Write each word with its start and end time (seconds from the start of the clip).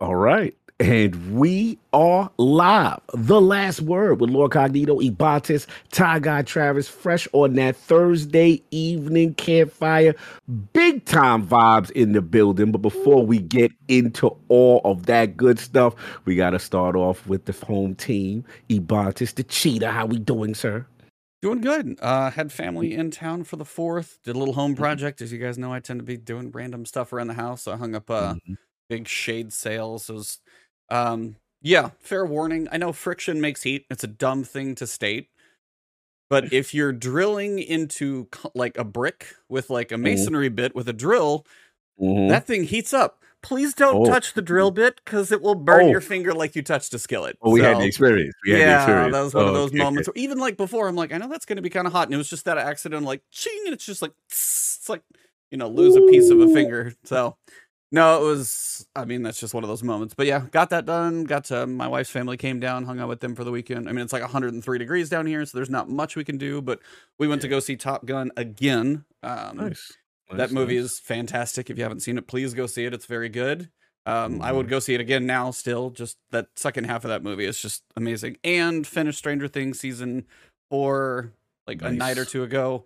All 0.00 0.16
right. 0.16 0.54
And 0.78 1.38
we 1.38 1.78
are 1.92 2.30
live. 2.38 3.00
The 3.12 3.38
last 3.38 3.82
word 3.82 4.18
with 4.18 4.30
Lord 4.30 4.52
Cognito, 4.52 4.98
Ebontis, 5.06 5.66
Tie 5.92 6.18
Guy 6.20 6.40
Travis, 6.40 6.88
fresh 6.88 7.28
on 7.34 7.52
that 7.56 7.76
Thursday 7.76 8.62
evening 8.70 9.34
campfire. 9.34 10.14
Big 10.72 11.04
time 11.04 11.46
vibes 11.46 11.90
in 11.90 12.12
the 12.12 12.22
building. 12.22 12.72
But 12.72 12.78
before 12.80 13.26
we 13.26 13.40
get 13.40 13.72
into 13.88 14.34
all 14.48 14.80
of 14.86 15.04
that 15.04 15.36
good 15.36 15.58
stuff, 15.58 15.94
we 16.24 16.34
got 16.34 16.50
to 16.50 16.58
start 16.58 16.96
off 16.96 17.26
with 17.26 17.44
the 17.44 17.52
home 17.66 17.94
team. 17.94 18.42
Ebontis, 18.70 19.34
the 19.34 19.42
cheetah. 19.44 19.90
How 19.90 20.06
we 20.06 20.18
doing, 20.18 20.54
sir? 20.54 20.86
Doing 21.42 21.60
good. 21.60 21.98
Uh, 22.00 22.30
had 22.30 22.52
family 22.52 22.94
in 22.94 23.10
town 23.10 23.44
for 23.44 23.56
the 23.56 23.66
fourth. 23.66 24.18
Did 24.24 24.34
a 24.34 24.38
little 24.38 24.54
home 24.54 24.72
Mm-hmm. 24.72 24.82
project. 24.82 25.20
As 25.20 25.30
you 25.30 25.38
guys 25.38 25.58
know, 25.58 25.74
I 25.74 25.80
tend 25.80 26.00
to 26.00 26.04
be 26.04 26.16
doing 26.16 26.50
random 26.52 26.86
stuff 26.86 27.12
around 27.12 27.26
the 27.26 27.34
house. 27.34 27.62
So 27.64 27.72
I 27.72 27.76
hung 27.76 27.94
up 27.94 28.08
a 28.08 28.38
Mhm. 28.46 28.56
Big 28.90 29.08
shade 29.08 29.52
sail. 29.54 29.98
So 29.98 30.14
it 30.14 30.16
was, 30.18 30.38
um, 30.90 31.36
yeah, 31.62 31.90
fair 32.00 32.26
warning. 32.26 32.68
I 32.70 32.76
know 32.76 32.92
friction 32.92 33.40
makes 33.40 33.62
heat. 33.62 33.86
It's 33.88 34.04
a 34.04 34.08
dumb 34.08 34.44
thing 34.44 34.74
to 34.74 34.86
state. 34.86 35.28
But 36.28 36.52
if 36.52 36.74
you're 36.74 36.92
drilling 36.92 37.58
into 37.60 38.28
like 38.54 38.76
a 38.76 38.84
brick 38.84 39.34
with 39.48 39.70
like 39.70 39.90
a 39.92 39.94
Mm-hmm. 39.94 40.02
masonry 40.02 40.48
bit 40.50 40.74
with 40.74 40.88
a 40.88 40.92
drill, 40.92 41.46
Mhm. 42.00 42.28
that 42.28 42.46
thing 42.46 42.64
heats 42.64 42.92
up. 42.92 43.16
Please 43.42 43.72
don't 43.72 44.02
Oh. 44.02 44.04
touch 44.10 44.34
the 44.34 44.42
drill 44.42 44.70
bit 44.70 45.00
because 45.02 45.32
it 45.32 45.40
will 45.40 45.54
burn 45.54 45.86
Oh. 45.86 45.90
your 45.90 46.00
finger 46.02 46.34
like 46.34 46.54
you 46.54 46.60
touched 46.62 46.92
a 46.92 46.98
skillet. 46.98 47.38
Oh, 47.40 47.50
we 47.50 47.60
had 47.60 47.76
So- 47.76 47.80
the 47.80 47.86
experience. 47.86 48.34
We 48.44 48.50
had 48.52 48.58
the 48.58 48.64
yeah, 48.64 48.76
experience. 48.82 49.12
that 49.14 49.22
was 49.22 49.34
one 49.34 49.44
of 49.44 49.50
Oh, 49.50 49.54
those 49.54 49.70
okay, 49.70 49.78
moments. 49.78 50.08
Where 50.08 50.14
even 50.16 50.38
like 50.38 50.56
before, 50.58 50.88
I'm 50.88 50.96
like, 50.96 51.10
I 51.12 51.16
know 51.18 51.28
that's 51.28 51.46
going 51.46 51.56
to 51.56 51.62
be 51.62 51.70
kind 51.70 51.86
of 51.86 51.92
hot, 51.94 52.08
and 52.08 52.14
it 52.14 52.18
was 52.18 52.28
just 52.28 52.44
that 52.44 52.58
accident, 52.58 53.06
like, 53.06 53.22
ching, 53.30 53.62
and 53.64 53.72
it's 53.74 53.86
just 53.86 54.02
like, 54.02 54.12
it's 54.28 54.88
like, 54.88 55.02
you 55.50 55.56
know, 55.58 55.68
lose 55.68 55.96
a 55.96 56.02
piece 56.02 56.28
of 56.30 56.38
a 56.40 56.48
finger. 56.52 56.92
So, 57.04 57.36
no, 57.92 58.22
it 58.22 58.24
was. 58.26 58.86
I 58.94 59.04
mean, 59.04 59.22
that's 59.22 59.40
just 59.40 59.52
one 59.54 59.64
of 59.64 59.68
those 59.68 59.82
moments. 59.82 60.14
But 60.14 60.26
yeah, 60.26 60.42
got 60.52 60.70
that 60.70 60.86
done. 60.86 61.24
Got 61.24 61.44
to 61.46 61.66
my 61.66 61.88
wife's 61.88 62.10
family 62.10 62.36
came 62.36 62.60
down, 62.60 62.84
hung 62.84 63.00
out 63.00 63.08
with 63.08 63.20
them 63.20 63.34
for 63.34 63.44
the 63.44 63.50
weekend. 63.50 63.88
I 63.88 63.92
mean, 63.92 64.02
it's 64.04 64.12
like 64.12 64.22
103 64.22 64.78
degrees 64.78 65.08
down 65.08 65.26
here, 65.26 65.44
so 65.44 65.58
there's 65.58 65.70
not 65.70 65.88
much 65.88 66.16
we 66.16 66.24
can 66.24 66.38
do. 66.38 66.62
But 66.62 66.80
we 67.18 67.26
went 67.28 67.42
to 67.42 67.48
go 67.48 67.58
see 67.60 67.76
Top 67.76 68.06
Gun 68.06 68.30
again. 68.36 69.04
Um, 69.22 69.56
Nice. 69.56 69.92
that 70.30 70.52
movie 70.52 70.76
nice. 70.76 70.84
is 70.92 70.98
fantastic. 71.00 71.68
If 71.70 71.76
you 71.78 71.82
haven't 71.82 72.00
seen 72.00 72.16
it, 72.16 72.26
please 72.26 72.54
go 72.54 72.66
see 72.66 72.84
it. 72.84 72.94
It's 72.94 73.06
very 73.06 73.28
good. 73.28 73.70
Um, 74.06 74.40
I 74.40 74.48
Mm-hmm. 74.48 74.56
would 74.56 74.68
go 74.68 74.78
see 74.78 74.94
it 74.94 75.00
again 75.00 75.26
now. 75.26 75.50
Still, 75.50 75.90
just 75.90 76.16
that 76.30 76.46
second 76.56 76.84
half 76.84 77.04
of 77.04 77.08
that 77.10 77.22
movie 77.22 77.44
is 77.44 77.60
just 77.60 77.82
amazing. 77.96 78.38
And 78.44 78.86
finished 78.86 79.18
Stranger 79.18 79.46
Things 79.48 79.78
season 79.80 80.26
four 80.70 81.32
like 81.66 81.82
a 81.82 81.90
night 81.92 82.18
or 82.18 82.24
two 82.24 82.42
ago. 82.42 82.84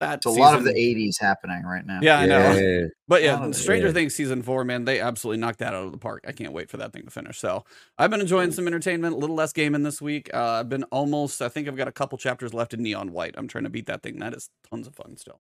That 0.00 0.18
It's 0.18 0.26
a 0.26 0.30
lot 0.30 0.56
of 0.56 0.62
the 0.62 0.72
80s 0.72 1.20
happening 1.20 1.64
right 1.64 1.84
now. 1.84 1.98
Yeah, 2.00 2.20
I 2.20 2.26
know. 2.26 2.52
Yeah. 2.52 2.86
But 3.08 3.22
yeah, 3.22 3.44
of- 3.44 3.56
Stranger 3.56 3.88
yeah. 3.88 3.92
Things 3.92 4.14
season 4.14 4.42
four, 4.42 4.64
man, 4.64 4.84
they 4.84 5.00
absolutely 5.00 5.40
knocked 5.40 5.58
that 5.58 5.74
out 5.74 5.86
of 5.86 5.92
the 5.92 5.98
park. 5.98 6.24
I 6.28 6.32
can't 6.32 6.52
wait 6.52 6.70
for 6.70 6.76
that 6.76 6.92
thing 6.92 7.04
to 7.04 7.10
finish. 7.10 7.38
So 7.38 7.64
I've 7.98 8.10
been 8.10 8.20
enjoying 8.20 8.52
some 8.52 8.68
entertainment, 8.68 9.14
a 9.14 9.18
little 9.18 9.34
less 9.34 9.52
gaming 9.52 9.82
this 9.82 10.00
week. 10.00 10.30
Uh, 10.32 10.60
I've 10.60 10.68
been 10.68 10.84
almost, 10.84 11.42
I 11.42 11.48
think 11.48 11.66
I've 11.66 11.76
got 11.76 11.88
a 11.88 11.92
couple 11.92 12.16
chapters 12.16 12.54
left 12.54 12.74
in 12.74 12.82
Neon 12.82 13.10
White. 13.10 13.34
I'm 13.36 13.48
trying 13.48 13.64
to 13.64 13.70
beat 13.70 13.86
that 13.86 14.04
thing. 14.04 14.20
That 14.20 14.34
is 14.34 14.50
tons 14.70 14.86
of 14.86 14.94
fun 14.94 15.16
still. 15.16 15.40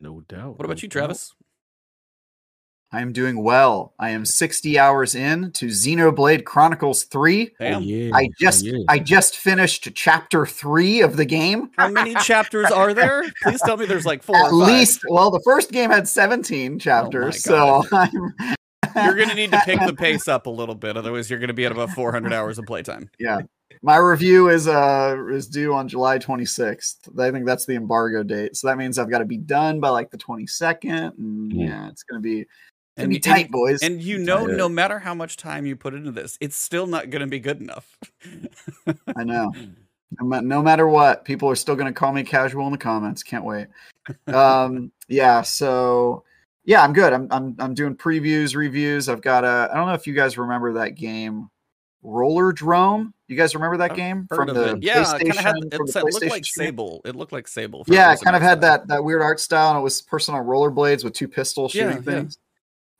No 0.00 0.20
doubt. 0.20 0.58
What 0.58 0.60
no 0.60 0.64
about 0.66 0.82
you, 0.82 0.88
doubt. 0.88 1.16
Travis? 2.90 2.98
I 2.98 3.02
am 3.02 3.12
doing 3.12 3.42
well. 3.42 3.92
I 3.98 4.10
am 4.10 4.24
60 4.24 4.78
hours 4.78 5.14
in 5.14 5.52
to 5.52 5.66
Xenoblade 5.66 6.44
Chronicles 6.44 7.04
3. 7.04 7.50
Oh, 7.50 7.54
Damn. 7.64 7.82
yeah. 7.82 8.10
I 8.14 8.24
Oh, 8.24 8.28
just 8.38 8.64
yeah. 8.64 8.78
I 8.88 8.98
just 8.98 9.36
finished 9.36 9.88
chapter 9.94 10.46
3 10.46 11.02
of 11.02 11.16
the 11.16 11.24
game. 11.24 11.70
How 11.76 11.88
many 11.88 12.14
chapters 12.22 12.70
are 12.70 12.94
there? 12.94 13.24
Please 13.42 13.60
tell 13.62 13.76
me 13.76 13.86
there's 13.86 14.06
like 14.06 14.22
four. 14.22 14.36
At 14.36 14.52
or 14.52 14.60
five. 14.66 14.68
least 14.78 15.00
well 15.08 15.30
the 15.30 15.40
first 15.44 15.70
game 15.72 15.90
had 15.90 16.08
17 16.08 16.78
chapters. 16.78 17.42
so 17.42 17.84
I'm 17.92 18.54
You're 18.96 19.16
gonna 19.16 19.34
need 19.34 19.52
to 19.52 19.60
pick 19.64 19.80
the 19.80 19.94
pace 19.98 20.28
up 20.28 20.46
a 20.46 20.50
little 20.50 20.74
bit, 20.74 20.96
otherwise 20.96 21.28
you're 21.30 21.38
gonna 21.38 21.52
be 21.52 21.66
at 21.66 21.72
about 21.72 21.90
400 21.90 22.32
hours 22.32 22.58
of 22.58 22.66
playtime. 22.66 23.10
yeah. 23.18 23.40
My 23.82 23.96
review 23.96 24.48
is 24.48 24.66
uh 24.66 25.14
is 25.30 25.46
due 25.46 25.72
on 25.72 25.86
July 25.88 26.18
26th. 26.18 27.16
I 27.20 27.30
think 27.30 27.46
that's 27.46 27.64
the 27.64 27.76
embargo 27.76 28.24
date. 28.24 28.56
So 28.56 28.66
that 28.66 28.76
means 28.78 28.98
I've 28.98 29.10
got 29.10 29.18
to 29.18 29.24
be 29.24 29.36
done 29.36 29.78
by 29.78 29.90
like 29.90 30.10
the 30.10 30.18
22nd 30.18 31.16
and 31.16 31.52
Mm. 31.52 31.68
yeah, 31.68 31.88
it's 31.88 32.02
going 32.02 32.20
to 32.20 32.26
be 32.26 32.44
And, 32.98 33.10
be 33.10 33.16
and- 33.16 33.24
tight, 33.24 33.50
boys. 33.50 33.82
and 33.82 34.02
you 34.02 34.18
know, 34.18 34.46
no 34.46 34.68
matter 34.68 34.98
how 34.98 35.14
much 35.14 35.36
time 35.36 35.66
you 35.66 35.76
put 35.76 35.94
into 35.94 36.10
this, 36.10 36.36
it's 36.40 36.56
still 36.56 36.86
not 36.86 37.10
gonna 37.10 37.26
be 37.26 37.40
good 37.40 37.60
enough. 37.60 37.96
I 39.16 39.24
know. 39.24 39.52
No, 40.20 40.62
matter 40.62 40.88
what, 40.88 41.26
people 41.26 41.50
are 41.50 41.54
still 41.54 41.76
going 41.76 41.86
to 41.86 41.92
call 41.92 42.12
me 42.12 42.22
casual 42.22 42.64
in 42.64 42.72
the 42.72 42.78
comments. 42.78 43.22
Can't 43.22 43.44
wait. 43.44 43.66
Um, 44.26 44.90
yeah. 45.06 45.42
So 45.42 46.24
yeah, 46.68 46.82
I'm 46.82 46.92
good. 46.92 47.14
I'm 47.14 47.28
I'm 47.30 47.56
I'm 47.58 47.72
doing 47.72 47.96
previews, 47.96 48.54
reviews. 48.54 49.08
I've 49.08 49.22
got 49.22 49.42
a. 49.42 49.70
I 49.72 49.74
don't 49.74 49.86
know 49.86 49.94
if 49.94 50.06
you 50.06 50.12
guys 50.14 50.36
remember 50.36 50.74
that 50.74 50.96
game, 50.96 51.48
Rollerdrome. 52.04 53.14
You 53.26 53.36
guys 53.36 53.54
remember 53.54 53.78
that 53.78 53.92
I've 53.92 53.96
game 53.96 54.26
from 54.28 54.48
the 54.48 54.74
it. 54.74 54.82
Yeah, 54.82 55.02
PlayStation? 55.02 55.18
kind 55.18 55.30
of 55.30 55.36
had 55.36 55.54
from 55.54 55.64
it, 55.64 55.70
the 55.70 55.92
said- 55.92 56.02
looked 56.04 56.16
PlayStation 56.16 56.30
like? 56.30 56.44
Sable. 56.44 57.00
It 57.06 57.16
looked 57.16 57.32
like 57.32 57.48
Sable. 57.48 57.84
Yeah, 57.86 58.12
it 58.12 58.20
kind 58.22 58.36
of 58.36 58.42
had 58.42 58.60
that 58.60 58.86
that 58.88 59.02
weird 59.02 59.22
art 59.22 59.40
style, 59.40 59.70
and 59.70 59.78
it 59.78 59.82
was 59.82 60.02
person 60.02 60.34
on 60.34 60.44
rollerblades 60.44 61.04
with 61.04 61.14
two 61.14 61.28
pistols 61.28 61.72
shooting 61.72 61.96
yeah. 61.96 62.02
things. 62.02 62.38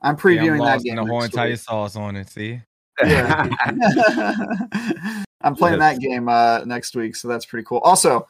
I'm 0.02 0.14
Yeah, 0.14 0.20
previewing 0.20 0.52
I'm 0.52 0.58
that 0.58 0.64
lost 0.64 0.84
game. 0.84 0.96
the 0.96 1.04
whole 1.04 1.20
next 1.20 1.34
entire 1.34 1.48
week. 1.50 1.58
sauce 1.58 1.96
on 1.96 2.16
it. 2.16 2.28
See, 2.30 2.60
Yeah. 3.04 3.48
I'm 5.42 5.54
playing 5.54 5.78
Yes. 5.78 5.96
that 5.96 6.00
game 6.00 6.28
uh, 6.28 6.64
next 6.64 6.96
week, 6.96 7.14
so 7.16 7.28
that's 7.28 7.46
pretty 7.46 7.64
cool. 7.64 7.78
Also, 7.78 8.26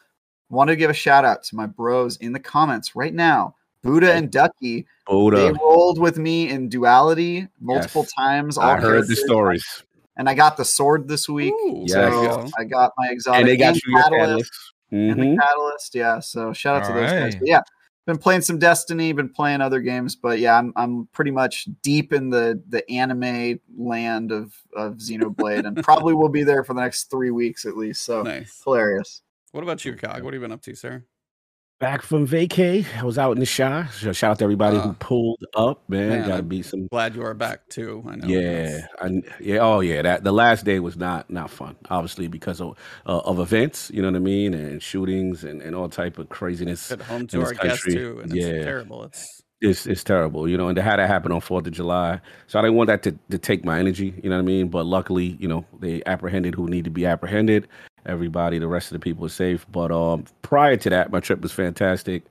wanted 0.49 0.73
to 0.73 0.75
give 0.77 0.89
a 0.89 0.93
shout 0.93 1.25
out 1.25 1.43
to 1.43 1.55
my 1.55 1.65
bros 1.65 2.17
in 2.17 2.33
the 2.33 2.39
comments 2.39 2.95
right 2.95 3.13
now. 3.13 3.55
Buddha 3.81 4.13
and 4.13 4.29
Ducky, 4.31 4.85
Buddha. 5.07 5.37
they 5.37 5.51
rolled 5.51 5.99
with 5.99 6.17
me 6.17 6.49
in 6.49 6.67
duality 6.69 7.47
multiple 7.61 8.01
Yes. 8.03 8.13
times. 8.17 8.57
all 8.57 8.69
I 8.71 8.77
heard 8.79 9.07
the 9.07 9.15
stories. 9.15 9.83
and 10.17 10.27
I 10.27 10.33
got 10.33 10.57
the 10.57 10.65
sword 10.65 11.07
this 11.07 11.29
week. 11.29 11.53
Ooh, 11.53 11.83
Yes. 11.87 11.93
there 11.93 12.09
you 12.09 12.13
So 12.29 12.37
go. 12.43 12.49
I 12.57 12.63
got 12.65 12.91
my 12.97 13.07
exotic 13.09 13.39
And 13.39 13.47
they 13.47 13.55
got 13.57 13.75
you 13.75 13.81
your 13.87 14.01
catalyst, 14.03 14.19
catalyst. 14.27 14.51
and 14.91 15.15
Mhm. 15.15 15.35
the 15.35 15.41
catalyst. 15.41 15.95
Yeah, 15.95 16.19
so 16.19 16.51
shout 16.51 16.81
out 16.81 16.87
to 16.87 16.93
those 16.93 17.09
guys. 17.11 17.35
But 17.37 17.47
yeah, 17.47 17.61
been 18.09 18.17
playing 18.17 18.41
some 18.41 18.57
Destiny, 18.57 19.11
been 19.13 19.29
playing 19.29 19.61
other 19.61 19.81
games, 19.81 20.15
but 20.15 20.39
yeah, 20.39 20.57
I'm 20.57 20.73
I'm 20.75 21.07
pretty 21.13 21.31
much 21.31 21.67
deep 21.83 22.11
in 22.11 22.29
the 22.29 22.61
the 22.67 22.89
anime 22.89 23.59
land 23.77 24.31
of 24.31 24.53
of 24.75 24.95
Xenoblade, 24.95 25.65
and 25.65 25.77
probably 25.83 26.15
will 26.15 26.29
be 26.29 26.43
there 26.43 26.63
for 26.63 26.73
the 26.73 26.81
next 26.81 27.11
three 27.11 27.31
weeks 27.31 27.65
at 27.65 27.77
least. 27.77 28.01
So 28.01 28.23
Nice. 28.23 28.61
hilarious. 28.63 29.21
What 29.51 29.63
about 29.63 29.85
you, 29.85 29.95
Cog? 29.95 30.23
What 30.23 30.33
have 30.33 30.41
you 30.41 30.41
been 30.41 30.51
up 30.51 30.61
to, 30.63 30.75
sir? 30.75 31.05
Back 31.79 32.01
from 32.01 32.27
vacay. 32.27 32.85
I 32.99 33.05
was 33.05 33.17
out 33.17 33.31
in 33.31 33.39
the 33.39 33.45
Chi. 33.45 33.85
So 33.93 34.11
shout 34.11 34.31
out 34.31 34.37
to 34.39 34.43
everybody 34.43 34.75
who 34.75 34.89
Uh, 34.89 34.93
pulled 34.99 35.41
up, 35.55 35.81
man. 35.89 36.09
man, 36.09 36.19
Got 36.27 36.27
to 36.27 36.33
I'm 36.39 36.47
be 36.49 36.61
some 36.61 36.87
Glad 36.87 37.15
you 37.15 37.23
are 37.23 37.33
back 37.33 37.69
too. 37.69 38.03
I 38.05 38.17
know. 38.17 38.27
Yeah, 38.27 38.85
I, 39.01 39.21
yeah, 39.39 39.59
oh 39.59 39.79
yeah. 39.79 40.01
That 40.01 40.25
the 40.25 40.33
last 40.33 40.65
day 40.65 40.81
was 40.81 40.97
not 40.97 41.29
not 41.29 41.49
fun, 41.49 41.77
obviously 41.89 42.27
because 42.27 42.59
of 42.59 42.77
uh, 43.05 43.19
of 43.19 43.39
events. 43.39 43.89
You 43.93 44.01
know 44.01 44.09
what 44.09 44.17
I 44.17 44.19
mean, 44.19 44.53
and 44.53 44.83
shootings 44.83 45.45
and, 45.45 45.61
and 45.61 45.73
all 45.73 45.87
type 45.87 46.17
of 46.17 46.27
craziness. 46.27 46.91
At 46.91 47.01
home 47.01 47.27
to 47.27 47.43
our 47.43 47.53
guests 47.53 47.83
country. 47.85 47.93
too, 47.95 48.19
and 48.23 48.33
it's 48.35 48.45
Yeah. 48.45 48.63
terrible. 48.65 49.05
It's 49.05 49.41
It's 49.61 49.85
it's 49.87 50.03
terrible, 50.03 50.49
you 50.49 50.57
know. 50.57 50.67
And 50.67 50.75
to 50.75 50.81
have 50.81 50.97
that 50.97 51.07
happen 51.07 51.31
on 51.31 51.39
Fourth 51.39 51.65
of 51.67 51.71
July, 51.73 52.19
so 52.47 52.59
I 52.59 52.61
didn't 52.61 52.75
want 52.75 52.87
that 52.87 53.03
to, 53.03 53.11
to 53.29 53.37
take 53.37 53.63
my 53.63 53.77
energy. 53.79 54.13
You 54.21 54.29
know 54.29 54.35
what 54.37 54.43
I 54.43 54.45
mean? 54.45 54.67
But 54.69 54.85
luckily, 54.85 55.37
you 55.39 55.47
know, 55.47 55.65
they 55.79 56.01
apprehended 56.05 56.55
who 56.55 56.67
need 56.67 56.83
to 56.85 56.89
be 56.89 57.05
apprehended. 57.05 57.67
Everybody, 58.09 58.59
the 58.59 58.67
rest 58.67 58.91
of 58.91 58.93
the 58.93 59.03
people 59.03 59.25
are 59.25 59.29
safe. 59.29 59.65
But 59.71 59.91
um, 59.91 60.25
prior 60.41 60.77
to 60.77 60.89
that, 60.89 61.11
my 61.11 61.19
trip 61.19 61.41
was 61.41 61.51
fantastic. 61.51 62.23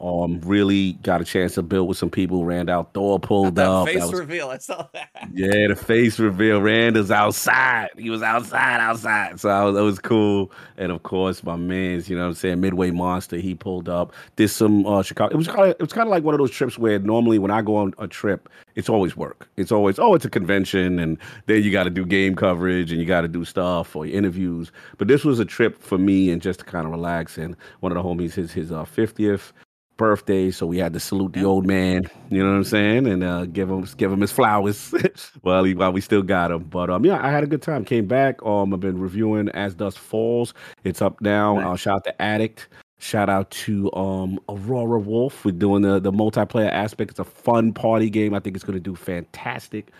Um, 0.00 0.40
really 0.40 0.94
got 1.04 1.20
a 1.20 1.24
chance 1.24 1.54
to 1.54 1.62
build 1.62 1.86
with 1.88 1.96
some 1.96 2.10
people. 2.10 2.44
Randall 2.44 2.90
Thor 2.92 3.20
pulled 3.20 3.54
that 3.54 3.68
up. 3.68 3.86
face 3.86 4.00
That 4.00 4.10
was 4.10 4.18
reveal. 4.18 4.48
I 4.48 4.58
saw 4.58 4.88
that. 4.92 5.10
Yeah, 5.32 5.68
the 5.68 5.76
face 5.76 6.18
reveal. 6.18 6.60
Randall's 6.60 7.12
outside. 7.12 7.90
He 7.96 8.10
was 8.10 8.20
outside, 8.20 8.80
outside. 8.80 9.38
So 9.38 9.48
I 9.48 9.64
was, 9.64 9.76
that 9.76 9.84
was 9.84 10.00
cool. 10.00 10.50
And 10.76 10.90
of 10.90 11.04
course, 11.04 11.44
my 11.44 11.54
man's, 11.54 12.10
you 12.10 12.16
know 12.16 12.22
what 12.22 12.28
I'm 12.30 12.34
saying, 12.34 12.60
Midway 12.60 12.90
Monster, 12.90 13.36
he 13.36 13.54
pulled 13.54 13.88
up. 13.88 14.12
Did 14.34 14.48
some 14.48 14.84
uh 14.84 15.02
Chicago. 15.02 15.32
It 15.32 15.36
was 15.36 15.46
kind 15.46 15.60
of 15.60 15.68
it 15.70 15.80
was 15.80 15.92
kind 15.92 16.08
of 16.08 16.10
like 16.10 16.24
one 16.24 16.34
of 16.34 16.38
those 16.38 16.50
trips 16.50 16.76
where 16.76 16.98
normally 16.98 17.38
when 17.38 17.52
I 17.52 17.62
go 17.62 17.76
on 17.76 17.94
a 17.98 18.08
trip, 18.08 18.48
it's 18.74 18.88
always 18.88 19.16
work. 19.16 19.48
It's 19.56 19.70
always, 19.70 20.00
oh, 20.00 20.14
it's 20.14 20.24
a 20.24 20.30
convention, 20.30 20.98
and 20.98 21.18
then 21.46 21.62
you 21.62 21.70
gotta 21.70 21.90
do 21.90 22.04
game 22.04 22.34
coverage 22.34 22.90
and 22.90 23.00
you 23.00 23.06
gotta 23.06 23.28
do 23.28 23.44
stuff 23.44 23.94
or 23.94 24.04
interviews. 24.06 24.72
But 24.98 25.06
this 25.06 25.24
was 25.24 25.38
a 25.38 25.44
trip 25.44 25.80
for 25.80 25.98
me 25.98 26.30
and 26.30 26.42
just 26.42 26.58
to 26.58 26.64
kind 26.64 26.84
of 26.84 26.90
relax. 26.90 27.38
And 27.38 27.56
one 27.78 27.92
of 27.92 27.96
the 27.96 28.02
homies, 28.02 28.34
his 28.34 28.50
his 28.52 28.72
uh 28.72 28.84
50th 28.84 29.52
birthday, 29.96 30.50
so 30.50 30.66
we 30.66 30.78
had 30.78 30.92
to 30.92 31.00
salute 31.00 31.32
the 31.32 31.44
old 31.44 31.66
man. 31.66 32.10
You 32.30 32.42
know 32.42 32.50
what 32.50 32.56
I'm 32.56 32.64
saying, 32.64 33.06
and 33.06 33.22
uh, 33.22 33.46
give 33.46 33.70
him 33.70 33.86
give 33.96 34.12
him 34.12 34.20
his 34.20 34.32
flowers 34.32 34.92
while 35.42 35.64
he 35.64 35.74
while 35.74 35.92
we 35.92 36.00
still 36.00 36.22
got 36.22 36.50
him. 36.50 36.64
But 36.64 36.90
um, 36.90 37.04
yeah, 37.04 37.24
I 37.24 37.30
had 37.30 37.44
a 37.44 37.46
good 37.46 37.62
time. 37.62 37.84
Came 37.84 38.06
back. 38.06 38.44
Um, 38.44 38.72
I've 38.72 38.80
been 38.80 38.98
reviewing 38.98 39.48
As 39.50 39.74
Dusk 39.74 39.98
Falls. 39.98 40.54
It's 40.84 41.02
up 41.02 41.20
now. 41.20 41.56
Nice. 41.56 41.66
Uh, 41.66 41.76
shout 41.76 41.96
out 41.96 42.04
to 42.04 42.22
Addict. 42.22 42.68
Shout 42.98 43.28
out 43.28 43.50
to 43.50 43.92
um 43.92 44.40
Aurora 44.48 44.98
Wolf. 44.98 45.44
We're 45.44 45.52
doing 45.52 45.82
the 45.82 46.00
the 46.00 46.12
multiplayer 46.12 46.70
aspect. 46.70 47.10
It's 47.10 47.20
a 47.20 47.24
fun 47.24 47.72
party 47.74 48.08
game. 48.08 48.32
I 48.32 48.40
think 48.40 48.56
it's 48.56 48.64
gonna 48.64 48.80
do 48.80 48.94
fantastic. 48.94 49.90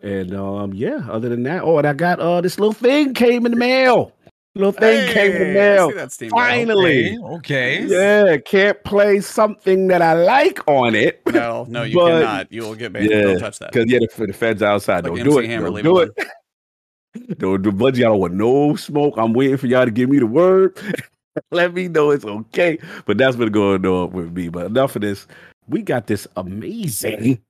And 0.00 0.34
um, 0.34 0.72
yeah, 0.72 1.06
other 1.10 1.28
than 1.28 1.42
that, 1.44 1.62
oh, 1.62 1.78
and 1.78 1.86
I 1.86 1.92
got 1.92 2.20
uh 2.20 2.40
this 2.40 2.58
little 2.58 2.72
thing 2.72 3.12
came 3.12 3.44
in 3.44 3.52
the 3.52 3.58
mail. 3.58 4.13
Little 4.56 4.70
thing 4.72 5.12
came 5.12 5.32
in 5.32 5.38
the 5.38 5.54
mail. 5.54 5.88
see 5.88 5.94
that 5.96 6.12
Steam 6.12 6.30
Rail. 6.30 6.38
Finally. 6.38 7.18
Okay. 7.18 7.84
okay. 7.84 7.86
Yeah, 7.86 8.36
can't 8.36 8.82
play 8.84 9.20
something 9.20 9.88
that 9.88 10.00
I 10.00 10.14
like 10.14 10.60
on 10.68 10.94
it. 10.94 11.20
No, 11.26 11.66
no, 11.68 11.82
you 11.82 11.96
But- 11.98 12.20
cannot. 12.20 12.52
You 12.52 12.62
will 12.62 12.74
get 12.76 12.92
banned. 12.92 13.10
Yeah, 13.10 13.22
Don't 13.22 13.40
touch 13.40 13.58
that. 13.58 13.72
Because 13.72 13.90
yeah, 13.90 13.98
the, 13.98 14.26
the 14.26 14.32
feds 14.32 14.62
outside. 14.62 15.04
Like 15.04 15.14
don't 15.16 15.24
do 15.24 15.38
it. 15.40 15.46
Hammer, 15.46 15.64
Don't 15.66 15.74
leave 15.74 15.84
do 15.84 15.98
it 15.98 16.12
it. 16.16 17.38
Don't 17.38 17.62
do. 17.62 17.70
I 17.86 17.90
don't 17.90 18.18
want 18.18 18.34
no 18.34 18.74
smoke. 18.76 19.14
I'm 19.16 19.32
waiting 19.32 19.56
for 19.56 19.66
y'all 19.66 19.84
to 19.84 19.90
give 19.90 20.08
me 20.10 20.18
the 20.18 20.26
word. 20.26 20.76
Let 21.50 21.74
me 21.74 21.88
know 21.88 22.10
it's 22.10 22.24
okay. 22.24 22.78
But 23.06 23.18
that's 23.18 23.36
been 23.36 23.50
going 23.52 23.84
on 23.86 24.12
with 24.12 24.32
me. 24.32 24.48
But 24.48 24.66
enough 24.66 24.94
of 24.96 25.02
this. 25.02 25.26
We 25.68 25.82
got 25.82 26.06
this 26.06 26.26
amazing 26.36 27.40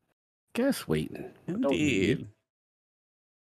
guest 0.54 0.88
waiting. 0.88 1.30
Don't. 1.48 1.64
Indeed. 1.64 2.26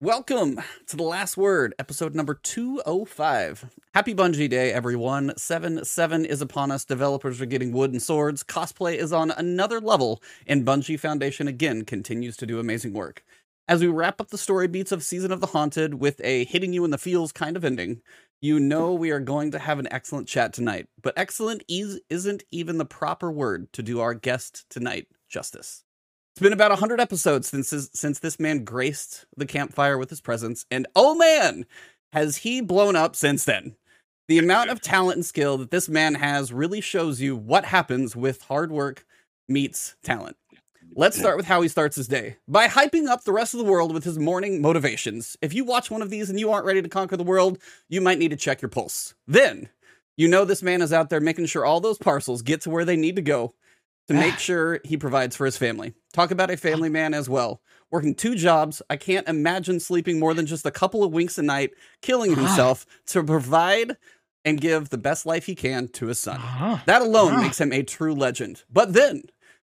Welcome 0.02 0.60
to 0.88 0.96
the 0.96 1.04
last 1.04 1.36
word, 1.36 1.76
episode 1.78 2.12
number 2.12 2.34
205. 2.34 3.70
Happy 3.94 4.12
Bungie 4.12 4.50
Day, 4.50 4.72
everyone. 4.72 5.32
7 5.36 5.84
7 5.84 6.24
is 6.24 6.42
upon 6.42 6.72
us. 6.72 6.84
Developers 6.84 7.40
are 7.40 7.46
getting 7.46 7.70
wood 7.70 7.92
and 7.92 8.02
swords. 8.02 8.42
Cosplay 8.42 8.96
is 8.96 9.12
on 9.12 9.30
another 9.30 9.80
level, 9.80 10.20
and 10.44 10.66
Bungie 10.66 10.98
Foundation 10.98 11.46
again 11.46 11.84
continues 11.84 12.36
to 12.38 12.46
do 12.46 12.58
amazing 12.58 12.94
work. 12.94 13.22
As 13.68 13.80
we 13.80 13.86
wrap 13.86 14.20
up 14.20 14.30
the 14.30 14.38
story 14.38 14.66
beats 14.66 14.90
of 14.90 15.04
Season 15.04 15.30
of 15.30 15.40
the 15.40 15.46
Haunted 15.46 15.94
with 15.94 16.20
a 16.24 16.46
hitting 16.46 16.72
you 16.72 16.84
in 16.84 16.90
the 16.90 16.98
feels 16.98 17.30
kind 17.30 17.56
of 17.56 17.64
ending, 17.64 18.02
you 18.40 18.58
know 18.58 18.92
we 18.92 19.12
are 19.12 19.20
going 19.20 19.52
to 19.52 19.60
have 19.60 19.78
an 19.78 19.86
excellent 19.92 20.26
chat 20.26 20.52
tonight. 20.52 20.88
But 21.00 21.14
excellent 21.16 21.62
is, 21.68 22.00
isn't 22.10 22.42
even 22.50 22.78
the 22.78 22.84
proper 22.84 23.30
word 23.30 23.72
to 23.74 23.84
do 23.84 24.00
our 24.00 24.14
guest 24.14 24.64
tonight 24.68 25.06
justice. 25.28 25.84
It's 26.32 26.40
been 26.40 26.54
about 26.54 26.70
100 26.70 26.98
episodes 26.98 27.48
since 27.48 27.90
since 27.92 28.18
this 28.18 28.40
man 28.40 28.64
graced 28.64 29.26
the 29.36 29.44
campfire 29.44 29.98
with 29.98 30.08
his 30.08 30.22
presence, 30.22 30.64
and 30.70 30.86
oh 30.96 31.14
man, 31.14 31.66
has 32.14 32.38
he 32.38 32.62
blown 32.62 32.96
up 32.96 33.14
since 33.14 33.44
then. 33.44 33.76
The 34.28 34.38
amount 34.38 34.70
of 34.70 34.80
talent 34.80 35.16
and 35.16 35.26
skill 35.26 35.58
that 35.58 35.70
this 35.70 35.90
man 35.90 36.14
has 36.14 36.50
really 36.50 36.80
shows 36.80 37.20
you 37.20 37.36
what 37.36 37.66
happens 37.66 38.16
with 38.16 38.40
hard 38.44 38.72
work 38.72 39.04
meets 39.46 39.94
talent. 40.02 40.38
Let's 40.94 41.18
start 41.18 41.36
with 41.36 41.44
how 41.44 41.60
he 41.60 41.68
starts 41.68 41.96
his 41.96 42.08
day 42.08 42.38
by 42.48 42.66
hyping 42.66 43.08
up 43.08 43.24
the 43.24 43.32
rest 43.32 43.52
of 43.52 43.58
the 43.58 43.70
world 43.70 43.92
with 43.92 44.04
his 44.04 44.18
morning 44.18 44.62
motivations. 44.62 45.36
If 45.42 45.52
you 45.52 45.66
watch 45.66 45.90
one 45.90 46.00
of 46.00 46.08
these 46.08 46.30
and 46.30 46.40
you 46.40 46.50
aren't 46.50 46.64
ready 46.64 46.80
to 46.80 46.88
conquer 46.88 47.18
the 47.18 47.24
world, 47.24 47.58
you 47.90 48.00
might 48.00 48.18
need 48.18 48.30
to 48.30 48.36
check 48.36 48.62
your 48.62 48.70
pulse. 48.70 49.12
Then, 49.26 49.68
you 50.16 50.28
know 50.28 50.46
this 50.46 50.62
man 50.62 50.80
is 50.80 50.94
out 50.94 51.10
there 51.10 51.20
making 51.20 51.46
sure 51.46 51.66
all 51.66 51.80
those 51.80 51.98
parcels 51.98 52.40
get 52.40 52.62
to 52.62 52.70
where 52.70 52.86
they 52.86 52.96
need 52.96 53.16
to 53.16 53.22
go 53.22 53.52
to 54.08 54.14
make 54.14 54.38
sure 54.38 54.80
he 54.84 54.96
provides 54.96 55.36
for 55.36 55.44
his 55.46 55.56
family. 55.56 55.94
Talk 56.12 56.30
about 56.30 56.50
a 56.50 56.56
family 56.56 56.88
man 56.88 57.14
as 57.14 57.28
well. 57.28 57.60
Working 57.90 58.14
two 58.14 58.34
jobs, 58.34 58.80
I 58.90 58.96
can't 58.96 59.28
imagine 59.28 59.78
sleeping 59.80 60.18
more 60.18 60.34
than 60.34 60.46
just 60.46 60.64
a 60.66 60.70
couple 60.70 61.04
of 61.04 61.12
winks 61.12 61.38
a 61.38 61.42
night, 61.42 61.70
killing 62.00 62.34
himself 62.34 62.86
to 63.06 63.22
provide 63.22 63.96
and 64.44 64.60
give 64.60 64.88
the 64.88 64.98
best 64.98 65.24
life 65.26 65.46
he 65.46 65.54
can 65.54 65.88
to 65.88 66.06
his 66.06 66.18
son. 66.18 66.36
Uh-huh. 66.36 66.78
That 66.86 67.02
alone 67.02 67.34
Ah. 67.34 67.40
makes 67.42 67.60
him 67.60 67.72
a 67.72 67.82
true 67.82 68.14
legend. 68.14 68.64
But 68.72 68.92
then, 68.92 69.22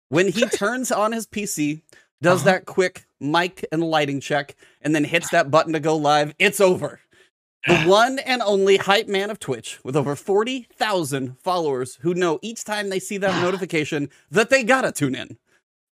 when 0.08 0.28
he 0.28 0.42
turns 0.46 0.92
on 0.92 1.12
his 1.12 1.26
PC, 1.26 1.80
does 2.22 2.40
Uh-huh. 2.42 2.50
that 2.52 2.66
quick 2.66 3.06
mic 3.20 3.64
and 3.72 3.82
lighting 3.82 4.20
check, 4.20 4.54
and 4.82 4.94
then 4.94 5.04
hits 5.04 5.30
that 5.30 5.50
button 5.50 5.72
to 5.72 5.80
go 5.80 5.96
live, 5.96 6.34
it's 6.38 6.60
over. 6.60 7.00
The 7.66 7.82
one 7.84 8.18
and 8.20 8.40
only 8.42 8.76
hype 8.76 9.08
man 9.08 9.30
of 9.30 9.40
Twitch 9.40 9.78
with 9.82 9.96
over 9.96 10.14
40,000 10.14 11.38
followers 11.40 11.98
who 12.02 12.14
know 12.14 12.38
each 12.40 12.64
time 12.64 12.88
they 12.88 13.00
see 13.00 13.18
that 13.18 13.42
notification 13.42 14.10
that 14.30 14.50
they 14.50 14.62
gotta 14.62 14.92
tune 14.92 15.14
in. 15.14 15.38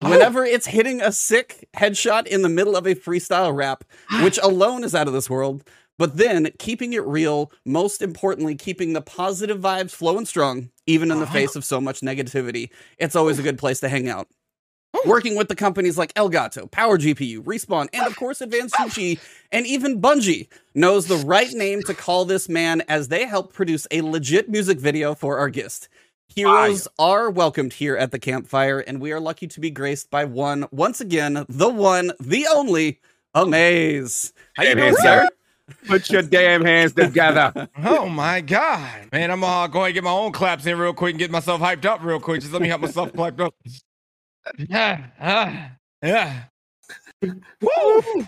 Oh. 0.02 0.10
Whenever 0.10 0.44
it's 0.44 0.66
hitting 0.66 1.00
a 1.00 1.10
sick 1.10 1.68
headshot 1.76 2.26
in 2.26 2.42
the 2.42 2.48
middle 2.48 2.76
of 2.76 2.86
a 2.86 2.94
freestyle 2.94 3.54
rap, 3.54 3.84
which 4.22 4.38
alone 4.42 4.84
is 4.84 4.94
out 4.94 5.08
of 5.08 5.12
this 5.12 5.30
world, 5.30 5.64
but 5.98 6.18
then 6.18 6.50
keeping 6.58 6.92
it 6.92 7.04
real, 7.06 7.50
most 7.64 8.02
importantly, 8.02 8.54
keeping 8.54 8.92
the 8.92 9.00
positive 9.00 9.58
vibes 9.60 9.92
flowing 9.92 10.26
strong, 10.26 10.70
even 10.86 11.10
in 11.10 11.20
the 11.20 11.26
face 11.26 11.56
of 11.56 11.64
so 11.64 11.80
much 11.80 12.00
negativity, 12.00 12.68
it's 12.98 13.16
always 13.16 13.38
a 13.38 13.42
good 13.42 13.58
place 13.58 13.80
to 13.80 13.88
hang 13.88 14.08
out. 14.08 14.28
Oh. 14.94 15.02
Working 15.06 15.36
with 15.36 15.48
the 15.48 15.56
companies 15.56 15.98
like 15.98 16.14
Elgato, 16.14 16.70
Power 16.70 16.96
GPU, 16.96 17.42
Respawn, 17.42 17.88
and 17.92 18.06
of 18.06 18.16
course 18.18 18.40
Advanced 18.40 18.74
Sushi, 18.74 19.20
and 19.52 19.66
even 19.66 20.00
Bungie 20.00 20.48
knows 20.74 21.06
the 21.06 21.16
right 21.16 21.52
name 21.52 21.82
to 21.82 21.94
call 21.94 22.24
this 22.24 22.48
man 22.48 22.82
as 22.88 23.08
they 23.08 23.26
help 23.26 23.52
produce 23.52 23.86
a 23.90 24.00
legit 24.00 24.48
music 24.48 24.78
video 24.78 25.14
for 25.14 25.38
our 25.38 25.48
guest. 25.50 25.88
Heroes 26.34 26.88
are 26.98 27.30
welcomed 27.30 27.74
here 27.74 27.96
at 27.96 28.10
the 28.10 28.18
campfire, 28.18 28.80
and 28.80 29.00
we 29.00 29.12
are 29.12 29.20
lucky 29.20 29.46
to 29.46 29.60
be 29.60 29.70
graced 29.70 30.10
by 30.10 30.24
one, 30.24 30.66
once 30.70 31.00
again, 31.00 31.46
the 31.48 31.68
one, 31.68 32.12
the 32.18 32.46
only, 32.50 33.00
Uhmaayyze. 33.34 34.32
How 34.54 34.64
you 34.64 34.74
doing, 34.74 34.96
sir? 34.96 35.28
Put 35.86 36.10
your 36.10 36.22
damn 36.22 36.64
hands 36.64 36.92
together. 36.96 37.68
Oh 37.84 38.08
my 38.08 38.40
god, 38.40 39.08
man! 39.12 39.30
I'm 39.30 39.40
gonna 39.40 39.72
go 39.72 39.80
ahead 39.80 39.88
and 39.88 39.94
get 39.94 40.04
my 40.04 40.10
own 40.10 40.32
claps 40.32 40.64
in 40.66 40.78
real 40.78 40.94
quick 40.94 41.12
and 41.12 41.18
get 41.18 41.30
myself 41.30 41.60
hyped 41.60 41.84
up 41.84 42.02
real 42.02 42.20
quick. 42.20 42.40
Just 42.40 42.52
let 42.52 42.62
me 42.62 42.68
help 42.68 42.82
myself 42.82 43.12
hyped 43.12 43.40
up. 43.40 43.54
Yeah, 44.58 45.06
ah, 45.20 45.72
yeah. 46.02 46.44
Woo! 47.22 48.26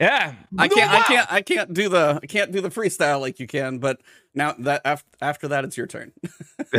Yeah. 0.00 0.34
I 0.56 0.68
can't, 0.68 0.90
I 0.90 1.02
can't, 1.02 1.32
I 1.32 1.42
can't 1.42 1.74
do 1.74 1.88
the, 1.88 2.20
I 2.22 2.26
can't 2.26 2.52
do 2.52 2.60
the 2.60 2.70
freestyle 2.70 3.20
like 3.20 3.38
you 3.38 3.46
can. 3.46 3.78
But 3.78 4.00
now 4.34 4.54
that 4.60 4.82
after 4.84 5.06
after 5.22 5.48
that, 5.48 5.64
it's 5.64 5.76
your 5.76 5.86
turn. 5.86 6.12
Oh 6.72 6.78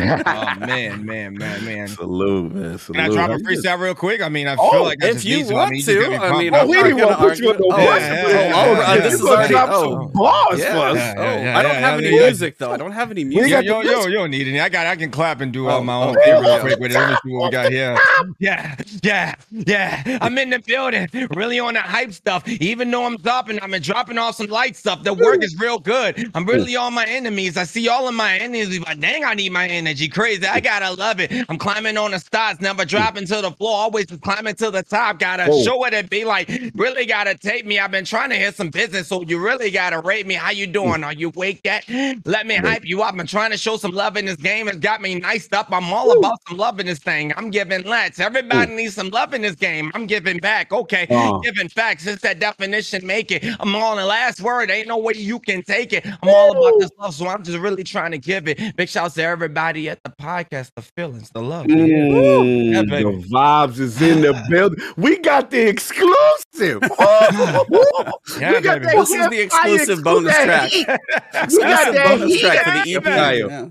man, 0.59 1.03
man, 1.05 1.33
man, 1.37 1.65
man. 1.65 1.87
Salute, 1.89 2.53
man. 2.53 2.77
Salute. 2.77 2.95
Can 3.01 3.11
I 3.11 3.13
drop 3.13 3.29
a 3.29 3.33
How 3.33 3.39
freestyle 3.39 3.79
real 3.79 3.95
quick? 3.95 4.21
I 4.21 4.29
mean, 4.29 4.47
I 4.47 4.55
Oh, 4.57 4.71
feel 4.71 4.83
like 4.83 4.99
if 5.03 5.15
just 5.15 5.25
you 5.25 5.37
need 5.37 5.47
to. 5.47 5.53
I 5.53 5.57
want 5.57 5.71
mean, 5.71 5.83
to, 5.83 6.05
I 6.15 6.37
mean, 6.39 6.53
up. 6.53 6.61
Oh, 6.63 6.67
we 6.67 6.77
I'm 6.77 6.83
didn't 6.85 6.97
want 6.99 7.09
to 7.11 7.15
gonna 7.17 7.29
put 7.29 7.39
you 7.39 7.49
on 7.49 7.57
the 7.57 7.67
no 7.67 7.75
oh, 7.75 7.79
yeah, 7.79 7.83
Oh, 7.83 7.87
yeah, 7.89 8.51
oh, 8.55 8.71
yeah, 8.71 8.79
uh, 8.79 8.93
yeah. 8.93 8.95
this 8.95 9.03
This 9.03 9.13
is 9.15 9.19
is 9.21 9.25
already- 9.27 9.51
drop 9.53 9.69
oh. 9.71 10.07
bars 10.13 10.59
Yeah. 10.59 10.73
for 10.73 10.79
us. 10.79 10.95
Yeah, 10.95 11.13
oh, 11.17 11.23
yeah, 11.23 11.57
I 11.57 11.61
don't 11.63 11.75
have 11.75 11.99
any 11.99 12.11
music 12.11 12.57
though. 12.57 12.71
I 12.71 12.77
don't 12.77 12.91
have 12.93 13.11
any 13.11 13.23
music. 13.25 13.49
Yeah, 13.51 13.63
got 13.63 13.83
yo, 13.85 13.91
yo, 13.91 14.05
you 14.07 14.13
don't 14.13 14.31
need 14.31 14.47
any. 14.47 14.59
I 14.61 14.69
got. 14.69 14.87
I 14.87 14.95
can 14.95 15.11
clap 15.11 15.41
and 15.41 15.51
do 15.51 15.67
all 15.67 15.79
Oh, 15.79 15.83
my 15.83 15.93
own 15.95 16.15
okay. 16.17 16.31
thing 16.31 16.41
real 16.43 16.59
quick 16.59 16.79
with 16.79 16.91
it. 16.91 16.95
Let 16.95 17.09
me 17.09 17.15
see 17.25 17.33
what 17.33 17.45
we 17.45 17.51
got 17.51 17.71
here. 17.71 17.97
Yeah, 18.39 18.75
yeah, 19.03 19.35
yeah. 19.51 20.17
I'm 20.21 20.37
in 20.37 20.51
the 20.51 20.59
building, 20.59 21.07
really 21.35 21.59
on 21.59 21.73
the 21.73 21.81
hype 21.81 22.13
stuff. 22.13 22.47
Even 22.47 22.89
though 22.91 23.05
I'm 23.05 23.17
dropping, 23.17 23.59
I've 23.59 23.69
been 23.71 23.81
dropping 23.81 24.17
off 24.17 24.35
some 24.35 24.47
light 24.47 24.75
stuff. 24.75 25.03
The 25.03 25.13
work 25.13 25.43
is 25.43 25.55
real 25.59 25.79
good. 25.79 26.31
I'm 26.33 26.45
really 26.45 26.75
on 26.75 26.93
my 26.93 27.05
enemies. 27.41 27.57
I 27.57 27.63
see 27.63 27.87
all 27.87 28.07
of 28.07 28.13
my 28.13 28.37
enemies, 28.37 28.79
but 28.79 28.99
dang, 28.99 29.23
I 29.23 29.33
need 29.33 29.51
my 29.51 29.67
energy. 29.67 30.07
Crazy. 30.07 30.45
I 30.45 30.59
gotta 30.59 30.91
love 30.93 31.19
it. 31.19 31.31
I'm 31.49 31.57
climbing 31.57 31.97
on 31.97 32.11
the 32.11 32.19
stars, 32.19 32.61
never 32.61 32.85
dropping 32.85 33.25
to 33.27 33.41
the 33.41 33.51
floor. 33.51 33.71
Always 33.71 34.05
climbing 34.05 34.55
to 34.55 34.71
the 34.71 34.83
top. 34.83 35.19
Gotta 35.19 35.45
Whoa. 35.45 35.63
show 35.63 35.77
what 35.77 35.93
it 35.93 36.09
be 36.09 36.25
like. 36.25 36.49
Really 36.75 37.05
gotta 37.05 37.35
take 37.35 37.65
me. 37.65 37.79
I've 37.79 37.91
been 37.91 38.05
trying 38.05 38.29
to 38.29 38.35
hit 38.35 38.55
some 38.55 38.69
business, 38.69 39.07
so 39.07 39.23
you 39.23 39.39
really 39.39 39.71
gotta 39.71 39.99
rate 39.99 40.27
me. 40.27 40.35
How 40.35 40.51
you 40.51 40.67
doing? 40.67 41.03
Are 41.03 41.13
you 41.13 41.27
awake 41.29 41.61
yet? 41.63 41.85
Let 42.25 42.47
me 42.47 42.55
hype 42.55 42.85
you 42.85 43.01
up. 43.01 43.15
I'm 43.17 43.27
trying 43.27 43.51
to 43.51 43.57
show 43.57 43.77
some 43.77 43.91
love 43.91 44.17
in 44.17 44.25
this 44.25 44.37
game. 44.37 44.67
It's 44.67 44.77
got 44.77 45.01
me 45.01 45.15
niced 45.15 45.53
up. 45.53 45.71
I'm 45.71 45.91
all 45.91 46.17
about 46.17 46.39
some 46.47 46.57
love 46.57 46.79
in 46.79 46.85
this 46.85 46.99
thing. 46.99 47.33
I'm 47.35 47.49
giving 47.49 47.83
let's. 47.83 48.19
Everybody 48.19 48.73
needs 48.73 48.95
some 48.95 49.09
love 49.09 49.33
in 49.33 49.41
this 49.41 49.55
game. 49.55 49.91
I'm 49.93 50.05
giving 50.05 50.37
back. 50.37 50.71
Okay. 50.71 51.07
Uh. 51.09 51.39
Giving 51.39 51.69
facts. 51.69 52.05
It's 52.05 52.21
that 52.21 52.39
definition. 52.39 53.05
Make 53.05 53.31
it. 53.31 53.43
I'm 53.59 53.75
on 53.75 53.97
the 53.97 54.05
last 54.05 54.41
word. 54.41 54.69
Ain't 54.69 54.87
no 54.87 54.97
way 54.97 55.13
you 55.15 55.39
can 55.39 55.63
take 55.63 55.93
it. 55.93 56.05
I'm 56.05 56.29
all 56.29 56.51
about 56.51 56.79
this 56.79 56.91
love. 56.99 57.13
So 57.15 57.25
I'm 57.33 57.43
just 57.43 57.57
really 57.57 57.83
trying 57.83 58.11
to 58.11 58.17
give 58.17 58.47
it. 58.47 58.75
Big 58.75 58.89
shouts 58.89 59.15
to 59.15 59.23
everybody 59.23 59.89
at 59.89 60.03
the 60.03 60.11
podcast, 60.21 60.71
the 60.75 60.81
feelings, 60.81 61.29
the 61.33 61.41
love. 61.41 61.65
Mm, 61.67 62.73
Yeah, 62.73 62.81
the 62.81 63.27
vibes 63.29 63.79
is 63.79 64.01
in 64.01 64.21
the 64.21 64.33
building. 64.49 64.79
We 64.97 65.17
got 65.19 65.49
the 65.51 65.67
exclusive. 65.67 66.81
Oh, 66.99 68.11
Yeah, 68.39 68.53
we 68.53 68.61
got 68.61 68.81
baby. 68.81 68.97
This 68.97 69.09
is 69.11 69.29
the 69.29 69.39
exclusive 69.41 70.03
bonus 70.03 70.33
track. 70.35 70.71
We 70.73 70.85
got 70.85 70.99
Exclusive 71.33 71.93
that 71.93 72.05
bonus 72.19 72.33
heat. 72.33 72.41
track 72.41 72.63
for 72.63 72.71
the 72.89 72.95
EP. 72.95 73.03
Fire. 73.03 73.35
Yeah. 73.49 73.67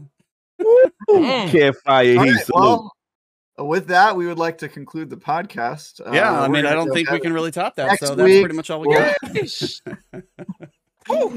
Mm. 1.08 1.50
Campfire 1.50 2.18
All 2.18 2.24
heat. 2.24 2.30
right, 2.32 2.44
Salute. 2.46 2.54
well, 3.58 3.66
with 3.68 3.86
that, 3.88 4.16
we 4.16 4.26
would 4.26 4.38
like 4.38 4.58
to 4.58 4.68
conclude 4.68 5.10
the 5.10 5.16
podcast. 5.16 6.00
Uh, 6.06 6.12
Yeah, 6.12 6.40
I 6.40 6.48
mean, 6.48 6.66
I 6.66 6.72
don't 6.72 6.90
think 6.92 7.10
we 7.10 7.20
can 7.20 7.32
really 7.32 7.50
top 7.50 7.76
that. 7.76 7.86
Next 7.88 8.00
So 8.06 8.14
that's 8.14 8.26
week, 8.26 8.42
pretty 8.42 8.56
much 8.56 8.70
all 8.70 8.80
we 8.80 8.94
got. 8.94 9.14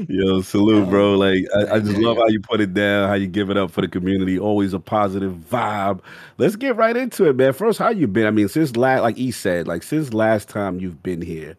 Yo, 0.08 0.40
salute, 0.42 0.88
bro. 0.88 1.14
Like 1.14 1.46
I, 1.54 1.76
I 1.76 1.80
just 1.80 1.98
love 1.98 2.16
how 2.16 2.28
you 2.28 2.40
put 2.40 2.60
it 2.60 2.74
down, 2.74 3.08
how 3.08 3.14
you 3.14 3.26
give 3.26 3.50
it 3.50 3.56
up 3.56 3.70
for 3.70 3.80
the 3.80 3.88
community. 3.88 4.38
Always 4.38 4.72
a 4.72 4.78
positive 4.78 5.32
vibe. 5.32 6.00
Let's 6.38 6.56
get 6.56 6.76
right 6.76 6.96
into 6.96 7.28
it, 7.28 7.36
man. 7.36 7.52
First, 7.52 7.78
how 7.78 7.90
you 7.90 8.06
been? 8.06 8.26
I 8.26 8.30
mean, 8.30 8.48
since 8.48 8.76
last, 8.76 9.02
like 9.02 9.16
he 9.16 9.30
said, 9.30 9.66
like 9.66 9.82
since 9.82 10.12
last 10.12 10.48
time 10.48 10.80
you've 10.80 11.02
been 11.02 11.22
here, 11.22 11.56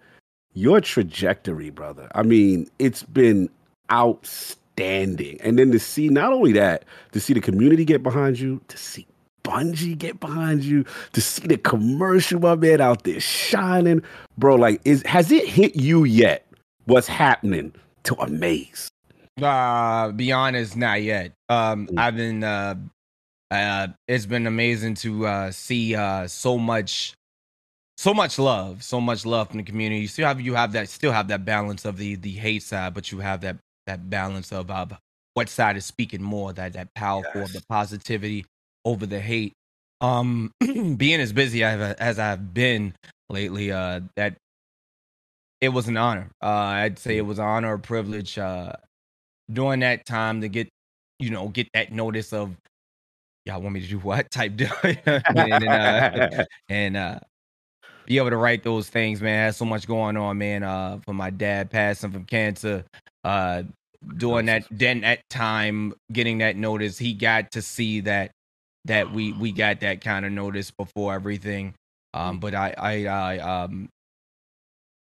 your 0.53 0.81
trajectory, 0.81 1.69
brother. 1.69 2.10
I 2.15 2.24
mean, 2.24 2.69
it's 2.79 3.03
been 3.03 3.50
outstanding. 3.91 5.39
And 5.41 5.60
then 5.60 5.72
to 5.72 5.79
see 5.79 6.10
not 6.10 6.34
only 6.34 6.53
that, 6.53 6.86
to 7.12 7.19
see 7.19 7.34
the 7.34 7.41
community 7.41 7.86
get 7.86 8.03
behind 8.03 8.39
you, 8.39 8.62
to 8.69 8.77
see 8.77 9.05
Bungie 9.43 9.98
get 9.98 10.19
behind 10.19 10.63
you, 10.63 10.86
to 11.13 11.22
see 11.22 11.48
the 11.48 11.57
commercial, 11.57 12.39
my 12.39 12.55
man, 12.55 12.81
out 12.81 13.03
there 13.03 13.19
shining, 13.19 14.01
bro. 14.38 14.55
Like, 14.55 14.81
is 14.86 15.03
has 15.03 15.31
it 15.31 15.48
hit 15.48 15.75
you 15.75 16.03
yet? 16.03 16.45
What's 16.86 17.07
happening 17.07 17.74
to 18.05 18.15
Uhmaayyze? 18.15 18.88
Uh, 19.41 20.12
be 20.12 20.31
honest, 20.31 20.77
not 20.77 21.01
yet. 21.01 21.33
Um, 21.50 21.88
Mm. 21.88 22.00
I've 22.00 22.15
been 22.15 22.43
uh, 22.43 22.75
uh, 23.51 23.88
it's 24.07 24.25
been 24.25 24.47
amazing 24.47 24.95
to 24.95 25.27
uh 25.27 25.51
see 25.51 25.95
uh 25.95 26.27
so 26.27 26.57
much, 26.57 27.13
so 27.97 28.13
much 28.13 28.39
love, 28.39 28.81
so 28.83 29.01
much 29.01 29.25
love 29.25 29.50
from 29.50 29.57
the 29.57 29.63
community. 29.63 30.01
You 30.01 30.07
still 30.07 30.27
have 30.27 30.39
you 30.39 30.55
have 30.55 30.71
that 30.71 30.89
still 30.89 31.12
have 31.12 31.27
that 31.27 31.43
balance 31.43 31.85
of 31.85 31.97
the 31.97 32.15
the 32.15 32.31
hate 32.31 32.63
side, 32.63 32.93
but 32.93 33.12
you 33.12 33.19
have 33.19 33.41
that 33.41 33.57
that 33.88 34.09
balance 34.09 34.51
of 34.53 34.71
of, 34.71 34.93
what 35.33 35.50
side 35.50 35.75
is 35.75 35.85
speaking 35.85 36.21
more 36.21 36.53
that 36.53 36.74
that 36.74 36.93
powerful 36.95 37.43
of 37.43 37.51
the 37.51 37.62
positivity 37.69 38.45
over 38.85 39.05
the 39.05 39.19
hate. 39.19 39.53
Um, 40.01 40.51
being 40.97 41.19
as 41.19 41.33
busy 41.33 41.63
as, 41.63 41.95
as 41.95 42.19
I've 42.19 42.53
been 42.53 42.93
lately, 43.29 43.71
uh, 43.71 44.01
that 44.15 44.38
it 45.65 45.69
was 45.74 45.88
an 45.88 45.98
honor. 45.98 46.29
Uh, 46.41 46.48
I'd 46.48 47.00
say 47.00 47.17
it 47.17 47.25
was 47.25 47.39
an 47.39 47.45
honor 47.45 47.74
or 47.74 47.77
privilege 47.77 48.38
uh, 48.38 48.74
during 49.51 49.81
that 49.81 50.05
time 50.05 50.41
to 50.41 50.48
get, 50.48 50.69
you 51.19 51.29
know, 51.29 51.50
get 51.50 51.67
that 51.74 51.91
notice 51.91 52.34
of, 52.34 52.55
y'all 53.45 53.62
want 53.62 53.75
me 53.75 53.81
to 53.81 53.88
do 53.88 54.00
what 54.00 54.31
type 54.31 54.55
deal, 54.55 54.72
and, 54.84 55.67
uh, 55.67 56.45
and 56.69 56.98
uh, 56.98 57.19
be 58.05 58.17
able 58.17 58.29
to 58.29 58.38
write 58.38 58.63
those 58.63 58.89
things, 58.89 59.22
man. 59.22 59.39
I 59.39 59.45
had 59.45 59.55
so 59.55 59.65
much 59.65 59.88
going 59.88 60.17
on, 60.17 60.38
man. 60.38 60.63
Uh, 60.63 61.00
for 61.03 61.13
my 61.13 61.29
dad 61.29 61.69
passing 61.72 62.12
from 62.12 62.25
cancer, 62.25 62.86
uh, 63.24 63.63
during 64.17 64.45
that 64.45 64.65
then 64.69 65.01
that 65.01 65.22
time, 65.29 65.93
getting 66.12 66.38
that 66.39 66.55
notice, 66.55 66.98
he 66.98 67.13
got 67.13 67.51
to 67.51 67.62
see 67.62 68.01
that 68.01 68.31
that 68.86 69.12
we 69.12 69.34
we 69.34 69.51
got 69.51 69.79
that 69.79 70.01
kind 70.01 70.25
of 70.25 70.31
notice 70.31 70.69
before 70.69 71.13
everything. 71.13 71.74
Um, 72.13 72.39
but 72.39 72.53
I 72.53 72.75
I 72.77 73.05
I 73.05 73.38
um 73.39 73.89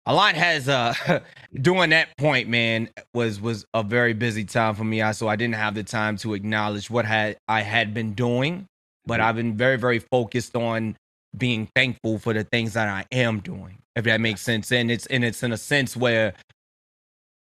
a 0.06 0.14
lot 0.14 0.34
has 0.34 0.68
uh 0.68 0.94
during 1.54 1.90
that 1.90 2.16
point 2.18 2.48
man 2.48 2.88
was 3.14 3.40
was 3.40 3.64
a 3.74 3.82
very 3.82 4.12
busy 4.12 4.44
time 4.44 4.74
for 4.74 4.84
me. 4.84 5.02
I, 5.02 5.12
so 5.12 5.28
i 5.28 5.36
didn't 5.36 5.56
have 5.56 5.74
the 5.74 5.84
time 5.84 6.16
to 6.18 6.34
acknowledge 6.34 6.90
what 6.90 7.04
had 7.04 7.36
i 7.48 7.60
had 7.62 7.94
been 7.94 8.12
doing 8.14 8.66
but 9.06 9.20
i've 9.20 9.36
been 9.36 9.56
very 9.56 9.76
very 9.76 9.98
focused 9.98 10.56
on 10.56 10.96
being 11.36 11.68
thankful 11.74 12.18
for 12.18 12.32
the 12.32 12.44
things 12.44 12.74
that 12.74 12.88
i 12.88 13.04
am 13.12 13.40
doing 13.40 13.78
if 13.96 14.04
that 14.04 14.20
makes 14.20 14.40
sense. 14.40 14.72
And 14.72 14.90
it's 14.90 15.06
and 15.06 15.24
it's 15.24 15.42
in 15.42 15.52
a 15.52 15.56
sense 15.56 15.96
where 15.96 16.34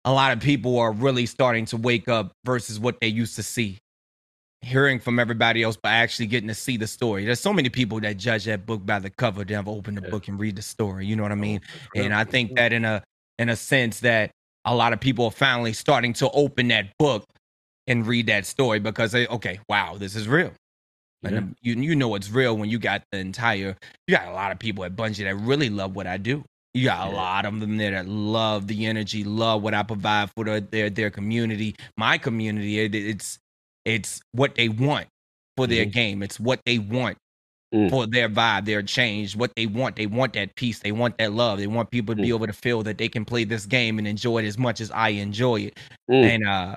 a 0.06 0.12
lot 0.12 0.32
of 0.32 0.40
people 0.40 0.80
are 0.80 0.92
really 0.92 1.26
starting 1.26 1.66
to 1.66 1.78
wake 1.78 2.08
up 2.08 2.32
versus 2.46 2.80
what 2.80 3.00
they 3.02 3.08
used 3.08 3.36
to 3.36 3.44
see 3.44 3.78
hearing 4.62 5.00
from 5.00 5.20
everybody 5.20 5.64
else 5.64 5.78
but 5.82 5.90
actually 5.90 6.26
getting 6.28 6.48
to 6.48 6.54
see 6.54 6.78
the 6.78 6.88
story 6.88 7.26
there's 7.26 7.40
so 7.40 7.54
many 7.54 7.70
people 7.70 8.00
that 8.00 8.18
judge 8.18 8.46
that 8.46 8.66
book 8.66 8.86
by 8.86 9.00
the 9.00 9.10
cover 9.10 9.44
they 9.46 9.54
never 9.54 9.72
open 9.72 9.96
the 9.96 10.02
book 10.02 10.28
and 10.28 10.40
read 10.40 10.56
the 10.56 10.62
story 10.62 11.06
you 11.06 11.16
know 11.16 11.24
what 11.24 11.32
i 11.32 11.36
oh, 11.36 11.38
mean 11.38 11.62
Oh, 11.96 12.02
and 12.04 12.14
I 12.14 12.24
think 12.26 12.56
that 12.56 12.74
in 12.74 12.86
a 12.86 13.04
in 13.40 13.50
a 13.50 13.56
sense 13.56 14.02
that 14.02 14.32
a 14.66 14.76
lot 14.76 14.94
of 14.94 15.00
people 15.00 15.26
are 15.26 15.32
finally 15.32 15.74
starting 15.74 16.14
to 16.14 16.30
open 16.32 16.68
that 16.68 16.92
book 17.00 17.24
and 17.88 18.06
read 18.06 18.28
that 18.28 18.46
story 18.46 18.80
because 18.80 19.12
they 19.12 19.26
okay, 19.28 19.60
wow, 19.70 19.96
this 19.98 20.16
is 20.16 20.28
real. 20.28 20.52
And 21.24 21.36
Yeah. 21.36 21.42
you 21.62 21.82
you 21.82 21.96
know 21.96 22.16
it's 22.16 22.30
real 22.30 22.58
when 22.58 22.70
you 22.70 22.80
got 22.80 23.04
the 23.12 23.20
entire 23.20 23.76
you 24.08 24.16
got 24.16 24.28
a 24.28 24.34
lot 24.34 24.52
of 24.52 24.60
people 24.60 24.84
at 24.86 24.96
Bungie 24.96 25.24
that 25.24 25.36
really 25.36 25.70
love 25.70 25.96
what 25.96 26.08
I 26.08 26.18
do. 26.18 26.44
You 26.74 26.86
got 26.86 27.08
a 27.08 27.10
Yeah. 27.10 27.16
lot 27.16 27.46
of 27.46 27.60
them 27.60 27.78
there 27.78 27.92
that 27.92 28.08
love 28.08 28.68
the 28.68 28.86
energy, 28.86 29.24
love 29.24 29.64
what 29.64 29.74
I 29.74 29.84
provide 29.84 30.30
for 30.32 30.46
their 30.46 30.60
their, 30.60 30.90
their 30.90 31.10
community, 31.10 31.76
my 31.98 32.18
community. 32.18 32.80
It, 32.80 32.94
it's 32.96 33.40
it's 33.90 34.22
what 34.34 34.56
they 34.56 34.70
want 34.70 35.08
for 35.58 35.68
their 35.68 35.86
Mhm. 35.86 35.92
game. 35.94 36.24
It's 36.24 36.40
what 36.40 36.60
they 36.66 36.80
want 36.80 37.18
Mm. 37.74 37.90
for 37.90 38.08
their 38.08 38.30
vibe, 38.30 38.66
their 38.66 38.82
change, 38.82 39.36
what 39.36 39.52
they 39.56 39.66
want. 39.68 39.96
They 39.96 40.08
want 40.08 40.34
that 40.34 40.56
peace. 40.56 40.80
They 40.80 40.92
want 40.92 41.18
that 41.20 41.34
love. 41.34 41.60
They 41.60 41.68
want 41.68 41.92
people 41.92 42.16
to 42.16 42.22
be 42.22 42.30
Mm. 42.30 42.36
able 42.36 42.48
to 42.48 42.54
feel 42.54 42.82
that 42.84 42.98
they 42.98 43.10
can 43.10 43.26
play 43.26 43.44
this 43.44 43.66
game 43.66 44.00
and 44.00 44.08
enjoy 44.08 44.40
it 44.40 44.48
as 44.48 44.58
much 44.58 44.82
as 44.82 44.90
I 44.92 45.10
enjoy 45.10 45.62
it. 45.62 45.80
Mm. 46.10 46.24
And 46.24 46.48
uh 46.48 46.76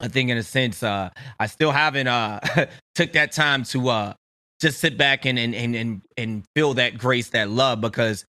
I 0.00 0.08
think 0.08 0.30
in 0.30 0.36
a 0.36 0.42
sense, 0.42 0.82
uh 0.82 1.10
I 1.38 1.46
still 1.46 1.70
haven't 1.70 2.08
uh 2.08 2.40
took 2.96 3.12
that 3.12 3.30
time 3.32 3.62
to 3.64 3.88
uh 3.90 4.14
just 4.60 4.80
sit 4.80 4.96
back 4.98 5.24
and 5.24 5.38
and 5.38 5.54
and 5.54 5.76
and, 5.76 6.02
and 6.16 6.44
feel 6.56 6.74
that 6.74 6.98
grace, 6.98 7.28
that 7.30 7.50
love, 7.50 7.80
because 7.80 8.24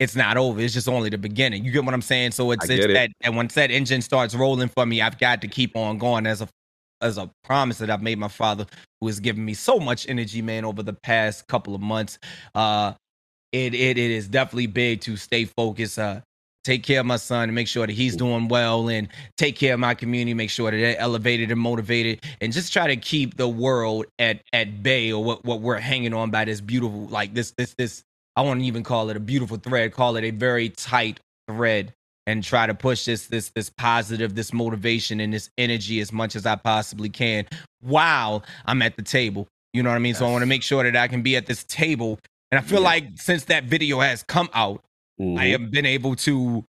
it's 0.00 0.16
not 0.16 0.36
over. 0.36 0.60
It's 0.60 0.74
just 0.74 0.88
only 0.88 1.10
the 1.10 1.18
beginning. 1.18 1.64
You 1.64 1.70
get 1.70 1.84
what 1.84 1.94
I'm 1.94 2.02
saying? 2.02 2.32
So 2.32 2.50
it's, 2.50 2.68
it's 2.68 2.86
it. 2.86 2.92
that 2.94 3.10
and 3.20 3.36
once 3.36 3.54
that 3.54 3.70
engine 3.70 4.02
starts 4.02 4.34
rolling 4.34 4.68
for 4.68 4.84
me, 4.86 5.00
I've 5.00 5.18
got 5.18 5.40
to 5.42 5.48
keep 5.48 5.76
on 5.76 5.98
going 5.98 6.26
as 6.26 6.40
a 6.40 6.48
as 7.02 7.18
a 7.18 7.30
promise 7.44 7.78
that 7.78 7.90
I've 7.90 8.02
made 8.02 8.18
my 8.18 8.28
father, 8.28 8.66
who 9.00 9.08
has 9.08 9.20
given 9.20 9.44
me 9.44 9.54
so 9.54 9.80
much 9.80 10.08
energy, 10.08 10.42
man, 10.42 10.64
over 10.64 10.82
the 10.82 10.94
past 10.94 11.46
couple 11.48 11.74
of 11.74 11.82
months. 11.82 12.18
Uh 12.54 12.94
it 13.52 13.74
it, 13.74 13.98
it 13.98 14.10
is 14.10 14.28
definitely 14.28 14.68
big 14.68 15.02
to 15.02 15.16
stay 15.16 15.44
focused, 15.46 15.98
uh 15.98 16.20
take 16.64 16.84
care 16.84 17.00
of 17.00 17.06
my 17.06 17.16
son 17.16 17.44
and 17.44 17.54
make 17.54 17.68
sure 17.68 17.86
that 17.86 17.92
he's 17.92 18.16
doing 18.16 18.48
well 18.48 18.88
and 18.88 19.08
take 19.36 19.56
care 19.56 19.74
of 19.74 19.80
my 19.80 19.94
community, 19.94 20.34
make 20.34 20.50
sure 20.50 20.70
that 20.70 20.76
they're 20.76 20.98
elevated 20.98 21.50
and 21.50 21.60
motivated, 21.60 22.24
and 22.40 22.52
just 22.52 22.72
try 22.72 22.86
to 22.86 22.96
keep 22.96 23.36
the 23.36 23.48
world 23.48 24.06
at 24.18 24.40
at 24.52 24.82
bay 24.82 25.12
or 25.12 25.22
what, 25.24 25.44
what 25.44 25.60
we're 25.60 25.78
hanging 25.78 26.14
on 26.14 26.30
by 26.30 26.44
this 26.44 26.60
beautiful, 26.60 27.06
like 27.08 27.34
this 27.34 27.52
this 27.58 27.74
this 27.78 28.04
I 28.36 28.42
won't 28.42 28.62
even 28.62 28.82
call 28.84 29.10
it 29.10 29.16
a 29.16 29.20
beautiful 29.20 29.58
thread, 29.58 29.92
call 29.92 30.16
it 30.16 30.24
a 30.24 30.30
very 30.30 30.70
tight 30.70 31.20
thread 31.48 31.92
and 32.26 32.42
try 32.44 32.66
to 32.66 32.74
push 32.74 33.04
this 33.04 33.26
this 33.26 33.50
this 33.50 33.70
positive, 33.70 34.34
this 34.34 34.52
motivation 34.52 35.20
and 35.20 35.32
this 35.32 35.50
energy 35.58 36.00
as 36.00 36.12
much 36.12 36.36
as 36.36 36.46
I 36.46 36.56
possibly 36.56 37.08
can 37.08 37.46
while 37.80 38.44
I'm 38.66 38.82
at 38.82 38.96
the 38.96 39.02
table. 39.02 39.48
You 39.72 39.82
know 39.82 39.90
what 39.90 39.96
I 39.96 40.00
mean? 40.00 40.14
So 40.14 40.26
I 40.26 40.30
want 40.30 40.42
to 40.42 40.46
make 40.46 40.62
sure 40.62 40.82
that 40.84 40.96
I 40.96 41.08
can 41.08 41.22
be 41.22 41.34
at 41.36 41.46
this 41.46 41.64
table. 41.64 42.18
And 42.50 42.58
I 42.58 42.62
feel 42.62 42.80
Yeah. 42.80 42.86
like 42.88 43.04
since 43.16 43.44
that 43.46 43.64
video 43.64 44.00
has 44.00 44.22
come 44.22 44.50
out, 44.52 44.84
I 45.18 45.22
Mhm. 45.22 45.50
have 45.52 45.70
been 45.70 45.86
able 45.86 46.14
to 46.16 46.64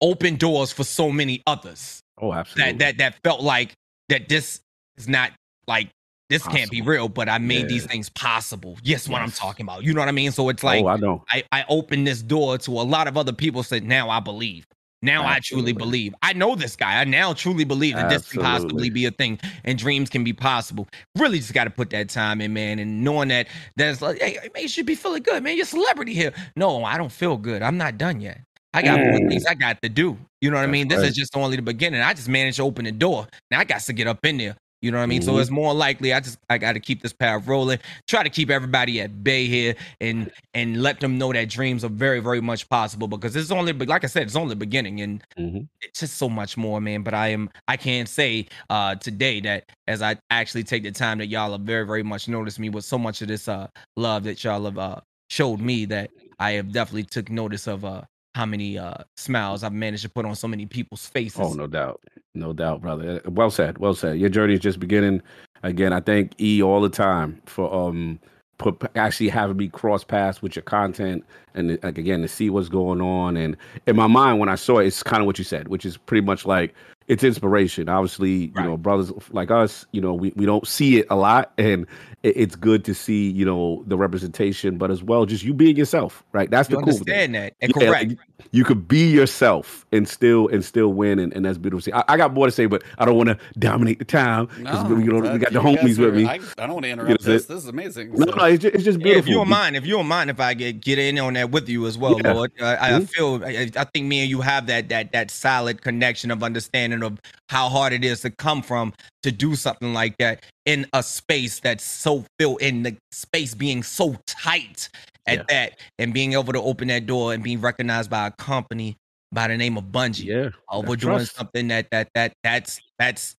open 0.00 0.36
doors 0.36 0.72
for 0.72 0.84
so 0.84 1.10
many 1.10 1.42
others 1.46 2.00
Oh, 2.20 2.32
absolutely. 2.32 2.72
that 2.74 2.78
that 2.78 2.98
that 2.98 3.22
felt 3.24 3.40
like 3.40 3.72
that 4.08 4.28
this 4.28 4.60
is 4.96 5.08
not 5.08 5.32
like 5.66 5.90
this 6.28 6.46
can't 6.46 6.70
be 6.70 6.80
real, 6.80 7.08
but 7.08 7.28
I 7.28 7.38
made 7.38 7.68
these 7.68 7.84
things 7.84 8.08
possible. 8.08 8.78
Yes, 8.82 9.08
what 9.08 9.20
I'm 9.20 9.30
talking 9.30 9.64
about. 9.64 9.82
You 9.82 9.92
know 9.92 10.00
what 10.00 10.08
I 10.08 10.12
mean? 10.12 10.32
So 10.32 10.48
it's 10.48 10.64
like 10.64 10.84
oh, 10.84 10.88
I 10.88 10.96
know. 10.96 11.24
I, 11.28 11.44
I 11.52 11.64
opened 11.68 12.06
this 12.06 12.22
door 12.22 12.56
to 12.58 12.70
a 12.70 12.82
lot 12.82 13.06
of 13.06 13.16
other 13.16 13.32
people 13.32 13.62
said, 13.62 13.84
now 13.84 14.08
I 14.08 14.20
believe. 14.20 14.66
Now 15.04 15.26
I 15.26 15.40
truly 15.42 15.72
believe. 15.72 16.14
I 16.22 16.32
know 16.32 16.54
this 16.54 16.76
guy. 16.76 17.00
I 17.00 17.04
now 17.04 17.32
truly 17.32 17.64
believe 17.64 17.96
that 17.96 18.08
this 18.08 18.30
can 18.30 18.40
possibly 18.40 18.88
be 18.88 19.04
a 19.04 19.10
thing 19.10 19.40
and 19.64 19.76
dreams 19.76 20.08
can 20.08 20.22
be 20.22 20.32
possible. 20.32 20.86
Really 21.18 21.38
just 21.38 21.52
got 21.52 21.64
to 21.64 21.70
put 21.70 21.90
that 21.90 22.08
time 22.08 22.40
in, 22.40 22.52
man. 22.52 22.78
And 22.78 23.02
knowing 23.02 23.28
that 23.28 23.48
that's 23.74 24.00
like, 24.00 24.22
hey, 24.22 24.38
man, 24.54 24.62
you 24.62 24.68
should 24.68 24.86
be 24.86 24.94
feeling 24.94 25.24
good, 25.24 25.42
man. 25.42 25.56
You're 25.56 25.64
a 25.64 25.66
celebrity 25.66 26.14
here. 26.14 26.32
No, 26.54 26.84
I 26.84 26.96
don't 26.98 27.10
feel 27.10 27.36
good. 27.36 27.62
I'm 27.62 27.76
not 27.76 27.98
done 27.98 28.20
yet. 28.20 28.40
I 28.74 28.82
got 28.82 29.00
more 29.00 29.18
Mm. 29.18 29.28
things 29.28 29.44
I 29.44 29.54
got 29.54 29.82
to 29.82 29.88
do. 29.88 30.16
You 30.40 30.50
know 30.50 30.56
what 30.56 30.62
I 30.62 30.68
mean? 30.68 30.88
This 30.88 31.00
right. 31.00 31.08
is 31.08 31.16
just 31.16 31.36
only 31.36 31.56
the 31.56 31.62
beginning. 31.62 32.00
I 32.00 32.14
just 32.14 32.28
managed 32.28 32.58
to 32.58 32.62
open 32.62 32.84
the 32.84 32.92
door. 32.92 33.26
Now 33.50 33.58
I 33.58 33.64
got 33.64 33.80
to 33.80 33.92
get 33.92 34.06
up 34.06 34.24
in 34.24 34.38
there. 34.38 34.56
You 34.82 34.90
know 34.90 34.98
what 34.98 35.04
I 35.04 35.06
mean? 35.06 35.22
So 35.22 35.34
Mhm. 35.34 35.40
it's 35.40 35.50
more 35.50 35.72
likely 35.72 36.12
I 36.12 36.18
just 36.20 36.38
I 36.50 36.58
got 36.58 36.72
to 36.72 36.80
keep 36.80 37.02
this 37.02 37.12
path 37.12 37.46
rolling. 37.46 37.78
Try 38.08 38.24
to 38.24 38.28
keep 38.28 38.50
everybody 38.50 39.00
at 39.00 39.22
bay 39.22 39.46
here 39.46 39.76
and 40.00 40.30
and 40.54 40.82
let 40.82 40.98
them 41.00 41.16
know 41.18 41.32
that 41.32 41.48
dreams 41.48 41.84
are 41.84 41.88
very 41.88 42.18
very 42.20 42.40
much 42.40 42.68
possible 42.68 43.06
because 43.06 43.36
it's 43.36 43.52
only 43.52 43.72
but 43.72 43.88
like 43.88 44.02
I 44.02 44.08
said 44.08 44.24
it's 44.24 44.34
only 44.36 44.50
the 44.50 44.56
beginning 44.56 45.00
and 45.00 45.24
Mhm. 45.38 45.68
it's 45.80 46.00
just 46.00 46.18
so 46.18 46.28
much 46.28 46.56
more 46.56 46.80
man 46.80 47.02
but 47.02 47.14
I 47.14 47.28
am 47.28 47.48
I 47.68 47.76
can't 47.76 48.08
say 48.08 48.46
uh 48.70 48.96
today 48.96 49.40
that 49.42 49.70
as 49.86 50.02
I 50.02 50.16
actually 50.30 50.64
take 50.64 50.82
the 50.82 50.90
time 50.90 51.18
that 51.18 51.26
y'all 51.26 51.52
have 51.52 51.60
very 51.60 51.86
very 51.86 52.02
much 52.02 52.28
noticed 52.28 52.58
me 52.58 52.68
with 52.68 52.84
so 52.84 52.98
much 52.98 53.22
of 53.22 53.28
this 53.28 53.46
uh 53.46 53.68
love 53.96 54.24
that 54.24 54.42
y'all 54.42 54.64
have 54.64 54.78
uh 54.78 55.00
showed 55.30 55.60
me 55.60 55.84
that 55.86 56.10
I 56.40 56.52
have 56.52 56.72
definitely 56.72 57.04
took 57.04 57.30
notice 57.30 57.68
of 57.68 57.84
uh 57.84 58.02
how 58.34 58.46
many 58.46 58.78
uh 58.78 58.94
smiles 59.16 59.62
I've 59.62 59.72
managed 59.72 60.02
to 60.02 60.08
put 60.08 60.24
on 60.26 60.34
so 60.34 60.48
many 60.48 60.66
people's 60.66 61.06
faces. 61.06 61.38
Oh, 61.40 61.52
no 61.52 61.66
doubt. 61.68 62.00
No 62.34 62.52
doubt, 62.52 62.80
brother. 62.80 63.20
Well 63.26 63.50
said. 63.50 63.78
Well 63.78 63.94
said. 63.94 64.18
Your 64.18 64.30
journey 64.30 64.54
is 64.54 64.60
just 64.60 64.80
beginning. 64.80 65.22
Again, 65.62 65.92
I 65.92 66.00
thank 66.00 66.40
E 66.40 66.62
all 66.62 66.80
the 66.80 66.88
time 66.88 67.40
for 67.46 67.72
um 67.72 68.18
put 68.58 68.82
actually 68.94 69.28
having 69.28 69.56
me 69.56 69.68
cross 69.68 70.04
paths 70.04 70.40
with 70.40 70.54
your 70.54 70.62
content 70.62 71.24
and 71.54 71.78
like 71.82 71.98
again 71.98 72.22
to 72.22 72.28
see 72.28 72.48
what's 72.48 72.68
going 72.68 73.00
on. 73.00 73.36
And 73.36 73.56
in 73.86 73.96
my 73.96 74.06
mind, 74.06 74.38
when 74.38 74.48
I 74.48 74.54
saw 74.54 74.78
it, 74.78 74.86
it's 74.86 75.02
kind 75.02 75.20
of 75.20 75.26
what 75.26 75.38
you 75.38 75.44
said, 75.44 75.68
which 75.68 75.84
is 75.84 75.96
pretty 75.96 76.24
much 76.24 76.46
like 76.46 76.74
it's 77.08 77.24
inspiration. 77.24 77.88
Obviously, 77.88 78.52
you 78.54 78.62
know, 78.62 78.76
brothers 78.76 79.12
like 79.30 79.50
us, 79.50 79.86
you 79.92 80.00
know, 80.00 80.14
we, 80.14 80.32
we 80.36 80.46
don't 80.46 80.66
see 80.66 80.98
it 80.98 81.06
a 81.10 81.16
lot, 81.16 81.52
and 81.58 81.86
it, 82.22 82.36
it's 82.36 82.56
good 82.56 82.84
to 82.84 82.94
see, 82.94 83.30
you 83.30 83.44
know, 83.44 83.82
the 83.86 83.96
representation, 83.96 84.78
but 84.78 84.90
as 84.90 85.02
well, 85.02 85.26
just 85.26 85.42
you 85.44 85.52
being 85.54 85.76
yourself, 85.76 86.22
right? 86.32 86.50
That's 86.50 86.68
you 86.70 86.76
the 86.76 86.82
cool 86.82 86.92
thing. 86.92 87.00
understand 87.00 87.34
that? 87.34 87.54
And 87.60 87.72
Yeah, 87.76 87.88
correct. 87.88 88.08
like, 88.10 88.18
you 88.52 88.64
could 88.64 88.86
be 88.88 89.08
yourself 89.10 89.86
and 89.92 90.06
still 90.08 90.48
and 90.48 90.64
still 90.64 90.92
win, 90.92 91.18
and, 91.18 91.32
and 91.32 91.44
that's 91.44 91.58
beautiful. 91.58 91.80
see. 91.80 91.92
I, 91.92 92.04
I 92.08 92.16
got 92.16 92.34
more 92.34 92.46
to 92.46 92.52
say, 92.52 92.66
but 92.66 92.82
I 92.98 93.04
don't 93.04 93.16
want 93.16 93.28
to 93.28 93.38
dominate 93.58 93.98
the 93.98 94.04
time 94.04 94.46
because 94.58 94.82
No, 94.84 94.98
you 94.98 95.12
know 95.12 95.32
we 95.32 95.38
got 95.38 95.52
the 95.52 95.60
homies 95.60 95.98
with 95.98 96.14
me. 96.14 96.26
I, 96.26 96.34
I 96.58 96.66
don't 96.66 96.74
want 96.74 96.84
to 96.84 96.90
interrupt 96.90 97.22
this. 97.22 97.44
it. 97.44 97.48
This 97.48 97.62
is 97.62 97.68
amazing. 97.68 98.12
no, 98.12 98.26
So- 98.26 98.32
no, 98.36 98.44
it's 98.44 98.62
just, 98.62 98.74
it's 98.74 98.84
just 98.84 98.98
Yeah, 98.98 99.04
beautiful. 99.04 99.20
if 99.20 99.28
you 99.28 99.34
don't 99.36 99.48
mind, 99.48 99.76
if 99.76 99.86
you 99.86 99.92
don't 99.94 100.06
mind, 100.08 100.30
if 100.30 100.40
I 100.40 100.54
get 100.54 100.80
get 100.80 100.98
in 100.98 101.18
on 101.18 101.34
that 101.34 101.50
with 101.50 101.68
you 101.68 101.86
as 101.86 101.96
well, 101.96 102.18
Yeah. 102.22 102.32
Lord, 102.32 102.52
I, 102.60 102.74
I 102.76 102.90
Mhm. 103.00 103.08
feel 103.08 103.44
I, 103.44 103.70
I 103.76 103.84
think 103.84 104.06
me 104.06 104.20
and 104.22 104.30
you 104.30 104.40
have 104.40 104.66
that 104.66 104.88
that 104.90 105.12
that 105.12 105.30
solid 105.30 105.80
connection 105.82 106.30
of 106.30 106.42
understanding 106.42 106.91
of 107.00 107.18
how 107.48 107.68
hard 107.68 107.92
it 107.92 108.04
is 108.04 108.20
to 108.22 108.30
come 108.30 108.60
from 108.62 108.92
to 109.22 109.30
do 109.32 109.54
something 109.54 109.94
like 109.94 110.16
that 110.18 110.44
in 110.66 110.86
a 110.92 111.02
space 111.02 111.60
that's 111.60 111.84
so 111.84 112.24
filled 112.38 112.60
in 112.60 112.82
the 112.82 112.96
space 113.12 113.54
being 113.54 113.82
so 113.82 114.16
tight 114.26 114.88
at 115.26 115.38
Yeah. 115.38 115.44
that 115.48 115.78
and 115.98 116.12
being 116.12 116.32
able 116.32 116.52
to 116.52 116.60
open 116.60 116.88
that 116.88 117.06
door 117.06 117.32
and 117.32 117.42
being 117.42 117.60
recognized 117.60 118.10
by 118.10 118.26
a 118.26 118.30
company 118.32 118.96
by 119.30 119.48
the 119.48 119.56
name 119.56 119.78
of 119.78 119.84
Bungie. 119.84 120.24
Yeah, 120.24 120.50
that 120.70 120.86
we're 120.88 120.96
doing 120.96 121.16
trust. 121.18 121.36
something 121.36 121.68
that 121.68 121.86
that 121.92 122.08
that 122.14 122.32
that's 122.42 122.80
that's 122.98 123.34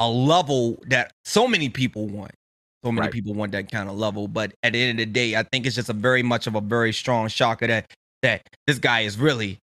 a 0.00 0.08
level 0.08 0.82
that 0.88 1.12
so 1.24 1.46
many 1.48 1.68
people 1.68 2.08
want. 2.08 2.32
So 2.84 2.92
many 2.92 3.06
Right. 3.06 3.12
people 3.12 3.32
want 3.32 3.52
that 3.52 3.70
kind 3.70 3.88
of 3.88 3.96
level, 3.96 4.28
but 4.28 4.52
at 4.62 4.74
the 4.74 4.82
end 4.82 5.00
of 5.00 5.06
the 5.06 5.12
day, 5.12 5.36
I 5.36 5.42
think 5.44 5.64
it's 5.64 5.76
just 5.76 5.88
a 5.88 5.94
very 5.94 6.22
much 6.22 6.46
of 6.46 6.54
a 6.54 6.60
very 6.60 6.92
strong 6.92 7.28
shocker 7.28 7.66
that 7.66 7.90
that 8.22 8.42
this 8.66 8.78
guy 8.78 9.00
is 9.00 9.16
really 9.18 9.58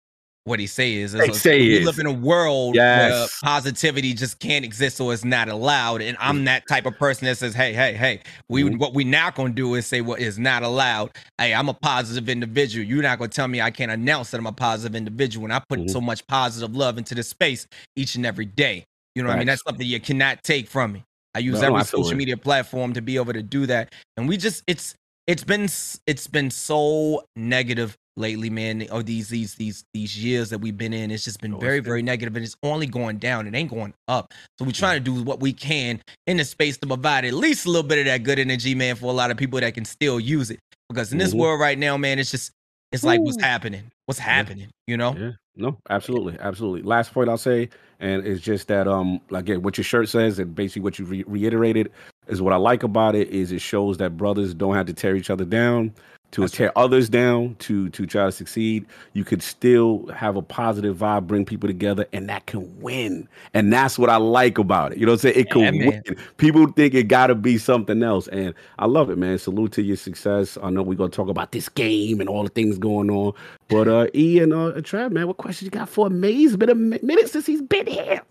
what 0.51 0.61
he 0.61 0.67
says. 0.67 1.13
They 1.13 1.33
say 1.33 1.59
we 1.61 1.85
live 1.85 1.99
in 1.99 2.07
a 2.07 2.13
world 2.13 2.77
where 2.77 3.27
positivity 3.43 4.13
just 4.13 4.39
can't 4.41 4.65
exist 4.65 5.01
or 5.01 5.15
it's 5.15 5.25
not 5.25 5.49
allowed. 5.49 6.03
And 6.03 6.17
I'm 6.21 6.45
that 6.45 6.65
type 6.69 6.85
of 6.85 6.99
person 6.99 7.25
that 7.27 7.39
says, 7.39 7.55
hey, 7.55 7.73
hey, 7.73 7.95
hey, 7.95 8.21
we 8.51 8.65
Mhm. 8.65 8.79
what 8.79 8.93
we 8.93 9.05
now 9.05 9.31
gonna 9.31 9.55
do 9.55 9.75
is 9.77 9.87
say 9.87 10.03
what 10.03 10.21
is 10.21 10.39
not 10.39 10.63
allowed. 10.63 11.13
Hey, 11.39 11.55
I'm 11.55 11.71
a 11.71 11.75
positive 11.75 12.29
individual. 12.29 12.85
You're 12.85 13.03
not 13.03 13.19
gonna 13.19 13.29
tell 13.29 13.49
me 13.49 13.63
I 13.63 13.71
can't 13.71 13.91
announce 13.91 14.33
that 14.33 14.39
I'm 14.39 14.47
a 14.47 14.53
positive 14.53 14.95
individual. 14.95 15.47
And 15.47 15.53
I 15.55 15.63
put 15.69 15.79
Mhm. 15.79 15.91
so 15.91 16.01
much 16.01 16.27
positive 16.27 16.77
love 16.77 16.99
into 16.99 17.15
this 17.15 17.29
space 17.29 17.67
each 17.97 18.17
and 18.17 18.27
every 18.27 18.45
day. 18.47 18.85
You 19.15 19.23
know 19.23 19.29
what 19.29 19.37
I 19.37 19.39
mean? 19.39 19.47
That's 19.47 19.63
something 19.63 19.87
you 19.87 20.01
cannot 20.01 20.43
take 20.45 20.69
from 20.69 20.93
me. 20.93 21.05
I 21.35 21.39
use 21.39 21.61
no, 21.61 21.69
every 21.69 21.81
absolutely. 21.81 22.09
social 22.09 22.19
media 22.19 22.37
platform 22.37 22.93
to 22.95 23.01
be 23.01 23.17
able 23.17 23.33
to 23.33 23.43
do 23.43 23.67
that. 23.67 23.93
And 24.17 24.29
we 24.29 24.37
just 24.37 24.65
it's 24.67 24.95
it's 25.27 25.45
been 25.45 25.69
it's 26.07 26.27
been 26.27 26.51
so 26.51 27.23
negative 27.37 27.97
lately, 28.17 28.51
man. 28.51 28.87
Or 28.91 29.03
these 29.03 29.29
these 29.29 29.55
these 29.55 29.85
these 29.95 30.23
years 30.23 30.51
that 30.51 30.59
we've 30.59 30.77
been 30.77 30.93
in, 30.93 31.11
it's 31.11 31.25
just 31.25 31.41
been 31.41 31.55
Oh, 31.55 31.59
very 31.59 31.81
very 31.81 32.03
negative, 32.03 32.37
and 32.37 32.45
it's 32.45 32.57
only 32.63 32.87
going 32.87 33.19
down. 33.19 33.47
It 33.47 33.55
ain't 33.55 33.71
going 33.71 33.95
up. 34.09 34.33
So 34.59 34.65
we're 34.65 34.73
trying 34.73 35.03
to 35.03 35.05
do 35.05 35.23
what 35.23 35.41
we 35.41 35.53
can 35.53 36.01
in 36.27 36.37
the 36.37 36.45
space 36.45 36.77
to 36.79 36.87
provide 36.87 37.25
at 37.25 37.35
least 37.35 37.67
a 37.67 37.71
little 37.71 37.87
bit 37.89 37.99
of 37.99 38.05
that 38.07 38.23
good 38.23 38.39
energy, 38.39 38.75
man, 38.75 38.97
for 38.97 39.07
a 39.07 39.15
lot 39.15 39.31
of 39.31 39.37
people 39.37 39.61
that 39.61 39.75
can 39.75 39.85
still 39.85 40.21
use 40.21 40.51
it. 40.51 40.59
Because 40.89 41.13
in 41.13 41.19
this 41.19 41.33
Mhm. 41.33 41.39
world 41.39 41.61
right 41.61 41.79
now, 41.79 41.97
man, 41.97 42.19
it's 42.19 42.31
just 42.31 42.53
it's 42.93 43.05
like 43.05 43.21
what's 43.21 43.41
happening? 43.41 43.85
What's 44.07 44.19
happening? 44.19 44.69
You 44.87 44.97
know? 44.97 45.15
Yeah. 45.17 45.31
No, 45.57 45.79
absolutely, 45.91 46.37
absolutely. 46.41 46.83
Last 46.83 47.13
point 47.13 47.29
I'll 47.29 47.37
say, 47.37 47.69
and 47.99 48.27
it's 48.27 48.41
just 48.41 48.69
that 48.69 48.89
um, 48.89 49.21
like 49.31 49.43
again, 49.45 49.63
what 49.63 49.77
your 49.77 49.85
shirt 49.85 50.09
says, 50.09 50.39
and 50.39 50.55
basically 50.55 50.83
what 50.83 50.99
you 50.99 51.05
re- 51.05 51.25
reiterated 51.27 51.91
is 52.29 52.41
what 52.41 52.53
I 52.53 52.57
like 52.57 52.83
about 52.83 53.15
it 53.15 53.29
is 53.29 53.53
it 53.53 53.61
shows 53.61 53.99
that 53.99 54.17
brothers 54.17 54.55
don't 54.55 54.75
have 54.75 54.87
to 54.87 54.93
tear 54.95 55.17
each 55.17 55.29
other 55.29 55.45
down 55.45 55.93
to 56.33 56.43
That's 56.43 56.53
tear 56.53 56.79
others 56.79 57.09
down 57.09 57.57
to 57.61 57.89
to 57.91 58.07
try 58.07 58.27
to 58.27 58.33
succeed. 58.33 58.87
You 59.15 59.25
could 59.25 59.43
still 59.43 60.07
have 60.09 60.37
a 60.37 60.43
positive 60.43 60.97
vibe, 60.97 61.27
bring 61.27 61.45
people 61.45 61.69
together, 61.69 62.07
and 62.13 62.29
that 62.29 62.47
can 62.47 62.81
win. 62.81 63.29
And 63.55 63.73
that's 63.73 63.99
what 63.99 64.11
I 64.11 64.17
like 64.17 64.59
about 64.59 64.93
it. 64.93 64.99
You 64.99 65.07
know 65.07 65.13
what 65.13 65.25
I'm 65.25 65.33
saying? 65.33 65.39
It 65.41 65.51
can 65.51 65.61
Yeah, 65.63 65.71
man. 65.73 66.03
win. 66.07 66.17
People 66.37 66.67
think 66.73 66.95
it 66.95 67.05
got 67.09 67.29
to 67.29 67.35
be 67.35 67.59
something 67.59 68.03
else, 68.03 68.29
and 68.29 68.55
I 68.79 68.87
love 68.87 69.11
it, 69.11 69.19
man. 69.19 69.39
Salute 69.39 69.73
to 69.73 69.83
your 69.83 69.97
success. 69.97 70.57
I 70.63 70.71
know 70.71 70.83
we're 70.83 70.95
gonna 70.95 71.11
talk 71.11 71.29
about 71.29 71.53
this 71.53 71.69
game 71.69 72.21
and 72.21 72.29
all 72.29 72.45
the 72.45 72.51
things 72.51 72.79
going 72.79 73.11
on, 73.11 73.33
but 73.69 73.89
uh, 73.89 74.07
E 74.15 74.39
and 74.39 74.53
uh, 74.53 74.73
Trav, 74.83 75.11
man, 75.13 75.27
what 75.27 75.37
questions 75.37 75.67
you 75.67 75.71
got 75.71 75.89
for 75.89 76.09
me? 76.11 76.45
It's 76.45 76.57
been 76.57 76.71
a 76.71 76.75
minute 76.75 77.29
since 77.29 77.47
he's 77.47 77.63
been 77.63 77.87
here. 77.87 78.23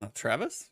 Uh, 0.00 0.08
Travis? 0.14 0.68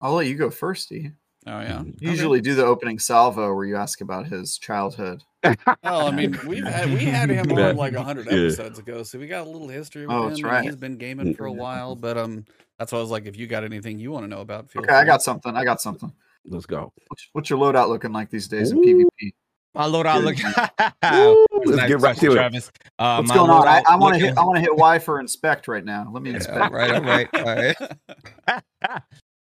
I'll 0.00 0.14
let 0.14 0.26
you 0.26 0.34
go 0.34 0.50
first, 0.50 0.92
E. 0.92 1.10
Oh 1.46 1.60
yeah. 1.60 1.82
You 1.82 2.10
usually 2.10 2.40
do 2.40 2.54
the 2.54 2.64
opening 2.64 2.98
salvo 2.98 3.52
where 3.54 3.64
you 3.64 3.76
ask 3.76 4.00
about 4.00 4.26
his 4.26 4.58
childhood. 4.58 5.22
Oh, 5.44 6.06
I 6.06 6.10
mean, 6.12 6.38
we've 6.46 6.64
had, 6.64 6.92
we 6.92 7.04
had 7.04 7.28
him 7.28 7.50
on 7.58 7.76
like 7.76 7.94
hundred 7.96 8.28
episodes 8.28 8.78
ago, 8.78 9.02
so 9.02 9.18
we 9.18 9.26
got 9.26 9.46
a 9.46 9.50
little 9.50 9.66
history 9.68 10.06
with 10.06 10.14
Oh, 10.14 10.22
him. 10.22 10.28
that's 10.28 10.40
and 10.40 10.48
right. 10.48 10.64
He's 10.64 10.76
been 10.76 10.96
gaming 10.98 11.34
for 11.34 11.46
a 11.46 11.52
while, 11.52 11.96
but 11.96 12.16
um, 12.16 12.44
that's 12.78 12.92
why 12.92 12.98
I 12.98 13.00
was 13.00 13.10
like, 13.10 13.26
if 13.26 13.36
you 13.36 13.48
got 13.48 13.64
anything 13.64 13.98
you 13.98 14.12
want 14.12 14.24
to 14.24 14.28
know 14.28 14.40
about, 14.40 14.70
feel 14.70 14.82
Okay, 14.82 14.94
I 14.94 15.04
got 15.04 15.22
something. 15.22 15.56
I 15.56 15.64
got 15.64 15.80
something. 15.80 16.12
Let's 16.44 16.66
go. 16.66 16.92
What's, 17.08 17.28
what's 17.32 17.50
your 17.50 17.58
loadout 17.58 17.88
looking 17.88 18.12
like 18.12 18.30
these 18.30 18.46
days 18.46 18.70
in 18.70 18.78
PvP? 18.80 19.32
My 19.74 19.84
loadout 19.84 20.22
look. 20.22 20.36
Woo, 21.12 21.46
Nice 21.64 21.76
let's 21.76 21.88
get 21.88 21.94
right 21.94 22.00
question, 22.00 22.26
to 22.26 22.32
it. 22.32 22.36
Travis. 22.36 22.70
Uh, 22.98 23.16
What's 23.16 23.28
my 23.30 23.34
going 23.34 23.50
on? 23.50 23.66
I, 23.68 23.82
I 23.88 23.96
want 23.96 24.14
to 24.14 24.20
hit. 24.20 24.36
I 24.36 24.44
want 24.44 24.56
to 24.56 24.60
hit 24.60 24.76
Y 24.76 24.98
for 24.98 25.18
inspect 25.18 25.66
right 25.66 25.84
now. 25.84 26.08
Let 26.12 26.22
me 26.22 26.30
Yeah, 26.30 26.36
inspect. 26.36 26.60
all 26.60 26.70
right, 26.70 26.94
all 26.94 27.02
right, 27.02 27.28
all 27.34 28.60
right. 28.86 29.02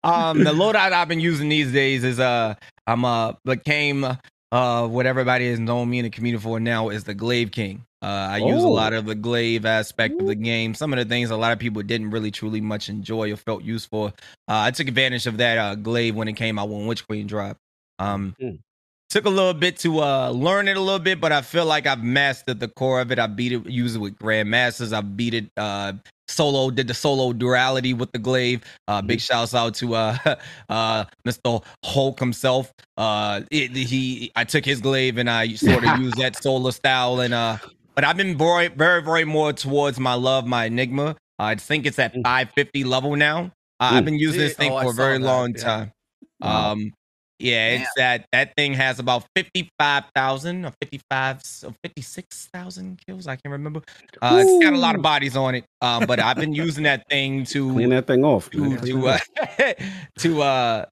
um, 0.04 0.44
the 0.44 0.52
loadout 0.52 0.92
I've 0.94 1.08
been 1.08 1.20
using 1.20 1.50
these 1.50 1.72
days 1.72 2.04
is 2.04 2.20
uh, 2.20 2.56
I'm 2.88 3.06
uh 3.06 3.34
became 3.46 4.06
uh 4.52 4.88
what 4.88 5.06
everybody 5.06 5.50
has 5.50 5.60
known 5.60 5.90
me 5.90 6.00
in 6.00 6.04
the 6.04 6.10
community 6.10 6.42
for 6.42 6.60
now 6.60 6.90
is 6.90 7.04
the 7.04 7.14
Glaive 7.14 7.52
King. 7.52 7.84
Uh, 8.04 8.30
I 8.32 8.38
use 8.38 8.64
a 8.64 8.68
Oh. 8.68 8.72
lot 8.72 8.94
of 8.94 9.06
the 9.06 9.14
glaive 9.14 9.64
aspect 9.66 10.20
of 10.20 10.26
the 10.26 10.34
game. 10.34 10.74
Some 10.74 10.92
of 10.92 10.98
the 10.98 11.06
things 11.06 11.30
a 11.30 11.38
lot 11.38 11.52
of 11.52 11.60
people 11.60 11.84
didn't 11.84 12.10
really 12.10 12.32
truly 12.32 12.60
much 12.60 12.90
enjoy 12.90 13.32
or 13.32 13.36
felt 13.38 13.64
useful. 13.64 14.08
Uh, 14.08 14.12
I 14.48 14.72
took 14.72 14.88
advantage 14.88 15.28
of 15.28 15.38
that 15.38 15.58
uh, 15.60 15.76
glaive 15.76 16.16
when 16.16 16.28
it 16.28 16.34
came 16.34 16.58
out 16.58 16.70
when 16.70 16.88
Witch 16.88 17.06
Queen 17.08 17.28
dropped. 17.28 17.60
Um, 18.00 18.36
Mm. 18.42 18.58
Took 19.12 19.26
a 19.26 19.30
little 19.30 19.54
bit 19.54 19.78
to 19.78 20.00
uh 20.00 20.30
learn 20.32 20.68
it 20.68 20.78
a 20.78 20.80
little 20.80 21.00
bit, 21.00 21.20
but 21.22 21.32
I 21.32 21.42
feel 21.42 21.66
like 21.66 21.86
I've 21.86 22.04
mastered 22.04 22.60
the 22.60 22.70
core 22.70 23.02
of 23.02 23.12
it. 23.12 23.20
I 23.20 23.28
beat 23.28 23.52
it, 23.52 23.66
use 23.68 23.96
it 23.96 24.00
with 24.00 24.18
grandmasters. 24.18 24.94
I 24.94 25.02
beat 25.02 25.34
it 25.34 25.52
uh 25.58 25.94
solo, 26.30 26.72
did 26.72 26.88
the 26.88 26.94
solo 26.94 27.34
duality 27.34 27.94
with 27.94 28.12
the 28.14 28.20
glaive. 28.20 28.64
Uh 28.88 29.02
big 29.02 29.20
shouts 29.20 29.54
out 29.54 29.76
to 29.76 29.96
uh 29.96 30.18
uh 30.70 31.06
Mr. 31.28 31.64
Hulk 31.84 32.20
himself. 32.20 32.72
Uh 32.98 33.42
it, 33.52 33.72
he 33.76 34.32
I 34.36 34.46
took 34.46 34.64
his 34.66 34.80
glaive 34.80 35.18
and 35.18 35.30
I 35.30 35.54
sort 35.56 35.84
of 35.86 36.00
used 36.00 36.18
that 36.18 36.42
solar 36.42 36.72
style 36.72 37.20
and 37.20 37.34
uh 37.34 37.58
but 37.96 38.06
I've 38.06 38.18
been 38.18 38.38
very 38.38 38.70
very 38.70 39.04
very 39.04 39.26
more 39.26 39.52
towards 39.52 40.00
my 40.00 40.14
love, 40.14 40.48
my 40.48 40.66
enigma. 40.66 41.18
I 41.38 41.56
think 41.56 41.86
it's 41.86 42.00
at 42.00 42.14
Mm. 42.14 42.24
550 42.24 42.84
level 42.86 43.16
now. 43.18 43.52
Uh, 43.82 43.92
I've 43.96 44.06
been 44.06 44.20
using 44.20 44.40
this 44.40 44.54
thing 44.54 44.72
Oh, 44.72 44.82
for 44.84 44.92
a 44.92 44.94
very 44.94 45.18
long 45.20 45.54
yeah. 45.58 45.64
time. 45.64 45.92
Wow. 46.40 46.72
Um, 46.74 46.94
yeah, 47.42 47.70
it's 47.70 47.90
that 47.98 48.26
that 48.32 48.54
thing 48.56 48.74
has 48.74 49.00
about 49.00 49.26
fifty 49.36 49.70
five 49.80 50.06
thousand 50.16 50.66
or 50.66 50.72
fifty 50.82 51.02
five 51.10 51.42
or 51.66 51.74
fifty 51.84 52.02
six 52.02 52.50
thousand 52.54 53.00
kills. 53.06 53.28
I 53.28 53.36
can't 53.36 53.52
remember. 53.52 53.82
Uh, 54.22 54.44
it's 54.44 54.64
got 54.64 54.74
a 54.74 54.78
lot 54.78 54.96
of 54.96 55.02
bodies 55.02 55.36
on 55.36 55.56
it. 55.56 55.66
Um, 55.82 56.06
but 56.06 56.20
I've 56.20 56.38
been 56.38 56.54
using 56.68 56.84
that 56.84 57.08
thing 57.10 57.44
to 57.46 57.74
Clean 57.74 57.90
that 57.90 58.08
thing 58.08 58.24
off. 58.24 58.50
to 58.52 58.78
to 58.78 59.08
uh, 59.08 59.20
to 60.20 60.42
uh 60.42 60.86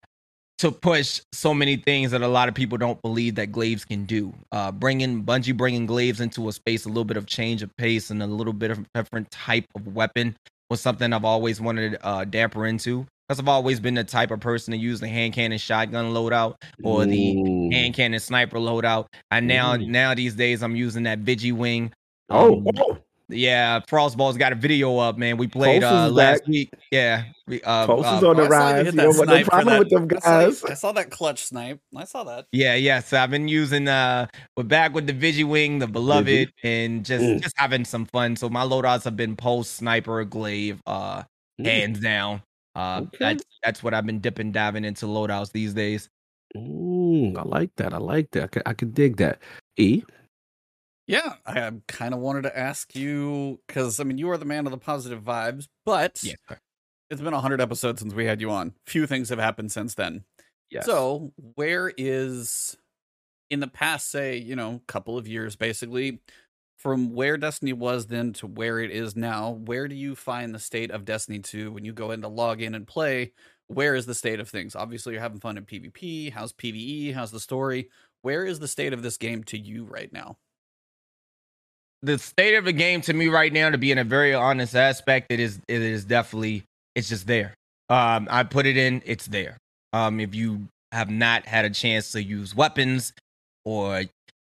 to 0.60 0.72
push 0.72 1.22
so 1.32 1.54
many 1.54 1.78
things 1.78 2.12
that 2.12 2.22
a 2.22 2.28
lot 2.28 2.50
of 2.50 2.54
people 2.54 2.78
don't 2.78 3.02
believe 3.02 3.36
that 3.36 3.50
glaives 3.52 3.86
can 3.86 4.04
do. 4.04 4.34
Uh, 4.52 4.72
bringing 4.72 5.24
Bungie 5.24 5.56
bringing 5.56 5.86
glaives 5.86 6.20
into 6.20 6.50
a 6.50 6.52
space, 6.52 6.86
a 6.86 6.90
little 6.90 7.06
bit 7.06 7.16
of 7.16 7.26
change 7.26 7.64
of 7.64 7.76
pace 7.78 8.10
and 8.10 8.22
a 8.22 8.28
little 8.28 8.54
bit 8.54 8.70
of 8.70 8.86
different 8.94 9.32
type 9.32 9.66
of 9.76 9.88
weapon 9.88 10.36
was 10.70 10.82
something 10.82 11.14
I've 11.14 11.26
always 11.26 11.62
wanted 11.62 11.94
to 11.94 12.06
uh, 12.06 12.26
damper 12.26 12.66
into. 12.66 13.08
Because 13.30 13.40
I've 13.40 13.48
always 13.48 13.80
been 13.80 13.94
the 13.94 14.04
type 14.04 14.32
of 14.32 14.40
person 14.40 14.72
to 14.72 14.78
use 14.80 15.00
the 15.00 15.08
hand 15.08 15.34
cannon 15.34 15.60
shotgun 15.60 16.14
loadout 16.14 16.56
or 16.84 17.06
the 17.06 17.36
Mm. 17.36 17.72
hand 17.72 17.94
cannon 17.94 18.20
sniper 18.20 18.58
loadout. 18.58 19.06
And 19.30 19.48
now 19.48 19.76
Mm. 19.76 19.86
now 19.90 20.16
these 20.16 20.34
days 20.34 20.64
I'm 20.64 20.76
using 20.76 21.04
that 21.04 21.20
Vigi 21.20 21.52
wing. 21.52 21.94
Oh, 22.32 22.56
Um, 22.56 22.68
oh, 22.80 22.98
yeah, 23.30 23.82
Frostball's 23.88 24.36
got 24.36 24.52
a 24.52 24.56
video 24.56 24.98
up, 24.98 25.20
man. 25.20 25.38
We 25.38 25.46
played 25.48 25.84
Tulsa's 25.84 26.12
uh 26.12 26.16
last 26.16 26.40
back. 26.40 26.48
week. 26.48 26.74
Yeah. 26.90 27.26
We, 27.48 27.62
uh, 27.62 27.86
Tulsa's 27.86 28.24
uh, 28.24 28.30
on 28.32 28.36
the 28.38 28.44
I 28.44 28.48
saw 28.48 28.52
rise. 28.58 28.86
You 28.88 28.92
that 28.94 28.96
know 28.98 29.10
what? 29.10 29.28
No 29.28 29.44
problem 29.44 29.78
with 29.78 29.90
them 29.92 30.08
I 30.12 30.20
saw 30.20 30.40
you- 30.40 30.46
guys. 30.48 30.64
I 30.64 30.74
saw 30.74 30.92
that 30.94 31.12
clutch 31.12 31.44
snipe. 31.46 31.80
I 31.96 32.06
saw 32.06 32.24
that. 32.24 32.48
Yeah, 32.52 32.74
yeah. 32.74 33.00
So 33.00 33.20
I've 33.22 33.30
been 33.30 33.48
using 33.48 33.88
uh 33.88 34.26
we're 34.58 34.64
back 34.64 34.96
with 34.96 35.06
the 35.06 35.14
Vigi 35.14 35.44
Wing, 35.44 35.78
the 35.78 35.86
beloved, 35.88 36.52
and 36.64 37.06
just 37.06 37.24
Mm. 37.24 37.44
just 37.44 37.54
having 37.60 37.86
some 37.86 38.06
fun. 38.08 38.36
So 38.38 38.50
my 38.50 38.64
loadouts 38.64 39.04
have 39.04 39.16
been 39.16 39.36
post 39.36 39.76
sniper 39.76 40.26
glaive, 40.26 40.82
uh 40.88 41.22
Mm. 41.62 41.66
hands 41.68 42.00
down. 42.00 42.42
Uh 42.80 43.02
Okay. 43.02 43.18
that's 43.20 43.44
that's 43.64 43.84
what 43.84 43.94
I've 43.94 44.06
been 44.06 44.20
dipping 44.20 44.52
diving 44.52 44.86
into 44.86 45.06
loadouts 45.06 45.52
these 45.52 45.74
days. 45.74 46.10
Mm, 46.56 47.38
I 47.38 47.44
like 47.44 47.76
that. 47.76 47.94
I 47.94 47.98
like 47.98 48.32
that. 48.32 48.44
I 48.44 48.48
could, 48.48 48.64
I 48.66 48.74
could 48.74 48.94
dig 48.94 49.18
that. 49.18 49.40
E. 49.78 50.04
Yeah, 51.06 51.36
I 51.46 51.72
kind 51.88 52.14
of 52.14 52.20
wanted 52.20 52.44
to 52.44 52.58
ask 52.58 52.96
you 52.96 53.60
because 53.68 54.00
I 54.00 54.04
mean 54.04 54.18
you 54.18 54.30
are 54.30 54.38
the 54.38 54.46
man 54.46 54.66
of 54.66 54.72
the 54.72 54.78
positive 54.78 55.24
vibes, 55.24 55.68
but 55.86 56.22
yeah. 56.24 56.36
it's 57.10 57.22
been 57.22 57.34
hundred 57.34 57.62
episodes 57.62 58.02
since 58.02 58.14
we 58.14 58.26
had 58.26 58.40
you 58.40 58.50
on. 58.52 58.74
Few 58.88 59.06
things 59.08 59.30
have 59.30 59.40
happened 59.40 59.72
since 59.72 59.96
then. 59.96 60.24
Yes. 60.70 60.86
So, 60.86 61.34
where 61.56 61.92
is 61.98 62.78
in 63.50 63.60
the 63.60 63.68
past, 63.68 64.12
say, 64.12 64.38
you 64.38 64.56
know, 64.56 64.82
couple 64.88 65.18
of 65.18 65.28
years 65.28 65.56
basically, 65.56 66.22
from 66.80 67.14
where 67.14 67.38
Destiny 67.38 67.74
was 67.74 68.08
then 68.08 68.34
to 68.34 68.48
where 68.48 68.80
it 68.80 68.90
is 68.90 69.16
now, 69.16 69.52
where 69.52 69.88
do 69.88 69.96
you 69.96 70.16
find 70.16 70.56
the 70.56 70.60
state 70.60 70.92
of 70.92 71.06
Destiny 71.06 71.40
2 71.40 71.72
when 71.72 71.86
you 71.86 71.94
go 71.94 72.12
in 72.12 72.22
to 72.22 72.28
log 72.28 72.62
in 72.62 72.74
and 72.74 72.88
play? 72.88 73.34
Where 73.68 73.94
is 73.94 74.08
the 74.08 74.16
state 74.16 74.40
of 74.40 74.50
things? 74.50 74.76
Obviously, 74.76 75.14
you're 75.14 75.22
having 75.22 75.40
fun 75.40 75.58
in 75.58 75.66
PvP. 75.66 76.32
How's 76.32 76.54
PvE? 76.54 77.14
How's 77.14 77.32
the 77.32 77.40
story? 77.40 77.90
Where 78.24 78.46
is 78.46 78.60
the 78.60 78.68
state 78.68 78.94
of 78.94 79.04
this 79.04 79.18
game 79.18 79.44
to 79.46 79.58
you 79.58 79.84
right 79.84 80.12
now? 80.12 80.38
the 82.02 82.18
state 82.18 82.56
of 82.56 82.66
the 82.66 82.74
game 82.74 83.02
to 83.02 83.14
me 83.14 83.28
right 83.28 83.52
now, 83.52 83.70
to 83.70 83.78
be 83.78 83.92
in 83.92 83.98
a 83.98 84.04
very 84.04 84.34
honest 84.34 84.76
aspect, 84.76 85.28
it 85.30 85.40
is 85.40 85.60
it 85.68 85.82
is 85.82 86.06
definitely 86.06 86.64
it's 86.96 87.10
just 87.10 87.28
there. 87.28 87.54
Um, 87.90 88.28
I 88.30 88.44
put 88.44 88.66
it 88.66 88.78
in, 88.78 89.02
it's 89.06 89.26
there. 89.28 89.58
Um, 89.94 90.20
if 90.20 90.36
you 90.36 90.68
have 90.92 91.10
not 91.10 91.46
had 91.46 91.66
a 91.66 91.70
chance 91.70 92.12
to 92.12 92.24
use 92.24 92.56
weapons 92.56 93.14
or 93.66 94.04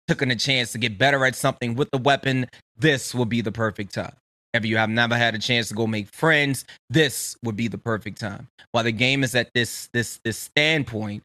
taken 0.09 0.31
a 0.31 0.37
chance 0.37 0.73
to 0.73 0.79
get 0.79 0.99
better 0.99 1.25
at 1.25 1.37
something 1.37 1.75
with 1.75 1.91
the 1.91 1.99
weapon, 1.99 2.47
this 2.77 3.15
will 3.15 3.27
be 3.27 3.41
the 3.41 3.53
perfect 3.53 3.95
time. 3.95 4.15
If 4.55 4.65
you 4.65 4.79
have 4.79 4.89
never 4.89 5.17
had 5.17 5.35
a 5.35 5.39
chance 5.39 5.69
to 5.69 5.75
go 5.75 5.87
make 5.87 6.09
friends, 6.09 6.65
this 6.89 7.37
would 7.45 7.57
be 7.57 7.69
the 7.69 7.79
perfect 7.79 8.19
time. 8.19 8.49
While 8.73 8.85
the 8.85 8.93
game 8.93 9.23
is 9.23 9.35
at 9.35 9.51
this 9.55 9.89
this 9.93 10.19
this 10.25 10.39
standpoint, 10.39 11.23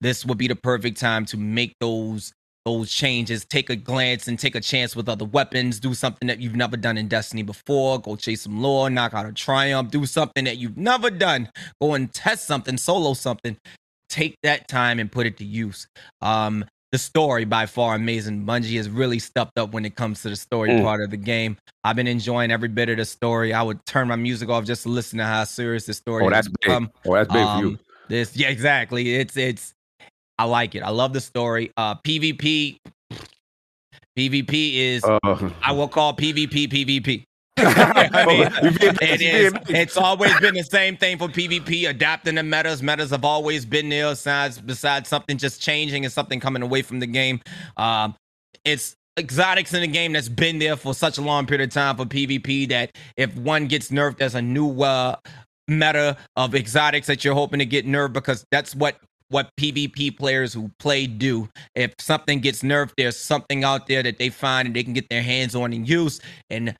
this 0.00 0.24
would 0.24 0.38
be 0.38 0.48
the 0.48 0.56
perfect 0.56 0.98
time 0.98 1.26
to 1.26 1.36
make 1.36 1.74
those 1.80 2.32
those 2.64 2.90
changes, 2.90 3.44
take 3.44 3.70
a 3.70 3.76
glance 3.76 4.28
and 4.28 4.38
take 4.38 4.54
a 4.54 4.60
chance 4.60 4.94
with 4.96 5.08
other 5.08 5.24
weapons, 5.24 5.80
do 5.80 5.94
something 5.94 6.26
that 6.28 6.38
you've 6.38 6.56
never 6.56 6.76
done 6.76 6.98
in 6.98 7.08
Destiny 7.08 7.42
before, 7.42 7.98
go 7.98 8.16
chase 8.16 8.42
some 8.42 8.60
lore, 8.60 8.90
knock 8.90 9.14
out 9.14 9.26
a 9.26 9.32
triumph, 9.32 9.90
do 9.90 10.04
something 10.04 10.44
that 10.44 10.58
you've 10.58 10.76
never 10.76 11.10
done, 11.10 11.48
go 11.80 11.94
and 11.94 12.12
test 12.12 12.46
something, 12.46 12.76
solo 12.76 13.14
something. 13.14 13.56
Take 14.08 14.36
that 14.42 14.68
time 14.68 14.98
and 14.98 15.12
put 15.12 15.26
it 15.26 15.36
to 15.36 15.44
use. 15.44 15.86
Um, 16.22 16.64
the 16.92 16.98
story 16.98 17.44
by 17.44 17.66
far 17.66 17.94
amazing. 17.94 18.44
Bungie 18.46 18.76
has 18.76 18.88
really 18.88 19.18
stepped 19.18 19.58
up 19.58 19.72
when 19.72 19.84
it 19.84 19.94
comes 19.94 20.22
to 20.22 20.30
the 20.30 20.36
story 20.36 20.70
Mm. 20.70 20.82
part 20.82 21.02
of 21.02 21.10
the 21.10 21.16
game. 21.18 21.56
I've 21.84 21.96
been 21.96 22.06
enjoying 22.06 22.50
every 22.50 22.68
bit 22.68 22.88
of 22.88 22.96
the 22.96 23.04
story. 23.04 23.52
I 23.52 23.62
would 23.62 23.84
turn 23.84 24.08
my 24.08 24.16
music 24.16 24.48
off 24.48 24.64
just 24.64 24.84
to 24.84 24.88
listen 24.88 25.18
to 25.18 25.24
how 25.24 25.44
serious 25.44 25.84
the 25.86 25.94
story. 25.94 26.24
Oh, 26.24 26.30
that's 26.30 26.48
big. 26.62 26.88
Oh, 27.06 27.14
that's 27.14 27.32
big 27.32 27.46
for 27.46 27.58
you. 27.60 27.68
Um, 27.68 27.78
This, 28.08 28.34
yeah, 28.36 28.48
exactly. 28.48 29.14
It's 29.16 29.36
it's. 29.36 29.74
I 30.38 30.44
like 30.44 30.74
it. 30.74 30.80
I 30.82 30.90
love 30.90 31.12
the 31.12 31.20
story. 31.20 31.72
Uh, 31.76 31.94
PvP. 31.96 32.78
PvP 34.18 34.74
is 34.74 35.04
Uh, 35.04 35.50
I 35.62 35.72
will 35.72 35.88
call 35.88 36.14
PvP 36.14 36.68
PvP. 36.68 37.24
I 38.12 38.24
mean, 38.26 38.48
it 39.02 39.20
is. 39.20 39.52
It's 39.68 39.96
always 39.96 40.38
been 40.40 40.54
the 40.54 40.62
same 40.62 40.96
thing 40.96 41.18
for 41.18 41.28
PvP, 41.28 41.88
adapting 41.88 42.36
the 42.36 42.42
metas. 42.42 42.82
Metas 42.82 43.10
have 43.10 43.24
always 43.24 43.64
been 43.64 43.88
there. 43.88 44.10
Besides, 44.10 44.60
besides 44.60 45.08
something 45.08 45.38
just 45.38 45.60
changing 45.60 46.04
and 46.04 46.12
something 46.12 46.40
coming 46.40 46.62
away 46.62 46.82
from 46.82 47.00
the 47.00 47.06
game. 47.06 47.40
Um, 47.76 48.14
it's 48.64 48.94
exotics 49.18 49.74
in 49.74 49.80
the 49.80 49.88
game 49.88 50.12
that's 50.12 50.28
been 50.28 50.58
there 50.58 50.76
for 50.76 50.94
such 50.94 51.18
a 51.18 51.22
long 51.22 51.46
period 51.46 51.68
of 51.68 51.74
time 51.74 51.96
for 51.96 52.04
PvP 52.04 52.68
that 52.68 52.92
if 53.16 53.34
one 53.36 53.66
gets 53.66 53.90
nerfed, 53.90 54.18
there's 54.18 54.34
a 54.34 54.42
new 54.42 54.82
uh, 54.82 55.16
meta 55.66 56.16
of 56.36 56.54
exotics 56.54 57.06
that 57.08 57.24
you're 57.24 57.34
hoping 57.34 57.58
to 57.58 57.66
get 57.66 57.86
nerfed 57.86 58.12
because 58.12 58.44
that's 58.50 58.74
what 58.74 58.96
what 59.30 59.50
PvP 59.60 60.16
players 60.16 60.54
who 60.54 60.70
play 60.78 61.06
do. 61.06 61.48
If 61.74 61.92
something 61.98 62.40
gets 62.40 62.62
nerfed, 62.62 62.92
there's 62.96 63.16
something 63.16 63.62
out 63.62 63.86
there 63.86 64.02
that 64.02 64.18
they 64.18 64.30
find 64.30 64.66
and 64.66 64.74
they 64.74 64.82
can 64.82 64.94
get 64.94 65.08
their 65.10 65.22
hands 65.22 65.54
on 65.54 65.72
and 65.72 65.86
use, 65.86 66.20
and 66.48 66.74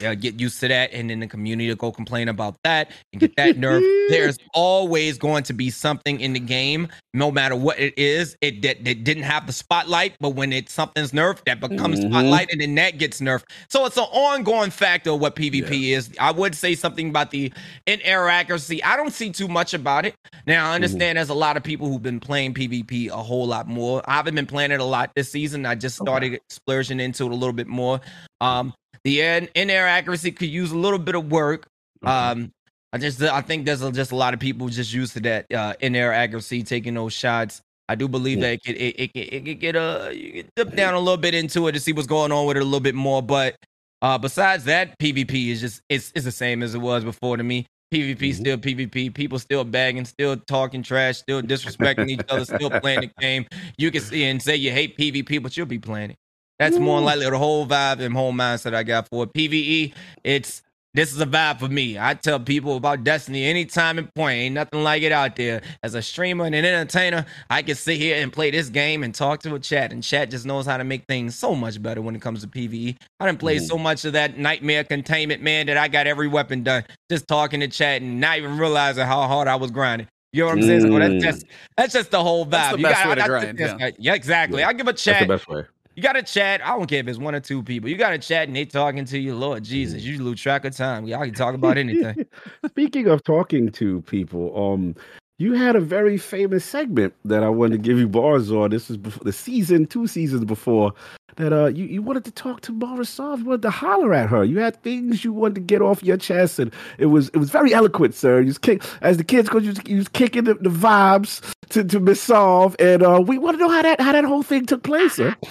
they'll 0.00 0.14
get 0.14 0.40
used 0.40 0.60
to 0.60 0.68
that. 0.68 0.92
And 0.92 1.10
then 1.10 1.20
the 1.20 1.26
community 1.26 1.68
to 1.68 1.76
go 1.76 1.92
complain 1.92 2.28
about 2.28 2.56
that 2.64 2.90
and 3.12 3.20
get 3.20 3.36
that 3.36 3.56
nerfed. 3.56 3.82
There's 4.10 4.36
always 4.52 5.18
going 5.18 5.44
to 5.44 5.52
be 5.52 5.70
something 5.70 6.20
in 6.20 6.32
the 6.34 6.40
game, 6.40 6.88
no 7.14 7.30
matter 7.30 7.56
what 7.56 7.78
it 7.78 7.94
is. 7.96 8.36
It 8.40 8.62
that, 8.62 8.84
didn't 8.84 9.22
have 9.22 9.46
the 9.46 9.52
spotlight, 9.52 10.14
but 10.20 10.30
when 10.30 10.52
it's 10.52 10.72
something's 10.72 11.12
nerfed, 11.12 11.44
that 11.46 11.60
becomes 11.60 12.00
Mhm. 12.00 12.10
spotlight, 12.10 12.50
and 12.52 12.60
then 12.60 12.74
that 12.74 12.98
gets 12.98 13.20
nerfed. 13.20 13.44
So 13.68 13.86
it's 13.86 13.96
an 13.96 14.04
ongoing 14.04 14.70
factor 14.70 15.10
of 15.10 15.20
what 15.20 15.36
PvP 15.36 15.92
is. 15.94 16.10
I 16.20 16.30
would 16.32 16.54
say 16.54 16.74
something 16.74 17.08
about 17.08 17.30
the 17.30 17.52
in-air 17.86 18.28
accuracy. 18.28 18.82
I 18.82 18.96
don't 18.96 19.12
see 19.12 19.30
too 19.30 19.48
much 19.48 19.74
about 19.74 20.04
it. 20.04 20.14
Now 20.46 20.70
I 20.70 20.74
understand 20.74 21.16
there's 21.18 21.30
a 21.30 21.34
lot 21.34 21.56
of 21.56 21.62
people 21.62 21.88
who've 21.88 22.02
been 22.02 22.20
playing 22.20 22.54
PvP 22.54 23.08
a 23.08 23.16
whole 23.16 23.46
lot 23.46 23.68
more. 23.68 24.02
I 24.06 24.14
haven't 24.16 24.34
been 24.34 24.46
playing 24.46 24.72
it 24.72 24.80
a 24.80 24.84
lot 24.84 25.10
this 25.16 25.30
season. 25.30 25.64
I 25.64 25.74
just 25.76 26.00
Okay. 26.00 26.06
started 26.06 26.40
splurging 26.50 27.00
into 27.00 27.24
it 27.24 27.30
a 27.32 27.34
little 27.34 27.52
bit 27.54 27.66
more. 27.68 28.00
Um, 28.40 28.74
the 29.02 29.20
in- 29.22 29.48
in-air 29.54 29.86
accuracy 29.86 30.30
could 30.32 30.48
use 30.48 30.70
a 30.72 30.78
little 30.78 30.98
bit 30.98 31.14
of 31.14 31.30
work. 31.30 31.66
Um, 32.02 32.52
I 32.92 32.98
just 32.98 33.20
I 33.22 33.40
think 33.40 33.66
there's 33.66 33.82
a, 33.82 33.90
just 33.90 34.12
a 34.12 34.16
lot 34.16 34.34
of 34.34 34.40
people 34.40 34.68
just 34.68 34.92
used 34.92 35.14
to 35.14 35.20
that 35.20 35.52
uh, 35.52 35.74
in-air 35.80 36.12
accuracy, 36.12 36.62
taking 36.62 36.94
those 36.94 37.12
shots. 37.12 37.60
I 37.88 37.96
do 37.96 38.08
believe 38.08 38.38
Yeah. 38.38 38.48
that 38.48 38.52
it 38.54 38.62
could 38.64 38.76
it, 38.76 39.00
it, 39.00 39.12
could- 39.12 39.34
it 39.34 39.44
could 39.44 39.60
get 39.60 39.76
a 39.76 40.12
you 40.14 40.32
could 40.44 40.50
dip 40.56 40.76
down 40.76 40.94
a 40.94 40.98
little 40.98 41.16
bit 41.16 41.34
into 41.34 41.66
it 41.68 41.72
to 41.72 41.80
see 41.80 41.92
what's 41.92 42.06
going 42.06 42.30
on 42.32 42.46
with 42.46 42.56
it 42.56 42.60
a 42.60 42.64
little 42.64 42.80
bit 42.80 42.94
more. 42.94 43.22
But 43.22 43.56
uh, 44.02 44.18
besides 44.18 44.64
that, 44.64 44.98
PvP 44.98 45.48
is 45.48 45.60
just 45.60 45.82
it's 45.88 46.12
it's 46.14 46.24
the 46.24 46.32
same 46.32 46.62
as 46.62 46.74
it 46.74 46.78
was 46.80 47.04
before 47.04 47.36
to 47.36 47.42
me. 47.42 47.66
PvP 47.92 48.18
Mhm. 48.30 48.34
still 48.34 48.56
PvP. 48.58 49.12
People 49.14 49.38
still 49.38 49.64
bagging, 49.64 50.04
still 50.04 50.36
talking 50.36 50.82
trash, 50.82 51.18
still 51.18 51.42
disrespecting 51.42 52.08
each 52.10 52.20
other, 52.28 52.44
still 52.44 52.70
playing 52.70 53.00
the 53.02 53.10
game. 53.20 53.46
You 53.76 53.90
can 53.90 54.00
see 54.02 54.24
and 54.24 54.42
say 54.42 54.56
you 54.56 54.70
hate 54.72 54.96
PvP, 54.98 55.42
but 55.42 55.56
you'll 55.56 55.66
be 55.66 55.78
playing 55.78 56.10
it. 56.12 56.16
That's 56.58 56.78
more 56.78 57.00
Woo. 57.00 57.04
likely 57.06 57.28
the 57.28 57.38
whole 57.38 57.66
vibe 57.66 58.00
and 58.00 58.14
whole 58.14 58.32
mindset 58.32 58.74
I 58.74 58.82
got 58.82 59.08
for 59.08 59.24
it. 59.24 59.32
PVE. 59.32 59.92
It's 60.22 60.62
this 60.94 61.12
is 61.12 61.20
a 61.20 61.26
vibe 61.26 61.58
for 61.58 61.66
me. 61.68 61.98
I 61.98 62.14
tell 62.14 62.38
people 62.38 62.76
about 62.76 63.02
Destiny 63.02 63.44
anytime 63.46 63.98
and 63.98 64.14
point. 64.14 64.36
Ain't 64.38 64.54
nothing 64.54 64.84
like 64.84 65.02
it 65.02 65.10
out 65.10 65.34
there. 65.34 65.60
As 65.82 65.96
a 65.96 66.00
streamer 66.02 66.44
and 66.44 66.54
an 66.54 66.64
entertainer, 66.64 67.26
I 67.50 67.62
can 67.62 67.74
sit 67.74 67.96
here 67.98 68.22
and 68.22 68.32
play 68.32 68.52
this 68.52 68.68
game 68.68 69.02
and 69.02 69.12
talk 69.12 69.40
to 69.42 69.56
a 69.56 69.58
chat, 69.58 69.92
and 69.92 70.04
chat 70.04 70.30
just 70.30 70.46
knows 70.46 70.66
how 70.66 70.76
to 70.76 70.84
make 70.84 71.02
things 71.08 71.34
so 71.34 71.52
much 71.56 71.82
better 71.82 72.00
when 72.00 72.14
it 72.14 72.22
comes 72.22 72.42
to 72.42 72.46
PVE. 72.46 72.96
I 73.18 73.26
didn't 73.26 73.40
play 73.40 73.56
Mhm. 73.56 73.66
so 73.66 73.76
much 73.76 74.04
of 74.04 74.12
that 74.12 74.38
nightmare 74.38 74.84
containment, 74.84 75.42
man, 75.42 75.66
that 75.66 75.76
I 75.76 75.88
got 75.88 76.06
every 76.06 76.28
weapon 76.28 76.62
done 76.62 76.84
just 77.10 77.26
talking 77.26 77.58
to 77.58 77.66
chat 77.66 78.00
and 78.00 78.20
not 78.20 78.38
even 78.38 78.56
realizing 78.56 79.04
how 79.04 79.26
hard 79.26 79.48
I 79.48 79.56
was 79.56 79.72
grinding. 79.72 80.06
You 80.32 80.42
know 80.42 80.46
what 80.50 80.58
I'm 80.58 80.62
saying? 80.62 80.80
So 80.82 80.96
that's 80.98 81.12
Mm. 81.14 81.20
just 81.22 81.44
that's 81.76 81.92
just 81.92 82.10
the 82.12 82.22
whole 82.22 82.44
vibe. 82.46 82.50
That's 82.50 82.72
the 82.72 82.78
You 82.78 82.82
best 82.84 82.94
gotta- 83.02 83.08
way 83.08 83.14
to 83.16 83.22
I- 83.22 83.26
grind, 83.26 83.58
yeah. 83.58 83.90
yeah, 83.98 84.14
exactly. 84.14 84.60
Yeah. 84.60 84.68
I 84.68 84.72
give 84.72 84.86
a 84.86 84.92
That's 84.92 85.04
the 85.04 85.10
chat. 85.12 85.28
best 85.28 85.48
way. 85.48 85.62
You 85.94 86.02
got 86.02 86.14
to 86.14 86.22
chat. 86.22 86.64
I 86.64 86.76
don't 86.76 86.86
care 86.86 87.00
if 87.00 87.08
it's 87.08 87.18
one 87.18 87.34
or 87.34 87.40
two 87.40 87.62
people. 87.62 87.88
You 87.88 87.96
got 87.96 88.10
to 88.10 88.18
chat 88.18 88.48
and 88.48 88.56
they 88.56 88.64
talking 88.64 89.04
to 89.06 89.18
you. 89.18 89.34
Lord 89.34 89.62
Jesus, 89.62 90.02
you 90.02 90.22
lose 90.22 90.40
track 90.40 90.64
of 90.64 90.76
time. 90.76 91.06
Y'all 91.06 91.24
can 91.24 91.34
talk 91.34 91.54
about 91.54 91.78
anything. 91.78 92.26
Speaking 92.66 93.06
of 93.06 93.22
talking 93.22 93.70
to 93.72 94.00
people, 94.02 94.72
um, 94.72 94.96
you 95.38 95.54
had 95.54 95.74
a 95.74 95.80
very 95.80 96.16
famous 96.16 96.64
segment 96.64 97.12
that 97.24 97.42
I 97.42 97.48
wanted 97.48 97.72
to 97.72 97.78
give 97.78 97.98
you 97.98 98.06
bars 98.06 98.52
on. 98.52 98.70
This 98.70 98.88
is 98.88 98.96
before 98.96 99.24
the 99.24 99.32
season, 99.32 99.86
two 99.86 100.06
seasons 100.06 100.44
before 100.44 100.92
that. 101.36 101.52
Uh, 101.52 101.66
you, 101.66 101.86
you 101.86 102.02
wanted 102.02 102.24
to 102.26 102.30
talk 102.30 102.60
to 102.62 102.72
Mara 102.72 103.04
Sov. 103.04 103.40
You 103.40 103.46
wanted 103.46 103.62
to 103.62 103.70
holler 103.70 104.14
at 104.14 104.28
her. 104.28 104.44
You 104.44 104.60
had 104.60 104.80
things 104.84 105.24
you 105.24 105.32
wanted 105.32 105.56
to 105.56 105.60
get 105.60 105.82
off 105.82 106.04
your 106.04 106.16
chest, 106.16 106.60
and 106.60 106.72
it 106.98 107.06
was 107.06 107.30
it 107.30 107.38
was 107.38 107.50
very 107.50 107.74
eloquent, 107.74 108.14
sir. 108.14 108.40
You 108.40 108.46
was 108.46 108.58
kick 108.58 108.84
as 109.00 109.16
the 109.16 109.24
kids 109.24 109.48
go. 109.48 109.58
You 109.58 109.70
was, 109.70 109.80
you 109.86 109.96
was 109.96 110.08
kicking 110.08 110.44
the, 110.44 110.54
the 110.54 110.70
vibes 110.70 111.40
to 111.70 111.82
to 111.82 111.98
Miss 111.98 112.20
Solve, 112.20 112.76
and 112.78 113.02
uh, 113.02 113.20
we 113.26 113.36
want 113.38 113.58
to 113.58 113.58
know 113.58 113.70
how 113.70 113.82
that 113.82 114.00
how 114.00 114.12
that 114.12 114.24
whole 114.24 114.44
thing 114.44 114.66
took 114.66 114.84
place, 114.84 115.14
sir. 115.14 115.34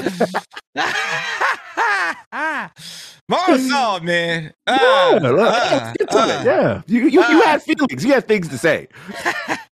Mara 3.29 3.59
Sov, 3.59 4.03
man. 4.03 4.53
Yeah, 4.67 4.77
Ah, 4.79 5.19
look, 5.21 5.39
ah, 5.39 5.69
let's 5.71 5.97
get 5.97 6.09
to 6.09 6.17
ah. 6.17 6.41
it. 6.41 6.45
Yeah, 6.45 6.81
you 6.87 7.01
you, 7.01 7.09
you 7.09 7.21
ah. 7.21 7.41
had 7.43 7.63
feelings. 7.63 8.05
You 8.05 8.13
had 8.13 8.27
things 8.29 8.47
to 8.47 8.57
say. 8.57 8.87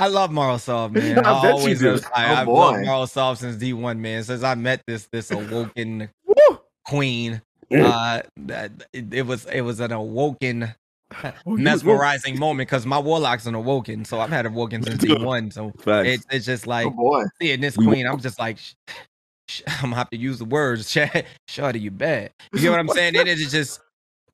I 0.00 0.08
love 0.08 0.32
Mara 0.32 0.58
Sov, 0.58 0.92
man. 0.92 1.18
I 1.24 1.38
I, 1.38 1.42
bet 1.42 1.52
always 1.52 1.78
do. 1.78 1.88
have, 1.90 2.04
I, 2.14 2.24
Oh, 2.24 2.34
I've 2.34 2.48
loved 2.48 2.86
boy. 2.86 3.34
Since 3.34 3.62
D1, 3.62 3.98
man. 3.98 4.24
Since 4.24 4.42
I 4.42 4.54
met 4.54 4.82
this 4.86 5.06
this 5.12 5.30
awoken 5.30 6.08
queen. 6.86 7.42
Uh, 7.72 8.22
that, 8.36 8.72
it, 8.92 9.12
it 9.14 9.22
was 9.26 9.44
it 9.46 9.60
was 9.60 9.78
an 9.78 9.92
awoken, 9.92 10.74
Oh, 11.22 11.56
mesmerizing 11.56 12.38
moment 12.38 12.68
because 12.68 12.84
my 12.86 12.98
warlock's 12.98 13.46
an 13.46 13.54
awoken, 13.54 14.04
so 14.04 14.20
I've 14.20 14.30
had 14.30 14.46
awoken 14.46 14.82
since 14.82 14.96
D1. 15.04 15.52
So 15.52 15.70
Facts. 15.78 16.24
it's 16.30 16.46
just 16.46 16.66
like 16.66 16.86
Oh 16.98 17.24
seeing 17.40 17.60
this 17.60 17.76
queen, 17.76 18.06
I'm 18.06 18.18
just 18.18 18.38
like, 18.38 18.58
sh- 18.58 18.74
sh- 19.48 19.62
I'm 19.68 19.82
gonna 19.90 19.96
have 19.96 20.10
to 20.10 20.16
use 20.16 20.38
the 20.38 20.46
words. 20.46 20.90
Sh- 20.90 21.22
Shorty, 21.46 21.78
you 21.78 21.90
bad. 21.90 22.32
You 22.52 22.60
get 22.60 22.70
what 22.70 22.80
I'm 22.80 22.88
saying? 22.88 23.14
It 23.16 23.28
is 23.28 23.50
just 23.52 23.80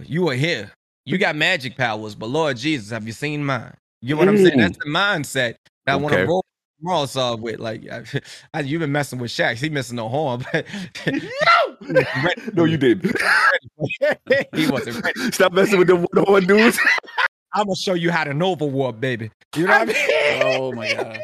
you 0.01 0.29
are 0.31 0.35
here. 0.35 0.71
You 1.05 1.19
got 1.19 1.37
magic 1.37 1.77
powers, 1.77 2.15
but 2.15 2.29
Lord 2.31 2.57
Jesus, 2.57 2.91
have 2.91 3.07
you 3.07 3.13
seen 3.13 3.45
mine? 3.45 3.75
You 4.01 4.15
know 4.15 4.21
what 4.21 4.29
I'm 4.29 4.37
saying? 4.37 4.59
Mm. 4.59 4.59
That's 4.59 4.79
the 4.79 4.91
mindset 4.91 5.57
that 5.87 5.93
I 5.93 5.97
want 5.97 6.15
to 6.15 6.27
roll. 6.27 6.45
Mara 6.81 7.07
Sov 7.07 7.41
with 7.41 7.59
like 7.59 7.89
I, 7.91 8.05
I, 8.55 8.61
you've 8.61 8.81
been 8.81 8.93
messing 8.93 9.19
with 9.19 9.31
Shaq. 9.31 9.57
He 9.57 9.69
missing 9.71 9.97
no 9.97 10.09
horn, 10.09 10.45
but 10.53 10.67
no, 12.55 12.65
you 12.65 12.77
didn't. 12.77 13.05
he 14.55 14.69
wasn't 14.69 15.03
ready. 15.03 15.33
Stop 15.33 15.53
messing 15.53 15.79
with 15.79 15.89
the 15.89 15.97
one 15.97 16.27
horn 16.27 16.47
dudes. 16.47 16.79
I'm 17.55 17.67
gonna 17.67 17.77
show 17.77 17.95
you 17.95 18.11
how 18.11 18.25
to 18.25 18.35
Nova 18.35 18.67
Warp, 18.67 19.01
baby. 19.01 19.31
You 19.55 19.67
know 19.67 19.79
what 19.79 19.89
I 19.89 19.93
mean? 19.93 20.43
Oh 20.43 20.73
my 20.73 20.93
god. 20.93 21.21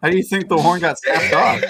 How 0.00 0.10
do 0.10 0.16
you 0.16 0.22
think 0.22 0.48
the 0.48 0.56
horn 0.56 0.80
got 0.80 0.98
snapped 0.98 1.34
off? 1.34 1.62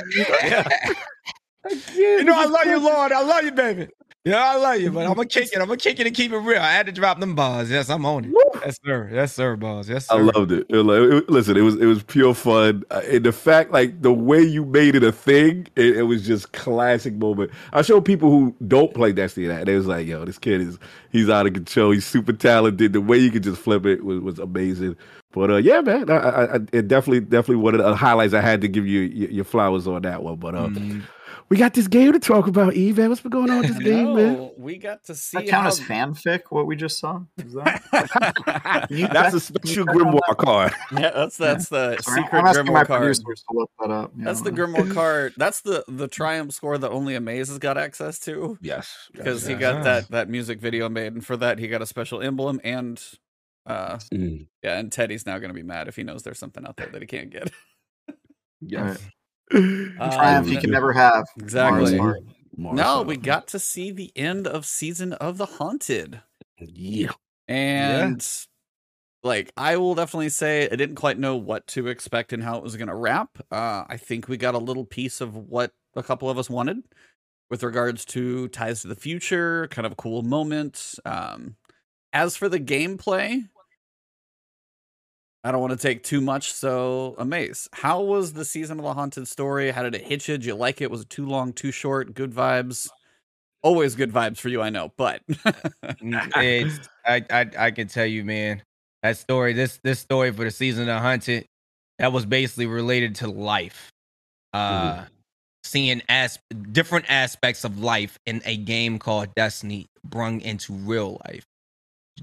You 1.94 2.24
know, 2.24 2.34
I 2.38 2.44
love 2.44 2.66
you, 2.66 2.78
Lord. 2.78 3.12
I 3.12 3.22
love 3.22 3.44
you, 3.44 3.52
baby. 3.52 3.88
Yeah, 4.24 4.44
I 4.44 4.56
love 4.56 4.80
you, 4.80 4.90
but 4.90 5.06
I'm 5.06 5.14
gonna 5.14 5.26
kick 5.28 5.44
it. 5.52 5.58
I'm 5.58 5.68
gonna 5.68 5.76
kick 5.78 6.00
it 6.00 6.06
and 6.06 6.14
keep 6.14 6.32
it 6.32 6.38
real. 6.38 6.60
I 6.60 6.72
had 6.72 6.86
to 6.86 6.92
drop 6.92 7.18
them 7.20 7.34
bars. 7.34 7.70
Yes, 7.70 7.88
I'm 7.88 8.04
on 8.04 8.24
it. 8.26 8.32
Yes, 8.64 8.78
sir. 8.84 9.08
Yes, 9.12 9.32
sir, 9.32 9.56
bars. 9.56 9.88
Yes, 9.88 10.06
sir. 10.08 10.16
I 10.16 10.20
loved 10.20 10.52
it. 10.52 10.66
It 10.68 10.76
like- 10.82 11.00
it- 11.22 11.30
listen, 11.30 11.56
it 11.56 11.62
was 11.62 11.76
it 11.76 11.86
was 11.86 12.02
pure 12.02 12.34
fun, 12.34 12.82
uh, 12.90 13.00
and 13.10 13.24
the 13.24 13.32
fact 13.32 13.70
like 13.70 14.02
the 14.02 14.12
way 14.12 14.42
you 14.42 14.64
made 14.66 14.96
it 14.96 15.02
a 15.04 15.12
thing, 15.12 15.66
it, 15.76 15.98
it 15.98 16.02
was 16.02 16.26
just 16.26 16.52
classic 16.52 17.14
moment. 17.14 17.52
I 17.72 17.80
showed 17.82 18.04
people 18.04 18.30
who 18.30 18.54
don't 18.66 18.92
play 18.92 19.12
Destiny 19.12 19.46
that, 19.46 19.64
they 19.66 19.76
was 19.76 19.86
like, 19.86 20.06
"Yo, 20.06 20.24
this 20.24 20.38
kid 20.38 20.60
is 20.60 20.78
he's 21.10 21.30
out 21.30 21.46
of 21.46 21.54
control. 21.54 21.92
He's 21.92 22.04
super 22.06 22.32
talented. 22.32 22.92
The 22.92 23.00
way 23.00 23.16
you 23.18 23.30
could 23.30 23.44
just 23.44 23.60
flip 23.62 23.86
it 23.86 24.04
was, 24.04 24.20
was 24.20 24.38
amazing." 24.40 24.96
But 25.32 25.50
uh, 25.50 25.56
yeah, 25.56 25.80
man, 25.80 26.10
I, 26.10 26.16
I, 26.16 26.54
I 26.56 26.58
it 26.72 26.88
definitely 26.88 27.20
definitely 27.20 27.62
one 27.62 27.74
of 27.74 27.82
the 27.84 27.94
highlights. 27.94 28.34
I 28.34 28.40
had 28.40 28.60
to 28.62 28.68
give 28.68 28.86
you 28.86 29.00
your, 29.02 29.30
your 29.30 29.44
flowers 29.44 29.86
on 29.86 30.02
that 30.02 30.22
one. 30.22 30.36
But 30.36 30.54
uh, 30.54 30.66
Mm. 30.68 31.02
We 31.50 31.56
got 31.56 31.72
this 31.72 31.88
game 31.88 32.12
to 32.12 32.18
talk 32.18 32.46
about, 32.46 32.74
Eve. 32.74 32.98
Man, 32.98 33.08
what's 33.08 33.22
been 33.22 33.30
going 33.30 33.48
on 33.50 33.60
with 33.60 33.68
this 33.68 33.78
game, 33.82 34.14
man? 34.14 34.50
We 34.58 34.76
got 34.76 35.04
to 35.04 35.14
see 35.14 35.38
That 35.38 35.46
count 35.48 35.62
how 35.62 35.68
as 35.68 35.80
fanfic? 35.80 36.40
What 36.50 36.66
we 36.66 36.76
just 36.76 36.98
saw? 36.98 37.22
Is 37.38 37.54
that? 37.54 38.86
You 38.90 39.08
That's 39.08 39.34
a 39.34 39.40
check- 39.40 39.62
can 39.62 39.70
you 39.70 39.74
special 39.74 39.86
check 39.86 39.94
that? 39.94 39.94
Grimoire 39.94 40.36
card. 40.36 40.72
yeah, 40.92 41.10
that's 41.10 41.36
that's 41.38 41.68
the 41.70 41.96
Sorry, 42.02 42.22
secret 42.22 42.38
I'm 42.38 42.46
asking 42.46 42.66
my 42.72 42.84
Grimoire 42.84 42.86
card. 42.86 43.14
to 43.16 43.34
look 43.52 43.70
that 43.80 43.90
up. 43.90 44.12
you 44.16 44.24
That's 44.24 44.42
the 44.42 44.52
know. 44.52 44.66
Grimoire 44.66 44.92
card. 44.92 45.32
That's 45.38 45.60
the 45.62 45.84
the 45.88 46.06
Triumph 46.08 46.52
score 46.52 46.76
that 46.76 46.90
only 46.90 47.14
Uhmaayyze 47.14 47.48
has 47.48 47.58
got 47.58 47.78
access 47.78 48.18
to 48.20 48.58
Yes, 48.60 49.08
because 49.12 49.46
he 49.46 49.52
yes. 49.52 49.60
got 49.60 49.76
Ah. 49.76 49.82
that 49.84 50.08
that 50.10 50.28
music 50.28 50.60
video 50.60 50.88
made, 50.90 51.14
and 51.14 51.24
for 51.24 51.36
that 51.38 51.58
he 51.58 51.68
got 51.68 51.80
a 51.82 51.86
special 51.86 52.20
emblem 52.20 52.60
and. 52.64 53.02
Uh, 53.66 53.98
Mm, 54.14 54.46
yeah, 54.62 54.78
and 54.78 54.90
Teddy's 54.90 55.26
now 55.26 55.36
going 55.38 55.50
to 55.50 55.54
be 55.54 55.62
mad 55.62 55.88
if 55.88 55.96
he 55.96 56.02
knows 56.02 56.22
there's 56.22 56.38
something 56.38 56.64
out 56.66 56.78
there 56.78 56.86
that 56.86 57.02
he 57.02 57.06
can't 57.06 57.28
get. 57.28 57.50
yes. 58.62 58.98
Triumph 59.50 60.46
Um, 60.46 60.48
you 60.52 60.58
can 60.60 60.70
never 60.70 60.92
have. 60.92 61.26
Exactly. 61.38 61.96
Mars 61.96 62.16
art. 62.16 62.22
No, 62.56 63.02
we 63.02 63.16
got 63.16 63.46
to 63.48 63.58
see 63.58 63.90
the 63.92 64.10
end 64.16 64.46
of 64.46 64.66
season 64.66 65.12
of 65.14 65.38
the 65.38 65.46
Haunted, 65.46 66.20
Yeah. 66.58 67.12
and 67.46 68.26
like 69.22 69.52
I 69.56 69.76
will 69.76 69.94
definitely 69.94 70.28
say 70.30 70.64
I 70.70 70.74
didn't 70.74 70.96
quite 70.96 71.18
know 71.18 71.36
what 71.36 71.66
to 71.68 71.86
expect 71.86 72.32
and 72.32 72.42
how 72.42 72.56
it 72.56 72.62
was 72.64 72.76
going 72.76 72.88
to 72.88 72.94
wrap. 72.96 73.38
Uh, 73.52 73.84
I 73.88 73.96
think 73.96 74.26
we 74.28 74.36
got 74.36 74.54
a 74.56 74.58
little 74.58 74.84
piece 74.84 75.20
of 75.20 75.36
what 75.36 75.72
a 75.94 76.02
couple 76.02 76.28
of 76.28 76.36
us 76.36 76.50
wanted 76.50 76.78
with 77.48 77.62
regards 77.62 78.04
to 78.06 78.48
ties 78.48 78.82
to 78.82 78.88
the 78.88 78.96
future, 78.96 79.68
kind 79.68 79.86
of 79.86 79.92
a 79.92 79.96
cool 79.96 80.22
moment. 80.22 80.96
Um, 81.04 81.56
as 82.12 82.36
for 82.36 82.48
the 82.48 82.60
gameplay, 82.60 83.48
I 85.44 85.52
don't 85.52 85.60
want 85.60 85.72
to 85.72 85.78
take 85.78 86.02
too 86.02 86.20
much. 86.20 86.52
So, 86.52 87.14
Uhmaayyze, 87.18 87.68
how 87.72 88.02
was 88.02 88.32
the 88.32 88.44
season 88.44 88.78
of 88.78 88.84
the 88.84 88.94
haunted 88.94 89.28
story? 89.28 89.70
How 89.70 89.82
did 89.82 89.94
it 89.94 90.02
hit 90.02 90.26
you? 90.28 90.36
Did 90.36 90.46
you 90.46 90.54
like 90.54 90.80
it? 90.80 90.90
Was 90.90 91.02
it 91.02 91.10
too 91.10 91.26
long, 91.26 91.52
too 91.52 91.70
short? 91.70 92.14
Good 92.14 92.32
vibes. 92.32 92.88
Always 93.62 93.94
good 93.94 94.12
vibes 94.12 94.38
for 94.38 94.48
you, 94.48 94.62
I 94.62 94.70
know. 94.70 94.92
But 94.96 95.22
it's 96.00 96.88
I, 97.04 97.24
I 97.30 97.46
I 97.58 97.70
can 97.70 97.88
tell 97.88 98.06
you, 98.06 98.24
man, 98.24 98.62
that 99.02 99.16
story, 99.16 99.52
this 99.52 99.80
this 99.82 100.00
story 100.00 100.32
for 100.32 100.44
the 100.44 100.50
season 100.50 100.88
of 100.88 101.00
haunted, 101.00 101.46
that 101.98 102.12
was 102.12 102.26
basically 102.26 102.66
related 102.66 103.16
to 103.16 103.28
life. 103.28 103.90
Uh 104.52 105.04
seeing 105.68 106.02
as 106.08 106.38
different 106.72 107.04
aspects 107.10 107.64
of 107.64 107.78
life 107.78 108.18
in 108.26 108.40
a 108.44 108.56
game 108.56 108.98
called 108.98 109.34
Destiny 109.34 109.86
brung 110.04 110.40
into 110.40 110.72
real 110.72 111.20
life. 111.26 111.44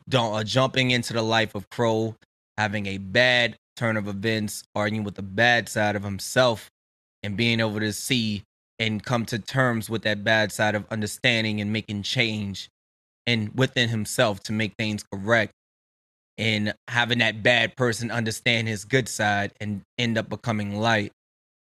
Don't 0.10 0.34
uh, 0.34 0.44
jumping 0.44 0.92
into 0.92 1.14
the 1.14 1.22
life 1.22 1.56
of 1.56 1.70
Crow, 1.70 2.16
having 2.58 2.86
a 2.86 2.98
bad 2.98 3.56
turn 3.76 3.98
of 3.98 4.08
events, 4.08 4.64
arguing 4.74 5.04
with 5.04 5.16
the 5.16 5.22
bad 5.22 5.68
side 5.70 5.96
of 5.96 6.04
himself, 6.04 6.70
and 7.24 7.36
being 7.36 7.60
able 7.60 7.80
to 7.80 7.92
see 7.94 8.44
and 8.80 9.04
come 9.04 9.26
to 9.26 9.40
terms 9.40 9.90
with 9.90 10.04
that 10.04 10.24
bad 10.24 10.52
side 10.52 10.76
of 10.76 10.86
understanding 10.92 11.62
and 11.62 11.72
making 11.72 12.04
change 12.04 12.70
and 13.26 13.52
within 13.56 13.90
himself 13.90 14.42
to 14.42 14.52
make 14.52 14.74
things 14.78 15.04
correct 15.12 15.52
and 16.38 16.74
having 16.90 17.20
that 17.20 17.42
bad 17.42 17.76
person 17.78 18.12
understand 18.12 18.68
his 18.68 18.84
good 18.84 19.08
side 19.08 19.54
and 19.62 19.82
end 19.98 20.18
up 20.18 20.30
becoming 20.30 20.76
light. 20.78 21.12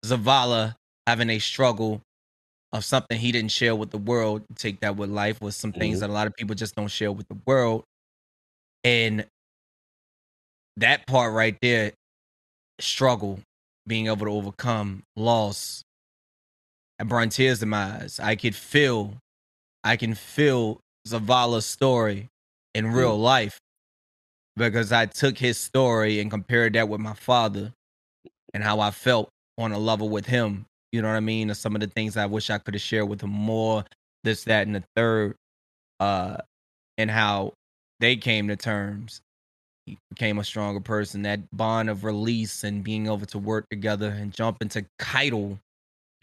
Zavala 0.05 0.75
having 1.07 1.29
a 1.29 1.39
struggle 1.39 2.01
of 2.71 2.85
something 2.85 3.17
he 3.19 3.31
didn't 3.31 3.51
share 3.51 3.75
with 3.75 3.89
the 3.89 3.97
world, 3.97 4.43
take 4.55 4.79
that 4.81 4.95
with 4.95 5.09
life, 5.09 5.41
was 5.41 5.55
some 5.55 5.73
things 5.73 5.97
Mhm. 5.97 6.01
that 6.01 6.09
a 6.11 6.13
lot 6.13 6.27
of 6.27 6.35
people 6.35 6.55
just 6.55 6.75
don't 6.75 6.87
share 6.87 7.11
with 7.11 7.27
the 7.27 7.37
world. 7.47 7.83
And 8.83 9.25
that 10.79 11.07
part 11.07 11.33
right 11.33 11.57
there, 11.61 11.93
struggle, 12.79 13.39
being 13.87 14.07
able 14.07 14.25
to 14.25 14.31
overcome 14.31 15.03
loss, 15.15 15.83
and 16.97 17.07
brought 17.07 17.31
tears 17.31 17.59
to 17.59 17.65
my 17.65 18.01
eyes. 18.01 18.19
I 18.21 18.35
could 18.35 18.55
feel, 18.55 19.15
I 19.83 19.95
can 19.95 20.13
feel 20.15 20.79
Zavala's 21.07 21.65
story 21.65 22.27
in 22.75 22.91
real 22.91 23.17
life 23.17 23.59
because 24.55 24.91
I 24.91 25.05
took 25.05 25.37
his 25.37 25.57
story 25.57 26.19
and 26.19 26.29
compared 26.29 26.73
that 26.73 26.89
with 26.89 26.99
my 26.99 27.13
father 27.13 27.71
and 28.53 28.63
how 28.63 28.79
I 28.79 28.91
felt 28.91 29.29
on 29.57 29.71
a 29.71 29.79
level 29.79 30.09
with 30.09 30.25
him. 30.25 30.65
You 30.91 31.01
know 31.01 31.07
what 31.07 31.15
I 31.15 31.21
mean? 31.21 31.49
And 31.49 31.57
some 31.57 31.75
of 31.75 31.81
the 31.81 31.87
things 31.87 32.17
I 32.17 32.25
wish 32.25 32.49
I 32.49 32.57
could 32.57 32.73
have 32.73 32.81
shared 32.81 33.07
with 33.07 33.21
him 33.21 33.29
more, 33.29 33.85
this, 34.23 34.43
that, 34.45 34.67
and 34.67 34.75
the 34.75 34.83
third, 34.95 35.35
uh, 35.99 36.37
and 36.97 37.09
how 37.09 37.53
they 37.99 38.15
came 38.15 38.47
to 38.49 38.55
terms. 38.55 39.21
He 39.85 39.97
became 40.09 40.37
a 40.39 40.43
stronger 40.43 40.79
person. 40.79 41.23
That 41.23 41.41
bond 41.55 41.89
of 41.89 42.03
release 42.03 42.63
and 42.63 42.83
being 42.83 43.07
able 43.07 43.25
to 43.27 43.39
work 43.39 43.67
together 43.69 44.09
and 44.09 44.31
jump 44.33 44.61
into 44.61 44.85
Caiatl 44.99 45.57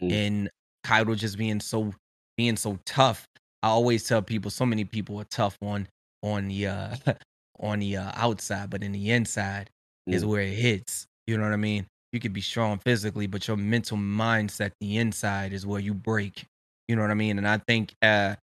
Mm. 0.01 0.11
and 0.11 0.49
Caiatl 0.83 1.15
just 1.15 1.37
being 1.37 1.59
so 1.59 1.93
being 2.37 2.55
so 2.55 2.77
tough. 2.85 3.27
I 3.63 3.69
always 3.69 4.07
tell 4.07 4.21
people, 4.21 4.51
so 4.51 4.65
many 4.65 4.85
people 4.85 5.19
are 5.19 5.25
tough 5.25 5.57
on 5.61 5.87
on 6.23 6.47
the 6.49 6.67
uh 6.67 6.95
on 7.59 7.79
the 7.79 7.97
uh, 7.97 8.11
outside, 8.15 8.69
but 8.69 8.83
in 8.83 8.91
the 8.91 9.09
inside 9.11 9.69
is 10.07 10.23
Mm. 10.23 10.27
where 10.27 10.41
it 10.43 10.53
hits. 10.53 11.07
You 11.25 11.37
know 11.37 11.43
what 11.43 11.53
I 11.53 11.57
mean? 11.57 11.87
You 12.13 12.19
could 12.19 12.33
be 12.33 12.41
strong 12.41 12.77
physically, 12.79 13.27
but 13.27 13.47
your 13.47 13.57
mental 13.57 13.97
mindset, 13.97 14.71
the 14.79 14.97
inside, 14.97 15.51
is 15.51 15.65
where 15.65 15.81
you 15.81 15.93
break. 15.93 16.45
You 16.87 16.95
know 16.95 17.01
what 17.01 17.11
I 17.11 17.15
mean? 17.15 17.37
And 17.39 17.47
I 17.47 17.57
think 17.57 17.93
uh, 18.01 18.35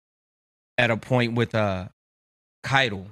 at 0.77 0.91
a 0.91 0.97
point 0.97 1.35
with 1.35 1.53
uh 1.55 1.87
Caiatl 2.63 3.05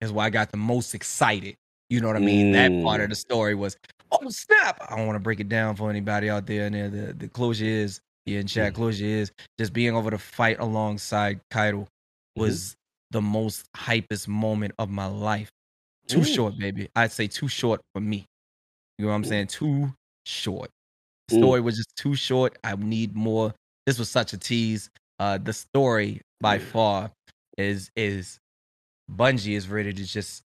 is 0.00 0.12
why 0.12 0.26
I 0.26 0.30
got 0.30 0.50
the 0.50 0.56
most 0.56 0.94
excited. 0.94 1.56
You 1.88 2.00
know 2.00 2.08
what 2.08 2.16
I 2.16 2.20
mean? 2.20 2.52
That 2.52 2.82
part 2.82 3.00
of 3.00 3.06
Mm. 3.06 3.10
the 3.10 3.16
story 3.16 3.54
was, 3.54 3.76
oh 4.10 4.28
snap! 4.28 4.78
I 4.88 4.96
don't 4.96 5.06
want 5.06 5.16
to 5.16 5.20
break 5.20 5.40
it 5.40 5.48
down 5.48 5.76
for 5.76 5.88
anybody 5.90 6.28
out 6.28 6.46
there. 6.46 6.66
And 6.66 6.74
the 6.92 7.12
the 7.12 7.28
closure 7.28 7.64
is, 7.64 8.00
yeah, 8.26 8.40
in 8.40 8.46
chat, 8.46 8.72
Mm. 8.72 8.76
closure 8.76 9.04
is 9.04 9.30
just 9.58 9.72
being 9.72 9.94
over 9.94 10.10
to 10.10 10.18
fight 10.18 10.58
alongside 10.58 11.40
Caiatl 11.50 11.82
Mm-hmm. 11.84 12.40
was 12.40 12.74
the 13.12 13.22
most 13.22 13.64
hypest 13.76 14.26
moment 14.28 14.74
of 14.78 14.90
my 14.90 15.06
life. 15.06 15.48
Too 16.08 16.20
Mm. 16.20 16.34
short, 16.34 16.58
baby. 16.58 16.88
I'd 16.96 17.12
say 17.12 17.28
too 17.28 17.48
short 17.48 17.80
for 17.94 18.00
me. 18.00 18.26
You 18.98 19.04
know 19.06 19.10
what 19.10 19.16
I'm 19.16 19.22
Mm. 19.22 19.28
saying? 19.28 19.46
Too 19.46 19.92
short. 20.26 20.70
The 21.28 21.36
Mm. 21.36 21.38
story 21.38 21.60
was 21.60 21.76
just 21.76 21.94
too 21.96 22.14
short. 22.16 22.58
I 22.64 22.74
need 22.76 23.14
more. 23.14 23.54
This 23.86 23.98
was 23.98 24.10
such 24.10 24.32
a 24.32 24.38
tease. 24.38 24.90
Uh, 25.18 25.38
the 25.38 25.52
story 25.52 26.20
by 26.40 26.58
far 26.58 27.10
is 27.56 27.90
is 27.96 28.38
Bungie 29.10 29.56
is 29.56 29.68
ready 29.68 29.92
to 29.92 30.04
just. 30.04 30.42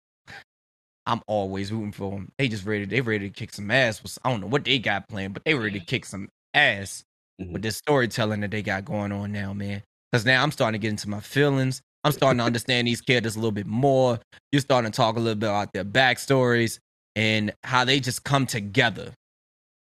I'm 1.07 1.21
always 1.27 1.71
rooting 1.71 1.93
for 1.93 2.12
them. 2.12 2.33
They 2.38 2.49
just 2.49 2.64
ready. 2.64 2.87
They 2.87 3.01
ready 3.03 3.29
to 3.29 3.35
kick 3.35 3.53
some 3.53 3.71
ass. 3.71 4.01
I 4.25 4.31
don't 4.31 4.40
know 4.40 4.47
what 4.47 4.64
they 4.64 4.79
got 4.79 5.07
planned, 5.09 5.35
but 5.35 5.45
they 5.45 5.55
ready 5.55 5.79
to 5.79 5.85
kick 5.85 6.07
some 6.07 6.31
ass 6.55 7.05
Mhm. 7.40 7.53
with 7.53 7.62
this 7.62 7.77
storytelling 7.77 8.40
that 8.40 8.51
they 8.51 8.62
got 8.62 8.87
going 8.87 9.12
on 9.12 9.31
now, 9.31 9.53
man. 9.53 9.83
Because 10.11 10.25
now 10.25 10.43
I'm 10.43 10.51
starting 10.51 10.81
to 10.81 10.83
get 10.83 10.90
into 10.90 11.11
my 11.11 11.21
feelings. 11.21 11.83
I'm 12.05 12.12
starting 12.12 12.38
to 12.38 12.45
understand 12.45 12.87
these 12.87 13.01
characters 13.03 13.37
a 13.37 13.38
little 13.38 13.53
bit 13.53 13.67
more. 13.67 14.19
You're 14.53 14.61
starting 14.62 14.90
to 14.90 14.97
talk 14.97 15.17
a 15.17 15.21
little 15.21 15.38
bit 15.38 15.49
about 15.49 15.73
their 15.75 15.85
backstories 15.85 16.79
and 17.17 17.53
how 17.64 17.85
they 17.85 18.01
just 18.01 18.25
come 18.25 18.47
together. 18.47 19.12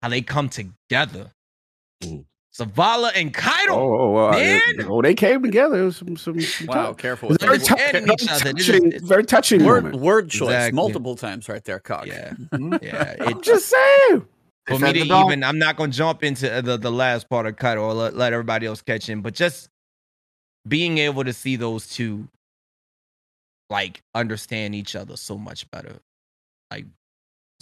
How 0.03 0.09
they 0.11 0.23
come 0.23 0.49
together. 0.49 1.33
Mhm. 2.03 2.27
Zavala 2.59 3.13
and 3.15 3.33
Caiatl. 3.33 3.71
Oh, 3.73 3.99
oh, 4.01 4.11
wow. 4.11 4.31
man. 4.33 4.61
oh, 4.89 5.01
they 5.01 5.15
came 5.15 5.43
together. 5.43 5.81
It 5.81 5.85
was 5.85 5.97
some, 5.97 6.17
some, 6.17 6.41
some 6.41 6.67
wow, 6.67 6.75
tough- 6.87 6.97
careful. 6.97 7.33
It's 7.33 7.43
very, 7.45 7.59
those 7.59 7.69
tou- 7.69 7.77
Ending 7.79 8.07
very 8.07 8.15
each 8.21 8.29
other. 8.29 8.53
This 8.53 8.67
touching, 8.67 8.93
is- 8.93 9.03
very 9.03 9.25
touching 9.25 9.65
word 9.65 9.85
moment. 9.85 10.03
word 10.03 10.31
choice 10.31 10.49
Exactly. 10.49 10.77
multiple 10.77 11.15
times 11.15 11.49
right 11.49 11.63
there, 11.65 11.79
Cog. 11.79 12.09
Yeah. 12.09 12.33
Mhm. 12.53 12.83
Yeah. 12.83 13.15
I'm 13.21 13.41
just 13.43 13.69
saying. 13.69 14.27
They 14.67 14.75
for 14.75 14.81
me 14.85 14.93
to 14.93 14.99
even, 15.01 15.45
I'm 15.45 15.59
not 15.59 15.77
going 15.77 15.93
to 15.93 15.97
jump 15.97 16.25
into 16.25 16.61
the, 16.63 16.77
the 16.77 16.91
last 16.93 17.29
part 17.31 17.47
of 17.47 17.57
Caiatl 17.57 17.81
or 17.81 17.95
let, 17.95 18.17
let 18.17 18.33
everybody 18.33 18.67
else 18.67 18.83
catch 18.83 19.09
in, 19.09 19.23
but 19.23 19.35
just 19.35 19.69
being 20.67 20.99
able 20.99 21.25
to 21.25 21.33
see 21.33 21.57
those 21.57 21.87
two 21.89 22.29
like 23.71 24.01
understand 24.15 24.75
each 24.75 24.97
other 24.97 25.17
so 25.17 25.39
much 25.39 25.71
better. 25.71 25.97
Like 26.71 26.87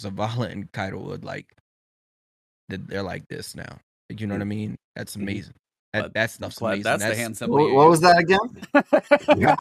Zavala 0.01 0.49
and 0.51 0.71
Caiatl 0.71 0.97
would 1.03 1.23
like 1.23 1.53
they're, 2.67 2.79
they're 2.79 3.03
like 3.03 3.27
this 3.27 3.55
now. 3.55 3.77
Like, 4.09 4.21
you 4.21 4.27
know 4.27 4.35
what 4.35 4.41
I 4.41 4.45
mean? 4.45 4.77
That's 4.95 5.15
Mhm. 5.15 5.21
amazing. 5.23 5.53
That 5.93 6.01
But 6.03 6.13
that 6.15 6.31
stuff's 6.31 6.59
amazing. 6.61 6.83
that's, 6.83 7.03
the 7.03 7.15
hand 7.15 7.37
symbol. 7.37 7.57
What, 7.57 7.73
what 7.73 7.89
was 7.89 8.01
that 8.01 8.17
again? 8.19 8.39
Yeah, 9.37 9.55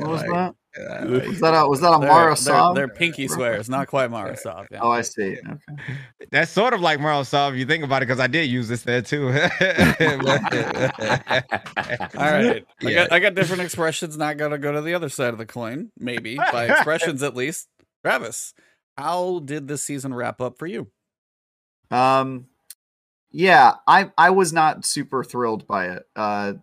What 0.00 0.10
was 0.10 0.22
like, 0.22 0.30
that? 0.30 0.54
uh, 0.78 1.06
Was 1.28 1.40
that 1.40 1.54
a 1.54 1.68
was 1.68 1.80
that 1.80 1.92
a 1.92 1.98
They're- 2.00 2.08
Mara 2.08 2.36
they're, 2.36 2.74
they're 2.74 2.88
pinky 2.88 3.28
swears, 3.28 3.68
not 3.68 3.88
quite 3.88 4.10
Mara 4.10 4.36
Sov. 4.36 4.66
Yeah. 4.70 4.78
Oh, 4.80 4.90
I 4.90 5.02
see. 5.02 5.36
Okay. 5.38 5.58
that's 6.30 6.50
sort 6.50 6.72
of 6.72 6.80
like 6.80 6.98
Marl 7.00 7.24
Solve 7.24 7.52
if 7.54 7.60
you 7.60 7.66
think 7.66 7.84
about 7.84 8.02
it, 8.02 8.06
because 8.06 8.20
I 8.20 8.26
did 8.28 8.48
use 8.48 8.68
this 8.68 8.82
there 8.82 9.02
too. 9.02 9.26
All 9.28 9.32
right. 9.34 9.52
I 12.16 12.64
Yeah. 12.80 12.94
got 12.94 13.12
I 13.12 13.18
got 13.18 13.34
different 13.34 13.62
expressions. 13.62 14.16
Not 14.16 14.36
gonna 14.36 14.58
go 14.58 14.72
to 14.72 14.80
the 14.80 14.94
other 14.94 15.08
side 15.08 15.28
of 15.32 15.38
the 15.38 15.46
coin, 15.46 15.90
maybe 15.98 16.36
by 16.36 16.66
expressions 16.66 17.22
at 17.22 17.34
least. 17.36 17.68
Travis, 18.04 18.54
how 18.96 19.40
did 19.40 19.68
this 19.68 19.82
season 19.84 20.14
wrap 20.14 20.40
up 20.40 20.58
for 20.58 20.66
you? 20.66 20.88
Um, 21.90 22.46
yeah, 23.32 23.74
I 23.86 24.10
I 24.16 24.30
was 24.30 24.52
not 24.52 24.84
super 24.84 25.24
thrilled 25.24 25.66
by 25.66 25.88
it. 25.88 26.06
Uh, 26.14 26.54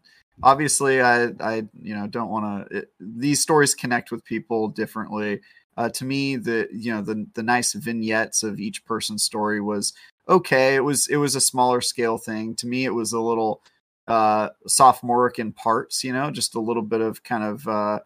obviously, 0.44 1.02
I 1.02 1.30
I 1.40 1.68
you 1.82 1.96
know 1.96 2.08
don't 2.08 2.30
want 2.30 2.70
to. 2.70 2.88
These 3.00 3.42
stories 3.42 3.74
connect 3.76 4.12
with 4.12 4.24
people 4.24 4.68
differently. 4.70 5.42
Uh, 5.76 5.90
to 5.90 6.06
me, 6.06 6.36
the 6.36 6.68
you 6.72 6.94
know 6.94 7.02
the 7.02 7.26
the 7.34 7.44
nice 7.44 7.74
vignettes 7.74 8.44
of 8.44 8.60
each 8.60 8.86
person's 8.86 9.24
story 9.24 9.60
was 9.60 9.94
okay. 10.28 10.76
It 10.76 10.84
was 10.84 11.08
it 11.08 11.18
was 11.18 11.36
a 11.36 11.42
smaller 11.42 11.82
scale 11.82 12.18
thing. 12.20 12.56
To 12.56 12.68
me, 12.68 12.86
it 12.86 12.94
was 12.94 13.14
a 13.14 13.20
little 13.20 13.64
uh 14.08 14.50
sophomoric 14.68 15.40
in 15.40 15.52
parts. 15.52 16.04
You 16.04 16.14
know, 16.14 16.30
just 16.30 16.56
a 16.56 16.60
little 16.62 16.84
bit 16.84 17.02
of 17.02 17.24
kind 17.24 17.44
of. 17.44 17.68
uh 17.68 18.00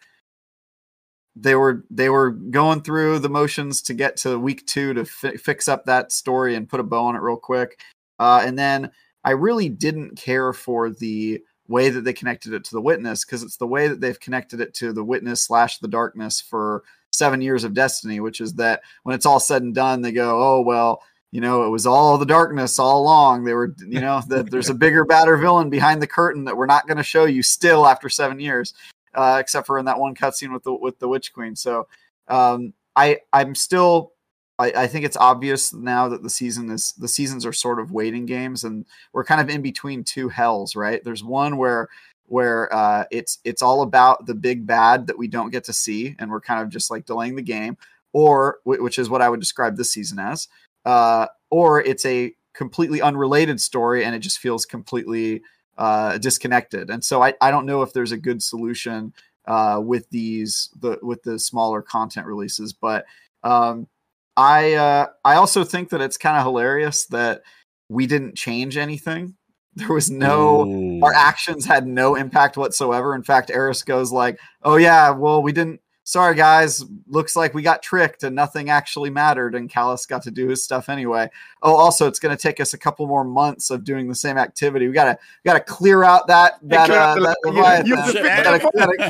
they 1.36 1.56
were 1.56 1.84
they 1.89 2.10
were 2.10 2.30
going 2.30 2.82
through 2.82 3.17
the 3.17 3.30
motions 3.30 3.82
to 3.82 3.95
get 3.95 4.15
to 4.17 4.38
week 4.38 4.67
two 4.67 4.93
to 4.93 5.04
fi- 5.04 5.36
fix 5.36 5.67
up 5.67 5.84
that 5.86 6.12
story 6.12 6.54
and 6.54 6.69
put 6.69 6.80
a 6.80 6.84
bow 6.84 7.06
on 7.06 7.15
it 7.15 7.23
real 7.23 7.38
quick 7.38 7.80
uh, 8.23 8.41
and 8.45 8.57
then 8.57 8.89
i 9.23 9.31
really 9.31 9.69
didn't 9.69 10.15
care 10.15 10.53
for 10.53 10.89
the 10.89 11.41
way 11.67 11.89
that 11.89 12.03
they 12.03 12.13
connected 12.13 12.53
it 12.53 12.63
to 12.63 12.75
the 12.75 12.81
witness 12.81 13.23
because 13.23 13.43
it's 13.43 13.57
the 13.57 13.67
way 13.67 13.88
that 13.88 14.01
they've 14.01 14.19
connected 14.19 14.59
it 14.59 14.73
to 14.73 14.93
the 14.93 15.03
witness 15.03 15.43
slash 15.43 15.79
the 15.79 15.88
darkness 15.88 16.41
for 16.41 16.83
seven 17.12 17.41
years 17.41 17.63
of 17.63 17.73
destiny 17.73 18.19
which 18.19 18.41
is 18.41 18.53
that 18.53 18.81
when 19.03 19.15
it's 19.15 19.25
all 19.25 19.39
said 19.39 19.62
and 19.62 19.75
done 19.75 20.01
they 20.01 20.12
go 20.12 20.41
oh 20.41 20.62
well 20.62 21.01
you 21.31 21.41
know 21.41 21.63
it 21.63 21.69
was 21.69 21.86
all 21.86 22.17
the 22.17 22.25
darkness 22.25 22.79
all 22.79 23.01
along 23.01 23.43
they 23.43 23.53
were 23.53 23.75
you 23.88 24.01
know 24.01 24.21
that 24.27 24.49
there's 24.49 24.69
a 24.69 24.73
bigger 24.73 25.05
badder 25.05 25.38
villain 25.38 25.69
behind 25.69 26.01
the 26.01 26.07
curtain 26.07 26.43
that 26.43 26.57
we're 26.57 26.65
not 26.65 26.88
going 26.88 26.97
to 26.97 27.03
show 27.03 27.25
you 27.25 27.43
still 27.43 27.86
after 27.86 28.09
seven 28.09 28.39
years 28.39 28.73
uh, 29.15 29.38
except 29.39 29.67
for 29.67 29.77
in 29.77 29.86
that 29.86 29.99
one 29.99 30.15
cutscene 30.15 30.53
with 30.53 30.63
the 30.63 30.73
with 30.73 30.99
the 30.99 31.07
witch 31.07 31.33
queen. 31.33 31.55
So 31.55 31.88
um, 32.27 32.73
I 32.95 33.19
I'm 33.31 33.55
still 33.55 34.12
I, 34.63 34.84
I 34.84 34.88
think 34.88 35.06
it's 35.06 35.17
obvious 35.17 35.73
now 35.73 36.08
that 36.10 36.23
the 36.23 36.30
season 36.30 36.69
is 36.71 36.93
the 36.93 37.08
seasons 37.08 37.45
are 37.45 37.54
sort 37.54 37.80
of 37.80 37.91
waiting 37.91 38.26
games 38.26 38.63
and 38.63 38.86
we're 39.12 39.26
kind 39.26 39.41
of 39.41 39.49
in 39.49 39.62
between 39.62 40.04
two 40.04 40.30
hells, 40.30 40.76
right? 40.76 41.04
There's 41.04 41.23
one 41.23 41.58
where 41.58 41.89
where 42.28 42.73
uh, 42.73 43.04
it's 43.12 43.39
it's 43.43 43.62
all 43.62 43.82
about 43.82 44.26
the 44.26 44.36
big 44.36 44.65
bad 44.65 45.08
that 45.08 45.17
we 45.17 45.28
don't 45.28 45.52
get 45.52 45.65
to 45.65 45.73
see, 45.73 46.15
and 46.17 46.32
we're 46.32 46.41
kind 46.41 46.62
of 46.62 46.69
just 46.69 46.89
like 46.89 47.06
delaying 47.06 47.36
the 47.36 47.41
game, 47.41 47.78
or 48.13 48.60
which 48.63 48.97
is 48.97 49.10
what 49.10 49.21
I 49.21 49.30
would 49.30 49.41
describe 49.41 49.76
this 49.76 49.91
season 49.91 50.19
as, 50.19 50.47
uh, 50.86 51.28
or 51.52 51.82
it's 51.82 52.06
a 52.06 52.34
completely 52.54 53.02
unrelated 53.02 53.60
story 53.60 54.06
and 54.06 54.15
it 54.15 54.19
just 54.19 54.38
feels 54.38 54.65
completely 54.65 55.41
uh, 55.78 56.17
disconnected. 56.19 56.89
And 56.89 57.04
so 57.04 57.21
I, 57.23 57.34
I 57.41 57.49
don't 57.49 57.65
know 57.65 57.82
if 57.82 57.93
there's 57.93 58.12
a 58.12 58.17
good 58.17 58.43
solution 58.43 59.12
uh, 59.45 59.82
with 59.84 60.10
these 60.10 60.69
the 60.80 60.99
with 61.02 61.23
the 61.23 61.38
smaller 61.39 61.82
content 61.82 62.28
releases, 62.28 62.71
but 62.71 63.06
um, 63.43 63.88
I 64.36 64.74
uh, 64.74 65.08
I 65.24 65.36
also 65.36 65.63
think 65.63 65.89
that 65.89 66.02
it's 66.02 66.17
kind 66.17 66.38
of 66.38 66.43
hilarious 66.43 67.06
that 67.08 67.41
we 67.89 68.08
didn't 68.08 68.36
change 68.36 68.78
anything. 68.78 69.36
There 69.76 69.91
was 69.91 70.12
no 70.12 70.67
Ooh. 70.67 71.02
our 71.04 71.13
actions 71.13 71.65
had 71.65 71.88
no 71.88 72.13
impact 72.13 72.58
whatsoever. 72.58 73.15
In 73.15 73.24
fact, 73.24 73.50
Eris 73.50 73.82
goes 73.82 74.12
like, 74.12 74.39
"Oh 74.62 74.76
yeah, 74.76 75.10
well 75.10 75.41
we 75.41 75.52
didn't. 75.52 75.82
Sorry 76.06 76.36
guys, 76.36 76.84
looks 77.08 77.34
like 77.36 77.54
we 77.54 77.62
got 77.62 77.82
tricked 77.82 78.24
and 78.24 78.36
nothing 78.36 78.70
actually 78.70 79.10
mattered, 79.10 79.56
and 79.56 79.70
Calus 79.70 80.06
got 80.06 80.22
to 80.24 80.32
do 80.32 80.50
his 80.50 80.62
stuff 80.62 80.89
anyway. 80.89 81.30
Oh, 81.62 81.76
also 81.78 82.08
it's 82.08 82.20
going 82.20 82.36
to 82.36 82.42
take 82.42 82.60
us 82.60 82.74
a 82.74 82.78
couple 82.78 83.08
more 83.08 83.24
months 83.24 83.70
of 83.70 83.86
doing 83.86 84.10
the 84.10 84.16
same 84.16 84.38
activity. 84.38 84.88
We 84.88 84.94
gotta 84.94 85.18
we 85.46 85.48
gotta 85.50 85.62
clear 85.63 86.04
out 86.04 86.28
that 86.28 86.56
that 86.63 86.88
clear 86.88 87.00
uh, 87.00 87.02
out 87.02 87.16
the- 87.16 87.22
that 87.22 87.38
you- 87.46 87.52
Leviathan. 87.54 87.86
you 87.88 87.96
Gotta- 87.96 88.12
defend 88.12 88.44
gotta, 88.44 88.56
it. 88.58 88.62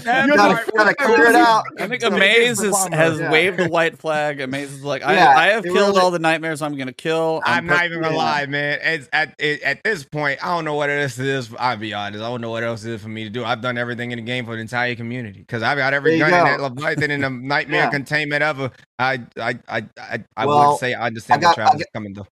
gotta, 0.04 0.28
You're 0.28 0.36
gotta, 0.38 0.66
the- 0.66 0.72
gotta 0.78 0.94
clear 0.94 1.26
it 1.30 1.36
out. 1.36 1.64
I 1.80 1.88
think 1.88 2.02
So- 2.02 2.12
Uhmaayyze 2.12 2.64
is, 2.64 2.94
has 2.94 3.20
Yeah. 3.20 3.32
waved 3.32 3.58
the 3.58 3.70
white 3.70 3.98
flag. 3.98 4.38
Uhmaayyze 4.38 4.62
is 4.66 4.84
like, 4.84 5.04
I, 5.04 5.16
Yeah, 5.16 5.30
I 5.36 5.48
have 5.48 5.66
it 5.66 5.74
killed 5.74 5.90
really- 5.96 6.00
all 6.00 6.12
the 6.12 6.20
nightmares 6.20 6.62
I'm 6.62 6.76
going 6.76 6.86
to 6.88 6.94
kill. 6.94 7.42
I'm 7.44 7.66
not 7.66 7.86
even 7.86 8.02
gonna 8.04 8.14
yeah. 8.14 8.22
lie, 8.22 8.46
man. 8.46 8.78
It's 8.84 9.10
at 9.12 9.34
it, 9.40 9.64
at 9.64 9.84
this 9.84 10.04
point, 10.04 10.46
I 10.46 10.54
don't 10.56 10.64
know 10.64 10.76
what 10.76 10.92
else 10.92 11.18
it 11.18 11.26
is. 11.26 11.50
I'll 11.58 11.76
be 11.76 11.92
honest. 11.96 12.24
I 12.24 12.30
don't 12.30 12.42
know 12.42 12.52
what 12.52 12.64
else 12.64 12.86
it 12.86 12.92
is 12.94 13.02
for 13.02 13.10
me 13.10 13.24
to 13.24 13.32
do. 13.32 13.44
I've 13.44 13.62
done 13.62 13.80
everything 13.80 14.12
in 14.12 14.18
the 14.18 14.24
game 14.24 14.46
for 14.46 14.54
the 14.56 14.62
entire 14.62 14.94
community 14.94 15.40
because 15.40 15.64
I've 15.64 15.80
got 15.80 15.96
every 15.96 16.20
There 16.20 16.28
you 16.28 16.32
gun 16.32 16.48
in 16.52 16.58
go. 16.58 16.64
that 16.70 16.83
Leviathan 16.84 17.12
in 17.12 17.24
a 17.24 17.30
Nightmare 17.54 17.84
Yeah. 17.86 17.89
containment 17.89 18.43
ever. 18.43 18.72
I 19.00 19.22
I 19.38 19.60
I 19.67 19.84
I, 19.98 20.24
I 20.38 20.46
Well, 20.46 20.72
would 20.72 20.80
say 20.80 20.93
I 20.93 21.08
understand 21.08 21.43
I 21.43 21.48
where 21.48 21.56
got- 21.56 21.60
I 21.62 21.63
Travis 21.69 21.82
got- 21.84 21.93
coming 21.93 22.13
though. 22.13 22.28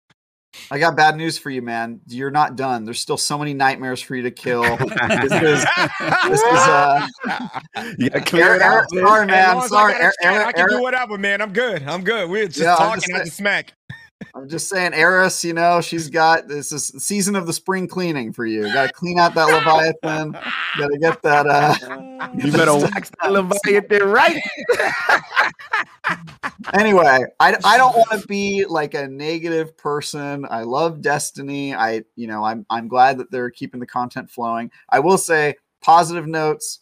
I 0.71 0.79
got 0.79 0.95
bad 0.97 1.15
news 1.17 1.37
for 1.37 1.51
you, 1.51 1.61
man. 1.61 1.99
You're 2.07 2.31
not 2.31 2.55
done. 2.55 2.83
There's 2.83 2.99
still 2.99 3.17
so 3.17 3.37
many 3.37 3.53
nightmares 3.53 4.01
for 4.01 4.15
you 4.15 4.23
to 4.23 4.31
kill. 4.31 4.63
this 4.63 5.31
is 5.31 5.65
this 6.27 6.41
is 6.41 6.43
uh 6.43 7.07
you 7.99 8.09
gotta 8.09 8.25
clear 8.25 8.55
it 8.55 8.61
Eric- 8.61 8.63
out. 8.63 8.73
Eric- 8.73 8.93
man. 8.93 9.05
sorry, 9.05 9.25
man. 9.27 9.55
long 9.55 9.63
as 9.65 9.69
Sorry, 9.69 9.93
I, 9.93 9.97
got 9.99 10.07
a 10.07 10.13
chat, 10.23 10.33
Eric- 10.33 10.47
I 10.47 10.51
can 10.53 10.69
do 10.69 10.81
whatever, 10.81 11.17
man. 11.19 11.41
I'm 11.41 11.53
good. 11.53 11.83
I'm 11.83 12.03
good. 12.03 12.27
We're 12.29 12.47
just 12.47 12.59
Yeah, 12.59 12.71
I'm 12.73 12.77
talking 12.77 13.01
just 13.01 13.13
at 13.13 13.25
the 13.25 13.31
smack. 13.31 13.73
I'm 14.35 14.49
just 14.49 14.69
saying, 14.69 14.93
Eris, 14.93 15.43
you 15.43 15.53
know, 15.53 15.81
she's 15.81 16.09
got 16.09 16.47
this 16.47 16.71
is 16.71 16.87
season 16.97 17.35
of 17.35 17.45
the 17.47 17.53
spring 17.53 17.87
cleaning 17.87 18.33
for 18.33 18.45
you. 18.45 18.63
Got 18.73 18.87
to 18.87 18.93
clean 18.93 19.19
out 19.19 19.35
that 19.35 19.45
Leviathan. 19.45 20.31
Got 20.31 20.87
to 20.87 20.97
get 20.99 21.21
that. 21.23 21.47
uh 21.47 21.75
You 22.37 22.51
better 22.51 22.75
wax 22.75 23.11
that 23.21 23.31
Leviathan 23.31 24.07
right. 24.09 24.41
Anyway, 26.73 27.23
I 27.39 27.55
I 27.63 27.77
don't 27.77 27.95
want 27.95 28.21
to 28.21 28.27
be 28.27 28.65
like 28.65 28.93
a 28.93 29.07
negative 29.07 29.77
person. 29.77 30.45
I 30.49 30.63
love 30.63 31.01
Destiny. 31.01 31.73
I 31.73 32.03
you 32.15 32.27
know 32.27 32.43
I'm 32.43 32.65
I'm 32.69 32.87
glad 32.87 33.19
that 33.19 33.31
they're 33.31 33.49
keeping 33.49 33.79
the 33.79 33.85
content 33.85 34.29
flowing. 34.29 34.71
I 34.89 34.99
will 34.99 35.17
say 35.17 35.55
positive 35.81 36.27
notes. 36.27 36.79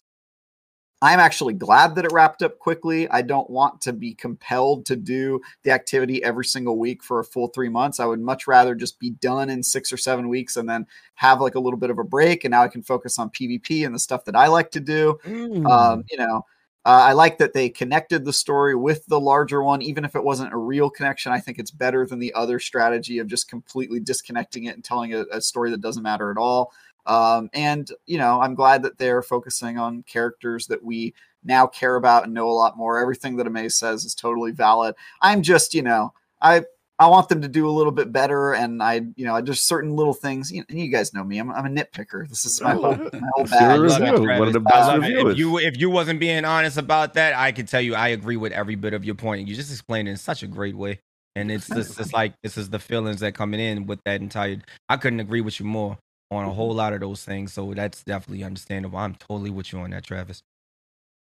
I'm 1.02 1.20
actually 1.20 1.54
glad 1.54 1.96
that 1.96 2.06
it 2.06 2.12
wrapped 2.14 2.42
up 2.42 2.58
quickly. 2.58 3.08
I 3.10 3.22
don't 3.22 3.50
want 3.50 3.82
to 3.82 3.94
be 3.94 4.16
compelled 4.16 4.86
to 4.88 4.96
do 4.96 5.42
the 5.64 5.72
activity 5.72 6.24
every 6.24 6.46
single 6.46 6.80
week 6.80 7.04
for 7.04 7.20
a 7.20 7.24
full 7.24 7.50
three 7.50 7.70
months. 7.70 8.00
I 8.00 8.06
would 8.06 8.22
much 8.22 8.48
rather 8.48 8.76
just 8.76 9.00
be 9.00 9.12
done 9.12 9.50
in 9.50 9.62
six 9.62 9.92
or 9.92 9.98
seven 9.98 10.30
weeks 10.30 10.56
and 10.56 10.70
then 10.70 10.88
have 11.16 11.42
like 11.42 11.56
a 11.56 11.60
little 11.60 11.78
bit 11.78 11.90
of 11.90 12.00
a 12.00 12.04
break. 12.04 12.46
And 12.46 12.52
now 12.52 12.64
I 12.64 12.70
can 12.70 12.82
focus 12.82 13.20
on 13.20 13.30
PvP 13.30 13.86
and 13.86 13.94
the 13.94 14.00
stuff 14.00 14.26
that 14.26 14.36
I 14.36 14.48
like 14.48 14.72
to 14.72 14.80
do. 14.80 15.20
Um, 15.66 16.06
you 16.10 16.18
know, 16.18 16.46
uh, 16.86 17.02
I 17.10 17.14
like 17.14 17.40
that 17.40 17.54
they 17.54 17.68
connected 17.70 18.24
the 18.24 18.34
story 18.34 18.76
with 18.76 19.06
the 19.08 19.20
larger 19.20 19.64
one, 19.64 19.82
even 19.82 20.06
if 20.06 20.16
it 20.16 20.24
wasn't 20.24 20.54
a 20.54 20.58
real 20.58 20.92
connection. 20.92 21.32
I 21.32 21.40
think 21.40 21.58
it's 21.58 21.72
better 21.72 22.06
than 22.06 22.20
the 22.20 22.34
other 22.36 22.60
strategy 22.60 23.18
of 23.18 23.28
just 23.28 23.50
completely 23.50 24.00
disconnecting 24.00 24.66
it 24.66 24.76
and 24.76 24.84
telling 24.84 25.14
a, 25.14 25.26
a 25.32 25.42
story 25.42 25.72
that 25.72 25.82
doesn't 25.82 26.04
matter 26.04 26.30
at 26.30 26.38
all. 26.38 26.72
Um, 27.06 27.50
and 27.54 27.90
you 28.06 28.18
know, 28.18 28.42
I'm 28.42 28.56
glad 28.56 28.84
that 28.84 28.98
they're 28.98 29.22
focusing 29.22 29.78
on 29.78 30.04
characters 30.04 30.68
that 30.68 30.84
we 30.84 31.14
now 31.44 31.68
care 31.68 31.96
about 31.96 32.24
and 32.26 32.34
know 32.34 32.50
a 32.50 32.52
lot 32.52 32.78
more. 32.78 33.00
Everything 33.00 33.36
that 33.38 33.48
Uhmaayyze 33.48 33.74
says 33.74 34.06
is 34.06 34.16
totally 34.16 34.52
valid. 34.52 34.96
I'm 35.22 35.42
just, 35.44 35.74
you 35.74 35.84
know, 35.84 36.14
I 36.42 36.64
I 36.98 37.08
want 37.08 37.28
them 37.28 37.42
to 37.42 37.50
do 37.50 37.68
a 37.68 37.72
little 37.72 37.92
bit 37.92 38.14
better, 38.14 38.54
and 38.54 38.82
I, 38.82 39.02
you 39.18 39.26
know, 39.26 39.40
just 39.42 39.68
certain 39.68 39.96
little 39.96 40.14
things. 40.14 40.50
You, 40.52 40.64
you 40.70 40.88
guys 40.88 41.14
know 41.14 41.26
me. 41.26 41.40
I'm, 41.40 41.52
I'm 41.52 41.66
a 41.66 41.70
nitpicker. 41.70 42.28
This 42.30 42.46
is 42.46 42.62
my 42.62 42.72
whole, 42.72 42.96
my 42.96 43.30
whole 43.36 43.46
Sure 43.46 43.60
bag. 43.60 43.82
is. 43.84 44.00
love 44.00 44.02
it, 44.02 44.12
review, 44.12 44.26
Travis. 44.26 44.40
one 44.40 44.48
of 44.48 44.54
the 44.54 44.60
best 44.62 44.88
love 44.88 45.04
If 45.04 45.38
you 45.38 45.58
if 45.60 45.78
you 45.78 45.90
wasn't 45.90 46.22
being 46.22 46.46
honest 46.46 46.78
about 46.78 47.16
that, 47.16 47.36
I 47.36 47.52
could 47.52 47.68
tell 47.68 47.82
you 47.82 47.96
I 47.96 48.10
agree 48.10 48.38
with 48.38 48.54
every 48.54 48.76
bit 48.76 48.94
of 48.94 49.04
your 49.04 49.16
point. 49.16 49.48
You 49.48 49.56
just 49.56 49.72
explained 49.72 50.08
it 50.08 50.12
in 50.12 50.18
such 50.18 50.42
a 50.42 50.48
great 50.48 50.76
way, 50.76 51.02
and 51.36 51.52
it's 51.52 51.68
just 51.76 52.00
it's 52.00 52.14
like 52.14 52.34
this 52.44 52.58
is 52.58 52.70
the 52.70 52.80
feelings 52.80 53.20
that 53.20 53.36
coming 53.36 53.60
in 53.60 53.88
with 53.88 54.00
that 54.06 54.22
entire. 54.22 54.62
I 54.88 54.96
couldn't 54.96 55.20
agree 55.20 55.42
with 55.42 55.60
you 55.60 55.66
more 55.66 55.98
on 56.32 56.44
a 56.44 56.48
mm-hmm. 56.48 56.56
whole 56.56 56.74
lot 56.74 56.94
of 56.94 57.00
those 57.00 57.24
things, 57.24 57.54
so 57.54 57.74
that's 57.74 58.04
definitely 58.04 58.44
understandable. 58.44 58.98
I'm 58.98 59.16
totally 59.16 59.50
with 59.52 59.72
you 59.72 59.80
on 59.80 59.92
that, 59.92 60.04
Travis. 60.04 60.44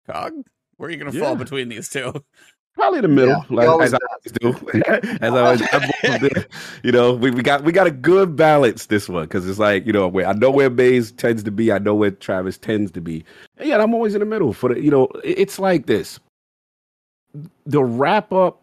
Cog? 0.07 0.33
Where 0.77 0.89
are 0.89 0.91
you 0.91 0.99
going 0.99 1.13
to 1.13 1.17
Yeah. 1.17 1.25
fall 1.25 1.37
between 1.37 1.69
these 1.69 1.89
two? 1.89 2.13
Probably 2.75 3.03
the 3.03 3.09
middle, 3.09 3.43
he 3.43 3.55
like, 3.55 3.69
always 3.69 3.93
as 3.93 4.01
I 4.01 4.49
always 4.49 4.57
do. 4.63 4.81
as 5.21 5.35
I 5.35 5.41
always, 5.41 6.21
do. 6.21 6.45
you 6.83 6.91
know, 6.91 7.13
we, 7.13 7.31
we 7.31 7.43
got 7.43 7.65
we 7.65 7.71
got 7.71 7.87
a 7.87 7.91
good 7.91 8.35
balance 8.35 8.87
this 8.87 9.11
one 9.11 9.25
because 9.25 9.47
it's 9.47 9.59
like 9.59 9.85
you 9.85 9.93
know 9.93 10.09
where 10.09 10.27
I 10.27 10.33
know 10.33 10.51
where 10.51 10.71
Maze 10.71 11.13
tends 11.13 11.43
to 11.43 11.51
be, 11.51 11.71
I 11.71 11.79
know 11.79 11.95
where 11.95 12.11
Travis 12.11 12.57
tends 12.57 12.91
to 12.93 13.03
be, 13.03 13.27
and 13.59 13.69
yeah, 13.69 13.83
I'm 13.83 13.93
always 13.93 14.15
in 14.15 14.21
the 14.21 14.27
middle 14.27 14.55
for 14.55 14.73
the. 14.73 14.83
You 14.83 14.91
know, 14.91 15.09
it's 15.23 15.59
like 15.59 15.85
this. 15.85 16.19
The 17.67 17.85
wrap 17.85 18.33
up, 18.33 18.62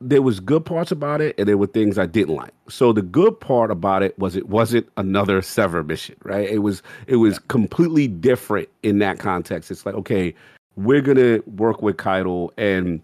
there 0.00 0.22
was 0.22 0.40
good 0.40 0.64
parts 0.64 0.92
about 0.92 1.20
it, 1.20 1.34
and 1.38 1.48
there 1.48 1.58
were 1.58 1.66
things 1.66 1.98
I 1.98 2.06
didn't 2.06 2.34
like. 2.34 2.52
So 2.68 2.92
the 2.92 3.02
good 3.02 3.38
part 3.40 3.70
about 3.70 4.02
it 4.02 4.18
was 4.18 4.36
it 4.36 4.48
wasn't 4.48 4.88
another 4.96 5.42
sever 5.42 5.82
mission, 5.82 6.16
right? 6.22 6.48
It 6.48 6.58
was 6.58 6.82
it 7.06 7.16
was 7.16 7.38
completely 7.38 8.06
different 8.08 8.68
in 8.82 8.98
that 9.00 9.18
context. 9.18 9.70
It's 9.70 9.84
like 9.84 9.94
okay, 9.96 10.34
we're 10.76 11.00
gonna 11.00 11.40
work 11.46 11.82
with 11.82 11.96
Caiatl 11.96 12.48
and 12.56 13.02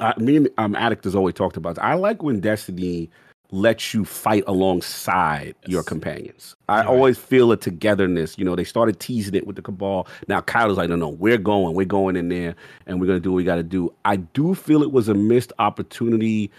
uh, 0.00 0.12
me 0.18 0.36
and 0.36 0.48
um, 0.58 0.74
Addict 0.74 1.04
has 1.04 1.14
always 1.14 1.34
talked 1.34 1.56
about. 1.56 1.76
This. 1.76 1.84
I 1.84 1.94
like 1.94 2.22
when 2.22 2.40
Destiny 2.40 3.10
lets 3.54 3.94
you 3.94 4.04
fight 4.04 4.42
alongside 4.46 5.54
your 5.66 5.82
companions. 5.82 6.56
I 6.68 6.78
Right. 6.78 6.86
always 6.86 7.16
feel 7.18 7.52
a 7.52 7.56
togetherness. 7.56 8.36
You 8.38 8.44
know, 8.44 8.56
they 8.56 8.64
started 8.64 8.98
teasing 9.00 9.34
it 9.34 9.46
with 9.46 9.56
the 9.56 9.62
Cabal. 9.62 10.06
Now 10.28 10.40
Caiatl's 10.40 10.76
like, 10.78 10.88
no, 10.88 10.96
no, 10.96 11.08
we're 11.08 11.38
going, 11.38 11.74
we're 11.74 11.84
going 11.86 12.16
in 12.16 12.28
there, 12.28 12.54
and 12.86 13.00
we're 13.00 13.06
gonna 13.06 13.20
do 13.20 13.30
what 13.32 13.36
we 13.36 13.44
got 13.44 13.56
to 13.56 13.62
do. 13.62 13.92
I 14.04 14.16
do 14.16 14.54
feel 14.54 14.82
it 14.82 14.92
was 14.92 15.08
a 15.08 15.14
missed 15.14 15.52
opportunity 15.58 16.50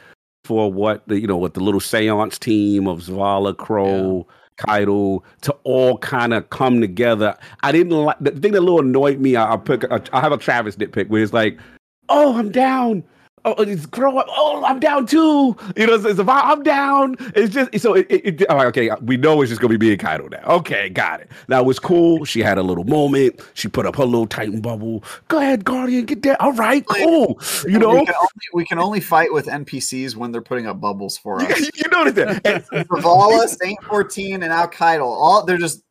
for 0.43 0.71
what 0.71 1.07
the 1.07 1.19
you 1.19 1.27
know 1.27 1.37
what 1.37 1.53
the 1.55 1.59
little 1.59 1.79
seance 1.79 2.37
team 2.39 2.87
of 2.87 2.99
Zavala, 2.99 3.55
Crow. 3.55 4.25
Caiatl 4.57 5.17
to 5.41 5.51
all 5.65 5.97
kind 5.97 6.33
of 6.33 6.49
come 6.49 6.79
together. 6.79 7.35
I 7.63 7.73
didn't 7.73 7.91
like 7.91 8.15
the 8.21 8.31
thing 8.31 8.53
that 8.53 8.59
a 8.59 8.61
little 8.61 8.79
annoyed 8.79 9.19
me. 9.19 9.35
I, 9.35 9.49
I'll 9.49 9.57
pick. 9.57 9.83
I 9.91 10.21
have 10.21 10.31
a 10.31 10.37
Travis 10.37 10.77
nitpick 10.77 11.09
where 11.09 11.21
it's 11.21 11.33
like, 11.33 11.59
"Oh, 12.07 12.37
I'm 12.37 12.51
down. 12.53 13.03
Oh, 13.45 13.53
oh, 13.59 13.63
it's 13.63 13.85
grow 13.85 14.17
up. 14.17 14.25
Oh, 14.29 14.63
I'm 14.65 14.79
down 14.79 15.05
too. 15.05 15.55
You 15.77 15.85
know, 15.85 15.93
it's, 15.93 16.03
it's 16.03 16.19
about 16.19 16.45
I'm 16.45 16.63
down. 16.63 17.15
It's 17.35 17.53
just 17.53 17.79
so 17.79 17.93
it. 17.93 18.07
it, 18.09 18.41
it 18.41 18.49
all 18.49 18.57
right, 18.57 18.67
okay, 18.67 18.89
we 19.03 19.17
know 19.17 19.39
it's 19.43 19.49
just 19.49 19.61
gonna 19.61 19.77
be 19.77 19.85
me 19.85 19.91
and 19.93 20.01
Caiatl 20.01 20.29
now. 20.29 20.43
Okay, 20.47 20.89
got 20.89 21.21
it. 21.21 21.29
That 21.47 21.63
was 21.63 21.77
cool. 21.77 22.25
She 22.25 22.39
had 22.39 22.57
a 22.57 22.63
little 22.63 22.85
moment. 22.85 23.39
She 23.53 23.67
put 23.67 23.85
up 23.85 23.97
her 23.97 24.03
little 24.03 24.25
Titan 24.25 24.61
bubble. 24.61 25.03
Go 25.27 25.37
ahead, 25.37 25.63
Guardian, 25.63 26.05
get 26.05 26.23
there. 26.23 26.41
All 26.41 26.53
right, 26.53 26.83
cool. 26.87 27.39
You 27.67 27.77
know, 27.77 27.93
we 27.93 28.05
can, 28.05 28.15
only, 28.15 28.29
we 28.53 28.65
can 28.65 28.79
only 28.79 28.99
fight 28.99 29.31
with 29.31 29.45
NPCs 29.45 30.15
when 30.15 30.31
they're 30.31 30.41
putting 30.41 30.65
up 30.65 30.81
bubbles 30.81 31.15
for 31.15 31.39
us. 31.39 31.59
you 31.75 31.83
notice 31.91 32.13
that. 32.13 32.43
Zavala, 32.43 33.47
Saint 33.47 33.81
14, 33.83 34.41
and 34.41 34.71
Caiatl. 34.71 35.03
All 35.03 35.45
they're 35.45 35.59
just 35.59 35.83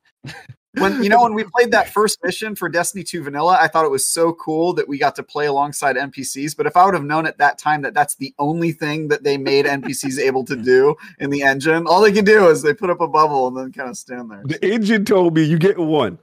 when 0.78 1.02
you 1.02 1.08
know 1.08 1.22
when 1.22 1.34
we 1.34 1.44
played 1.44 1.70
that 1.72 1.88
first 1.92 2.18
mission 2.24 2.54
for 2.54 2.68
Destiny 2.68 3.04
2 3.04 3.22
Vanilla, 3.24 3.58
I 3.60 3.68
thought 3.68 3.84
it 3.84 3.90
was 3.90 4.06
so 4.06 4.32
cool 4.34 4.72
that 4.74 4.88
we 4.88 4.98
got 4.98 5.14
to 5.16 5.22
play 5.22 5.46
alongside 5.46 5.96
NPCs. 5.96 6.56
But 6.56 6.66
if 6.66 6.76
I 6.76 6.84
would 6.84 6.94
have 6.94 7.04
known 7.04 7.26
at 7.26 7.38
that 7.38 7.58
time 7.58 7.82
that 7.82 7.94
that's 7.94 8.14
the 8.16 8.34
only 8.38 8.72
thing 8.72 9.08
that 9.08 9.22
they 9.22 9.36
made 9.36 9.66
NPCs 9.66 10.18
able 10.18 10.44
to 10.46 10.56
do 10.56 10.94
in 11.18 11.30
the 11.30 11.42
engine, 11.42 11.86
all 11.86 12.00
they 12.00 12.12
can 12.12 12.24
do 12.24 12.48
is 12.48 12.62
they 12.62 12.74
put 12.74 12.90
up 12.90 13.00
a 13.00 13.08
bubble 13.08 13.48
and 13.48 13.56
then 13.56 13.72
kind 13.72 13.88
of 13.90 13.96
stand 13.96 14.30
there. 14.30 14.42
the 14.44 14.64
engine 14.64 15.04
told 15.04 15.34
me 15.34 15.42
you 15.44 15.58
get 15.58 15.78
one. 15.78 16.18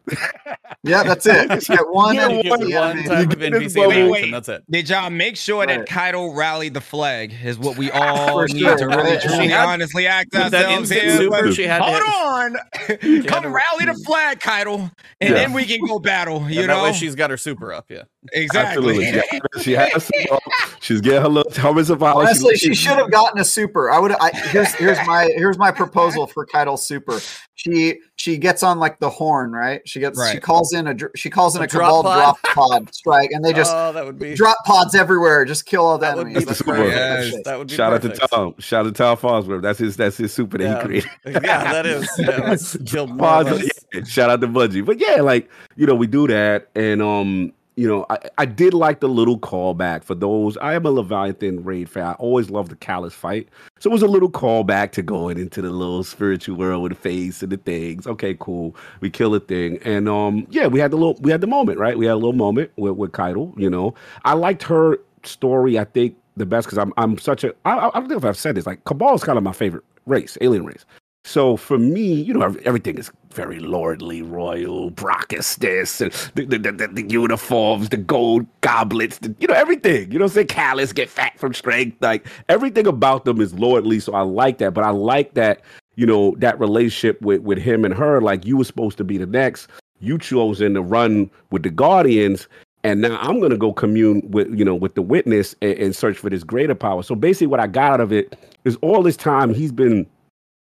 Yeah, 0.84 1.04
that's 1.04 1.26
it. 1.26 1.49
Just 1.49 1.68
get 1.68 1.88
one. 1.89 2.16
Yeah, 2.16 2.28
You 2.30 2.43
get 2.43 2.60
the 2.60 2.72
one 2.76 3.04
type 3.04 3.32
of 3.32 3.39
NPC 3.39 3.76
bubble. 3.76 3.91
interaction, 3.91 4.10
Wait, 4.10 4.12
wait. 4.12 4.32
that's 4.32 4.49
it. 4.49 4.64
Did 4.70 4.89
y'all 4.89 5.10
make 5.10 5.38
sure 5.38 5.66
that 5.66 5.78
Right. 5.80 5.88
Caiatl 5.88 6.34
rallied 6.36 6.74
the 6.74 6.82
flag? 6.82 7.34
Is 7.43 7.58
what 7.58 7.78
we 7.78 7.89
all 7.91 8.28
For 8.41 8.47
need 8.47 8.60
sure, 8.60 8.78
to 8.78 8.86
really 8.88 9.12
right? 9.14 9.22
truly 9.22 9.47
She 9.47 9.54
honestly 9.54 10.08
ask 10.08 10.26
With 10.34 10.52
that 10.52 10.54
ourselves 10.66 10.91
instant 10.91 11.02
here. 11.02 11.18
super, 11.18 11.43
but- 11.45 11.54
she 11.54 11.64
had 11.64 11.82
Hold 11.82 11.95
hit- 11.95 13.22
on, 13.22 13.24
come 13.28 13.54
rally 13.54 13.86
the 13.86 13.93
flag, 14.06 14.39
Caiatl, 14.42 14.74
and 14.76 14.92
Yeah. 15.22 15.30
then 15.34 15.54
we 15.54 15.66
can 15.66 15.86
go 15.86 16.00
battle. 16.00 16.42
You 16.50 16.62
Yeah, 16.62 16.66
know, 16.68 16.76
that 16.78 16.84
way 16.92 16.94
she's 16.94 17.16
got 17.16 17.30
her 17.30 17.38
super 17.38 17.72
up, 17.74 17.86
yeah. 17.89 18.04
Exactly. 18.34 19.06
Absolutely. 19.08 19.39
She, 19.58 19.64
she 19.64 19.72
has 19.74 20.04
some, 20.04 20.39
she's 20.82 21.02
getting 21.02 21.22
her 21.22 21.28
little 21.30 21.52
hummus 21.52 21.89
of 21.89 22.00
polish. 22.00 22.28
Honestly, 22.28 22.56
she 22.56 22.74
should 22.76 22.98
have 22.98 23.12
gotten 23.12 23.39
a 23.39 23.46
super. 23.46 23.92
I 23.92 24.00
would. 24.00 24.12
I, 24.14 24.32
here's 24.52 24.74
here's 24.76 24.98
my 25.08 25.26
here's 25.36 25.58
my 25.58 25.72
proposal 25.72 26.28
for 26.28 26.46
Caiatl's 26.46 26.86
super. 26.86 27.20
She 27.64 27.99
she 28.16 28.38
gets 28.38 28.64
on 28.64 28.80
like 28.80 28.99
the 28.99 29.09
horn, 29.09 29.51
right? 29.51 29.82
She 29.88 29.99
gets 29.99 30.20
she 30.32 30.39
calls 30.39 30.74
in 30.74 30.88
a 30.88 30.95
she 31.16 31.30
calls 31.30 31.55
in 31.55 31.62
A 31.62 31.66
a, 31.66 31.68
drop 31.68 31.84
cabal 31.89 32.03
pod? 32.03 32.16
drop 32.16 32.55
pod 32.55 32.95
strike, 32.95 33.30
and 33.32 33.45
they 33.45 33.53
just 33.53 33.72
oh, 33.76 33.93
that 33.93 34.03
would 34.03 34.18
be 34.18 34.34
drop 34.34 34.57
pods 34.66 34.95
everywhere, 34.95 35.45
just 35.45 35.68
kill 35.68 35.86
all 35.86 35.99
the 35.99 36.07
that 36.07 36.18
would 36.18 36.26
be 36.28 36.34
the 36.34 36.39
the 36.39 36.45
That's 36.47 36.57
super. 36.57 36.76
great. 36.76 36.88
Yes. 36.89 37.36
That 37.45 37.59
would 37.59 37.68
be 37.68 37.76
Shout 37.76 37.93
out 37.93 38.01
to 38.01 38.09
Tom. 38.09 38.55
Shout 38.57 38.86
out 38.88 38.89
to 38.89 38.91
Tom 38.97 39.16
Farnsworth. 39.18 39.62
That's 39.62 39.78
his. 39.78 39.95
That's 39.95 40.18
his 40.18 40.34
super 40.34 40.57
that 40.57 40.64
Yeah. 40.64 40.80
he 40.80 40.86
created. 40.86 41.09
yeah, 41.45 41.72
that 41.72 41.86
is. 41.86 42.09
Yeah, 42.18 42.26
that's 42.39 42.78
killed 42.78 43.09
more 43.09 43.20
Pause. 43.20 43.47
of 43.47 43.53
us. 43.62 43.70
Yeah, 43.93 44.03
shout 44.05 44.30
out 44.32 44.41
to 44.41 44.47
Budgie, 44.47 44.84
But 44.84 44.99
yeah, 44.99 45.22
like 45.22 45.47
you 45.76 45.86
know, 45.86 45.93
we 45.95 46.07
do 46.07 46.26
that, 46.28 46.70
and 46.74 46.99
um, 47.01 47.53
you 47.82 47.88
know, 47.88 48.06
I, 48.12 48.20
I 48.38 48.46
did 48.46 48.76
like 48.76 49.00
the 49.00 49.10
little 49.10 49.40
callback 49.40 50.04
for 50.04 50.14
those. 50.14 50.56
I 50.58 50.76
am 50.76 50.86
a 50.86 50.92
Leviathan 50.92 51.64
raid 51.64 51.90
fan. 51.90 52.06
I 52.06 52.12
always 52.14 52.52
love 52.52 52.70
the 52.70 52.76
Calus 52.76 53.12
fight, 53.12 53.50
so 53.80 53.90
it 53.90 53.94
was 53.94 54.04
a 54.04 54.08
little 54.08 54.30
callback 54.30 54.92
to 54.92 55.02
going 55.02 55.40
into 55.40 55.64
the 55.64 55.72
little 55.72 56.04
spiritual 56.04 56.58
world 56.58 56.84
with 56.84 56.92
the 56.92 56.98
face 57.00 57.42
and 57.42 57.52
the 57.52 57.58
things. 57.58 58.06
Okay, 58.06 58.38
cool. 58.40 58.76
We 59.00 59.10
kill 59.10 59.34
a 59.34 59.40
thing, 59.40 59.80
and 59.84 60.08
um, 60.08 60.46
yeah, 60.52 60.68
we 60.68 60.80
had 60.80 60.92
the 60.92 60.98
little, 60.98 61.16
we 61.22 61.32
had 61.32 61.42
the 61.42 61.48
moment, 61.48 61.80
right? 61.80 61.98
We 61.98 62.06
had 62.06 62.14
a 62.14 62.22
little 62.22 62.34
moment 62.34 62.70
with 62.76 62.94
with 62.98 63.14
Caiatl. 63.14 63.52
You 63.58 63.72
know, 63.72 63.96
I 64.26 64.34
liked 64.34 64.62
her 64.64 65.00
story. 65.24 65.80
I 65.80 65.86
think 65.86 66.16
the 66.38 66.46
best 66.46 66.68
because 66.68 66.78
I'm 66.78 66.94
I'm 66.98 67.18
such 67.18 67.44
a 67.44 67.56
I, 67.66 67.90
I 67.90 68.00
don't 68.00 68.10
know 68.10 68.18
if 68.18 68.26
I've 68.26 68.38
said 68.38 68.54
this. 68.54 68.68
Like 68.68 68.84
Cabal 68.86 69.16
is 69.16 69.24
kind 69.24 69.40
of 69.40 69.44
my 69.44 69.54
favorite 69.54 69.84
race, 70.06 70.38
alien 70.40 70.66
race. 70.66 70.86
So 71.24 71.55
for 71.55 71.78
me, 71.78 72.13
you 72.13 72.34
know, 72.34 72.55
everything 72.65 72.97
is 72.97 73.11
very 73.32 73.59
lordly, 73.59 74.22
royal. 74.22 74.89
Brock 74.89 75.30
this, 75.30 76.01
and 76.01 76.11
the, 76.36 76.45
the, 76.45 76.57
the, 76.57 76.88
the 76.88 77.09
uniforms, 77.09 77.89
the 77.89 77.97
gold 77.97 78.45
goblets, 78.61 79.19
the, 79.19 79.34
you 79.39 79.47
know, 79.47 79.53
everything. 79.53 80.11
You 80.11 80.19
know, 80.19 80.28
saying 80.28 80.47
Calus 80.47 80.93
get 80.93 81.09
fat 81.09 81.38
from 81.38 81.53
strength. 81.53 81.97
Like 82.01 82.28
everything 82.49 82.88
about 82.88 83.26
them 83.26 83.39
is 83.39 83.53
lordly. 83.53 83.99
So 83.99 84.13
I 84.13 84.22
like 84.22 84.57
that. 84.57 84.74
But 84.74 84.84
I 84.84 84.89
like 84.89 85.36
that, 85.36 85.61
you 85.95 86.05
know, 86.05 86.36
that 86.39 86.59
relationship 86.59 87.22
with 87.22 87.41
with 87.41 87.59
him 87.59 87.86
and 87.86 87.93
her. 87.93 88.19
Like 88.19 88.45
you 88.45 88.57
were 88.57 88.65
supposed 88.65 88.97
to 88.97 89.03
be 89.03 89.17
the 89.17 89.28
next. 89.28 89.67
You 89.99 90.17
chose 90.17 90.59
in 90.59 90.74
to 90.74 90.82
run 90.82 91.30
with 91.51 91.61
the 91.61 91.69
Guardians, 91.69 92.47
and 92.84 93.01
now 93.01 93.19
I'm 93.22 93.39
gonna 93.39 93.57
go 93.57 93.72
commune 93.72 94.24
with 94.32 94.51
you 94.57 94.65
know 94.65 94.76
with 94.76 94.95
the 94.95 95.03
witness 95.03 95.55
and, 95.61 95.78
and 95.78 95.95
search 95.95 96.17
for 96.17 96.32
this 96.32 96.43
greater 96.43 96.76
power. 96.76 97.03
So 97.03 97.13
basically, 97.13 97.47
what 97.47 97.59
I 97.59 97.67
got 97.67 97.93
out 97.93 98.01
of 98.01 98.11
it 98.11 98.36
is 98.65 98.76
all 98.78 99.03
this 99.03 99.15
time 99.15 99.53
he's 99.53 99.72
been 99.72 100.07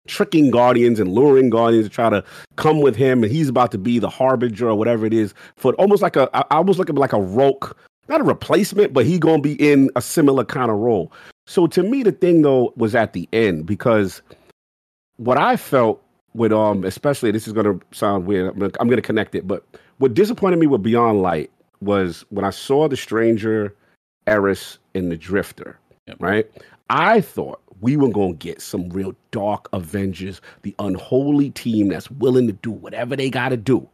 tricking 0.07 0.51
guardians 0.51 0.99
and 0.99 1.13
luring 1.13 1.51
guardians 1.51 1.87
to 1.87 1.91
try 1.91 2.09
to 2.09 2.25
come 2.57 2.81
with 2.81 2.97
him 2.97 3.23
and 3.23 3.31
he's 3.31 3.49
about 3.49 3.71
to 3.71 3.79
be 3.79 3.99
the 3.99 4.09
harbinger 4.09 4.69
or 4.69 4.75
whatever 4.75 5.05
it 5.07 5.13
is 5.13 5.35
for 5.57 5.75
almost 5.75 6.03
like 6.03 6.17
a 6.17 6.29
i 6.35 6.41
I 6.51 6.57
almost 6.57 6.79
looking 6.79 6.97
like 6.97 7.13
a 7.13 7.21
rogue 7.21 7.73
not 8.09 8.21
a 8.21 8.25
replacement 8.25 8.93
but 8.93 9.05
he 9.07 9.19
gonna 9.19 9.43
be 9.43 9.55
in 9.55 9.91
a 9.97 10.03
similar 10.03 10.45
kind 10.45 10.71
of 10.71 10.79
role 10.79 11.13
so 11.47 11.67
to 11.69 11.83
me 11.83 12.03
the 12.03 12.13
thing 12.13 12.43
though 12.43 12.73
was 12.77 12.95
at 12.95 13.13
the 13.13 13.29
end 13.33 13.67
because 13.67 14.23
what 15.19 15.37
i 15.39 15.57
felt 15.57 16.03
with 16.35 16.53
um 16.53 16.83
especially 16.85 17.31
this 17.31 17.47
is 17.47 17.53
gonna 17.53 17.79
sound 17.93 18.27
weird 18.27 18.51
i'm 18.53 18.59
gonna, 18.59 18.73
I'm 18.81 18.89
gonna 18.89 19.03
connect 19.03 19.35
it 19.35 19.47
but 19.47 19.65
what 19.99 20.15
disappointed 20.15 20.59
me 20.59 20.67
with 20.67 20.83
beyond 20.83 21.21
light 21.23 21.51
was 21.83 22.25
when 22.31 22.45
i 22.45 22.51
saw 22.51 22.89
the 22.89 22.97
stranger 22.97 23.75
eris 24.27 24.79
and 24.95 25.13
the 25.13 25.17
drifter 25.17 25.79
Yep. 26.07 26.17
right 26.21 26.51
I 26.89 27.21
thought 27.21 27.61
we 27.81 27.97
were 27.97 28.09
going 28.09 28.37
to 28.37 28.39
get 28.39 28.61
some 28.61 28.89
real 28.91 29.15
dark 29.31 29.69
Avengers, 29.73 30.41
the 30.63 30.75
unholy 30.79 31.51
team 31.51 31.89
that's 31.89 32.11
willing 32.11 32.47
to 32.47 32.53
do 32.53 32.71
whatever 32.71 33.17
they 33.17 33.31
got 33.31 33.51
to 33.51 33.57
do. 33.57 33.89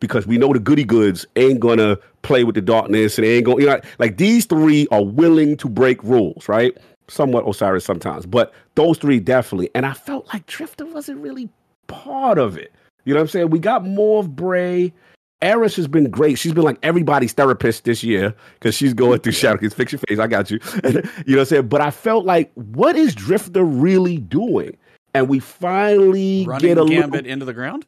Because 0.00 0.26
we 0.26 0.38
know 0.38 0.52
the 0.52 0.58
goody 0.58 0.84
goods 0.84 1.24
ain't 1.36 1.60
going 1.60 1.78
to 1.78 1.98
play 2.22 2.44
with 2.44 2.56
the 2.56 2.60
darkness 2.60 3.16
and 3.16 3.26
they 3.26 3.36
ain't 3.36 3.46
going, 3.46 3.60
you 3.60 3.66
know, 3.66 3.80
like 3.98 4.16
these 4.16 4.44
three 4.44 4.86
are 4.90 5.04
willing 5.04 5.56
to 5.58 5.68
break 5.68 6.02
rules, 6.02 6.48
right? 6.48 6.76
Somewhat 7.08 7.48
Osiris 7.48 7.84
sometimes, 7.84 8.26
but 8.26 8.52
those 8.74 8.98
three 8.98 9.20
definitely. 9.20 9.70
And 9.74 9.86
I 9.86 9.92
felt 9.92 10.26
like 10.32 10.46
Drifter 10.46 10.86
wasn't 10.86 11.20
really 11.20 11.48
part 11.86 12.38
of 12.38 12.56
it. 12.56 12.72
You 13.04 13.14
know 13.14 13.20
what 13.20 13.24
I'm 13.24 13.28
saying? 13.28 13.50
We 13.50 13.58
got 13.58 13.84
more 13.84 14.20
of 14.20 14.34
Bray. 14.34 14.92
Eris 15.44 15.76
has 15.76 15.86
been 15.86 16.10
great. 16.10 16.38
She's 16.38 16.52
been 16.52 16.64
like 16.64 16.78
everybody's 16.82 17.32
therapist 17.32 17.84
this 17.84 18.02
year 18.02 18.34
because 18.54 18.74
she's 18.74 18.94
going 18.94 19.20
through 19.20 19.32
shadow. 19.42 19.58
Kids, 19.58 19.74
fix 19.74 19.92
your 19.92 20.00
face. 20.08 20.18
I 20.18 20.26
got 20.26 20.50
you. 20.50 20.58
you 20.84 20.90
know 20.92 21.00
what 21.26 21.38
I'm 21.38 21.44
saying? 21.44 21.68
But 21.68 21.80
I 21.82 21.90
felt 21.90 22.24
like, 22.24 22.50
what 22.54 22.96
is 22.96 23.14
Drifter 23.14 23.62
really 23.64 24.18
doing? 24.18 24.76
And 25.12 25.28
we 25.28 25.38
finally 25.38 26.44
Running 26.48 26.66
get 26.66 26.78
a 26.78 26.84
Gambit 26.84 27.12
little. 27.12 27.30
into 27.30 27.44
the 27.44 27.52
ground. 27.52 27.86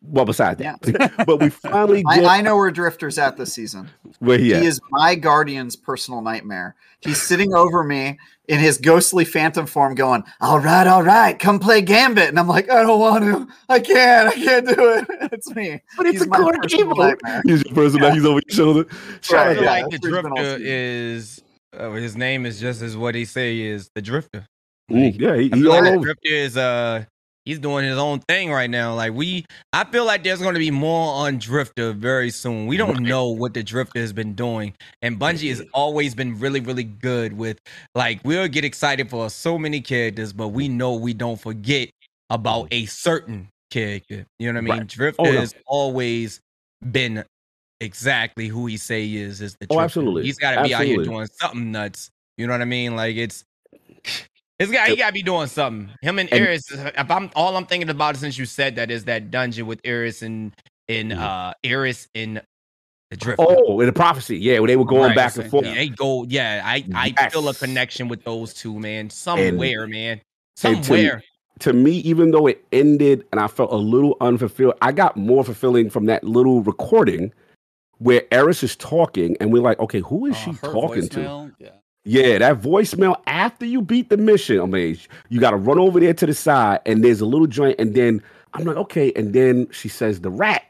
Well, 0.00 0.24
besides 0.24 0.60
that, 0.60 0.80
but 1.26 1.40
we 1.40 1.48
finally 1.50 2.04
I, 2.06 2.38
I 2.38 2.40
know 2.40 2.56
where 2.56 2.70
Drifter's 2.70 3.18
at 3.18 3.36
this 3.36 3.52
season. 3.52 3.90
where 4.20 4.38
he, 4.38 4.54
He 4.54 4.64
is 4.64 4.80
my 4.90 5.16
guardian's 5.16 5.74
personal 5.74 6.20
nightmare. 6.22 6.76
He's 7.00 7.20
sitting 7.20 7.52
over 7.52 7.82
me 7.82 8.16
in 8.46 8.60
his 8.60 8.78
ghostly 8.78 9.24
phantom 9.24 9.66
form, 9.66 9.96
going, 9.96 10.22
"All 10.40 10.60
right, 10.60 10.86
all 10.86 11.02
right, 11.02 11.36
come 11.38 11.58
play 11.58 11.80
Gambit." 11.82 12.28
And 12.28 12.38
I'm 12.38 12.46
like, 12.48 12.70
"I 12.70 12.82
don't 12.82 13.00
want 13.00 13.24
to. 13.24 13.48
I 13.68 13.80
can't. 13.80 14.28
I 14.28 14.34
can't 14.34 14.66
do 14.68 14.74
it. 14.94 15.06
It's 15.32 15.50
me." 15.54 15.80
But 15.96 16.06
it's 16.06 16.18
He's 16.18 16.22
a 16.22 16.28
my 16.28 16.36
good 16.38 16.54
personal 16.62 16.94
game. 16.94 16.96
nightmare. 16.96 17.42
He's 17.44 17.64
your 17.64 17.74
person. 17.74 18.00
Yeah. 18.02 18.14
He's 18.14 18.24
over 18.24 18.40
your 18.46 18.54
shoulder. 18.56 18.86
Shout 19.20 19.46
I 19.48 19.50
out 19.50 19.62
yeah, 19.62 19.70
like 19.70 19.82
the 19.82 19.88
what 19.88 19.92
he's 19.92 20.00
been 20.00 20.26
all 20.26 20.36
drifter 20.36 20.58
is 20.64 21.42
uh, 21.76 21.90
his 21.92 22.16
name 22.16 22.46
is 22.46 22.60
just 22.60 22.82
as 22.82 22.96
what 22.96 23.14
he 23.16 23.24
say 23.24 23.58
is 23.60 23.90
the 23.96 24.00
drifter. 24.02 24.46
Mm, 24.90 25.20
yeah, 25.20 25.36
he, 25.36 25.50
he 25.50 25.66
all 25.66 25.74
like 25.74 25.84
the 25.84 25.90
over. 25.90 26.04
drifter 26.04 26.28
is 26.28 26.56
uh 26.56 27.04
he's 27.48 27.58
doing 27.58 27.82
his 27.84 27.96
own 27.96 28.20
thing 28.20 28.50
right 28.50 28.68
now. 28.68 28.94
Like 28.94 29.14
we, 29.14 29.46
I 29.72 29.84
feel 29.84 30.04
like 30.04 30.22
there's 30.22 30.40
going 30.40 30.52
to 30.52 30.58
be 30.60 30.70
more 30.70 31.14
on 31.14 31.38
Drifter 31.38 31.92
very 31.94 32.28
soon. 32.30 32.66
We 32.66 32.76
don't 32.76 33.00
know 33.00 33.28
what 33.28 33.54
the 33.54 33.62
Drifter 33.62 34.00
has 34.00 34.12
been 34.12 34.34
doing, 34.34 34.74
and 35.00 35.18
Bungie 35.18 35.48
has 35.48 35.62
always 35.72 36.14
been 36.14 36.38
really, 36.38 36.60
really 36.60 36.84
good 36.84 37.32
with 37.32 37.58
like 37.94 38.20
we'll 38.22 38.48
get 38.48 38.64
excited 38.64 39.08
for 39.08 39.30
so 39.30 39.56
many 39.58 39.80
characters, 39.80 40.32
but 40.32 40.48
we 40.48 40.68
know 40.68 40.94
we 40.94 41.14
don't 41.14 41.40
forget 41.40 41.88
about 42.28 42.68
a 42.70 42.84
certain 42.86 43.48
character. 43.70 44.26
You 44.38 44.52
know 44.52 44.58
what 44.58 44.58
I 44.58 44.60
mean? 44.72 44.78
Right. 44.80 44.86
Drifter 44.86 45.22
Oh, 45.22 45.32
no. 45.32 45.40
has 45.40 45.54
always 45.66 46.40
been 46.92 47.24
exactly 47.80 48.48
who 48.48 48.66
he 48.66 48.76
say 48.76 49.06
he 49.06 49.18
is. 49.22 49.40
Is 49.40 49.52
the 49.60 49.66
Oh, 49.70 49.76
Drifter. 49.76 49.84
absolutely. 49.84 50.24
He's 50.24 50.38
got 50.38 50.56
to 50.56 50.62
be 50.64 50.74
out 50.74 50.84
here 50.84 51.02
doing 51.02 51.26
something 51.40 51.72
nuts. 51.72 52.10
You 52.36 52.46
know 52.46 52.52
what 52.52 52.60
I 52.60 52.66
mean? 52.66 52.94
Like 52.96 53.16
it's. 53.16 53.44
This 54.58 54.70
guy, 54.70 54.88
he 54.88 54.96
gotta 54.96 55.12
be 55.12 55.22
doing 55.22 55.46
something. 55.46 55.94
Him 56.02 56.18
and 56.18 56.32
And- 56.32 56.40
Eris. 56.44 56.70
If 56.72 57.10
I'm 57.10 57.30
all 57.36 57.56
I'm 57.56 57.66
thinking 57.66 57.90
about 57.90 58.16
since 58.16 58.36
you 58.38 58.44
said 58.44 58.76
that 58.76 58.90
is 58.90 59.04
that 59.04 59.30
dungeon 59.30 59.66
with 59.66 59.80
Eris 59.84 60.22
and 60.22 60.52
in 60.88 61.10
Mhm. 61.10 61.18
uh 61.18 61.54
Eris 61.62 62.08
in 62.14 62.40
the 63.10 63.16
Drifter. 63.16 63.44
Oh, 63.46 63.80
in 63.80 63.86
the 63.86 63.92
prophecy. 63.92 64.36
Yeah, 64.36 64.58
where 64.58 64.66
they 64.66 64.76
were 64.76 64.84
going 64.84 65.02
Right, 65.08 65.16
back 65.16 65.36
and 65.36 65.48
forth. 65.50 65.64
Yeah, 65.64 65.74
they 65.74 65.88
go. 65.90 66.24
Yeah, 66.24 66.62
I 66.64 66.84
I 66.94 67.28
feel 67.30 67.48
a 67.48 67.54
connection 67.54 68.08
with 68.08 68.24
those 68.24 68.52
two, 68.52 68.78
man. 68.78 69.10
Somewhere, 69.10 69.86
man. 69.86 70.20
and 70.64 70.82
to- 70.82 70.84
Somewhere. 70.84 71.22
to 71.60 71.72
me, 71.72 71.92
even 71.98 72.32
though 72.32 72.46
it 72.48 72.64
ended 72.72 73.24
and 73.32 73.40
I 73.40 73.46
felt 73.46 73.70
a 73.72 73.76
little 73.76 74.16
unfulfilled, 74.20 74.74
I 74.82 74.90
got 74.92 75.16
more 75.16 75.44
fulfilling 75.44 75.88
from 75.88 76.06
that 76.06 76.24
little 76.24 76.62
recording 76.62 77.32
where 77.98 78.22
Eris 78.32 78.62
is 78.64 78.74
talking, 78.76 79.36
and 79.40 79.52
we're 79.52 79.62
like, 79.62 79.78
okay, 79.80 80.00
who 80.00 80.26
is 80.26 80.34
Uh, 80.34 80.38
she 80.38 80.52
talking 80.54 81.08
to? 81.10 81.52
Yeah. 81.58 81.68
Yeah, 82.04 82.38
that 82.38 82.60
voicemail 82.60 83.20
after 83.26 83.66
you 83.66 83.82
beat 83.82 84.08
the 84.08 84.16
mission. 84.16 84.60
I 84.60 84.66
mean, 84.66 84.98
you 85.28 85.40
got 85.40 85.50
to 85.50 85.56
run 85.56 85.78
over 85.78 86.00
there 86.00 86.14
to 86.14 86.26
the 86.26 86.34
side, 86.34 86.80
and 86.86 87.04
there's 87.04 87.20
a 87.20 87.26
little 87.26 87.46
joint, 87.46 87.76
and 87.78 87.94
then 87.94 88.22
I'm 88.54 88.64
like, 88.64 88.76
okay, 88.76 89.12
and 89.14 89.34
then 89.34 89.68
she 89.72 89.88
says 89.88 90.20
the 90.20 90.30
rat, 90.30 90.64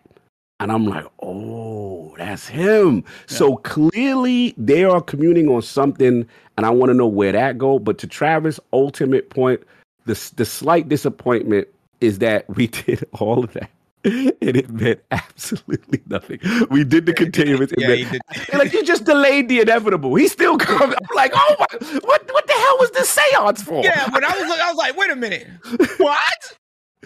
and 0.61 0.72
I'm 0.72 0.87
like, 0.87 1.07
oh, 1.22 2.14
that's 2.18 2.49
him. 2.49 3.05
So 3.26 3.57
clearly 3.59 4.55
they 4.57 4.85
are 4.85 5.01
communing 5.01 5.49
on 5.49 5.62
something, 5.62 6.26
and 6.57 6.66
I 6.66 6.70
want 6.70 6.91
to 6.91 6.95
know 6.95 7.07
where 7.07 7.33
that 7.33 7.59
go. 7.59 7.79
But 7.79 7.99
to 7.99 8.07
Travis' 8.07 8.59
ultimate 8.72 9.31
point, 9.31 9.62
the 10.07 10.33
the 10.37 10.45
slight 10.45 10.89
disappointment 10.89 11.68
is 12.01 12.18
that 12.18 12.49
we 12.57 12.66
did 12.87 13.05
all 13.12 13.45
of 13.45 13.53
that. 13.53 13.70
And 14.41 14.57
it 14.57 14.71
meant 14.71 15.01
absolutely 15.11 16.03
nothing. 16.07 16.39
We 16.71 16.85
did 16.85 17.07
the 17.07 17.13
containment. 17.13 17.73
Yeah, 17.77 17.89
meant 17.89 17.99
he 18.01 18.05
did. 18.07 18.23
like 18.59 18.73
you 18.73 18.85
just 18.85 19.05
delayed 19.05 19.49
the 19.49 19.61
inevitable. 19.61 20.15
He 20.15 20.29
still 20.29 20.57
comes. 20.57 20.95
I'm 20.95 21.17
like, 21.17 21.33
oh 21.35 21.57
my, 21.59 21.67
what 22.05 22.31
what 22.33 22.47
the 22.47 22.53
hell 22.53 22.77
was 22.81 22.91
this 22.93 23.09
seance 23.09 23.63
for? 23.63 23.83
yeah, 23.85 24.09
but 24.13 24.23
I 24.25 24.39
was 24.39 24.49
like, 24.49 24.61
I 24.61 24.69
was 24.69 24.77
like, 24.77 24.97
wait 24.97 25.11
a 25.11 25.17
minute, 25.17 25.47
what? 25.99 26.19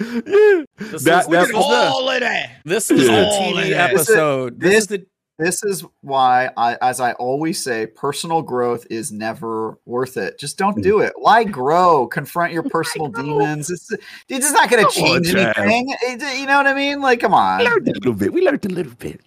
yeah. 0.01 0.63
This 0.79 1.03
That- 1.05 1.25
is, 1.25 1.29
that- 1.29 1.31
this, 1.31 1.47
is 1.49 1.53
the, 1.53 1.59
All 1.59 2.09
of 2.11 2.21
that. 2.21 2.51
this 2.65 2.91
is 2.91 3.07
the 3.07 3.13
Yeah. 3.13 3.25
All 3.25 3.59
of 3.59 3.65
TV 3.65 3.73
episode. 3.73 4.61
This, 4.61 4.71
This- 4.71 4.79
is 4.83 4.87
the 4.89 5.07
This 5.43 5.63
is 5.65 5.85
why 6.03 6.51
I, 6.57 6.77
as 6.81 7.01
I 7.01 7.13
always 7.15 7.63
say, 7.63 7.87
personal 7.87 8.43
growth 8.43 8.87
is 8.91 9.11
never 9.13 9.79
worth 9.87 10.17
it. 10.17 10.39
Just 10.39 10.57
don't 10.59 10.77
Mm. 10.79 10.83
do 10.83 11.01
it. 11.01 11.13
Why 11.17 11.45
grow? 11.45 12.07
Confront 12.07 12.53
your 12.53 12.63
personal 12.77 13.09
demons. 13.09 13.71
It's 13.71 13.91
it's 14.29 14.47
just 14.47 14.55
not 14.55 14.71
going 14.71 14.85
to 14.87 14.91
Come 14.93 15.05
on, 15.05 15.23
change 15.25 15.35
anything. 15.35 15.95
It- 16.03 16.39
you 16.41 16.47
know 16.47 16.57
what 16.59 16.67
I 16.67 16.75
mean? 16.75 17.01
Like, 17.01 17.21
come 17.21 17.35
on. 17.35 17.59
We 17.59 17.65
learned 17.65 17.89
a 17.89 17.93
little 17.93 18.13
bit. 18.15 18.33
We 18.33 18.43
learned 18.43 18.65
a 18.65 18.69
little 18.69 18.95
bit. 18.95 19.21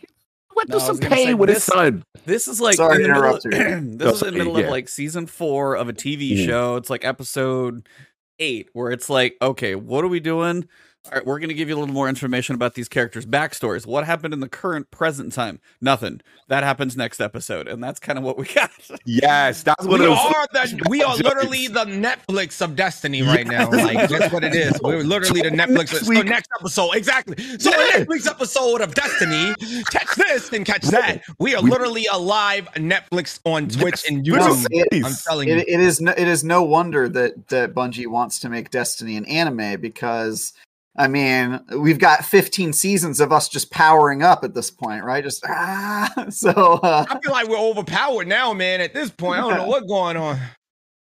Went 0.55 0.69
No, 0.69 0.79
through 0.79 0.87
some 0.87 0.97
was 0.97 1.07
say, 1.09 1.09
pain 1.25 1.37
with 1.37 1.49
his 1.49 1.63
son. 1.65 2.03
This 2.25 2.47
is 2.47 2.61
like 2.61 2.75
Sorry 2.75 3.03
in 3.03 3.09
to 3.09 3.13
the 3.13 3.13
middle 3.13 3.35
interrupt 3.35 3.45
of, 3.45 3.53
you. 3.53 3.97
this 3.97 4.15
is 4.15 4.21
in 4.23 4.33
the 4.33 4.37
middle 4.39 4.57
yeah. 4.59 4.65
of 4.65 4.71
like 4.71 4.87
season 4.87 5.27
four 5.27 5.75
of 5.75 5.89
a 5.89 5.93
TV 5.93 6.31
Mhm. 6.37 6.45
show. 6.45 6.75
It's 6.77 6.89
like 6.89 7.03
episode 7.03 7.87
eight, 8.39 8.69
where 8.73 8.91
it's 8.91 9.09
like, 9.09 9.35
okay, 9.41 9.75
what 9.75 10.05
are 10.05 10.07
we 10.07 10.19
doing? 10.21 10.67
All 11.05 11.11
right, 11.11 11.23
we're 11.25 11.37
going 11.37 11.49
to 11.49 11.53
give 11.55 11.69
you 11.69 11.75
a 11.75 11.79
little 11.79 11.93
more 11.93 12.09
information 12.09 12.55
about 12.55 12.73
these 12.73 12.89
characters' 12.89 13.27
backstories. 13.27 13.85
What 13.85 14.05
happened 14.05 14.33
in 14.33 14.39
the 14.39 14.49
current 14.49 14.89
present 14.89 15.33
time? 15.33 15.59
Nothing. 15.79 16.19
That 16.47 16.63
happens 16.63 16.97
next 16.97 17.21
episode, 17.21 17.67
and 17.67 17.83
that's 17.83 17.99
kind 17.99 18.17
of 18.17 18.25
what 18.25 18.39
we 18.39 18.45
got. 18.45 18.71
Yes, 19.05 19.61
that's 19.61 19.85
what 19.85 19.99
We 19.99 20.07
it 20.07 20.09
was. 20.09 20.33
are 20.33 20.47
the 20.51 20.81
we 20.89 21.03
are 21.03 21.15
literally 21.17 21.67
the 21.67 21.85
Netflix 21.85 22.59
of 22.59 22.75
Destiny 22.75 23.21
right 23.21 23.45
now. 23.45 23.69
Like 23.69 24.09
that's 24.09 24.33
what 24.33 24.43
it 24.43 24.55
is. 24.55 24.73
We're 24.83 25.03
literally 25.03 25.41
the 25.43 25.49
Netflix. 25.51 25.75
Next 25.93 26.05
So 26.07 26.21
next 26.23 26.49
episode, 26.59 26.91
exactly. 26.95 27.35
So 27.59 27.69
Yeah. 27.69 27.77
the 27.77 27.97
next 27.99 28.07
week's 28.09 28.27
episode 28.27 28.81
of 28.81 28.95
Destiny, 28.95 29.53
catch 29.91 30.15
this 30.15 30.51
and 30.53 30.65
catch 30.65 30.83
that. 30.85 31.21
We 31.39 31.53
are 31.53 31.61
literally 31.61 32.07
a 32.11 32.17
live 32.17 32.65
Netflix 32.73 33.39
on 33.45 33.67
Twitch 33.67 34.09
and 34.09 34.25
Twitch 34.25 34.41
YouTube. 34.41 34.67
is 34.71 34.87
I'm 34.91 35.01
nice. 35.03 35.23
telling 35.23 35.49
you. 35.49 35.55
It, 35.57 35.67
it 35.69 35.79
is 35.79 36.01
no, 36.01 36.13
it 36.17 36.27
is 36.27 36.43
no 36.43 36.63
wonder 36.63 37.07
that 37.09 37.47
that 37.49 37.75
Bungie 37.75 38.07
wants 38.07 38.39
to 38.39 38.49
make 38.49 38.71
Destiny 38.71 39.17
an 39.17 39.25
anime 39.25 39.79
because 39.81 40.53
I 40.97 41.07
mean 41.07 41.59
we've 41.77 41.99
got 41.99 42.23
15 42.25 42.73
seasons 42.73 43.19
of 43.19 43.31
us 43.31 43.49
just 43.49 43.71
powering 43.71 44.23
up 44.23 44.43
at 44.43 44.53
this 44.53 44.71
point, 44.71 45.03
right? 45.03 45.23
Just 45.23 45.43
ah, 45.49 46.27
so 46.29 46.51
uh, 46.51 47.05
I 47.09 47.19
feel 47.19 47.31
like 47.31 47.47
we're 47.47 47.57
overpowered 47.57 48.27
now, 48.27 48.53
man. 48.53 48.81
At 48.81 48.93
this 48.93 49.09
point, 49.09 49.39
I 49.39 49.41
don't 49.41 49.57
know 49.57 49.67
what's 49.67 49.87
going 49.87 50.17
on. 50.17 50.39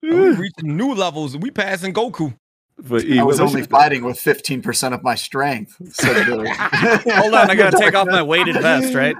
We're 0.02 0.34
reaching 0.34 0.76
new 0.76 0.94
levels. 0.94 1.36
We 1.36 1.50
passing 1.50 1.94
Goku. 1.94 2.34
But 2.76 3.08
I 3.08 3.22
was 3.22 3.38
only 3.38 3.62
fighting 3.62 4.04
with 4.04 4.18
15% 4.18 4.92
of 4.92 5.02
my 5.04 5.14
strength. 5.14 5.76
said 5.94 6.26
Billy. 6.26 6.48
Hold 6.52 7.34
on, 7.34 7.50
I 7.50 7.54
got 7.54 7.70
to 7.70 7.78
take 7.78 7.94
off 7.94 8.08
my 8.08 8.22
weighted 8.22 8.56
vest, 8.56 8.94
right? 8.94 9.16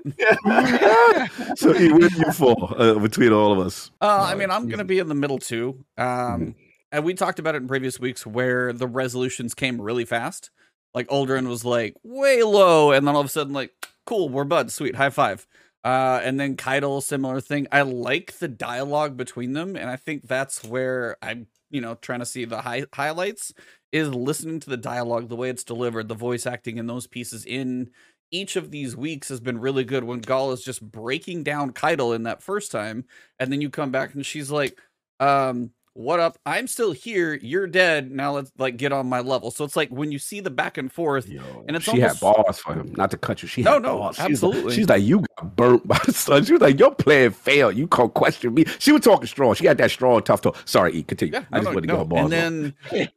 so 1.57 1.75
E, 1.75 1.93
where 1.93 2.09
do 2.09 2.18
you 2.18 2.33
fall 2.33 2.75
uh, 2.77 2.99
between 2.99 3.33
all 3.33 3.53
of 3.53 3.64
us? 3.64 3.93
Uh, 4.01 4.27
I 4.29 4.35
mean, 4.35 4.51
I'm 4.51 4.66
going 4.66 4.79
to 4.79 4.85
be 4.85 4.99
in 4.99 5.09
the 5.09 5.14
middle 5.14 5.39
too. 5.39 5.85
Um, 5.97 6.57
and 6.91 7.05
we 7.05 7.14
talked 7.14 7.39
about 7.39 7.55
it 7.55 7.59
in 7.59 7.68
previous 7.68 8.01
weeks 8.01 8.27
where 8.27 8.72
the 8.72 8.89
resolutions 8.89 9.55
came 9.55 9.81
really 9.81 10.05
fast. 10.05 10.51
Like 10.95 11.09
Uldren 11.09 11.49
was 11.49 11.65
like 11.65 11.95
way 12.03 12.43
low, 12.43 12.93
and 12.93 13.07
then 13.07 13.15
all 13.15 13.21
of 13.21 13.27
a 13.27 13.31
sudden, 13.31 13.53
like, 13.53 13.73
cool, 14.07 14.29
we're 14.29 14.45
buds, 14.45 14.75
sweet, 14.75 14.95
high 14.97 15.11
five. 15.11 15.47
Uh, 15.85 16.21
and 16.23 16.41
then 16.41 16.57
Caiatl, 16.57 17.01
similar 17.01 17.41
thing. 17.41 17.67
I 17.71 17.83
like 17.83 18.39
the 18.39 18.49
dialogue 18.49 19.17
between 19.17 19.53
them, 19.53 19.77
and 19.77 19.91
I 19.91 19.97
think 19.97 20.27
that's 20.27 20.65
where 20.65 21.17
I'm, 21.21 21.47
you 21.71 21.81
know, 21.83 21.95
trying 21.97 22.21
to 22.21 22.27
see 22.27 22.45
the 22.47 22.63
high- 22.63 22.87
highlights 22.95 23.53
is 23.93 24.09
listening 24.09 24.61
to 24.61 24.71
the 24.71 24.79
dialogue, 24.79 25.29
the 25.29 25.37
way 25.37 25.51
it's 25.51 25.65
delivered, 25.65 26.09
the 26.09 26.15
voice 26.15 26.47
acting 26.47 26.79
in 26.79 26.87
those 26.87 27.07
pieces 27.07 27.45
in 27.45 27.91
each 28.31 28.57
of 28.57 28.71
these 28.71 28.97
weeks 28.97 29.29
has 29.29 29.41
been 29.41 29.61
really 29.61 29.85
good 29.85 30.05
when 30.05 30.21
Gall 30.21 30.53
is 30.53 30.65
just 30.65 30.83
breaking 30.83 31.43
down 31.45 31.71
Caiatl 31.73 32.13
in 32.13 32.25
that 32.25 32.43
first 32.43 32.73
time, 32.73 33.05
and 33.39 33.53
then 33.53 33.61
you 33.61 33.69
come 33.71 33.91
back 33.91 34.15
and 34.15 34.25
she's 34.25 34.51
like, 34.51 34.79
um, 35.21 35.71
what 35.95 36.21
up? 36.21 36.39
I'm 36.45 36.67
still 36.67 36.91
here. 36.93 37.35
You're 37.35 37.67
dead. 37.69 38.11
Now 38.11 38.33
let's 38.33 38.51
like 38.59 38.77
get 38.77 38.93
on 38.93 39.09
my 39.09 39.21
level. 39.21 39.51
So 39.51 39.65
it's 39.65 39.77
like 39.77 39.89
when 39.91 40.11
you 40.13 40.19
see 40.19 40.41
the 40.41 40.51
back 40.51 40.77
and 40.77 40.93
forth, 40.93 41.29
Yo, 41.29 41.43
And 41.67 41.77
it's 41.77 41.85
she 41.85 42.01
had 42.01 42.19
balls 42.21 42.59
for 42.59 42.75
him. 42.75 42.93
Not 42.97 43.11
to 43.13 43.17
cut 43.17 43.43
you. 43.43 43.49
She 43.49 43.63
No, 43.63 43.75
had 43.75 43.83
no, 43.83 43.99
bars. 43.99 44.17
She's 44.17 44.21
like- 44.21 44.31
absolutely. 44.33 44.75
She's 44.75 44.89
like, 44.89 45.03
you 45.03 45.25
got 45.39 45.57
burnt 45.57 45.87
by 45.87 45.99
the 46.05 46.13
sun. 46.13 46.45
She 46.45 46.53
was 46.53 46.61
like, 46.63 46.79
your 46.79 46.95
plan 46.95 47.31
failed. 47.31 47.77
You 47.77 47.87
can't 47.87 48.13
question 48.13 48.53
me. 48.55 48.65
She 48.81 48.91
was 48.93 49.03
talking 49.03 49.27
strong. 49.29 49.55
She 49.55 49.67
had 49.67 49.79
that 49.79 49.91
strong, 49.91 50.21
tough 50.23 50.41
talk. 50.41 50.57
Sorry, 50.65 50.93
E, 50.95 51.03
continue. 51.05 51.35
Yeah, 51.35 51.45
I 51.53 51.59
no, 51.61 51.63
just 51.63 51.65
no, 51.65 51.75
want 51.75 51.83
to 51.83 51.89
no. 51.89 51.97
go 51.99 52.05
bars. 52.05 52.33
And 52.33 52.75
then, 52.93 53.09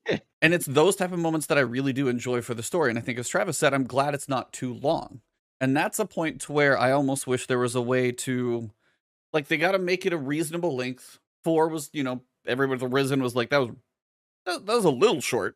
and 0.42 0.54
it's 0.54 0.68
those 0.68 0.96
type 0.96 1.12
of 1.12 1.20
moments 1.20 1.48
that 1.48 1.58
I 1.58 1.62
really 1.62 1.94
do 1.94 2.08
enjoy 2.08 2.42
for 2.42 2.54
the 2.54 2.64
story. 2.64 2.92
And 2.92 3.00
I 3.00 3.02
think, 3.02 3.18
as 3.18 3.28
Travis 3.28 3.58
said, 3.58 3.74
I'm 3.74 3.86
glad 3.86 4.14
it's 4.14 4.30
not 4.30 4.54
too 4.54 4.76
long. 4.76 5.22
And 5.60 5.76
that's 5.76 5.98
a 5.98 6.06
point 6.06 6.42
to 6.42 6.52
where 6.52 6.78
I 6.78 6.92
almost 6.92 7.26
wish 7.26 7.48
there 7.48 7.58
was 7.58 7.74
a 7.74 7.82
way 7.82 8.12
to, 8.12 8.70
like, 9.34 9.48
they 9.48 9.58
got 9.58 9.72
to 9.72 9.80
make 9.80 10.06
it 10.06 10.14
a 10.14 10.18
reasonable 10.18 10.76
length. 10.76 11.18
Four 11.44 11.70
was, 11.70 11.90
you 11.94 12.04
know, 12.04 12.22
everybody 12.48 12.80
the 12.80 12.88
Risen 12.88 13.22
was 13.22 13.36
like 13.36 13.50
that 13.50 13.60
was 13.60 13.70
that, 14.45 14.66
that 14.66 14.76
was 14.76 14.86
a 14.86 14.89
little 14.89 15.22
short. 15.22 15.56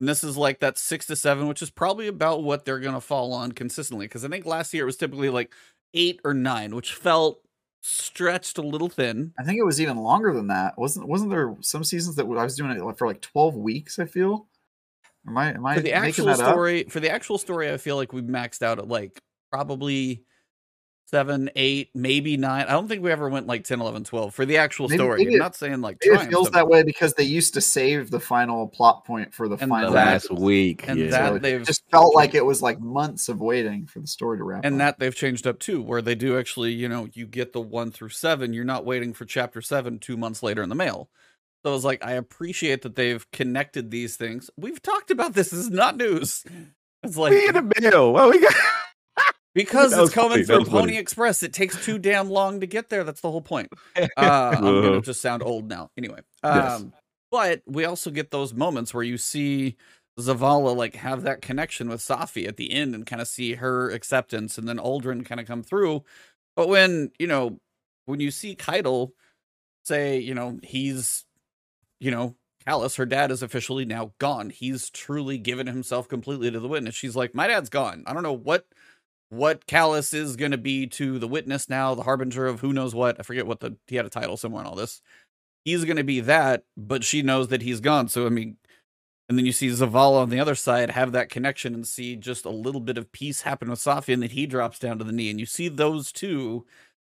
And 0.00 0.08
this 0.08 0.24
is 0.24 0.36
like 0.36 0.60
that 0.60 0.78
six 0.78 1.06
to 1.06 1.16
seven, 1.16 1.46
which 1.46 1.60
is 1.60 1.70
probably 1.70 2.06
about 2.06 2.42
what 2.42 2.64
they're 2.64 2.80
gonna 2.80 3.00
fall 3.00 3.32
on 3.32 3.52
consistently. 3.52 4.06
Because 4.06 4.24
I 4.24 4.28
think 4.28 4.46
last 4.46 4.72
year 4.72 4.84
it 4.84 4.86
was 4.86 4.96
typically 4.96 5.28
like 5.28 5.52
eight 5.94 6.20
or 6.24 6.34
nine, 6.34 6.74
which 6.74 6.94
felt 6.94 7.42
stretched 7.82 8.58
a 8.58 8.62
little 8.62 8.88
thin. 8.88 9.32
I 9.38 9.44
think 9.44 9.58
it 9.58 9.64
was 9.64 9.80
even 9.80 9.96
longer 9.96 10.32
than 10.32 10.48
that. 10.48 10.78
Wasn't 10.78 11.06
wasn't 11.06 11.30
there 11.30 11.54
some 11.60 11.84
seasons 11.84 12.16
that 12.16 12.24
I 12.24 12.44
was 12.44 12.56
doing 12.56 12.70
it 12.70 12.98
for 12.98 13.06
like 13.06 13.20
12 13.20 13.56
weeks, 13.56 13.98
I 13.98 14.06
feel? 14.06 14.48
Am 15.26 15.36
I 15.36 15.52
am 15.52 15.66
I 15.66 15.74
for 15.74 15.80
the 15.80 15.92
actual 15.92 16.26
that 16.26 16.40
up? 16.40 16.52
story 16.52 16.84
for 16.84 17.00
the 17.00 17.10
actual 17.10 17.36
story 17.36 17.70
i 17.70 17.76
feel 17.76 17.96
like 17.96 18.12
we 18.12 18.22
maxed 18.22 18.62
out 18.62 18.78
at 18.78 18.88
like 18.88 19.20
probably 19.52 20.24
seven 21.10 21.50
eight 21.56 21.90
maybe 21.94 22.36
nine 22.36 22.66
i 22.68 22.70
don't 22.70 22.86
think 22.86 23.02
we 23.02 23.10
ever 23.10 23.28
went 23.28 23.46
like 23.46 23.64
10 23.64 23.80
11 23.80 24.04
12 24.04 24.32
for 24.32 24.46
the 24.46 24.58
actual 24.58 24.88
Maybe- 24.88 24.98
story 24.98 25.18
maybe 25.18 25.30
i'm 25.32 25.36
it- 25.36 25.38
not 25.40 25.56
saying 25.56 25.80
like 25.80 25.98
it 26.02 26.18
feels 26.28 26.46
of- 26.48 26.52
that 26.52 26.68
way 26.68 26.84
because 26.84 27.14
they 27.14 27.24
used 27.24 27.54
to 27.54 27.60
save 27.60 28.10
the 28.10 28.20
final 28.20 28.68
plot 28.68 29.04
point 29.04 29.34
for 29.34 29.48
the 29.48 29.56
And 29.60 29.68
final 29.68 29.90
that- 29.92 30.06
last 30.06 30.30
week. 30.30 30.88
and 30.88 31.00
yeah. 31.00 31.10
that 31.10 31.28
So 31.32 31.38
they've 31.38 31.64
just 31.66 31.82
felt 31.90 32.14
like 32.14 32.34
it 32.34 32.44
was 32.46 32.62
like 32.62 32.80
months 32.80 33.28
of 33.28 33.40
waiting 33.40 33.86
for 33.86 33.98
the 33.98 34.06
story 34.06 34.38
to 34.38 34.44
wrap 34.44 34.64
and 34.64 34.76
up. 34.76 34.78
that 34.78 34.98
they've 35.00 35.14
changed 35.14 35.46
up 35.46 35.58
too 35.58 35.82
where 35.82 36.00
they 36.02 36.14
do 36.14 36.38
actually 36.38 36.72
you 36.72 36.88
know 36.88 37.08
you 37.12 37.26
get 37.26 37.52
the 37.52 37.60
one 37.60 37.90
through 37.90 38.10
seven 38.10 38.52
you're 38.52 38.64
not 38.64 38.84
waiting 38.84 39.12
for 39.12 39.24
chapter 39.24 39.60
seven 39.60 39.98
two 39.98 40.16
months 40.16 40.42
later 40.42 40.62
in 40.62 40.68
the 40.68 40.74
mail 40.76 41.10
so 41.64 41.74
it's 41.74 41.84
like 41.84 42.04
i 42.04 42.12
appreciate 42.12 42.82
that 42.82 42.94
they've 42.94 43.28
connected 43.32 43.90
these 43.90 44.14
things 44.16 44.48
we've 44.56 44.80
talked 44.80 45.10
about 45.10 45.34
this. 45.34 45.50
this 45.50 45.58
is 45.58 45.70
not 45.70 45.96
news 45.96 46.44
it's 47.02 47.16
like 47.16 47.32
we 47.32 47.48
in 47.48 47.54
the 47.54 47.72
mail. 47.80 48.12
Well, 48.12 48.28
we 48.30 48.38
got 48.40 48.54
Because 49.54 49.92
it's 49.96 50.12
coming 50.14 50.30
funny, 50.30 50.44
through 50.44 50.64
Pony 50.66 50.80
funny. 50.92 50.96
Express. 50.96 51.42
It 51.42 51.52
takes 51.52 51.84
too 51.84 51.98
damn 51.98 52.30
long 52.30 52.60
to 52.60 52.66
get 52.66 52.88
there. 52.88 53.02
That's 53.04 53.20
the 53.20 53.30
whole 53.30 53.42
point. 53.42 53.68
Uh, 53.96 54.54
I'm 54.56 54.62
gonna 54.62 54.98
Uh. 54.98 55.00
just 55.00 55.20
sound 55.20 55.42
old 55.42 55.68
now. 55.68 55.90
Anyway, 55.96 56.20
Yes. 56.44 56.80
um, 56.80 56.92
but 57.30 57.62
we 57.66 57.84
also 57.84 58.10
get 58.10 58.30
those 58.30 58.54
moments 58.54 58.94
where 58.94 59.02
you 59.02 59.18
see 59.18 59.76
Zavala 60.18 60.74
like 60.76 60.94
have 60.96 61.22
that 61.22 61.42
connection 61.42 61.88
with 61.88 62.00
Safi 62.00 62.46
at 62.46 62.56
the 62.56 62.70
end 62.72 62.94
and 62.94 63.06
kind 63.06 63.20
of 63.22 63.28
see 63.28 63.54
her 63.54 63.90
acceptance, 63.90 64.56
and 64.58 64.68
then 64.68 64.78
Uldren 64.78 65.24
kind 65.24 65.40
of 65.40 65.46
come 65.46 65.62
through. 65.62 66.04
But 66.56 66.68
when 66.68 67.10
you 67.18 67.26
know 67.26 67.58
when 68.06 68.20
you 68.20 68.30
see 68.30 68.54
Caiatl 68.56 69.12
say, 69.84 70.18
you 70.18 70.34
know, 70.34 70.58
he's, 70.62 71.24
you 72.00 72.10
know, 72.10 72.36
Calus, 72.66 72.96
her 72.96 73.06
dad 73.06 73.30
is 73.30 73.42
officially 73.42 73.84
now 73.84 74.12
gone. 74.18 74.50
He's 74.50 74.90
truly 74.90 75.38
given 75.38 75.66
himself 75.66 76.08
completely 76.08 76.50
to 76.50 76.60
the 76.60 76.68
witness. 76.68 76.94
She's 76.94 77.16
like, 77.16 77.34
my 77.34 77.46
dad's 77.46 77.70
gone. 77.70 78.04
I 78.06 78.12
don't 78.12 78.22
know 78.22 78.32
what 78.32 78.66
what 79.30 79.66
Calus 79.66 80.12
is 80.12 80.36
going 80.36 80.50
to 80.50 80.58
be 80.58 80.86
to 80.88 81.18
the 81.18 81.28
witness 81.28 81.68
now, 81.68 81.94
the 81.94 82.02
harbinger 82.02 82.46
of 82.46 82.60
who 82.60 82.72
knows 82.72 82.94
what. 82.94 83.16
I 83.18 83.22
forget 83.22 83.46
what 83.46 83.60
the 83.60 83.76
he 83.86 83.96
had 83.96 84.06
a 84.06 84.10
title 84.10 84.36
somewhere 84.36 84.62
in 84.62 84.66
all 84.66 84.74
this. 84.74 85.00
He's 85.64 85.84
going 85.84 85.96
to 85.96 86.04
be 86.04 86.20
that, 86.20 86.64
but 86.76 87.04
she 87.04 87.22
knows 87.22 87.48
that 87.48 87.62
he's 87.62 87.80
gone. 87.80 88.08
So 88.08 88.26
I 88.26 88.30
mean, 88.30 88.56
and 89.28 89.38
then 89.38 89.46
you 89.46 89.52
see 89.52 89.68
Zavala 89.68 90.22
on 90.22 90.30
the 90.30 90.40
other 90.40 90.56
side 90.56 90.90
have 90.90 91.12
that 91.12 91.30
connection 91.30 91.72
and 91.72 91.86
see 91.86 92.16
just 92.16 92.44
a 92.44 92.50
little 92.50 92.80
bit 92.80 92.98
of 92.98 93.12
peace 93.12 93.42
happen 93.42 93.70
with 93.70 93.78
Safi, 93.78 94.12
and 94.12 94.22
then 94.22 94.30
he 94.30 94.44
drops 94.46 94.80
down 94.80 94.98
to 94.98 95.04
the 95.04 95.12
knee, 95.12 95.30
and 95.30 95.38
you 95.38 95.46
see 95.46 95.68
those 95.68 96.10
two 96.10 96.66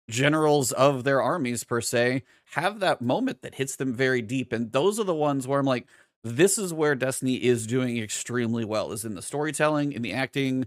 generals 0.09 0.71
of 0.73 1.05
their 1.05 1.21
armies 1.21 1.63
per 1.63 1.79
se 1.79 2.23
have 2.51 2.79
that 2.81 3.01
moment 3.01 3.41
that 3.41 3.55
hits 3.55 3.77
them 3.77 3.93
very 3.93 4.21
deep, 4.21 4.51
and 4.51 4.73
those 4.73 4.99
are 4.99 5.05
the 5.05 5.15
ones 5.15 5.47
where 5.47 5.59
I'm 5.59 5.65
like, 5.65 5.87
this 6.23 6.57
is 6.57 6.73
where 6.73 6.95
Destiny 6.95 7.35
is 7.35 7.65
doing 7.65 7.97
extremely 7.97 8.65
well, 8.65 8.91
is 8.91 9.05
in 9.05 9.15
the 9.15 9.21
storytelling, 9.21 9.93
in 9.93 10.01
the 10.01 10.11
acting, 10.11 10.65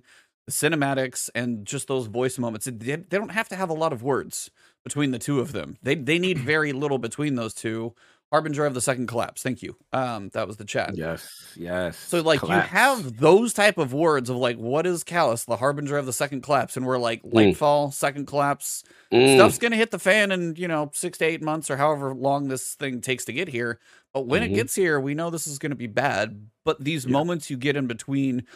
cinematics, 0.51 1.31
and 1.35 1.65
just 1.67 1.89
those 1.89 2.07
voice 2.07 2.39
moments. 2.39 2.67
They, 2.67 2.97
they 2.97 3.19
don't 3.19 3.31
have 3.31 3.49
to 3.51 3.57
have 3.57 3.71
a 3.71 3.75
lot 3.75 3.93
of 3.93 4.03
words 4.03 4.51
between 4.85 5.11
the 5.11 5.19
two 5.19 5.41
of 5.41 5.53
them. 5.53 5.77
They 5.83 5.95
they 5.95 6.19
need 6.19 6.39
very 6.55 6.73
little 6.73 6.99
between 6.99 7.35
those 7.35 7.55
two. 7.55 7.95
Harbinger 8.31 8.65
of 8.65 8.73
the 8.73 8.81
second 8.81 9.09
collapse. 9.09 9.43
Thank 9.43 9.61
you. 9.63 9.77
Um, 9.93 10.31
that 10.33 10.47
was 10.49 10.57
the 10.57 10.65
chat. 10.65 10.97
yes, 10.97 11.53
yes. 11.55 11.99
So 11.99 12.23
like 12.23 12.41
Collapse. 12.41 12.73
you 12.73 12.79
have 12.79 13.19
those 13.19 13.53
type 13.53 13.77
of 13.77 13.93
words 13.93 14.31
of 14.31 14.37
like 14.37 14.57
what 14.57 14.87
is 14.87 15.05
Calus, 15.05 15.45
the 15.45 15.57
harbinger 15.59 15.99
of 15.99 16.07
the 16.07 16.15
second 16.15 16.41
collapse, 16.41 16.75
and 16.79 16.87
we're 16.87 16.97
like 16.97 17.23
Lightfall, 17.25 17.93
second 17.93 18.25
collapse. 18.27 18.85
Mm. 19.13 19.35
Stuff's 19.37 19.59
gonna 19.59 19.77
hit 19.77 19.91
the 19.91 19.99
fan 19.99 20.33
in 20.33 20.57
you 20.57 20.67
know 20.67 20.91
six 20.95 21.19
to 21.19 21.27
eight 21.27 21.43
months 21.43 21.71
or 21.71 21.77
however 21.77 22.15
long 22.15 22.49
this 22.49 22.73
thing 22.73 23.03
takes 23.03 23.27
to 23.27 23.35
get 23.35 23.49
here. 23.49 23.79
But 24.15 24.27
when 24.27 24.41
Mhm. 24.41 24.47
it 24.47 24.55
gets 24.55 24.75
here, 24.75 24.99
we 24.99 25.13
know 25.13 25.29
this 25.29 25.47
is 25.47 25.59
gonna 25.59 25.75
be 25.75 25.87
bad. 25.87 26.47
But 26.65 26.83
these 26.83 27.05
Yeah. 27.05 27.13
moments 27.13 27.51
you 27.51 27.59
get 27.59 27.77
in 27.77 27.87
between 27.87 28.47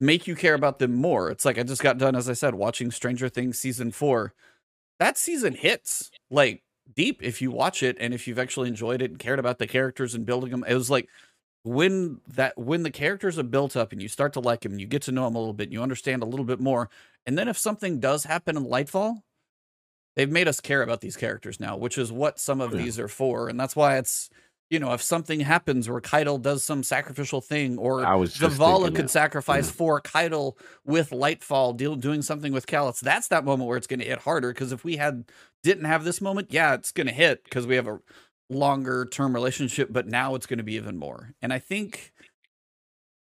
make 0.00 0.26
you 0.26 0.34
care 0.34 0.54
about 0.54 0.78
them 0.78 0.94
more. 0.94 1.30
It's 1.30 1.44
like 1.44 1.58
I 1.58 1.62
just 1.62 1.82
got 1.82 1.98
done, 1.98 2.14
as 2.16 2.28
I 2.28 2.34
said, 2.34 2.54
watching 2.54 2.90
Stranger 2.90 3.28
Things 3.28 3.58
season 3.58 3.90
four. 3.92 4.34
That 4.98 5.18
season 5.18 5.54
hits 5.54 6.10
like 6.30 6.62
deep 6.94 7.22
if 7.22 7.42
you 7.42 7.50
watch 7.50 7.82
it 7.82 7.96
and 8.00 8.14
if 8.14 8.26
you've 8.28 8.38
actually 8.38 8.68
enjoyed 8.68 9.02
it 9.02 9.10
and 9.10 9.18
cared 9.18 9.38
about 9.38 9.58
the 9.58 9.66
characters 9.66 10.14
and 10.14 10.24
building 10.26 10.50
them. 10.50 10.64
It 10.66 10.74
was 10.74 10.90
like 10.90 11.08
when 11.64 12.20
that 12.28 12.56
when 12.56 12.82
the 12.84 12.90
characters 12.90 13.38
are 13.38 13.42
built 13.42 13.76
up 13.76 13.92
and 13.92 14.00
you 14.00 14.08
start 14.08 14.32
to 14.34 14.40
like 14.40 14.60
them 14.60 14.78
you 14.78 14.86
get 14.86 15.02
to 15.02 15.10
know 15.12 15.24
them 15.24 15.34
a 15.34 15.38
little 15.38 15.52
bit 15.52 15.64
and 15.64 15.72
you 15.72 15.82
understand 15.82 16.22
a 16.22 16.26
little 16.26 16.46
bit 16.46 16.60
more. 16.60 16.88
And 17.26 17.36
then 17.36 17.48
if 17.48 17.58
something 17.58 17.98
does 17.98 18.24
happen 18.24 18.56
in 18.56 18.64
Lightfall, 18.66 19.16
they've 20.14 20.30
made 20.30 20.48
us 20.48 20.60
care 20.60 20.82
about 20.82 21.00
these 21.00 21.16
characters 21.16 21.58
now, 21.60 21.76
which 21.76 21.98
is 21.98 22.12
what 22.12 22.38
some 22.38 22.60
of 22.60 22.72
Yeah. 22.72 22.82
these 22.82 22.98
are 22.98 23.08
for. 23.08 23.48
And 23.48 23.58
that's 23.58 23.74
why 23.76 23.98
it's 23.98 24.30
you 24.70 24.80
know, 24.80 24.92
if 24.92 25.02
something 25.02 25.40
happens 25.40 25.88
where 25.88 26.00
Caiatl 26.00 26.38
does 26.38 26.64
some 26.64 26.82
sacrificial 26.82 27.40
thing 27.40 27.78
or 27.78 28.04
I 28.04 28.16
was 28.16 28.34
just 28.34 28.58
Zavala 28.58 28.86
could 28.86 29.06
that. 29.06 29.10
sacrifice 29.10 29.66
Yeah. 29.68 29.72
for 29.74 30.00
Caiatl 30.00 30.50
with 30.84 31.10
Lightfall, 31.10 31.76
deal 31.76 31.94
doing 31.94 32.20
something 32.22 32.52
with 32.52 32.66
Calus. 32.66 33.00
That's 33.00 33.28
that 33.28 33.44
moment 33.44 33.68
where 33.68 33.76
it's 33.76 33.86
going 33.86 34.00
to 34.00 34.06
hit 34.06 34.18
harder. 34.20 34.52
Because 34.52 34.72
if 34.72 34.84
we 34.84 34.96
had 34.96 35.24
didn't 35.62 35.84
have 35.84 36.04
this 36.04 36.20
moment, 36.20 36.48
yeah, 36.50 36.74
it's 36.74 36.92
going 36.92 37.06
to 37.06 37.12
hit 37.12 37.44
because 37.44 37.66
we 37.66 37.76
have 37.76 37.86
a 37.86 38.00
longer 38.50 39.06
term 39.06 39.34
relationship. 39.34 39.88
But 39.92 40.08
now 40.08 40.34
it's 40.34 40.46
going 40.46 40.58
to 40.58 40.64
be 40.64 40.74
even 40.74 40.96
more. 40.96 41.34
And 41.40 41.52
I 41.52 41.60
think 41.60 42.12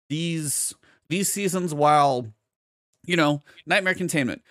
these 0.09 0.75
these 1.09 1.31
seasons, 1.31 1.73
while 1.73 2.27
you 3.07 3.17
know, 3.17 3.41
Nightmare 3.65 3.95
Containment, 3.95 4.43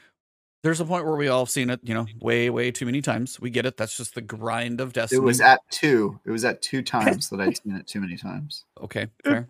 there's 0.62 0.80
a 0.80 0.84
point 0.84 1.04
where 1.06 1.16
we 1.16 1.28
all 1.28 1.44
have 1.44 1.50
seen 1.50 1.70
it, 1.70 1.80
you 1.82 1.94
know, 1.94 2.06
way, 2.20 2.50
way 2.50 2.70
too 2.70 2.84
many 2.86 3.00
times. 3.00 3.40
We 3.40 3.50
get 3.50 3.64
it. 3.66 3.76
That's 3.76 3.96
just 3.96 4.14
the 4.14 4.20
grind 4.20 4.80
of 4.80 4.92
Destiny. 4.92 5.20
It 5.20 5.24
was 5.24 5.40
at 5.40 5.61
two. 5.70 6.20
It 6.24 6.30
was 6.30 6.44
at 6.44 6.61
two 6.62 6.82
times 6.96 7.30
that 7.30 7.40
I'd 7.40 7.56
seen 7.56 7.74
it 7.76 7.86
too 7.86 8.00
many 8.00 8.16
times. 8.16 8.64
okay, 8.82 9.06
fair. 9.24 9.48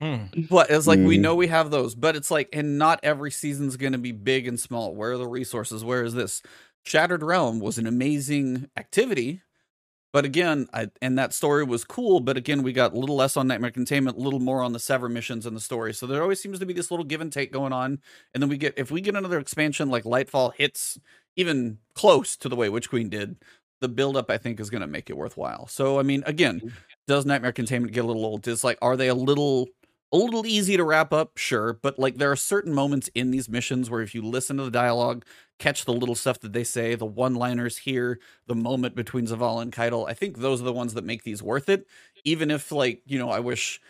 Hmm. 0.00 0.24
But 0.50 0.70
it's 0.70 0.86
like 0.86 0.98
we 0.98 1.16
Mhm. 1.16 1.20
know 1.20 1.34
we 1.34 1.46
have 1.46 1.70
those, 1.70 1.94
but 1.94 2.16
it's 2.16 2.30
like, 2.30 2.48
and 2.52 2.78
not 2.78 3.00
every 3.02 3.30
season's 3.30 3.76
going 3.76 3.92
to 3.92 3.98
be 3.98 4.12
big 4.12 4.46
and 4.46 4.58
small. 4.58 4.94
Where 4.94 5.12
are 5.12 5.18
the 5.18 5.26
resources? 5.26 5.84
Where 5.84 6.02
is 6.04 6.12
this? 6.14 6.42
Shattered 6.84 7.22
Realm 7.22 7.60
was 7.60 7.78
an 7.78 7.86
amazing 7.86 8.68
activity, 8.76 9.40
but 10.14 10.24
again, 10.24 10.68
I, 10.72 10.90
and 11.02 11.18
that 11.18 11.34
story 11.34 11.64
was 11.64 11.82
cool. 11.82 12.20
But 12.20 12.36
again, 12.36 12.62
we 12.62 12.72
got 12.72 12.94
a 12.94 12.96
little 12.96 13.16
less 13.16 13.36
on 13.36 13.48
Nightmare 13.48 13.72
Containment, 13.72 14.16
a 14.16 14.20
little 14.20 14.38
more 14.38 14.62
on 14.62 14.72
the 14.72 14.78
Sever 14.78 15.08
missions 15.08 15.44
and 15.44 15.56
the 15.56 15.60
story. 15.60 15.92
So 15.92 16.06
there 16.06 16.22
always 16.22 16.40
seems 16.40 16.60
to 16.60 16.66
be 16.66 16.72
this 16.72 16.92
little 16.92 17.04
give 17.04 17.20
and 17.20 17.32
take 17.32 17.52
going 17.52 17.72
on. 17.72 17.98
And 18.32 18.40
then 18.40 18.48
we 18.48 18.56
get, 18.56 18.74
if 18.76 18.92
we 18.92 19.00
get 19.00 19.16
another 19.16 19.40
expansion 19.40 19.90
like 19.90 20.04
Lightfall 20.04 20.54
hits 20.54 21.00
even 21.34 21.78
close 21.96 22.36
to 22.36 22.48
the 22.48 22.54
way 22.54 22.68
Witch 22.68 22.88
Queen 22.88 23.08
did, 23.08 23.34
the 23.80 23.88
buildup 23.88 24.30
I 24.30 24.38
think 24.38 24.60
is 24.60 24.70
going 24.70 24.82
to 24.82 24.86
make 24.86 25.10
it 25.10 25.16
worthwhile. 25.16 25.66
So 25.66 25.98
I 25.98 26.04
mean, 26.04 26.22
again, 26.26 26.60
mm-hmm. 26.60 26.68
does 27.08 27.26
Nightmare 27.26 27.50
Containment 27.50 27.92
get 27.92 28.04
a 28.04 28.06
little 28.06 28.24
old? 28.24 28.46
Is 28.46 28.62
like, 28.62 28.78
are 28.80 28.96
they 28.96 29.08
a 29.08 29.16
little 29.16 29.66
a 30.12 30.16
little 30.16 30.46
easy 30.46 30.76
to 30.76 30.84
wrap 30.84 31.12
up, 31.12 31.36
sure, 31.38 31.72
but 31.82 31.98
like 31.98 32.18
there 32.18 32.30
are 32.30 32.36
certain 32.36 32.72
moments 32.72 33.10
in 33.16 33.32
these 33.32 33.48
missions 33.48 33.90
where 33.90 34.00
if 34.00 34.14
you 34.14 34.22
listen 34.22 34.56
to 34.58 34.62
the 34.62 34.70
dialogue, 34.70 35.24
catch 35.58 35.84
the 35.84 35.92
little 35.92 36.14
stuff 36.14 36.40
that 36.40 36.52
they 36.52 36.64
say, 36.64 36.94
the 36.94 37.06
one-liners 37.06 37.78
here, 37.78 38.18
the 38.46 38.54
moment 38.54 38.94
between 38.94 39.26
Zavala 39.26 39.62
and 39.62 39.72
Caiatl, 39.72 40.06
I 40.06 40.14
think 40.14 40.38
those 40.38 40.60
are 40.60 40.64
the 40.64 40.72
ones 40.72 40.94
that 40.94 41.04
make 41.04 41.22
these 41.22 41.42
worth 41.42 41.68
it. 41.68 41.86
Even 42.24 42.50
if 42.50 42.72
like, 42.72 43.02
you 43.06 43.18
know, 43.18 43.30
I 43.30 43.40
wish 43.40 43.80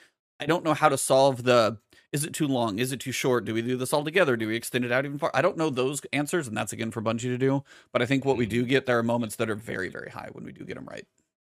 I 0.40 0.46
don't 0.46 0.64
know 0.64 0.74
how 0.74 0.88
to 0.88 0.98
solve 0.98 1.44
the 1.44 1.78
is 2.12 2.24
it 2.24 2.32
too 2.32 2.46
long? 2.46 2.78
Is 2.78 2.92
it 2.92 3.00
too 3.00 3.10
short? 3.10 3.44
Do 3.44 3.54
we 3.54 3.60
do 3.60 3.76
this 3.76 3.92
all 3.92 4.04
together? 4.04 4.36
Do 4.36 4.46
we 4.46 4.54
extend 4.54 4.84
it 4.84 4.92
out 4.92 5.04
even 5.04 5.18
far? 5.18 5.32
I 5.34 5.42
don't 5.42 5.56
know 5.56 5.68
those 5.68 6.00
answers, 6.12 6.46
and 6.46 6.56
that's 6.56 6.72
again 6.72 6.92
for 6.92 7.02
Bungie 7.02 7.22
to 7.22 7.38
do. 7.38 7.64
But 7.92 8.02
I 8.02 8.06
think 8.06 8.24
what 8.24 8.36
we 8.36 8.44
mm-hmm. 8.44 8.50
do 8.50 8.66
get, 8.66 8.86
there 8.86 8.96
are 8.96 9.02
moments 9.02 9.34
that 9.36 9.50
are 9.50 9.56
very, 9.56 9.88
very 9.88 10.10
high 10.10 10.28
when 10.30 10.44
we 10.44 10.52
do 10.52 10.64
get 10.64 10.76
them 10.76 10.86
right. 10.86 11.04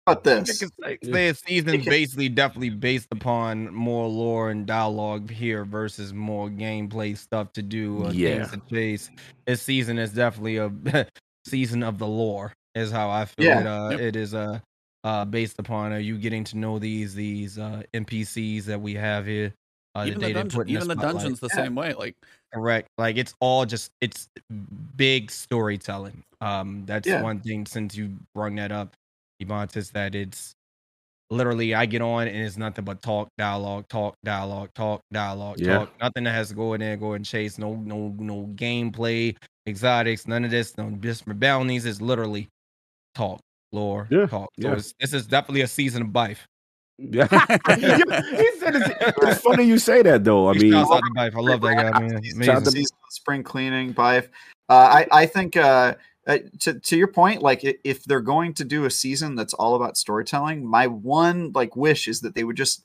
How 0.10 0.14
about 0.14 0.24
this? 0.24 0.58
can 0.58 0.70
say, 0.84 0.98
say 1.04 1.28
a 1.28 1.34
season's 1.36 1.86
basically 1.88 2.30
definitely 2.30 2.72
based 2.72 3.10
upon 3.12 3.72
more 3.74 4.08
lore 4.08 4.50
and 4.50 4.66
dialogue 4.66 5.30
here 5.30 5.66
versus 5.66 6.14
more 6.14 6.50
gameplay 6.50 7.16
stuff 7.16 7.54
to 7.54 7.62
do, 7.62 8.06
uh, 8.06 8.12
Yeah. 8.12 8.46
things 8.48 8.52
to 8.52 8.76
chase. 8.76 9.12
This 9.46 9.62
season 9.62 10.00
is 10.00 10.12
definitely 10.14 10.58
a 10.58 10.72
season 11.46 11.84
of 11.84 12.00
the 12.00 12.08
lore, 12.08 12.54
is 12.74 12.92
how 12.92 13.10
I 13.12 13.26
feel 13.26 13.46
Yeah. 13.46 13.60
it. 13.60 13.68
Uh, 13.68 13.90
Yep. 13.92 14.00
It 14.00 14.16
is 14.16 14.34
uh, 14.34 14.60
uh, 15.04 15.26
based 15.26 15.60
upon 15.60 15.94
uh, 15.94 15.98
you 15.98 16.18
getting 16.18 16.44
to 16.46 16.58
know 16.58 16.80
these 16.80 17.14
these 17.14 17.60
uh, 17.60 17.84
NPCs 17.94 18.64
that 18.66 18.82
we 18.82 18.96
have 18.96 19.28
here. 19.28 19.54
Uh, 19.96 20.06
even 20.08 20.20
that 20.22 20.28
the 20.28 20.34
they 20.34 20.40
dungeon, 20.42 20.70
even 20.70 20.88
the 20.88 20.94
spotlight. 20.96 21.14
dungeons 21.14 21.40
the 21.40 21.50
Yeah. 21.50 21.56
same 21.56 21.76
way. 21.76 21.94
Like 21.94 22.16
Correct. 22.52 22.88
Like 22.98 23.18
it's 23.18 23.36
all 23.40 23.64
just 23.66 23.92
it's 24.02 24.28
big 24.96 25.30
storytelling. 25.30 26.24
Um, 26.42 26.84
that's 26.88 27.08
Yeah. 27.08 27.22
one 27.22 27.40
thing 27.42 27.66
since 27.68 27.96
you 27.96 28.18
brought 28.34 28.56
that 28.56 28.72
up, 28.72 28.96
Ebontis, 29.42 29.92
that 29.94 30.16
it's 30.16 30.54
literally 31.32 31.76
I 31.76 31.86
get 31.86 32.02
on 32.02 32.28
and 32.28 32.38
it's 32.38 32.58
nothing 32.58 32.86
but 32.86 33.02
talk, 33.02 33.30
dialogue, 33.38 33.86
talk, 33.88 34.16
dialogue, 34.24 34.70
talk, 34.74 35.02
dialogue, 35.12 35.60
Yeah. 35.60 35.80
talk. 35.80 36.00
Nothing 36.02 36.24
that 36.26 36.32
has 36.32 36.50
to 36.50 36.56
go 36.56 36.74
in 36.74 36.80
there, 36.82 36.98
go 36.98 37.14
and 37.14 37.26
chase. 37.26 37.58
No, 37.58 37.76
no, 37.76 38.16
no 38.18 38.50
gameplay, 38.56 39.36
exotics, 39.68 40.28
none 40.28 40.44
of 40.46 40.52
this. 40.52 40.78
No 40.78 40.90
different 40.90 41.40
bounties. 41.40 41.86
It's 41.86 42.02
literally 42.02 42.48
talk, 43.16 43.40
lore, 43.72 44.08
Yeah, 44.10 44.26
talk. 44.26 44.50
So 44.60 44.70
yeah. 44.70 44.76
this 45.00 45.14
is 45.14 45.28
definitely 45.28 45.62
a 45.62 45.68
season 45.68 46.02
of 46.02 46.08
Byf. 46.10 46.38
Yeah. 46.98 47.28
he 47.78 48.52
said 48.60 48.76
it's, 48.76 48.90
it's 49.22 49.42
funny 49.42 49.64
you 49.64 49.78
say 49.78 50.02
that 50.02 50.24
though. 50.24 50.50
I 50.50 50.54
mean, 50.54 50.74
out 50.74 50.88
to 50.88 51.02
Byf. 51.16 51.36
I 51.36 51.40
love 51.40 51.62
that 51.62 51.76
guy, 51.94 52.00
man. 52.00 52.22
Season- 52.24 52.42
Amazing. 52.42 52.64
to- 52.66 52.72
season 52.72 52.98
of 53.08 53.14
spring 53.14 53.44
cleaning 53.44 53.94
Byf. 53.94 54.28
uh, 54.70 54.74
I 54.74 55.08
I 55.12 55.26
think 55.26 55.56
uh, 55.56 55.94
uh, 56.28 56.40
to 56.60 56.80
to 56.80 56.98
your 56.98 57.08
point, 57.08 57.42
like 57.42 57.62
if 57.84 58.04
they're 58.04 58.22
going 58.22 58.54
to 58.56 58.64
do 58.64 58.86
a 58.86 58.92
season 58.92 59.36
that's 59.36 59.54
all 59.54 59.76
about 59.76 59.98
storytelling, 59.98 60.66
my 60.66 60.88
one 60.88 61.52
like 61.54 61.76
wish 61.76 62.08
is 62.08 62.22
that 62.22 62.36
they 62.36 62.44
would 62.44 62.58
just 62.58 62.84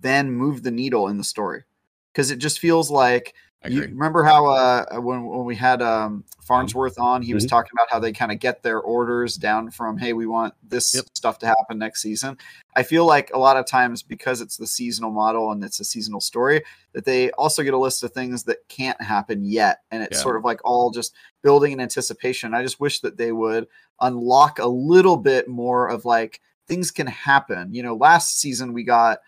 then 0.00 0.30
move 0.30 0.62
the 0.62 0.70
needle 0.70 1.08
in 1.08 1.18
the 1.18 1.24
story. 1.24 1.64
Because 2.12 2.30
it 2.30 2.38
just 2.38 2.60
feels 2.60 2.90
like 2.90 3.34
you 3.68 3.82
remember 3.82 4.22
how 4.24 4.46
uh 4.46 4.84
when 5.00 5.24
when 5.26 5.44
we 5.44 5.54
had 5.56 5.80
um 5.82 6.24
Farnsworth 6.42 6.98
on, 6.98 7.22
he 7.22 7.32
was 7.32 7.44
Mhm. 7.46 7.48
talking 7.48 7.70
about 7.72 7.90
how 7.90 7.98
they 7.98 8.12
kind 8.12 8.30
of 8.30 8.38
get 8.38 8.62
their 8.62 8.80
orders 8.80 9.36
down 9.36 9.70
from 9.70 9.96
hey, 9.96 10.12
we 10.12 10.26
want 10.26 10.52
this 10.62 10.94
Yep. 10.94 11.04
stuff 11.14 11.38
to 11.38 11.46
happen 11.46 11.78
next 11.78 12.02
season. 12.02 12.36
I 12.76 12.82
feel 12.82 13.06
like 13.06 13.30
a 13.32 13.38
lot 13.38 13.56
of 13.56 13.66
times 13.66 14.02
because 14.02 14.40
it's 14.42 14.56
the 14.58 14.66
seasonal 14.66 15.10
model 15.10 15.52
and 15.52 15.64
it's 15.64 15.80
a 15.80 15.84
seasonal 15.84 16.20
story, 16.20 16.62
that 16.92 17.04
they 17.06 17.30
also 17.32 17.62
get 17.62 17.72
a 17.72 17.78
list 17.78 18.02
of 18.02 18.12
things 18.12 18.42
that 18.44 18.58
can't 18.68 19.00
happen 19.00 19.42
yet, 19.44 19.78
and 19.90 20.02
it's 20.02 20.18
Yeah. 20.18 20.22
sort 20.22 20.36
of 20.36 20.44
like 20.44 20.60
all 20.64 20.90
just 20.90 21.14
building 21.42 21.72
in 21.72 21.80
anticipation. 21.80 22.52
I 22.54 22.62
just 22.62 22.80
wish 22.80 23.00
that 23.00 23.16
they 23.16 23.32
would 23.32 23.66
unlock 24.00 24.58
a 24.58 24.66
little 24.66 25.16
bit 25.16 25.48
more 25.48 25.88
of 25.88 26.04
like 26.04 26.40
things 26.68 26.90
can 26.90 27.06
happen. 27.06 27.72
You 27.72 27.82
know, 27.82 27.94
last 27.96 28.38
season 28.40 28.72
we 28.74 28.82
got 28.84 29.20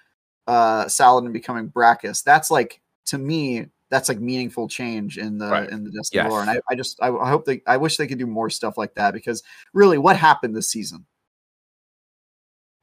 uh 0.47 0.87
Saladin 0.89 1.33
becoming 1.33 1.71
Brachus. 1.71 2.23
That's 2.23 2.51
like 2.51 2.81
to 3.07 3.19
me, 3.19 3.67
that's 3.91 4.09
like 4.09 4.21
meaningful 4.21 4.69
change 4.69 5.19
in 5.19 5.39
the 5.39 5.49
Right. 5.49 5.71
in 5.71 5.85
the 5.85 5.91
Destiny 5.91 6.23
Yes. 6.23 6.31
lore. 6.31 6.41
And 6.41 6.51
I, 6.51 6.61
I 6.71 6.75
just 6.75 7.01
I, 7.03 7.09
I 7.09 7.29
hope 7.29 7.45
they 7.45 7.63
I 7.67 7.77
wish 7.77 7.97
they 7.97 8.07
could 8.07 8.19
do 8.19 8.27
more 8.27 8.51
stuff 8.51 8.77
like 8.77 8.95
that 8.95 9.15
because 9.15 9.43
really 9.73 9.99
what 9.99 10.17
happened 10.17 10.57
this 10.57 10.71
season? 10.71 11.07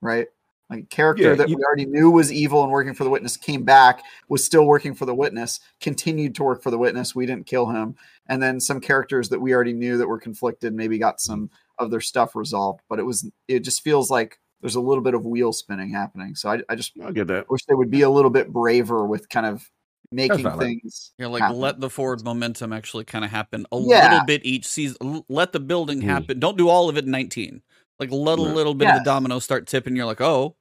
Right? 0.02 0.28
Like 0.70 0.84
a 0.84 0.88
character 0.88 1.24
Yeah, 1.24 1.36
that 1.36 1.50
you- 1.50 1.58
we 1.58 1.64
already 1.64 1.86
knew 1.86 2.10
was 2.10 2.32
evil 2.32 2.64
and 2.64 2.72
working 2.72 2.94
for 2.94 3.04
the 3.04 3.10
witness 3.10 3.38
came 3.38 3.64
back, 3.64 4.04
was 4.30 4.44
still 4.44 4.66
working 4.66 4.94
for 4.94 5.06
the 5.06 5.14
witness, 5.14 5.60
continued 5.82 6.36
to 6.36 6.44
work 6.44 6.64
for 6.64 6.72
the 6.72 6.78
witness. 6.78 7.14
We 7.14 7.26
didn't 7.26 7.46
kill 7.46 7.68
him. 7.68 7.96
And 8.28 8.42
then 8.42 8.60
some 8.60 8.80
characters 8.80 9.30
that 9.30 9.42
we 9.42 9.54
already 9.54 9.74
knew 9.74 9.98
that 9.98 10.08
were 10.08 10.20
conflicted 10.20 10.74
maybe 10.74 10.98
got 10.98 11.18
mm-hmm. 11.18 11.32
some 11.32 11.50
of 11.80 11.92
their 11.92 12.02
stuff 12.02 12.36
resolved. 12.36 12.82
But 12.90 13.00
it 13.00 13.04
was 13.04 13.30
it 13.48 13.60
just 13.60 13.82
feels 13.82 14.10
like 14.10 14.40
there's 14.62 14.76
a 14.76 14.82
little 14.82 15.04
bit 15.04 15.14
of 15.14 15.26
wheel 15.26 15.52
spinning 15.52 15.90
happening. 15.92 16.36
So 16.36 16.50
I, 16.50 16.62
I 16.70 16.76
just 16.76 16.94
I 17.04 17.12
get 17.12 17.28
that. 17.28 17.50
wish 17.50 17.66
they 17.66 17.76
would 17.76 17.92
be 17.92 18.04
a 18.04 18.10
little 18.10 18.32
bit 18.32 18.52
braver 18.52 19.06
with 19.06 19.28
kind 19.28 19.46
of 19.46 19.70
making 20.14 20.44
valid. 20.44 20.60
things. 20.68 21.12
Yeah, 21.18 21.28
like 21.28 21.42
happen. 21.42 21.58
let 21.60 21.80
the 21.80 21.90
forward 21.90 22.24
momentum 22.24 22.72
actually 22.74 23.06
kind 23.06 23.26
of 23.26 23.32
happen 23.32 23.66
a 23.72 23.78
Yeah. 23.80 24.10
little 24.12 24.26
bit 24.26 24.46
each 24.46 24.66
season. 24.68 25.24
Let 25.30 25.52
the 25.52 25.60
building 25.60 26.02
Mm. 26.02 26.06
happen. 26.06 26.40
Don't 26.40 26.58
do 26.58 26.70
all 26.70 26.90
of 26.90 26.98
it 26.98 27.06
in 27.06 27.12
19. 27.12 27.62
Like 28.00 28.12
let 28.12 28.40
a 28.40 28.42
little 28.42 28.74
bit 28.74 28.88
of 28.88 28.94
the 28.96 29.00
Yes. 29.00 29.06
dominoes 29.06 29.44
start 29.44 29.68
tipping. 29.68 29.96
You're 29.96 30.06
like, 30.06 30.22
oh, 30.22 30.56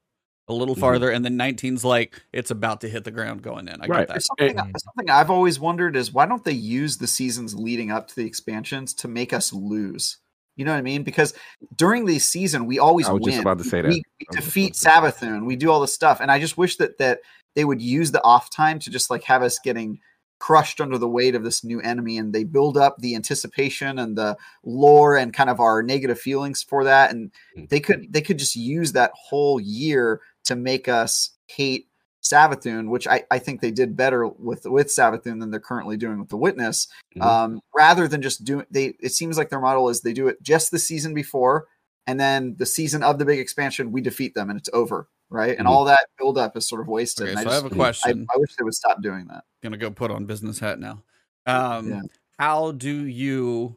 a 0.48 0.52
little 0.52 0.74
Mhm. 0.74 0.80
farther, 0.80 1.10
and 1.10 1.24
then 1.24 1.36
19's 1.36 1.84
like 1.84 2.20
it's 2.32 2.50
about 2.50 2.80
to 2.82 2.88
hit 2.88 3.04
the 3.04 3.10
ground 3.10 3.42
going 3.42 3.68
in. 3.68 3.80
I 3.80 3.86
Right. 3.86 4.08
get 4.08 4.14
that. 4.14 4.22
Something, 4.22 4.56
Mm. 4.56 4.72
something 4.78 5.10
I've 5.10 5.30
always 5.30 5.58
wondered 5.60 5.96
is 5.96 6.12
why 6.12 6.26
don't 6.26 6.44
they 6.44 6.52
use 6.52 6.98
the 6.98 7.06
seasons 7.06 7.54
leading 7.54 7.90
up 7.90 8.08
to 8.08 8.16
the 8.16 8.26
expansions 8.26 8.92
to 8.94 9.08
make 9.08 9.32
us 9.32 9.52
lose? 9.52 10.18
You 10.56 10.66
know 10.66 10.72
what 10.72 10.78
I 10.78 10.82
mean? 10.82 11.02
Because 11.02 11.32
during 11.76 12.04
the 12.04 12.18
season, 12.18 12.66
we 12.66 12.78
always 12.78 13.08
I 13.08 13.12
was 13.12 13.22
win. 13.22 13.30
just 13.30 13.40
about 13.40 13.56
to 13.58 13.64
say 13.64 13.80
that. 13.80 13.88
We, 13.88 13.94
we 13.94 14.02
I 14.02 14.02
was 14.28 14.36
just 14.36 14.46
defeat 14.48 14.76
about 14.82 15.10
to 15.12 15.18
say 15.18 15.26
Savathun. 15.26 15.46
We 15.46 15.56
do 15.56 15.70
all 15.70 15.80
this 15.80 15.94
stuff, 15.94 16.20
and 16.20 16.30
I 16.30 16.38
just 16.38 16.58
wish 16.58 16.76
that 16.76 16.98
that 16.98 17.20
they 17.54 17.64
would 17.64 17.80
use 17.82 18.10
the 18.10 18.22
off 18.24 18.50
time 18.50 18.78
to 18.80 18.90
just 18.90 19.10
like 19.10 19.22
have 19.24 19.42
us 19.42 19.58
getting 19.58 19.98
crushed 20.38 20.80
under 20.80 20.98
the 20.98 21.08
weight 21.08 21.36
of 21.36 21.44
this 21.44 21.62
new 21.62 21.80
enemy, 21.82 22.18
and 22.18 22.32
they 22.32 22.42
build 22.42 22.76
up 22.76 22.96
the 22.98 23.14
anticipation 23.14 23.98
and 24.00 24.18
the 24.18 24.36
lore 24.64 25.16
and 25.16 25.32
kind 25.32 25.48
of 25.48 25.60
our 25.60 25.82
negative 25.84 26.18
feelings 26.20 26.62
for 26.62 26.82
that, 26.84 27.12
and 27.12 27.30
Mm. 27.56 27.68
they 27.68 27.78
could 27.80 28.12
they 28.12 28.20
could 28.22 28.38
just 28.38 28.56
use 28.56 28.92
that 28.92 29.12
whole 29.14 29.60
year 29.60 30.20
to 30.44 30.56
make 30.56 30.88
us 30.88 31.30
hate 31.46 31.86
Savathun, 32.24 32.88
which 32.88 33.06
I, 33.08 33.24
I 33.32 33.38
think 33.40 33.60
they 33.60 33.70
did 33.72 33.96
better 33.96 34.26
with 34.26 34.64
with 34.64 34.88
Savathun 34.88 35.40
than 35.40 35.50
they're 35.50 35.60
currently 35.60 35.96
doing 35.96 36.18
with 36.20 36.28
the 36.28 36.36
Witness. 36.36 36.88
Mhm. 37.16 37.22
Um, 37.22 37.60
rather 37.74 38.08
than 38.08 38.22
just 38.22 38.44
doing 38.44 38.66
they, 38.70 38.94
it 39.00 39.12
seems 39.12 39.36
like 39.38 39.48
their 39.50 39.60
model 39.60 39.88
is 39.88 40.00
they 40.00 40.12
do 40.12 40.28
it 40.28 40.42
just 40.42 40.70
the 40.70 40.78
season 40.78 41.14
before, 41.14 41.66
and 42.06 42.18
then 42.18 42.56
the 42.58 42.66
season 42.66 43.02
of 43.04 43.18
the 43.18 43.24
big 43.24 43.38
expansion 43.38 43.92
we 43.92 44.00
defeat 44.00 44.34
them 44.34 44.50
and 44.50 44.58
it's 44.58 44.70
over, 44.72 45.08
right? 45.32 45.56
And 45.58 45.66
Mhm. 45.66 45.70
all 45.70 45.84
that 45.86 46.06
buildup 46.18 46.56
is 46.56 46.68
sort 46.68 46.80
of 46.80 46.88
wasted. 46.88 47.28
Okay, 47.30 47.42
so 47.42 47.48
I, 47.48 47.52
I, 47.52 47.54
have 47.54 47.62
just, 47.64 47.74
a 47.74 47.76
I- 47.76 47.78
I, 47.78 47.84
question. 47.84 48.26
I 48.34 48.38
wish 48.38 48.54
they 48.56 48.64
would 48.64 48.74
stop 48.74 49.02
doing 49.02 49.26
that. 49.28 49.44
gonna 49.62 49.76
go 49.76 49.90
put 49.90 50.10
on 50.10 50.24
business 50.26 50.58
hat 50.58 50.78
now. 50.80 51.02
Um, 51.46 51.88
Yeah. 51.88 52.00
how 52.38 52.72
do 52.72 53.06
you 53.06 53.76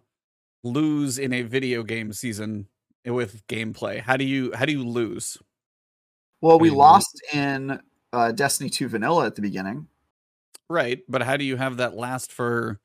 lose 0.64 1.18
in 1.20 1.32
a 1.32 1.44
video 1.44 1.84
game 1.84 2.12
season 2.12 2.68
with 3.06 3.46
gameplay? 3.48 4.00
How 4.00 4.18
do 4.18 4.26
you 4.26 4.52
how 4.54 4.66
do 4.66 4.72
you 4.72 4.84
lose? 4.88 5.38
Well, 6.42 6.60
we 6.60 6.70
lost 6.70 7.22
in 7.34 7.80
uh, 8.14 8.32
Destiny 8.32 8.70
2 8.70 8.88
Vanilla 8.88 9.26
at 9.26 9.36
the 9.36 9.42
beginning. 9.42 9.88
Right, 10.70 11.04
but 11.08 11.22
how 11.22 11.38
do 11.38 11.44
you 11.44 11.58
have 11.58 11.78
that 11.78 11.96
last 11.96 12.32
for 12.32 12.80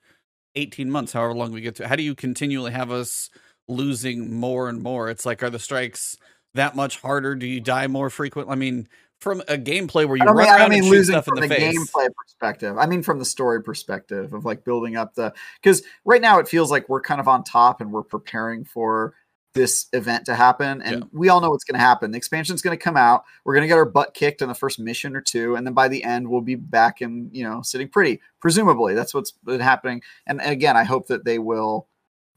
18 0.57 0.91
months, 0.91 1.13
however 1.13 1.35
long 1.35 1.53
we 1.53 1.61
get 1.61 1.77
to? 1.77 1.89
How 1.89 1.97
do 1.97 2.03
you 2.03 2.15
continually 2.15 2.73
have 2.73 2.91
us 2.91 3.31
losing 3.69 4.35
more 4.35 4.69
and 4.69 4.83
more? 4.83 5.09
It's 5.09 5.25
like, 5.25 5.43
are 5.43 5.51
the 5.51 5.59
strikes 5.59 6.17
that 6.55 6.77
much 6.77 7.01
harder? 7.01 7.35
Do 7.35 7.47
you 7.47 7.61
die 7.61 7.87
more 7.87 8.11
frequently? 8.11 8.53
I 8.53 8.57
mean, 8.57 8.89
from 9.21 9.41
a 9.43 9.59
gameplay 9.59 10.07
where 10.07 10.17
you 10.17 10.23
I 10.23 10.27
run 10.27 10.37
mean, 10.37 10.47
I 10.47 10.51
around 10.51 10.59
don't 10.61 10.71
mean 10.71 10.79
and 10.79 10.87
shoot 10.87 10.91
losing 10.93 11.13
stuff 11.13 11.29
in 11.29 11.35
from 11.35 11.41
the, 11.41 11.49
the, 11.49 11.55
face. 11.55 11.79
gameplay 11.79 12.09
perspective. 12.17 12.79
I 12.79 12.87
mean 12.87 13.03
from 13.03 13.19
the 13.19 13.25
story 13.25 13.63
perspective 13.63 14.33
of 14.33 14.45
like 14.45 14.65
building 14.65 14.97
up 14.97 15.15
the 15.15 15.33
because 15.63 15.83
right 16.05 16.23
now 16.23 16.39
it 16.39 16.49
feels 16.49 16.71
like 16.71 16.89
we're 16.89 17.03
kind 17.03 17.21
of 17.21 17.29
on 17.29 17.45
top 17.45 17.81
and 17.81 17.93
we're 17.93 18.03
preparing 18.03 18.65
for 18.65 19.15
this 19.53 19.89
event 19.93 20.25
to 20.27 20.35
happen. 20.35 20.81
And 20.81 21.01
Yeah. 21.01 21.07
we 21.13 21.29
all 21.29 21.41
know 21.41 21.51
what's 21.51 21.65
going 21.65 21.79
to 21.79 21.85
happen. 21.85 22.13
The 22.13 22.17
expansion's 22.17 22.63
going 22.63 22.77
to 22.77 22.83
come 22.83 22.97
out. 22.97 23.25
We're 23.45 23.55
going 23.55 23.63
to 23.63 23.69
get 23.69 23.79
our 23.79 23.85
butt 23.85 24.15
kicked 24.15 24.43
in 24.43 24.49
the 24.49 24.55
first 24.55 24.79
mission 24.79 25.17
or 25.17 25.21
two, 25.21 25.57
and 25.57 25.67
then 25.67 25.75
by 25.75 25.89
the 25.89 26.05
end, 26.05 26.29
we'll 26.29 26.41
be 26.41 26.55
back 26.55 27.01
and 27.01 27.29
you 27.35 27.45
know 27.45 27.61
sitting 27.63 27.89
pretty. 27.89 28.21
Presumably, 28.41 28.95
that's 28.95 29.13
what's 29.13 29.33
been 29.33 29.61
happening. 29.61 30.03
And 30.27 30.41
again, 30.41 30.77
I 30.77 30.85
hope 30.85 31.09
that 31.09 31.25
they 31.25 31.39
will 31.39 31.89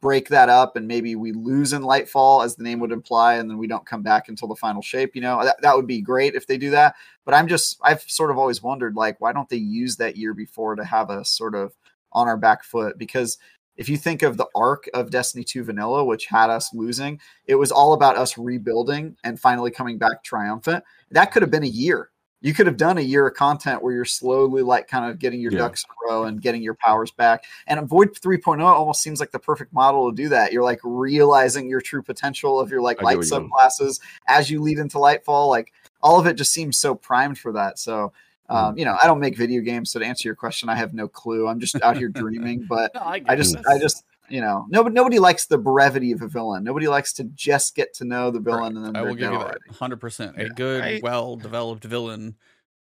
break 0.03 0.27
that 0.27 0.49
up 0.49 0.75
and 0.75 0.85
maybe 0.85 1.15
we 1.15 1.31
lose 1.31 1.71
in 1.71 1.81
Lightfall 1.81 2.43
as 2.43 2.55
the 2.55 2.63
name 2.63 2.79
would 2.81 2.91
imply, 2.91 3.35
and 3.35 3.49
then 3.49 3.57
we 3.57 3.67
don't 3.67 3.85
come 3.85 4.03
back 4.03 4.27
until 4.27 4.49
the 4.49 4.55
final 4.55 4.81
shape. 4.81 5.15
You 5.15 5.21
know 5.21 5.43
that 5.43 5.61
that 5.61 5.75
would 5.75 5.87
be 5.87 6.01
great 6.01 6.35
if 6.35 6.45
they 6.45 6.57
do 6.57 6.69
that. 6.71 6.95
But 7.25 7.33
I'm 7.33 7.47
just 7.47 7.79
I've 7.81 8.01
sort 8.01 8.29
of 8.29 8.37
always 8.37 8.61
wondered 8.61 8.95
like 8.95 9.19
why 9.21 9.31
don't 9.31 9.47
they 9.49 9.55
use 9.55 9.95
that 9.95 10.17
year 10.17 10.33
before 10.33 10.75
to 10.75 10.83
have 10.83 11.09
us 11.09 11.31
sort 11.31 11.55
of 11.55 11.73
on 12.11 12.27
our 12.27 12.37
back 12.37 12.63
foot 12.63 12.99
because 12.99 13.37
if 13.75 13.89
you 13.89 13.97
think 13.97 14.21
of 14.21 14.37
the 14.37 14.45
arc 14.53 14.87
of 14.93 15.09
Destiny 15.09 15.43
2 15.43 15.63
Vanilla, 15.63 16.05
which 16.05 16.27
had 16.27 16.51
us 16.51 16.73
losing, 16.75 17.19
it 17.47 17.55
was 17.55 17.71
all 17.71 17.93
about 17.93 18.17
us 18.17 18.37
rebuilding 18.37 19.15
and 19.23 19.39
finally 19.39 19.71
coming 19.71 19.97
back 19.97 20.23
triumphant. 20.23 20.83
That 21.09 21.31
could 21.31 21.41
have 21.41 21.49
been 21.49 21.63
a 21.63 21.67
year. 21.67 22.11
You 22.43 22.53
could 22.53 22.67
have 22.67 22.77
done 22.77 22.97
a 22.99 23.01
year 23.01 23.25
of 23.27 23.33
content 23.35 23.81
where 23.81 23.93
you're 23.93 24.05
slowly 24.05 24.61
like 24.61 24.87
kind 24.87 25.09
of 25.09 25.17
getting 25.17 25.39
your 25.41 25.51
Yeah. 25.53 25.59
ducks 25.59 25.83
in 25.85 25.89
a 25.89 26.13
row 26.13 26.23
and 26.25 26.39
getting 26.41 26.61
your 26.61 26.75
powers 26.75 27.09
back. 27.09 27.45
And 27.67 27.87
Void 27.87 28.13
3.0 28.13 28.61
almost 28.63 29.01
seems 29.01 29.19
like 29.19 29.31
the 29.31 29.39
perfect 29.39 29.73
model 29.73 30.11
to 30.11 30.15
do 30.15 30.29
that. 30.29 30.53
You're 30.53 30.61
like 30.63 30.81
realizing 30.83 31.69
your 31.69 31.81
true 31.81 32.03
potential 32.03 32.59
of 32.59 32.69
your 32.69 32.81
like 32.81 32.99
I 32.99 33.03
light 33.05 33.17
what 33.17 33.27
you're 33.27 33.39
subclasses 33.41 33.99
as 34.27 34.51
you 34.51 34.61
lead 34.61 34.77
into 34.77 34.97
Lightfall. 34.97 35.47
Like 35.49 35.73
all 36.01 36.19
of 36.19 36.27
it 36.27 36.33
just 36.35 36.51
seems 36.53 36.77
so 36.77 36.93
primed 36.93 37.39
for 37.39 37.51
that. 37.53 37.79
So 37.79 38.13
Mm. 38.49 38.55
um, 38.55 38.77
you 38.77 38.83
know, 38.83 38.97
I 39.01 39.07
don't 39.07 39.21
make 39.21 39.37
video 39.37 39.61
games, 39.61 39.89
so 39.91 39.99
to 39.99 40.05
answer 40.05 40.27
your 40.27 40.35
question, 40.35 40.67
I 40.67 40.75
have 40.75 40.93
no 40.93 41.07
clue. 41.07 41.47
I'm 41.47 41.61
just 41.61 41.81
out 41.81 41.95
here 41.95 42.09
dreaming, 42.09 42.65
but 42.67 42.91
No, 42.95 42.99
I, 42.99 43.21
I 43.25 43.35
just, 43.37 43.55
this. 43.55 43.65
I 43.65 43.79
just, 43.79 44.03
you 44.29 44.41
know, 44.41 44.65
nobody, 44.69 44.93
nobody 44.93 45.19
likes 45.19 45.45
the 45.45 45.57
brevity 45.57 46.11
of 46.11 46.21
a 46.21 46.27
villain. 46.27 46.63
Nobody 46.63 46.87
likes 46.87 47.13
to 47.13 47.25
just 47.35 47.75
get 47.75 47.93
to 47.95 48.05
know 48.05 48.31
the 48.31 48.39
villain 48.39 48.77
and 48.77 48.85
then 48.85 48.95
I 48.95 49.01
will 49.01 49.15
give 49.15 49.31
you 49.31 49.37
that 49.37 49.45
already. 49.45 49.69
100%. 49.69 50.37
A 50.37 50.43
Yeah, 50.43 50.49
good, 50.49 50.83
I- 50.83 50.99
well 51.03 51.35
developed 51.35 51.83
villain 51.83 52.35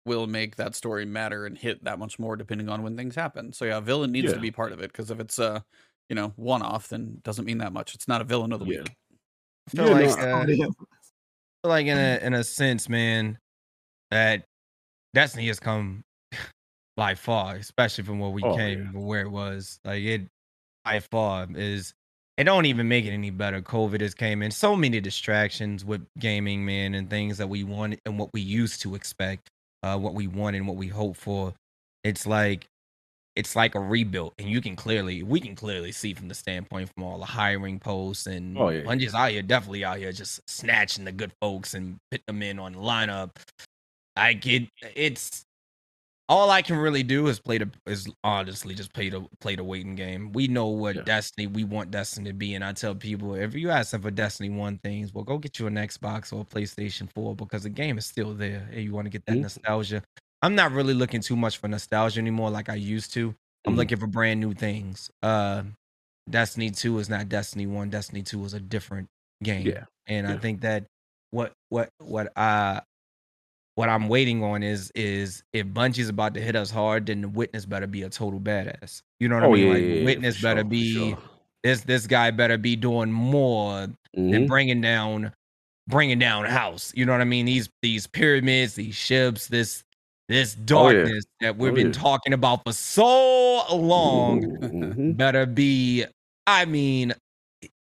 will 0.07 0.27
make 0.27 0.57
that 0.57 0.75
story 0.75 1.05
matter 1.05 1.45
and 1.47 1.57
hit 1.57 1.85
that 1.85 1.99
much 1.99 2.19
more 2.19 2.35
depending 2.37 2.69
on 2.69 2.83
when 2.83 2.97
things 2.97 3.15
happen. 3.15 3.53
So 3.53 3.65
yeah, 3.67 3.81
villain 3.81 4.11
needs 4.13 4.33
to 4.33 4.41
be 4.41 4.51
part 4.51 4.73
of 4.73 4.81
it 4.81 4.91
because 4.93 5.11
if 5.11 5.21
it's 5.21 5.39
a, 5.39 5.65
you 6.09 6.17
know, 6.17 6.33
one 6.37 6.63
off, 6.63 6.89
then 6.89 7.21
doesn't 7.25 7.45
mean 7.45 7.59
that 7.59 7.73
much. 7.73 7.95
It's 7.95 8.09
not 8.09 8.21
a 8.21 8.25
villain 8.25 8.53
of 8.53 8.61
the 8.61 8.65
Yeah. 8.67 8.79
week. 8.81 8.93
I 9.69 9.71
feel 9.71 9.87
Yeah, 9.89 9.93
like, 9.93 10.19
uh, 10.19 10.37
I 10.41 10.47
feel 10.47 10.77
like 11.65 11.87
in 11.87 11.99
a 11.99 12.19
in 12.27 12.35
a 12.35 12.43
sense, 12.45 12.89
man, 12.89 13.39
that 14.11 14.45
Destiny 15.13 15.49
has 15.49 15.61
come 15.61 16.05
by 16.97 17.15
far, 17.15 17.57
especially 17.57 18.05
from 18.05 18.19
where 18.19 18.31
we 18.31 18.43
Oh, 18.43 18.55
came, 18.57 18.79
yeah. 18.85 18.91
from 18.93 19.05
where 19.07 19.21
it 19.21 19.31
was. 19.31 19.79
Like 19.85 20.03
it 20.03 20.23
by 20.89 21.01
far 21.01 21.47
is 21.55 21.93
it 22.37 22.45
don't 22.45 22.67
even 22.67 22.87
make 22.87 23.05
it 23.05 23.11
any 23.11 23.31
better. 23.31 23.61
COVID 23.61 24.01
has 24.01 24.15
came 24.15 24.43
in. 24.43 24.51
So 24.53 24.77
many 24.77 25.01
distractions 25.01 25.85
with 25.85 26.07
gaming, 26.19 26.65
man, 26.65 26.95
and 26.95 27.11
things 27.11 27.37
that 27.39 27.49
we 27.49 27.65
want 27.65 27.99
and 28.07 28.17
what 28.17 28.33
we 28.33 28.41
used 28.41 28.81
to 28.83 28.95
expect, 28.95 29.49
uh, 29.83 29.99
what 29.99 30.15
we 30.15 30.29
want 30.29 30.55
and 30.55 30.67
what 30.67 30.77
we 30.77 30.87
hope 30.87 31.17
for. 31.17 31.53
It's 32.05 32.27
like 32.27 32.67
it's 33.35 33.55
like 33.55 33.75
a 33.75 33.81
rebuild, 33.81 34.35
and 34.39 34.49
you 34.49 34.61
can 34.61 34.77
clearly 34.77 35.23
we 35.23 35.41
can 35.41 35.57
clearly 35.57 35.93
see 35.93 36.15
from 36.15 36.29
the 36.29 36.35
standpoint 36.35 36.91
from 36.95 37.03
all 37.05 37.19
the 37.19 37.27
hiring 37.27 37.81
posts 37.81 38.27
and 38.27 38.57
Oh, 38.57 38.69
yeah. 38.69 38.83
Bungie's 38.83 39.15
out 39.15 39.33
here 39.33 39.43
definitely 39.43 39.85
out 39.85 39.99
here 39.99 40.13
just 40.13 40.41
snatching 40.49 41.05
the 41.05 41.13
good 41.13 41.33
folks 41.41 41.75
and 41.75 41.99
putting 42.11 42.25
them 42.29 42.43
in 42.43 42.59
on 42.59 42.73
the 42.73 42.79
lineup. 42.79 43.31
I 44.15 44.33
get 44.33 44.69
it's 44.95 45.45
all 46.29 46.51
I 46.51 46.63
can 46.63 46.77
really 46.77 47.03
do 47.03 47.27
is 47.29 47.41
play 47.41 47.59
the 47.59 47.71
is 47.87 48.09
honestly 48.25 48.75
just 48.75 48.93
play 48.93 49.09
the 49.11 49.27
play 49.41 49.57
the 49.57 49.65
waiting 49.65 49.95
game. 49.95 50.33
We 50.33 50.47
know 50.49 50.67
what 50.69 51.03
Yeah. 51.03 51.05
Destiny 51.05 51.47
we 51.47 51.65
want 51.65 51.91
Destiny 51.91 52.31
to 52.31 52.35
be, 52.35 52.55
and 52.55 52.65
I 52.65 52.73
tell 52.73 52.95
people 52.95 53.35
if 53.35 53.55
you 53.55 53.71
ask 53.71 53.93
them 53.93 54.03
for 54.03 54.11
Destiny 54.11 54.51
one 54.51 54.79
things, 54.79 55.13
well 55.15 55.25
go 55.25 55.39
get 55.39 55.59
you 55.59 55.67
an 55.67 55.75
Xbox 55.77 56.33
or 56.33 56.43
a 56.43 56.45
PlayStation 56.45 57.11
4 57.15 57.35
because 57.37 57.63
the 57.63 57.71
game 57.71 57.99
is 57.99 58.07
still 58.07 58.35
there 58.35 58.69
and 58.73 58.83
you 58.83 58.93
want 58.93 59.07
to 59.07 59.11
get 59.11 59.25
that 59.27 59.39
Mhm. 59.39 59.43
nostalgia. 59.43 60.03
I'm 60.43 60.55
not 60.55 60.73
really 60.73 60.95
looking 60.95 61.21
too 61.23 61.37
much 61.37 61.59
for 61.59 61.69
nostalgia 61.69 62.21
anymore 62.21 62.51
like 62.51 62.69
I 62.69 62.75
used 62.77 63.13
to. 63.15 63.35
I'm 63.67 63.75
Mhm. 63.75 63.77
looking 63.77 63.99
for 63.99 64.07
brand 64.07 64.41
new 64.41 64.55
things. 64.55 65.11
Uh 65.23 65.65
Destiny 66.31 66.71
2 66.71 66.99
is 67.01 67.09
not 67.11 67.29
Destiny 67.29 67.67
1. 67.67 67.91
Destiny 67.91 68.23
2 68.23 68.45
is 68.45 68.55
a 68.55 68.61
different 68.61 69.09
game. 69.45 69.75
Yeah. 69.75 69.85
And 70.07 70.27
I 70.29 70.37
think 70.37 70.63
that 70.63 70.87
what 71.33 71.53
what 71.71 71.91
what 72.01 72.33
I 72.37 72.83
what 73.79 73.89
I'm 73.89 74.09
waiting 74.09 74.43
on 74.43 74.65
is 74.65 74.91
is 74.97 75.45
if 75.53 75.65
Bungie's 75.69 76.09
about 76.09 76.35
to 76.35 76.41
hit 76.41 76.57
us 76.57 76.69
hard, 76.69 77.07
then 77.07 77.21
the 77.21 77.29
witness 77.29 77.65
better 77.65 77.87
be 77.87 78.03
a 78.03 78.11
total 78.11 78.41
badass. 78.41 79.03
You 79.21 79.29
know 79.29 79.37
what 79.37 79.45
I 79.45 79.47
Oh 79.47 79.55
mean? 79.55 79.67
yeah, 79.67 79.69
like 79.69 79.85
yeah, 79.85 80.05
witness 80.05 80.35
for 80.37 80.43
better 80.43 80.65
be 80.65 81.11
sure. 81.11 81.19
this 81.63 81.83
this 81.83 82.09
guy 82.09 82.33
better 82.33 82.59
be 82.59 82.75
doing 82.75 83.13
more 83.13 83.87
than 84.31 84.43
Mhm. 84.43 84.49
bringing 84.49 84.81
down 84.81 85.33
bringing 85.87 86.19
down 86.19 86.45
house. 86.47 86.93
You 86.97 87.07
know 87.07 87.13
what 87.13 87.21
I 87.21 87.25
mean? 87.25 87.47
These 87.47 87.69
these 87.81 88.09
pyramids, 88.09 88.75
these 88.75 88.97
ships, 88.97 89.47
this 89.47 89.85
this 90.29 90.57
Oh, 90.57 90.57
yeah. 90.57 90.67
darkness 90.67 91.25
that 91.41 91.57
we've 91.57 91.71
Oh, 91.71 91.77
been 91.77 91.93
talking 91.93 92.33
about 92.33 92.65
for 92.65 92.73
so 92.73 93.63
long 93.77 94.41
Mhm. 94.61 95.17
better 95.17 95.47
be 95.47 96.05
I 96.49 96.65
mean 96.65 97.15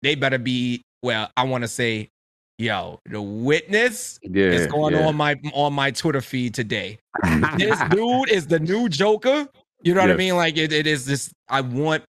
they 0.03 0.15
better 0.15 0.39
be 0.39 0.83
well, 1.03 1.31
I 1.39 1.45
want 1.45 1.63
to 1.63 1.69
say 1.69 2.11
yo, 2.59 3.01
the 3.07 3.21
witness 3.21 4.19
Yeah, 4.23 4.47
is 4.47 4.67
going 4.67 4.95
yeah. 4.95 5.07
on 5.07 5.17
my 5.17 5.37
on 5.53 5.73
my 5.73 5.91
Twitter 5.91 6.21
feed 6.21 6.55
today. 6.55 6.99
This 7.59 7.81
dude 7.91 8.31
is 8.31 8.47
the 8.47 8.59
new 8.59 8.89
Joker. 8.89 9.49
You 9.83 9.95
know 9.95 10.01
what 10.01 10.11
I 10.11 10.17
mean? 10.17 10.37
Like 10.37 10.57
it, 10.57 10.73
it 10.73 10.87
is 10.87 11.07
this 11.07 11.31
I 11.49 11.61
want 11.61 12.05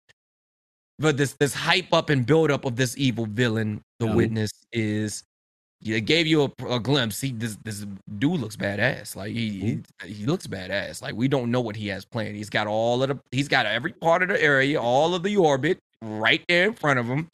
but 0.98 1.18
this 1.18 1.34
this 1.34 1.54
hype 1.54 1.94
up 1.94 2.10
and 2.10 2.26
build 2.26 2.52
up 2.52 2.66
of 2.66 2.76
this 2.76 2.98
evil 2.98 3.26
villain, 3.26 3.82
the 4.00 4.08
witness 4.08 4.52
is 4.72 5.24
it 5.84 6.02
gave 6.02 6.26
you 6.26 6.44
a, 6.44 6.68
a 6.68 6.80
glimpse. 6.80 7.20
He 7.22 7.32
this 7.32 7.58
this 7.64 7.86
dude 8.18 8.40
looks 8.40 8.56
badass. 8.56 9.16
Like 9.16 9.34
he, 9.34 9.50
he 9.50 10.08
he 10.08 10.26
looks 10.26 10.48
badass. 10.48 11.02
Like 11.02 11.16
we 11.16 11.28
don't 11.28 11.52
know 11.52 11.62
what 11.62 11.76
he 11.76 11.88
has 11.90 12.06
planned. 12.06 12.36
He's 12.36 12.50
got 12.50 12.68
all 12.68 13.04
of 13.04 13.10
the 13.10 13.20
he's 13.32 13.48
got 13.48 13.66
every 13.66 13.92
part 13.94 14.24
of 14.24 14.30
the 14.30 14.42
area, 14.42 14.80
all 14.80 15.14
of 15.14 15.24
the 15.24 15.36
orbit 15.38 15.80
right 16.02 16.44
there 16.48 16.68
in 16.68 16.74
front 16.74 17.00
of 17.00 17.08
him. 17.08 17.30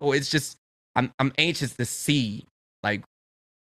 Oh, 0.00 0.12
it's 0.12 0.30
just 0.30 0.56
I'm 0.96 1.12
I'm 1.18 1.32
anxious 1.38 1.74
to 1.76 1.84
see 1.84 2.44
like 2.84 3.02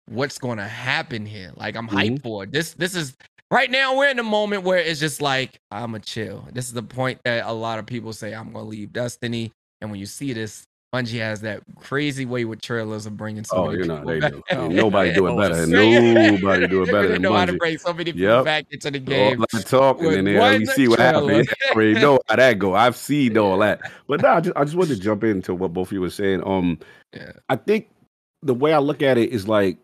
what's 0.10 0.38
going 0.38 0.58
to 0.58 0.66
happen 0.68 1.26
here. 1.26 1.52
Like 1.56 1.78
I'm 1.78 1.88
hyped 1.88 2.24
for 2.24 2.44
it. 2.44 2.52
This 2.52 2.74
this 2.74 2.96
is 2.96 3.16
right 3.52 3.72
now 3.72 3.96
we're 3.98 4.10
in 4.10 4.20
a 4.20 4.24
moment 4.24 4.64
where 4.64 4.80
it's 4.80 5.00
just 5.00 5.22
like 5.22 5.58
I'm 5.72 5.96
a 5.96 6.00
chill. 6.00 6.46
This 6.52 6.66
is 6.66 6.74
the 6.74 6.84
point 6.84 7.20
that 7.24 7.46
a 7.46 7.54
lot 7.54 7.80
of 7.80 7.86
people 7.86 8.12
say 8.12 8.34
I'm 8.34 8.52
going 8.52 8.66
to 8.66 8.70
leave 8.70 8.92
Destiny. 8.92 9.52
And 9.80 9.90
when 9.90 10.00
you 10.00 10.06
see 10.06 10.34
this, 10.34 10.64
Bungie 10.94 11.20
has 11.20 11.40
that 11.42 11.62
crazy 11.80 12.26
way 12.26 12.44
with 12.44 12.62
trailers 12.62 13.06
of 13.06 13.16
bringing 13.16 13.46
so 13.46 13.58
Oh, 13.58 13.66
many 13.68 13.78
you 13.78 13.86
know 13.86 14.00
people 14.00 14.20
back. 14.20 14.34
do. 14.34 14.70
Nobody 14.70 15.14
do 15.16 15.28
it 15.28 15.38
better. 15.38 15.66
Nobody 15.66 16.68
do 16.68 16.84
it 16.84 16.86
better 16.92 17.08
than 17.08 17.22
know 17.22 17.34
how 17.34 17.46
to 17.46 17.54
Bungie. 17.54 17.60
bring 17.60 17.78
so 17.78 17.94
many 17.94 18.12
people 18.12 18.28
Yep. 18.28 18.44
back 18.46 18.66
into 18.72 18.92
the 18.92 19.00
All 19.00 19.06
game. 19.06 19.46
that 19.54 19.66
talking 19.66 20.14
and 20.14 20.28
then 20.28 20.60
we 20.60 20.66
see 20.66 20.88
what 20.90 21.00
happens. 21.00 21.48
We 21.76 21.94
know 21.94 22.20
how 22.28 22.36
that 22.36 22.60
go. 22.60 22.76
I've 22.76 22.98
seen 23.08 23.38
all 23.38 23.58
that. 23.60 23.80
But 24.08 24.22
no, 24.22 24.30
I 24.30 24.42
just 24.42 24.58
I 24.58 24.64
just 24.66 24.76
wanted 24.76 24.96
to 24.96 25.02
jump 25.02 25.24
into 25.24 25.56
what 25.56 25.72
both 25.72 25.88
of 25.88 25.94
you 25.94 26.02
were 26.02 26.10
saying. 26.10 26.44
Um 26.46 26.78
Yeah. 27.14 27.32
I 27.48 27.56
think 27.56 27.88
the 28.44 28.54
way 28.54 28.74
I 28.74 28.80
look 28.80 29.02
at 29.02 29.18
it 29.18 29.32
is 29.32 29.48
like, 29.48 29.78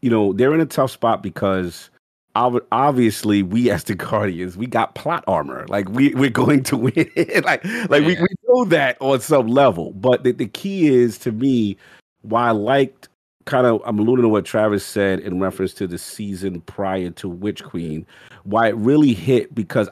you 0.00 0.10
know, 0.10 0.32
they're 0.32 0.54
in 0.54 0.60
a 0.60 0.66
tough 0.66 0.90
spot 0.90 1.22
because 1.22 1.90
obviously 2.36 3.42
we 3.42 3.70
as 3.70 3.84
the 3.84 3.94
Guardians, 3.96 4.56
we 4.56 4.66
got 4.66 4.94
plot 4.94 5.24
armor. 5.26 5.66
Like 5.68 5.88
we 5.88 6.14
we're 6.14 6.30
going 6.30 6.62
to 6.64 6.76
win. 6.76 7.10
like 7.44 7.64
like 7.64 8.04
we, 8.04 8.14
Yeah. 8.14 8.22
we 8.22 8.26
know 8.48 8.64
that 8.66 8.96
on 9.00 9.20
some 9.20 9.48
level. 9.48 9.92
But 9.92 10.24
the, 10.24 10.32
the 10.32 10.46
key 10.48 10.88
is 10.88 11.18
to 11.18 11.32
me, 11.32 11.76
why 12.22 12.48
I 12.48 12.50
liked 12.52 13.08
kind 13.44 13.66
of 13.66 13.82
I'm 13.84 13.98
alluding 13.98 14.22
to 14.22 14.28
what 14.28 14.44
Travis 14.44 14.84
said 14.84 15.20
in 15.20 15.38
reference 15.40 15.74
to 15.74 15.86
the 15.86 15.98
season 15.98 16.60
prior 16.62 17.10
to 17.10 17.28
Witch 17.28 17.62
Queen, 17.62 18.06
why 18.44 18.68
it 18.68 18.76
really 18.76 19.14
hit 19.14 19.54
because 19.54 19.88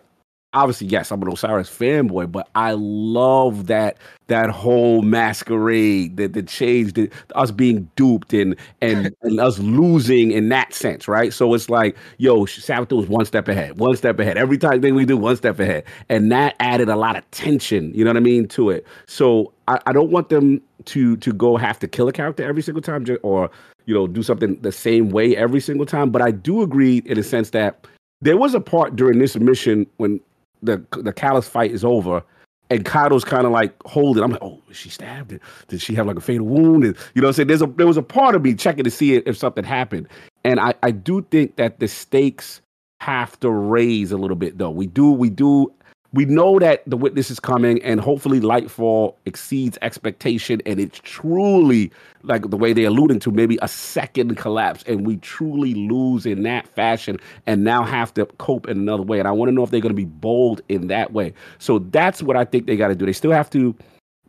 obviously 0.55 0.87
yes 0.87 1.11
i'm 1.11 1.23
an 1.23 1.33
osiris 1.33 1.69
fanboy 1.69 2.31
but 2.31 2.49
i 2.55 2.73
love 2.73 3.67
that 3.67 3.97
that 4.33 4.49
whole 4.49 5.03
masquerade 5.03 6.17
that 6.17 6.33
the 6.33 6.43
change 6.43 6.95
the, 6.95 7.11
us 7.35 7.51
being 7.51 7.87
duped 7.97 8.33
and 8.33 8.57
and, 8.81 9.15
and 9.23 9.39
us 9.39 9.59
losing 9.59 10.31
in 10.31 10.49
that 10.49 10.73
sense 10.73 11.07
right? 11.07 11.35
So 11.35 11.53
it's 11.53 11.69
like 11.69 11.97
yo 12.17 12.47
Savathun 12.47 12.97
was 12.97 13.09
one 13.09 13.27
step 13.27 13.47
ahead 13.47 13.79
one 13.79 13.95
step 13.95 14.19
ahead. 14.19 14.39
Every 14.39 14.57
time 14.57 14.81
thing 14.81 14.95
we 14.95 15.05
do 15.05 15.19
one 15.19 15.37
step 15.37 15.61
ahead. 15.61 15.85
And 16.09 16.33
that 16.33 16.57
added 16.61 16.89
a 16.89 16.97
lot 16.97 17.15
of 17.15 17.31
tension 17.31 17.93
you 17.95 18.05
know 18.05 18.11
what 18.11 18.17
i 18.17 18.21
mean 18.21 18.49
to 18.49 18.71
it. 18.71 18.87
So 19.07 19.53
i, 19.69 19.79
I 19.85 19.93
don't 19.93 20.11
want 20.11 20.31
them 20.31 20.63
to 20.87 21.17
to 21.19 21.33
go 21.35 21.59
have 21.59 21.79
to 21.81 21.89
kill 21.89 22.09
a 22.09 22.13
character 22.13 22.43
every 22.43 22.63
single 22.63 22.83
time 22.83 23.05
or 23.23 23.51
you 23.85 23.95
know 23.95 24.07
do 24.07 24.23
something 24.23 24.59
the 24.63 24.73
same 24.73 25.11
way 25.11 25.37
every 25.37 25.61
single 25.61 25.85
time. 25.85 26.09
But 26.11 26.23
i 26.23 26.31
do 26.31 26.63
agree 26.63 27.03
in 27.05 27.19
a 27.19 27.23
sense 27.23 27.51
that 27.51 27.87
there 28.23 28.39
was 28.39 28.55
a 28.55 28.61
part 28.61 28.97
during 28.97 29.19
this 29.19 29.37
mission 29.37 29.85
when 29.99 30.21
the 30.63 30.79
the 30.93 31.13
Calus 31.13 31.49
fight 31.49 31.71
is 31.71 31.85
over, 31.85 32.23
and 32.71 32.85
Caiatl's 32.85 33.25
kind 33.25 33.45
of 33.47 33.53
like 33.53 33.75
holding. 33.85 34.23
I'm 34.23 34.33
like, 34.33 34.43
oh, 34.43 34.63
she 34.73 34.89
stabbed? 34.89 35.39
Did 35.69 35.81
she 35.81 35.95
have 35.95 36.07
like 36.07 36.17
a 36.17 36.21
fatal 36.21 36.47
wound? 36.47 36.85
And, 36.85 36.97
you 37.15 37.23
know, 37.23 37.29
I'm 37.29 37.35
saying 37.35 37.49
there's 37.49 37.63
a 37.63 37.67
there 37.67 37.87
was 37.87 37.97
a 37.97 38.03
part 38.03 38.35
of 38.35 38.43
me 38.43 38.55
checking 38.55 38.85
to 38.85 38.91
see 38.91 39.15
if 39.15 39.37
something 39.37 39.65
happened, 39.65 40.09
and 40.45 40.59
I 40.61 40.75
I 40.83 40.91
do 40.91 41.23
think 41.31 41.57
that 41.57 41.81
the 41.81 41.89
stakes 41.89 42.61
have 43.01 43.39
to 43.41 43.51
raise 43.51 44.13
a 44.13 44.17
little 44.17 44.37
bit 44.37 44.59
though. 44.59 44.71
We 44.71 44.87
do 44.87 45.11
we 45.11 45.29
do 45.29 45.73
we 46.13 46.27
know 46.27 46.59
that 46.59 46.83
the 46.87 46.97
witness 46.97 47.31
is 47.31 47.41
coming, 47.41 47.83
and 47.83 48.01
hopefully 48.01 48.41
Lightfall 48.41 49.15
exceeds 49.25 49.79
expectation, 49.81 50.61
and 50.67 50.79
it's 50.79 51.01
truly 51.03 51.91
like 52.23 52.51
the 52.51 52.57
way 52.57 52.73
they're 52.73 52.89
alluding 52.89 53.19
to 53.21 53.31
maybe 53.31 53.59
a 53.63 53.69
second 53.69 54.37
collapse, 54.37 54.85
and 54.87 55.07
we 55.07 55.17
truly 55.19 55.75
lose 55.75 56.27
in 56.27 56.43
that 56.43 56.69
fashion, 56.69 57.19
and 57.47 57.65
now 57.65 57.83
have 57.83 58.13
to 58.15 58.27
cope 58.39 58.69
in 58.69 58.79
another 58.79 59.03
way. 59.03 59.19
And 59.19 59.27
I 59.27 59.33
want 59.33 59.49
to 59.49 59.55
know 59.55 59.63
if 59.63 59.71
they're 59.71 59.81
going 59.81 59.91
to 59.91 59.95
be 59.95 60.05
bold 60.05 60.61
in 60.69 60.89
that 60.89 61.13
way. 61.13 61.33
So 61.59 61.79
that's 61.79 62.23
what 62.23 62.37
I 62.37 62.45
think 62.45 62.67
they 62.67 62.77
got 62.77 62.89
to 62.89 62.95
do. 62.95 63.07
They 63.07 63.13
still 63.13 63.33
have 63.33 63.51
to 63.51 63.75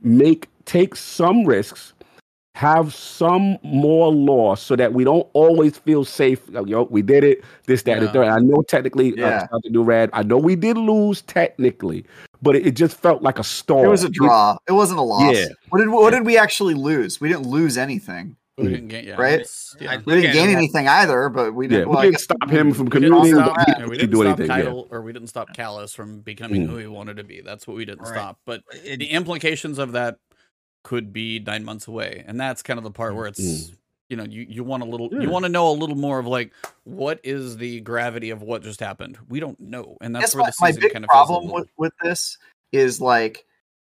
make 0.02 0.50
take 0.66 0.96
some 0.96 1.46
risks 1.46 1.93
have 2.56 2.94
some 2.94 3.58
more 3.64 4.14
loss 4.14 4.62
so 4.62 4.76
that 4.76 4.94
we 4.94 5.04
don't 5.04 5.28
always 5.34 5.78
feel 5.78 6.06
safe. 6.06 6.40
Yo, 6.66 6.84
we 6.84 7.02
did 7.02 7.24
it. 7.24 7.44
This, 7.66 7.82
that, 7.84 7.94
and 7.94 8.02
the 8.04 8.06
Yeah. 8.08 8.12
third. 8.14 8.28
I 8.28 8.40
know 8.40 8.62
technically, 8.68 9.14
Yeah. 9.18 9.48
uh, 9.52 9.60
to 9.64 9.70
do 9.72 9.82
red. 9.84 10.10
I 10.14 10.22
know 10.24 10.38
we 10.38 10.56
did 10.56 10.78
lose 10.78 11.22
technically, 11.24 12.06
but 12.44 12.56
it, 12.56 12.68
it 12.68 12.72
just 12.76 12.96
felt 12.96 13.24
like 13.24 13.40
a 13.40 13.44
storm. 13.44 13.86
It 13.86 13.90
was 13.90 14.04
a 14.04 14.10
draw. 14.10 14.58
It 14.68 14.74
wasn't 14.74 15.00
a 15.00 15.04
loss. 15.04 15.36
Yeah. 15.36 15.46
What 15.70 15.80
did 15.80 15.90
what 15.90 16.12
did 16.12 16.26
we 16.26 16.38
actually 16.38 16.76
lose? 16.76 17.20
We 17.20 17.28
didn't 17.28 17.48
lose 17.48 17.76
anything. 17.78 18.36
We 18.60 18.66
didn't 18.68 18.90
get 18.90 19.04
yeah, 19.04 19.16
Right? 19.20 19.44
yeah. 19.82 20.00
We 20.06 20.22
didn't 20.22 20.34
gain 20.34 20.50
anything 20.56 20.88
either, 20.88 21.28
but 21.30 21.56
we 21.56 21.68
didn't. 21.68 21.88
we 21.90 21.96
well, 21.96 22.04
I 22.04 22.06
didn't 22.06 22.20
stop 22.20 22.48
him 22.52 22.72
from 22.72 22.86
We 22.86 23.00
didn't 23.00 23.26
stop, 23.26 23.56
but 23.56 23.66
that. 23.66 23.80
yeah, 23.80 23.86
we 23.88 23.98
didn't 23.98 24.12
do 24.12 24.18
stop 24.22 24.40
anything. 24.40 24.66
yeah. 24.66 24.82
Or 24.92 25.02
we 25.02 25.12
didn't 25.12 25.30
stop 25.30 25.56
Calus 25.58 25.96
from 25.96 26.20
becoming 26.20 26.68
Mm. 26.68 26.70
who 26.70 26.78
he 26.78 26.86
wanted 26.86 27.18
to 27.18 27.24
be. 27.24 27.42
That's 27.42 27.66
what 27.66 27.76
we 27.76 27.84
didn't 27.86 28.02
Right. 28.04 28.14
stop. 28.14 28.38
But 28.46 28.62
the 28.84 29.08
implications 29.10 29.80
of 29.80 29.94
that 29.94 30.18
could 30.84 31.12
be 31.14 31.40
nine 31.40 31.64
months 31.64 31.88
away, 31.88 32.24
and 32.28 32.40
that's 32.40 32.62
kind 32.62 32.78
of 32.78 32.84
the 32.84 32.92
part 32.92 33.16
where 33.16 33.28
it's 33.28 33.40
Mm. 33.42 33.76
you 34.10 34.18
know 34.18 34.24
you 34.26 34.46
you 34.50 34.64
want 34.64 34.84
a 34.84 34.86
little 34.86 35.10
Yeah. 35.12 35.22
you 35.22 35.30
want 35.30 35.44
to 35.46 35.50
know 35.50 35.70
a 35.70 35.74
little 35.74 35.96
more 35.96 36.20
of 36.20 36.28
like 36.28 36.52
what 36.84 37.20
is 37.24 37.58
the 37.58 37.80
gravity 37.82 38.30
of 38.30 38.42
what 38.42 38.62
just 38.64 38.80
happened. 38.80 39.18
We 39.30 39.40
don't 39.40 39.60
know, 39.60 39.98
and 40.02 40.14
that's 40.16 40.26
Guess 40.28 40.36
where 40.36 40.42
what? 40.44 40.54
the 40.54 40.58
My 40.62 40.70
season 40.72 40.82
big 40.82 40.94
kind 40.94 41.06
of 41.06 41.10
problem 41.10 41.48
with, 41.52 41.70
with 41.78 41.94
this 42.02 42.38
is 42.72 43.00
like 43.02 43.46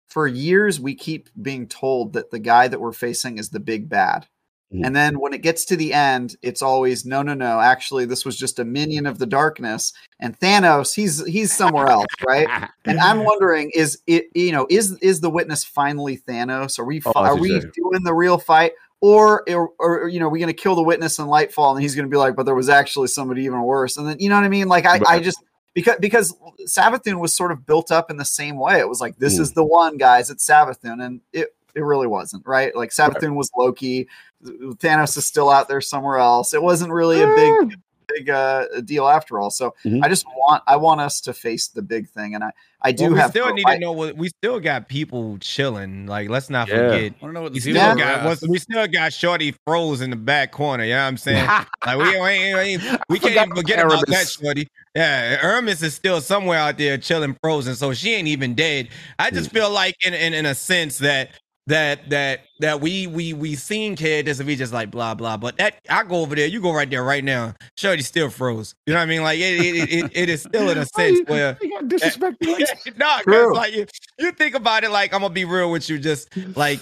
for 0.09 0.27
years 0.29 0.79
we 0.81 0.95
keep 0.95 1.29
being 1.43 1.67
told 1.67 2.13
that 2.13 2.31
the 2.31 2.39
guy 2.39 2.69
that 2.69 2.81
we're 2.81 2.93
facing 2.93 3.39
is 3.39 3.49
the 3.51 3.61
big 3.61 3.89
bad. 3.89 4.27
Mhm. 4.75 4.87
And 4.87 4.97
then 4.97 5.21
when 5.21 5.33
it 5.33 5.43
gets 5.43 5.65
to 5.67 5.77
the 5.77 5.93
end, 5.93 6.37
it's 6.43 6.61
always 6.63 7.05
no, 7.05 7.23
no, 7.23 7.35
no. 7.35 7.61
Actually, 7.61 8.07
this 8.07 8.25
was 8.25 8.37
just 8.37 8.59
a 8.59 8.65
minion 8.65 9.07
of 9.07 9.19
the 9.19 9.27
darkness, 9.27 9.93
and 10.21 10.39
Thanos, 10.39 10.95
he's 10.95 11.25
he's 11.27 11.55
somewhere 11.57 11.87
else, 11.89 12.07
right? 12.27 12.49
And 12.85 12.99
I'm 12.99 13.25
wondering, 13.25 13.71
is 13.75 13.99
it 14.07 14.27
you 14.35 14.53
know 14.53 14.67
is 14.69 14.93
is 15.01 15.21
the 15.21 15.31
witness 15.31 15.63
finally 15.65 16.19
Thanos? 16.19 16.79
Are 16.79 16.85
we 16.85 17.01
Oh, 17.07 17.13
are 17.15 17.37
we 17.37 17.61
doing 17.61 18.03
the 18.03 18.15
real 18.15 18.39
fight, 18.39 18.73
or 19.01 19.45
or, 19.49 19.71
or 19.79 20.09
you 20.09 20.19
know, 20.19 20.27
are 20.27 20.31
we 20.31 20.39
going 20.41 20.49
to 20.49 20.61
kill 20.61 20.75
the 20.75 20.83
witness 20.83 21.19
in 21.19 21.27
Lightfall, 21.27 21.73
and 21.75 21.83
he's 21.83 21.95
going 21.95 22.07
to 22.07 22.11
be 22.11 22.17
like, 22.17 22.35
but 22.35 22.45
there 22.45 22.55
was 22.55 22.69
actually 22.69 23.09
somebody 23.09 23.45
even 23.45 23.63
worse, 23.63 23.97
and 23.97 24.09
then 24.09 24.17
you 24.19 24.29
know 24.29 24.35
what 24.37 24.45
I 24.45 24.49
mean? 24.49 24.67
Like 24.69 24.87
I 24.87 25.01
I 25.07 25.21
just 25.21 25.43
because 25.75 25.97
because 26.01 26.35
Savathun 26.67 27.21
was 27.21 27.33
sort 27.35 27.53
of 27.53 27.67
built 27.67 27.93
up 27.93 28.11
in 28.11 28.17
the 28.17 28.25
same 28.25 28.57
way. 28.59 28.81
It 28.81 28.89
was 28.89 29.01
like 29.01 29.19
this 29.19 29.37
Mm. 29.37 29.41
is 29.41 29.53
the 29.53 29.65
one, 29.65 29.99
guys. 29.99 30.31
It's 30.31 30.45
Savathun, 30.49 31.05
and 31.05 31.21
it 31.33 31.55
it 31.75 31.81
really 31.83 32.07
wasn't 32.07 32.47
right. 32.47 32.75
Like 32.75 32.91
Savathun 32.91 33.35
was 33.35 33.51
Loki. 33.57 34.09
Thanos 34.45 35.17
is 35.17 35.27
still 35.27 35.51
out 35.51 35.69
there 35.69 35.81
somewhere 35.81 36.19
else. 36.19 36.55
It 36.55 36.63
wasn't 36.63 36.93
really 36.93 37.21
a 37.23 37.27
big 37.27 37.79
big 38.07 38.29
uh, 38.29 38.67
deal 38.85 39.09
after 39.09 39.39
all. 39.41 39.51
So 39.51 39.75
Mhm. 39.85 40.05
I 40.05 40.09
just 40.11 40.27
want 40.27 40.63
I 40.67 40.77
want 40.77 41.01
us 41.01 41.23
to 41.23 41.33
face 41.33 41.69
the 41.69 41.81
big 41.81 42.07
thing, 42.11 42.35
and 42.35 42.45
I 42.45 42.51
I 42.83 42.93
do 42.93 43.05
Well, 43.05 43.13
we 43.15 43.19
have 43.19 43.31
still 43.31 43.47
hope. 43.47 43.55
need 43.55 43.65
to 43.67 43.79
know 43.79 43.93
what 43.93 44.15
we 44.19 44.29
still 44.29 44.61
got 44.61 44.89
people 44.91 45.39
chilling. 45.41 46.05
Like, 46.07 46.29
let's 46.29 46.51
not 46.51 46.69
Yeah. 46.69 46.91
forget. 46.91 47.15
I 47.19 47.25
don't 47.25 47.33
know 47.33 47.41
what 47.41 47.53
the 47.53 47.57
We 47.57 47.61
still 47.61 47.75
Yeah. 47.77 47.95
got 47.97 48.25
what's- 48.27 48.47
we 48.47 48.59
still 48.59 48.87
got 48.89 49.15
Shorty 49.15 49.55
froze 49.67 50.03
in 50.03 50.11
the 50.11 50.17
back 50.17 50.53
corner. 50.53 50.85
You 50.85 50.91
know 50.93 50.99
what 51.01 51.07
I'm 51.09 51.17
saying? 51.17 51.49
Like 51.87 51.97
we 51.99 52.05
we, 52.21 52.27
ain't- 52.29 52.57
we, 52.59 52.61
ain't- 52.63 53.01
we 53.09 53.19
can't 53.19 53.37
even 53.37 53.55
forget 53.57 53.79
about 53.85 54.07
that 54.09 54.27
Eramis. 54.27 54.43
Shorty. 54.43 54.69
Yeah, 54.95 55.39
Eramis 55.43 55.83
is 55.83 55.95
still 55.95 56.21
somewhere 56.21 56.59
out 56.59 56.77
there 56.77 56.99
chilling 56.99 57.37
frozen, 57.43 57.75
so 57.75 57.95
she 57.95 58.13
ain't 58.15 58.29
even 58.29 58.53
dead. 58.55 58.89
I 59.19 59.31
just 59.31 59.51
feel 59.51 59.71
like 59.71 59.97
in 60.07 60.13
in, 60.13 60.35
in 60.35 60.45
a 60.45 60.55
sense 60.55 60.99
that 60.99 61.31
that 61.67 62.11
that 62.11 62.41
that 62.61 62.81
we 62.81 63.07
we 63.07 63.33
we 63.33 63.55
seen 63.55 63.97
characters 63.97 64.39
and 64.41 64.47
we 64.47 64.55
just 64.57 64.73
like 64.73 64.91
blah 64.91 65.15
blah. 65.15 65.37
But 65.37 65.57
that 65.57 65.79
I 65.89 66.05
go 66.05 66.17
over 66.17 66.35
there, 66.35 66.47
you 66.47 66.61
go 66.61 66.73
right 66.75 66.89
there 66.89 67.03
right 67.03 67.25
now. 67.25 67.55
Shorty 67.79 68.03
still 68.03 68.29
froze. 68.31 68.75
You 68.87 68.93
know 68.93 68.99
what 69.01 69.05
I 69.05 69.07
mean? 69.07 69.23
Like 69.23 69.39
it 69.39 69.43
it, 69.65 69.93
it, 69.93 70.11
it 70.15 70.29
is 70.29 70.43
still 70.43 70.69
in 70.71 70.79
a 70.79 70.87
sense 70.95 71.21
where 71.27 71.57
You 71.63 71.71
got 71.71 71.85
disrespected 71.85 72.47
like 72.53 72.67
that. 72.85 72.99
no, 72.99 73.07
'cause, 73.07 73.23
True. 73.25 73.55
like 73.55 73.75
you, 73.75 73.87
you 74.19 74.33
think 74.33 74.55
about 74.55 74.85
it 74.85 74.91
like 74.91 75.15
I'm 75.15 75.23
gonna 75.23 75.33
be 75.33 75.45
real 75.47 75.71
with 75.71 75.89
you, 75.89 75.99
just 75.99 76.29
like 76.57 76.81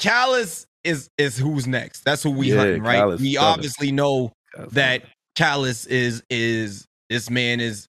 Calus 0.00 0.66
is 0.82 1.08
is 1.18 1.36
who's 1.38 1.66
next. 1.66 2.04
That's 2.04 2.22
who 2.22 2.30
we 2.30 2.48
Yeah, 2.50 2.58
hunting, 2.58 2.82
right? 2.82 2.98
Calus, 3.02 3.20
we 3.20 3.34
Calus. 3.34 3.42
obviously 3.42 3.92
know 3.92 4.32
that 4.72 5.04
Calus 5.36 5.86
is 5.86 6.22
is 6.30 6.86
this 7.08 7.30
man 7.30 7.60
is 7.60 7.86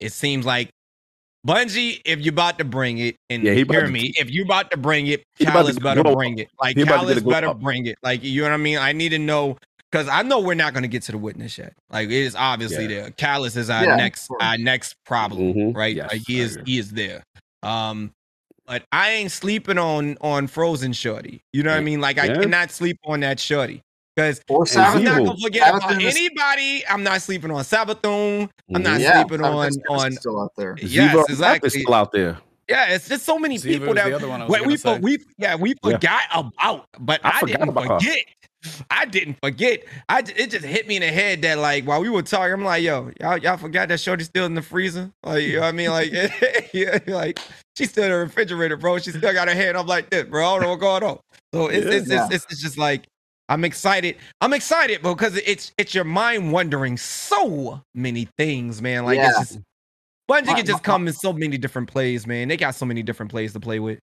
it 0.00 0.12
seems 0.12 0.44
like 0.44 0.68
Bungie, 1.46 2.00
if 2.04 2.24
you 2.24 2.30
about 2.30 2.58
to 2.58 2.64
bring 2.64 2.98
it, 2.98 3.16
and 3.28 3.42
Yeah, 3.42 3.52
he 3.52 3.60
about 3.62 3.74
hear 3.74 3.86
to- 3.86 3.92
me, 3.92 4.12
if 4.16 4.30
you 4.30 4.44
about 4.44 4.70
to 4.70 4.76
bring 4.76 5.06
it, 5.08 5.22
He 5.36 5.44
about 5.44 5.66
to 5.66 5.72
Calus 5.74 5.82
better 5.82 6.02
glow 6.02 6.14
bring 6.14 6.38
it. 6.38 6.48
Like 6.60 6.76
He 6.76 6.82
about 6.82 7.00
to 7.02 7.06
Calus 7.06 7.08
get 7.08 7.16
a 7.18 7.20
glow 7.20 7.32
better 7.32 7.48
up. 7.48 7.60
bring 7.60 7.86
it. 7.86 7.96
Like 8.02 8.22
you 8.24 8.42
know 8.42 8.48
what 8.48 8.54
I 8.54 8.58
mean? 8.58 8.78
I 8.78 8.92
need 8.92 9.10
to 9.10 9.18
know 9.18 9.58
because 9.90 10.08
I 10.08 10.22
know 10.22 10.40
we're 10.40 10.54
not 10.54 10.72
gonna 10.74 10.88
get 10.88 11.02
to 11.04 11.12
the 11.12 11.18
witness 11.18 11.58
yet. 11.58 11.74
Like 11.90 12.06
it 12.08 12.12
is 12.12 12.34
obviously 12.34 12.84
Yeah. 12.84 13.02
there. 13.02 13.10
Calus 13.10 13.56
is 13.56 13.68
our 13.68 13.84
Yeah, 13.84 13.96
next 13.96 14.30
our 14.40 14.56
next 14.56 14.94
problem, 15.04 15.52
Mhm. 15.54 15.76
right? 15.76 15.94
Yes, 15.94 16.10
like 16.12 16.22
he 16.26 16.40
is 16.40 16.58
he 16.64 16.78
is 16.78 16.90
there. 16.92 17.22
Um 17.62 18.10
but 18.66 18.82
I 18.92 19.10
ain't 19.10 19.30
sleeping 19.30 19.76
on 19.76 20.16
on 20.22 20.46
Frozen 20.46 20.94
Shorty. 20.94 21.42
You 21.52 21.62
know 21.62 21.70
what 21.72 21.76
I 21.76 21.82
mean? 21.82 22.00
Like 22.00 22.18
I 22.18 22.26
Yeah. 22.28 22.40
cannot 22.40 22.70
sleep 22.70 22.96
on 23.04 23.20
that 23.20 23.38
Shorty. 23.38 23.82
Because 24.16 24.40
I'm 24.76 25.02
not 25.02 25.24
gonna 25.24 25.36
forget 25.42 25.74
about 25.74 26.00
is- 26.02 26.16
anybody. 26.16 26.86
I'm 26.88 27.02
not 27.02 27.20
sleeping 27.20 27.50
on 27.50 27.62
Savathun. 27.64 28.48
I'm 28.74 28.82
not. 28.82 29.00
Yeah, 29.00 29.22
sleeping 29.24 29.44
on 29.44 29.70
on 29.88 30.12
still 30.12 30.40
out 30.40 30.52
there. 30.56 30.76
yes, 30.80 31.14
Xivu 31.14 31.28
exactly. 31.28 31.70
still 31.70 31.94
out 31.94 32.12
there. 32.12 32.38
Yeah, 32.68 32.94
it's 32.94 33.08
just 33.08 33.24
so 33.26 33.38
many 33.38 33.58
Xivu 33.58 33.64
people 33.80 33.94
that 33.94 34.08
the 34.08 34.16
other 34.16 34.28
one 34.28 34.46
we, 34.48 34.60
we, 34.62 34.76
for- 34.76 34.98
we 34.98 35.18
yeah 35.38 35.54
we 35.56 35.70
Yeah. 35.84 35.92
forgot 35.92 36.22
about, 36.32 36.86
but 37.00 37.20
I 37.24 37.28
I, 37.28 37.40
forgot 37.40 37.58
didn't 37.58 37.68
about 37.70 37.88
her. 37.88 37.98
forget. 37.98 38.18
I 38.88 39.04
didn't 39.04 39.36
forget. 39.42 39.84
I 40.08 40.22
j- 40.22 40.32
it 40.36 40.50
just 40.50 40.64
hit 40.64 40.88
me 40.88 40.96
in 40.96 41.02
the 41.02 41.08
head 41.12 41.42
that 41.42 41.58
like 41.58 41.84
while 41.84 42.00
we 42.00 42.08
were 42.08 42.22
talking, 42.22 42.54
I'm 42.54 42.64
like, 42.64 42.82
yo, 42.82 43.10
y'all 43.20 43.36
y'all 43.36 43.58
forgot 43.58 43.88
that 43.88 44.00
Shorty's 44.00 44.26
still 44.26 44.46
in 44.46 44.54
the 44.54 44.62
freezer. 44.62 45.10
Like 45.22 45.42
you 45.42 45.54
know 45.56 45.60
what 45.62 45.66
I 45.66 45.72
mean? 45.72 45.90
Like 45.90 46.10
yeah, 46.72 46.98
like 47.08 47.40
she's 47.76 47.90
still 47.90 48.04
in 48.04 48.10
the 48.10 48.16
refrigerator, 48.16 48.76
bro. 48.78 48.96
She 48.98 49.10
still 49.10 49.32
got 49.34 49.48
her 49.48 49.54
hand 49.54 49.76
up 49.76 49.86
like 49.88 50.08
this, 50.08 50.24
bro. 50.24 50.46
I 50.48 50.52
don't 50.54 50.62
know 50.62 50.68
what's 50.70 50.80
going 50.80 51.02
on. 51.02 51.18
So 51.52 51.66
it's 51.66 51.84
it's, 51.86 52.08
Yeah. 52.08 52.24
it's, 52.26 52.34
it's 52.36 52.46
it's 52.52 52.62
just 52.62 52.78
like 52.78 53.04
I'm 53.48 53.64
excited. 53.64 54.16
I'm 54.40 54.52
excited 54.52 55.02
because 55.02 55.36
it's 55.36 55.72
it's 55.76 55.94
your 55.94 56.04
mind 56.04 56.52
wondering 56.52 56.96
so 56.96 57.82
many 57.94 58.28
things, 58.38 58.80
man. 58.80 59.04
Like 59.04 59.18
it's 59.18 59.36
Yeah. 59.36 59.44
just 59.44 59.58
Bungie 60.30 60.56
can 60.56 60.64
just 60.64 60.82
come 60.82 61.06
in 61.06 61.12
so 61.12 61.32
many 61.34 61.58
different 61.58 61.88
plays, 61.90 62.26
man. 62.26 62.48
They 62.48 62.56
got 62.56 62.74
so 62.74 62.86
many 62.86 63.02
different 63.02 63.30
plays 63.30 63.52
to 63.52 63.60
play 63.60 63.78
with. 63.78 63.98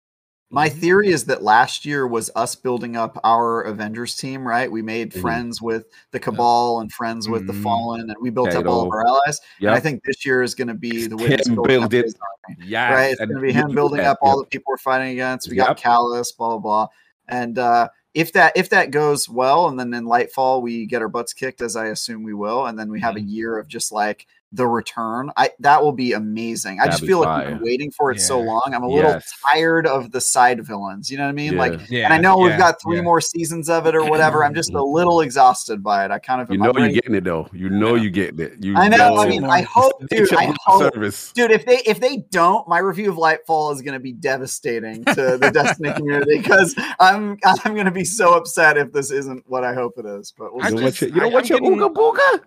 My 0.50 0.68
theory 0.68 1.08
is 1.08 1.26
that 1.26 1.42
last 1.42 1.84
year 1.84 2.06
was 2.06 2.30
us 2.34 2.54
building 2.54 2.96
up 2.96 3.20
our 3.22 3.60
Avengers 3.62 4.16
team, 4.16 4.48
right? 4.48 4.72
We 4.72 4.80
made 4.80 5.12
Mhm. 5.12 5.20
friends 5.20 5.60
with 5.62 5.84
the 6.10 6.18
Cabal 6.18 6.80
and 6.80 6.90
friends 6.90 7.28
with 7.28 7.46
the 7.46 7.52
Mhm. 7.52 7.62
Fallen, 7.62 8.00
and 8.00 8.16
we 8.20 8.30
built 8.30 8.54
up 8.54 8.66
all 8.66 8.82
of 8.86 8.90
our 8.90 9.06
allies. 9.06 9.40
And 9.60 9.70
I 9.70 9.78
think 9.80 10.02
this 10.04 10.24
year 10.24 10.42
is 10.42 10.54
going 10.54 10.68
to 10.68 10.74
be 10.74 11.06
the 11.06 11.16
Him 11.16 11.18
witness 11.18 11.48
building 11.48 11.80
build 11.80 11.94
it. 11.94 12.14
Yeah, 12.58 12.90
right? 12.92 13.10
It's 13.12 13.18
going 13.18 13.34
to 13.34 13.40
be 13.42 13.52
him 13.52 13.74
building 13.74 14.00
up 14.00 14.18
all 14.22 14.38
the 14.38 14.46
people 14.46 14.70
we're 14.70 14.78
fighting 14.78 15.12
against. 15.12 15.50
We 15.50 15.56
Yep. 15.56 15.66
got 15.66 15.76
Calus, 15.76 16.34
blah 16.36 16.48
blah 16.48 16.58
blah, 16.58 16.88
and 17.28 17.58
uh, 17.58 17.90
if 18.18 18.32
that 18.32 18.52
if 18.56 18.68
that 18.70 18.90
goes 18.90 19.28
well, 19.28 19.68
and 19.68 19.78
then 19.78 19.94
in 19.94 20.04
Lightfall 20.04 20.60
we 20.62 20.86
get 20.86 21.02
our 21.02 21.08
butts 21.08 21.32
kicked, 21.32 21.60
as 21.62 21.76
I 21.76 21.86
assume 21.86 22.22
we 22.24 22.34
will, 22.34 22.66
and 22.66 22.78
then 22.78 22.90
we 22.90 23.00
have 23.00 23.16
a 23.16 23.20
Mm-hmm. 23.20 23.28
year 23.28 23.58
of 23.58 23.68
just 23.68 23.92
like 23.92 24.26
the 24.52 24.66
return. 24.66 25.30
I 25.36 25.50
that 25.60 25.82
will 25.82 25.92
be 25.92 26.12
amazing. 26.14 26.80
I 26.80 26.84
That'd 26.84 26.92
just 26.92 27.02
be 27.02 27.08
feel 27.08 27.18
like 27.20 27.26
fire. 27.28 27.48
we've 27.50 27.58
been 27.58 27.64
waiting 27.64 27.90
for 27.90 28.10
it 28.10 28.18
so 28.20 28.40
long. 28.40 28.62
I'm 28.72 28.82
a 28.82 28.88
little 28.88 29.10
Yes. 29.10 29.30
tired 29.46 29.86
of 29.86 30.10
the 30.10 30.22
side 30.22 30.64
villains. 30.66 31.10
You 31.10 31.18
know 31.18 31.24
what 31.24 31.28
I 31.30 31.32
mean? 31.32 31.56
Like 31.56 31.72
Yeah. 31.72 31.86
Yeah, 31.90 32.04
and 32.06 32.14
I 32.14 32.18
know 32.18 32.38
we've 32.38 32.56
got 32.56 32.80
three 32.82 32.96
yeah. 32.96 33.02
more 33.02 33.20
seasons 33.20 33.68
of 33.68 33.86
it 33.86 33.94
or 33.94 34.04
whatever. 34.08 34.42
I'm 34.44 34.54
just 34.54 34.72
a 34.72 34.82
little 34.82 35.20
exhausted 35.20 35.82
by 35.82 36.06
it. 36.06 36.10
I 36.10 36.18
kind 36.18 36.40
of 36.40 36.50
You 36.50 36.56
know 36.56 36.70
I'm 36.74 36.78
you're 36.78 36.88
getting 36.92 37.14
it 37.14 37.24
though. 37.24 37.46
You 37.52 37.68
know 37.68 37.94
Yeah. 37.94 38.02
you're 38.02 38.10
getting 38.10 38.40
it. 38.40 38.64
You 38.64 38.74
I 38.74 38.88
know. 38.88 39.18
I 39.18 39.28
mean, 39.28 39.44
I 39.44 39.60
hope, 39.62 40.02
dude. 40.10 40.32
I 40.32 40.54
hope, 40.64 40.94
service. 40.94 41.30
dude. 41.32 41.50
If 41.50 41.66
they 41.66 41.82
if 41.84 42.00
they 42.00 42.18
don't, 42.30 42.66
my 42.68 42.78
review 42.78 43.10
of 43.10 43.16
Lightfall 43.16 43.74
is 43.74 43.82
going 43.82 43.94
to 43.94 44.00
be 44.00 44.12
devastating 44.12 45.04
to 45.04 45.36
the 45.36 45.50
Destiny 45.54 45.92
community 45.92 46.38
because 46.38 46.74
I'm 47.00 47.38
I'm 47.44 47.74
going 47.74 47.84
to 47.84 47.90
be 47.90 48.04
so 48.04 48.34
upset 48.34 48.78
if 48.78 48.92
this 48.92 49.10
isn't 49.10 49.44
what 49.46 49.62
I 49.62 49.74
hope 49.74 49.94
it 49.98 50.06
is. 50.06 50.32
But 50.38 50.54
we'll 50.54 50.64
You 50.64 50.70
see. 50.70 50.74
don't 50.76 50.82
want 50.84 50.94
just- 50.94 51.14
you 51.14 51.20
don't 51.20 51.32
want 51.34 51.44
I'm 51.44 51.48
your 51.50 51.60
getting- 51.60 51.78
ooga 51.78 51.92
booga? 51.92 52.40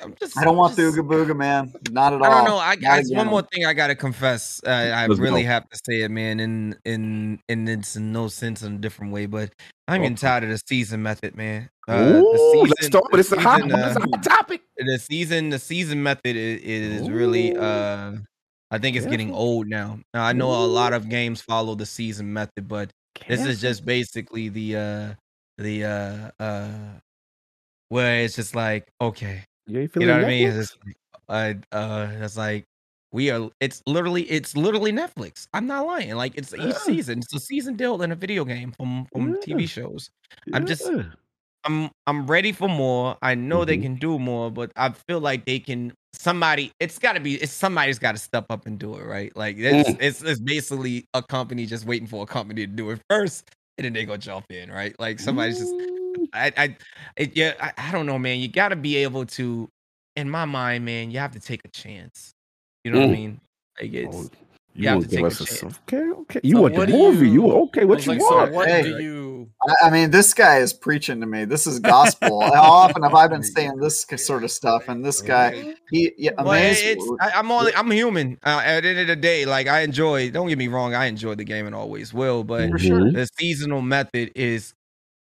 I'm 0.00 0.14
just, 0.14 0.38
I 0.38 0.44
don't 0.44 0.56
want 0.56 0.76
the 0.76 0.82
just- 0.82 0.96
Ooga 0.96 1.08
Booga, 1.08 1.36
man. 1.36 1.72
Not 1.90 2.12
at 2.12 2.20
all. 2.20 2.26
I 2.26 2.30
don't 2.30 2.44
know. 2.44 2.58
I 2.58 2.76
Not 2.76 3.16
one 3.16 3.26
more 3.28 3.42
thing 3.42 3.64
I 3.66 3.72
gotta 3.74 3.94
confess. 3.94 4.60
Uh, 4.66 4.70
I 4.70 5.06
Let's 5.06 5.20
really 5.20 5.42
go. 5.42 5.48
have 5.48 5.68
to 5.68 5.80
say 5.86 6.02
it, 6.02 6.10
man. 6.10 6.40
In 6.40 6.76
in 6.84 7.40
in 7.48 7.68
it's 7.68 7.96
in 7.96 8.12
no 8.12 8.28
sense 8.28 8.62
in 8.62 8.74
a 8.74 8.78
different 8.78 9.12
way, 9.12 9.26
but 9.26 9.52
I'm 9.88 10.02
getting 10.02 10.16
tired 10.16 10.44
of 10.44 10.50
the 10.50 10.60
season 10.66 11.02
method, 11.02 11.36
man. 11.36 11.68
Uh, 11.88 11.94
Ooh, 11.94 12.22
the 12.22 12.74
let's 12.78 12.88
talk. 12.88 13.10
But 13.10 13.20
it's 13.20 13.32
a 13.32 13.40
hot, 13.40 13.62
season, 13.62 13.78
it's 13.78 13.96
a 13.96 14.00
uh, 14.00 14.06
hot 14.12 14.22
topic. 14.22 14.62
the 14.78 14.98
season 14.98 15.48
the 15.50 15.58
season 15.58 16.02
method 16.02 16.36
is, 16.36 16.60
is 17.02 17.10
really 17.10 17.56
uh 17.56 18.12
I 18.70 18.78
think 18.78 18.96
it's 18.96 19.06
getting 19.06 19.32
old 19.32 19.66
now. 19.66 19.98
Now 20.14 20.24
I 20.24 20.32
know 20.32 20.50
a 20.50 20.66
lot 20.66 20.92
of 20.92 21.08
games 21.08 21.40
follow 21.42 21.74
the 21.74 21.86
season 21.86 22.32
method, 22.32 22.68
but 22.68 22.90
this 23.28 23.44
is 23.44 23.60
just 23.60 23.84
basically 23.84 24.48
the 24.48 24.76
uh 24.76 25.14
the 25.58 25.84
uh 25.84 26.30
uh 26.42 26.70
where 27.88 28.20
it's 28.24 28.36
just 28.36 28.54
like 28.54 28.88
okay 29.00 29.44
you, 29.66 29.80
ain't 29.80 29.96
you 29.96 30.06
know 30.06 30.16
what 30.16 30.24
I 30.24 30.28
mean? 30.28 30.48
It's 30.48 30.76
like, 31.28 31.58
uh, 31.72 31.74
uh, 31.76 32.08
it's 32.20 32.36
like 32.36 32.64
We 33.12 33.30
are. 33.30 33.50
It's 33.60 33.82
literally. 33.86 34.22
It's 34.30 34.56
literally 34.56 34.90
Netflix. 34.92 35.46
I'm 35.52 35.66
not 35.66 35.86
lying. 35.86 36.14
Like 36.14 36.32
it's 36.36 36.54
each 36.54 36.60
Yeah. 36.62 36.78
season. 36.78 37.18
It's 37.18 37.34
a 37.34 37.40
season 37.40 37.76
deal 37.76 38.00
in 38.02 38.10
a 38.12 38.16
video 38.16 38.44
game 38.44 38.72
from 38.72 39.06
from 39.12 39.34
Yeah. 39.34 39.40
TV 39.56 39.68
shows. 39.68 40.10
I'm 40.54 40.64
just- 40.66 40.90
I'm 41.64 41.90
I'm 42.06 42.26
ready 42.26 42.50
for 42.52 42.68
more. 42.68 43.16
I 43.22 43.34
know 43.36 43.64
they 43.64 43.76
Mhm. 43.76 43.82
can 43.82 43.94
do 43.96 44.18
more, 44.18 44.50
but 44.50 44.72
I 44.76 44.90
feel 44.90 45.20
like 45.20 45.44
they 45.44 45.58
can. 45.60 45.92
Somebody, 46.14 46.72
it's 46.80 46.98
got 46.98 47.12
to 47.14 47.20
be. 47.20 47.34
It's 47.36 47.52
somebody's 47.52 47.98
got 47.98 48.12
to 48.12 48.18
step 48.18 48.46
up 48.50 48.66
and 48.66 48.78
do 48.78 48.94
it, 48.96 49.04
right? 49.04 49.34
Like 49.36 49.56
it's, 49.58 49.90
Mm. 49.90 49.96
it's 50.00 50.22
it's 50.22 50.40
basically 50.40 51.04
a 51.14 51.22
company 51.22 51.66
just 51.66 51.84
waiting 51.86 52.08
for 52.08 52.22
a 52.24 52.26
company 52.26 52.66
to 52.66 52.72
do 52.72 52.90
it 52.90 53.00
first, 53.08 53.48
and 53.78 53.84
then 53.84 53.92
they 53.92 54.04
go 54.04 54.16
jump 54.16 54.46
in, 54.50 54.70
right? 54.72 54.98
Like 54.98 55.20
somebody's 55.20 55.58
just. 55.58 55.72
Ooh. 56.18 56.28
I 56.32 56.52
I 56.56 56.76
it, 57.16 57.36
yeah. 57.36 57.54
I, 57.60 57.72
I 57.88 57.92
don't 57.92 58.06
know, 58.06 58.18
man. 58.18 58.38
You 58.40 58.48
got 58.48 58.68
to 58.70 58.76
be 58.76 58.96
able 58.96 59.26
to. 59.26 59.68
In 60.14 60.28
my 60.28 60.44
mind, 60.44 60.84
man, 60.84 61.10
you 61.10 61.18
have 61.20 61.32
to 61.32 61.40
take 61.40 61.60
a 61.64 61.68
chance. 61.68 62.32
You 62.84 62.90
know 62.92 63.00
what 63.00 63.08
I 63.08 63.08
Mm. 63.08 63.12
mean? 63.12 63.40
Like 63.80 63.92
it's. 63.94 64.16
Oh, 64.16 64.22
you 64.74 64.84
you 64.84 64.88
have 64.88 65.02
to 65.02 65.08
to 65.08 65.16
take 65.16 65.24
us 65.26 65.40
a 65.40 65.44
a 65.44 65.46
chance. 65.46 65.80
okay? 65.88 66.10
Okay. 66.20 66.40
You 66.42 66.56
So 66.56 66.62
want 66.62 66.74
the 66.74 66.86
movie? 66.88 67.26
You, 67.28 67.32
you- 67.46 67.52
okay? 67.64 67.84
What 67.84 68.04
you 68.06 68.12
like, 68.12 68.20
so 68.20 68.36
want? 68.36 68.52
what 68.52 68.68
Hey. 68.68 68.82
do 68.82 69.02
you? 69.02 69.50
I, 69.66 69.86
I 69.86 69.90
mean, 69.90 70.10
this 70.10 70.32
guy 70.34 70.58
is 70.58 70.72
preaching 70.72 71.20
to 71.20 71.26
me. 71.26 71.44
This 71.44 71.66
is 71.66 71.78
gospel. 71.78 72.40
How 72.40 72.62
often 72.62 73.02
have 73.02 73.14
I 73.14 73.26
been 73.28 73.42
saying 73.42 73.76
this 73.78 74.06
sort 74.16 74.44
of 74.44 74.50
stuff? 74.50 74.88
And 74.88 75.04
this 75.04 75.20
guy, 75.20 75.74
he, 75.90 76.12
yeah, 76.18 76.30
Well, 76.38 76.52
it- 76.52 76.78
it's 76.84 77.04
I, 77.20 77.32
I'm 77.38 77.50
only 77.50 77.74
I'm 77.74 77.90
human. 77.90 78.38
Uh, 78.44 78.60
at 78.64 78.82
the 78.82 78.88
end 78.90 78.98
of 79.00 79.06
the 79.08 79.16
day, 79.16 79.44
like 79.46 79.66
I 79.66 79.80
enjoy. 79.80 80.30
Don't 80.30 80.48
get 80.48 80.58
me 80.58 80.68
wrong, 80.68 80.94
I 80.94 81.06
enjoy 81.06 81.34
the 81.34 81.44
game 81.44 81.66
and 81.66 81.74
always 81.74 82.12
will. 82.14 82.42
But 82.44 82.70
For 82.70 82.78
sure. 82.78 83.00
Mhm. 83.00 83.14
the 83.14 83.28
seasonal 83.38 83.82
method 83.82 84.32
is 84.34 84.74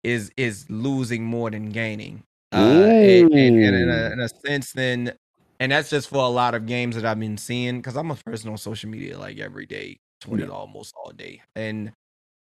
is 0.04 0.30
is 0.36 0.68
losing 0.70 1.24
more 1.24 1.50
than 1.50 1.70
gaining. 1.70 2.22
Uh, 2.52 2.56
and, 2.56 3.32
and- 3.32 3.34
and 3.34 3.76
in, 3.76 3.90
a, 3.90 4.10
in 4.12 4.20
a 4.20 4.28
sense, 4.28 4.72
then, 4.72 5.12
and 5.60 5.70
that's 5.72 5.90
just 5.90 6.08
for 6.08 6.24
a 6.24 6.28
lot 6.28 6.54
of 6.54 6.64
games 6.66 6.96
that 6.96 7.04
I've 7.04 7.20
been 7.20 7.36
seeing 7.36 7.76
because 7.78 7.96
I'm 7.96 8.10
a 8.10 8.14
person 8.14 8.50
on 8.50 8.56
social 8.56 8.88
media 8.88 9.18
like 9.18 9.38
every 9.38 9.66
day, 9.66 9.98
twenty 10.20 10.44
Yeah. 10.44 10.50
almost 10.50 10.94
all 10.96 11.10
day, 11.12 11.42
and 11.54 11.92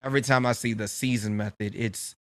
every 0.03 0.22
time 0.22 0.45
I 0.45 0.51
see 0.51 0.74
the 0.74 0.88
season 0.88 1.36
method, 1.38 1.74
it's 1.76 2.14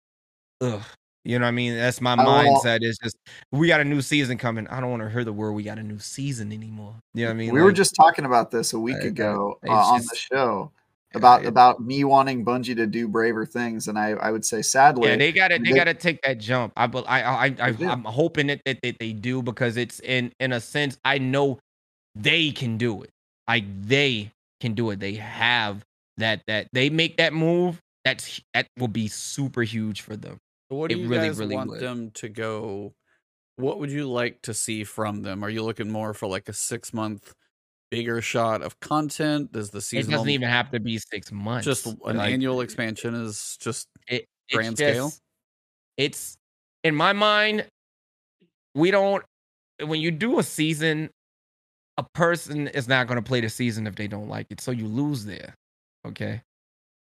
ugh. 0.60 0.82
You 1.24 1.38
know 1.38 1.44
what 1.44 1.48
I 1.50 1.52
mean? 1.52 1.76
That's 1.76 2.00
my 2.00 2.16
mindset. 2.16 2.82
Is 2.82 2.98
just 3.02 3.16
we 3.52 3.68
got 3.68 3.80
a 3.80 3.84
new 3.84 4.00
season 4.02 4.38
coming. 4.38 4.66
I 4.68 4.80
don't 4.80 4.90
want 4.90 5.02
to 5.04 5.10
hear 5.10 5.24
the 5.24 5.32
word 5.32 5.52
we 5.52 5.62
got 5.62 5.78
a 5.78 5.82
new 5.82 5.98
season 6.00 6.52
anymore. 6.52 6.96
You 7.14 7.24
know 7.24 7.30
what 7.30 7.34
I 7.34 7.36
mean? 7.36 7.52
we 7.54 7.62
were 7.62 7.72
just 7.72 7.94
talking 7.94 8.24
about 8.24 8.50
this 8.50 8.72
a 8.72 8.78
week 8.78 8.98
ago 9.02 9.58
uh, 9.62 9.66
it's 9.72 9.88
on 9.88 10.00
the 10.00 10.16
show 10.16 10.72
about 11.14 11.42
yeah, 11.42 11.48
about 11.48 11.80
me 11.82 12.04
wanting 12.04 12.44
Bungie 12.44 12.76
to 12.76 12.86
do 12.86 13.08
braver 13.08 13.46
things, 13.46 13.88
and 13.88 13.98
I 13.98 14.10
I 14.10 14.30
would 14.30 14.44
say 14.44 14.62
sadly, 14.62 15.08
Yeah, 15.08 15.16
they 15.16 15.32
got 15.32 15.48
to 15.48 15.58
they 15.58 15.70
they- 15.70 15.76
got 15.76 15.84
to 15.84 15.94
take 15.94 16.20
that 16.22 16.38
jump. 16.38 16.72
I 16.76 16.86
bel- 16.86 17.06
I 17.06 17.22
I, 17.22 17.46
I 17.60 17.76
I'm 17.86 18.04
hoping 18.04 18.48
that, 18.48 18.60
that 18.66 18.78
that 18.82 18.98
they 18.98 19.12
do 19.12 19.42
because 19.42 19.76
it's 19.76 20.00
in 20.00 20.32
in 20.40 20.52
a 20.52 20.60
sense 20.60 20.98
I 21.04 21.18
know 21.18 21.58
they 22.14 22.50
can 22.52 22.76
do 22.78 23.02
it. 23.02 23.10
Like 23.48 23.64
they 23.86 24.30
can 24.60 24.74
do 24.74 24.90
it. 24.90 25.00
They 25.00 25.14
have 25.14 25.82
that 26.18 26.42
that 26.46 26.68
they 26.72 26.90
make 26.90 27.16
that 27.18 27.32
move. 27.32 27.78
That's 28.04 28.40
that 28.54 28.66
will 28.78 28.88
be 28.88 29.08
super 29.08 29.62
huge 29.62 30.00
for 30.00 30.16
them. 30.16 30.38
So 30.70 30.76
what 30.78 30.90
do 30.90 30.96
It 30.96 31.02
you 31.02 31.08
really, 31.08 31.28
guys 31.28 31.38
really 31.38 31.54
want 31.54 31.70
would. 31.70 31.80
them 31.80 32.10
to 32.14 32.28
go? 32.28 32.92
What 33.56 33.78
would 33.78 33.90
you 33.90 34.08
like 34.08 34.40
to 34.42 34.54
see 34.54 34.82
from 34.84 35.22
them? 35.22 35.44
Are 35.44 35.50
you 35.50 35.62
looking 35.62 35.90
more 35.90 36.14
for 36.14 36.26
like 36.26 36.48
a 36.48 36.52
six 36.52 36.92
month 36.94 37.32
bigger 37.92 38.22
shot 38.22 38.62
of 38.62 38.80
content? 38.80 39.52
Does 39.52 39.68
the 39.70 39.80
season 39.82 40.12
It 40.12 40.16
doesn't 40.16 40.30
even 40.30 40.48
have 40.48 40.70
to 40.70 40.80
be 40.80 40.96
six 40.98 41.30
months. 41.30 41.66
just 41.66 41.86
an 41.86 41.98
Like, 42.16 42.32
annual 42.32 42.62
expansion 42.62 43.14
is 43.14 43.58
just 43.60 43.86
it, 44.08 44.24
it's 44.48 44.56
grand 44.56 44.78
scale? 44.78 45.12
It's 45.98 46.36
in 46.84 46.94
my 46.94 47.12
mind, 47.12 47.66
we 48.74 48.90
don't 48.90 49.22
when 49.84 50.00
you 50.00 50.10
do 50.10 50.38
a 50.38 50.42
season, 50.42 51.10
a 51.98 52.04
person 52.14 52.68
is 52.68 52.88
not 52.88 53.08
gonna 53.08 53.20
play 53.20 53.42
the 53.42 53.50
season 53.50 53.86
if 53.86 53.94
they 53.94 54.08
don't 54.08 54.28
like 54.28 54.46
it. 54.48 54.62
So 54.62 54.70
you 54.70 54.86
lose 54.86 55.26
there. 55.26 55.54
Okay. 56.06 56.40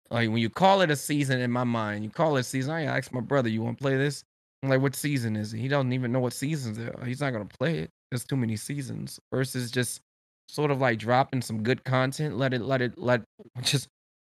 Like 0.09 0.29
when 0.29 0.39
you 0.39 0.49
call 0.49 0.81
it 0.81 0.89
a 0.89 0.95
season 0.95 1.39
in 1.39 1.51
my 1.51 1.65
mind, 1.65 2.03
you 2.03 2.09
call 2.09 2.35
it 2.37 2.39
a 2.39 2.43
season. 2.43 2.73
I 2.73 2.85
asked 2.85 3.13
my 3.13 3.21
brother, 3.21 3.47
you 3.47 3.61
want 3.61 3.77
to 3.77 3.81
play 3.83 3.95
this? 3.95 4.23
I'm 4.63 4.69
like, 4.69 4.81
what 4.81 4.95
season 4.95 5.35
is 5.35 5.53
it? 5.53 5.59
He 5.59 5.67
doesn't 5.67 5.93
even 5.93 6.11
know 6.11 6.19
what 6.19 6.33
seasons 6.33 6.79
there 6.79 6.99
are. 6.99 7.05
He's 7.05 7.21
not 7.21 7.29
gonna 7.31 7.45
play 7.45 7.77
it. 7.77 7.91
There's 8.09 8.25
too 8.25 8.37
many 8.37 8.55
seasons. 8.55 9.19
Versus 9.31 9.69
just 9.69 10.01
sort 10.49 10.71
of 10.71 10.81
like 10.81 10.99
dropping 10.99 11.41
some 11.41 11.63
good 11.63 11.83
content. 11.83 12.37
Let 12.37 12.53
it 12.53 12.61
let 12.61 12.81
it 12.81 12.97
let 12.97 13.21
just 13.61 13.87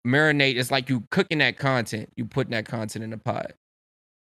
marinate. 0.05 0.57
It's 0.57 0.71
like 0.71 0.89
you 0.89 1.03
cooking 1.11 1.39
that 1.39 1.57
content. 1.57 2.09
You 2.15 2.25
putting 2.25 2.51
that 2.51 2.65
content 2.65 3.03
in 3.03 3.09
the 3.09 3.17
pot. 3.17 3.53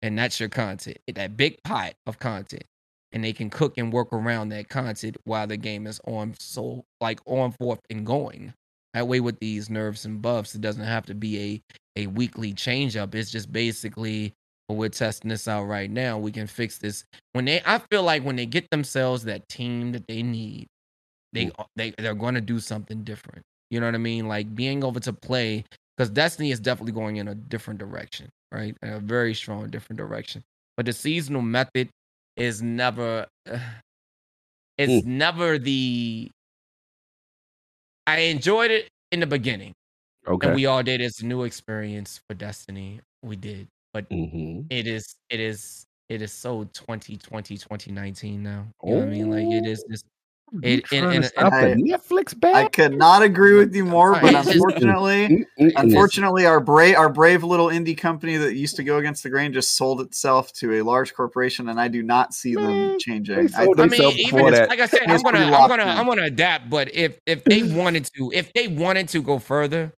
And 0.00 0.18
that's 0.18 0.40
your 0.40 0.48
content. 0.48 0.98
Eh, 1.06 1.12
that 1.14 1.36
big 1.36 1.62
pot 1.62 1.94
of 2.06 2.18
content. 2.18 2.64
And 3.12 3.22
they 3.22 3.32
can 3.32 3.50
cook 3.50 3.74
and 3.76 3.92
work 3.92 4.12
around 4.12 4.48
that 4.48 4.68
content 4.68 5.16
while 5.24 5.46
the 5.46 5.56
game 5.58 5.86
is 5.86 6.00
on 6.06 6.34
so 6.38 6.84
like 7.00 7.20
on 7.26 7.52
forth 7.52 7.80
and 7.90 8.06
going. 8.06 8.54
That 8.94 9.08
way 9.08 9.20
with 9.20 9.38
these 9.38 9.70
nerfs 9.70 10.04
and 10.04 10.20
buffs, 10.20 10.54
it 10.54 10.60
doesn't 10.60 10.84
have 10.84 11.06
to 11.06 11.14
be 11.14 11.62
a, 11.96 12.02
a 12.02 12.06
weekly 12.08 12.52
change 12.52 12.96
up. 12.96 13.14
It's 13.14 13.30
just 13.30 13.52
basically 13.52 14.34
we're 14.68 14.88
testing 14.88 15.28
this 15.28 15.48
out 15.48 15.64
right 15.64 15.90
now. 15.90 16.18
We 16.18 16.32
can 16.32 16.46
fix 16.46 16.78
this. 16.78 17.04
When 17.32 17.44
they 17.44 17.60
I 17.64 17.78
feel 17.90 18.02
like 18.02 18.24
when 18.24 18.36
they 18.36 18.46
get 18.46 18.70
themselves 18.70 19.24
that 19.24 19.48
team 19.48 19.92
that 19.92 20.06
they 20.08 20.22
need, 20.22 20.68
they 21.32 21.50
they 21.76 21.90
they're 21.98 22.14
going 22.14 22.34
to 22.34 22.40
do 22.40 22.60
something 22.60 23.04
different. 23.04 23.42
You 23.70 23.80
know 23.80 23.86
what 23.86 23.94
I 23.94 23.98
mean? 23.98 24.28
Like 24.28 24.54
being 24.54 24.78
able 24.78 25.00
to 25.00 25.12
play 25.12 25.64
because 25.96 26.10
Destiny 26.10 26.50
is 26.50 26.60
definitely 26.60 26.92
going 26.92 27.16
in 27.16 27.28
a 27.28 27.34
different 27.34 27.78
direction, 27.80 28.28
right? 28.52 28.76
A 28.82 29.00
very 29.00 29.34
strong 29.34 29.68
different 29.70 29.98
direction. 29.98 30.42
But 30.76 30.86
the 30.86 30.92
seasonal 30.92 31.42
method 31.42 31.88
is 32.36 32.62
never 32.62 33.26
it's 34.78 35.04
never 35.04 35.58
the 35.58 36.30
I 38.06 38.18
enjoyed 38.20 38.70
it 38.70 38.88
in 39.10 39.20
the 39.20 39.26
beginning. 39.26 39.72
Okay. 40.26 40.46
And 40.46 40.54
we 40.54 40.66
all 40.66 40.82
did. 40.82 41.00
It's 41.00 41.20
a 41.22 41.26
new 41.26 41.44
experience 41.44 42.20
for 42.28 42.34
Destiny. 42.34 43.00
We 43.22 43.36
did. 43.36 43.68
But 43.92 44.06
Mhm. 44.10 44.66
it 44.70 44.86
is 44.86 45.16
it 45.30 45.40
is 45.40 45.84
it 46.08 46.22
is 46.22 46.32
so 46.32 46.64
2020 46.74 47.56
2019 47.58 48.42
now 48.42 48.66
you 48.84 48.94
know 48.94 49.00
what 49.00 49.08
i 49.08 49.10
mean 49.10 49.30
like 49.30 49.50
it 49.50 49.66
is 49.66 49.84
just 49.90 50.04
it- 50.62 50.84
trying 50.84 51.02
and- 51.02 51.10
to 51.10 51.16
and- 51.16 51.24
stop 51.24 51.52
and- 51.52 51.82
the 51.82 51.92
Netflix 51.92 52.54
I 52.54 52.66
could 52.68 52.96
not 52.96 53.22
agree 53.22 53.56
with 53.56 53.74
you 53.74 53.84
more. 53.84 54.12
But 54.12 54.34
unfortunately, 54.34 55.28
mm, 55.28 55.38
mm, 55.38 55.46
mm, 55.58 55.72
unfortunately, 55.76 56.46
our 56.46 56.60
brave 56.60 56.96
our 56.96 57.08
brave 57.08 57.44
little 57.44 57.68
indie 57.68 57.96
company 57.96 58.36
that 58.36 58.54
used 58.54 58.76
to 58.76 58.84
go 58.84 58.98
against 58.98 59.22
the 59.22 59.30
grain 59.30 59.52
just 59.52 59.76
sold 59.76 60.00
itself 60.00 60.52
to 60.54 60.80
a 60.80 60.82
large 60.82 61.14
corporation, 61.14 61.68
and 61.68 61.80
I 61.80 61.88
do 61.88 62.02
not 62.02 62.34
see 62.34 62.54
them 62.54 62.98
changing. 62.98 63.46
they 63.46 63.54
I 63.54 63.62
I 63.62 63.86
mean, 63.86 64.02
even 64.18 64.46
if, 64.46 64.54
that. 64.54 64.68
like 64.68 64.80
I 64.80 64.86
said, 64.86 65.02
I'm 65.08 65.22
gonna, 65.22 65.38
I'm 65.38 65.68
gonna. 65.68 65.84
I'm 65.84 66.06
gonna 66.06 66.24
adapt. 66.24 66.68
But 66.70 66.94
if 66.94 67.18
if 67.26 67.44
they 67.44 67.62
wanted 67.62 68.08
to, 68.16 68.30
if 68.34 68.52
they 68.52 68.68
wanted 68.68 69.08
to 69.08 69.22
go 69.22 69.38
further, 69.38 69.92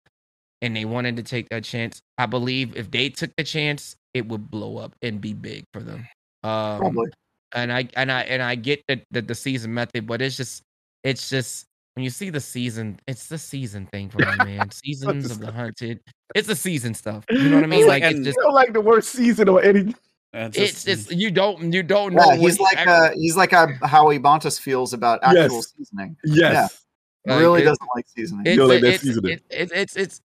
and 0.61 0.75
they 0.75 0.85
wanted 0.85 1.17
to 1.17 1.23
take 1.23 1.49
that 1.49 1.63
chance, 1.63 2.01
I 2.17 2.25
believe 2.25 2.75
if 2.75 2.89
they 2.91 3.09
took 3.09 3.31
the 3.37 3.43
chance, 3.43 3.95
it 4.13 4.27
would 4.27 4.49
blow 4.49 4.77
up 4.77 4.95
and 5.01 5.21
be 5.21 5.33
big 5.33 5.63
for 5.73 5.81
them. 5.81 6.07
Um, 6.43 6.79
probably. 6.79 7.09
And 7.55 7.71
I 7.73 7.87
and 7.95 8.11
I 8.11 8.21
and 8.23 8.41
I 8.43 8.55
get 8.55 8.83
the, 8.87 9.01
the 9.11 9.21
the 9.21 9.35
season 9.35 9.73
method, 9.73 10.05
but 10.05 10.21
it's 10.21 10.37
just 10.37 10.61
it's 11.03 11.29
just 11.29 11.65
when 11.95 12.03
you 12.03 12.09
see 12.09 12.29
the 12.29 12.39
season, 12.41 12.99
it's 13.07 13.27
the 13.27 13.37
season 13.37 13.85
thing 13.87 14.09
for 14.09 14.19
me, 14.19 14.35
man. 14.57 14.69
Seasons 14.71 15.31
of 15.31 15.39
the 15.39 15.51
hunted, 15.51 16.01
it's 16.35 16.47
the 16.47 16.55
season 16.55 16.93
stuff. 16.93 17.23
You 17.29 17.49
know 17.49 17.55
what 17.55 17.63
I 17.63 17.67
mean? 17.67 17.87
Like 17.87 18.03
it's 18.03 18.19
just 18.19 18.35
You 18.37 18.43
don't 18.43 18.53
like 18.53 18.73
the 18.73 18.81
worst 18.81 19.09
season 19.11 19.47
or 19.47 19.63
anything. 19.63 19.95
uh, 20.33 20.49
it's 20.53 20.83
just 20.83 21.11
you 21.11 21.31
don't 21.31 21.71
you 21.71 21.81
don't 21.83 22.13
know. 22.13 22.25
Yeah, 22.31 22.35
he's 22.35 22.59
like 22.59 22.77
you 22.79 22.91
uh, 22.91 23.11
he's 23.15 23.37
like 23.37 23.53
uh, 23.53 23.67
how 23.83 24.07
Ebontis 24.07 24.59
feels 24.59 24.93
about 24.93 25.19
actual 25.23 25.55
Yes. 25.55 25.73
seasoning. 25.77 26.17
Yes. 26.25 26.81
Like, 27.25 27.39
really 27.39 27.61
it- 27.61 27.65
doesn't 27.65 27.87
like 27.95 28.05
seasoning. 28.07 28.45
It's 28.45 28.57
don't 28.57 28.67
like 28.69 28.83
it's, 28.83 29.01
seasoning. 29.03 29.31
it- 29.31 29.43
it- 29.49 29.71
it's 29.73 29.95
it's 29.95 30.21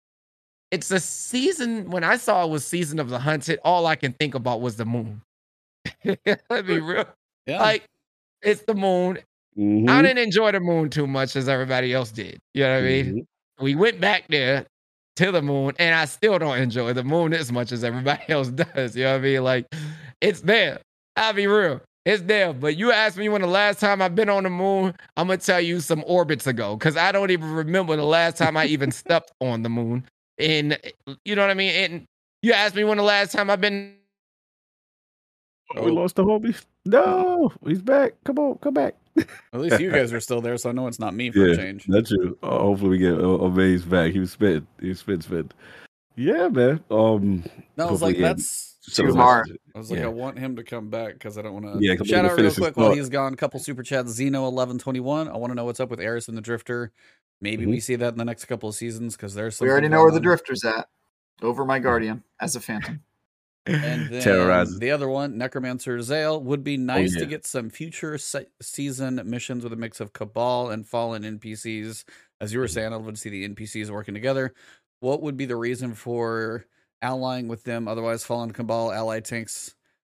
it's 0.72 0.92
a 0.92 1.00
season. 1.02 1.90
When 1.92 2.04
I 2.06 2.16
saw 2.18 2.44
it 2.46 2.50
was 2.50 2.66
season 2.66 3.00
of 3.00 3.10
the 3.10 3.20
hunted, 3.20 3.60
all 3.66 3.86
I 3.88 3.96
can 3.98 4.14
think 4.14 4.36
about 4.36 4.62
was 4.62 4.78
the 4.78 4.86
moon. 4.86 5.22
Let 6.06 6.50
me 6.50 6.62
be 6.62 6.80
real 6.80 7.06
yeah. 7.48 7.60
like 7.60 7.86
it's 8.43 8.62
the 8.64 8.76
moon. 8.76 9.20
Mhm. 9.58 9.89
I 9.89 10.02
didn't 10.04 10.20
enjoy 10.20 10.52
the 10.52 10.60
moon 10.60 10.89
too 10.89 11.08
much 11.08 11.36
as 11.36 11.50
everybody 11.50 11.93
else 11.93 12.12
did. 12.12 12.39
You 12.54 12.64
know 12.64 12.74
what 12.76 12.80
I 12.80 12.88
mean? 12.88 13.06
Mhm. 13.06 13.26
We 13.64 13.76
went 13.76 14.00
back 14.00 14.28
there 14.30 14.66
to 15.18 15.32
the 15.32 15.41
moon, 15.41 15.74
and 15.80 15.95
I 15.95 16.06
still 16.06 16.38
don't 16.38 16.60
enjoy 16.60 16.93
the 16.93 17.04
moon 17.04 17.34
as 17.34 17.52
much 17.52 17.72
as 17.72 17.84
everybody 17.84 18.24
else 18.30 18.50
does. 18.50 18.95
You 18.95 19.06
know 19.06 19.14
what 19.14 19.20
I 19.20 19.24
mean? 19.24 19.43
Like 19.43 19.66
it's 20.22 20.41
there. 20.41 20.80
I'll 21.16 21.34
be 21.34 21.48
real. 21.48 21.82
It's 22.06 22.24
there. 22.24 22.54
But 22.54 22.78
you 22.78 22.91
asked 22.91 23.18
me 23.18 23.28
when 23.30 23.41
the 23.41 23.48
last 23.48 23.80
time 23.80 24.02
I've 24.02 24.16
been 24.16 24.30
on 24.30 24.43
the 24.43 24.50
moon, 24.50 24.93
I'm 25.18 25.28
gonna 25.28 25.38
tell 25.39 25.60
you 25.60 25.80
some 25.82 26.04
orbits 26.08 26.48
ago. 26.48 26.78
Cause 26.78 26.95
I 26.95 27.12
don't 27.12 27.32
even 27.32 27.52
remember 27.52 27.95
the 27.98 28.06
last 28.06 28.38
time 28.38 28.56
I 28.56 28.66
even 28.68 28.91
stepped 29.04 29.32
on 29.41 29.64
the 29.64 29.70
moon. 29.70 30.06
And 30.39 30.78
you 31.26 31.36
know 31.36 31.41
what 31.41 31.50
I 31.52 31.56
mean? 31.56 31.72
And 31.76 32.06
you 32.43 32.54
asked 32.54 32.76
me 32.76 32.84
when 32.84 32.98
the 32.98 33.04
last 33.04 33.32
time 33.34 33.50
I've 33.50 33.60
been 33.62 33.95
Oh, 35.76 35.84
we 35.84 35.91
lost 35.91 36.16
the 36.16 36.24
homie. 36.24 36.56
No, 36.88 37.52
he's 37.66 37.82
back. 37.82 38.14
Come 38.24 38.40
on, 38.40 38.58
come 38.60 38.74
back. 38.74 38.96
At 39.18 39.60
least 39.60 39.80
you 39.80 39.92
guys 39.92 40.14
are 40.14 40.20
still 40.20 40.42
there, 40.42 40.58
so 40.58 40.70
I 40.70 40.74
know 40.74 40.88
it's 40.88 41.00
not 41.00 41.16
me 41.16 41.32
for 41.32 41.48
a 41.48 41.56
change. 41.56 41.86
That's 41.88 42.10
true. 42.10 42.38
Uh, 42.44 42.60
hopefully 42.60 42.92
we 42.92 42.98
get 43.00 43.14
uh, 43.14 43.18
Uhmaayyze 43.22 43.90
back. 43.90 44.12
He 44.12 44.20
was 44.20 44.32
spitting. 44.32 44.68
He 44.80 44.90
was 44.90 45.00
spit 45.00 45.24
spit. 45.24 45.54
Yeah, 46.16 46.48
man. 46.50 46.84
Um, 46.90 47.44
No, 47.78 47.88
I 47.88 47.92
was 47.92 48.02
like, 48.02 48.18
that's. 48.18 48.76
send 48.82 49.10
Too 49.10 49.16
hard. 49.16 49.58
I 49.76 49.78
was 49.78 49.92
like, 49.92 50.00
Yeah. 50.00 50.06
I 50.06 50.10
want 50.10 50.40
him 50.40 50.56
to 50.56 50.64
come 50.64 50.90
back 50.90 51.14
because 51.14 51.38
I 51.38 51.42
don't 51.42 51.54
want 51.54 51.66
to. 51.66 51.86
Yeah, 51.86 51.96
come 51.96 52.08
shout 52.08 52.26
on, 52.26 52.32
out 52.32 52.40
real 52.40 52.54
quick 52.54 52.78
while 52.78 52.94
he's 52.94 53.10
gone. 53.10 53.36
Couple 53.36 53.60
super 53.60 53.84
chats. 53.84 54.12
Zeno 54.12 54.48
eleven 54.48 54.78
twenty 54.80 55.00
one. 55.00 55.28
I 55.28 55.38
want 55.38 55.52
to 55.52 55.56
know 55.56 55.66
what's 55.66 55.80
up 55.80 55.90
with 55.90 56.00
Eris 56.00 56.28
and 56.28 56.38
the 56.38 56.42
Drifter. 56.42 56.92
Maybe 57.42 57.66
Mhm. 57.66 57.70
we 57.70 57.80
see 57.80 57.96
that 57.96 58.14
in 58.14 58.18
the 58.18 58.26
next 58.26 58.46
couple 58.46 58.70
of 58.70 58.76
seasons 58.76 59.16
because 59.16 59.36
there's 59.36 59.60
We 59.62 59.70
already 59.70 59.90
know 59.90 59.98
where 60.02 60.10
going 60.10 60.22
the 60.22 60.28
drifter's 60.28 60.64
at. 60.64 60.88
Over 61.44 61.66
my 61.66 61.78
guardian 61.78 62.24
as 62.42 62.56
a 62.56 62.60
phantom. 62.60 63.02
And 63.68 64.09
then 64.11 64.22
Terrorizes. 64.22 64.80
the 64.80 64.91
other 64.91 65.07
one, 65.09 65.38
Necromancer 65.38 66.01
Zale, 66.01 66.41
would 66.41 66.63
be 66.63 66.78
nice 66.78 67.13
yeah. 67.13 67.20
to 67.20 67.26
get 67.26 67.45
some 67.45 67.70
future 67.70 68.18
se- 68.18 68.47
season 68.61 69.22
missions 69.26 69.63
with 69.63 69.74
a 69.74 69.78
mix 69.78 69.99
of 69.99 70.13
Cabal 70.13 70.70
and 70.70 70.88
Fallen 70.88 71.24
NPCs. 71.24 72.03
As 72.39 72.53
you 72.53 72.59
were 72.59 72.68
saying, 72.68 72.93
I'd 72.93 73.01
love 73.01 73.13
to 73.13 73.20
see 73.20 73.30
the 73.30 73.47
NPCs 73.47 73.89
working 73.89 74.13
together. 74.13 74.53
What 74.99 75.22
would 75.22 75.38
be 75.38 75.45
the 75.45 75.55
reason 75.55 75.93
for 75.93 76.65
allying 77.01 77.47
with 77.47 77.63
them? 77.63 77.88
Otherwise, 77.88 78.24
Fallen 78.24 78.51
Cabal 78.51 78.91
ally 78.91 79.20
tanks. 79.20 79.76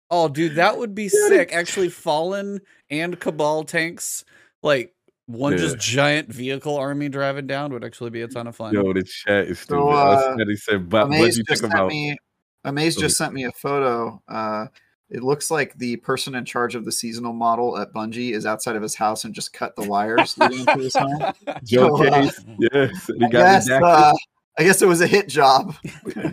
Oh, 0.09 0.27
dude, 0.27 0.55
that 0.55 0.77
would 0.77 0.93
be 0.93 1.03
Yeah, 1.03 1.27
sick. 1.27 1.53
Actually, 1.53 1.89
Fallen 1.89 2.61
and 2.89 3.19
Cabal 3.19 3.63
tanks, 3.63 4.25
like 4.61 4.93
one 5.25 5.57
just 5.57 5.77
giant 5.77 6.27
vehicle 6.31 6.75
army 6.75 7.07
driving 7.09 7.47
down, 7.47 7.71
would 7.73 7.85
actually 7.85 8.09
be 8.09 8.21
a 8.21 8.27
ton 8.27 8.47
of 8.47 8.55
fun. 8.55 8.73
Yo, 8.73 8.91
the 8.93 9.03
chat 9.03 9.45
is 9.47 9.59
stupid. 9.59 9.81
So, 9.81 9.89
I 9.89 10.13
uh, 10.15 10.37
said 10.37 10.47
he 10.47 10.55
said, 10.57 10.89
but 10.89 11.07
what 11.09 11.17
do 11.17 11.23
you 11.23 11.29
just 11.29 11.47
think 11.47 11.57
sent 11.59 11.73
about? 11.73 11.89
me. 11.89 12.17
Uhmaayyze 12.65 12.99
just 12.99 13.17
sent 13.17 13.33
me 13.33 13.43
a 13.45 13.51
photo. 13.51 14.21
Uh, 14.27 14.67
it 15.09 15.23
looks 15.23 15.51
like 15.51 15.77
the 15.77 15.97
person 15.97 16.35
in 16.35 16.45
charge 16.45 16.73
of 16.73 16.85
the 16.85 16.91
seasonal 16.91 17.33
model 17.33 17.77
at 17.77 17.93
Bungie 17.93 18.31
is 18.33 18.45
outside 18.45 18.77
of 18.77 18.81
his 18.81 18.95
house 18.95 19.25
and 19.25 19.33
just 19.35 19.51
cut 19.51 19.75
the 19.75 19.83
wires 19.83 20.37
leading 20.37 20.59
into 20.61 20.77
his 20.77 20.95
home. 20.95 21.33
Joe 21.65 21.97
So, 21.97 22.05
uh, 22.07 22.31
yes, 22.59 23.07
he 23.07 23.13
I 23.15 23.19
got 23.19 23.31
guess, 23.31 23.69
uh, 23.69 24.13
I 24.57 24.63
guess 24.63 24.81
it 24.81 24.87
was 24.87 25.01
a 25.01 25.07
hit 25.07 25.27
job. 25.27 25.75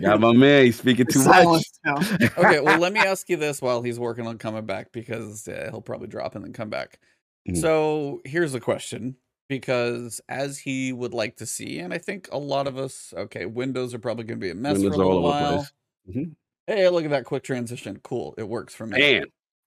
got 0.01 0.21
my 0.21 0.31
man. 0.31 0.65
He's 0.65 0.77
speaking 0.79 1.05
too 1.11 1.19
much. 1.19 1.25
Silenced 1.25 1.79
him. 1.83 2.29
okay, 2.37 2.59
well, 2.61 2.79
let 2.79 2.93
me 2.93 2.99
ask 2.99 3.27
you 3.29 3.35
this 3.35 3.61
while 3.61 3.81
he's 3.81 3.99
working 3.99 4.27
on 4.27 4.37
coming 4.37 4.65
back 4.65 4.93
because 4.93 5.47
uh, 5.47 5.67
he'll 5.71 5.81
probably 5.81 6.07
drop 6.07 6.35
and 6.35 6.45
then 6.45 6.53
come 6.53 6.69
back. 6.69 6.99
Mhm. 7.49 7.57
So 7.59 8.21
here's 8.23 8.53
a 8.53 8.59
question 8.61 9.17
because 9.49 10.21
as 10.29 10.57
he 10.59 10.93
would 10.93 11.13
like 11.13 11.37
to 11.37 11.45
see, 11.45 11.79
and 11.79 11.93
I 11.93 11.97
think 11.97 12.29
a 12.31 12.37
lot 12.37 12.67
of 12.67 12.77
us, 12.77 13.13
okay, 13.17 13.45
Windows 13.45 13.93
are 13.93 13.99
probably 13.99 14.23
going 14.23 14.39
to 14.39 14.45
be 14.45 14.51
a 14.51 14.55
mess 14.55 14.77
Windows 14.77 14.95
for 14.95 15.01
a 15.01 15.05
little 15.05 15.27
over 15.27 15.37
the 15.37 15.55
while. 15.55 15.67
Mhm. 16.09 16.35
Hey, 16.67 16.87
look 16.89 17.03
at 17.05 17.09
that 17.11 17.25
quick 17.25 17.43
transition. 17.43 17.99
Cool, 18.03 18.35
it 18.37 18.47
works 18.47 18.73
for 18.75 18.85
me. 18.87 18.97
Man, 18.97 19.25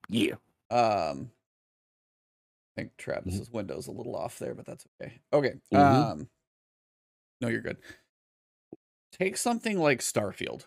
yeah. 0.09 0.37
Um, 0.71 1.33
I 2.77 2.81
think 2.83 2.97
Travis's 2.97 3.51
Mm-hmm. 3.51 3.51
Windows 3.51 3.87
a 3.87 3.93
little 3.93 4.17
off 4.17 4.39
there, 4.39 4.55
but 4.55 4.65
that's 4.67 4.87
okay. 5.01 5.21
Okay. 5.33 5.55
Mhm. 5.73 6.13
Um, 6.13 6.29
no, 7.41 7.49
you're 7.49 7.61
good. 7.61 7.79
Take 9.13 9.37
something 9.37 9.79
like 9.79 10.01
Starfield. 10.01 10.67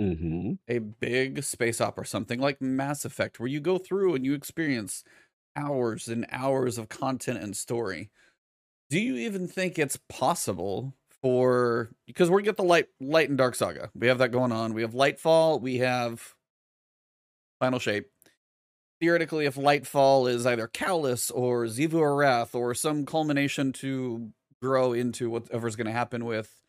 Mm-hmm. 0.00 0.54
a 0.68 0.78
big 0.78 1.42
space 1.42 1.80
opera, 1.80 2.06
something 2.06 2.40
like 2.40 2.60
Mass 2.60 3.04
Effect, 3.04 3.38
where 3.38 3.48
you 3.48 3.60
go 3.60 3.78
through 3.78 4.14
and 4.14 4.24
you 4.24 4.34
experience 4.34 5.04
hours 5.56 6.08
and 6.08 6.26
hours 6.30 6.78
of 6.78 6.88
content 6.88 7.38
and 7.42 7.56
story. 7.56 8.10
Do 8.90 9.00
you 9.00 9.16
even 9.16 9.48
think 9.48 9.78
it's 9.78 9.98
possible 10.08 10.94
for 11.24 11.88
because 12.06 12.28
we're 12.28 12.40
gonna 12.40 12.48
get 12.48 12.58
the 12.58 12.62
light 12.62 12.88
light 13.00 13.30
and 13.30 13.38
dark 13.38 13.54
saga. 13.54 13.90
We 13.94 14.08
have 14.08 14.18
that 14.18 14.28
going 14.28 14.52
on. 14.52 14.74
We 14.74 14.82
have 14.82 14.92
Lightfall, 14.92 15.58
we 15.58 15.78
have 15.78 16.34
Final 17.58 17.78
Shape. 17.78 18.10
Theoretically, 19.00 19.46
if 19.46 19.54
Lightfall 19.54 20.30
is 20.30 20.44
either 20.44 20.68
Calus 20.68 21.32
or 21.34 21.64
Xivu 21.64 21.92
Arath 21.92 22.54
or 22.54 22.74
some 22.74 23.06
culmination 23.06 23.72
to 23.72 24.32
grow 24.60 24.92
into 24.92 25.30
whatever's 25.30 25.76
to 25.76 25.92
happen 25.92 26.26
with 26.26 26.60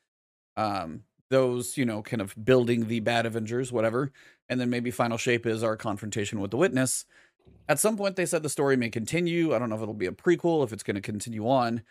um 0.55 1.03
those, 1.29 1.75
you 1.75 1.83
know, 1.83 2.01
kind 2.01 2.21
of 2.21 2.33
building 2.41 2.87
the 2.87 3.01
bad 3.01 3.25
Avengers, 3.25 3.73
whatever. 3.73 4.13
And 4.47 4.61
then 4.61 4.69
maybe 4.69 4.89
Final 4.89 5.17
Shape 5.17 5.45
is 5.45 5.63
our 5.63 5.75
confrontation 5.75 6.39
with 6.39 6.51
the 6.51 6.57
Witness. 6.57 7.03
At 7.67 7.79
some 7.79 7.97
point, 7.97 8.15
they 8.15 8.25
said 8.25 8.41
the 8.41 8.49
story 8.49 8.77
may 8.77 8.89
continue. 8.89 9.53
I 9.53 9.59
don't 9.59 9.69
know 9.69 9.75
if 9.75 9.81
it'll 9.81 9.95
be 9.95 10.05
a 10.05 10.11
prequel, 10.11 10.63
if 10.63 10.71
it's 10.71 10.83
to 10.83 11.01
continue 11.01 11.49
on. 11.49 11.81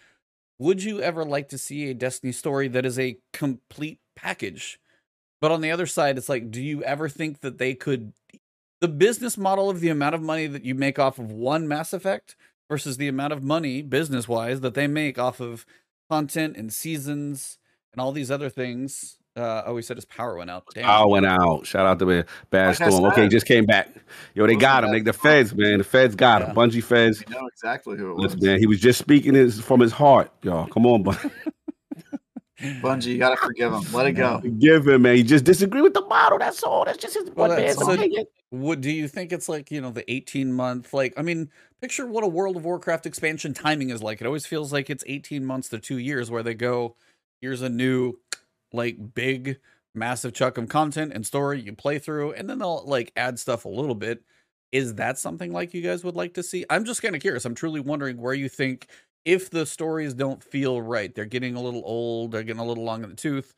Would 0.58 0.82
you 0.82 1.00
ever 1.00 1.24
like 1.24 1.48
to 1.48 1.58
see 1.58 1.90
a 1.90 1.94
Destiny 1.94 2.32
story 2.32 2.68
that 2.68 2.86
is 2.86 2.98
a 2.98 3.18
complete 3.32 3.98
package? 4.14 4.78
But 5.40 5.50
on 5.50 5.60
the 5.60 5.70
other 5.70 5.86
side, 5.86 6.16
it's 6.16 6.28
like, 6.28 6.50
do 6.50 6.62
you 6.62 6.82
ever 6.84 7.08
think 7.08 7.40
that 7.40 7.58
they 7.58 7.74
could. 7.74 8.12
The 8.80 8.88
business 8.88 9.36
model 9.36 9.68
of 9.68 9.80
the 9.80 9.88
amount 9.88 10.14
of 10.14 10.22
money 10.22 10.46
that 10.46 10.64
you 10.64 10.74
make 10.74 10.98
off 10.98 11.18
of 11.18 11.32
one 11.32 11.66
Mass 11.66 11.92
Effect 11.92 12.36
versus 12.68 12.96
the 12.96 13.08
amount 13.08 13.32
of 13.32 13.42
money, 13.42 13.82
business 13.82 14.28
wise, 14.28 14.60
that 14.60 14.74
they 14.74 14.86
make 14.86 15.18
off 15.18 15.40
of 15.40 15.66
content 16.10 16.56
and 16.56 16.72
seasons 16.72 17.58
and 17.92 18.00
all 18.00 18.12
these 18.12 18.30
other 18.30 18.48
things. 18.48 19.16
Uh, 19.36 19.62
oh, 19.66 19.74
he 19.76 19.82
said 19.82 19.96
his 19.96 20.04
power 20.04 20.36
went 20.38 20.48
out. 20.48 20.64
Damn. 20.74 20.84
Power 20.84 21.08
went 21.08 21.26
out. 21.26 21.66
Shout 21.66 21.86
out 21.86 21.98
to 21.98 22.04
the 22.04 22.26
Bad 22.50 22.78
Like 22.80 22.90
Storm. 22.90 23.04
Okay, 23.06 23.22
said. 23.22 23.30
just 23.32 23.46
came 23.46 23.66
back. 23.66 23.88
Yo, 24.34 24.46
they 24.46 24.54
got 24.54 24.84
him. 24.84 24.90
Bad 24.90 25.00
They, 25.00 25.02
the 25.02 25.12
feds, 25.12 25.54
man. 25.54 25.78
The 25.78 25.84
feds 25.84 26.14
got 26.14 26.42
him. 26.42 26.48
Yeah. 26.48 26.54
Bungie 26.54 26.82
feds. 26.84 27.24
We 27.26 27.34
know 27.34 27.46
exactly 27.48 27.96
who 27.96 28.12
it 28.12 28.16
Listen, 28.18 28.38
was. 28.38 28.46
man, 28.46 28.58
he 28.60 28.66
was 28.66 28.78
just 28.80 28.98
speaking 29.00 29.34
his, 29.34 29.60
from 29.60 29.80
his 29.80 29.90
heart, 29.90 30.30
y'all. 30.42 30.68
Come 30.68 30.86
on, 30.86 31.02
Bungie. 31.02 31.32
Bungie, 32.80 33.06
you 33.06 33.18
gotta 33.18 33.36
forgive 33.36 33.72
him. 33.72 33.82
Let 33.92 34.06
it 34.06 34.12
go. 34.12 34.40
Give 34.58 34.86
him, 34.86 35.02
man. 35.02 35.16
He 35.16 35.22
just 35.24 35.44
disagree 35.44 35.82
with 35.82 35.94
the 35.94 36.02
model. 36.06 36.38
That's 36.38 36.62
all. 36.62 36.84
That's 36.84 36.98
just 36.98 37.14
his 37.14 37.24
Well, 37.30 37.48
one 37.48 37.50
that's- 37.50 37.76
man's 37.76 37.86
so- 37.88 37.92
opinion. 37.94 38.26
What 38.50 38.80
do 38.80 38.88
you 38.92 39.08
think 39.08 39.32
it's 39.32 39.48
like, 39.48 39.72
you 39.72 39.80
know, 39.80 39.90
the 39.90 40.08
18 40.08 40.52
month 40.52 40.94
like 40.94 41.12
I 41.16 41.22
mean, 41.22 41.50
picture 41.80 42.06
what 42.06 42.22
a 42.22 42.28
World 42.28 42.56
of 42.56 42.64
Warcraft 42.64 43.04
expansion 43.04 43.52
timing 43.52 43.90
is 43.90 44.00
like. 44.00 44.20
It 44.20 44.26
always 44.28 44.46
feels 44.46 44.72
like 44.72 44.88
it's 44.90 45.02
18 45.08 45.44
months 45.44 45.68
to 45.70 45.80
2 45.80 45.98
years 45.98 46.30
where 46.30 46.44
they 46.44 46.54
go 46.54 46.94
here's 47.40 47.62
a 47.62 47.68
new 47.68 48.14
like 48.74 49.14
big 49.14 49.58
massive 49.94 50.32
chunk 50.32 50.58
of 50.58 50.68
content 50.68 51.12
and 51.14 51.24
story 51.24 51.60
you 51.60 51.72
play 51.72 51.98
through 52.00 52.32
and 52.32 52.50
then 52.50 52.58
they'll 52.58 52.84
like 52.84 53.12
add 53.16 53.38
stuff 53.38 53.64
a 53.64 53.68
little 53.68 53.94
bit. 53.94 54.22
Is 54.72 54.96
that 54.96 55.18
something 55.18 55.52
like 55.52 55.72
you 55.72 55.82
guys 55.82 56.02
would 56.02 56.16
like 56.16 56.34
to 56.34 56.42
see? 56.42 56.64
I'm 56.68 56.84
just 56.84 57.00
kind 57.00 57.14
of 57.14 57.22
curious. 57.22 57.44
I'm 57.44 57.54
truly 57.54 57.78
wondering 57.80 58.16
where 58.16 58.34
you 58.34 58.48
think 58.48 58.88
if 59.24 59.48
the 59.48 59.64
stories 59.64 60.12
don't 60.14 60.42
feel 60.42 60.82
right, 60.82 61.14
they're 61.14 61.24
getting 61.24 61.54
a 61.54 61.62
little 61.62 61.82
old, 61.84 62.32
they're 62.32 62.42
getting 62.42 62.60
a 62.60 62.66
little 62.66 62.84
long 62.84 63.04
in 63.04 63.10
the 63.10 63.16
tooth. 63.16 63.54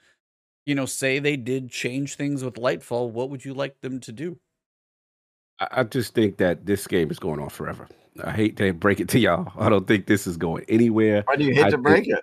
You 0.67 0.75
know, 0.75 0.85
say 0.85 1.19
they 1.19 1.37
did 1.37 1.71
change 1.71 2.17
things 2.17 2.45
with 2.45 2.55
Lightfall, 2.57 3.11
what 3.11 3.31
would 3.31 3.45
you 3.45 3.55
like 3.55 3.81
them 3.81 3.99
to 4.01 4.13
do? 4.13 4.39
I, 5.59 5.69
I 5.71 5.83
just 5.85 6.15
think 6.15 6.37
that 6.37 6.67
this 6.67 6.87
game 6.87 7.11
is 7.11 7.19
going 7.19 7.41
on 7.41 7.49
forever. 7.49 7.89
I 8.23 8.33
hate 8.33 8.57
to 8.59 8.73
break 8.73 9.01
it 9.01 9.09
to 9.11 9.19
y'all. 9.19 9.51
I 9.59 9.69
don't 9.71 9.87
think 9.87 10.07
this 10.07 10.27
is 10.27 10.37
going 10.37 10.65
anywhere. 10.69 11.23
Why 11.27 11.37
do 11.37 11.45
you 11.45 11.55
hate 11.55 11.65
I 11.65 11.71
to 11.71 11.77
think- 11.77 11.83
break 11.83 12.09
it? 12.09 12.21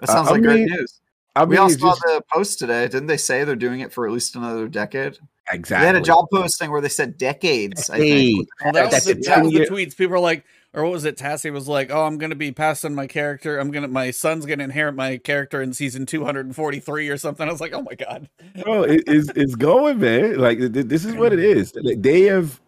That 0.00 0.10
I- 0.10 0.12
sounds 0.12 0.28
I 0.28 0.32
like 0.32 0.42
mean, 0.42 0.50
great 0.68 0.70
news. 0.78 1.00
I 1.36 1.44
We 1.44 1.50
mean, 1.50 1.58
all 1.60 1.70
saw 1.70 1.90
just- 1.90 2.00
the 2.02 2.22
post 2.32 2.58
today. 2.58 2.88
Didn't 2.88 3.06
they 3.06 3.16
say 3.16 3.44
they're 3.44 3.54
doing 3.56 3.80
it 3.80 3.92
for 3.92 4.06
at 4.06 4.12
least 4.12 4.34
another 4.36 4.66
decade? 4.68 5.18
exactly. 5.52 5.82
They 5.82 5.86
had 5.86 5.96
a 5.96 6.00
job 6.00 6.26
posting 6.32 6.70
where 6.72 6.80
they 6.80 6.88
said 6.88 7.16
decades. 7.18 7.88
I 7.88 7.98
think. 7.98 8.48
Well, 8.64 8.72
that 8.72 8.84
was, 8.86 8.92
That's 8.92 9.04
the, 9.06 9.14
the 9.14 9.20
that 9.22 9.44
was 9.44 9.52
the 9.52 9.60
tweets. 9.66 9.96
People 9.96 10.16
are 10.16 10.20
like, 10.20 10.44
or 10.74 10.82
what 10.82 10.92
was 10.92 11.04
it? 11.04 11.16
Tassie 11.16 11.52
was 11.52 11.68
like, 11.68 11.90
"Oh, 11.90 12.02
I'm 12.04 12.18
gonna 12.18 12.34
be 12.34 12.52
passing 12.52 12.94
my 12.94 13.06
character. 13.06 13.58
I'm 13.58 13.70
gonna, 13.70 13.88
my 13.88 14.10
son's 14.10 14.44
gonna 14.44 14.64
inherit 14.64 14.94
my 14.94 15.16
character 15.18 15.62
in 15.62 15.72
season 15.72 16.04
243 16.04 17.08
or 17.08 17.16
something." 17.16 17.48
I 17.48 17.52
was 17.52 17.60
like, 17.62 17.72
"Oh 17.72 17.80
my 17.82 17.94
god!" 17.94 18.28
Bro, 18.62 18.82
it, 18.82 19.04
it's 19.06 19.30
it's 19.36 19.54
going, 19.54 20.00
man. 20.00 20.36
Like 20.38 20.58
th- 20.58 20.72
th- 20.72 20.86
this 20.86 21.04
is 21.06 21.14
what 21.14 21.32
it 21.32 21.38
is. 21.38 21.74
Like, 21.76 22.02
They 22.02 22.22
have, 22.22 22.60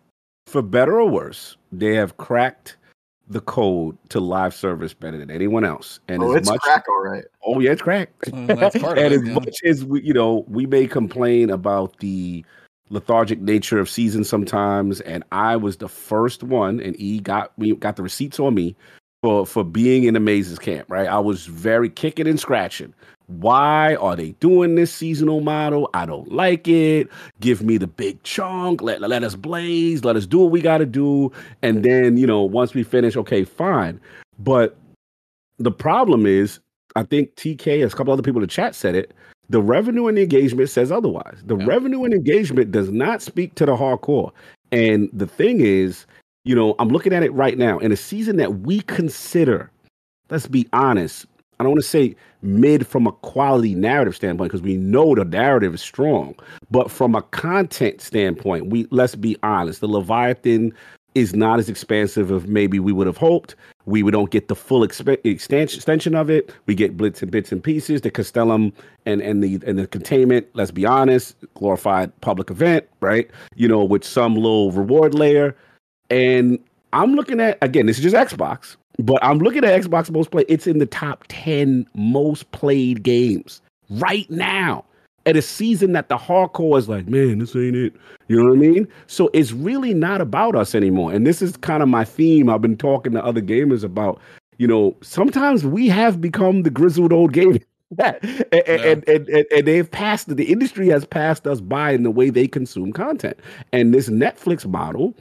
for 0.46 0.62
better 0.62 1.00
or 1.00 1.08
worse, 1.10 1.56
they 1.70 1.96
have 1.96 2.16
cracked 2.16 2.77
the 3.30 3.40
code 3.42 3.96
to 4.08 4.20
live 4.20 4.54
service 4.54 4.94
better 4.94 5.18
than 5.18 5.30
anyone 5.30 5.64
else. 5.64 6.00
And 6.08 6.22
Oh, 6.22 6.30
as 6.32 6.36
it's 6.38 6.48
much, 6.48 6.60
crack, 6.60 6.84
all 6.88 7.02
right. 7.02 7.24
oh 7.44 7.60
yeah, 7.60 7.72
it's 7.72 7.82
cracked. 7.82 8.30
That's 8.32 8.78
part 8.78 8.98
of 8.98 9.04
and 9.04 9.14
it, 9.14 9.20
as 9.20 9.26
yeah. 9.28 9.34
much 9.34 9.56
as 9.64 9.84
we, 9.84 10.02
you 10.02 10.14
know, 10.14 10.44
we 10.48 10.66
may 10.66 10.86
complain 10.86 11.50
about 11.50 11.98
the 11.98 12.44
lethargic 12.90 13.40
nature 13.40 13.78
of 13.78 13.90
seasons 13.90 14.28
sometimes, 14.28 15.00
and 15.02 15.22
I 15.30 15.56
was 15.56 15.76
the 15.76 15.88
first 15.88 16.42
one, 16.42 16.80
and 16.80 16.98
E 16.98 17.20
got 17.20 17.52
we 17.58 17.74
got 17.76 17.96
the 17.96 18.02
receipts 18.02 18.40
on 18.40 18.54
me 18.54 18.74
for 19.22 19.44
for 19.44 19.62
being 19.62 20.04
in 20.04 20.14
the 20.14 20.20
Mazes 20.20 20.58
camp. 20.58 20.90
Right, 20.90 21.08
I 21.08 21.18
was 21.18 21.46
very 21.46 21.90
kicking 21.90 22.26
and 22.26 22.40
scratching. 22.40 22.94
Why 23.28 23.94
are 23.96 24.16
they 24.16 24.30
doing 24.40 24.74
this 24.74 24.92
seasonal 24.92 25.40
model? 25.40 25.90
I 25.92 26.06
don't 26.06 26.32
like 26.32 26.66
it. 26.66 27.08
Give 27.40 27.62
me 27.62 27.76
the 27.76 27.86
big 27.86 28.22
chunk. 28.22 28.80
Let, 28.80 29.02
let 29.02 29.22
us 29.22 29.34
blaze. 29.34 30.02
Let 30.02 30.16
us 30.16 30.26
do 30.26 30.38
what 30.38 30.50
we 30.50 30.62
got 30.62 30.78
to 30.78 30.86
do. 30.86 31.30
And 31.62 31.84
then, 31.84 32.16
you 32.16 32.26
know, 32.26 32.42
once 32.42 32.72
we 32.72 32.82
finish, 32.82 33.16
okay, 33.16 33.44
fine. 33.44 34.00
But 34.38 34.76
the 35.58 35.70
problem 35.70 36.24
is, 36.24 36.58
I 36.96 37.02
think 37.02 37.34
TK, 37.36 37.84
as 37.84 37.92
a 37.92 37.96
couple 37.96 38.14
other 38.14 38.22
people 38.22 38.40
in 38.40 38.48
the 38.48 38.52
chat 38.52 38.74
said 38.74 38.94
it, 38.94 39.12
the 39.50 39.60
revenue 39.60 40.06
and 40.06 40.16
the 40.16 40.22
engagement 40.22 40.70
says 40.70 40.90
otherwise. 40.90 41.42
The 41.44 41.56
Yeah. 41.56 41.66
revenue 41.66 42.04
and 42.04 42.14
engagement 42.14 42.70
does 42.70 42.90
not 42.90 43.20
speak 43.20 43.54
to 43.56 43.66
the 43.66 43.76
hardcore. 43.76 44.30
And 44.72 45.10
the 45.12 45.26
thing 45.26 45.60
is, 45.60 46.06
you 46.44 46.54
know, 46.54 46.74
I'm 46.78 46.88
looking 46.88 47.12
at 47.12 47.22
it 47.22 47.32
right 47.34 47.58
now 47.58 47.78
in 47.78 47.92
a 47.92 47.96
season 47.96 48.36
that 48.36 48.60
we 48.60 48.80
consider, 48.82 49.70
let's 50.30 50.46
be 50.46 50.66
honest, 50.72 51.26
I 51.58 51.64
don't 51.64 51.72
want 51.72 51.82
to 51.82 51.88
say 51.88 52.14
mid 52.42 52.86
from 52.86 53.06
a 53.06 53.12
quality 53.12 53.74
narrative 53.74 54.14
standpoint 54.14 54.50
because 54.50 54.62
we 54.62 54.76
know 54.76 55.14
the 55.14 55.24
narrative 55.24 55.74
is 55.74 55.80
strong, 55.80 56.34
but 56.70 56.90
from 56.90 57.14
a 57.14 57.22
content 57.22 58.00
standpoint, 58.00 58.66
we 58.66 58.86
let's 58.90 59.16
be 59.16 59.36
honest, 59.42 59.80
the 59.80 59.88
Leviathan 59.88 60.72
is 61.14 61.34
not 61.34 61.58
as 61.58 61.68
expansive 61.68 62.30
as 62.30 62.46
maybe 62.46 62.78
we 62.78 62.92
would 62.92 63.06
have 63.06 63.16
hoped. 63.16 63.56
We 63.86 64.08
don't 64.10 64.30
get 64.30 64.48
the 64.48 64.54
full 64.54 64.86
exp- 64.86 65.18
extension 65.24 65.78
extension 65.78 66.14
of 66.14 66.30
it. 66.30 66.52
We 66.66 66.74
get 66.74 66.96
blitz 66.96 67.22
and 67.22 67.30
bits 67.30 67.50
and 67.50 67.62
pieces. 67.62 68.02
The 68.02 68.10
Castellum 68.10 68.72
and 69.06 69.20
and 69.20 69.42
the 69.42 69.58
and 69.66 69.78
the 69.78 69.86
containment. 69.86 70.46
Let's 70.54 70.70
be 70.70 70.86
honest, 70.86 71.34
glorified 71.54 72.18
public 72.20 72.50
event, 72.50 72.86
right? 73.00 73.28
You 73.56 73.66
know, 73.66 73.82
with 73.84 74.04
some 74.04 74.34
little 74.36 74.70
reward 74.70 75.14
layer. 75.14 75.56
And 76.10 76.58
I'm 76.92 77.14
looking 77.14 77.40
at 77.40 77.58
again. 77.62 77.86
This 77.86 77.98
is 77.98 78.12
just 78.12 78.36
Xbox. 78.36 78.76
But 78.98 79.22
I'm 79.22 79.38
looking 79.38 79.64
at 79.64 79.80
Xbox 79.80 80.10
most 80.10 80.30
played. 80.30 80.46
It's 80.48 80.66
in 80.66 80.78
the 80.78 80.86
top 80.86 81.24
10 81.28 81.86
most 81.94 82.50
played 82.50 83.02
games 83.02 83.60
right 83.90 84.28
now. 84.30 84.84
At 85.26 85.36
a 85.36 85.42
season 85.42 85.92
that 85.92 86.08
the 86.08 86.16
hardcore 86.16 86.78
is 86.78 86.88
like, 86.88 87.06
man, 87.06 87.38
this 87.38 87.54
ain't 87.54 87.76
it. 87.76 87.94
You 88.28 88.38
know 88.38 88.48
what 88.48 88.54
I 88.54 88.56
mean? 88.56 88.88
So 89.08 89.28
it's 89.34 89.52
really 89.52 89.92
not 89.92 90.22
about 90.22 90.56
us 90.56 90.74
anymore. 90.74 91.12
And 91.12 91.26
this 91.26 91.42
is 91.42 91.56
kind 91.58 91.82
of 91.82 91.88
my 91.88 92.02
theme. 92.04 92.48
I've 92.48 92.62
been 92.62 92.78
talking 92.78 93.12
to 93.12 93.22
other 93.22 93.42
gamers 93.42 93.84
about, 93.84 94.18
you 94.56 94.66
know, 94.66 94.96
sometimes 95.02 95.66
we 95.66 95.86
have 95.88 96.22
become 96.22 96.62
the 96.62 96.70
grizzled 96.70 97.12
old 97.12 97.34
gamer. 97.34 97.58
and, 97.98 98.18
yeah. 98.52 98.52
and, 98.52 99.08
and, 99.08 99.28
and, 99.28 99.46
and 99.54 99.66
they've 99.66 99.90
passed 99.90 100.34
the 100.34 100.44
industry 100.44 100.88
has 100.88 101.04
passed 101.04 101.46
us 101.46 101.60
by 101.60 101.90
in 101.90 102.04
the 102.04 102.10
way 102.10 102.30
they 102.30 102.46
consume 102.46 102.92
content. 102.92 103.38
And 103.72 103.92
this 103.92 104.08
Netflix 104.08 104.66
model 104.66 105.14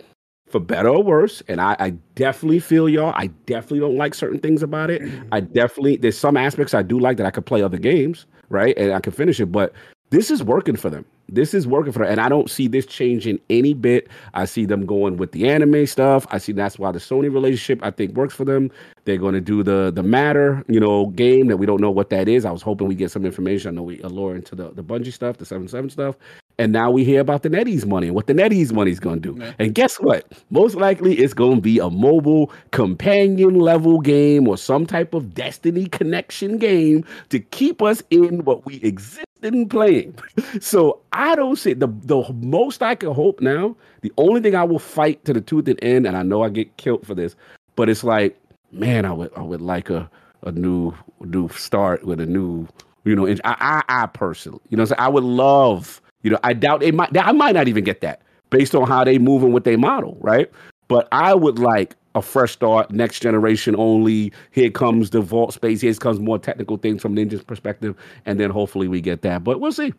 for 0.48 0.60
better 0.60 0.90
or 0.90 1.04
worse. 1.04 1.44
And 1.48 1.60
I, 1.60 1.76
I, 1.80 1.90
definitely 2.16 2.60
feel 2.60 2.88
y'all. 2.88 3.14
I 3.16 3.28
definitely 3.46 3.80
don't 3.80 3.98
like 3.98 4.16
certain 4.16 4.40
things 4.40 4.64
about 4.64 4.90
it. 4.90 5.02
I 5.32 5.42
definitely 5.42 5.98
there's 5.98 6.18
some 6.18 6.38
aspects 6.38 6.74
I 6.74 6.84
do 6.84 7.00
like 7.00 7.18
that 7.18 7.26
I 7.26 7.32
could 7.32 7.46
play 7.46 7.62
other 7.62 7.78
games, 7.78 8.26
right? 8.50 8.78
And 8.78 8.94
I 8.94 9.00
can 9.00 9.12
finish 9.12 9.40
it. 9.40 9.48
But 9.48 9.74
this 10.10 10.32
is 10.32 10.42
working 10.42 10.78
for 10.78 10.90
them. 10.90 11.06
This 11.30 11.54
is 11.54 11.68
working 11.68 11.92
for 11.92 12.00
them. 12.00 12.08
And 12.08 12.22
I 12.22 12.30
don't 12.30 12.50
see 12.50 12.68
this 12.70 12.86
changing 12.86 13.40
any 13.50 13.74
bit. 13.74 14.08
I 14.34 14.46
see 14.46 14.66
them 14.66 14.86
going 14.86 15.18
with 15.18 15.34
the 15.34 15.50
anime 15.50 15.86
stuff. 15.86 16.26
I 16.32 16.38
see 16.38 16.54
that's 16.54 16.80
why 16.80 16.94
the 16.94 17.00
Sony 17.00 17.32
relationship 17.32 17.84
I 17.84 17.92
think 17.92 18.16
works 18.16 18.34
for 18.34 18.46
them. 18.46 18.72
They're 19.04 19.18
going 19.18 19.34
to 19.34 19.42
do 19.42 19.64
the 19.64 19.92
the 19.94 20.04
matter, 20.04 20.64
you 20.70 20.80
know, 20.80 21.08
game 21.08 21.48
that 21.48 21.58
we 21.58 21.66
don't 21.66 21.82
know 21.82 21.92
what 21.92 22.10
that 22.12 22.30
is. 22.30 22.46
I 22.46 22.52
was 22.52 22.62
hoping 22.62 22.88
we 22.88 22.96
get 22.96 23.12
some 23.12 23.26
information. 23.26 23.70
I 23.70 23.76
know 23.76 23.84
we 23.84 24.00
allure 24.02 24.36
into 24.36 24.56
the 24.56 24.72
the 24.72 24.84
Bungie 24.84 25.12
stuff, 25.12 25.38
the 25.38 25.46
seven 25.46 25.68
seven 25.68 25.90
stuff. 25.90 26.16
And 26.60 26.74
now 26.74 26.90
we 26.90 27.04
hear 27.04 27.22
about 27.22 27.44
the 27.44 27.50
NetEase 27.50 27.86
money 27.86 28.08
and 28.08 28.16
what 28.16 28.26
the 28.26 28.34
NetEase 28.34 28.72
money 28.72 28.90
is 28.90 29.00
going 29.00 29.22
to 29.22 29.34
do. 29.34 29.40
Yeah. 29.40 29.54
And 29.60 29.76
guess 29.76 29.98
what? 29.98 30.26
Most 30.50 30.76
likely 30.76 31.16
it's 31.16 31.34
going 31.34 31.58
to 31.58 31.62
be 31.62 31.78
a 31.78 31.90
mobile 31.90 32.52
companion 32.72 33.60
level 33.60 34.00
game 34.02 34.48
or 34.48 34.58
some 34.58 34.88
type 34.88 35.14
of 35.14 35.36
Destiny 35.36 35.86
connection 35.86 36.58
game 36.58 37.06
to 37.30 37.40
keep 37.40 37.84
us 37.84 38.02
in 38.10 38.44
what 38.44 38.66
we 38.66 38.78
exist 38.78 39.26
in 39.44 39.70
playing. 39.70 40.18
So 40.62 41.00
I 41.14 41.36
don't 41.36 41.58
see 41.58 41.74
the 41.74 41.88
the 42.04 42.24
most 42.42 42.82
I 42.82 42.96
can 42.96 43.14
hope 43.14 43.42
now. 43.42 43.76
The 44.02 44.12
only 44.18 44.42
thing 44.42 44.56
I 44.56 44.64
will 44.64 44.80
fight 44.80 45.24
to 45.26 45.34
the 45.34 45.42
tooth 45.42 45.68
and 45.68 45.82
end, 45.84 46.08
and 46.08 46.18
I 46.18 46.24
know 46.24 46.42
I 46.42 46.50
get 46.50 46.78
killed 46.78 47.06
for 47.06 47.14
this, 47.14 47.36
but 47.76 47.90
it's 47.90 48.04
like, 48.04 48.38
man, 48.72 49.06
I 49.06 49.12
would 49.12 49.32
I 49.36 49.42
would 49.42 49.62
like 49.62 49.90
a 49.90 50.10
a 50.44 50.52
new 50.52 50.94
new 51.22 51.50
start 51.50 52.06
with 52.06 52.20
a 52.20 52.26
new, 52.26 52.68
you 53.04 53.16
know, 53.16 53.28
I 53.28 53.38
I, 53.44 53.84
I 53.88 54.06
personally, 54.08 54.62
you 54.70 54.78
know, 54.78 54.86
so 54.86 54.96
I 54.98 55.10
would 55.10 55.24
love 55.24 56.02
you 56.24 56.32
know, 56.32 56.40
I 56.44 56.54
doubt 56.54 56.82
they 56.82 56.92
might. 56.92 57.16
I 57.18 57.32
might 57.32 57.56
not 57.56 57.68
even 57.68 57.84
get 57.84 58.02
that 58.02 58.22
based 58.50 58.76
on 58.76 58.88
how 58.88 59.04
they 59.04 59.18
move 59.18 59.44
and 59.44 59.54
what 59.54 59.64
they 59.64 59.76
model, 59.76 60.18
right? 60.22 60.52
But 60.88 61.08
I 61.12 61.34
would 61.34 61.60
like 61.60 61.96
a 62.16 62.22
fresh 62.22 62.54
start, 62.54 62.92
next 62.92 63.22
generation 63.22 63.76
only. 63.78 64.32
Here 64.52 64.72
comes 64.72 65.10
the 65.10 65.22
vault 65.22 65.54
space. 65.54 65.82
Here 65.82 65.94
comes 65.94 66.20
more 66.20 66.40
technical 66.40 66.78
things 66.78 67.02
from 67.02 67.16
Ninja's 67.16 67.44
perspective, 67.44 67.96
and 68.26 68.40
then 68.40 68.50
hopefully 68.50 68.88
we 68.88 69.02
get 69.02 69.22
that. 69.24 69.44
But 69.44 69.60
we'll 69.60 69.72
see. 69.72 69.94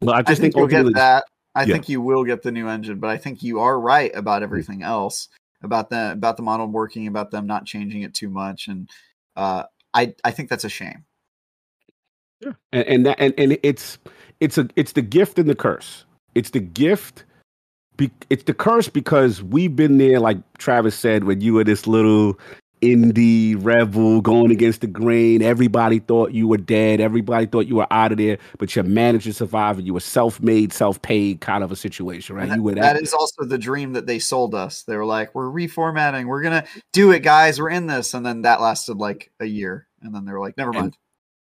But 0.00 0.14
I 0.14 0.22
just 0.22 0.30
I 0.30 0.34
think, 0.34 0.54
think 0.54 0.56
you'll 0.56 0.84
get 0.84 0.94
that. 0.94 1.24
I 1.54 1.64
yeah. 1.64 1.74
think 1.74 1.88
you 1.88 2.00
will 2.00 2.24
get 2.24 2.42
the 2.42 2.52
new 2.52 2.68
engine, 2.68 3.00
but 3.00 3.10
I 3.10 3.16
think 3.16 3.42
you 3.42 3.58
are 3.60 3.78
right 3.80 4.12
about 4.14 4.42
everything 4.42 4.82
else 4.82 5.28
about 5.62 5.90
the 5.90 6.12
about 6.12 6.36
the 6.36 6.42
model 6.42 6.66
working, 6.66 7.06
about 7.06 7.30
them 7.30 7.46
not 7.46 7.66
changing 7.66 8.02
it 8.02 8.14
too 8.14 8.30
much, 8.30 8.68
and 8.68 8.88
uh, 9.36 9.64
I 9.94 10.14
I 10.24 10.30
think 10.30 10.48
that's 10.48 10.64
a 10.64 10.68
shame. 10.68 11.04
Yeah, 12.40 12.52
and, 12.72 12.86
and 12.86 13.06
that 13.06 13.20
and, 13.20 13.34
and 13.36 13.58
it's 13.62 13.98
it's 14.40 14.58
a 14.58 14.68
it's 14.76 14.92
the 14.92 15.02
gift 15.02 15.38
and 15.38 15.48
the 15.48 15.54
curse. 15.54 16.04
It's 16.34 16.50
the 16.50 16.60
gift. 16.60 17.24
Be, 17.96 18.10
it's 18.30 18.44
the 18.44 18.54
curse 18.54 18.88
because 18.88 19.42
we've 19.42 19.76
been 19.76 19.98
there, 19.98 20.20
like 20.20 20.38
Travis 20.58 20.94
said, 20.94 21.24
when 21.24 21.40
you 21.40 21.54
were 21.54 21.64
this 21.64 21.86
little 21.86 22.38
indie 22.80 23.56
rebel 23.62 24.20
going 24.20 24.50
against 24.50 24.80
the 24.80 24.86
grain. 24.86 25.42
Everybody 25.42 25.98
thought 25.98 26.32
you 26.32 26.48
were 26.48 26.56
dead. 26.56 27.00
Everybody 27.00 27.46
thought 27.46 27.66
you 27.66 27.76
were 27.76 27.86
out 27.90 28.12
of 28.12 28.18
there, 28.18 28.38
but 28.58 28.74
you 28.74 28.82
managed 28.82 29.24
to 29.24 29.32
survive 29.32 29.78
and 29.78 29.86
you 29.86 29.94
were 29.94 30.00
self-made, 30.00 30.72
self-paid 30.72 31.40
kind 31.40 31.62
of 31.62 31.70
a 31.70 31.76
situation, 31.76 32.36
right? 32.36 32.48
That, 32.48 32.56
you 32.56 32.62
were 32.62 32.74
that, 32.74 32.94
that 32.94 33.02
is 33.02 33.12
also 33.12 33.44
the 33.44 33.58
dream 33.58 33.92
that 33.92 34.06
they 34.06 34.18
sold 34.18 34.54
us. 34.54 34.82
They 34.84 34.96
were 34.96 35.04
like, 35.04 35.34
we're 35.34 35.50
reformatting, 35.50 36.26
we're 36.26 36.42
gonna 36.42 36.64
do 36.92 37.10
it, 37.12 37.20
guys, 37.20 37.60
we're 37.60 37.70
in 37.70 37.86
this. 37.86 38.14
And 38.14 38.24
then 38.24 38.42
that 38.42 38.60
lasted 38.60 38.96
like 38.96 39.30
a 39.40 39.46
year. 39.46 39.86
And 40.00 40.14
then 40.14 40.24
they 40.24 40.32
were 40.32 40.40
like, 40.40 40.56
never 40.56 40.72
mind. 40.72 40.84
And, 40.84 40.96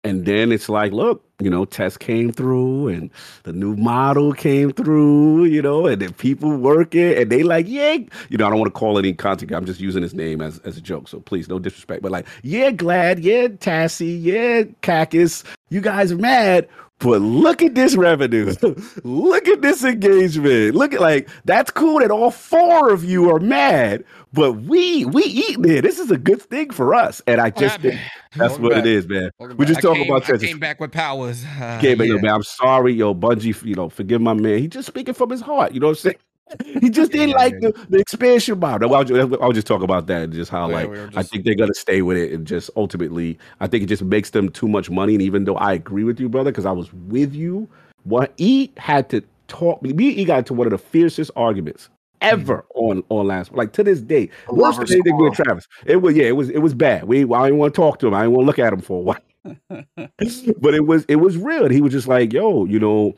and 0.06 0.26
then 0.26 0.52
it's 0.52 0.70
like, 0.70 0.92
look, 0.94 1.24
you 1.40 1.50
know, 1.50 1.66
test 1.66 2.00
came 2.00 2.32
through 2.32 2.88
and 2.90 3.10
the 3.44 3.52
new 3.52 3.76
model 3.76 4.34
came 4.34 4.72
through, 4.72 5.46
you 5.46 5.62
know, 5.62 5.88
and 5.88 6.02
then 6.02 6.14
people 6.14 6.56
working 6.56 7.14
and 7.14 7.32
they 7.32 7.44
like, 7.44 7.68
yeah, 7.68 7.98
you 8.30 8.38
know, 8.38 8.46
I 8.46 8.50
don't 8.50 8.60
want 8.60 8.74
to 8.74 8.80
call 8.80 8.98
any 8.98 9.14
content. 9.14 9.52
I'm 9.52 9.66
just 9.66 9.80
using 9.80 10.04
his 10.04 10.14
name 10.14 10.42
as, 10.42 10.60
as 10.60 10.78
a 10.78 10.82
joke. 10.82 11.08
So 11.08 11.20
please, 11.20 11.50
no 11.50 11.60
disrespect. 11.60 12.04
But 12.04 12.12
like, 12.12 12.28
yeah, 12.44 12.72
glad, 12.72 13.20
yeah, 13.20 13.48
Tassie, 13.48 14.18
yeah, 14.22 14.64
Cacus, 14.82 15.44
you 15.70 15.82
guys 15.82 16.12
are 16.12 16.18
mad. 16.18 16.70
But 17.00 17.22
look 17.22 17.62
at 17.62 17.76
this 17.76 17.96
revenue. 17.96 18.54
look 19.04 19.48
at 19.48 19.62
this 19.62 19.84
engagement. 19.84 20.76
Look 20.76 20.94
at 20.94 21.02
like 21.02 21.30
that's 21.44 21.70
cool 21.70 22.00
that 22.00 22.10
all 22.10 22.32
four 22.32 22.90
of 22.90 23.04
you 23.04 23.30
are 23.30 23.40
mad, 23.40 24.06
but 24.32 24.54
we 24.54 25.04
we 25.06 25.24
eating 25.24 25.66
it. 25.70 25.82
This 25.82 26.00
is 26.00 26.10
a 26.10 26.18
good 26.18 26.42
thing 26.42 26.72
for 26.72 26.96
us. 26.96 27.22
And 27.28 27.42
I 27.42 27.50
just 27.50 27.82
think 27.82 28.00
that's 28.32 28.52
Welcome 28.52 28.64
what 28.64 28.72
back. 28.72 28.86
it 28.86 28.88
is, 28.88 29.08
man. 29.08 29.30
Welcome 29.38 29.58
we 29.58 29.66
just 29.66 29.82
talk 29.82 29.98
about 29.98 30.30
I 30.30 30.38
came 30.38 30.60
back 30.60 30.80
with 30.80 30.94
powers. 30.94 31.44
Uh, 31.60 31.80
came 31.82 31.98
back, 31.98 32.08
yeah. 32.10 32.16
man. 32.16 32.34
I'm 32.34 32.44
sorry, 32.44 32.94
yo, 32.94 33.14
Bungie. 33.14 33.62
You 33.66 33.76
know, 33.76 33.90
forgive 33.90 34.22
my 34.22 34.34
man. 34.34 34.60
He 34.60 34.70
just 34.70 34.88
speaking 34.88 35.14
from 35.14 35.32
his 35.32 35.42
heart. 35.42 35.74
You 35.74 35.82
know 35.82 35.88
what 35.88 35.98
I'm 35.98 35.98
saying? 35.98 36.16
he 36.64 36.90
just 36.90 37.12
didn't 37.12 37.30
yeah, 37.30 37.36
like 37.36 37.54
yeah. 37.62 37.70
The, 37.70 37.88
the 37.90 37.98
expansion 38.00 38.60
model. 38.60 38.94
I'll 38.94 39.04
just, 39.04 39.42
I'll 39.42 39.52
just 39.52 39.68
talk 39.68 39.82
about 39.82 40.08
that 40.08 40.24
and 40.24 40.34
just 40.34 40.52
how 40.52 40.70
yeah, 40.70 40.76
like 40.76 40.90
we 40.90 40.98
just... 40.98 41.18
I 41.18 41.24
think 41.24 41.46
they're 41.46 41.56
gonna 41.56 41.74
stay 41.74 42.02
with 42.02 42.18
it 42.18 42.32
and 42.32 42.46
just 42.46 42.70
ultimately 42.76 43.38
I 43.60 43.68
think 43.68 43.84
it 43.84 43.88
just 43.88 44.04
makes 44.04 44.30
them 44.30 44.50
too 44.50 44.68
much 44.68 44.90
money. 44.90 45.14
And 45.14 45.22
even 45.22 45.46
though 45.46 45.58
I 45.58 45.74
agree 45.74 46.04
with 46.04 46.20
you, 46.20 46.30
brother, 46.30 46.52
because 46.52 46.66
I 46.66 46.72
was 46.72 46.92
with 46.94 47.34
you, 47.34 47.68
what 48.04 48.34
he 48.38 48.72
had 48.78 49.10
to 49.10 49.24
talk 49.48 49.82
me, 49.82 50.14
he 50.14 50.26
got 50.26 50.46
to 50.48 50.54
one 50.54 50.68
of 50.68 50.72
the 50.72 50.78
fiercest 50.78 51.32
arguments 51.36 51.90
ever 52.22 52.58
mm-hmm. 52.58 52.80
on 52.80 53.04
on 53.10 53.28
last 53.28 53.54
like 53.54 53.74
to 53.74 53.84
this 53.84 54.02
day. 54.02 54.30
Worse 54.50 54.78
than 54.78 54.92
anything 54.92 55.18
with 55.18 55.34
Travis. 55.34 55.68
It 55.86 55.98
was 55.98 56.16
yeah, 56.16 56.26
it 56.26 56.36
was 56.36 56.50
it 56.50 56.60
was 56.60 56.74
bad. 56.74 57.06
We 57.06 57.22
I 57.22 57.46
didn't 57.46 57.58
want 57.58 57.74
to 57.74 57.82
talk 57.82 58.00
to 58.00 58.08
him. 58.08 58.14
I 58.14 58.22
didn't 58.22 58.34
want 58.34 58.44
to 58.44 58.48
look 58.48 58.60
at 58.60 58.74
him 58.74 58.82
for 58.82 59.00
a 59.00 59.02
while. 59.02 59.18
but 60.60 60.74
it 60.74 60.86
was 60.86 61.06
it 61.08 61.18
was 61.18 61.38
real. 61.38 61.70
He 61.70 61.82
was 61.82 61.94
just 61.94 62.08
like, 62.08 62.34
yo, 62.34 62.66
you 62.66 62.80
know, 62.80 63.16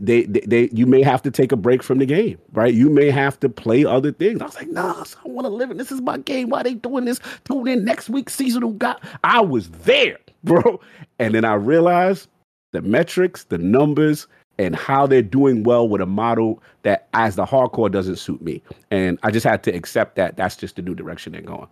they, 0.00 0.24
they, 0.24 0.40
they 0.40 0.68
you 0.72 0.86
may 0.86 1.02
have 1.02 1.22
to 1.22 1.30
take 1.30 1.52
a 1.52 1.56
break 1.56 1.82
from 1.82 1.98
the 1.98 2.06
game, 2.06 2.38
right? 2.52 2.74
You 2.74 2.90
may 2.90 3.10
have 3.10 3.38
to 3.40 3.48
play 3.48 3.84
other 3.84 4.12
things. 4.12 4.40
I 4.40 4.46
was 4.46 4.56
like, 4.56 4.68
nah, 4.68 5.04
I 5.24 5.28
want 5.28 5.46
to 5.46 5.50
live 5.50 5.70
it. 5.70 5.78
This 5.78 5.92
is 5.92 6.00
my 6.00 6.18
game. 6.18 6.48
Why 6.48 6.62
they 6.62 6.74
doing 6.74 7.04
this? 7.04 7.20
Tune 7.44 7.68
in 7.68 7.84
next 7.84 8.10
week, 8.10 8.30
seasonal 8.30 8.72
guy. 8.72 8.96
I 9.24 9.40
was 9.40 9.70
there, 9.70 10.18
bro. 10.44 10.80
And 11.18 11.34
then 11.34 11.44
I 11.44 11.54
realized 11.54 12.28
the 12.72 12.82
metrics, 12.82 13.44
the 13.44 13.58
numbers, 13.58 14.26
and 14.58 14.74
how 14.74 15.06
they're 15.06 15.22
doing 15.22 15.62
well 15.62 15.88
with 15.88 16.00
a 16.00 16.06
model 16.06 16.62
that 16.82 17.08
as 17.14 17.36
the 17.36 17.46
hardcore 17.46 17.90
doesn't 17.90 18.16
suit 18.16 18.42
me. 18.42 18.62
And 18.90 19.18
I 19.22 19.30
just 19.30 19.46
had 19.46 19.62
to 19.64 19.70
accept 19.70 20.16
that 20.16 20.36
that's 20.36 20.56
just 20.56 20.76
the 20.76 20.82
new 20.82 20.94
direction 20.94 21.32
they're 21.32 21.42
going. 21.42 21.68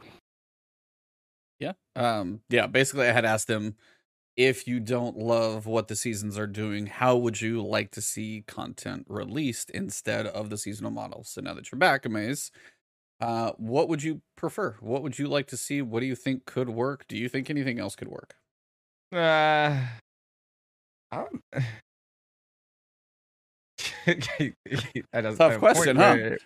Yeah. 1.58 1.72
Um, 1.96 2.40
yeah, 2.48 2.66
basically 2.66 3.08
I 3.08 3.12
had 3.12 3.24
asked 3.24 3.48
them 3.48 3.74
if 4.36 4.66
you 4.68 4.80
don't 4.80 5.16
love 5.16 5.66
what 5.66 5.88
the 5.88 5.96
seasons 5.96 6.38
are 6.38 6.46
doing, 6.46 6.86
how 6.86 7.16
would 7.16 7.40
you 7.40 7.62
like 7.64 7.90
to 7.92 8.00
see 8.02 8.44
content 8.46 9.06
released 9.08 9.70
instead 9.70 10.26
of 10.26 10.50
the 10.50 10.58
seasonal 10.58 10.90
models? 10.90 11.30
So 11.30 11.40
now 11.40 11.54
that 11.54 11.70
you're 11.72 11.78
back, 11.78 12.02
Uhmaayyze, 12.04 12.50
uh, 13.20 13.52
what 13.58 13.88
would 13.88 14.02
you 14.02 14.22
prefer? 14.36 14.76
What 14.80 15.02
would 15.02 15.18
you 15.18 15.28
like 15.28 15.48
to 15.48 15.56
see? 15.56 15.82
What 15.82 16.00
do 16.00 16.06
you 16.06 16.16
think 16.16 16.46
could 16.46 16.70
work? 16.70 17.06
Do 17.08 17.16
you 17.18 17.28
think 17.28 17.50
anything 17.50 17.78
else 17.78 17.96
could 17.96 18.08
work? 18.08 18.36
Uh, 19.12 19.86
I'm, 21.10 21.42
Tough 25.36 25.58
question, 25.58 25.96
huh? 25.96 26.16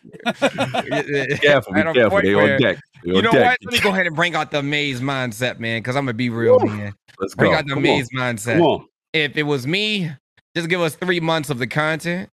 careful, 1.40 1.74
be 1.74 1.82
careful. 1.92 2.22
They 2.22 2.34
on 2.34 2.60
deck. 2.60 2.78
They 3.04 3.12
you 3.12 3.22
know 3.22 3.32
deck. 3.32 3.44
what? 3.44 3.58
Let 3.62 3.72
me 3.72 3.80
go 3.80 3.90
ahead 3.90 4.06
and 4.06 4.16
bring 4.16 4.34
out 4.34 4.50
the 4.50 4.62
maze 4.62 5.00
mindset, 5.00 5.58
man, 5.58 5.80
because 5.80 5.94
I'm 5.94 6.04
gonna 6.04 6.14
be 6.14 6.30
real, 6.30 6.58
man. 6.58 6.94
Let's 7.18 7.34
bring 7.34 7.52
go. 7.52 7.58
out 7.58 7.66
the 7.66 7.74
Come 7.74 7.82
maze 7.82 8.08
on. 8.16 8.36
mindset. 8.36 8.84
If 9.12 9.36
it 9.36 9.42
was 9.42 9.66
me, 9.66 10.10
just 10.56 10.70
give 10.70 10.80
us 10.80 10.94
three 10.94 11.20
months 11.20 11.50
of 11.50 11.58
the 11.58 11.66
content. 11.66 12.30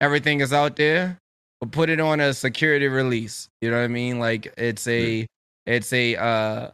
Everything 0.00 0.40
is 0.40 0.52
out 0.52 0.76
there. 0.76 1.18
But 1.60 1.72
put 1.72 1.90
it 1.90 2.00
on 2.00 2.20
a 2.20 2.32
security 2.32 2.86
release. 2.86 3.48
You 3.60 3.70
know 3.70 3.78
what 3.78 3.84
I 3.84 3.88
mean? 3.88 4.18
Like 4.18 4.54
it's 4.56 4.86
a, 4.86 5.26
it's 5.66 5.92
a, 5.92 6.16
uh, 6.16 6.70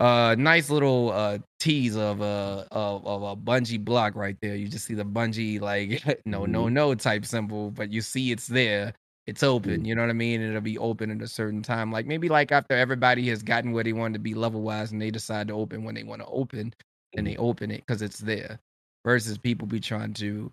uh 0.00 0.34
nice 0.36 0.70
little 0.70 1.12
uh 1.12 1.38
tease 1.64 1.96
of 1.96 2.20
a 2.20 2.66
of, 2.72 3.06
of 3.06 3.22
a 3.22 3.34
Bungie 3.34 3.82
block 3.82 4.14
right 4.14 4.36
there. 4.42 4.54
You 4.54 4.68
just 4.68 4.84
see 4.84 4.94
the 4.94 5.04
bungee 5.04 5.60
like 5.60 6.20
no 6.26 6.44
no 6.44 6.64
mm-hmm. 6.64 6.74
no 6.74 6.94
type 6.94 7.24
symbol, 7.24 7.70
but 7.70 7.90
you 7.90 8.02
see 8.02 8.32
it's 8.32 8.46
there. 8.46 8.92
It's 9.26 9.42
open. 9.42 9.70
Mm-hmm. 9.70 9.84
You 9.86 9.94
know 9.94 10.02
what 10.02 10.10
I 10.10 10.14
mean? 10.14 10.42
It'll 10.42 10.60
be 10.60 10.76
open 10.76 11.10
at 11.10 11.22
a 11.22 11.28
certain 11.28 11.62
time. 11.62 11.90
Like 11.90 12.06
maybe 12.06 12.28
like 12.28 12.52
after 12.52 12.76
everybody 12.76 13.28
has 13.30 13.42
gotten 13.42 13.72
where 13.72 13.82
they 13.82 13.94
want 13.94 14.12
to 14.12 14.20
be 14.20 14.34
level 14.34 14.60
wise 14.60 14.92
and 14.92 15.00
they 15.00 15.10
decide 15.10 15.48
to 15.48 15.54
open 15.54 15.84
when 15.84 15.94
they 15.94 16.02
want 16.02 16.20
to 16.20 16.28
open 16.28 16.74
and 17.16 17.26
they 17.26 17.32
mm-hmm. 17.32 17.44
open 17.44 17.70
it 17.70 17.86
because 17.86 18.02
it's 18.02 18.18
there. 18.18 18.60
Versus 19.06 19.38
people 19.38 19.66
be 19.66 19.80
trying 19.80 20.14
to 20.14 20.52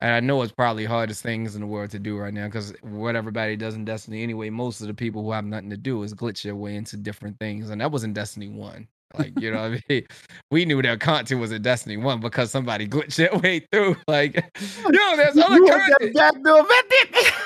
and 0.00 0.12
I 0.12 0.20
know 0.20 0.42
it's 0.42 0.52
probably 0.52 0.84
hardest 0.84 1.22
things 1.22 1.54
in 1.54 1.62
the 1.62 1.66
world 1.66 1.90
to 1.90 1.98
do 1.98 2.16
right 2.16 2.34
now 2.34 2.46
because 2.46 2.74
what 2.82 3.16
everybody 3.16 3.56
does 3.56 3.74
in 3.74 3.84
Destiny 3.84 4.22
anyway, 4.22 4.50
most 4.50 4.80
of 4.80 4.86
the 4.86 4.94
people 4.94 5.22
who 5.22 5.32
have 5.32 5.44
nothing 5.44 5.70
to 5.70 5.76
do 5.76 6.02
is 6.02 6.14
glitch 6.14 6.42
their 6.42 6.56
way 6.56 6.76
into 6.76 6.96
different 6.96 7.38
things, 7.38 7.70
and 7.70 7.80
that 7.80 7.90
was 7.90 8.04
in 8.04 8.12
Destiny 8.12 8.48
One. 8.48 8.86
Like 9.18 9.38
you 9.40 9.50
know, 9.50 9.70
what 9.70 9.80
I 9.80 9.82
mean, 9.88 10.06
we 10.50 10.64
knew 10.64 10.82
that 10.82 11.00
content 11.00 11.40
was 11.40 11.52
in 11.52 11.62
Destiny 11.62 11.96
One 11.96 12.20
because 12.20 12.50
somebody 12.50 12.86
glitched 12.88 13.16
their 13.16 13.36
way 13.38 13.60
through. 13.72 13.96
Like, 14.08 14.34
yo, 14.34 15.16
there's 15.16 15.36
other 15.36 15.56
You 15.56 15.66
content. 15.68 16.16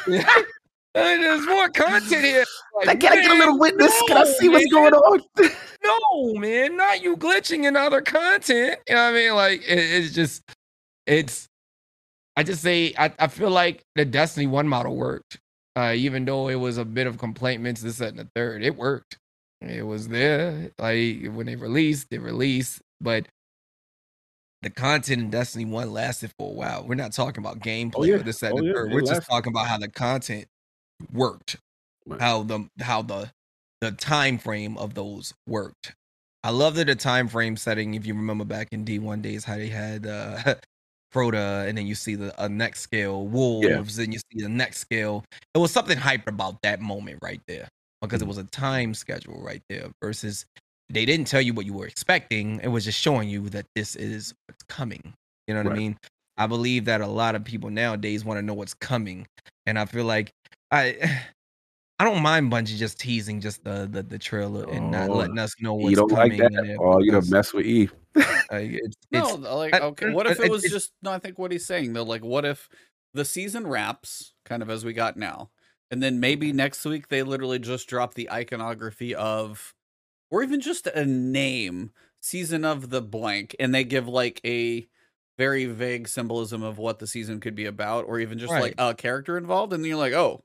There's 0.94 1.46
more 1.46 1.68
content 1.68 2.24
here. 2.24 2.44
Like, 2.74 2.86
Like, 2.86 3.00
can 3.00 3.12
I 3.12 3.22
get 3.22 3.30
a 3.30 3.34
little 3.34 3.58
witness? 3.58 3.92
Can 4.08 4.16
I 4.16 4.24
see 4.24 4.48
what's 4.48 4.70
man. 4.72 4.90
going 4.90 4.94
on? 4.94 5.20
No, 5.84 6.34
man, 6.34 6.76
not 6.76 7.02
you 7.04 7.16
glitching 7.16 7.64
in 7.64 7.76
other 7.76 8.00
content. 8.00 8.78
You 8.88 8.94
know 8.96 9.04
what 9.04 9.10
I 9.10 9.12
mean? 9.12 9.34
Like 9.34 9.62
it, 9.62 9.78
it's 9.78 10.12
just, 10.12 10.42
it's. 11.06 11.46
I 12.36 12.42
just 12.42 12.62
say 12.62 12.94
I, 12.98 13.12
I 13.18 13.28
feel 13.28 13.50
like 13.50 13.84
the 13.94 14.04
Destiny 14.04 14.46
One 14.48 14.66
model 14.66 14.96
worked, 14.96 15.38
uh, 15.76 15.92
even 15.96 16.24
though 16.24 16.48
it 16.48 16.56
was 16.56 16.78
a 16.78 16.84
bit 16.84 17.06
of 17.06 17.16
complaintments, 17.16 17.80
this, 17.80 17.98
that, 17.98 18.08
and 18.08 18.18
the 18.18 18.28
third. 18.34 18.64
It 18.64 18.76
worked. 18.76 19.18
It 19.60 19.86
was 19.86 20.08
there. 20.08 20.70
Like 20.78 21.26
when 21.32 21.46
they 21.46 21.56
released, 21.56 22.10
they 22.10 22.18
released, 22.18 22.80
but 23.00 23.26
the 24.62 24.70
content 24.70 25.22
in 25.22 25.30
Destiny 25.30 25.64
One 25.64 25.92
lasted 25.92 26.32
for 26.38 26.50
a 26.50 26.54
while. 26.54 26.84
We're 26.86 26.94
not 26.94 27.12
talking 27.12 27.42
about 27.42 27.60
gameplay 27.60 28.08
yeah. 28.08 28.14
or 28.14 28.18
this, 28.18 28.40
that, 28.40 28.52
Oh, 28.52 28.62
yeah. 28.62 28.92
We're 28.92 29.02
just 29.02 29.28
talking 29.28 29.52
about 29.52 29.66
how 29.66 29.78
the 29.78 29.88
content 29.88 30.46
worked 31.12 31.56
Right. 32.08 32.20
how 32.20 32.42
the 32.42 32.68
how 32.80 33.02
the 33.02 33.30
the 33.80 33.92
time 33.92 34.38
frame 34.38 34.78
of 34.78 34.94
those 34.94 35.34
worked. 35.46 35.94
I 36.42 36.50
love 36.50 36.74
that 36.76 36.86
the 36.86 36.96
time 36.96 37.28
frame 37.28 37.56
setting. 37.56 37.94
If 37.94 38.06
you 38.06 38.14
remember 38.14 38.44
back 38.44 38.68
in 38.72 38.84
D1 38.84 39.22
days, 39.22 39.44
how 39.44 39.56
they 39.56 39.68
had 39.68 40.06
uh, 40.06 40.54
Crota, 41.14 41.68
and 41.68 41.76
then 41.76 41.86
you 41.86 41.94
see 41.94 42.14
the 42.14 42.40
uh, 42.42 42.48
next 42.48 42.80
scale 42.80 43.26
wolves, 43.26 43.98
and 43.98 44.12
you 44.12 44.18
see 44.18 44.42
the 44.42 44.48
next 44.48 44.78
scale. 44.78 45.24
It 45.54 45.58
was 45.58 45.70
something 45.70 45.98
hyper 45.98 46.30
about 46.30 46.62
that 46.62 46.80
moment 46.80 47.18
right 47.22 47.40
there 47.46 47.68
because 48.00 48.20
it 48.20 48.24
Mm-hmm. 48.24 48.28
was 48.28 48.38
a 48.38 48.44
time 48.44 48.94
schedule 48.94 49.40
right 49.42 49.62
there. 49.68 49.88
Versus 50.02 50.46
they 50.90 51.04
didn't 51.04 51.26
tell 51.26 51.40
you 51.42 51.52
what 51.52 51.66
you 51.66 51.74
were 51.74 51.86
expecting. 51.86 52.60
It 52.62 52.68
was 52.68 52.84
just 52.84 52.98
showing 53.00 53.28
you 53.28 53.48
that 53.50 53.66
this 53.74 53.94
is 53.96 54.34
what's 54.46 54.62
coming. 54.64 55.12
You 55.46 55.54
know 55.54 55.62
what 55.62 55.72
I 55.72 55.76
mean? 55.76 55.98
I 56.36 56.46
believe 56.46 56.84
that 56.86 57.00
a 57.00 57.06
lot 57.06 57.34
of 57.34 57.44
people 57.44 57.68
nowadays 57.70 58.24
want 58.24 58.38
to 58.38 58.42
know 58.42 58.54
what's 58.54 58.74
coming, 58.74 59.26
and 59.66 59.78
I 59.78 59.84
feel 59.86 60.04
like 60.04 60.30
I. 60.70 61.20
I 62.00 62.04
don't 62.04 62.22
mind 62.22 62.52
Bungie 62.52 62.76
just 62.76 63.00
teasing 63.00 63.40
just 63.40 63.64
the 63.64 63.88
the, 63.90 64.04
the 64.04 64.18
trailer 64.20 64.70
and 64.70 64.92
not 64.92 65.10
Oh, 65.10 65.14
letting 65.14 65.36
us 65.36 65.52
know 65.60 65.74
what's 65.74 65.90
You 65.90 65.96
don't 65.96 66.12
like 66.12 66.36
that? 66.36 66.76
Oh, 66.78 67.00
you 67.00 67.10
don't 67.10 67.22
because, 67.22 67.30
mess 67.32 67.52
with 67.52 67.66
Eve. 67.66 67.92
like, 68.14 68.30
it's, 68.52 68.96
No, 69.10 69.34
like 69.34 69.74
okay. 69.74 70.12
What 70.12 70.28
if 70.28 70.38
it 70.38 70.48
was 70.48 70.64
it's- 70.64 70.72
just? 70.72 70.92
No, 71.02 71.10
I 71.10 71.18
think 71.18 71.40
what 71.40 71.50
he's 71.50 71.66
saying 71.66 71.94
though, 71.94 72.04
like, 72.04 72.22
what 72.22 72.44
if 72.44 72.68
the 73.14 73.24
season 73.24 73.66
wraps 73.66 74.32
kind 74.44 74.62
of 74.62 74.70
as 74.70 74.84
we 74.84 74.92
got 74.92 75.16
now, 75.16 75.50
and 75.90 76.02
then 76.02 76.20
maybe 76.20 76.52
next 76.52 76.84
week 76.84 77.08
they 77.08 77.22
literally 77.22 77.58
just 77.58 77.88
drop 77.88 78.14
the 78.14 78.30
iconography 78.30 79.14
of, 79.14 79.74
or 80.30 80.42
even 80.42 80.60
just 80.60 80.86
a 80.86 81.04
name, 81.04 81.90
season 82.20 82.64
of 82.64 82.90
the 82.90 83.02
blank, 83.02 83.54
and 83.58 83.74
they 83.74 83.84
give 83.84 84.08
like 84.08 84.40
a 84.44 84.86
very 85.38 85.66
vague 85.66 86.08
symbolism 86.08 86.62
of 86.62 86.78
what 86.78 86.98
the 86.98 87.06
season 87.06 87.40
could 87.40 87.54
be 87.54 87.66
about, 87.66 88.04
or 88.06 88.18
even 88.18 88.38
just 88.38 88.52
like 88.52 88.74
a 88.78 88.94
character 88.94 89.38
involved, 89.38 89.72
and 89.72 89.82
then 89.82 89.88
you're 89.88 89.98
like, 89.98 90.12
oh, 90.12 90.42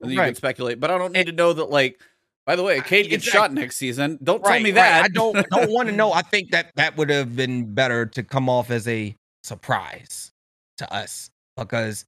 and 0.00 0.10
then 0.10 0.18
you 0.18 0.22
can 0.22 0.34
speculate. 0.34 0.80
But 0.80 0.90
I 0.90 0.98
don't 0.98 1.12
need 1.12 1.26
to 1.26 1.32
know 1.32 1.52
that. 1.52 1.70
Like, 1.70 2.00
by 2.46 2.56
the 2.56 2.62
way, 2.62 2.80
Cayde 2.80 3.08
gets 3.08 3.24
shot 3.24 3.52
next 3.52 3.76
season. 3.76 4.18
Don't 4.22 4.42
tell 4.42 4.52
right, 4.52 4.62
me 4.62 4.70
right. 4.70 4.76
that. 4.76 5.04
I 5.04 5.08
don't 5.08 5.34
don't 5.50 5.70
want 5.70 5.88
to 5.88 5.94
know. 5.94 6.12
I 6.14 6.22
think 6.22 6.50
that 6.50 6.72
that 6.76 6.96
would 6.96 7.10
have 7.10 7.34
been 7.34 7.72
better 7.72 8.06
to 8.06 8.22
come 8.22 8.48
off 8.48 8.70
as 8.70 8.86
a 8.86 9.16
surprise 9.42 10.32
to 10.78 10.92
us 10.92 11.30
because 11.56 12.04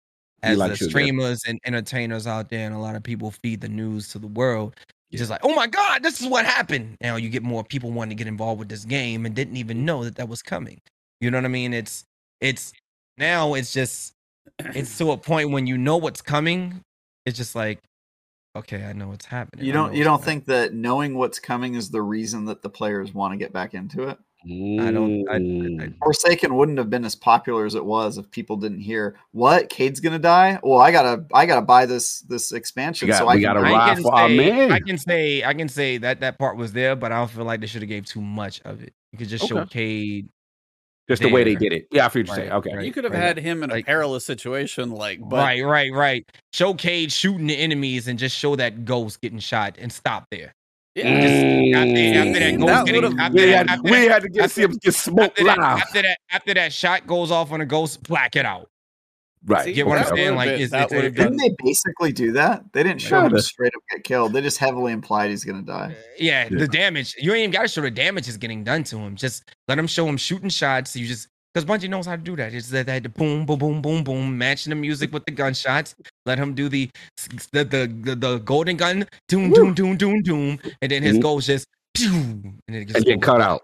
as 0.46 0.58
like 0.58 0.76
streamers 0.76 1.42
and 1.46 1.60
entertainers 1.64 2.26
out 2.26 2.48
there, 2.48 2.66
and 2.66 2.74
a 2.74 2.78
lot 2.78 2.96
of 2.96 3.02
people 3.02 3.30
feed 3.30 3.60
the 3.60 3.68
news 3.68 4.08
to 4.10 4.18
the 4.18 4.26
world. 4.26 4.76
It's 5.10 5.20
just 5.20 5.30
like, 5.30 5.40
oh 5.44 5.54
my 5.54 5.66
god, 5.66 6.02
this 6.02 6.20
is 6.20 6.26
what 6.26 6.44
happened. 6.44 6.96
Now 7.00 7.16
you 7.16 7.28
get 7.28 7.42
more 7.42 7.62
people 7.62 7.90
wanting 7.90 8.16
to 8.16 8.22
get 8.22 8.26
involved 8.26 8.58
with 8.58 8.68
this 8.68 8.84
game 8.84 9.24
and 9.24 9.34
didn't 9.34 9.56
even 9.56 9.84
know 9.84 10.04
that 10.04 10.16
that 10.16 10.28
was 10.28 10.42
coming. 10.42 10.80
You 11.20 11.30
know 11.30 11.38
what 11.38 11.44
I 11.44 11.48
mean? 11.48 11.72
It's 11.72 12.04
it's 12.40 12.72
now 13.16 13.54
it's 13.54 13.72
just 13.72 14.12
it's 14.58 14.98
to 14.98 15.12
a 15.12 15.16
point 15.16 15.50
when 15.50 15.66
you 15.66 15.78
know 15.78 15.96
what's 15.96 16.22
coming. 16.22 16.80
It's 17.24 17.36
just 17.36 17.54
like, 17.54 17.80
okay, 18.56 18.84
I 18.84 18.92
know 18.92 19.08
what's 19.08 19.26
happening. 19.26 19.64
You 19.64 19.72
don't 19.72 19.94
you 19.94 20.04
don't 20.04 20.18
happening. 20.18 20.40
think 20.40 20.44
that 20.46 20.74
knowing 20.74 21.16
what's 21.16 21.38
coming 21.38 21.74
is 21.74 21.90
the 21.90 22.02
reason 22.02 22.44
that 22.46 22.62
the 22.62 22.70
players 22.70 23.14
want 23.14 23.32
to 23.32 23.36
get 23.36 23.52
back 23.52 23.74
into 23.74 24.08
it? 24.08 24.18
I 24.48 24.90
don't. 24.92 25.28
I, 25.28 25.34
I, 25.34 25.38
Mm. 25.38 25.94
Forsaken 26.02 26.54
wouldn't 26.54 26.78
have 26.78 26.88
been 26.88 27.04
as 27.04 27.14
popular 27.16 27.66
as 27.66 27.74
it 27.74 27.84
was 27.84 28.16
if 28.16 28.30
people 28.30 28.56
didn't 28.56 28.80
hear 28.80 29.16
what 29.32 29.68
Cayde's 29.68 29.98
gonna 30.00 30.18
die. 30.18 30.58
Well, 30.62 30.78
I 30.78 30.92
gotta 30.92 31.24
I 31.34 31.46
gotta 31.46 31.62
buy 31.62 31.86
this 31.86 32.20
this 32.20 32.52
expansion 32.52 33.08
got- 33.08 33.18
so 33.18 33.28
I 33.28 33.40
gotta 33.40 33.60
I 33.60 33.94
can 33.94 34.02
for 34.02 34.16
say, 34.16 34.36
man. 34.36 34.72
I 34.72 34.78
can 34.80 34.98
say, 34.98 35.42
I 35.44 35.52
can 35.54 35.68
say 35.68 35.98
that 35.98 36.20
that 36.20 36.38
part 36.38 36.56
was 36.56 36.72
there, 36.72 36.94
but 36.94 37.10
I 37.12 37.16
don't 37.18 37.30
feel 37.30 37.44
like 37.44 37.60
they 37.60 37.66
should 37.66 37.82
have 37.82 37.88
gave 37.88 38.04
too 38.06 38.20
much 38.20 38.60
of 38.64 38.82
it. 38.82 38.92
You 39.12 39.18
could 39.18 39.28
just 39.28 39.48
show 39.48 39.58
Okay. 39.58 39.68
Cayde. 39.70 40.28
Just 41.08 41.22
the 41.22 41.30
way 41.30 41.44
they 41.44 41.54
did 41.54 41.72
it. 41.72 41.86
Yeah, 41.92 42.06
I 42.06 42.08
feel 42.08 42.22
what 42.22 42.26
you're 42.28 42.36
saying. 42.36 42.52
Okay. 42.52 42.74
right. 42.76 42.84
you 42.84 42.92
could 42.92 43.04
have 43.04 43.12
right. 43.12 43.22
had 43.22 43.38
him 43.38 43.62
in 43.62 43.70
a 43.70 43.74
Like- 43.74 43.86
perilous 43.86 44.24
situation, 44.26 44.90
like, 44.90 45.20
but 45.20 45.36
right, 45.36 45.62
right, 45.64 45.92
right. 45.92 46.24
Show 46.52 46.74
Cade 46.74 47.12
shooting 47.12 47.46
the 47.46 47.56
enemies 47.56 48.08
and 48.08 48.18
just 48.18 48.36
show 48.36 48.56
that 48.56 48.84
ghost 48.84 49.20
getting 49.20 49.38
shot 49.38 49.76
and 49.78 49.92
stop 49.92 50.26
there. 50.32 50.52
Yeah, 50.96 51.20
Just 51.20 51.76
after, 51.76 51.78
after 51.78 52.32
that 52.40 52.54
Mm, 52.54 52.66
that 52.66 52.86
getting 52.86 53.20
after 53.20 53.34
We 53.34 53.46
that, 53.46 53.56
had, 53.56 53.68
after 53.68 53.82
we 53.82 53.90
that- 53.90 54.10
had 54.10 54.22
to 54.22 54.28
get 54.28 54.42
after- 54.44 54.54
see 54.54 54.62
him 54.62 54.70
get 54.82 54.94
smoked 54.94 55.38
after 55.40 55.44
that, 55.44 55.58
after 55.58 56.02
that, 56.02 56.18
after 56.30 56.54
that 56.54 56.72
shot 56.72 57.06
goes 57.06 57.30
off 57.30 57.52
on 57.52 57.60
a 57.60 57.66
ghost, 57.66 58.02
black 58.02 58.34
it 58.36 58.46
out. 58.46 58.68
Right. 59.44 59.66
See, 59.66 59.74
Get 59.74 59.86
what 59.86 59.98
I'm 59.98 60.06
saying? 60.16 60.34
Like, 60.34 60.46
been- 60.48 60.54
it's- 60.54 60.70
that 60.70 60.84
it's 60.84 60.92
a- 60.92 61.02
Didn't 61.02 61.14
been- 61.14 61.36
they 61.36 61.54
basically 61.62 62.12
do 62.12 62.32
that? 62.32 62.64
They 62.72 62.82
didn't 62.82 63.00
show 63.00 63.18
him 63.20 63.26
Kinda. 63.28 63.42
straight 63.42 63.72
up 63.76 63.82
get 63.92 64.02
killed. 64.02 64.32
They 64.32 64.40
just 64.40 64.58
heavily 64.58 64.92
implied 64.92 65.30
he's 65.30 65.44
gonna 65.44 65.62
die. 65.62 65.94
Yeah, 66.18 66.48
Yeah. 66.50 66.58
the 66.58 66.66
damage. 66.66 67.14
You 67.18 67.30
ain't 67.32 67.40
even 67.40 67.50
got 67.52 67.62
to 67.62 67.68
show 67.68 67.82
the 67.82 67.90
damage 67.92 68.26
is 68.26 68.36
getting 68.38 68.64
done 68.64 68.82
to 68.84 68.98
him. 68.98 69.14
Just 69.14 69.44
let 69.68 69.78
him 69.78 69.86
show 69.86 70.08
him 70.08 70.16
shooting 70.16 70.48
shots. 70.48 70.90
So 70.92 70.98
you 70.98 71.06
just 71.06 71.28
because 71.56 71.64
Bungie 71.64 71.88
knows 71.88 72.04
how 72.04 72.16
to 72.16 72.22
do 72.22 72.36
that. 72.36 72.52
It's 72.52 72.68
that, 72.68 72.84
that 72.84 73.02
the 73.02 73.08
boom, 73.08 73.46
boom, 73.46 73.58
boom, 73.58 73.80
boom, 73.80 74.04
boom, 74.04 74.36
matching 74.36 74.68
the 74.70 74.76
music 74.76 75.10
with 75.10 75.24
the 75.24 75.30
gunshots. 75.32 75.94
Let 76.26 76.36
him 76.38 76.52
do 76.54 76.68
the 76.68 76.90
the 77.52 77.64
the, 77.64 77.86
the, 78.02 78.14
the 78.14 78.38
golden 78.40 78.76
gun, 78.76 79.06
doom, 79.26 79.52
doom, 79.52 79.72
doom, 79.72 79.96
doom, 79.96 80.20
doom, 80.20 80.58
and 80.82 80.92
then 80.92 81.02
his 81.02 81.16
Mhm. 81.16 81.22
goes 81.22 81.46
just 81.46 81.66
and 82.04 82.60
it 82.68 82.88
just 82.88 83.06
get 83.06 83.22
cut 83.22 83.40
out. 83.40 83.62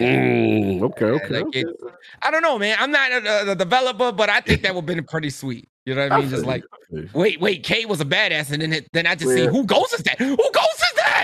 Mm, 0.00 0.82
okay, 0.82 1.04
okay. 1.06 1.28
like 1.28 1.46
okay. 1.46 1.60
it- 1.60 1.76
I 2.22 2.32
don't 2.32 2.42
know, 2.42 2.58
man. 2.58 2.76
I'm 2.80 2.90
not 2.90 3.12
a, 3.12 3.52
a 3.52 3.54
developer, 3.54 4.10
but 4.10 4.28
I 4.28 4.40
think 4.40 4.62
that 4.62 4.74
would 4.74 4.88
have 4.88 4.96
been 4.96 5.04
pretty 5.04 5.30
sweet. 5.30 5.68
You 5.86 5.94
know 5.94 6.02
what 6.02 6.12
I 6.12 6.20
mean? 6.20 6.30
Just 6.30 6.44
like, 6.44 6.62
you, 6.62 6.68
I 6.72 6.78
feel 6.90 7.04
you. 7.04 7.10
wait, 7.14 7.40
wait, 7.40 7.62
Cayde 7.62 7.88
was 7.88 8.00
a 8.00 8.04
badass, 8.04 8.50
and 8.50 8.62
then 8.62 8.72
it, 8.72 8.88
then 8.92 9.06
I 9.06 9.14
just 9.14 9.32
see 9.32 9.46
who 9.46 9.64
goes 9.64 9.92
is 9.92 10.02
that? 10.02 10.18
Who 10.18 10.36
goes 10.36 10.67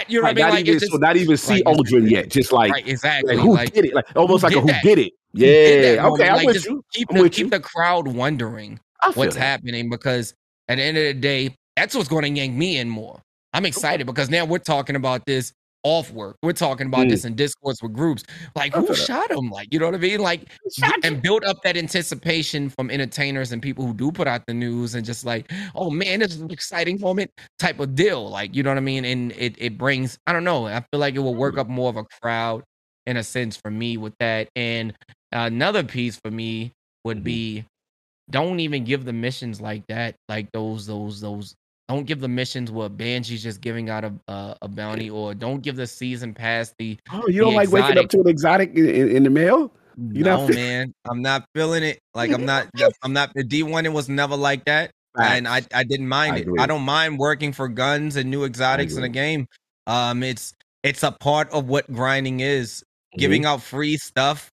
that? 0.07 0.11
You 0.13 0.21
know 0.21 0.25
Right, 0.25 0.37
what 0.37 0.43
I 0.45 0.47
mean? 0.47 0.47
not 0.47 0.55
Like 0.55 0.67
even, 0.67 0.77
it's 0.83 0.91
so 0.91 0.97
not 0.99 1.17
even 1.17 1.37
see 1.37 1.63
like, 1.63 1.77
Uldren 1.77 2.11
yet. 2.11 2.29
Just 2.31 2.53
like, 2.53 2.73
right, 2.73 2.87
exactly. 2.89 3.37
like 3.37 3.45
who 3.45 3.55
like 3.55 3.73
did 3.73 3.85
it? 3.87 3.95
Like 3.95 4.07
almost 4.17 4.43
like 4.43 4.55
a 4.55 4.61
who 4.61 4.67
that? 4.69 4.83
did 4.83 4.99
it? 4.99 5.13
Yeah. 5.33 6.03
moment, 6.03 6.21
Okay, 6.21 6.29
I'm 6.29 6.37
like, 6.37 6.47
with 6.47 6.65
you. 6.65 6.85
Keep 6.93 7.09
I'm 7.11 7.17
the 7.17 7.23
with 7.23 7.33
keep 7.33 7.45
you. 7.47 7.51
the 7.51 7.61
crowd 7.61 8.09
wondering 8.09 8.81
what's 9.15 9.35
that. 9.35 9.41
happening 9.41 9.91
because 9.91 10.35
at 10.69 10.77
the 10.77 10.83
end 10.83 10.97
of 10.97 11.05
the 11.05 11.15
day, 11.15 11.57
that's 11.77 11.95
what's 11.95 12.09
going 12.09 12.23
to 12.23 12.29
yank 12.31 12.55
me 12.55 12.79
in 12.79 12.89
more. 12.89 13.21
I'm 13.53 13.67
excited 13.67 14.07
because 14.07 14.31
now 14.31 14.45
we're 14.45 14.59
talking 14.59 14.97
about 14.97 15.27
this 15.27 15.53
off 15.85 16.11
work. 16.11 16.36
We're 16.43 16.52
talking 16.52 16.86
about 16.86 17.06
Mm. 17.06 17.11
this 17.11 17.24
in 17.24 17.35
discourse 17.36 17.78
with 17.82 17.93
groups. 17.93 18.24
Like 18.56 18.74
who 18.74 18.94
shot 18.94 19.31
him? 19.31 19.51
Like 19.51 19.69
you 19.73 19.78
know 19.78 19.86
what 19.86 19.94
I 19.94 19.98
mean? 19.98 20.20
Like 20.20 20.48
and 21.05 21.23
build 21.23 21.44
up 21.44 21.59
that 21.65 21.77
anticipation 21.77 22.70
from 22.70 22.90
entertainers 22.90 23.52
and 23.52 23.62
people 23.62 23.86
who 23.86 23.94
do 23.94 24.11
put 24.11 24.27
out 24.27 24.47
the 24.47 24.55
news 24.55 24.94
and 24.94 25.05
just 25.05 25.24
like, 25.24 25.51
oh 25.74 25.90
man, 25.90 26.20
this 26.20 26.35
is 26.35 26.40
an 26.40 26.51
exciting 26.51 27.01
moment 27.01 27.31
type 27.59 27.81
of 27.81 27.94
deal. 27.94 28.28
Like, 28.31 28.55
you 28.55 28.62
know 28.62 28.70
what 28.70 28.78
I 28.78 28.81
mean? 28.81 29.05
And 29.05 29.32
it 29.32 29.55
it 29.59 29.78
brings, 29.78 30.19
I 30.27 30.32
don't 30.32 30.44
know, 30.44 30.66
I 30.66 30.81
feel 30.90 31.01
like 31.01 31.15
it 31.15 31.20
will 31.20 31.35
work 31.35 31.59
up 31.59 31.69
more 31.69 31.90
of 31.90 31.97
a 31.97 32.05
crowd 32.23 32.65
in 33.06 33.16
a 33.19 33.23
sense 33.23 33.56
for 33.56 33.70
me 33.70 33.97
with 33.98 34.15
that. 34.20 34.48
And 34.56 34.94
another 35.32 35.82
piece 35.85 36.19
for 36.24 36.31
me 36.31 36.73
would 37.05 37.19
Mhm. 37.19 37.24
be 37.24 37.65
don't 38.31 38.61
even 38.61 38.85
give 38.85 39.05
the 39.05 39.12
missions 39.12 39.61
like 39.61 39.86
that, 39.89 40.16
like 40.28 40.51
those, 40.52 40.86
those, 40.86 41.20
those. 41.20 41.55
Don't 41.89 42.05
give 42.06 42.20
the 42.20 42.28
missions 42.28 42.70
where 42.70 42.89
Bungie's 42.89 43.43
just 43.43 43.61
giving 43.61 43.90
out 43.90 44.05
a 44.05 44.12
a, 44.28 44.56
a 44.62 44.69
bounty, 44.69 45.11
or 45.11 45.35
don't 45.35 45.62
give 45.62 45.77
the 45.77 45.86
season 45.86 46.32
pass 46.32 46.74
the 46.78 46.98
Oh, 47.12 47.27
you 47.28 47.40
don't 47.43 47.51
the 47.51 47.56
like 47.56 47.70
waking 47.70 47.98
up 47.98 48.09
to 48.11 48.20
an 48.20 48.28
exotic 48.28 48.70
in, 48.74 48.89
in, 48.89 49.09
in 49.16 49.23
the 49.23 49.31
mail? 49.31 49.70
You 49.98 50.24
no, 50.24 50.39
not 50.39 50.47
feel- 50.48 50.56
man, 50.56 50.94
I'm 51.11 51.20
not 51.20 51.44
feeling 51.55 51.82
it. 51.82 52.01
Like 52.15 52.31
I'm 52.32 52.47
not. 52.47 52.69
I'm 53.02 53.12
not. 53.12 53.32
The 53.35 53.44
D1 53.44 53.85
it 53.85 53.90
was 53.93 54.09
never 54.09 54.35
like 54.35 54.65
that, 54.65 54.93
and 55.20 55.47
I 55.47 55.62
I 55.74 55.85
didn't 55.85 56.09
mind 56.09 56.36
I 56.36 56.39
it. 56.39 56.48
I 56.59 56.66
don't 56.66 56.82
mind 56.82 57.19
working 57.19 57.52
for 57.52 57.69
guns 57.69 58.16
and 58.16 58.31
new 58.31 58.44
exotics 58.44 58.97
in 58.97 59.02
the 59.02 59.09
game. 59.11 59.47
Um, 59.86 60.23
it's 60.23 60.55
it's 60.82 61.02
a 61.02 61.12
part 61.12 61.51
of 61.51 61.69
what 61.69 61.93
grinding 61.93 62.40
is. 62.40 62.81
Mm-hmm. 62.81 63.20
Giving 63.20 63.44
out 63.44 63.62
free 63.62 63.97
stuff 63.98 64.48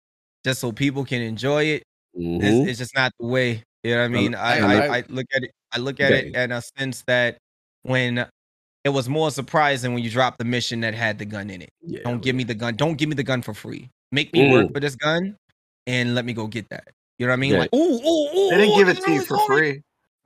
just 0.46 0.60
so 0.60 0.72
people 0.72 1.06
can 1.06 1.22
enjoy 1.22 1.64
it. 1.64 1.84
Mhm. 2.20 2.44
It's, 2.44 2.70
it's 2.72 2.80
just 2.80 2.96
not 2.96 3.12
the 3.20 3.26
way. 3.26 3.64
You 3.84 3.96
know 3.96 4.02
what 4.02 4.06
I 4.06 4.08
mean? 4.10 4.36
I, 4.36 4.60
I- 4.60 4.76
I, 4.76 4.98
I 4.98 5.04
look 5.08 5.26
at 5.34 5.44
it. 5.44 5.52
I 5.74 5.80
look 5.80 6.00
at 6.00 6.12
it 6.12 6.28
Okay. 6.30 6.44
in 6.44 6.52
a 6.52 6.62
sense 6.78 7.04
that 7.08 7.38
when 7.84 8.26
it 8.84 8.90
was 8.90 9.08
more 9.08 9.30
surprising 9.32 9.94
when 9.94 10.04
you 10.04 10.10
dropped 10.10 10.38
the 10.40 10.46
mission 10.46 10.82
that 10.82 10.94
had 10.94 11.20
the 11.20 11.26
gun 11.26 11.50
in 11.50 11.62
it. 11.62 11.70
Yeah, 11.86 12.00
Don't 12.04 12.22
give 12.22 12.36
me 12.36 12.44
the 12.44 12.56
gun. 12.56 12.76
Don't 12.76 12.98
give 12.98 13.10
me 13.10 13.16
the 13.16 13.24
gun 13.24 13.42
for 13.44 13.54
free. 13.54 13.90
Make 14.12 14.34
me 14.34 14.42
Mm. 14.48 14.52
work 14.52 14.74
for 14.74 14.80
this 14.80 14.96
gun 14.96 15.38
and 15.88 16.16
let 16.16 16.26
me 16.26 16.34
go 16.34 16.48
get 16.48 16.68
that. 16.70 16.88
You 17.20 17.28
know 17.28 17.32
what 17.32 17.38
I 17.38 17.40
mean? 17.40 17.54
Yeah. 17.54 17.60
Like, 17.60 17.76
ooh, 17.76 17.78
ooh, 17.78 18.38
ooh. 18.38 18.50
They 18.50 18.58
didn't 18.58 18.74
ooh, 18.74 18.78
give 18.78 18.90
it 18.90 19.04
to 19.04 19.12
you 19.12 19.22
for 19.24 19.38
only- 19.40 19.48
free. 19.48 19.68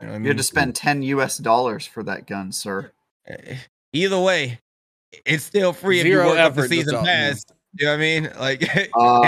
You 0.01 0.07
know 0.07 0.13
what 0.13 0.19
I 0.19 0.23
You 0.23 0.27
had 0.29 0.37
to 0.37 0.43
spend 0.43 0.75
10 0.75 1.01
US 1.03 1.37
dollars 1.37 1.85
for 1.85 2.01
that 2.03 2.27
gun, 2.27 2.51
sir. 2.51 2.91
Eh, 3.27 3.57
Either 3.93 4.19
way, 4.19 4.59
it's 5.25 5.43
still 5.43 5.71
free 5.73 5.99
if 5.99 6.03
Zero 6.05 6.23
you 6.23 6.29
work 6.31 6.39
up 6.39 6.51
effort 6.53 6.61
the 6.63 6.67
season 6.69 6.93
talk, 6.95 7.05
pass. 7.05 7.45
You 7.77 7.85
know 7.85 7.91
what 7.91 7.97
I 7.97 7.99
mean? 7.99 8.29
Like 8.39 8.61
if 8.75 8.87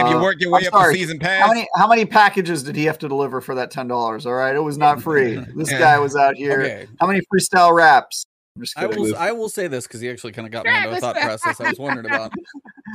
you 0.10 0.18
Uh, 0.18 0.22
work 0.22 0.40
your 0.40 0.52
way 0.52 0.62
I'm 0.62 0.68
up 0.68 0.74
sorry, 0.74 0.94
the 0.94 1.00
season 1.00 1.20
How 1.20 1.28
pass. 1.28 1.50
many 1.50 1.68
how 1.76 1.88
many 1.88 2.06
packages 2.06 2.64
did 2.64 2.76
he 2.76 2.86
have 2.86 2.98
to 3.00 3.10
deliver 3.10 3.42
for 3.42 3.56
that 3.56 3.72
ten 3.72 3.88
dollars? 3.88 4.26
All 4.26 4.34
right, 4.34 4.56
it 4.56 4.60
was 4.64 4.78
not 4.78 5.02
free. 5.02 5.38
This 5.56 5.72
Yeah. 5.72 5.80
guy 5.80 6.00
was 6.00 6.16
out 6.16 6.36
here. 6.36 6.62
Okay. 6.62 6.88
How 7.00 7.08
many 7.08 7.22
freestyle 7.34 7.76
raps? 7.76 8.26
I'm 8.56 8.64
just 8.64 8.78
I 8.78 8.88
kidding. 8.88 9.04
will. 9.04 9.16
I 9.18 9.32
will 9.34 9.50
say 9.50 9.68
this 9.68 9.86
because 9.86 10.02
he 10.02 10.10
actually 10.10 10.32
kind 10.34 10.46
of 10.48 10.52
got 10.52 10.66
me 10.66 10.76
into 10.76 10.92
a 10.92 10.96
thought 11.00 11.16
process 11.18 11.60
I 11.60 11.68
was 11.68 11.78
wondering 11.78 12.06
about. 12.06 12.32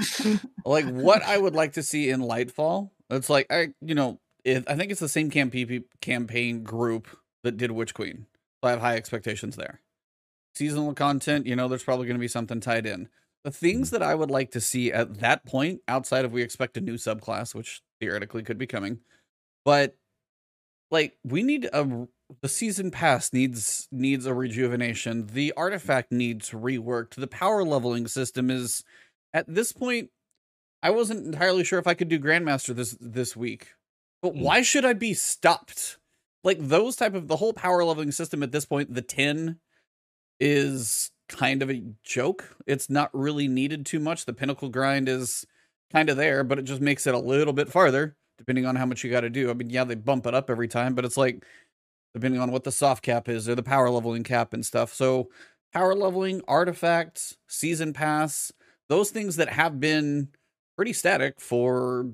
like 0.65 0.87
what 0.87 1.23
I 1.23 1.37
would 1.39 1.55
like 1.55 1.74
to 1.74 1.83
see 1.83 2.09
in 2.11 2.20
Lightfall. 2.20 2.91
It's 3.11 3.29
like 3.29 3.47
I, 3.51 3.69
you 3.81 3.95
know, 3.95 4.19
it, 4.45 4.65
I 4.66 4.74
think 4.74 4.91
it's 4.91 5.01
the 5.01 5.09
same 5.09 5.31
campaign 5.31 5.85
campaign 6.01 6.62
group 6.62 7.09
that 7.45 7.57
did 7.59 7.70
Witch 7.73 7.95
Queen. 7.95 8.27
So 8.62 8.69
I 8.69 8.70
have 8.70 8.81
high 8.81 8.97
expectations 8.97 9.57
there. 9.57 9.81
Seasonal 10.55 10.95
content, 10.95 11.47
you 11.47 11.57
know, 11.57 11.69
there's 11.69 11.83
probably 11.85 12.07
going 12.07 12.16
to 12.16 12.20
be 12.20 12.29
something 12.29 12.61
tied 12.61 12.87
in. 12.87 13.09
The 13.44 13.51
things 13.51 13.89
mm-hmm. 13.89 13.98
that 13.98 14.02
I 14.02 14.14
would 14.14 14.31
like 14.31 14.52
to 14.52 14.60
see 14.60 14.93
at 14.93 15.19
that 15.20 15.44
point, 15.44 15.81
outside 15.89 16.24
of 16.24 16.32
we 16.32 16.43
expect 16.43 16.77
a 16.77 16.81
new 16.81 16.94
subclass, 16.94 17.55
which 17.55 17.82
theoretically 18.01 18.43
could 18.43 18.59
be 18.59 18.66
coming, 18.66 19.01
but 19.64 19.97
like 20.90 21.16
we 21.24 21.43
need 21.43 21.69
a 21.73 22.06
the 22.40 22.48
season 22.48 22.90
pass 22.90 23.32
needs 23.32 23.89
needs 23.93 24.27
a 24.27 24.35
rejuvenation. 24.35 25.27
The 25.27 25.52
artifact 25.56 26.12
needs 26.12 26.51
reworked. 26.51 27.14
The 27.14 27.27
power 27.27 27.64
leveling 27.64 28.06
system 28.06 28.51
is 28.51 28.85
at 29.35 29.47
this 29.48 29.73
point. 29.73 30.10
I 30.82 30.90
wasn't 30.90 31.27
entirely 31.27 31.64
sure 31.64 31.78
if 31.78 31.86
I 31.86 31.94
could 31.94 32.09
do 32.09 32.19
Grandmaster 32.19 32.74
this 32.74 32.97
this 33.01 33.36
week, 33.36 33.69
but 34.20 34.35
mm. 34.35 34.40
why 34.40 34.62
should 34.62 34.85
I 34.85 34.94
be 34.94 35.14
stopped? 35.14 35.98
Like 36.44 36.59
those 36.59 36.97
type 36.97 37.14
of 37.14 37.28
the 37.28 37.36
whole 37.36 37.52
power 37.52 37.85
leveling 37.85 38.10
system 38.10 38.43
at 38.43 38.51
this 38.51 38.64
point, 38.64 38.94
the 38.94 39.02
ten 39.02 39.60
is 40.40 41.11
kind 41.34 41.62
of 41.62 41.70
a 41.70 41.82
joke. 42.04 42.56
It's 42.66 42.90
not 42.90 43.10
really 43.12 43.48
needed 43.48 43.86
too 43.86 43.98
much. 43.98 44.24
The 44.24 44.32
pinnacle 44.32 44.68
grind 44.68 45.09
is 45.09 45.46
kind 45.92 46.09
of 46.09 46.16
there, 46.16 46.44
but 46.44 46.59
it 46.59 46.62
just 46.62 46.80
makes 46.80 47.06
it 47.06 47.14
a 47.14 47.18
little 47.18 47.52
bit 47.52 47.68
farther 47.68 48.16
depending 48.38 48.66
on 48.66 48.74
how 48.74 48.86
much 48.86 49.04
you 49.04 49.10
got 49.10 49.20
to 49.20 49.30
do. 49.30 49.50
I 49.50 49.54
mean, 49.54 49.70
yeah, 49.70 49.84
they 49.84 49.94
bump 49.94 50.26
it 50.26 50.34
up 50.34 50.50
every 50.50 50.66
time, 50.66 50.94
but 50.94 51.04
it's 51.04 51.16
like 51.16 51.44
depending 52.14 52.40
on 52.40 52.50
what 52.50 52.64
the 52.64 52.72
soft 52.72 53.04
cap 53.04 53.28
is 53.28 53.48
or 53.48 53.54
the 53.54 53.62
power 53.62 53.88
leveling 53.88 54.24
cap 54.24 54.52
and 54.52 54.66
stuff. 54.66 54.92
So, 54.92 55.30
power 55.72 55.94
leveling, 55.94 56.42
artifacts, 56.48 57.36
season 57.46 57.92
pass, 57.92 58.52
those 58.88 59.10
things 59.10 59.36
that 59.36 59.48
have 59.48 59.78
been 59.80 60.28
pretty 60.76 60.92
static 60.92 61.40
for 61.40 62.06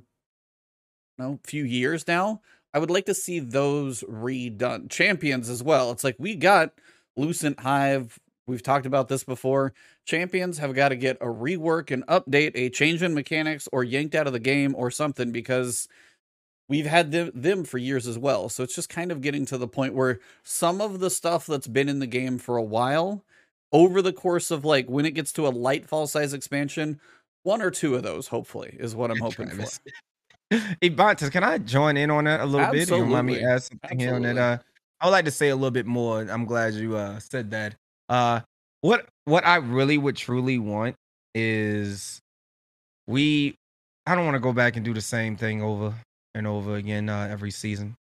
know, 1.19 1.39
few 1.45 1.65
years 1.65 2.07
now. 2.07 2.41
I 2.73 2.79
would 2.79 2.91
like 2.91 3.07
to 3.07 3.15
see 3.15 3.41
those 3.41 4.03
redone. 4.03 4.91
Champions 4.91 5.49
as 5.49 5.63
well. 5.63 5.91
It's 5.91 6.05
like 6.05 6.17
we 6.19 6.35
got 6.37 6.73
Lucent 7.17 7.61
Hive. 7.61 8.19
We've 8.49 8.63
talked 8.63 8.87
about 8.87 9.09
this 9.09 9.25
before. 9.25 9.75
Champions 10.05 10.59
have 10.59 10.75
got 10.75 10.89
to 10.89 10.97
get 10.97 11.19
a 11.21 11.27
rework 11.27 11.91
and 11.91 12.07
update, 12.07 12.53
a 12.55 12.71
change 12.71 13.03
in 13.03 13.15
mechanics, 13.15 13.69
or 13.73 13.85
yanked 13.85 14.15
out 14.15 14.27
of 14.27 14.33
the 14.33 14.41
game 14.41 14.75
or 14.77 14.91
something 14.91 15.31
because 15.31 15.87
we've 16.69 16.87
had 16.87 17.13
them, 17.13 17.31
them 17.35 17.65
for 17.65 17.79
years 17.79 18.07
as 18.07 18.19
well. 18.19 18.49
So 18.49 18.63
it's 18.63 18.75
just 18.75 18.89
kind 18.89 19.13
of 19.13 19.21
getting 19.21 19.45
to 19.47 19.59
the 19.59 19.69
point 19.69 19.95
where 19.95 20.21
some 20.43 20.81
of 20.81 21.01
the 21.01 21.11
stuff 21.11 21.47
that's 21.47 21.67
been 21.67 21.89
in 21.89 21.99
the 21.99 22.07
game 22.07 22.39
for 22.39 22.57
a 22.57 22.63
while, 22.63 23.25
over 23.71 24.01
the 24.01 24.13
course 24.13 24.51
of 24.51 24.65
like 24.65 24.89
when 24.89 25.05
it 25.05 25.13
gets 25.13 25.33
to 25.35 25.47
a 25.47 25.53
lightfall 25.53 26.09
size 26.09 26.33
expansion, 26.33 27.01
one 27.43 27.61
or 27.63 27.71
two 27.71 27.95
of 27.95 28.03
those, 28.03 28.29
hopefully, 28.29 28.77
is 28.79 28.97
what 28.97 29.11
I'm 29.11 29.19
hoping 29.19 29.49
for. 29.49 29.57
Travis. 29.57 29.81
Hey, 30.51 30.89
Bontas, 30.89 31.31
can 31.31 31.45
I 31.45 31.59
join 31.59 31.99
in 31.99 32.11
on 32.11 32.25
that 32.25 32.41
a 32.41 32.47
little 32.47 32.73
bit? 32.73 32.89
You 32.89 33.05
mind 33.05 33.27
me 33.27 33.35
Absolutely. 33.35 33.45
add 33.45 33.63
something 33.63 33.99
here 33.99 34.15
on 34.15 34.23
that? 34.23 34.39
Uh, 34.39 34.59
I 34.99 35.07
would 35.07 35.13
like 35.13 35.27
to 35.27 35.31
say 35.31 35.51
a 35.51 35.55
little 35.55 35.71
bit 35.71 35.85
more. 35.85 36.23
I'm 36.23 36.47
glad 36.47 36.73
you 36.73 36.97
uh, 36.97 37.19
said 37.19 37.51
that. 37.51 37.75
Uh, 38.09 38.41
what 38.81 39.07
what 39.25 39.47
I 39.47 39.57
really 39.57 39.99
would 39.99 40.17
truly 40.17 40.59
want 40.59 40.97
is 41.35 42.21
we. 43.07 43.55
I 44.07 44.15
don't 44.15 44.25
want 44.25 44.37
to 44.37 44.41
go 44.41 44.53
back 44.55 44.77
and 44.77 44.85
do 44.85 44.95
the 44.95 45.03
same 45.03 45.37
thing 45.37 45.63
over 45.63 45.95
and 46.35 46.47
over 46.47 46.77
again 46.77 47.09
uh, 47.11 47.29
every 47.31 47.51
season. 47.51 47.95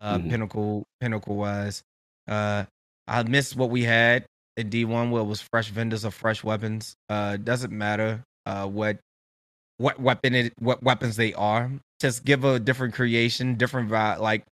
Uh, 0.00 0.18
Mhm. 0.18 0.28
Pinnacle 0.30 0.84
pinnacle 1.00 1.36
wise, 1.36 1.82
uh, 2.28 2.64
I 3.08 3.22
miss 3.22 3.56
what 3.56 3.70
we 3.70 3.84
had 3.84 4.26
in 4.58 4.68
D1 4.68 5.10
where 5.10 5.22
it 5.22 5.26
was 5.26 5.40
fresh 5.40 5.68
vendors 5.70 6.04
of 6.04 6.14
fresh 6.14 6.44
weapons. 6.44 6.94
Uh, 7.08 7.36
doesn't 7.38 7.72
matter 7.72 8.22
uh, 8.46 8.66
what 8.66 8.98
what 9.78 10.00
weapon 10.00 10.34
it 10.34 10.52
what 10.58 10.82
weapons 10.82 11.16
they 11.16 11.32
are. 11.34 11.70
Just 12.00 12.24
give 12.24 12.44
a 12.44 12.58
different 12.60 12.94
creation, 12.94 13.54
different 13.56 13.88
vi- 13.88 14.16
like 14.16 14.44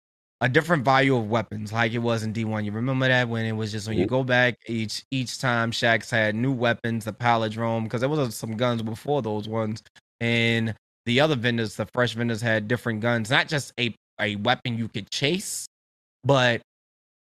a 0.43 0.49
different 0.49 0.83
value 0.83 1.15
of 1.15 1.29
weapons, 1.29 1.71
like 1.71 1.93
it 1.93 1.99
was 1.99 2.23
in 2.23 2.33
D1. 2.33 2.65
You 2.65 2.73
remember 2.73 3.07
that 3.07 3.29
when 3.29 3.45
it 3.45 3.53
was 3.53 3.71
just 3.71 3.87
when 3.87 3.97
you 3.97 4.05
Mhm. 4.05 4.09
go 4.09 4.23
back 4.25 4.57
each 4.67 5.03
each 5.09 5.39
time 5.39 5.71
Shax 5.71 6.09
had 6.11 6.35
new 6.35 6.51
weapons, 6.51 7.05
the 7.05 7.13
palindrome, 7.13 7.85
because 7.85 8.01
there 8.01 8.09
was 8.09 8.35
some 8.35 8.57
guns 8.57 8.81
before 8.81 9.21
those 9.21 9.47
ones, 9.47 9.81
and 10.19 10.75
the 11.05 11.21
other 11.21 11.37
vendors, 11.37 11.77
the 11.77 11.85
fresh 11.93 12.13
vendors 12.13 12.41
had 12.41 12.67
different 12.67 12.99
guns, 12.99 13.29
not 13.29 13.47
just 13.47 13.71
a 13.79 13.95
a 14.19 14.35
weapon 14.35 14.77
you 14.77 14.89
could 14.89 15.09
chase, 15.11 15.65
but 16.25 16.61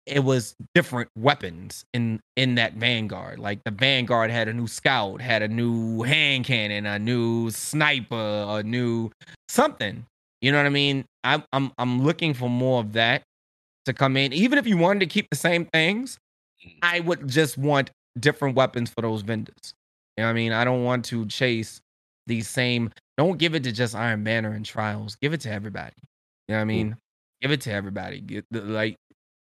it 0.07 0.25
was 0.25 0.55
different 0.75 1.11
weapons 1.19 1.85
in 1.93 2.21
in 2.37 2.55
that 2.55 2.73
vanguard 2.75 3.39
like 3.39 3.63
the 3.65 3.71
vanguard 3.71 4.31
had 4.31 4.49
a 4.49 4.53
new 4.53 4.67
scout 4.67 5.21
had 5.21 5.43
a 5.43 5.49
new 5.49 6.03
hand 6.03 6.45
cannon 6.45 6.87
a 6.87 6.99
new 6.99 7.51
sniper 7.51 8.47
a 8.49 8.63
new 8.63 9.11
something 9.49 10.05
you 10.41 10.53
know 10.53 10.59
what 10.59 10.67
i 10.67 10.71
mean? 10.71 11.05
I'm 11.25 11.45
i'm, 11.53 11.73
I'm 11.79 12.03
looking 12.03 12.35
for 12.35 12.49
more 12.49 12.81
of 12.81 12.93
that 12.95 13.23
to 13.87 13.93
come 13.93 14.17
in. 14.17 14.33
Even 14.33 14.59
if 14.59 14.67
you 14.67 14.77
wanted 14.77 15.01
to 15.01 15.07
keep 15.07 15.29
the 15.31 15.37
same 15.37 15.67
things 15.67 16.19
mm. 16.65 16.73
i 16.83 17.01
would 17.01 17.29
just 17.29 17.59
want 17.59 17.91
different 18.19 18.57
weapons 18.57 18.91
for 18.91 19.03
those 19.03 19.23
vendors. 19.23 19.75
You 20.17 20.23
know 20.23 20.29
what 20.29 20.31
i 20.31 20.35
mean? 20.35 20.53
I 20.53 20.65
don't 20.65 20.85
want 20.85 21.05
to 21.07 21.27
chase 21.27 21.81
these 22.27 22.49
same 22.49 22.91
don't 23.17 23.39
give 23.39 23.55
it 23.55 23.65
to 23.65 23.73
just 23.73 23.95
iron 23.95 24.25
banner 24.25 24.53
and 24.53 24.65
trials. 24.65 25.17
Give 25.17 25.35
it 25.35 25.41
to 25.43 25.51
everybody. 25.51 25.93
You 26.49 26.55
know 26.55 26.59
what 26.59 26.63
i 26.63 26.65
mm. 26.65 26.69
mean? 26.69 26.97
Give 27.43 27.51
it 27.53 27.61
to 27.63 27.73
everybody. 27.73 28.21
Get 28.21 28.45
the, 28.51 28.63
like 28.63 28.97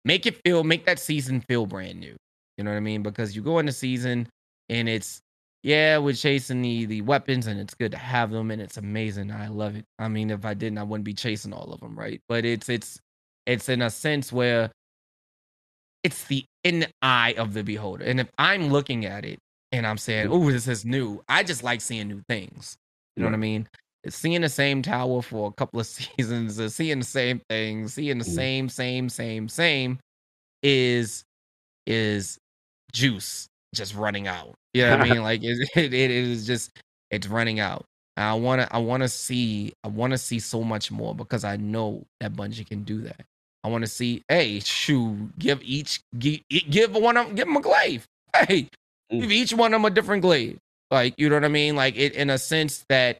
make 0.04 0.26
it 0.26 0.40
feel 0.44 0.64
make 0.64 0.86
that 0.86 0.98
season 0.98 1.40
feel 1.48 1.66
brand 1.66 2.00
new. 2.00 2.16
You 2.56 2.64
know 2.64 2.70
what 2.70 2.76
i 2.76 2.80
mean? 2.80 3.02
Because 3.02 3.34
you 3.34 3.42
go 3.42 3.58
in 3.58 3.66
the 3.66 3.72
season 3.72 4.28
and 4.68 4.88
it's 4.88 5.20
yeah 5.64 5.98
we're 5.98 6.14
chasing 6.14 6.62
the 6.62 6.84
the 6.86 7.00
weapons 7.02 7.48
and 7.48 7.58
it's 7.58 7.74
good 7.74 7.90
to 7.90 7.98
have 7.98 8.30
them 8.30 8.52
and 8.52 8.62
it's 8.62 8.76
amazing 8.76 9.32
i 9.32 9.48
love 9.48 9.74
it. 9.74 9.84
I 9.98 10.06
mean 10.08 10.30
if 10.30 10.44
i 10.44 10.54
didn't 10.54 10.78
i 10.78 10.84
wouldn't 10.84 11.04
be 11.04 11.14
chasing 11.14 11.52
all 11.52 11.72
of 11.72 11.80
them 11.80 11.98
right? 11.98 12.20
But 12.28 12.44
it's 12.44 12.68
it's 12.68 13.00
it's 13.46 13.68
in 13.68 13.82
a 13.82 13.90
sense 13.90 14.32
where 14.32 14.70
it's 16.04 16.24
the 16.26 16.44
in 16.62 16.80
the 16.80 16.88
eye 17.02 17.34
of 17.36 17.54
the 17.54 17.64
beholder 17.64 18.04
and 18.04 18.20
if 18.20 18.28
i'm 18.38 18.68
looking 18.68 19.04
at 19.06 19.24
it 19.24 19.38
and 19.72 19.86
i'm 19.86 19.98
saying 19.98 20.28
oh 20.30 20.50
this 20.50 20.68
is 20.68 20.84
new 20.84 21.22
i 21.28 21.42
just 21.42 21.62
like 21.64 21.80
seeing 21.80 22.08
new 22.08 22.20
things 22.28 22.76
you 23.16 23.22
know 23.22 23.28
what 23.28 23.34
i 23.34 23.38
mean? 23.38 23.66
Seeing 24.06 24.42
the 24.42 24.50
same 24.50 24.82
tower 24.82 25.22
for 25.22 25.48
a 25.48 25.52
couple 25.52 25.80
of 25.80 25.86
seasons, 26.18 26.60
uh, 26.60 26.68
seeing 26.68 26.98
the 26.98 27.04
same 27.06 27.40
thing, 27.48 27.88
seeing 27.88 28.18
the 28.18 28.24
Mm. 28.24 28.34
same, 28.34 28.68
same, 28.68 29.08
same, 29.08 29.48
same, 29.48 29.98
is 30.62 31.24
is 31.86 32.36
juice 32.92 33.46
just 33.74 33.94
running 33.94 34.28
out. 34.28 34.54
You 34.74 34.82
know 34.82 34.90
what 34.90 35.00
I 35.00 35.10
mean? 35.10 35.22
Like 35.22 35.40
it, 35.44 35.68
it, 35.76 35.94
it 35.94 36.10
is 36.10 36.46
just 36.46 36.70
it's 37.10 37.28
running 37.28 37.60
out. 37.60 37.84
I 38.16 38.34
wanna 38.34 38.68
I 38.70 38.78
wanna 38.78 39.08
see 39.08 39.72
I 39.84 39.88
wanna 39.88 40.18
see 40.18 40.38
so 40.38 40.62
much 40.62 40.90
more 40.90 41.14
because 41.14 41.44
I 41.44 41.56
know 41.56 42.04
that 42.20 42.34
Bungie 42.34 42.66
can 42.66 42.84
do 42.84 43.00
that. 43.02 43.24
I 43.64 43.68
want 43.68 43.82
to 43.82 43.88
see, 43.88 44.22
hey, 44.28 44.60
shoo, 44.60 45.30
give 45.38 45.60
each 45.62 46.00
give, 46.18 46.40
give 46.50 46.94
one 46.94 47.16
of 47.16 47.34
give 47.34 47.46
them 47.46 47.56
a 47.56 47.60
glaive. 47.62 48.04
Hey, 48.48 48.68
give 49.10 49.30
each 49.30 49.54
one 49.54 49.72
of 49.72 49.80
them 49.80 49.84
a 49.84 49.90
different 49.94 50.20
glaive. 50.22 50.58
Like 50.90 51.14
you 51.16 51.28
know 51.28 51.36
what 51.36 51.44
I 51.44 51.48
mean? 51.48 51.76
Like 51.76 51.96
it 51.96 52.14
in 52.14 52.30
a 52.30 52.38
sense 52.38 52.84
that 52.88 53.18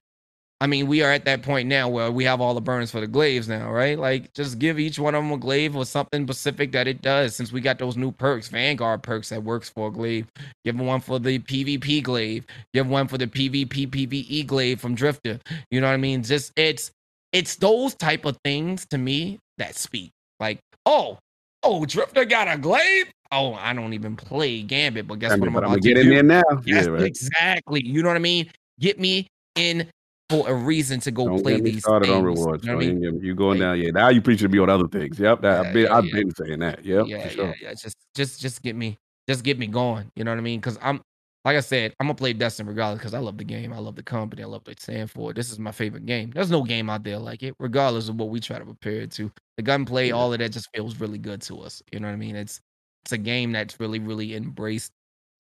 I 0.65 0.66
mean, 0.66 0.86
we 0.86 1.03
are 1.03 1.12
at 1.12 1.27
that 1.27 1.43
point 1.43 1.69
now 1.69 1.91
where 1.91 2.11
we 2.11 2.24
have 2.24 2.41
all 2.41 2.55
the 2.55 2.61
burns 2.62 2.91
for 2.91 2.99
the 2.99 3.07
glaives 3.07 3.51
now, 3.51 3.70
right? 3.70 3.99
Like, 3.99 4.32
just 4.32 4.59
give 4.59 4.78
each 4.78 4.99
one 4.99 5.15
of 5.15 5.23
them 5.23 5.31
a 5.31 5.36
glaive 5.36 5.77
or 5.77 5.85
something 5.85 6.24
specific 6.24 6.73
that 6.73 6.89
it 6.89 7.03
does. 7.03 7.36
Since 7.36 7.53
we 7.53 7.61
got 7.61 7.78
those 7.78 7.99
new 7.99 8.11
perks, 8.11 8.49
Vanguard 8.49 9.03
perks 9.03 9.28
that 9.28 9.43
works 9.45 9.69
for 9.69 9.89
a 9.89 9.91
glaive. 9.91 10.27
Give 10.65 10.81
one 10.81 11.03
for 11.03 11.19
the 11.19 11.39
PvP 11.39 12.03
glaive. 12.03 12.47
Give 12.73 12.89
one 12.89 13.09
for 13.09 13.19
the 13.19 13.27
PvP 13.27 13.91
PvE 13.91 14.47
glaive 14.47 14.81
from 14.81 14.95
Drifter. 14.95 15.39
You 15.70 15.82
know 15.82 15.86
what 15.86 15.93
I 15.93 15.99
mean? 15.99 16.23
Just 16.23 16.51
it's 16.57 16.91
it's 17.35 17.57
those 17.57 17.95
type 17.97 18.24
of 18.24 18.39
things 18.43 18.86
to 18.86 18.97
me 18.97 19.41
that 19.59 19.77
speak. 19.77 20.12
Like, 20.41 20.61
oh, 20.86 21.19
oh, 21.62 21.85
Drifter 21.85 22.24
got 22.24 22.49
a 22.49 22.57
glaive. 22.57 23.12
Oh, 23.31 23.53
I 23.53 23.74
don't 23.74 23.93
even 23.93 24.16
play 24.16 24.62
Gambit, 24.62 25.09
but 25.09 25.19
guess 25.19 25.32
I 25.32 25.36
what 25.36 25.47
I'm 25.47 25.57
about 25.57 25.65
I'm 25.65 25.70
gonna 25.73 25.82
to 25.82 25.89
get 25.89 25.99
in 25.99 26.05
do? 26.05 26.15
there 26.15 26.23
now. 26.23 26.43
Yes, 26.65 26.86
yeah, 26.86 26.91
right. 26.91 27.03
exactly. 27.03 27.85
You 27.85 28.03
know 28.03 28.09
what 28.09 28.16
I 28.16 28.20
mean? 28.20 28.51
Get 28.81 28.99
me 28.99 29.27
in 29.57 29.91
for 30.43 30.48
a 30.51 30.55
reason 30.55 31.01
to 31.01 31.11
go 31.11 31.27
Don't 31.27 31.43
play 31.43 31.61
these 31.61 31.81
started 31.81 32.06
things. 32.06 32.16
on 32.16 32.24
rewards. 32.24 32.65
You 32.65 32.73
know 32.73 32.78
I 32.78 32.81
mean? 32.81 33.20
You 33.23 33.35
going 33.35 33.59
Like- 33.59 33.66
down? 33.66 33.81
Yeah, 33.81 33.90
now 33.90 34.09
you 34.11 34.20
preaching 34.23 34.48
to 34.48 34.52
me 34.52 34.59
on 34.61 34.70
other 34.70 34.89
things. 34.89 35.19
Yep, 35.19 35.43
that, 35.43 35.52
Yeah, 35.52 35.69
I've 35.69 35.73
been 35.74 35.82
yeah, 35.85 35.94
I've 35.97 36.11
been 36.11 36.35
saying 36.35 36.59
that. 36.61 36.85
Yep, 36.85 37.06
yeah, 37.09 37.28
sure. 37.28 37.44
yeah, 37.47 37.52
yeah. 37.61 37.74
Just, 37.74 37.97
just, 38.15 38.40
just 38.40 38.62
get 38.62 38.77
me, 38.77 38.98
just 39.28 39.44
get 39.44 39.59
me 39.59 39.66
going. 39.66 40.11
You 40.16 40.24
know 40.24 40.31
what 40.31 40.39
I 40.39 40.43
mean? 40.43 40.61
Because 40.61 40.78
I'm, 40.82 41.01
like 41.44 41.56
I 41.56 41.61
said, 41.61 41.94
I'm 42.01 42.06
gonna 42.06 42.15
play 42.15 42.32
Destiny 42.32 42.69
regardless 42.69 43.01
because 43.01 43.12
I 43.12 43.19
love 43.19 43.36
the 43.36 43.44
game. 43.44 43.73
I 43.74 43.78
love 43.78 43.97
the 43.97 44.02
company. 44.02 44.43
I 44.43 44.47
love 44.47 44.62
stand 44.78 45.11
for. 45.11 45.35
This 45.35 45.52
is 45.52 45.59
my 45.59 45.73
favorite 45.73 46.06
game. 46.06 46.31
There's 46.31 46.51
no 46.51 46.62
game 46.62 46.89
out 46.89 47.05
there 47.05 47.19
like 47.19 47.43
it, 47.43 47.55
regardless 47.59 48.09
of 48.09 48.16
what 48.16 48.31
we 48.31 48.40
try 48.40 48.59
to 48.59 48.65
prepare 48.65 49.02
it 49.02 49.11
to. 49.12 49.31
The 49.59 49.62
gunplay, 49.62 50.11
all 50.11 50.32
of 50.32 50.39
that 50.39 50.52
just 50.52 50.69
feels 50.74 50.98
really 50.98 51.19
good 51.19 51.43
to 51.43 51.61
us. 51.61 51.82
You 51.93 52.01
know 52.01 52.09
what 52.09 52.15
I 52.15 52.16
mean? 52.16 52.35
It's 52.35 52.61
it's 53.05 53.12
a 53.12 53.19
game 53.19 53.52
that's 53.52 53.78
really, 53.78 53.98
really 53.98 54.35
embraced 54.35 54.90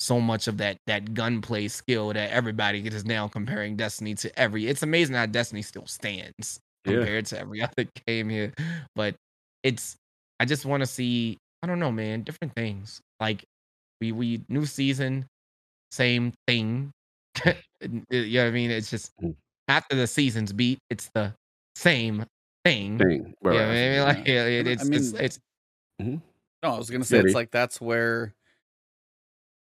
so 0.00 0.20
much 0.20 0.48
of 0.48 0.58
that 0.58 0.76
that 0.86 1.14
gunplay 1.14 1.68
skill 1.68 2.12
that 2.12 2.30
everybody 2.30 2.86
is 2.86 3.04
now 3.04 3.28
comparing 3.28 3.76
Destiny 3.76 4.14
to 4.16 4.38
every. 4.38 4.66
It's 4.66 4.82
amazing 4.82 5.14
how 5.16 5.26
Destiny 5.26 5.62
still 5.62 5.86
stands 5.86 6.58
Yeah. 6.84 6.94
compared 6.94 7.26
to 7.26 7.38
every 7.38 7.62
other 7.62 7.86
game 8.06 8.28
here. 8.28 8.52
But 8.94 9.14
it's 9.62 9.96
I 10.40 10.44
just 10.44 10.64
want 10.66 10.80
to 10.82 10.86
see, 10.86 11.38
I 11.62 11.66
don't 11.66 11.78
know, 11.78 11.92
man, 11.92 12.22
different 12.22 12.54
things. 12.54 13.00
Like 13.20 13.44
we 14.00 14.12
we 14.12 14.42
new 14.48 14.66
season, 14.66 15.26
same 15.92 16.32
thing. 16.46 16.90
you 17.46 17.54
know 18.10 18.42
what 18.42 18.48
I 18.48 18.50
mean? 18.50 18.70
It's 18.70 18.90
just 18.90 19.12
Mm. 19.22 19.34
after 19.68 19.96
the 19.96 20.06
season's 20.06 20.52
beat, 20.52 20.78
it's 20.90 21.08
the 21.14 21.32
same 21.76 22.24
thing. 22.64 22.98
Thing. 22.98 23.34
Right, 23.42 23.54
Yeah, 23.54 23.62
I 23.62 23.66
right. 23.68 23.74
mean, 23.74 24.00
like 24.02 24.26
yeah, 24.26 24.44
it, 24.46 24.66
I 24.66 24.70
it's, 24.70 24.84
mean- 24.84 24.94
it's 24.98 25.12
it's 25.12 25.38
No, 26.00 26.20
I 26.62 26.76
was 26.78 26.90
gonna 26.90 27.04
say 27.04 27.18
Maybe. 27.18 27.28
it's 27.28 27.34
like 27.34 27.50
that's 27.50 27.80
where 27.80 28.32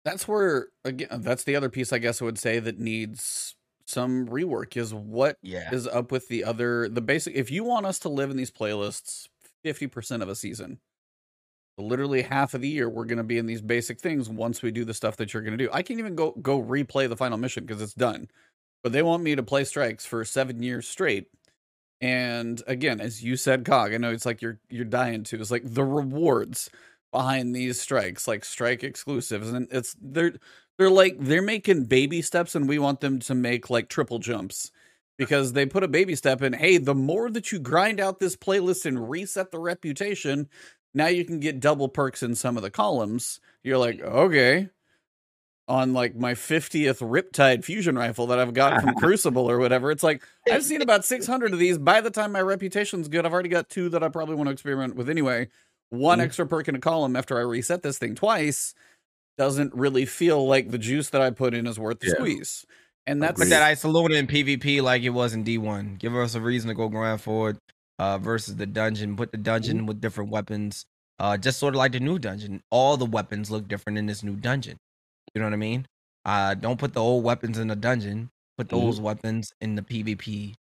that's 0.06 0.28
where 0.28 0.68
again 0.86 1.22
that's 1.22 1.44
the 1.44 1.56
other 1.56 1.70
piece 1.70 1.92
I 1.94 1.98
guess 2.00 2.22
I 2.22 2.26
would 2.26 2.40
say 2.40 2.60
that 2.60 2.80
needs 2.80 3.56
some 3.90 4.28
rework 4.28 4.78
is 4.78 4.94
what 4.94 5.38
yeah. 5.42 5.74
is 5.74 5.88
up 5.88 6.12
with 6.12 6.28
the 6.28 6.44
other 6.44 6.88
the 6.88 7.02
basic 7.02 7.34
if 7.36 7.50
you 7.50 7.64
want 7.64 7.88
us 7.88 7.98
to 8.00 8.10
live 8.10 8.30
in 8.30 8.38
these 8.38 8.52
playlists 8.52 9.28
50% 9.66 10.22
of 10.22 10.30
a 10.30 10.36
season 10.36 10.80
literally 11.78 12.22
half 12.22 12.54
of 12.54 12.62
the 12.62 12.68
year 12.68 12.88
we're 12.88 13.06
going 13.06 13.18
to 13.18 13.24
be 13.24 13.38
in 13.38 13.48
these 13.48 13.62
basic 13.62 14.00
things 14.00 14.30
once 14.30 14.62
we 14.62 14.70
do 14.70 14.86
the 14.86 14.94
stuff 14.94 15.18
that 15.18 15.34
you're 15.34 15.42
going 15.42 15.58
to 15.58 15.64
do 15.64 15.70
i 15.74 15.82
can't 15.82 16.00
even 16.00 16.16
go 16.16 16.32
go 16.42 16.62
replay 16.62 17.10
the 17.10 17.18
final 17.18 17.38
mission 17.38 17.66
because 17.66 17.82
it's 17.82 17.94
done 17.94 18.28
but 18.84 18.92
they 18.92 19.02
want 19.02 19.24
me 19.24 19.36
to 19.36 19.44
play 19.44 19.64
strikes 19.64 20.06
for 20.06 20.24
seven 20.24 20.62
years 20.62 20.88
straight 20.88 21.28
and 22.02 22.62
again 22.68 23.02
as 23.02 23.24
you 23.24 23.36
said 23.36 23.66
cog 23.66 23.94
i 23.94 23.98
know 23.98 24.12
it's 24.12 24.26
like 24.26 24.42
you're 24.42 24.60
you're 24.70 24.86
dying 24.86 25.24
to 25.24 25.40
it's 25.40 25.52
like 25.52 25.64
the 25.66 25.84
rewards 25.84 26.70
behind 27.12 27.56
these 27.56 27.80
strikes 27.80 28.28
like 28.28 28.46
strike 28.46 28.84
exclusives 28.84 29.50
and 29.50 29.68
it's 29.72 29.96
they're 30.02 30.34
they're 30.78 30.90
like 30.90 31.18
they're 31.20 31.42
making 31.42 31.86
baby 31.86 32.22
steps 32.22 32.56
and 32.56 32.70
we 32.70 32.80
want 32.80 33.00
them 33.00 33.20
to 33.20 33.34
make 33.34 33.70
like 33.70 33.90
triple 33.90 34.20
jumps 34.20 34.72
because 35.18 35.54
they 35.54 35.66
put 35.66 35.84
a 35.84 35.88
baby 35.88 36.16
step 36.16 36.42
in 36.42 36.54
hey 36.54 36.78
the 36.78 36.96
more 36.96 37.30
that 37.30 37.52
you 37.52 37.60
grind 37.60 38.00
out 38.00 38.20
this 38.20 38.36
playlist 38.36 38.86
and 38.86 39.10
reset 39.10 39.52
the 39.52 39.60
reputation 39.60 40.48
now 40.94 41.08
you 41.08 41.24
can 41.26 41.40
get 41.40 41.60
double 41.60 41.88
perks 41.88 42.24
in 42.24 42.36
some 42.36 42.58
of 42.58 42.64
the 42.64 42.72
columns. 42.72 43.40
You're 43.64 43.78
like 43.78 44.02
okay. 44.02 44.70
On 45.68 45.94
like 45.94 46.16
my 46.16 46.34
50th 46.34 47.00
riptide 47.00 47.64
fusion 47.64 47.96
rifle 47.96 48.26
that 48.28 48.40
i've 48.40 48.56
got 48.56 48.82
from 48.82 48.96
crucible 49.00 49.48
or 49.48 49.60
whatever 49.60 49.92
it's 49.92 50.02
like 50.02 50.24
i've 50.52 50.64
seen 50.64 50.82
about 50.82 51.06
600 51.06 51.54
of 51.54 51.60
these. 51.60 51.78
By 51.78 52.02
the 52.02 52.10
time 52.10 52.32
my 52.32 52.42
reputation's 52.42 53.08
good 53.08 53.24
i've 53.24 53.34
already 53.34 53.50
got 53.50 53.70
two 53.70 53.88
that 53.90 54.02
i 54.02 54.10
probably 54.10 54.34
want 54.34 54.48
to 54.48 54.52
experiment 54.52 54.96
with 54.96 55.10
anyway 55.10 55.48
one 55.90 56.20
Mhm. 56.20 56.24
extra 56.24 56.46
perk 56.48 56.68
in 56.68 56.76
a 56.76 56.80
column 56.80 57.16
after 57.16 57.38
i 57.38 57.42
reset 57.42 57.82
this 57.82 57.98
thing 57.98 58.16
twice 58.16 58.74
doesn't 59.38 59.74
really 59.74 60.06
feel 60.06 60.46
like 60.48 60.70
the 60.72 60.78
juice 60.78 61.10
that 61.10 61.22
i 61.22 61.30
put 61.32 61.54
in 61.54 61.66
is 61.68 61.80
worth 61.80 62.00
the 62.00 62.08
Yeah. 62.08 62.14
squeeze 62.14 62.66
and 63.08 63.24
that's 63.24 63.38
Put 63.40 63.48
Agreed. 63.48 63.52
that 63.54 63.78
Eyasluna 63.78 64.16
in 64.20 64.28
PvP 64.28 64.82
like 64.82 65.02
it 65.02 65.10
was 65.10 65.34
in 65.34 65.44
D1. 65.44 65.98
Give 65.98 66.16
us 66.16 66.36
a 66.36 66.42
reason 66.42 66.68
to 66.68 66.76
go 66.76 66.90
grind 66.90 67.20
forward 67.22 67.58
uh, 67.98 68.20
versus 68.20 68.56
the 68.58 68.68
dungeon. 68.68 69.16
Put 69.16 69.32
the 69.32 69.38
dungeon 69.40 69.88
with 69.88 70.00
different 70.00 70.30
weapons. 70.30 70.86
Uh, 71.18 71.36
just 71.36 71.58
sort 71.58 71.74
of 71.74 71.80
like 71.80 71.94
the 71.94 72.00
new 72.00 72.20
dungeon. 72.20 72.62
All 72.70 72.98
the 72.98 73.06
weapons 73.08 73.50
look 73.50 73.68
different 73.68 73.98
in 73.98 74.06
this 74.06 74.22
new 74.22 74.36
dungeon. 74.36 74.78
You 75.34 75.40
know 75.42 75.48
what 75.48 75.54
I 75.54 75.58
mean? 75.58 75.88
Uh, 76.24 76.54
don't 76.54 76.78
put 76.80 76.94
the 76.94 77.02
old 77.02 77.24
weapons 77.24 77.58
in 77.58 77.70
the 77.70 77.76
dungeon. 77.76 78.30
Put 78.60 78.68
Mhm. 78.68 78.80
those 78.80 79.02
weapons 79.02 79.54
in 79.60 79.74
the 79.74 79.82
PvP. 79.82 80.54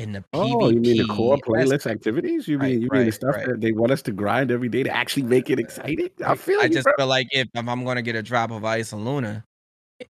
In 0.00 0.12
the 0.12 0.24
Oh, 0.32 0.70
you 0.70 0.80
mean 0.80 0.96
the 0.96 1.04
core 1.04 1.36
playlist 1.36 1.86
activities? 1.86 2.48
You 2.48 2.58
Right, 2.58 2.72
mean 2.72 2.82
you 2.82 2.88
mean 2.90 3.04
the 3.04 3.12
stuff 3.12 3.36
right. 3.36 3.46
that 3.48 3.60
they 3.60 3.72
want 3.72 3.92
us 3.92 4.00
to 4.02 4.12
grind 4.12 4.50
every 4.50 4.70
day 4.70 4.82
to 4.82 4.90
actually 4.90 5.24
make 5.24 5.50
it 5.50 5.58
exciting? 5.58 6.08
I 6.24 6.34
feel 6.36 6.58
I 6.58 6.64
you, 6.64 6.70
just 6.70 6.84
bro. 6.84 6.92
feel 6.96 7.06
like 7.06 7.28
if, 7.32 7.48
if 7.52 7.68
I'm 7.68 7.84
gonna 7.84 8.00
get 8.00 8.16
a 8.16 8.22
drop 8.22 8.50
of 8.50 8.62
Eyasluna, 8.62 9.44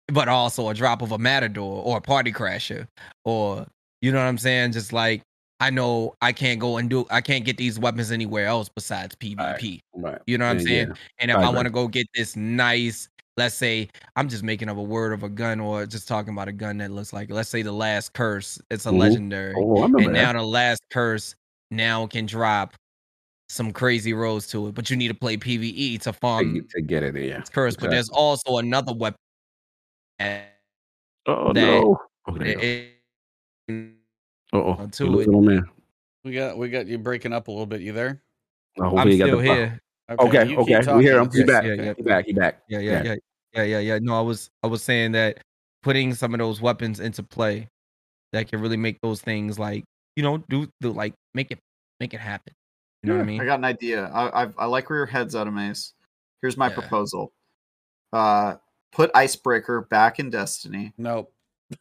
but 0.08 0.28
also 0.28 0.68
a 0.68 0.74
drop 0.74 1.00
of 1.00 1.12
a 1.12 1.18
Matador 1.18 1.82
or 1.82 1.96
a 1.96 2.00
Party 2.02 2.32
Crasher, 2.32 2.86
or 3.24 3.66
you 4.02 4.12
know 4.12 4.18
what 4.18 4.26
I'm 4.28 4.36
saying, 4.36 4.72
just 4.72 4.92
like 4.92 5.22
I 5.60 5.70
know 5.70 6.14
I 6.20 6.32
can't 6.32 6.60
go 6.60 6.76
and 6.76 6.90
do 6.90 7.06
I 7.10 7.22
can't 7.22 7.46
get 7.46 7.56
these 7.56 7.78
weapons 7.78 8.12
anywhere 8.12 8.46
else 8.46 8.68
besides 8.68 9.14
PvP. 9.16 9.80
Right. 9.94 10.20
You 10.26 10.36
know 10.36 10.44
what 10.44 10.50
I'm 10.52 10.58
Yeah, 10.58 10.64
saying? 10.66 10.88
yeah. 10.88 10.94
And 11.18 11.30
if 11.30 11.36
I 11.38 11.44
I, 11.46 11.48
want 11.50 11.64
to 11.64 11.70
go 11.70 11.88
get 11.88 12.06
this 12.14 12.36
nice, 12.36 13.08
let's 13.38 13.54
say 13.54 13.88
I'm 14.16 14.28
just 14.28 14.42
making 14.42 14.68
up 14.68 14.76
a 14.76 14.82
word 14.82 15.12
of 15.12 15.22
a 15.22 15.28
gun 15.28 15.60
or 15.60 15.86
just 15.86 16.06
talking 16.08 16.32
about 16.34 16.48
a 16.48 16.52
gun 16.52 16.78
that 16.78 16.90
looks 16.90 17.12
like 17.12 17.30
let's 17.30 17.48
say 17.48 17.62
the 17.62 17.72
last 17.72 18.12
curse. 18.12 18.60
It's 18.70 18.84
a 18.86 18.90
Mhm. 18.90 18.98
legendary 18.98 19.54
Oh, 19.56 19.84
and 19.84 19.94
that. 19.94 20.12
now 20.12 20.32
the 20.34 20.42
last 20.42 20.82
curse 20.90 21.34
now 21.70 22.06
can 22.06 22.26
drop 22.26 22.74
some 23.48 23.72
crazy 23.72 24.12
rolls 24.12 24.46
to 24.48 24.66
it, 24.68 24.74
but 24.74 24.90
you 24.90 24.96
need 24.96 25.08
to 25.08 25.14
play 25.14 25.36
PVE 25.38 25.96
to 25.98 26.04
to, 26.04 26.12
farm 26.12 26.54
get- 26.54 26.68
to 26.70 26.80
get 26.82 27.02
it. 27.02 27.14
Yeah. 27.16 27.38
its 27.38 27.48
curse. 27.48 27.76
But 27.76 27.90
there's 27.90 28.10
also 28.10 28.58
another 28.58 28.92
weapon. 28.92 29.18
Oh 31.26 31.52
that- 31.52 31.54
no. 31.54 31.98
Oh, 32.26 32.36
there 32.36 32.46
you 32.48 32.54
go. 32.54 32.60
it- 32.60 32.94
it- 33.68 33.94
Uh-oh. 34.52 34.86
to 34.86 35.04
it. 35.04 35.10
little 35.10 35.42
man. 35.42 35.64
we 36.24 36.32
got 36.32 36.58
we 36.58 36.68
got 36.68 36.86
you 36.86 36.98
breaking 36.98 37.32
up 37.32 37.48
a 37.48 37.50
little 37.50 37.66
bit 37.66 37.80
you 37.82 37.92
there 37.92 38.20
I 38.80 38.84
hope 38.88 38.98
I'm 38.98 39.08
got 39.18 39.26
still 39.26 39.38
the 39.38 39.42
here. 39.44 39.80
Okay, 40.10 40.48
you 40.48 40.56
keep 40.56 40.58
okay. 40.78 40.94
We 40.96 41.04
hear 41.04 41.18
him. 41.18 41.26
He's 41.26 41.34
just- 41.34 41.46
back. 41.48 41.64
yeah, 41.64 41.72
yeah. 41.74 41.92
He 41.96 42.02
back. 42.02 42.24
He 42.26 42.32
back. 42.32 42.62
Yeah, 42.68 42.78
yeah, 42.78 42.90
Yeah. 43.02 43.02
yeah, 43.12 43.14
yeah, 43.64 43.78
yeah, 43.78 43.78
yeah. 43.94 43.98
No, 44.00 44.16
I 44.18 44.20
was 44.20 44.50
I 44.62 44.66
was 44.66 44.82
saying 44.82 45.12
that 45.12 45.38
putting 45.82 46.14
some 46.14 46.34
of 46.34 46.38
those 46.38 46.60
weapons 46.60 47.00
into 47.00 47.22
play 47.22 47.68
that 48.32 48.48
can 48.48 48.60
really 48.60 48.76
make 48.76 48.98
those 49.02 49.20
things 49.20 49.58
like 49.58 49.84
you 50.16 50.22
know 50.22 50.38
do 50.48 50.68
do 50.80 50.90
like 50.92 51.14
make 51.34 51.50
it 51.50 51.58
make 52.00 52.14
it 52.14 52.20
happen. 52.20 52.52
You 53.02 53.10
know 53.10 53.16
what 53.16 53.22
I 53.22 53.26
mean? 53.26 53.40
I 53.40 53.44
got 53.44 53.58
an 53.58 53.64
idea. 53.64 54.06
I 54.06 54.44
I, 54.44 54.48
I 54.58 54.64
like 54.66 54.90
where 54.90 54.98
your 54.98 55.06
head's 55.06 55.34
at, 55.34 55.46
Mace. 55.52 55.92
Here's 56.42 56.56
my 56.56 56.68
Yeah. 56.68 56.74
proposal. 56.74 57.32
Uh, 58.12 58.56
put 58.92 59.10
Icebreaker 59.14 59.82
back 59.82 60.18
in 60.18 60.30
Destiny. 60.30 60.92
Nope. 60.98 61.32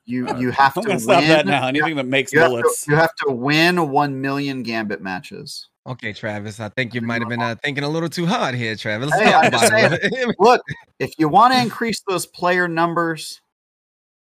You 0.05 0.27
you 0.37 0.51
have 0.51 0.75
I'm 0.77 0.83
to 0.83 0.87
gonna 0.87 0.93
win. 0.97 0.99
stop 0.99 1.23
that 1.23 1.45
now. 1.45 1.67
Anything 1.67 1.95
that 1.95 2.05
makes 2.05 2.31
You 2.33 2.39
have, 2.39 2.49
to, 2.49 2.61
bullets. 2.61 2.87
you 2.87 2.95
have 2.95 3.15
to 3.25 3.31
win 3.31 3.89
one 3.89 4.19
million 4.21 4.61
Gambit 4.63 5.01
matches. 5.01 5.69
Okay, 5.87 6.11
Travis. 6.11 6.59
I 6.59 6.67
think 6.69 6.93
you 6.93 7.01
might 7.01 7.21
have 7.21 7.29
been 7.29 7.41
uh, 7.41 7.55
thinking 7.63 7.85
a 7.85 7.89
little 7.89 8.09
too 8.09 8.25
hard 8.25 8.55
here, 8.55 8.75
Travis. 8.75 9.09
Let's 9.09 9.23
Hey, 9.23 9.31
talk 9.31 9.45
I'm 9.45 9.51
just 9.51 9.67
about 9.67 9.93
it. 9.93 10.03
a 10.03 10.09
little 10.09 10.27
bit. 10.27 10.35
Look, 10.39 10.61
if 10.99 11.13
you 11.17 11.29
want 11.29 11.53
to 11.53 11.61
increase 11.61 12.01
those 12.07 12.25
player 12.25 12.67
numbers, 12.67 13.39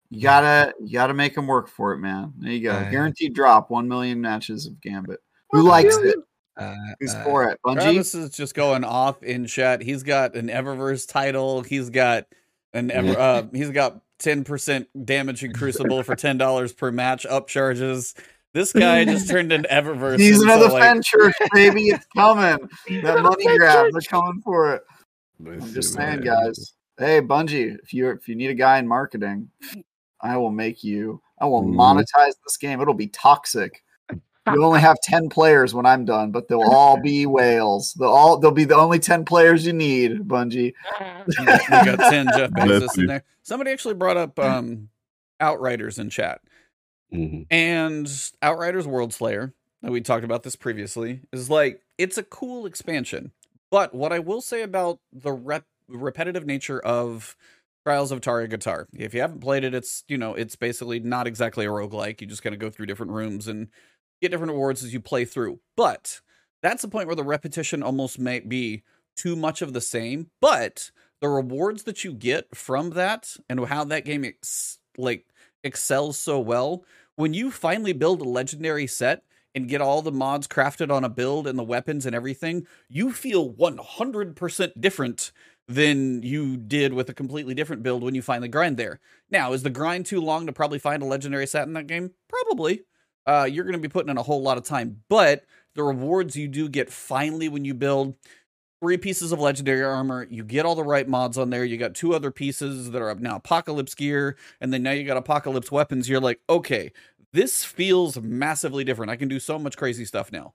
you 0.09 0.21
gotta 0.21 0.73
you 0.81 0.93
gotta 0.93 1.13
make 1.13 1.35
them 1.35 1.47
work 1.47 1.67
for 1.67 1.91
it, 1.93 1.97
man. 1.99 2.33
There 2.39 2.51
you 2.51 2.61
go. 2.63 2.71
Uh, 2.71 2.89
Guaranteed 2.89 3.33
drop 3.33 3.69
one 3.69 3.87
million 3.87 4.21
matches 4.21 4.65
of 4.67 4.79
Gambit. 4.81 5.19
Who 5.51 5.61
likes 5.63 5.97
it? 5.97 6.15
Uh, 6.55 6.75
Who's 6.99 7.13
uh, 7.13 7.23
for 7.23 7.49
it? 7.49 7.59
Bungie. 7.65 7.75
Travis 7.75 8.15
is 8.15 8.29
just 8.31 8.55
going 8.55 8.83
off 8.83 9.21
in 9.21 9.45
chat. 9.45 9.81
He's 9.81 10.03
got 10.03 10.35
an 10.35 10.47
Eververse 10.47 11.07
title. 11.07 11.61
He's 11.61 11.89
got 11.89 12.25
an 12.73 12.89
ever. 12.89 13.19
Uh, 13.19 13.43
he's 13.53 13.69
got 13.69 14.01
ten 14.17 14.43
percent 14.43 14.87
damage 15.05 15.43
in 15.43 15.53
Crucible 15.53 16.03
for 16.03 16.15
ten 16.15 16.37
dollars 16.37 16.73
per 16.73 16.91
match 16.91 17.25
upcharges. 17.29 18.13
This 18.53 18.73
guy 18.73 19.05
just 19.05 19.29
turned 19.31 19.51
into 19.51 19.67
Eververse. 19.69 20.19
He's 20.19 20.41
of 20.41 20.49
into, 20.49 20.67
the 20.67 20.73
like- 20.73 20.83
Fen 20.83 21.01
Church, 21.03 21.35
baby. 21.53 21.83
It's 21.89 22.05
coming. 22.15 22.57
That 23.03 23.21
money 23.21 23.57
grab. 23.57 23.87
They're 23.91 24.01
coming 24.01 24.41
for 24.43 24.73
it. 24.75 24.83
I'm 25.45 25.73
just 25.73 25.93
saying, 25.93 26.21
man. 26.21 26.21
guys. 26.21 26.73
Hey, 26.97 27.21
Bungie, 27.21 27.77
if 27.81 27.93
you 27.93 28.09
if 28.09 28.27
you 28.27 28.35
need 28.35 28.49
a 28.49 28.53
guy 28.55 28.77
in 28.79 28.87
marketing, 28.87 29.49
I 30.21 30.35
will 30.37 30.51
make 30.51 30.83
you. 30.83 31.21
I 31.39 31.45
will 31.45 31.63
Mhm. 31.63 31.75
monetize 31.75 32.33
this 32.43 32.57
game. 32.57 32.81
It'll 32.81 32.93
be 32.93 33.07
toxic. 33.07 33.83
You 34.11 34.63
only 34.63 34.81
have 34.81 34.97
ten 35.03 35.29
players 35.29 35.73
when 35.75 35.85
I'm 35.85 36.03
done, 36.05 36.31
but 36.31 36.47
they'll 36.47 36.63
all 36.63 36.99
be 36.99 37.25
whales. 37.27 37.93
They'll 37.93 38.09
all 38.09 38.37
they'll 38.39 38.51
be 38.51 38.65
the 38.65 38.75
only 38.75 38.97
ten 38.99 39.23
players 39.23 39.65
you 39.65 39.73
need, 39.73 40.27
Bungie. 40.27 40.73
we 41.39 41.45
got 41.45 41.99
10 41.99 42.27
Jeff 42.35 42.49
Bezos 42.51 42.97
in 42.97 43.05
there. 43.05 43.23
Somebody 43.43 43.71
actually 43.71 43.93
brought 43.93 44.17
up 44.17 44.37
um, 44.39 44.89
Outriders 45.39 45.99
in 45.99 46.09
chat. 46.09 46.41
Mhm. 47.13 47.47
And 47.49 48.31
Outriders 48.41 48.87
World 48.87 49.13
Slayer, 49.13 49.53
and 49.81 49.91
we 49.91 50.01
talked 50.01 50.23
about 50.23 50.43
this 50.43 50.55
previously, 50.55 51.21
is 51.31 51.49
like 51.49 51.81
it's 51.97 52.17
a 52.17 52.23
cool 52.23 52.65
expansion. 52.65 53.31
But 53.71 53.93
what 53.93 54.13
I 54.13 54.19
will 54.19 54.41
say 54.41 54.61
about 54.61 54.99
the 55.11 55.31
rep- 55.31 55.65
repetitive 55.87 56.45
nature 56.45 56.79
of 56.79 57.35
Trials 57.85 58.11
of 58.11 58.21
Tarya 58.21 58.49
Gratar, 58.51 58.85
if 58.93 59.13
you 59.13 59.21
haven't 59.21 59.39
played 59.41 59.63
it, 59.63 59.73
it's 59.73 60.03
you 60.07 60.17
know, 60.17 60.33
it's 60.35 60.55
basically 60.55 60.99
not 60.99 61.27
exactly 61.27 61.65
a 61.65 61.69
roguelike. 61.69 62.21
You 62.21 62.27
just 62.27 62.43
kind 62.43 62.53
of 62.53 62.59
go 62.59 62.69
through 62.69 62.85
different 62.87 63.11
rooms 63.11 63.47
and 63.47 63.69
get 64.21 64.29
different 64.31 64.51
rewards 64.53 64.83
as 64.83 64.93
you 64.93 64.99
play 64.99 65.25
through. 65.25 65.59
But 65.75 66.21
that's 66.61 66.81
the 66.81 66.87
point 66.87 67.07
where 67.07 67.15
the 67.15 67.23
repetition 67.23 67.81
almost 67.81 68.19
might 68.19 68.49
be 68.49 68.83
too 69.15 69.35
much 69.35 69.61
of 69.61 69.73
the 69.73 69.81
same. 69.81 70.29
But 70.41 70.91
the 71.21 71.29
rewards 71.29 71.83
that 71.83 72.03
you 72.03 72.13
get 72.13 72.55
from 72.55 72.91
that 72.91 73.35
and 73.49 73.65
how 73.65 73.83
that 73.85 74.05
game 74.05 74.23
ex- 74.25 74.79
like 74.97 75.25
excels 75.63 76.17
so 76.17 76.39
well 76.39 76.83
when 77.15 77.33
you 77.33 77.51
finally 77.51 77.93
build 77.93 78.21
a 78.21 78.25
legendary 78.25 78.87
set 78.87 79.23
and 79.55 79.67
get 79.67 79.81
all 79.81 80.01
the 80.01 80.11
mods 80.11 80.47
crafted 80.47 80.91
on 80.91 81.03
a 81.03 81.09
build 81.09 81.47
and 81.47 81.57
the 81.59 81.63
weapons 81.63 82.05
and 82.05 82.15
everything 82.15 82.65
you 82.87 83.11
feel 83.11 83.51
100% 83.53 84.71
different 84.79 85.31
than 85.67 86.23
you 86.23 86.57
did 86.57 86.93
with 86.93 87.09
a 87.09 87.13
completely 87.13 87.53
different 87.53 87.83
build 87.83 88.03
when 88.03 88.15
you 88.15 88.21
finally 88.21 88.47
grind 88.47 88.75
there. 88.77 88.99
Now, 89.29 89.53
is 89.53 89.61
the 89.61 89.69
grind 89.69 90.07
too 90.07 90.19
long 90.19 90.47
to 90.47 90.51
probably 90.53 90.79
find 90.79 91.03
a 91.03 91.05
legendary 91.05 91.45
set 91.45 91.67
in 91.67 91.73
that 91.73 91.87
game? 91.87 92.11
Probably. 92.27 92.81
Uh, 93.27 93.47
you're 93.49 93.65
going 93.65 93.73
to 93.73 93.79
be 93.79 93.87
putting 93.87 94.09
in 94.09 94.17
a 94.17 94.23
whole 94.23 94.41
lot 94.41 94.57
of 94.57 94.63
time, 94.63 95.01
but 95.09 95.45
the 95.75 95.83
rewards 95.83 96.35
you 96.35 96.47
do 96.47 96.67
get 96.67 96.89
finally 96.89 97.49
when 97.49 97.65
you 97.65 97.75
build 97.75 98.15
three 98.81 98.97
pieces 98.97 99.31
of 99.31 99.39
legendary 99.39 99.83
armor, 99.83 100.27
you 100.29 100.43
get 100.43 100.65
all 100.65 100.75
the 100.75 100.83
right 100.83 101.07
mods 101.07 101.37
on 101.37 101.49
there. 101.49 101.65
You 101.65 101.77
got 101.77 101.95
two 101.95 102.13
other 102.13 102.31
pieces 102.31 102.91
that 102.91 103.01
are 103.01 103.13
now 103.15 103.35
apocalypse 103.37 103.95
gear, 103.95 104.37
and 104.61 104.73
then 104.73 104.83
now 104.83 104.91
you 104.91 105.03
got 105.03 105.17
apocalypse 105.17 105.71
weapons. 105.71 106.07
You're 106.07 106.21
like, 106.21 106.39
okay, 106.49 106.91
this 107.33 107.63
feels 107.63 108.19
massively 108.19 108.83
different. 108.83 109.11
I 109.11 109.15
can 109.15 109.27
do 109.27 109.39
so 109.39 109.59
much 109.59 109.77
crazy 109.77 110.05
stuff 110.05 110.31
now. 110.31 110.53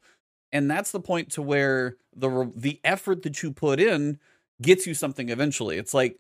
And 0.53 0.71
that's 0.71 0.93
the 0.93 1.01
point 1.01 1.33
to 1.33 1.43
where 1.43 1.97
the 2.15 2.51
the 2.55 2.81
effort 2.85 3.23
that 3.23 3.43
you 3.43 3.53
put 3.53 3.81
in 3.81 4.19
gets 4.63 4.87
you 4.87 4.95
something 4.95 5.29
eventually. 5.29 5.79
It's 5.79 5.95
like 5.95 6.19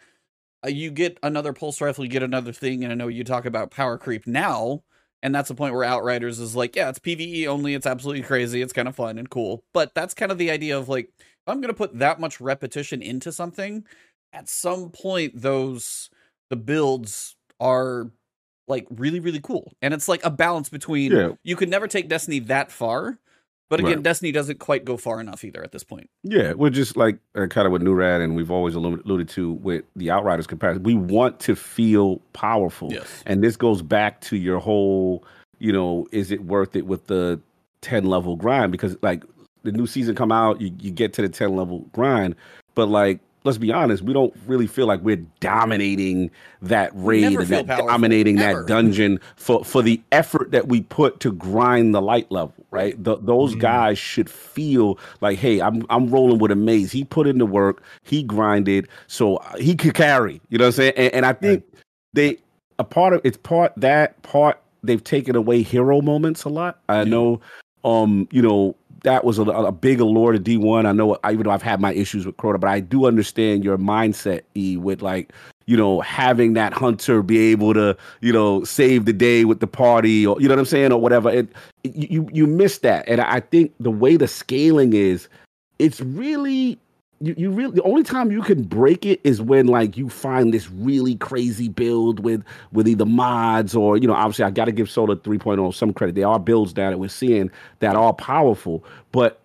uh, 0.65 0.69
you 0.69 0.91
get 0.91 1.19
another 1.23 1.53
pulse 1.53 1.81
rifle, 1.81 2.05
you 2.05 2.11
get 2.11 2.23
another 2.23 2.53
thing, 2.53 2.83
and 2.85 2.93
I 2.93 2.97
know 2.97 3.09
you 3.09 3.25
talk 3.25 3.45
about 3.47 3.71
power 3.71 3.99
creep 3.99 4.27
now, 4.27 4.83
and 5.23 5.35
that's 5.35 5.49
the 5.49 5.55
point 5.55 5.75
where 5.75 5.85
Outriders 5.85 6.39
is 6.39 6.57
like, 6.57 6.77
yeah, 6.77 6.89
it's 6.89 6.99
PVE 6.99 7.47
only, 7.47 7.75
it's 7.75 7.87
absolutely 7.87 8.23
crazy, 8.23 8.61
it's 8.61 8.73
kind 8.73 8.89
of 8.89 8.97
fun 8.97 9.19
and 9.19 9.31
cool. 9.31 9.65
But 9.73 9.95
that's 9.95 10.15
kind 10.15 10.33
of 10.33 10.39
the 10.39 10.51
idea 10.51 10.77
of 10.79 10.89
like, 10.89 11.11
if 11.47 11.53
I'm 11.53 11.61
gonna 11.61 11.75
put 11.75 11.99
that 11.99 12.19
much 12.21 12.41
repetition 12.41 13.03
into 13.03 13.31
something, 13.33 13.85
at 14.33 14.49
some 14.49 14.91
point 14.91 15.41
those 15.41 16.11
the 16.51 16.57
builds 16.57 17.37
are 17.61 18.11
like 18.67 18.87
really, 18.91 19.21
really 19.21 19.41
cool. 19.41 19.73
And 19.83 19.93
it's 19.93 20.09
like 20.09 20.25
a 20.25 20.31
balance 20.31 20.69
between 20.71 21.13
Yeah. 21.13 21.33
you 21.43 21.55
could 21.57 21.69
never 21.69 21.87
take 21.87 22.09
Destiny 22.09 22.39
that 22.41 22.73
far. 22.73 23.19
But 23.71 23.81
again, 23.81 23.95
Right. 23.97 24.03
Destiny 24.03 24.31
doesn't 24.31 24.59
quite 24.59 24.85
go 24.85 24.97
far 24.97 25.21
enough 25.21 25.43
either 25.45 25.63
at 25.65 25.73
this 25.73 25.83
point. 25.85 26.09
Yeah, 26.23 26.53
we're 26.53 26.71
just 26.71 26.97
like 26.97 27.19
uh, 27.35 27.47
kind 27.47 27.67
of 27.67 27.73
with 27.73 27.83
Nurad, 27.83 28.23
and 28.23 28.37
we've 28.37 28.51
always 28.51 28.75
alluded 28.75 29.05
alluded 29.05 29.29
to 29.31 29.53
with 29.53 29.85
the 29.97 30.11
Outriders 30.11 30.47
comparison. 30.47 30.83
We 30.83 30.95
want 30.95 31.41
to 31.41 31.57
feel 31.57 32.19
powerful, 32.35 32.93
Yes. 32.93 33.23
and 33.27 33.43
this 33.43 33.57
goes 33.57 33.83
back 33.83 34.21
to 34.23 34.37
your 34.37 34.59
whole, 34.61 35.25
you 35.59 35.73
know, 35.73 36.07
is 36.13 36.31
it 36.31 36.45
worth 36.45 36.77
it 36.77 36.87
with 36.87 37.07
the 37.07 37.41
ten 37.81 38.05
level 38.05 38.37
grind? 38.37 38.71
Because 38.71 38.97
like 39.03 39.25
the 39.65 39.73
new 39.73 39.87
season 39.87 40.15
come 40.15 40.31
out, 40.33 40.61
you, 40.61 40.71
you 40.81 40.91
get 40.91 41.13
to 41.15 41.23
the 41.23 41.29
ten 41.29 41.57
level 41.57 41.81
grind, 41.93 42.37
but 42.75 42.87
like 42.87 43.21
let's 43.47 43.59
be 43.59 43.71
honest, 43.71 44.03
we 44.03 44.15
don't 44.15 44.33
really 44.47 44.67
feel 44.67 44.87
like 44.87 45.01
we're 45.03 45.23
dominating 45.41 46.31
that 46.63 46.91
raid 46.95 47.25
and 47.25 47.47
that 47.49 47.67
powerful, 47.67 47.89
dominating 47.89 48.39
ever. 48.39 48.61
that 48.63 48.67
dungeon 48.69 49.21
for 49.37 49.63
for 49.65 49.83
the 49.83 50.01
effort 50.13 50.51
that 50.51 50.69
we 50.69 50.81
put 50.81 51.21
to 51.21 51.31
grind 51.33 51.95
the 51.95 52.01
light 52.01 52.31
level, 52.33 52.55
right? 52.71 53.03
Th- 53.05 53.19
those 53.21 53.55
Mhm. 53.55 53.59
guys 53.61 53.99
should 53.99 54.31
feel 54.31 54.99
like, 55.21 55.39
hey, 55.39 55.61
I'm 55.61 55.85
I'm 55.91 56.09
rolling 56.09 56.39
with 56.39 56.53
a 56.53 56.57
maze. 56.57 56.91
He 56.91 57.05
put 57.05 57.27
in 57.27 57.37
the 57.39 57.45
work, 57.47 57.83
he 58.03 58.23
grinded, 58.23 58.89
so 59.09 59.37
uh, 59.37 59.57
he 59.59 59.75
could 59.75 59.93
carry. 59.95 60.41
You 60.49 60.57
know 60.59 60.65
what 60.65 60.69
I'm 60.69 60.73
saying? 60.73 60.93
And, 60.97 61.15
and 61.15 61.27
I 61.27 61.35
think 61.35 61.65
they 62.15 62.39
a 62.79 62.85
part 62.85 63.13
of 63.13 63.21
it's 63.25 63.37
part 63.37 63.73
that 63.77 64.21
part 64.23 64.59
they've 64.83 65.05
taken 65.05 65.37
away 65.37 65.63
hero 65.63 66.01
moments 66.01 66.45
a 66.45 66.49
lot. 66.49 66.79
I 66.89 66.99
Yeah. 67.01 67.05
know, 67.05 67.41
um, 67.85 68.27
you 68.31 68.41
know. 68.43 68.75
That 69.05 69.25
was 69.25 69.39
a, 69.39 69.43
a 69.43 69.73
big 69.73 70.01
allure 70.01 70.33
to 70.33 70.39
D1. 70.39 70.87
I 70.87 70.93
know, 70.93 71.17
even 71.25 71.45
though 71.45 71.51
I've 71.51 71.63
had 71.63 71.81
my 71.81 71.93
issues 71.93 72.27
with 72.27 72.37
Crota, 72.37 72.61
but 72.61 72.69
I 72.69 72.81
do 72.81 73.07
understand 73.07 73.65
your 73.65 73.79
mindset, 73.79 74.43
E, 74.57 74.77
with 74.77 75.03
like, 75.03 75.33
you 75.67 75.77
know, 75.77 76.01
having 76.01 76.55
that 76.55 76.73
hunter 76.73 77.23
be 77.23 77.39
able 77.53 77.75
to, 77.75 77.97
you 78.21 78.33
know, 78.33 78.65
save 78.65 79.05
the 79.05 79.13
day 79.13 79.45
with 79.45 79.61
the 79.61 79.67
party 79.67 80.27
or, 80.27 80.41
you 80.41 80.49
know 80.49 80.55
what 80.55 80.61
I'm 80.61 80.67
saying, 80.67 80.93
or 80.93 81.01
whatever. 81.01 81.31
It, 81.31 81.49
you, 81.85 82.29
you, 82.33 82.47
miss 82.47 82.79
that. 82.79 83.09
And 83.09 83.21
I 83.21 83.41
think 83.41 83.73
the 83.81 83.91
way 83.91 84.17
the 84.17 84.29
scaling 84.29 84.93
is, 84.93 85.29
it's 85.79 86.01
really, 86.01 86.79
you, 87.21 87.35
you 87.37 87.51
really, 87.51 87.73
the 87.73 87.83
only 87.83 88.03
time 88.03 88.31
you 88.31 88.43
can 88.43 88.63
break 88.63 89.07
it 89.07 89.21
is 89.25 89.41
when 89.41 89.67
like 89.67 89.97
you 89.97 90.09
find 90.09 90.53
this 90.53 90.71
really 90.71 91.17
crazy 91.17 91.69
build 91.69 92.21
with, 92.21 92.45
with 92.73 92.89
either 92.89 93.07
mods 93.07 93.75
or, 93.75 93.97
you 93.97 94.07
know, 94.07 94.15
obviously 94.15 94.45
I 94.45 94.51
got 94.51 94.67
to 94.67 94.73
give 94.73 94.91
Solar 94.91 95.17
3.0 95.17 95.75
some 95.75 95.93
credit. 95.93 96.15
There 96.15 96.29
are 96.29 96.39
builds 96.39 96.75
that 96.75 96.99
we're 96.99 97.09
seeing 97.09 97.51
that 97.81 97.97
are 97.97 98.13
powerful, 98.13 98.85
but 99.13 99.41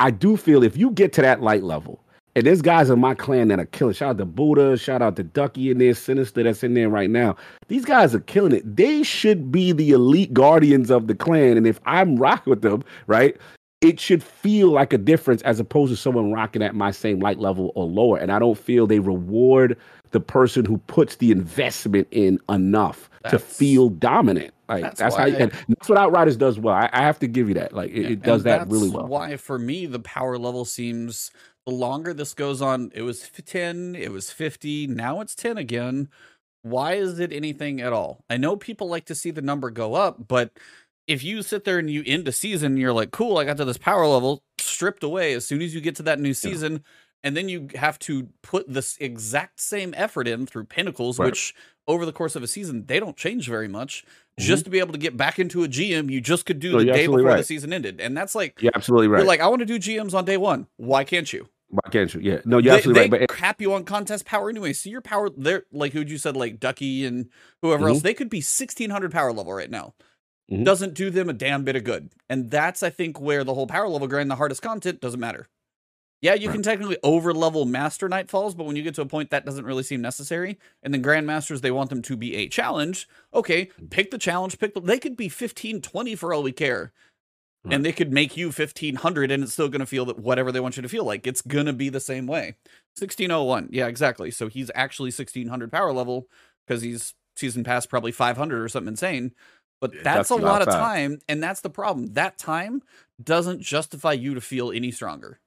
I 0.00 0.10
do 0.10 0.36
feel 0.36 0.62
if 0.62 0.76
you 0.76 0.90
get 0.90 1.12
to 1.14 1.22
that 1.22 1.42
light 1.42 1.62
level, 1.62 2.00
and 2.38 2.46
there's 2.46 2.62
guys 2.62 2.88
in 2.88 3.00
my 3.00 3.14
clan 3.14 3.48
that 3.48 3.58
are 3.58 3.66
killing. 3.66 3.94
Shout 3.94 4.10
out 4.10 4.18
to 4.18 4.24
Buddha, 4.24 4.76
shout 4.76 5.02
out 5.02 5.16
to 5.16 5.24
Ducky 5.24 5.72
in 5.72 5.78
there, 5.78 5.92
Sinister 5.92 6.44
that's 6.44 6.62
in 6.62 6.74
there 6.74 6.88
right 6.88 7.10
now. 7.10 7.34
These 7.66 7.84
guys 7.84 8.14
are 8.14 8.20
killing 8.20 8.52
it. 8.52 8.76
They 8.76 9.02
should 9.02 9.50
be 9.50 9.72
the 9.72 9.90
elite 9.90 10.32
guardians 10.32 10.88
of 10.88 11.08
the 11.08 11.16
clan. 11.16 11.56
And 11.56 11.66
if 11.66 11.80
I'm 11.84 12.14
rocking 12.14 12.50
with 12.50 12.62
them, 12.62 12.84
right, 13.08 13.36
it 13.80 14.00
should 14.00 14.22
feel 14.22 14.70
like 14.70 14.92
a 14.92 14.98
difference 14.98 15.40
as 15.42 15.60
opposed 15.60 15.92
to 15.92 15.96
someone 15.96 16.32
rocking 16.32 16.62
at 16.62 16.74
my 16.74 16.90
same 16.90 17.20
light 17.20 17.38
level 17.38 17.72
or 17.74 17.84
lower. 17.86 18.18
And 18.18 18.32
I 18.32 18.38
don't 18.38 18.58
feel 18.58 18.86
they 18.86 18.98
reward 18.98 19.76
the 20.10 20.20
person 20.20 20.64
who 20.64 20.78
puts 20.78 21.16
the 21.16 21.30
investment 21.30 22.08
in 22.10 22.40
enough 22.48 23.08
to 23.28 23.38
feel 23.38 23.88
dominant. 23.90 24.52
Like 24.68 24.82
that's 24.82 25.00
that's, 25.00 25.16
how, 25.16 25.24
why- 25.24 25.36
and 25.36 25.52
that's 25.68 25.88
what 25.88 25.98
Outriders 25.98 26.36
does 26.36 26.58
well. 26.58 26.74
I, 26.74 26.90
I 26.92 27.02
have 27.02 27.18
to 27.20 27.26
give 27.26 27.48
you 27.48 27.54
that. 27.54 27.72
Like 27.72 27.90
it, 27.90 28.10
it 28.10 28.22
does 28.22 28.42
that 28.44 28.68
really 28.68 28.90
well. 28.90 29.06
Why, 29.06 29.36
for 29.36 29.58
me, 29.58 29.86
the 29.86 30.00
power 30.00 30.38
level 30.38 30.64
seems 30.64 31.30
the 31.64 31.72
longer 31.72 32.14
this 32.14 32.34
goes 32.34 32.62
on, 32.62 32.90
it 32.94 33.02
was 33.02 33.28
10, 33.28 33.94
it 33.94 34.10
was 34.10 34.30
50, 34.32 34.86
now 34.88 35.20
it's 35.20 35.34
10 35.34 35.58
again. 35.58 36.08
Why 36.62 36.94
is 36.94 37.18
it 37.18 37.32
anything 37.32 37.80
at 37.80 37.92
all? 37.92 38.24
I 38.28 38.38
know 38.38 38.56
people 38.56 38.88
like 38.88 39.04
to 39.06 39.14
see 39.14 39.30
the 39.30 39.42
number 39.42 39.70
go 39.70 39.94
up, 39.94 40.26
but 40.28 40.50
if 41.08 41.24
you 41.24 41.42
sit 41.42 41.64
there 41.64 41.78
and 41.78 41.90
you 41.90 42.02
end 42.06 42.28
a 42.28 42.32
season, 42.32 42.72
and 42.72 42.78
you're 42.78 42.92
like, 42.92 43.10
cool, 43.10 43.38
I 43.38 43.44
got 43.44 43.56
to 43.56 43.64
this 43.64 43.78
power 43.78 44.06
level, 44.06 44.44
stripped 44.60 45.02
away 45.02 45.32
as 45.32 45.46
soon 45.46 45.62
as 45.62 45.74
you 45.74 45.80
get 45.80 45.96
to 45.96 46.02
that 46.04 46.20
new 46.20 46.34
season. 46.34 46.84
And 47.24 47.36
then 47.36 47.48
you 47.48 47.68
have 47.74 47.98
to 48.00 48.28
put 48.42 48.72
this 48.72 48.96
exact 49.00 49.60
same 49.60 49.92
effort 49.96 50.28
in 50.28 50.46
through 50.46 50.64
pinnacles, 50.66 51.18
Right. 51.18 51.26
which 51.26 51.52
over 51.88 52.06
the 52.06 52.12
course 52.12 52.36
of 52.36 52.44
a 52.44 52.46
season, 52.46 52.86
they 52.86 53.00
don't 53.00 53.16
change 53.16 53.48
very 53.48 53.66
much. 53.66 54.04
Mhm. 54.38 54.44
Just 54.44 54.64
to 54.66 54.70
be 54.70 54.78
able 54.78 54.92
to 54.92 54.98
get 54.98 55.16
back 55.16 55.40
into 55.40 55.64
a 55.64 55.68
GM, 55.68 56.10
you 56.10 56.20
just 56.20 56.46
could 56.46 56.60
do 56.60 56.72
No, 56.72 56.78
the 56.78 56.84
day 56.84 57.06
before 57.08 57.36
the 57.36 57.42
season 57.42 57.72
ended. 57.72 58.00
And 58.00 58.16
that's 58.16 58.36
like, 58.36 58.62
You're 58.62 58.70
absolutely 58.74 59.08
right. 59.08 59.18
you're 59.18 59.26
like, 59.26 59.40
I 59.40 59.48
want 59.48 59.60
to 59.60 59.66
do 59.66 59.80
GMs 59.80 60.14
on 60.14 60.24
day 60.26 60.36
one. 60.36 60.68
Why 60.76 61.02
can't 61.02 61.32
you? 61.32 61.48
Why 61.70 61.90
can't 61.90 62.14
you? 62.14 62.20
Yeah. 62.20 62.38
No, 62.44 62.58
you're 62.58 62.70
they 62.72 62.76
absolutely 62.78 63.08
they 63.08 63.18
right. 63.18 63.28
But 63.28 63.36
cap 63.36 63.60
you 63.60 63.72
on 63.72 63.82
contest 63.84 64.24
power 64.24 64.48
anyway. 64.48 64.72
So 64.72 64.88
your 64.88 65.00
power, 65.00 65.28
they're 65.36 65.64
like 65.72 65.92
who'd 65.94 66.08
you 66.10 66.18
said, 66.18 66.36
like 66.36 66.60
Ducky 66.60 67.04
and 67.04 67.28
whoever 67.62 67.88
else, 67.88 68.02
they 68.02 68.14
could 68.14 68.30
be 68.30 68.40
1600 68.40 69.10
power 69.10 69.32
level 69.32 69.52
right 69.52 69.70
now. 69.70 69.94
Mhm. 70.50 70.64
Doesn't 70.64 70.94
do 70.94 71.10
them 71.10 71.28
a 71.28 71.32
damn 71.34 71.64
bit 71.64 71.76
of 71.76 71.84
good. 71.84 72.10
And 72.28 72.50
that's, 72.50 72.82
I 72.82 72.90
think, 72.90 73.20
where 73.20 73.44
the 73.44 73.54
whole 73.54 73.66
power 73.66 73.88
level 73.88 74.08
grind, 74.08 74.30
the 74.30 74.36
hardest 74.36 74.62
content, 74.62 75.00
doesn't 75.00 75.20
matter. 75.20 75.48
Yeah, 76.22 76.34
you 76.34 76.48
Right. 76.48 76.54
can 76.54 76.62
technically 76.62 76.98
over 77.04 77.34
level 77.34 77.64
master 77.66 78.08
nightfalls, 78.08 78.56
but 78.56 78.64
when 78.64 78.76
you 78.76 78.82
get 78.82 78.94
to 78.96 79.02
a 79.02 79.06
point 79.06 79.30
that 79.30 79.44
doesn't 79.46 79.64
really 79.66 79.84
seem 79.84 80.00
necessary. 80.02 80.58
And 80.82 80.94
then 80.94 81.02
grandmasters, 81.02 81.60
they 81.60 81.70
want 81.70 81.90
them 81.90 82.02
to 82.02 82.16
be 82.16 82.36
a 82.36 82.48
challenge. 82.48 83.08
Okay, 83.34 83.70
Mm. 83.80 83.90
pick 83.90 84.10
the 84.10 84.18
challenge, 84.18 84.58
pick 84.58 84.74
the, 84.74 84.80
they 84.80 84.98
could 84.98 85.16
be 85.16 85.28
15, 85.28 85.80
20 85.82 86.16
for 86.16 86.32
all 86.34 86.42
we 86.42 86.52
care. 86.52 86.92
Right. 87.64 87.74
And 87.74 87.84
they 87.84 87.92
could 87.92 88.12
make 88.12 88.36
you 88.36 88.52
1500 88.52 89.30
and 89.30 89.42
it's 89.42 89.52
still 89.54 89.68
going 89.68 89.80
to 89.80 89.86
feel 89.86 90.04
that 90.06 90.18
whatever 90.18 90.52
they 90.52 90.60
want 90.60 90.76
you 90.76 90.82
to 90.82 90.88
feel 90.88 91.04
like. 91.04 91.26
It's 91.26 91.42
going 91.42 91.66
to 91.66 91.72
be 91.72 91.88
the 91.90 92.00
same 92.00 92.26
way. 92.26 92.56
1601. 92.96 93.68
Yeah, 93.72 93.86
exactly. 93.88 94.30
So 94.30 94.48
he's 94.48 94.70
actually 94.74 95.10
1600 95.12 95.72
power 95.72 95.92
level 95.92 96.28
because 96.66 96.82
he's 96.82 97.14
season 97.36 97.64
pass 97.64 97.86
probably 97.86 98.12
500 98.12 98.62
or 98.62 98.68
something 98.68 98.92
insane. 98.92 99.32
But 99.80 99.94
Yeah, 99.94 100.00
that's, 100.02 100.16
that's 100.16 100.30
a 100.30 100.34
a 100.34 100.36
lot 100.36 100.42
lot 100.44 100.62
of 100.62 100.68
of 100.68 100.74
time. 100.74 101.10
time. 101.12 101.20
And 101.28 101.42
that's 101.42 101.60
the 101.60 101.70
problem. 101.70 102.06
That 102.14 102.38
time 102.38 102.82
doesn't 103.22 103.60
justify 103.62 104.12
you 104.12 104.34
to 104.34 104.40
feel 104.40 104.70
any 104.72 104.90
stronger. 104.90 105.40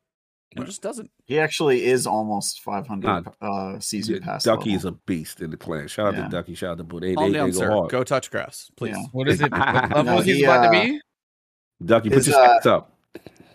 It 0.52 0.60
Right. 0.60 0.66
just 0.66 0.82
doesn't. 0.82 1.10
He 1.26 1.40
actually 1.40 1.86
is 1.86 2.06
almost 2.06 2.62
500 2.62 3.08
Nah, 3.08 3.22
uh, 3.42 3.80
season 3.80 4.16
Yeah, 4.16 4.22
pass. 4.22 4.44
Ducky 4.44 4.72
level. 4.72 4.76
is 4.76 4.86
a 4.86 4.92
beast 4.92 5.40
in 5.42 5.50
the 5.50 5.56
clan. 5.58 5.88
Shout 5.88 6.08
out 6.08 6.16
Yeah. 6.16 6.24
to 6.26 6.30
Ducky. 6.30 6.56
Shout 6.56 6.72
out 6.72 6.78
to 6.80 6.84
Boo. 6.84 7.00
They, 7.00 7.16
Calm 7.16 7.32
they, 7.32 7.38
down, 7.38 7.48
they 7.50 7.54
go 7.54 7.60
sir. 7.60 7.72
hard. 7.72 7.90
Go 7.92 8.04
touch 8.04 8.30
grass, 8.32 8.70
please. 8.76 8.96
Yeah. 8.98 9.04
What 9.14 9.30
is 9.30 9.40
it? 9.42 9.50
What 9.52 9.60
level 9.96 10.04
No, 10.04 10.18
is 10.20 10.26
he 10.26 10.34
he, 10.36 10.44
about 10.44 10.64
to 10.64 10.68
uh, 10.78 10.84
be? 10.84 11.02
Ducky, 11.86 12.10
put 12.10 12.16
His, 12.18 12.28
your 12.28 12.38
uh, 12.38 12.60
up. 12.70 12.98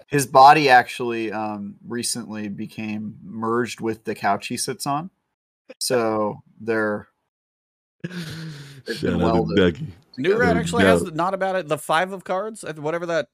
His 0.06 0.26
body 0.26 0.68
actually 0.70 1.32
um, 1.32 1.76
recently 1.86 2.48
became 2.48 3.16
merged 3.22 3.80
with 3.82 4.04
the 4.04 4.14
couch 4.14 4.46
he 4.46 4.56
sits 4.56 4.86
on. 4.86 5.10
So 5.80 6.40
they're 6.60 7.08
Shout 8.06 9.00
been 9.02 9.14
out 9.14 9.18
to 9.18 9.18
welded. 9.18 9.56
Ducky. 9.56 9.86
New 10.18 10.30
Yeah, 10.30 10.36
Rat 10.36 10.56
actually 10.56 10.84
has 10.84 11.02
no. 11.02 11.10
not 11.10 11.34
about 11.34 11.56
it 11.56 11.68
the 11.68 11.78
five 11.78 12.12
of 12.12 12.24
cards, 12.24 12.64
whatever 12.76 13.06
that. 13.06 13.28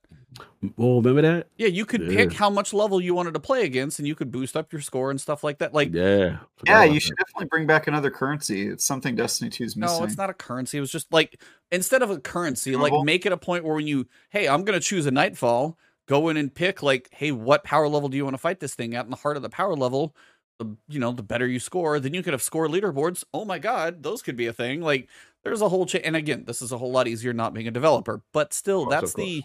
Oh, 0.78 0.96
remember 1.02 1.20
that? 1.22 1.48
Yeah, 1.58 1.66
you 1.68 1.84
could 1.84 2.00
Yeah. 2.02 2.16
pick 2.16 2.32
how 2.32 2.48
much 2.48 2.72
level 2.72 3.00
you 3.00 3.14
wanted 3.14 3.34
to 3.34 3.40
play 3.40 3.64
against, 3.64 3.98
and 3.98 4.08
you 4.08 4.14
could 4.14 4.30
boost 4.30 4.56
up 4.56 4.72
your 4.72 4.80
score 4.80 5.10
and 5.10 5.20
stuff 5.20 5.44
like 5.44 5.58
that. 5.58 5.74
Like, 5.74 5.92
yeah. 5.92 6.38
Yeah, 6.66 6.84
you 6.84 7.00
should 7.00 7.16
definitely 7.16 7.46
bring 7.46 7.66
back 7.66 7.86
another 7.86 8.10
currency. 8.10 8.68
It's 8.68 8.84
something 8.84 9.14
Destiny 9.14 9.50
2 9.50 9.64
is 9.64 9.76
missing. 9.76 9.98
no, 9.98 10.04
it's 10.04 10.16
not 10.16 10.30
a 10.30 10.34
currency. 10.34 10.78
It 10.78 10.80
was 10.80 10.90
just 10.90 11.12
like 11.12 11.40
instead 11.70 12.00
of 12.02 12.10
a 12.10 12.18
currency, 12.18 12.76
like 12.76 12.92
make 13.04 13.26
it 13.26 13.32
a 13.32 13.36
point 13.36 13.64
where 13.64 13.74
when 13.74 13.86
you, 13.86 14.06
hey, 14.30 14.48
I'm 14.48 14.64
gonna 14.64 14.80
choose 14.80 15.04
a 15.06 15.10
nightfall, 15.10 15.76
go 16.06 16.28
in 16.28 16.36
and 16.36 16.52
pick 16.54 16.82
like, 16.82 17.08
hey, 17.12 17.32
what 17.32 17.62
power 17.64 17.88
level 17.88 18.08
do 18.08 18.16
you 18.16 18.24
want 18.24 18.34
to 18.34 18.38
fight 18.38 18.60
this 18.60 18.74
thing 18.74 18.94
at? 18.94 19.04
In 19.04 19.10
the 19.10 19.16
heart 19.16 19.36
of 19.36 19.42
the 19.42 19.50
power 19.50 19.74
level, 19.74 20.14
the 20.62 20.76
you 20.88 20.98
know 21.00 21.12
the 21.12 21.22
better 21.22 21.46
you 21.46 21.58
score, 21.60 21.98
then 22.00 22.14
you 22.14 22.22
could 22.22 22.32
have 22.34 22.42
score 22.42 22.66
leaderboards. 22.68 23.24
Oh 23.34 23.44
my 23.44 23.58
god, 23.58 24.02
those 24.02 24.22
could 24.22 24.36
be 24.36 24.46
a 24.46 24.52
thing. 24.52 24.80
Like, 24.80 25.08
there's 25.44 25.60
a 25.62 25.68
whole 25.68 25.86
chain. 25.86 26.02
And 26.04 26.16
again, 26.16 26.44
this 26.46 26.62
is 26.62 26.72
a 26.72 26.78
whole 26.78 26.92
lot 26.92 27.08
easier 27.08 27.32
not 27.32 27.54
being 27.54 27.68
a 27.68 27.72
developer, 27.72 28.22
but 28.32 28.52
still, 28.52 28.86
that's 28.86 29.14
the 29.14 29.44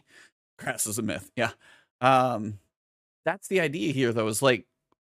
grass 0.60 0.88
is 0.88 1.00
a 1.00 1.04
myth. 1.04 1.32
Yeah. 1.36 1.52
Um, 2.02 2.60
that's 3.26 3.48
the 3.48 3.60
idea 3.62 3.94
here, 3.94 4.14
though, 4.14 4.28
is 4.28 4.42
like 4.42 4.66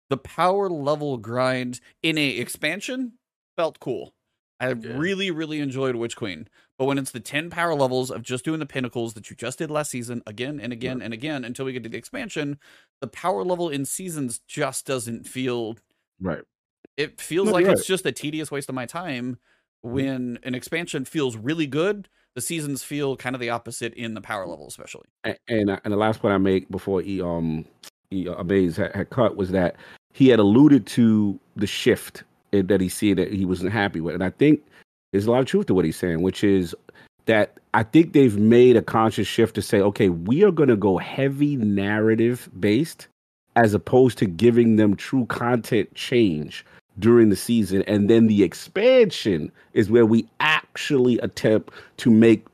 the 0.10 0.18
power 0.18 0.70
level 0.70 1.18
grind 1.18 1.80
in 2.04 2.18
a 2.18 2.30
expansion 2.38 3.14
felt 3.58 3.80
cool. 3.80 4.14
I 4.60 4.70
Yeah. 4.82 5.00
really, 5.00 5.32
really 5.32 5.60
enjoyed 5.60 5.96
Witch 5.96 6.16
Queen. 6.16 6.48
But 6.78 6.86
when 6.86 6.98
it's 6.98 7.12
the 7.12 7.20
10 7.20 7.50
power 7.50 7.76
levels 7.76 8.10
of 8.12 8.24
just 8.24 8.46
doing 8.46 8.60
the 8.60 8.66
pinnacles 8.66 9.14
that 9.14 9.30
you 9.30 9.36
just 9.36 9.60
did 9.60 9.70
last 9.72 9.92
season 9.92 10.22
again 10.26 10.60
and 10.60 10.74
again 10.74 11.02
and 11.02 11.14
again 11.14 11.44
until 11.46 11.66
we 11.66 11.74
get 11.74 11.84
to 11.84 11.90
the 11.90 11.98
expansion, 11.98 12.60
the 13.02 13.08
power 13.08 13.44
level 13.44 13.70
in 13.70 13.86
seasons 13.86 14.40
just 14.48 14.86
doesn't 14.86 15.28
feel 15.28 15.78
Right. 16.22 16.42
it 16.98 17.20
feels 17.22 17.48
No, 17.48 17.54
like 17.54 17.64
you're 17.66 17.74
it's 17.74 17.86
just 17.86 18.06
a 18.06 18.12
tedious 18.12 18.52
waste 18.52 18.70
of 18.70 18.76
my 18.76 18.86
time 18.86 19.38
when 19.82 20.38
an 20.44 20.56
expansion 20.56 21.06
feels 21.06 21.38
really 21.38 21.68
good 21.68 22.10
the 22.36 22.42
seasons 22.42 22.84
feel 22.84 23.18
kind 23.18 23.36
of 23.36 23.40
the 23.40 23.50
opposite 23.50 23.94
in 23.96 24.14
the 24.14 24.22
power 24.22 24.46
level 24.46 24.68
especially. 24.68 25.08
A- 25.26 25.36
and 25.48 25.70
and 25.70 25.94
the 25.94 25.98
last 25.98 26.22
point 26.22 26.34
I 26.34 26.38
make 26.38 26.70
before 26.70 27.02
he 27.02 27.22
um 27.22 27.66
he 28.10 28.28
uh, 28.30 28.36
Uhmaayyze 28.44 28.76
had, 28.78 28.96
had 28.96 29.10
cut 29.10 29.36
was 29.36 29.52
that 29.52 29.76
he 30.14 30.28
had 30.30 30.40
alluded 30.40 30.86
to 30.88 31.40
the 31.56 31.68
shift 31.68 32.24
in- 32.52 32.68
that 32.68 32.82
he 32.82 32.90
see 32.90 33.14
that 33.14 33.32
he 33.32 33.46
wasn't 33.46 33.72
happy 33.72 34.00
with, 34.02 34.16
and 34.16 34.24
I 34.24 34.30
think 34.30 34.62
there's 35.12 35.26
a 35.26 35.32
lot 35.32 35.40
of 35.40 35.48
truth 35.48 35.66
to 35.68 35.74
what 35.74 35.86
he's 35.86 35.98
saying, 35.98 36.22
which 36.22 36.44
is 36.44 36.76
that 37.26 37.58
I 37.74 37.84
think 37.84 38.14
they've 38.14 38.38
made 38.38 38.76
a 38.76 38.82
conscious 38.82 39.28
shift 39.28 39.56
to 39.56 39.62
say, 39.62 39.80
okay, 39.82 40.10
we 40.10 40.44
are 40.44 40.52
going 40.52 40.70
to 40.70 40.76
go 40.76 40.98
heavy 40.98 41.56
narrative 41.56 42.50
based 42.60 43.08
as 43.60 43.74
opposed 43.74 44.18
to 44.18 44.26
giving 44.26 44.78
them 44.78 44.96
true 44.96 45.26
content 45.26 45.94
change 45.94 46.66
during 46.98 47.30
the 47.30 47.36
season, 47.36 47.82
and 47.84 48.10
then 48.10 48.28
the 48.28 48.42
expansion 48.42 49.52
is 49.74 49.92
where 49.92 50.06
we 50.06 50.26
actually 50.40 51.18
attempt 51.20 51.74
to 51.98 52.10
make 52.10 52.46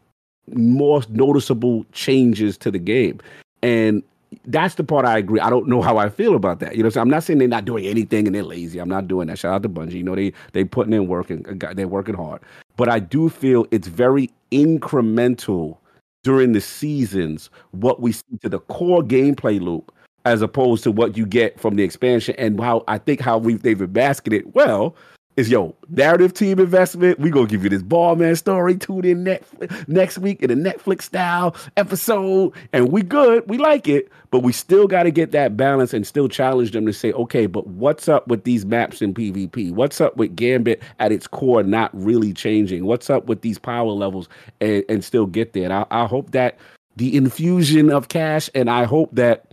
more 0.56 1.04
noticeable 1.10 1.86
changes 1.92 2.58
to 2.58 2.72
the 2.72 2.80
game. 2.80 3.20
And 3.62 4.02
that's 4.46 4.76
the 4.76 4.84
part 4.84 5.06
I 5.06 5.20
agree. 5.20 5.40
I 5.40 5.52
don't 5.52 5.68
know 5.68 5.84
how 5.84 5.98
I 5.98 6.10
feel 6.10 6.36
about 6.36 6.60
that. 6.60 6.76
You 6.76 6.82
know, 6.82 6.88
what 6.88 6.98
I'm, 6.98 7.10
not 7.10 7.24
saying 7.24 7.38
they're 7.38 7.48
not 7.48 7.66
doing 7.66 7.86
anything 7.86 8.26
and 8.26 8.36
they're 8.36 8.44
lazy. 8.44 8.80
I'm 8.80 8.90
not 8.90 9.08
doing 9.08 9.28
that. 9.28 9.38
Shout 9.38 9.54
out 9.54 9.64
to 9.64 9.70
Bungie. 9.70 9.94
You 9.94 10.04
know, 10.04 10.16
they 10.16 10.34
they 10.54 10.64
putting 10.64 10.94
in 10.94 11.08
work 11.08 11.30
and 11.30 11.64
uh, 11.64 11.74
they're 11.76 11.88
working 11.88 12.16
hard. 12.16 12.42
But 12.78 12.90
I 12.90 12.98
do 12.98 13.30
feel 13.30 13.68
it's 13.70 13.88
very 13.88 14.32
incremental 14.52 15.78
during 16.24 16.54
the 16.54 16.62
seasons 16.62 17.52
what 17.72 18.02
we 18.02 18.12
see 18.12 18.38
to 18.42 18.50
the 18.50 18.60
core 18.60 19.04
gameplay 19.04 19.62
loop 19.62 19.92
as 20.26 20.42
opposed 20.42 20.84
to 20.84 20.92
what 20.92 21.16
you 21.16 21.26
get 21.26 21.60
from 21.60 21.76
the 21.76 21.84
expansion 21.84 22.36
and 22.38 22.60
how 22.60 22.84
I 22.88 22.98
think 22.98 23.22
how 23.22 23.38
we've 23.38 23.62
they've 23.62 23.90
masking 23.92 24.34
it 24.34 24.54
well 24.56 24.96
is 25.38 25.50
yo 25.50 25.76
narrative 25.90 26.34
team 26.34 26.60
investment. 26.60 27.20
We 27.20 27.30
gonna 27.30 27.48
give 27.48 27.64
you 27.64 27.70
this 27.70 27.84
ball 27.84 28.16
man 28.16 28.36
story. 28.36 28.78
Tune 28.78 29.06
in 29.06 29.24
next 29.24 29.54
next 29.88 30.18
week 30.18 30.42
in 30.42 30.50
a 30.50 30.56
Netflix 30.56 31.04
style 31.04 31.56
episode, 31.78 32.54
and 32.74 32.92
we 32.92 33.02
good. 33.02 33.48
We 33.50 33.58
like 33.58 33.88
it, 33.88 34.10
but 34.32 34.40
we 34.40 34.52
still 34.52 34.88
got 34.88 35.04
to 35.04 35.12
get 35.12 35.32
that 35.32 35.58
balance 35.58 35.94
and 35.94 36.08
still 36.08 36.30
challenge 36.30 36.72
them 36.72 36.86
to 36.86 36.94
say, 36.94 37.12
okay, 37.14 37.48
but 37.48 37.68
what's 37.68 38.08
up 38.08 38.28
with 38.28 38.46
these 38.46 38.66
maps 38.66 39.02
in 39.02 39.14
PvP? 39.14 39.72
What's 39.72 40.00
up 40.00 40.16
with 40.18 40.36
Gambit 40.36 40.82
at 41.00 41.12
its 41.12 41.28
core 41.28 41.64
not 41.64 41.92
really 41.94 42.34
changing? 42.34 42.86
What's 42.86 43.10
up 43.10 43.28
with 43.28 43.42
these 43.42 43.60
power 43.60 43.92
levels 43.92 44.30
and, 44.62 44.84
and 44.88 45.04
still 45.04 45.26
get 45.26 45.54
there? 45.54 45.66
And 45.66 45.74
I, 45.74 45.86
I 45.92 46.06
hope 46.06 46.32
that 46.32 46.58
the 46.96 47.16
infusion 47.16 47.92
of 47.92 48.08
cash, 48.08 48.50
and 48.56 48.70
I 48.70 48.86
hope 48.86 49.14
that 49.16 49.52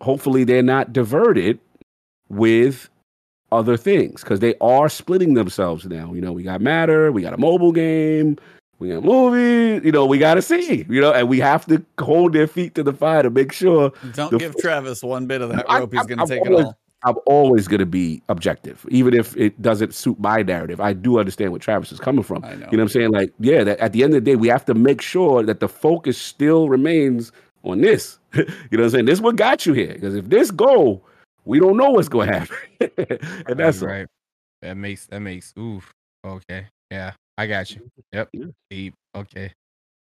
hopefully 0.00 0.44
they're 0.44 0.62
not 0.62 0.92
diverted 0.92 1.58
with 2.28 2.88
other 3.52 3.76
things 3.76 4.22
because 4.22 4.40
they 4.40 4.54
are 4.60 4.88
splitting 4.88 5.34
themselves 5.34 5.86
now. 5.86 6.12
You 6.12 6.20
know, 6.20 6.32
we 6.32 6.42
got 6.42 6.60
Matter, 6.60 7.12
we 7.12 7.22
got 7.22 7.32
a 7.34 7.38
mobile 7.38 7.72
game, 7.72 8.36
we 8.78 8.88
got 8.90 9.04
movies. 9.04 9.82
You 9.84 9.92
know, 9.92 10.06
we 10.06 10.18
got 10.18 10.34
to 10.34 10.42
see. 10.42 10.84
You 10.88 11.00
know, 11.00 11.12
and 11.12 11.28
we 11.28 11.38
have 11.40 11.66
to 11.66 11.84
hold 12.00 12.32
their 12.32 12.46
feet 12.46 12.74
to 12.74 12.82
the 12.82 12.92
fire 12.92 13.22
to 13.22 13.30
make 13.30 13.52
sure. 13.52 13.92
don't 14.14 14.30
The- 14.30 14.38
give 14.38 14.56
travis 14.56 15.02
one 15.02 15.26
bit 15.26 15.40
of 15.40 15.50
that 15.50 15.64
I- 15.70 15.80
rope 15.80 15.92
he's 15.92 16.04
gonna 16.06 16.22
I've 16.22 16.28
take 16.28 16.42
it 16.44 16.48
always- 16.50 16.66
all 16.66 16.78
I'm 17.06 17.16
always 17.26 17.68
going 17.68 17.80
to 17.80 17.86
be 17.86 18.22
objective, 18.30 18.86
even 18.88 19.12
if 19.12 19.36
it 19.36 19.60
doesn't 19.60 19.92
suit 19.92 20.18
my 20.18 20.40
narrative. 20.40 20.80
I 20.80 20.94
do 20.94 21.18
understand 21.18 21.50
where 21.52 21.58
Travis 21.58 21.92
is 21.92 22.00
coming 22.00 22.22
from. 22.22 22.42
i 22.42 22.54
know 22.54 22.54
You 22.54 22.60
know 22.60 22.66
what 22.70 22.80
I'm 22.80 22.88
saying? 22.88 23.10
Like, 23.12 23.30
yeah, 23.38 23.62
that 23.62 23.78
at 23.78 23.92
the 23.92 24.02
end 24.02 24.14
of 24.14 24.24
the 24.24 24.30
day, 24.30 24.36
we 24.36 24.48
have 24.48 24.64
to 24.64 24.72
make 24.74 25.02
sure 25.02 25.42
that 25.42 25.60
the 25.60 25.68
focus 25.68 26.16
still 26.16 26.70
remains 26.70 27.30
on 27.62 27.82
this. 27.82 28.18
you 28.36 28.44
know 28.72 28.78
what 28.78 28.80
I'm 28.84 28.90
saying? 28.90 29.04
This 29.06 29.14
is 29.18 29.20
what 29.22 29.36
got 29.36 29.66
you 29.66 29.72
here. 29.72 29.94
Because 29.94 30.14
if 30.14 30.28
this 30.28 30.50
go, 30.50 31.02
we 31.44 31.60
don't 31.60 31.76
know 31.76 31.90
what's 31.90 32.08
going 32.08 32.28
to 32.28 32.40
happen. 32.40 32.56
and 33.46 33.58
that's 33.58 33.82
all. 33.82 33.88
right. 33.88 34.06
That 34.62 34.76
makes 34.76 35.06
that 35.06 35.20
makes 35.20 35.52
oof. 35.58 35.92
Okay. 36.26 36.66
Yeah, 36.90 37.12
I 37.36 37.46
got 37.46 37.70
you. 37.70 37.88
Yep. 38.12 38.28
Yeah. 38.32 38.44
Deep. 38.70 38.94
Okay. 39.14 39.52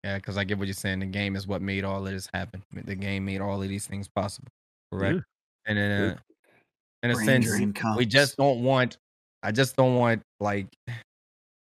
Yeah, 0.05 0.17
because 0.17 0.37
I 0.39 0.45
get 0.45 0.59
what 0.59 0.69
you're 0.69 0.75
saying. 0.75 1.01
The 1.01 1.07
game 1.07 1.37
is 1.37 1.47
what 1.47 1.61
made 1.61 1.85
all 1.85 2.07
of 2.07 2.13
this 2.13 2.29
happen. 2.33 2.63
The 2.73 2.95
game 2.95 3.25
made 3.25 3.41
all 3.41 3.63
of 3.63 3.69
these 3.69 3.87
things 3.87 4.09
possible. 4.09 4.49
Correct. 4.93 5.17
Yeah. 5.17 5.21
And 5.67 5.79
then, 5.79 6.01
Yeah. 6.01 6.13
uh, 6.13 6.17
in 7.03 7.11
a 7.11 7.15
Brain 7.15 7.43
sense, 7.43 7.97
we 7.97 8.07
just 8.07 8.37
don't 8.37 8.63
want. 8.63 8.97
I 9.43 9.53
just 9.53 9.77
don't 9.77 9.97
want 9.97 10.23
like. 10.41 10.67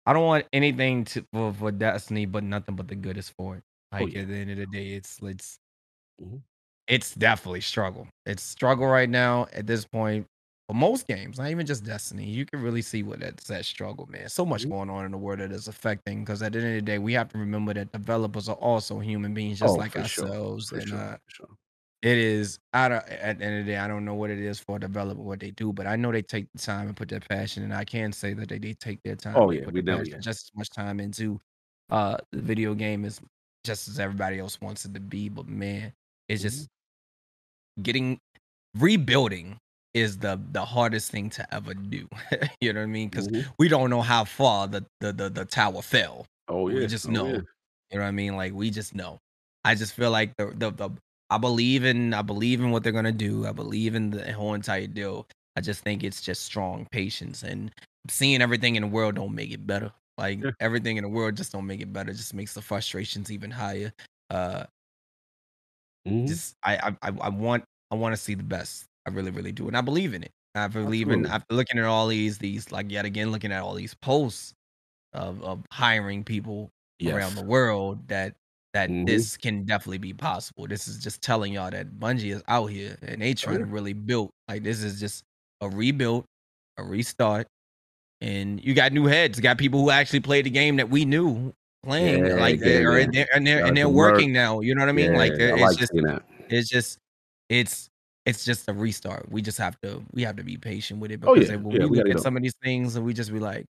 I 0.08 0.12
don't 0.12 0.24
want 0.26 0.46
anything 0.52 1.04
to 1.06 1.24
for, 1.32 1.52
for 1.52 1.72
Destiny, 1.72 2.26
but 2.26 2.44
nothing 2.44 2.76
but 2.76 2.86
the 2.88 2.94
good 2.94 3.16
is 3.16 3.28
for 3.30 3.56
it. 3.56 3.62
Oh, 3.92 3.98
Like 4.04 4.12
yeah. 4.12 4.20
at 4.20 4.28
the 4.28 4.34
end 4.34 4.50
of 4.50 4.58
the 4.58 4.66
day, 4.66 4.88
it's 4.88 5.18
it's 5.22 5.58
Mhm. 6.18 6.44
it's 6.86 7.14
definitely 7.14 7.60
struggle. 7.60 8.08
It's 8.26 8.42
struggle 8.42 8.86
right 8.86 9.08
now 9.10 9.46
at 9.52 9.66
this 9.66 9.84
point 9.84 10.26
for 10.68 10.74
most 10.74 11.06
games, 11.06 11.38
not 11.38 11.50
even 11.50 11.66
just 11.66 11.84
Destiny. 11.84 12.24
You 12.28 12.46
can 12.46 12.62
really 12.62 12.82
see 12.82 13.02
what 13.02 13.20
that's 13.20 13.44
that 13.48 13.64
struggle, 13.64 14.06
man. 14.06 14.28
So 14.28 14.44
much 14.46 14.68
Mhm. 14.68 14.68
going 14.68 14.90
on 14.90 15.04
in 15.04 15.12
the 15.12 15.18
world 15.18 15.40
that 15.40 15.52
is 15.52 15.68
affecting. 15.68 16.20
Because 16.24 16.42
at 16.42 16.52
the 16.52 16.58
end 16.60 16.68
of 16.68 16.74
the 16.74 16.82
day, 16.82 16.98
we 16.98 17.12
have 17.14 17.28
to 17.30 17.38
remember 17.38 17.74
that 17.74 17.92
developers 17.92 18.48
are 18.48 18.56
also 18.56 18.98
human 19.00 19.34
beings, 19.34 19.58
just 19.58 19.76
Oh, 19.76 19.78
like 19.78 19.96
sure, 20.02 20.32
ourselves. 20.36 20.70
For 20.70 20.80
and 20.80 20.92
sure, 20.92 21.00
uh, 21.00 21.18
sure. 21.28 21.58
it 22.02 22.18
is 22.18 22.58
I 22.74 22.88
don't 22.90 23.08
at 23.08 23.38
the 23.38 23.44
end 23.44 23.60
of 23.60 23.66
the 23.66 23.72
day, 23.72 23.78
I 23.78 23.88
don't 23.88 24.04
know 24.04 24.14
what 24.14 24.30
it 24.30 24.38
is 24.40 24.60
for 24.60 24.76
a 24.76 24.80
developer 24.80 25.22
what 25.22 25.40
they 25.40 25.50
do, 25.52 25.72
but 25.72 25.86
I 25.86 25.96
know 25.96 26.12
they 26.12 26.22
take 26.22 26.48
the 26.54 26.60
time 26.60 26.88
and 26.88 26.96
put 26.96 27.08
their 27.08 27.20
passion, 27.20 27.62
and 27.64 27.74
I 27.74 27.84
can 27.84 28.12
say 28.12 28.34
that 28.34 28.48
they 28.48 28.58
did 28.58 28.80
take 28.80 29.00
their 29.04 29.16
time. 29.16 29.34
Oh, 29.34 29.50
yeah, 29.52 29.66
put 29.66 29.72
we 29.72 29.82
know, 29.82 30.02
yeah. 30.02 30.22
just 30.22 30.50
as 30.50 30.50
much 30.56 30.70
time 30.70 31.00
into 31.00 31.40
uh 31.90 32.18
the 32.32 32.42
video 32.42 32.74
game 32.74 33.04
as 33.04 33.20
just 33.64 33.88
as 33.88 33.98
everybody 34.00 34.38
else 34.38 34.60
wants 34.60 34.84
it 34.84 34.94
to 34.94 35.00
be. 35.00 35.28
But 35.28 35.46
man, 35.48 35.92
it's 36.28 36.42
Mhm. 36.42 36.42
just 36.42 36.68
getting 37.82 38.18
rebuilding 38.74 39.58
is 39.94 40.18
the 40.18 40.40
the 40.52 40.64
hardest 40.64 41.10
thing 41.10 41.30
to 41.30 41.54
ever 41.54 41.74
do. 41.74 42.08
you 42.60 42.72
know 42.72 42.80
what 42.80 42.84
I 42.84 42.86
mean? 42.86 43.08
Because 43.08 43.28
Mhm. 43.28 43.50
we 43.58 43.68
don't 43.68 43.90
know 43.90 44.02
how 44.02 44.24
far 44.24 44.68
the, 44.68 44.86
the 45.00 45.12
the 45.12 45.30
the 45.30 45.44
tower 45.44 45.82
fell. 45.82 46.26
Oh 46.48 46.68
yeah, 46.68 46.80
we 46.80 46.86
just 46.86 47.08
oh, 47.08 47.10
know. 47.10 47.26
yeah. 47.26 47.40
You 47.90 47.98
know 47.98 48.04
what 48.04 48.08
I 48.08 48.12
mean? 48.12 48.36
Like 48.36 48.52
we 48.52 48.70
just 48.70 48.94
know. 48.94 49.18
I 49.64 49.74
just 49.74 49.94
feel 49.94 50.10
like 50.10 50.36
the 50.36 50.52
the, 50.56 50.70
the 50.70 50.90
I 51.30 51.38
believe 51.38 51.84
in 51.84 52.14
I 52.14 52.22
believe 52.22 52.60
in 52.60 52.70
what 52.70 52.82
they're 52.84 52.92
gonna 52.92 53.12
do. 53.12 53.46
I 53.46 53.52
believe 53.52 53.94
in 53.94 54.10
the 54.10 54.32
whole 54.32 54.54
entire 54.54 54.86
deal. 54.86 55.26
I 55.56 55.60
just 55.62 55.82
think 55.82 56.04
it's 56.04 56.20
just 56.22 56.44
strong 56.44 56.86
patience 56.92 57.42
and 57.42 57.72
seeing 58.08 58.42
everything 58.42 58.76
in 58.76 58.82
the 58.82 58.88
world 58.88 59.16
don't 59.16 59.34
make 59.34 59.50
it 59.52 59.66
better. 59.66 59.92
Like 60.18 60.40
Yeah. 60.42 60.50
everything 60.60 60.98
in 60.98 61.02
the 61.04 61.08
world 61.10 61.36
just 61.36 61.52
don't 61.52 61.66
make 61.66 61.80
it 61.80 61.92
better. 61.92 62.10
It 62.10 62.16
just 62.16 62.34
makes 62.34 62.54
the 62.54 62.62
frustrations 62.62 63.32
even 63.32 63.50
higher. 63.50 63.92
Uh 64.30 64.66
Mhm. 66.06 66.28
just 66.28 66.56
I 66.64 66.96
I 67.02 67.08
I 67.20 67.28
want 67.30 67.64
I 67.90 67.96
want 67.96 68.12
to 68.14 68.16
see 68.16 68.34
the 68.34 68.42
best. 68.44 68.86
I 69.06 69.10
really 69.10 69.30
really 69.30 69.52
do, 69.52 69.68
and 69.68 69.76
I 69.76 69.80
believe 69.80 70.14
in 70.14 70.22
it. 70.22 70.32
I 70.54 70.68
believe 70.68 71.10
in 71.10 71.26
Absolutely. 71.26 71.26
after 71.26 71.54
looking 71.54 71.78
at 71.78 71.84
all 71.84 72.08
these 72.08 72.38
these 72.38 72.72
like 72.72 72.90
yet 72.90 73.04
again 73.04 73.30
looking 73.32 73.52
at 73.52 73.62
all 73.62 73.74
these 73.74 73.94
posts 73.94 74.54
of 75.12 75.42
of 75.42 75.64
hiring 75.72 76.24
people 76.24 76.70
around 77.06 77.34
the 77.36 77.42
world 77.42 78.08
that 78.08 78.34
that 78.74 78.90
Mhm. 78.90 79.06
this 79.06 79.36
can 79.36 79.64
definitely 79.64 79.98
be 79.98 80.14
possible. 80.14 80.66
This 80.68 80.88
is 80.88 80.98
just 81.02 81.22
telling 81.22 81.52
y'all 81.54 81.70
that 81.70 81.98
Bungie 81.98 82.34
is 82.34 82.42
out 82.48 82.66
here 82.66 82.98
and 83.02 83.22
they 83.22 83.34
trying 83.34 83.60
to 83.60 83.64
yeah. 83.64 83.66
really 83.66 83.94
build. 83.94 84.30
Like 84.48 84.62
this 84.64 84.82
is 84.82 85.00
just 85.00 85.24
a 85.62 85.68
rebuild, 85.68 86.26
a 86.78 86.84
restart, 86.84 87.46
and 88.20 88.62
you 88.64 88.74
got 88.74 88.92
new 88.92 89.06
heads. 89.06 89.38
You 89.38 89.42
got 89.42 89.58
people 89.58 89.80
who 89.82 89.90
actually 89.90 90.20
played 90.20 90.46
the 90.46 90.50
game 90.50 90.76
that 90.76 90.90
we 90.90 91.04
knew 91.04 91.52
playing. 91.82 92.26
Yeah, 92.26 92.34
like 92.34 92.60
yeah, 92.60 92.64
they're 92.64 92.98
yeah. 92.98 93.04
and 93.04 93.14
they're 93.14 93.28
and 93.34 93.46
they're, 93.46 93.66
and 93.66 93.76
they're 93.76 93.84
do 93.84 93.90
work. 93.90 94.14
working 94.14 94.32
now. 94.32 94.60
You 94.60 94.74
know 94.74 94.82
what 94.82 94.88
I 94.88 94.92
mean? 94.92 95.14
like 95.14 95.32
it's 95.32 95.60
like 95.60 95.78
just 95.78 95.92
it's 96.48 96.68
just 96.68 96.98
it's 97.48 97.88
it's 98.24 98.44
just 98.44 98.68
a 98.68 98.72
restart. 98.72 99.30
We 99.30 99.42
just 99.42 99.58
have 99.58 99.80
to 99.82 100.02
we 100.12 100.22
have 100.22 100.36
to 100.36 100.44
be 100.44 100.56
patient 100.56 101.00
with 101.00 101.10
it 101.12 101.20
Oh, 101.24 101.34
because 101.34 101.50
when 101.50 101.70
yeah, 101.70 101.86
we 101.86 101.90
we 101.90 101.98
look 101.98 102.08
at 102.08 102.20
some 102.20 102.36
of 102.36 102.42
these 102.42 102.56
things 102.62 102.96
and 102.96 103.04
we 103.04 103.14
just 103.14 103.32
be 103.32 103.38
like, 103.38 103.66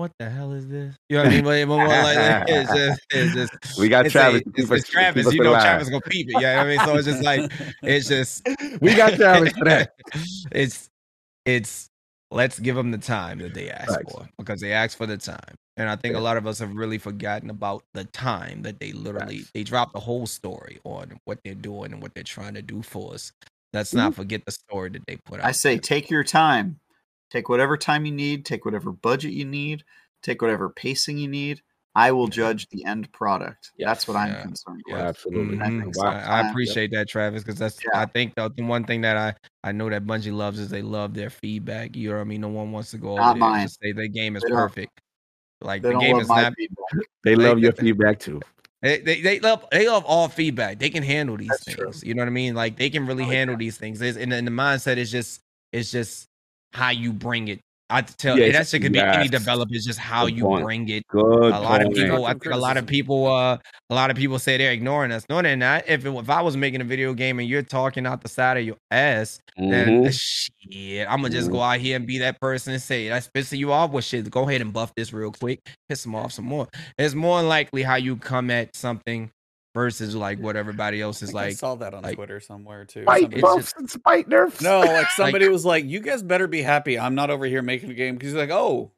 what 0.00 0.12
the 0.18 0.30
hell 0.30 0.52
is 0.52 0.66
this? 0.66 0.96
You 1.10 1.18
know 1.18 1.24
what 1.24 1.32
I 1.32 1.42
mean? 1.42 1.68
But, 1.68 1.86
like, 1.86 2.44
it's 2.48 2.72
just 2.74 3.00
it's 3.10 3.34
just 3.34 3.78
We 3.78 3.90
got 3.90 4.06
Travis 4.06 4.40
a, 4.40 4.50
it's, 4.56 4.70
it's 4.70 4.88
Travis. 4.88 5.30
You 5.32 5.44
know. 5.44 5.52
Travis 5.52 5.90
gonna 5.90 6.00
peep 6.00 6.28
it. 6.30 6.40
Yeah, 6.40 6.64
you 6.64 6.74
know 6.74 6.86
what 6.86 6.86
I 6.86 6.86
mean. 6.86 6.86
So 6.86 6.96
it's 6.96 7.06
just 7.06 7.22
like 7.22 7.52
it's 7.82 8.08
just 8.08 8.48
We 8.80 8.94
got 8.94 9.12
Travis 9.14 9.52
for 9.52 9.66
that. 9.66 9.92
it's 10.52 10.88
it's 11.44 11.90
let's 12.30 12.58
give 12.58 12.76
them 12.76 12.90
the 12.90 12.98
time 12.98 13.38
that 13.40 13.52
they 13.52 13.68
asked 13.68 13.90
Facts. 13.90 14.12
for 14.12 14.26
because 14.38 14.60
they 14.62 14.72
asked 14.72 14.96
for 14.96 15.04
the 15.04 15.18
time. 15.18 15.54
And 15.76 15.88
I 15.88 15.96
think 15.96 16.14
Yeah. 16.14 16.20
a 16.20 16.22
lot 16.22 16.36
of 16.36 16.46
us 16.46 16.58
have 16.58 16.74
really 16.74 16.98
forgotten 16.98 17.48
about 17.50 17.84
the 17.94 18.04
time 18.04 18.62
that 18.62 18.80
they 18.80 18.92
literally 18.92 19.38
Facts. 19.38 19.50
they 19.54 19.62
dropped 19.64 19.92
the 19.94 20.00
whole 20.00 20.26
story 20.26 20.78
on 20.84 21.18
what 21.24 21.38
they're 21.44 21.54
doing 21.54 21.92
and 21.92 22.02
what 22.02 22.14
they're 22.14 22.22
trying 22.24 22.54
to 22.54 22.62
do 22.62 22.82
for 22.82 23.14
us. 23.14 23.32
Let's 23.72 23.94
not 23.94 24.14
forget 24.14 24.44
the 24.44 24.50
story 24.52 24.90
that 24.90 25.06
they 25.06 25.16
put 25.16 25.40
out. 25.40 25.46
I 25.46 25.52
say 25.52 25.74
there. 25.76 25.80
take 25.80 26.10
your 26.10 26.24
time. 26.24 26.80
Take 27.30 27.48
whatever 27.48 27.76
time 27.76 28.04
you 28.04 28.10
need, 28.12 28.44
take 28.44 28.64
whatever 28.64 28.90
budget 28.90 29.32
you 29.32 29.44
need, 29.44 29.84
take 30.22 30.42
whatever 30.42 30.68
pacing 30.68 31.16
you 31.18 31.28
need. 31.28 31.62
I 31.94 32.10
will 32.12 32.26
judge 32.28 32.68
the 32.70 32.84
end 32.84 33.10
product. 33.12 33.70
Yes. 33.76 33.86
That's 33.88 34.08
what 34.08 34.16
I'm 34.16 34.32
Yeah. 34.32 34.42
concerned 34.42 34.82
Yeah, 34.88 34.94
with. 34.96 35.02
absolutely. 35.06 35.60
I 35.60 35.68
Mhm. 35.68 35.82
think 35.82 35.96
Wow. 35.96 36.02
so. 36.02 36.16
I, 36.16 36.40
I 36.42 36.48
appreciate 36.50 36.90
that, 36.92 37.08
Travis, 37.08 37.42
because 37.44 37.58
that's 37.58 37.78
Yeah. 37.82 38.00
I 38.00 38.06
think 38.06 38.34
the, 38.34 38.50
the 38.56 38.62
one 38.64 38.84
thing 38.84 39.00
that 39.02 39.16
I 39.16 39.34
I 39.62 39.72
know 39.72 39.88
that 39.90 40.04
Bungie 40.04 40.32
loves 40.34 40.58
is 40.58 40.70
they 40.70 40.82
love 40.82 41.14
their 41.14 41.30
feedback. 41.30 41.94
You 41.96 42.10
know 42.10 42.16
what 42.16 42.20
I 42.22 42.24
mean? 42.24 42.40
No 42.40 42.48
one 42.48 42.72
wants 42.72 42.90
to 42.92 42.98
go 42.98 43.12
over 43.12 43.20
Not 43.20 43.38
there 43.38 43.48
and 43.48 43.62
just 43.62 43.78
say 43.80 43.92
the 43.92 44.08
game 44.08 44.34
is 44.36 44.42
They 44.42 44.48
don't- 44.48 44.58
perfect. 44.58 45.00
Like 45.60 45.82
They 45.82 45.92
the 45.92 45.98
game 45.98 46.16
is 46.18 46.28
my 46.28 46.42
not. 46.42 46.54
feedback. 46.56 46.86
They 47.24 47.36
Like 47.36 47.46
love 47.48 47.58
your 47.58 47.72
the- 47.72 47.82
feedback 47.82 48.18
too. 48.18 48.40
They, 48.82 48.98
they 49.00 49.20
they 49.20 49.40
love 49.40 49.66
they 49.70 49.86
love 49.88 50.04
all 50.06 50.28
feedback. 50.28 50.78
They 50.78 50.88
can 50.88 51.02
handle 51.02 51.36
these 51.36 51.48
That's 51.48 51.64
true. 51.66 51.84
things. 51.86 52.02
You 52.02 52.14
know 52.14 52.22
what 52.22 52.28
I 52.28 52.30
mean? 52.30 52.54
Like 52.54 52.76
they 52.76 52.88
can 52.88 53.06
really 53.06 53.24
oh, 53.24 53.26
I 53.26 53.28
like 53.28 53.36
handle 53.36 53.56
these 53.58 53.76
things. 53.76 54.00
It's, 54.00 54.16
and 54.16 54.32
then 54.32 54.46
the 54.46 54.50
mindset 54.50 54.96
is 54.96 55.10
just 55.10 55.42
it's 55.70 55.90
just 55.92 56.26
how 56.72 56.88
you 56.88 57.12
bring 57.12 57.48
it. 57.48 57.60
I 57.90 58.02
tell 58.02 58.38
Yes, 58.38 58.46
and 58.46 58.54
that 58.54 58.68
shit 58.68 58.82
could 58.82 58.92
be 58.92 59.00
any 59.00 59.24
yes. 59.24 59.30
developer. 59.30 59.74
It's 59.74 59.84
just 59.84 59.98
how 59.98 60.26
Good 60.26 60.36
you 60.36 60.44
point. 60.44 60.64
bring 60.64 60.88
it 60.88 61.02
Good 61.08 61.52
a 61.52 61.58
lot 61.60 61.80
of 61.82 61.86
point. 61.86 61.96
people 61.96 62.24
i 62.26 62.32
think 62.32 62.46
a 62.46 62.56
lot 62.56 62.76
of 62.76 62.86
people 62.86 63.26
uh 63.26 63.58
a 63.90 63.94
lot 63.94 64.10
of 64.10 64.16
people 64.16 64.38
say 64.38 64.56
they're 64.56 64.72
ignoring 64.72 65.10
us 65.12 65.24
no 65.28 65.42
they're 65.42 65.56
not 65.56 65.82
if 65.88 66.04
it, 66.06 66.10
if 66.14 66.30
i 66.30 66.40
was 66.40 66.56
making 66.56 66.80
a 66.80 66.84
video 66.84 67.12
game 67.14 67.38
and 67.40 67.48
you're 67.48 67.62
talking 67.62 68.06
out 68.06 68.22
the 68.22 68.28
side 68.28 68.56
of 68.56 68.64
your 68.64 68.76
ass 68.90 69.40
then 69.56 70.04
Mhm. 70.04 70.12
shit 70.12 71.06
i'm 71.10 71.20
gonna 71.22 71.30
just 71.30 71.50
go 71.50 71.60
out 71.60 71.78
here 71.80 71.96
and 71.96 72.06
be 72.06 72.18
that 72.18 72.40
person 72.40 72.72
and 72.72 72.82
say 72.82 73.08
that's 73.08 73.28
pissing 73.28 73.58
you 73.58 73.72
off 73.72 73.90
with 73.90 74.04
shit 74.04 74.30
go 74.30 74.48
ahead 74.48 74.60
and 74.60 74.72
buff 74.72 74.92
this 74.96 75.12
real 75.12 75.32
quick 75.32 75.60
piss 75.88 76.02
them 76.04 76.14
off 76.14 76.32
some 76.32 76.44
more 76.44 76.68
it's 76.98 77.14
more 77.14 77.42
likely 77.42 77.82
how 77.82 77.96
you 77.96 78.16
come 78.16 78.50
at 78.50 78.74
something 78.76 79.30
versus 79.74 80.14
like 80.14 80.38
what 80.38 80.56
everybody 80.56 81.00
else 81.00 81.22
is 81.22 81.30
think 81.30 81.40
I 81.40 81.44
like 81.46 81.56
saw 81.56 81.74
that 81.76 81.94
on 81.94 82.02
like- 82.02 82.16
Twitter 82.16 82.40
somewhere 82.40 82.84
too. 82.84 83.02
Spite 83.02 83.22
Somebody- 83.22 83.36
it's 83.36 83.42
buffs 83.42 83.74
and 83.76 83.90
spite 83.90 84.28
nerfs. 84.28 84.60
No, 84.60 84.80
like 84.80 85.10
somebody 85.10 85.48
was 85.48 85.64
like, 85.64 85.84
"You 85.84 86.00
guys 86.00 86.22
better 86.22 86.46
be 86.46 86.62
happy. 86.62 86.98
I'm 86.98 87.14
not 87.14 87.30
over 87.30 87.46
here 87.46 87.62
making 87.62 87.90
a 87.90 87.94
game." 87.94 88.14
Because 88.16 88.32
he's 88.32 88.38
like, 88.38 88.50
"Oh, 88.50 88.92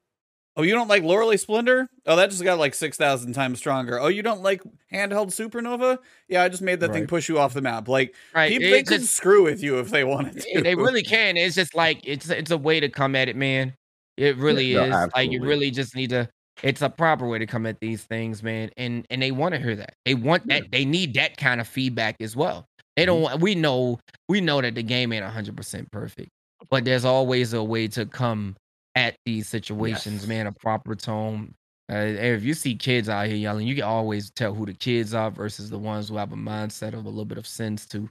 oh, 0.56 0.62
you 0.62 0.74
don't 0.74 0.88
like 0.88 1.02
Loreley 1.02 1.38
Splendor? 1.38 1.88
Oh, 2.06 2.16
that 2.16 2.30
just 2.30 2.42
got 2.42 2.58
like 2.58 2.74
six 2.74 2.96
thousand 2.96 3.32
times 3.34 3.58
stronger. 3.58 4.00
Oh, 4.00 4.08
you 4.08 4.22
don't 4.22 4.42
like 4.42 4.62
handheld 4.92 5.28
Supernova? 5.28 5.98
Yeah, 6.28 6.42
I 6.42 6.48
just 6.48 6.62
made 6.62 6.80
that 6.80 6.92
thing 6.92 7.06
push 7.06 7.28
you 7.28 7.38
off 7.38 7.54
the 7.54 7.62
map. 7.62 7.88
Like, 7.88 8.14
right 8.34 8.50
people, 8.50 8.68
it 8.68 8.70
they 8.70 8.82
could 8.82 9.04
screw 9.04 9.44
with 9.44 9.62
you 9.62 9.78
if 9.78 9.90
they 9.90 10.04
wanted 10.04 10.40
to. 10.40 10.62
they 10.62 10.74
really 10.74 11.02
can 11.02 11.36
it's 11.36 11.54
just 11.54 11.74
like 11.74 12.00
it's 12.04 12.28
it's 12.30 12.50
a 12.50 12.58
way 12.58 12.80
to 12.80 12.88
come 12.88 13.14
at 13.14 13.28
it 13.28 13.36
man 13.36 13.74
it 14.16 14.36
really 14.36 14.74
no, 14.74 14.84
is 14.84 15.10
like 15.14 15.30
you 15.30 15.42
really 15.42 15.70
just 15.70 15.96
need 15.96 16.10
to 16.10 16.28
it's 16.62 16.82
a 16.82 16.90
proper 16.90 17.26
way 17.26 17.38
to 17.38 17.46
come 17.46 17.66
at 17.66 17.80
these 17.80 18.04
things 18.04 18.42
man 18.42 18.70
and 18.76 19.06
and 19.10 19.22
they 19.22 19.30
want 19.32 19.54
to 19.54 19.60
hear 19.60 19.76
that 19.76 19.94
they 20.04 20.14
want 20.14 20.46
that 20.48 20.64
they 20.70 20.84
need 20.84 21.14
that 21.14 21.36
kind 21.36 21.60
of 21.60 21.66
feedback 21.68 22.16
as 22.20 22.36
well 22.36 22.64
they 22.96 23.04
don't 23.06 23.22
want 23.22 23.40
we 23.40 23.54
know 23.54 23.98
we 24.28 24.40
know 24.40 24.60
that 24.60 24.74
the 24.74 24.82
game 24.82 25.12
ain't 25.12 25.24
100% 25.24 25.90
perfect 25.92 26.30
but 26.70 26.84
there's 26.84 27.04
always 27.04 27.52
a 27.52 27.62
way 27.62 27.88
to 27.88 28.06
come 28.06 28.56
at 28.94 29.16
these 29.24 29.48
situations 29.48 30.26
Yes. 30.26 30.26
man 30.26 30.46
a 30.46 30.52
proper 30.52 30.94
tone 30.94 31.54
uh, 31.90 31.96
if 31.96 32.44
you 32.44 32.54
see 32.54 32.74
kids 32.76 33.08
out 33.08 33.26
here 33.26 33.36
yelling 33.36 33.66
you 33.66 33.74
can 33.74 33.84
always 33.84 34.30
tell 34.30 34.54
who 34.54 34.64
the 34.66 34.74
kids 34.74 35.14
are 35.14 35.30
versus 35.30 35.70
the 35.70 35.78
ones 35.78 36.08
who 36.08 36.16
have 36.16 36.32
a 36.32 36.36
mindset 36.36 36.94
of 36.94 37.04
a 37.04 37.08
little 37.08 37.24
bit 37.24 37.38
of 37.38 37.46
sense 37.46 37.86
to 37.86 38.08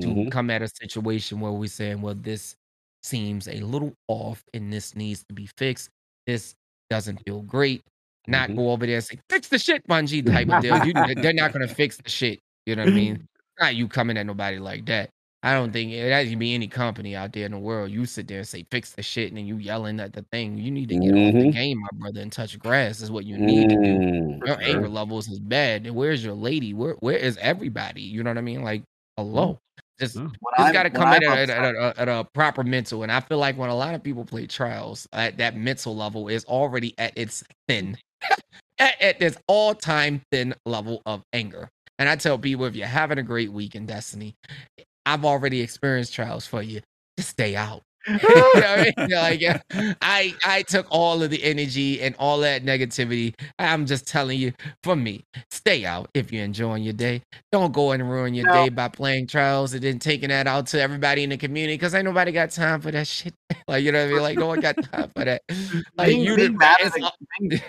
to 0.00 0.16
Mhm. 0.16 0.30
come 0.30 0.50
at 0.50 0.62
a 0.62 0.68
situation 0.68 1.38
where 1.40 1.52
we're 1.52 1.68
saying, 1.68 2.00
well, 2.02 2.14
this 2.14 2.56
seems 3.02 3.46
a 3.48 3.60
little 3.60 3.92
off 4.08 4.42
and 4.52 4.72
this 4.72 4.96
needs 4.96 5.24
to 5.28 5.34
be 5.34 5.48
fixed. 5.56 5.90
This 6.26 6.54
doesn't 6.92 7.22
feel 7.24 7.42
great. 7.42 7.82
Not 8.28 8.50
Mhm. 8.50 8.56
go 8.56 8.70
over 8.72 8.86
there 8.86 8.96
and 8.96 9.04
say, 9.04 9.18
fix 9.30 9.48
the 9.48 9.58
shit, 9.58 9.86
Bungie 9.88 10.24
type 10.26 10.48
of 10.48 10.60
deal. 10.60 10.76
You, 10.76 10.92
they're 10.94 11.32
not 11.32 11.52
going 11.52 11.66
to 11.66 11.74
fix 11.74 11.96
the 11.96 12.08
shit. 12.10 12.38
You 12.66 12.76
know 12.76 12.82
what 12.82 12.88
I 12.88 12.92
mean? 12.92 13.26
Not 13.60 13.74
you 13.76 13.86
coming 13.88 14.16
at 14.16 14.26
nobody 14.26 14.58
like 14.58 14.86
that. 14.86 15.10
I 15.42 15.52
don't 15.54 15.72
think 15.72 15.92
it 15.92 16.10
has 16.12 16.30
to 16.30 16.36
be 16.36 16.54
any 16.54 16.68
company 16.68 17.14
out 17.16 17.32
there 17.32 17.44
in 17.46 17.52
the 17.52 17.58
world. 17.58 17.90
You 17.90 18.06
sit 18.06 18.26
there 18.28 18.38
and 18.38 18.48
say, 18.48 18.64
fix 18.70 18.92
the 18.92 19.02
shit, 19.02 19.28
and 19.28 19.36
then 19.38 19.46
you 19.46 19.56
yelling 19.58 20.00
at 20.00 20.12
the 20.14 20.24
thing. 20.32 20.56
You 20.58 20.70
need 20.70 20.88
to 20.88 20.96
get 20.96 21.14
off 21.14 21.34
the 21.38 21.44
Mhm. 21.44 21.52
game, 21.52 21.80
my 21.80 21.88
brother, 21.98 22.20
and 22.20 22.32
touch 22.32 22.58
grass 22.58 23.00
is 23.02 23.10
what 23.10 23.24
you 23.26 23.38
need 23.38 23.68
to 23.70 23.76
do 23.76 24.00
Mm, 24.00 24.42
your 24.44 24.58
anger 24.62 24.88
levels 24.88 25.28
is 25.28 25.38
bad. 25.40 25.90
Where's 25.90 26.24
your 26.24 26.34
lady? 26.34 26.72
Where 26.74 26.94
where 27.00 27.16
is 27.16 27.36
everybody? 27.38 28.02
You 28.02 28.22
know 28.22 28.30
what 28.30 28.38
I 28.38 28.42
mean? 28.42 28.62
Like 28.62 28.82
Mm-hmm. 29.18 29.30
hello. 29.30 29.58
Just 29.98 30.16
Yeah. 30.16 30.22
When 30.22 30.54
just 30.58 30.72
got 30.72 30.82
to 30.84 30.88
when 30.90 31.00
come 31.00 31.08
at, 31.08 31.22
at, 31.22 31.50
at, 31.50 31.74
a, 31.74 31.94
at 31.96 32.08
a 32.08 32.26
proper 32.34 32.62
mental. 32.62 33.02
And 33.02 33.12
I 33.12 33.20
feel 33.20 33.38
like 33.38 33.56
when 33.56 33.70
a 33.70 33.74
lot 33.74 33.94
of 33.94 34.02
people 34.02 34.24
play 34.24 34.46
trials, 34.46 35.06
at 35.12 35.36
that 35.38 35.56
mental 35.56 35.94
level 35.96 36.28
is 36.28 36.44
already 36.44 36.94
at 36.98 37.12
its 37.16 37.44
thin, 37.68 37.96
at, 38.78 39.00
at 39.00 39.18
this 39.20 39.36
all 39.46 39.74
time 39.74 40.22
thin 40.30 40.54
level 40.66 41.02
of 41.06 41.22
anger. 41.32 41.68
And 41.98 42.08
I 42.08 42.16
tell 42.16 42.38
people 42.38 42.64
if 42.64 42.74
you're 42.74 42.86
having 42.86 43.18
a 43.18 43.22
great 43.22 43.52
week 43.52 43.74
in 43.74 43.86
Destiny, 43.86 44.34
I've 45.06 45.24
already 45.24 45.60
experienced 45.60 46.14
trials 46.14 46.46
for 46.46 46.62
you. 46.62 46.80
Just 47.16 47.30
stay 47.30 47.54
out. 47.54 47.82
you 48.28 48.60
know 48.60 48.74
I 48.74 48.92
mean? 48.98 49.10
Like 49.10 49.96
I 50.02 50.36
I 50.44 50.62
took 50.62 50.86
all 50.90 51.22
of 51.22 51.30
the 51.30 51.42
energy 51.42 52.00
and 52.00 52.14
all 52.18 52.38
that 52.40 52.64
negativity. 52.64 53.34
I'm 53.58 53.86
just 53.86 54.06
telling 54.06 54.38
you, 54.40 54.52
for 54.82 54.96
me, 54.96 55.24
stay 55.50 55.84
out 55.84 56.08
if 56.14 56.32
you're 56.32 56.44
enjoying 56.44 56.82
your 56.82 56.94
day. 56.94 57.22
Don't 57.52 57.72
go 57.72 57.92
and 57.92 58.08
ruin 58.10 58.34
your 58.34 58.46
No. 58.46 58.52
day 58.52 58.68
by 58.70 58.88
playing 58.88 59.28
trials 59.28 59.72
and 59.74 59.82
then 59.82 59.98
taking 59.98 60.30
that 60.30 60.46
out 60.46 60.66
to 60.68 60.80
everybody 60.80 61.22
in 61.22 61.30
the 61.30 61.36
community 61.36 61.74
because 61.74 61.94
ain't 61.94 62.04
nobody 62.04 62.32
got 62.32 62.50
time 62.50 62.80
for 62.80 62.90
that 62.90 63.06
shit. 63.06 63.34
like 63.68 63.84
you 63.84 63.92
know 63.92 64.00
what 64.00 64.10
I 64.10 64.12
mean? 64.14 64.22
Like 64.22 64.38
no 64.38 64.46
one 64.48 64.60
got 64.60 64.80
time 64.82 65.10
for 65.16 65.24
that. 65.24 65.42
Like 65.96 66.08
being, 66.08 66.24
you 66.24 66.36
being 66.36 66.56
mad 66.56 66.76
at 66.84 66.86
it's 66.86 66.96
a, 66.96 67.10
being, 67.40 67.60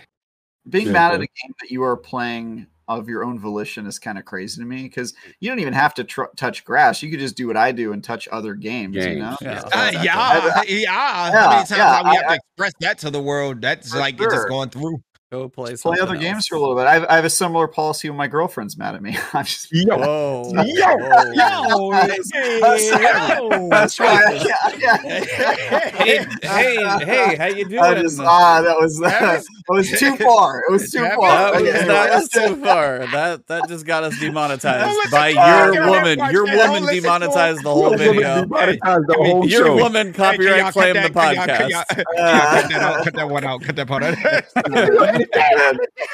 being 0.69 0.87
Yeah, 0.87 0.93
mad 0.93 1.13
at 1.13 1.21
a 1.21 1.27
game 1.27 1.53
that 1.61 1.71
you 1.71 1.83
are 1.83 1.97
playing 1.97 2.67
of 2.87 3.07
your 3.07 3.23
own 3.23 3.39
volition 3.39 3.85
is 3.87 3.99
kind 3.99 4.17
of 4.17 4.25
crazy 4.25 4.61
to 4.61 4.67
me 4.67 4.83
because 4.83 5.13
you 5.39 5.49
don't 5.49 5.59
even 5.59 5.73
have 5.73 5.93
to 5.95 6.03
tr- 6.03 6.23
touch 6.35 6.65
grass. 6.65 7.01
You 7.01 7.09
could 7.09 7.19
just 7.19 7.35
do 7.37 7.47
what 7.47 7.57
I 7.57 7.71
do 7.71 7.93
and 7.93 8.03
touch 8.03 8.27
other 8.31 8.53
games. 8.55 8.95
You 8.95 9.19
know, 9.19 9.37
yeah. 9.41 9.59
So 9.59 9.67
Uh, 9.73 9.91
yeah, 10.03 10.63
yeah. 10.67 11.31
How 11.31 11.49
many 11.49 11.55
times 11.59 11.69
yeah, 11.71 11.95
have 11.95 12.05
we 12.05 12.11
I- 12.11 12.15
have 12.15 12.27
to 12.27 12.35
express 12.35 12.73
that 12.81 12.97
to 12.99 13.09
the 13.09 13.21
world? 13.21 13.61
That's 13.61 13.91
For 13.91 13.99
like 13.99 14.19
it's 14.19 14.33
just 14.33 14.49
going 14.49 14.69
through. 14.69 15.01
Go 15.33 15.49
play 15.49 15.71
Just 15.71 15.81
play 15.81 15.97
something 15.97 16.15
other 16.15 16.21
games 16.21 16.45
for 16.45 16.53
a 16.53 16.59
little 16.59 16.75
bit. 16.75 16.85
I 16.85 16.93
have, 16.93 17.05
I 17.09 17.15
have 17.15 17.25
a 17.25 17.29
similar 17.31 17.67
policy 17.67 18.07
when 18.07 18.17
my 18.17 18.27
girlfriend's 18.27 18.77
mad 18.77 18.93
at 18.93 19.01
me. 19.01 19.17
I'm 19.33 19.43
just 19.45 19.67
Yo, 19.71 19.97
Whoa, 19.97 20.51
Yo, 20.63 20.95
whoa. 20.95 21.91
That's- 21.91 22.29
that's 23.71 23.99
why. 23.99 24.45
Yeah, 24.77 24.97
yeah. 25.03 25.89
hey, 26.03 26.25
hey, 26.43 27.05
hey, 27.05 27.35
how 27.35 27.45
you 27.47 27.65
doing? 27.67 28.01
Just 28.03 28.19
ah, 28.19 28.61
that 28.61 28.77
was 28.79 28.99
that 28.99 29.17
Travis? 29.17 29.47
was 29.69 29.89
too 29.89 30.15
far. 30.17 30.59
It 30.67 30.71
was 30.71 30.91
too 30.91 30.99
Travis? 30.99 31.15
far. 31.15 31.29
That 31.51 31.61
was, 31.61 31.61
Okay, 31.73 31.87
that 31.87 32.13
was 32.15 32.29
too 32.29 32.55
far. 32.63 32.99
That 33.07 33.47
that 33.47 33.67
just 33.69 33.85
got 33.87 34.03
us 34.03 34.19
demonetized 34.19 35.11
by 35.11 35.33
uh, 35.33 35.71
your 35.71 35.73
yeah, 35.73 35.89
woman. 35.89 36.31
Your 36.31 36.43
woman 36.45 36.85
demonetized 36.93 37.63
the 37.63 37.73
whole 37.73 37.95
video. 37.97 38.41
demonetized 38.45 39.07
the 39.07 39.15
whole 39.17 39.47
Your 39.47 39.65
show. 39.65 39.75
woman 39.77 40.07
Hey, 40.07 40.13
can 40.13 40.21
y'all 40.23 40.31
copyright 40.31 40.61
cut 40.61 40.73
claimed 40.73 40.95
the 40.97 41.01
that- 41.01 41.13
can 41.13 41.35
y'all- 41.35 41.45
can 41.45 41.57
podcast. 41.57 41.69
y'all- 41.69 42.63
can 42.63 42.71
y'all 42.81 42.93
cut 42.93 43.03
that. 43.03 43.03
Cut 43.05 43.13
that 43.15 43.29
one 43.29 43.43
out. 43.45 43.61
Cut 43.63 43.75
that 43.77 43.87
part 43.87 44.03
out. 44.03 45.21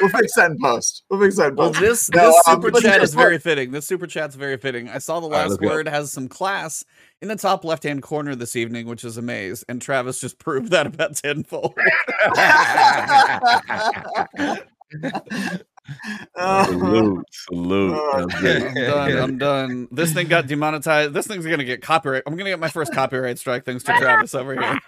We'll 0.02 0.10
fix 0.10 0.34
that 0.36 0.52
in 0.52 0.58
post. 0.60 1.04
We'll 1.10 1.20
fix 1.22 1.38
that 1.38 1.50
in 1.50 1.56
Well, 1.56 1.70
post. 1.70 1.80
this 1.82 2.10
No, 2.12 2.28
this 2.28 2.42
um, 2.48 2.56
super 2.56 2.72
but 2.72 2.82
chat 2.84 2.96
here's 2.98 3.10
is 3.10 3.16
very 3.16 3.38
fitting. 3.38 3.72
This 3.72 3.88
super 3.88 4.08
chat's 4.08 4.36
very 4.36 4.58
fitting. 4.58 4.90
I 4.90 4.98
saw 5.00 5.20
the 5.20 5.28
last 5.28 5.50
let's 5.52 5.62
go. 5.62 5.68
word 5.68 5.88
has 5.88 6.12
some 6.12 6.28
class 6.28 6.84
in 7.22 7.28
the 7.28 7.36
top 7.36 7.64
left 7.66 7.84
hand 7.84 8.02
corner 8.02 8.34
this 8.36 8.56
evening, 8.56 8.88
which 8.88 9.04
is 9.04 9.18
amaze. 9.18 9.64
And 9.70 9.82
Travis 9.82 10.20
just 10.22 10.40
proved 10.40 10.72
that 10.72 10.88
about 10.88 11.16
tenfold. 11.16 11.76
Salute, 16.38 17.26
salute. 17.32 17.94
Oh, 17.98 18.28
That. 18.42 18.68
I'm 18.68 18.74
done. 18.76 19.18
I'm 19.24 19.38
done. 19.40 19.88
This 19.92 20.14
thing 20.14 20.28
got 20.28 20.46
demonetized. 20.48 21.14
This 21.14 21.26
thing's 21.28 21.46
gonna 21.46 21.64
get 21.64 21.82
copyright. 21.82 22.24
I'm 22.28 22.36
gonna 22.36 22.50
get 22.52 22.60
my 22.60 22.70
first 22.70 22.94
copyright 22.94 23.40
strike 23.40 23.66
thanks 23.66 23.84
to 23.86 23.94
Travis 23.98 24.36
over 24.36 24.54
here. 24.56 24.80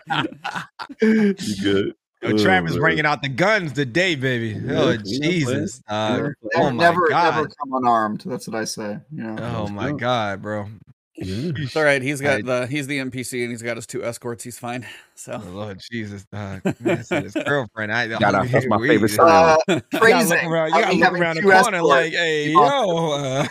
you 1.01 1.33
good? 1.63 1.93
Yo, 2.21 2.37
Travis 2.37 2.71
Oh, 2.71 2.75
man. 2.75 2.81
bringing 2.81 3.05
out 3.05 3.21
the 3.23 3.29
guns 3.29 3.73
today, 3.73 4.15
baby. 4.15 4.59
Oh 4.69 4.91
you 4.91 4.97
Jesus! 4.99 5.81
Uh, 5.87 6.17
never, 6.17 6.35
oh 6.55 6.69
my 6.71 6.83
never, 6.83 7.09
God. 7.09 7.35
never 7.35 7.47
come 7.47 7.73
unarmed. 7.73 8.23
That's 8.25 8.47
what 8.47 8.55
I 8.55 8.65
say. 8.65 8.99
You 9.11 9.23
know. 9.23 9.37
oh 9.65 9.67
my 9.71 9.89
go. 9.91 9.97
God, 9.97 10.41
bro. 10.41 10.67
It's 11.15 11.75
all 11.75 11.83
right. 11.83 12.01
He's 12.01 12.19
got 12.21 12.35
Right. 12.35 12.45
the 12.45 12.67
he's 12.67 12.87
the 12.87 12.97
NPC 12.99 13.41
and 13.43 13.51
he's 13.51 13.61
got 13.61 13.75
his 13.75 13.85
two 13.85 14.03
escorts. 14.03 14.43
He's 14.43 14.57
fine. 14.57 14.85
Oh, 14.87 14.89
So 15.15 15.37
Lord 15.51 15.79
Jesus, 15.91 16.25
dog. 16.31 16.61
Man, 16.79 16.97
his 16.97 17.33
girlfriend. 17.45 17.91
I, 17.91 18.09
Shout 18.17 18.33
out, 18.35 18.47
that's 18.47 18.65
my 18.67 18.77
we- 18.77 18.87
favorite 18.87 19.11
You 19.11 19.17
crazy. 19.99 20.13
Uh, 20.13 20.19
gotta 20.25 20.25
look 20.29 20.43
around, 20.43 20.67
you 20.69 20.81
gotta 20.81 20.95
look 20.97 21.13
around 21.13 21.35
the 21.37 21.41
corner 21.43 21.57
escorts 21.57 21.83
like, 21.87 22.13
hey, 22.13 22.49
yo. 22.51 23.11
Uh, 23.11 23.47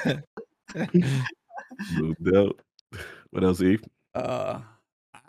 No 1.97 2.15
doubt. 2.23 2.61
What 3.31 3.45
else, 3.45 3.61
Eve? 3.63 3.83
uh 4.15 4.61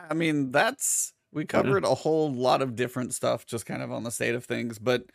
I 0.10 0.14
mean 0.16 0.52
that's 0.52 1.14
we 1.34 1.46
covered 1.46 1.84
a 1.86 1.96
whole 1.96 2.32
lot 2.32 2.62
of 2.62 2.76
different 2.76 3.14
stuff 3.14 3.46
just 3.46 3.66
kind 3.66 3.82
of 3.82 3.92
on 3.92 4.04
the 4.04 4.12
state 4.12 4.36
of 4.36 4.46
things. 4.46 4.80
But 4.80 5.06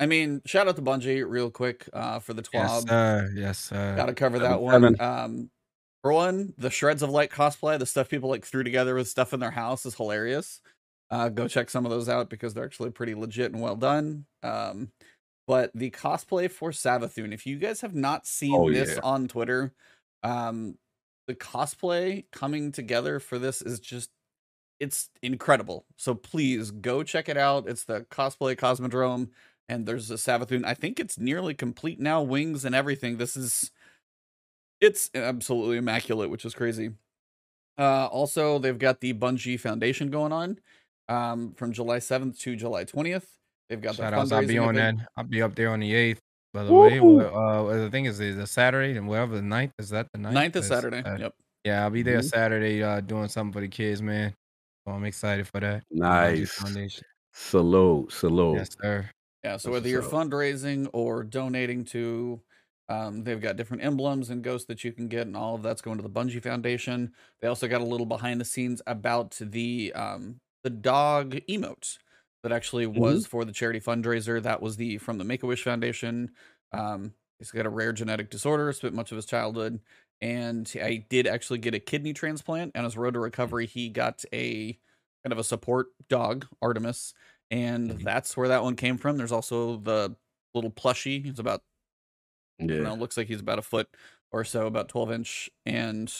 I 0.00 0.06
mean, 0.06 0.42
shout 0.44 0.68
out 0.68 0.76
to 0.76 0.82
Bungie 0.82 1.28
real 1.28 1.50
quick 1.50 1.88
uh 1.92 2.18
for 2.18 2.34
the 2.34 2.44
yes, 2.52 2.84
twab. 2.84 2.88
sir. 2.88 3.30
Yes, 3.34 3.58
sir. 3.58 3.94
Gotta 3.96 4.14
cover 4.14 4.38
that 4.40 4.60
one. 4.60 5.00
Um 5.00 5.50
for 6.02 6.12
one, 6.12 6.52
the 6.58 6.70
threads 6.70 7.02
of 7.02 7.10
light 7.10 7.30
cosplay, 7.30 7.78
the 7.78 7.86
stuff 7.86 8.08
people 8.10 8.28
like 8.28 8.44
threw 8.44 8.62
together 8.62 8.94
with 8.94 9.08
stuff 9.08 9.32
in 9.32 9.40
their 9.40 9.50
house 9.50 9.86
is 9.86 9.94
hilarious. 9.94 10.60
Uh 11.10 11.28
go 11.28 11.48
check 11.48 11.70
some 11.70 11.84
of 11.84 11.90
those 11.90 12.08
out 12.08 12.28
because 12.30 12.54
they're 12.54 12.64
actually 12.64 12.90
pretty 12.90 13.14
legit 13.14 13.52
and 13.52 13.62
well 13.62 13.76
done. 13.76 14.26
Um 14.42 14.90
but 15.46 15.70
the 15.74 15.90
cosplay 15.90 16.50
for 16.50 16.70
Savathun, 16.70 17.34
if 17.34 17.44
you 17.46 17.58
guys 17.58 17.82
have 17.82 17.94
not 17.94 18.26
seen 18.26 18.54
Oh, 18.54 18.70
this 18.70 18.94
yeah. 18.94 19.00
on 19.02 19.28
Twitter, 19.28 19.72
um 20.22 20.76
the 21.26 21.34
cosplay 21.34 22.24
coming 22.32 22.70
together 22.72 23.18
for 23.20 23.38
this 23.38 23.62
is 23.62 23.80
just 23.80 24.10
it's 24.80 25.08
incredible. 25.22 25.84
So 25.96 26.14
please 26.14 26.70
go 26.70 27.02
check 27.02 27.28
it 27.28 27.36
out. 27.36 27.68
It's 27.68 27.84
the 27.84 28.02
cosplay 28.10 28.56
cosmodrome. 28.56 29.28
and 29.68 29.86
there's 29.86 30.10
a 30.10 30.14
Savathun. 30.14 30.64
I 30.64 30.74
think 30.74 31.00
it's 31.00 31.18
nearly 31.18 31.54
complete 31.54 31.98
now, 32.00 32.20
wings 32.22 32.64
and 32.64 32.74
everything. 32.74 33.16
This 33.16 33.36
is 33.36 33.70
it's 34.80 35.10
absolutely 35.14 35.76
immaculate, 35.78 36.28
which 36.30 36.44
is 36.44 36.54
crazy. 36.54 36.90
Uh, 37.78 38.06
also, 38.06 38.58
they've 38.58 38.78
got 38.78 39.00
the 39.00 39.14
Bungie 39.14 39.58
Foundation 39.58 40.10
going 40.10 40.32
on 40.32 40.58
um, 41.08 41.52
from 41.56 41.72
July 41.72 41.98
7th 41.98 42.38
to 42.40 42.54
July 42.56 42.84
20th. 42.84 43.24
They've 43.68 43.80
got 43.80 43.94
Shout 43.96 44.10
the 44.12 44.18
outs. 44.18 44.32
I'll 44.32 44.46
be 44.46 44.58
on 44.58 44.76
event. 44.76 44.98
that. 44.98 45.08
I'll 45.16 45.24
be 45.24 45.40
up 45.42 45.54
there 45.54 45.70
on 45.70 45.80
the 45.80 45.94
eighth. 45.94 46.20
By 46.52 46.64
the 46.64 46.72
way, 46.72 47.00
Woo! 47.00 47.16
Well, 47.16 47.68
uh, 47.70 47.76
the 47.78 47.90
thing 47.90 48.04
is, 48.04 48.20
is 48.20 48.36
a 48.36 48.46
Saturday 48.46 48.96
and 48.96 49.08
whatever 49.08 49.34
the 49.34 49.42
ninth 49.42 49.72
is 49.78 49.88
that 49.90 50.06
the 50.12 50.20
ninth? 50.20 50.34
Ninth 50.34 50.56
is 50.56 50.66
Saturday. 50.68 51.02
Sat- 51.02 51.18
Yep. 51.18 51.34
Yeah, 51.64 51.82
I'll 51.84 51.90
be 51.90 52.02
there 52.02 52.18
Mhm. 52.20 52.24
Saturday, 52.30 52.82
uh, 52.82 53.00
doing 53.00 53.26
something 53.28 53.52
for 53.54 53.60
the 53.60 53.68
kids, 53.68 54.02
man. 54.02 54.34
So 54.86 54.92
I'm 54.92 55.04
excited 55.04 55.48
for 55.48 55.60
that. 55.60 55.84
Nice. 55.90 56.52
Foundation. 56.52 57.04
Salute, 57.32 58.12
salute. 58.12 58.56
Yes, 58.58 58.68
sir. 58.80 59.10
Yeah, 59.42 59.56
so 59.56 59.70
That's 59.70 59.72
whether 59.72 59.88
you're 59.88 60.02
what's 60.02 60.12
up. 60.12 60.30
fundraising 60.30 60.88
or 60.92 61.22
donating 61.24 61.84
to, 61.86 62.42
um, 62.88 63.24
they've 63.24 63.40
got 63.40 63.56
different 63.56 63.82
emblems 63.84 64.30
and 64.30 64.42
ghosts 64.42 64.66
that 64.68 64.84
you 64.84 64.92
can 64.92 65.08
get, 65.08 65.26
and 65.26 65.36
all 65.36 65.54
of 65.54 65.62
that's 65.62 65.82
going 65.82 65.96
to 65.98 66.02
the 66.02 66.10
Bungie 66.10 66.42
Foundation. 66.42 67.12
They 67.40 67.48
also 67.48 67.68
got 67.68 67.80
a 67.80 67.84
little 67.84 68.06
behind 68.06 68.40
the 68.40 68.44
scenes 68.44 68.80
about 68.86 69.36
the 69.40 69.92
um, 69.94 70.40
the 70.62 70.70
dog 70.70 71.36
emotes 71.48 71.98
that 72.42 72.52
actually 72.52 72.86
Mm-hmm. 72.94 73.00
was 73.00 73.26
for 73.26 73.44
the 73.44 73.52
charity 73.52 73.80
fundraiser. 73.80 74.42
That 74.42 74.62
was 74.62 74.76
the 74.76 74.98
from 74.98 75.18
the 75.18 75.24
Make 75.24 75.42
a 75.42 75.46
Wish 75.46 75.62
Foundation. 75.64 76.30
Um, 76.72 77.14
he's 77.38 77.50
got 77.50 77.66
a 77.66 77.70
rare 77.70 77.92
genetic 77.92 78.30
disorder, 78.30 78.72
spent 78.72 78.94
much 78.94 79.12
of 79.12 79.16
his 79.16 79.26
childhood, 79.26 79.80
and 80.24 80.72
I 80.82 81.04
did 81.08 81.26
actually 81.26 81.58
get 81.58 81.74
a 81.74 81.78
kidney 81.78 82.14
transplant. 82.14 82.72
And 82.74 82.84
his 82.84 82.96
road 82.96 83.12
to 83.12 83.20
recovery, 83.20 83.66
he 83.66 83.90
got 83.90 84.24
a 84.32 84.72
kind 85.22 85.32
of 85.32 85.38
a 85.38 85.44
support 85.44 85.88
dog, 86.08 86.46
Artemis, 86.62 87.12
and 87.50 87.90
Mhm. 87.90 88.02
that's 88.04 88.36
where 88.36 88.48
that 88.48 88.62
one 88.62 88.74
came 88.74 88.96
from. 88.96 89.18
There's 89.18 89.32
also 89.32 89.76
the 89.76 90.16
little 90.54 90.70
plushie. 90.70 91.22
He's 91.24 91.38
about 91.38 91.62
Yeah. 92.58 92.66
you 92.76 92.82
know, 92.82 92.94
looks 92.94 93.16
like 93.16 93.26
he's 93.26 93.40
about 93.40 93.58
a 93.58 93.62
foot 93.62 93.88
or 94.32 94.44
so, 94.44 94.66
about 94.66 94.88
12 94.88 95.10
inch, 95.12 95.50
and 95.66 96.12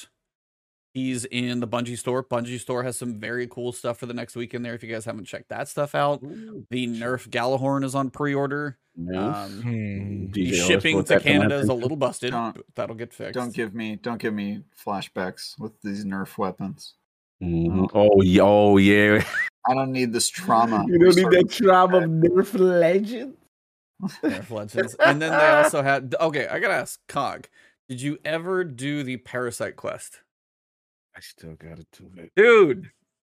he's 0.93 1.25
in 1.25 1.61
the 1.61 1.69
Bungie 1.69 1.97
store. 1.99 2.23
Bungie 2.23 2.61
store 2.61 2.83
has 2.83 2.97
some 2.99 3.19
very 3.19 3.47
cool 3.47 3.73
stuff 3.73 3.99
for 3.99 4.07
the 4.07 4.15
next 4.15 4.37
week 4.37 4.53
in 4.55 4.63
there. 4.63 4.75
If 4.75 4.83
you 4.83 4.91
guys 4.93 5.05
haven't 5.07 5.25
checked 5.27 5.49
that 5.49 5.69
stuff 5.69 5.95
out, 5.95 6.23
Ooh, 6.23 6.67
the 6.71 6.87
Nerf 6.87 7.29
Gjallarhorn 7.29 7.85
is 7.85 7.95
on 7.95 8.11
pre-order. 8.11 8.79
Nice. 8.97 9.47
Um, 9.51 9.63
Hmm. 9.63 10.31
the 10.33 10.47
DJ, 10.47 10.51
let's 10.53 10.67
shipping 10.67 10.97
to 10.99 11.03
that 11.05 11.23
to 11.23 11.25
my 11.29 11.33
Canada 11.33 11.57
is 11.57 11.69
a 11.69 11.75
little 11.75 11.97
busted. 11.97 12.31
Don't- 12.33 12.55
but 12.57 12.65
that'll 12.75 12.97
get 12.97 13.13
fixed. 13.13 13.35
Don't 13.35 13.55
give 13.55 13.75
me 13.75 13.97
don't 13.97 14.19
give 14.21 14.35
me 14.35 14.65
flashbacks 14.85 15.59
with 15.59 15.73
these 15.83 16.05
Nerf 16.05 16.39
weapons. 16.39 16.95
Mhm. 17.43 17.91
Oh 17.95 18.23
yeah, 18.23 18.43
oh 18.43 18.77
yeah. 18.77 19.25
I 19.67 19.75
don't 19.75 19.93
need 19.93 20.13
this 20.13 20.29
trauma. 20.29 20.85
you 20.89 20.99
don't 20.99 21.17
need 21.17 21.23
Sorry. 21.23 21.43
that 21.43 21.51
trauma 21.51 21.97
of 21.99 22.05
Nerf 22.11 22.59
legend. 22.59 23.37
Nerf 24.03 24.51
Legends. 24.51 24.95
and 24.97 25.23
then 25.23 25.31
they 25.31 25.47
also 25.63 25.83
had. 25.83 26.15
Okay, 26.21 26.47
I 26.49 26.59
gotta 26.59 26.75
ask, 26.75 27.01
Cog, 27.09 27.49
did 27.89 28.03
you 28.03 28.19
ever 28.25 28.65
do 28.65 29.03
the 29.03 29.17
Parasite 29.19 29.77
quest, 29.77 30.21
I 31.17 31.21
still 31.21 31.55
gotta 31.55 31.87
do 31.93 32.11
it. 32.17 32.33
dude? 32.37 32.91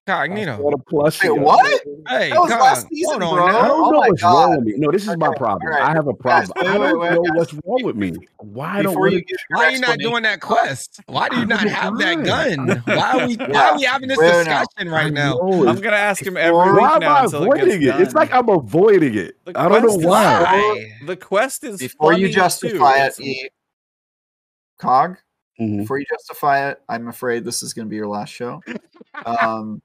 Cognito. 0.05 0.59
What 0.59 0.73
a 0.73 0.77
plushie. 0.77 1.31
Wait, 1.31 1.39
what? 1.41 1.81
Hey, 2.07 2.29
That 2.29 2.39
was 2.39 2.51
Cog, 2.51 2.61
last 2.61 2.87
season, 2.89 3.21
hold 3.21 3.39
on 3.39 3.51
bro. 3.51 3.59
I 3.59 3.67
don't 3.67 3.83
Oh 3.85 3.89
know 3.91 3.99
what's 3.99 4.21
God. 4.21 4.33
wrong 4.33 4.57
with 4.57 4.65
me. 4.65 4.73
No, 4.77 4.91
this 4.91 5.07
is 5.07 5.17
my 5.17 5.33
problem. 5.35 5.63
all 5.63 5.69
right. 5.69 5.89
I 5.89 5.93
have 5.93 6.07
a 6.07 6.13
problem. 6.13 6.51
wait, 6.55 6.67
I 6.67 6.77
don't 6.77 6.99
wait, 6.99 7.11
know 7.11 7.21
guys. 7.23 7.31
what's 7.33 7.53
wrong 7.53 7.83
with 7.83 7.95
me. 7.95 8.13
Why 8.37 8.83
don't 8.83 8.99
we? 8.99 9.13
you 9.13 9.19
get 9.21 9.29
your 9.49 9.57
Why 9.59 9.65
are 9.65 9.71
you 9.71 9.79
not 9.79 9.97
doing 9.99 10.23
that 10.23 10.41
quest? 10.41 10.99
Why 11.07 11.29
do 11.29 11.39
you 11.39 11.45
not 11.47 11.67
have 11.67 11.97
that 11.97 12.23
gun? 12.23 12.83
Why 12.85 13.11
are 13.13 13.27
we 13.27 13.35
why 13.47 13.69
are 13.69 13.77
we 13.77 13.83
having 13.83 14.07
this 14.07 14.19
Wait, 14.19 14.27
no. 14.27 14.43
discussion 14.43 14.89
right 14.89 15.11
now? 15.11 15.39
I'm 15.39 15.81
gonna 15.81 15.95
ask 15.95 16.25
him 16.25 16.37
every 16.37 16.53
Why 16.53 16.71
week 16.71 16.81
Why 16.81 16.95
am 16.97 17.03
I 17.03 17.23
until 17.23 17.43
it 17.43 17.47
avoiding 17.47 17.81
it? 17.81 17.99
It's 18.01 18.13
like 18.13 18.31
I'm 18.31 18.49
avoiding 18.49 19.15
it. 19.15 19.35
The 19.45 19.59
I 19.59 19.67
don't 19.67 19.87
know 19.87 20.07
why. 20.07 20.43
Why? 20.43 20.85
The 21.05 21.17
quest 21.17 21.63
is 21.63 21.79
Before 21.79 22.13
you 22.13 22.29
justify 22.29 23.07
too. 23.07 23.15
it, 23.17 23.51
Cog, 24.77 25.17
Mhm. 25.59 25.79
before 25.79 25.99
you 25.99 26.05
justify 26.11 26.69
it, 26.69 26.81
I'm 26.89 27.07
afraid 27.07 27.45
this 27.45 27.63
is 27.63 27.73
going 27.73 27.87
to 27.87 27.89
be 27.89 27.95
your 27.95 28.07
last 28.07 28.29
show. 28.29 28.61
Um, 29.25 29.81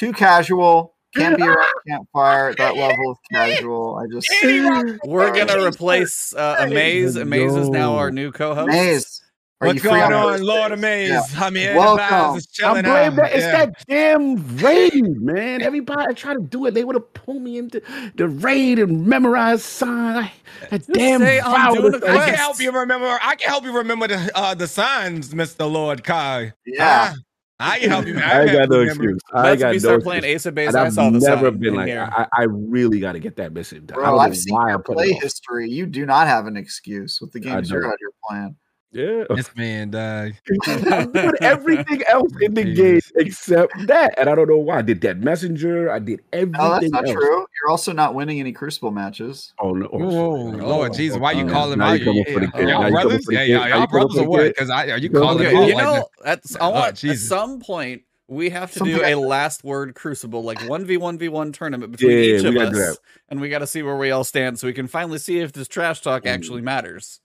too 0.00 0.12
casual, 0.12 0.94
can't 1.14 1.36
be 1.36 1.42
around 1.44 1.72
campfire. 1.88 2.54
That 2.54 2.74
level 2.76 3.10
of 3.12 3.18
casual, 3.32 3.96
I 4.02 4.06
just 4.12 4.28
We're 5.04 5.32
gonna 5.32 5.64
replace 5.64 6.34
uh, 6.34 6.56
Uhmaayyze. 6.56 7.22
Uhmaayyze 7.22 7.58
is 7.58 7.68
now 7.68 7.94
our 7.96 8.10
new 8.10 8.32
co-host. 8.32 8.68
Maze. 8.68 9.22
Are 9.62 9.66
What's 9.66 9.82
going 9.82 10.00
on 10.00 10.12
on, 10.14 10.42
Lord 10.42 10.72
Uhmaayyze? 10.72 11.08
Yeah. 11.08 11.22
I 11.44 11.50
mean, 11.50 11.76
Welcome. 11.76 12.00
everybody's 12.02 12.46
I 12.46 12.50
chilling 12.50 12.82
blame 12.84 13.12
out. 13.12 13.16
that. 13.16 13.32
It's 13.34 13.44
Yeah. 13.44 13.66
that 13.66 13.84
damn 13.86 14.56
raid, 14.56 15.20
man. 15.20 15.60
Everybody 15.60 16.06
I 16.08 16.14
try 16.14 16.32
to 16.32 16.40
do 16.40 16.64
it. 16.64 16.72
They 16.72 16.82
would 16.82 16.94
have 16.96 17.12
pulled 17.12 17.42
me 17.42 17.58
into 17.58 17.82
the 18.14 18.26
raid 18.26 18.78
and 18.78 19.06
memorize 19.06 19.62
sign. 19.62 20.16
I, 20.16 20.32
that 20.70 20.86
damn 20.86 21.20
say, 21.20 21.40
I'm 21.40 21.74
doing 21.74 21.92
was- 21.92 22.02
a 22.02 22.08
I 22.10 22.24
can 22.24 22.34
help 22.36 22.58
you 22.58 22.72
remember. 22.72 23.18
I 23.20 23.34
can 23.34 23.50
help 23.50 23.64
you 23.64 23.76
remember 23.76 24.08
the 24.08 24.30
uh, 24.34 24.54
the 24.54 24.66
signs, 24.66 25.34
Mister 25.34 25.66
Lord 25.66 26.04
Kai. 26.04 26.54
Yeah. 26.64 27.12
I 27.60 27.78
can 27.78 27.90
help 27.90 28.06
you. 28.06 28.18
I 28.18 28.40
ain't 28.40 28.50
can 28.50 28.58
got 28.60 28.68
no 28.70 28.80
excuse. 28.80 29.18
I 29.32 29.42
Let's 29.42 29.50
ain't 29.52 29.60
got 29.60 29.68
we 29.68 29.74
no 29.74 29.78
start 29.78 30.02
playing. 30.02 30.24
Ace 30.24 30.46
of 30.46 30.54
Base. 30.54 30.68
And 30.68 30.76
I 30.78 30.86
I've 30.86 30.92
saw 30.94 31.10
the 31.10 31.18
never 31.18 31.50
sign 31.50 31.58
been 31.58 31.74
like, 31.74 31.88
here. 31.88 32.08
I, 32.10 32.26
I 32.32 32.42
really 32.44 33.00
got 33.00 33.12
to 33.12 33.20
get 33.20 33.36
that 33.36 33.52
message. 33.52 33.84
I 33.92 33.94
Bro, 33.94 34.04
don't 34.04 34.14
know 34.16 34.18
I've 34.20 34.36
seen 34.36 34.54
why 34.54 34.72
I 34.72 34.76
play 34.78 35.12
history. 35.12 35.70
You 35.70 35.86
do 35.86 36.06
not 36.06 36.26
have 36.26 36.46
an 36.46 36.56
excuse 36.56 37.20
with 37.20 37.32
the 37.32 37.40
games 37.40 37.70
you're 37.70 37.82
don't. 37.82 37.92
out 37.92 37.98
here 38.00 38.10
playing. 38.28 38.56
Yeah. 38.92 39.24
This 39.30 39.54
man 39.54 39.90
died. 39.90 40.36
I 40.66 41.06
put 41.06 41.42
everything 41.42 42.02
else 42.08 42.32
in 42.40 42.54
the 42.54 42.64
game 42.74 43.00
except 43.16 43.72
that, 43.86 44.18
and 44.18 44.28
I 44.28 44.34
don't 44.34 44.48
know 44.48 44.56
why. 44.56 44.78
I 44.78 44.82
did 44.82 45.00
that 45.02 45.18
messenger. 45.18 45.90
I 45.90 46.00
did 46.00 46.20
everything. 46.32 46.60
No, 46.60 46.70
that's 46.70 46.90
not 46.90 47.04
else. 47.06 47.12
true. 47.12 47.46
You're 47.62 47.70
also 47.70 47.92
not 47.92 48.14
winning 48.14 48.40
any 48.40 48.52
Crucible 48.52 48.90
matches. 48.90 49.54
Oh 49.60 49.72
no! 49.72 49.86
Whoa, 49.86 50.06
Oh, 50.08 50.50
Lord 50.50 50.90
oh, 50.92 50.94
Jesus, 50.94 51.18
why 51.18 51.32
you 51.32 51.44
oh, 51.44 51.50
calling 51.50 51.78
now 51.78 51.92
him 51.92 52.08
out? 52.08 52.16
you 52.16 52.24
Yeah, 52.26 52.32
for 52.32 52.60
yeah. 52.60 52.66
Y'all 52.66 52.84
you 52.86 52.90
brothers? 52.90 53.24
for 53.24 53.32
Yeah, 53.32 53.42
yeah, 53.44 53.54
Now 53.58 53.64
you 53.66 53.70
y'all 53.70 53.86
coming 53.86 53.88
brothers 53.88 54.16
for 54.16 54.22
or 54.22 54.28
what? 54.28 54.46
Because 54.48 54.70
I 54.70 54.90
are 54.90 54.98
you 54.98 55.02
You 55.04 55.10
calling 55.10 55.38
for 55.38 55.44
him 55.44 55.50
the 55.54 55.56
out 55.56 55.60
you 55.62 55.68
kid? 55.68 55.74
like 55.76 55.84
know, 55.84 56.08
at, 56.24 56.40
I 56.60 56.66
Oh, 56.66 56.70
want, 56.70 57.04
at 57.04 57.16
some 57.18 57.60
point 57.60 58.02
we 58.26 58.50
have 58.50 58.72
to 58.72 58.78
Something 58.80 58.96
do 58.96 59.04
a 59.04 59.14
last 59.14 59.62
word 59.64 59.94
crucible, 59.94 60.42
like 60.42 60.60
one 60.62 60.84
v 60.84 60.96
one 60.96 61.18
v 61.18 61.28
one 61.28 61.52
tournament 61.52 61.92
between 61.92 62.10
Yeah, 62.18 62.38
each 62.38 62.44
of 62.44 62.56
us, 62.56 62.98
and 63.28 63.40
we 63.40 63.48
got 63.50 63.58
to 63.60 63.66
see 63.66 63.82
where 63.82 63.96
we 63.96 64.10
all 64.10 64.24
stand, 64.24 64.58
so 64.58 64.66
we 64.66 64.72
can 64.72 64.86
finally 64.88 65.18
see 65.18 65.38
if 65.38 65.52
this 65.52 65.68
trash 65.68 66.00
talk 66.00 66.24
Mm. 66.24 66.30
actually 66.34 66.62
matters. 66.62 67.20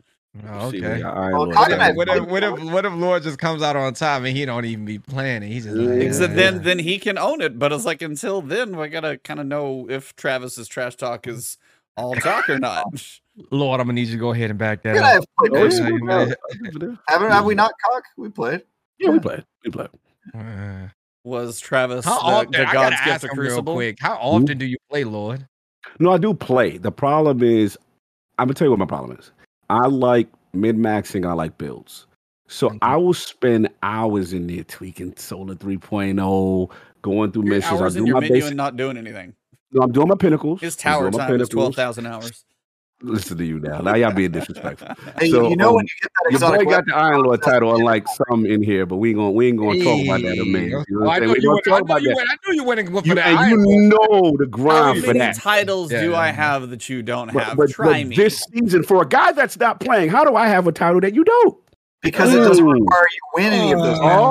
Oh, 0.49 0.67
okay. 0.67 0.79
man, 0.81 1.01
Well, 1.01 1.31
Lord 1.45 1.55
Kyle 1.55 1.95
What 1.95 2.09
if, 2.09 2.25
what 2.27 2.43
if 2.43 2.63
what 2.71 2.85
if 2.85 2.93
Lord 2.93 3.23
just 3.23 3.39
comes 3.39 3.61
out 3.61 3.75
on 3.75 3.93
time 3.93 4.25
and 4.25 4.35
he 4.35 4.45
don't 4.45 4.65
even 4.65 4.83
be 4.85 4.99
planning? 4.99 5.49
He's 5.51 5.63
just 5.63 5.75
like, 5.77 5.87
Yeah. 5.87 6.05
Except 6.05 6.31
yeah, 6.31 6.35
then, 6.35 6.53
yeah. 6.55 6.61
then 6.61 6.79
he 6.79 6.99
can 6.99 7.17
own 7.17 7.41
it. 7.41 7.57
But 7.57 7.71
it's 7.71 7.85
like 7.85 8.01
until 8.01 8.41
then, 8.41 8.75
we 8.77 8.87
gotta 8.89 9.17
kind 9.17 9.39
of 9.39 9.45
know 9.45 9.87
if 9.89 10.15
Travis's 10.15 10.67
trash 10.67 10.95
talk 10.95 11.27
is 11.27 11.57
all 11.97 12.15
talk 12.15 12.49
or 12.49 12.59
not. 12.59 12.85
Lord, 13.51 13.79
I'm 13.79 13.87
gonna 13.87 13.93
need 13.95 14.07
you 14.07 14.13
to 14.15 14.19
go 14.19 14.31
ahead 14.31 14.49
and 14.49 14.59
back 14.59 14.81
that 14.83 14.93
Good, 14.93 15.03
I 15.03 15.09
up. 15.09 15.13
have 15.13 15.25
played 15.39 15.51
Crucible. 15.51 15.89
yeah, 16.09 16.25
you 16.71 16.79
know. 16.79 16.97
Haven't 17.07 17.31
have 17.31 17.45
we 17.45 17.55
not, 17.55 17.71
Cog? 17.85 18.03
We 18.17 18.29
played. 18.29 18.63
Yeah, 18.99 19.09
we 19.11 19.19
played. 19.19 19.45
We 19.63 19.71
played. 19.71 19.89
Uh, 20.33 20.87
Was 21.23 21.59
Travis 21.59 22.03
How 22.05 22.17
the, 22.19 22.23
often? 22.25 22.51
the 22.51 22.67
I 22.67 22.73
God's 22.73 22.95
gotta 22.95 23.09
gift 23.09 23.23
of 23.25 23.29
him 23.31 23.39
real 23.39 23.63
quick. 23.63 23.97
How 23.99 24.15
often 24.15 24.57
do 24.57 24.65
you 24.65 24.77
play, 24.89 25.03
Lord? 25.05 25.47
No, 25.99 26.11
I 26.11 26.17
do 26.17 26.33
play. 26.33 26.77
The 26.77 26.91
problem 26.91 27.41
is, 27.43 27.77
I'm 28.37 28.47
gonna 28.47 28.53
tell 28.55 28.65
you 28.65 28.71
what 28.71 28.79
my 28.79 28.85
problem 28.85 29.17
is. 29.17 29.31
I 29.69 29.87
like 29.87 30.27
mid 30.53 30.77
maxing. 30.77 31.27
I 31.27 31.33
like 31.33 31.57
builds. 31.57 32.07
So. 32.47 32.77
I 32.81 32.95
will 32.97 33.13
spend 33.13 33.69
hours 33.81 34.33
in 34.33 34.45
there 34.47 34.63
tweaking 34.63 35.15
Solar 35.17 35.55
3.0, 35.55 36.71
going 37.01 37.31
through 37.31 37.45
Your 37.45 37.55
missions. 37.55 37.81
I 37.81 37.89
do 37.89 37.97
in 37.99 38.05
your 38.05 38.13
my 38.15 38.19
menu 38.21 38.33
basic. 38.35 38.47
and 38.49 38.57
not 38.57 38.77
doing 38.77 38.97
anything. 38.97 39.33
No, 39.71 39.81
I'm 39.83 39.91
doing 39.91 40.07
my 40.07 40.15
pinnacles. 40.15 40.61
His 40.61 40.75
I'm 40.75 40.79
tower 40.81 41.11
time 41.11 41.21
is 41.21 41.27
pinnacles. 41.27 41.49
twelve 41.49 41.75
thousand 41.75 42.05
hours. 42.05 42.45
Listen 43.01 43.37
to 43.37 43.43
you 43.45 43.59
now. 43.59 43.79
Now 43.81 43.95
y'all 43.95 44.13
being 44.13 44.31
disrespectful. 44.31 44.87
Hey, 45.19 45.29
So, 45.29 45.49
you 45.49 45.57
know 45.57 45.69
um, 45.69 45.75
when 45.75 45.85
you 45.85 45.93
get 46.01 46.11
that 46.39 46.57
Your 46.57 46.65
boy 46.65 46.71
got 46.71 46.85
the 46.85 46.95
Iron 46.95 47.21
Lord 47.23 47.41
title, 47.43 47.75
unlike 47.75 48.05
some 48.29 48.45
in 48.45 48.63
here, 48.63 48.85
but 48.85 48.95
we 48.97 49.09
ain't 49.09 49.17
gonna 49.17 49.31
we 49.31 49.47
ain't 49.49 49.57
gonna 49.57 49.83
talk 49.83 49.99
about 50.05 50.21
that. 50.21 50.37
man. 50.37 50.39
Amazing. 50.39 50.85
You 50.87 50.99
know 50.99 51.05
what 51.05 51.09
I 51.09 51.15
I'm 51.17 51.23
know 51.25 51.31
We 51.33 51.35
you 51.35 51.41
gonna 51.41 51.53
went. 51.55 51.67
I 51.67 51.69
talk 51.71 51.81
about 51.81 52.01
you 52.01 52.07
that. 52.09 52.15
went. 52.15 52.29
I 52.29 52.35
knew 52.47 52.55
you 52.55 52.63
went 52.63 52.79
and 52.79 52.89
went 52.93 53.05
for 53.05 53.09
You, 53.09 53.15
that. 53.15 53.27
and 53.27 53.37
Iron 53.37 53.69
you 53.69 53.81
know 53.89 54.37
the 54.37 54.45
How 54.45 54.49
grind 54.49 55.01
for 55.01 55.07
many 55.07 55.19
that. 55.19 55.35
titles 55.35 55.89
do 55.89 56.11
Yeah. 56.11 56.17
I 56.17 56.31
have 56.31 56.69
that 56.69 56.87
you 56.89 57.03
don't 57.03 57.33
But, 57.33 57.43
have? 57.43 57.57
but, 57.57 57.69
Try 57.69 57.85
but 58.03 58.07
me. 58.07 58.15
this 58.15 58.43
season, 58.53 58.83
for 58.83 59.01
a 59.01 59.07
guy 59.07 59.33
that's 59.33 59.59
not 59.59 59.81
playing, 59.81 60.09
how 60.09 60.23
do 60.23 60.35
I 60.35 60.47
have 60.47 60.65
a 60.65 60.71
title 60.71 61.01
that 61.01 61.13
you 61.13 61.23
don't? 61.25 61.57
Because 62.05 62.33
it 62.33 62.37
doesn't 62.37 62.65
Ooh. 62.65 62.71
require 62.71 63.05
you 63.11 63.19
win 63.33 63.53
any 63.53 63.71
of 63.73 63.79
those. 63.79 63.99
Uh, 63.99 64.03
matches. 64.03 64.21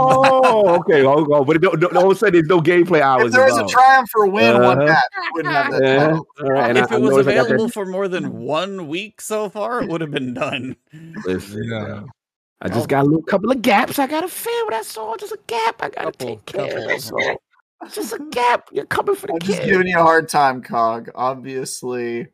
Oh, 0.45 0.77
okay. 0.81 1.03
Oh, 1.05 1.27
oh, 1.31 1.45
but 1.45 1.57
it 1.57 1.59
don't, 1.61 1.79
don't, 1.79 1.93
don't 1.93 2.17
say 2.17 2.31
there's 2.31 2.47
no 2.47 2.61
gameplay 2.61 3.01
hours. 3.03 3.27
if 3.27 3.33
there 3.33 3.45
was 3.45 3.59
a 3.59 3.67
triumph 3.67 4.09
or 4.15 4.27
win 4.29 4.55
one 4.63 4.79
Uh-huh. 4.79 4.87
match, 4.87 5.03
you 5.15 5.31
wouldn't 5.35 5.55
have 5.55 5.73
that 5.73 5.83
Yeah, 5.83 6.19
all 6.43 6.51
right. 6.51 6.77
If 6.77 6.91
I, 6.91 6.97
it 6.97 7.01
was 7.03 7.19
available 7.19 7.69
for 7.69 7.85
more 7.85 8.09
than 8.09 8.39
one 8.39 8.89
week 8.89 9.21
so 9.21 9.49
far, 9.51 9.83
it 9.83 9.89
would 9.89 10.01
have 10.01 10.11
been 10.11 10.33
done. 10.35 10.77
Listen, 11.27 11.65
yeah. 11.71 12.03
I 12.63 12.69
just 12.69 12.89
got 12.89 13.03
a 13.03 13.07
little 13.07 13.23
couple 13.23 13.51
of 13.51 13.61
gaps 13.61 13.99
I 13.99 14.07
gotta 14.07 14.29
fill. 14.29 14.71
That's 14.71 14.97
all. 14.97 15.17
Just 15.19 15.33
a 15.33 15.39
gap 15.47 15.83
I 15.83 15.91
gotta 15.91 16.13
couple, 16.13 16.27
take 16.29 16.47
care 16.47 16.67
couple. 16.67 16.83
of. 16.83 16.89
That's 16.89 17.13
all. 17.13 17.37
Just 17.93 18.15
a 18.15 18.19
gap. 18.31 18.69
You're 18.73 18.87
coming 18.87 19.15
for 19.15 19.27
the 19.27 19.35
I'm 19.35 19.39
just 19.41 19.63
giving 19.63 19.87
you 19.89 19.99
a 19.99 20.03
hard 20.03 20.29
time, 20.31 20.63
Cog. 20.63 21.11
Obviously, 21.15 22.29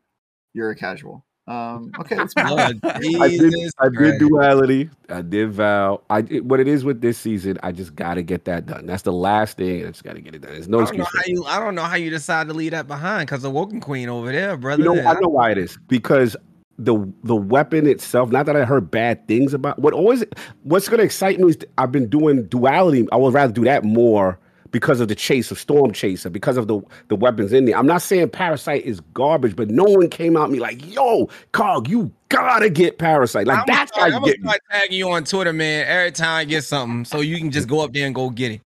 you're 0.54 0.70
a 0.70 0.76
casual. 0.76 1.24
Um, 1.50 1.90
okay, 1.98 2.16
let's 2.16 2.34
move 2.36 2.46
on. 2.46 2.80
I 2.84 2.98
did. 3.28 3.72
I 3.80 3.88
did 3.88 4.18
duality. 4.20 4.88
I 5.08 5.22
did 5.22 5.50
vow. 5.50 6.00
I 6.08 6.20
did, 6.20 6.48
what 6.48 6.60
it 6.60 6.68
is 6.68 6.84
with 6.84 7.00
this 7.00 7.18
season. 7.18 7.58
I 7.64 7.72
just 7.72 7.96
got 7.96 8.14
to 8.14 8.22
get 8.22 8.44
that 8.44 8.66
done. 8.66 8.86
That's 8.86 9.02
the 9.02 9.12
last 9.12 9.56
thing. 9.56 9.84
I 9.84 9.88
just 9.88 10.04
got 10.04 10.14
to 10.14 10.20
get 10.20 10.36
it 10.36 10.42
done. 10.42 10.52
There's 10.52 10.68
no 10.68 10.78
I 10.78 10.84
don't 10.84 10.98
know 10.98 11.02
excuse. 11.02 11.24
how 11.24 11.26
you. 11.26 11.44
I 11.46 11.58
don't 11.58 11.74
know 11.74 11.82
how 11.82 11.96
you 11.96 12.08
decide 12.08 12.46
to 12.48 12.54
leave 12.54 12.70
that 12.70 12.86
behind 12.86 13.26
because 13.26 13.42
the 13.42 13.50
Woken 13.50 13.80
Queen 13.80 14.08
over 14.08 14.30
there, 14.30 14.56
brother. 14.56 14.84
You 14.84 14.94
know, 14.94 15.10
I 15.10 15.14
know 15.14 15.28
why 15.28 15.50
it 15.50 15.58
is 15.58 15.76
because 15.88 16.36
the 16.78 17.12
the 17.24 17.34
weapon 17.34 17.88
itself. 17.88 18.30
Not 18.30 18.46
that 18.46 18.54
I 18.54 18.64
heard 18.64 18.88
bad 18.88 19.26
things 19.26 19.52
about. 19.52 19.80
What 19.80 19.92
always 19.92 20.24
what's 20.62 20.88
going 20.88 20.98
to 20.98 21.04
excite 21.04 21.40
me 21.40 21.48
is 21.48 21.58
I've 21.78 21.90
been 21.90 22.08
doing 22.08 22.44
duality. 22.44 23.08
I 23.10 23.16
would 23.16 23.34
rather 23.34 23.52
do 23.52 23.64
that 23.64 23.82
more 23.82 24.38
because 24.70 25.00
of 25.00 25.08
the 25.08 25.14
chase 25.14 25.50
of 25.50 25.58
Storm 25.58 25.92
Chaser, 25.92 26.30
because 26.30 26.56
of 26.56 26.68
the 26.68 26.80
the 27.08 27.16
weapons 27.16 27.52
in 27.52 27.64
there. 27.64 27.76
I'm 27.76 27.86
not 27.86 28.02
saying 28.02 28.30
Parasite 28.30 28.84
is 28.84 29.00
garbage, 29.14 29.56
but 29.56 29.68
no 29.70 29.84
one 29.84 30.08
came 30.08 30.36
out 30.36 30.50
me 30.50 30.58
like, 30.58 30.94
"Yo, 30.94 31.28
Cog, 31.52 31.88
you 31.88 32.10
gotta 32.28 32.70
get 32.70 32.98
Parasite." 32.98 33.46
Like 33.46 33.58
I'm 33.58 33.64
that's 33.66 33.96
you 33.96 34.02
I'm 34.02 34.12
gonna 34.12 34.34
start 34.42 34.60
tagging 34.70 34.98
you 34.98 35.10
on 35.10 35.24
Twitter, 35.24 35.52
man. 35.52 35.86
Every 35.86 36.12
time 36.12 36.36
I 36.36 36.44
get 36.44 36.64
something, 36.64 37.04
so 37.04 37.20
you 37.20 37.38
can 37.38 37.50
just 37.50 37.68
go 37.68 37.80
up 37.80 37.92
there 37.92 38.06
and 38.06 38.14
go 38.14 38.30
get 38.30 38.52
it. 38.52 38.60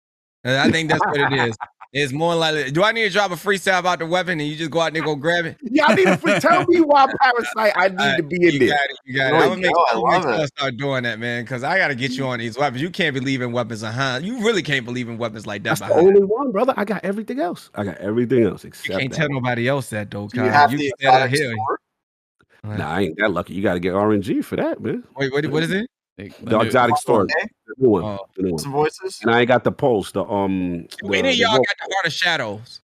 I 0.43 0.71
think 0.71 0.89
that's 0.89 1.05
what 1.05 1.19
it 1.19 1.33
is. 1.33 1.55
It's 1.93 2.13
more 2.13 2.33
like, 2.35 2.71
do 2.71 2.83
I 2.83 2.93
need 2.93 3.03
to 3.03 3.09
drop 3.09 3.31
a 3.31 3.35
freestyle 3.35 3.79
about 3.79 3.99
the 3.99 4.05
weapon 4.05 4.39
and 4.39 4.47
you 4.47 4.55
just 4.55 4.71
go 4.71 4.79
out 4.79 4.93
there 4.93 5.01
and 5.01 5.05
go 5.05 5.15
grab 5.15 5.45
it? 5.45 5.57
Y'all 5.61 5.93
need 5.93 6.05
to 6.05 6.15
free- 6.17 6.39
tell 6.39 6.65
me 6.67 6.79
why 6.79 7.05
Parasite 7.21 7.73
I 7.75 7.89
need 7.89 7.99
Alright, 7.99 8.17
to 8.17 8.23
be 8.23 8.35
in 8.37 8.53
you 8.53 8.59
there. 8.59 8.69
got 8.69 8.89
it. 8.89 8.97
You 9.03 9.17
got 9.17 9.27
it. 9.27 9.31
There 9.31 9.35
I'm 9.35 9.41
we 9.41 9.49
gonna 9.49 9.61
make, 9.61 9.73
go, 9.75 9.81
I 9.83 9.91
I'm 9.91 9.95
make 9.97 10.03
love 10.13 10.21
sure 10.23 10.31
I 10.31 10.43
it. 10.43 10.47
start 10.47 10.77
doing 10.77 11.03
that, 11.03 11.19
man, 11.19 11.43
because 11.43 11.63
I 11.63 11.77
gotta 11.77 11.95
get 11.95 12.11
you 12.11 12.25
on 12.27 12.39
these 12.39 12.57
weapons. 12.57 12.81
You 12.81 12.89
can't 12.91 13.13
believe 13.13 13.41
in 13.41 13.51
weapons 13.51 13.81
huh? 13.81 14.19
You 14.23 14.39
really 14.41 14.63
can't 14.63 14.85
believe 14.85 15.09
in 15.09 15.17
weapons 15.17 15.45
like 15.45 15.63
that 15.63 15.79
That's 15.79 15.91
the 15.91 15.99
only 15.99 16.23
one, 16.23 16.53
brother. 16.53 16.73
I 16.77 16.85
got 16.85 17.03
everything 17.03 17.41
else. 17.41 17.69
I 17.75 17.83
got 17.83 17.97
everything 17.97 18.43
else 18.45 18.63
You 18.63 18.71
can't 18.71 19.11
that. 19.11 19.17
tell 19.17 19.29
nobody 19.29 19.67
else 19.67 19.89
that 19.89 20.09
though. 20.11 20.29
Do 20.29 20.43
you 20.43 20.49
have 20.49 20.71
You 20.71 20.77
the 20.77 20.83
can 20.91 20.97
say 20.99 21.05
that 21.11 21.33
exotic 21.33 21.57
here. 21.57 22.77
Nah, 22.77 22.89
I 22.89 23.01
ain't 23.01 23.17
that 23.17 23.31
lucky. 23.31 23.53
You 23.55 23.63
got 23.63 23.73
to 23.73 23.79
get 23.79 23.93
RNG 23.93 24.45
for 24.45 24.55
that, 24.55 24.79
man. 24.79 25.03
Wait, 25.17 25.31
what, 25.33 25.45
what 25.47 25.63
is 25.63 25.71
it? 25.71 25.89
Like, 26.21 26.37
The 26.39 26.57
new- 26.57 26.61
exotic 26.65 26.97
story, 26.97 27.23
Okay, 27.23 27.47
the 27.67 27.73
new 27.77 27.89
one, 27.89 28.03
Oh. 28.03 28.19
the 28.35 28.43
new 28.43 28.49
one. 28.51 28.57
some 28.59 28.71
voices. 28.71 29.19
And 29.21 29.31
I 29.31 29.39
ain't 29.39 29.47
got 29.47 29.63
the 29.63 29.71
pulse. 29.71 30.11
The 30.11 30.23
um. 30.25 30.87
We 31.03 31.17
the- 31.17 31.23
need 31.23 31.39
y'all 31.39 31.57
rope. 31.57 31.65
got 31.67 31.75
the 31.87 31.93
Heart 31.95 32.05
of 32.07 32.13
Shadows. 32.13 32.81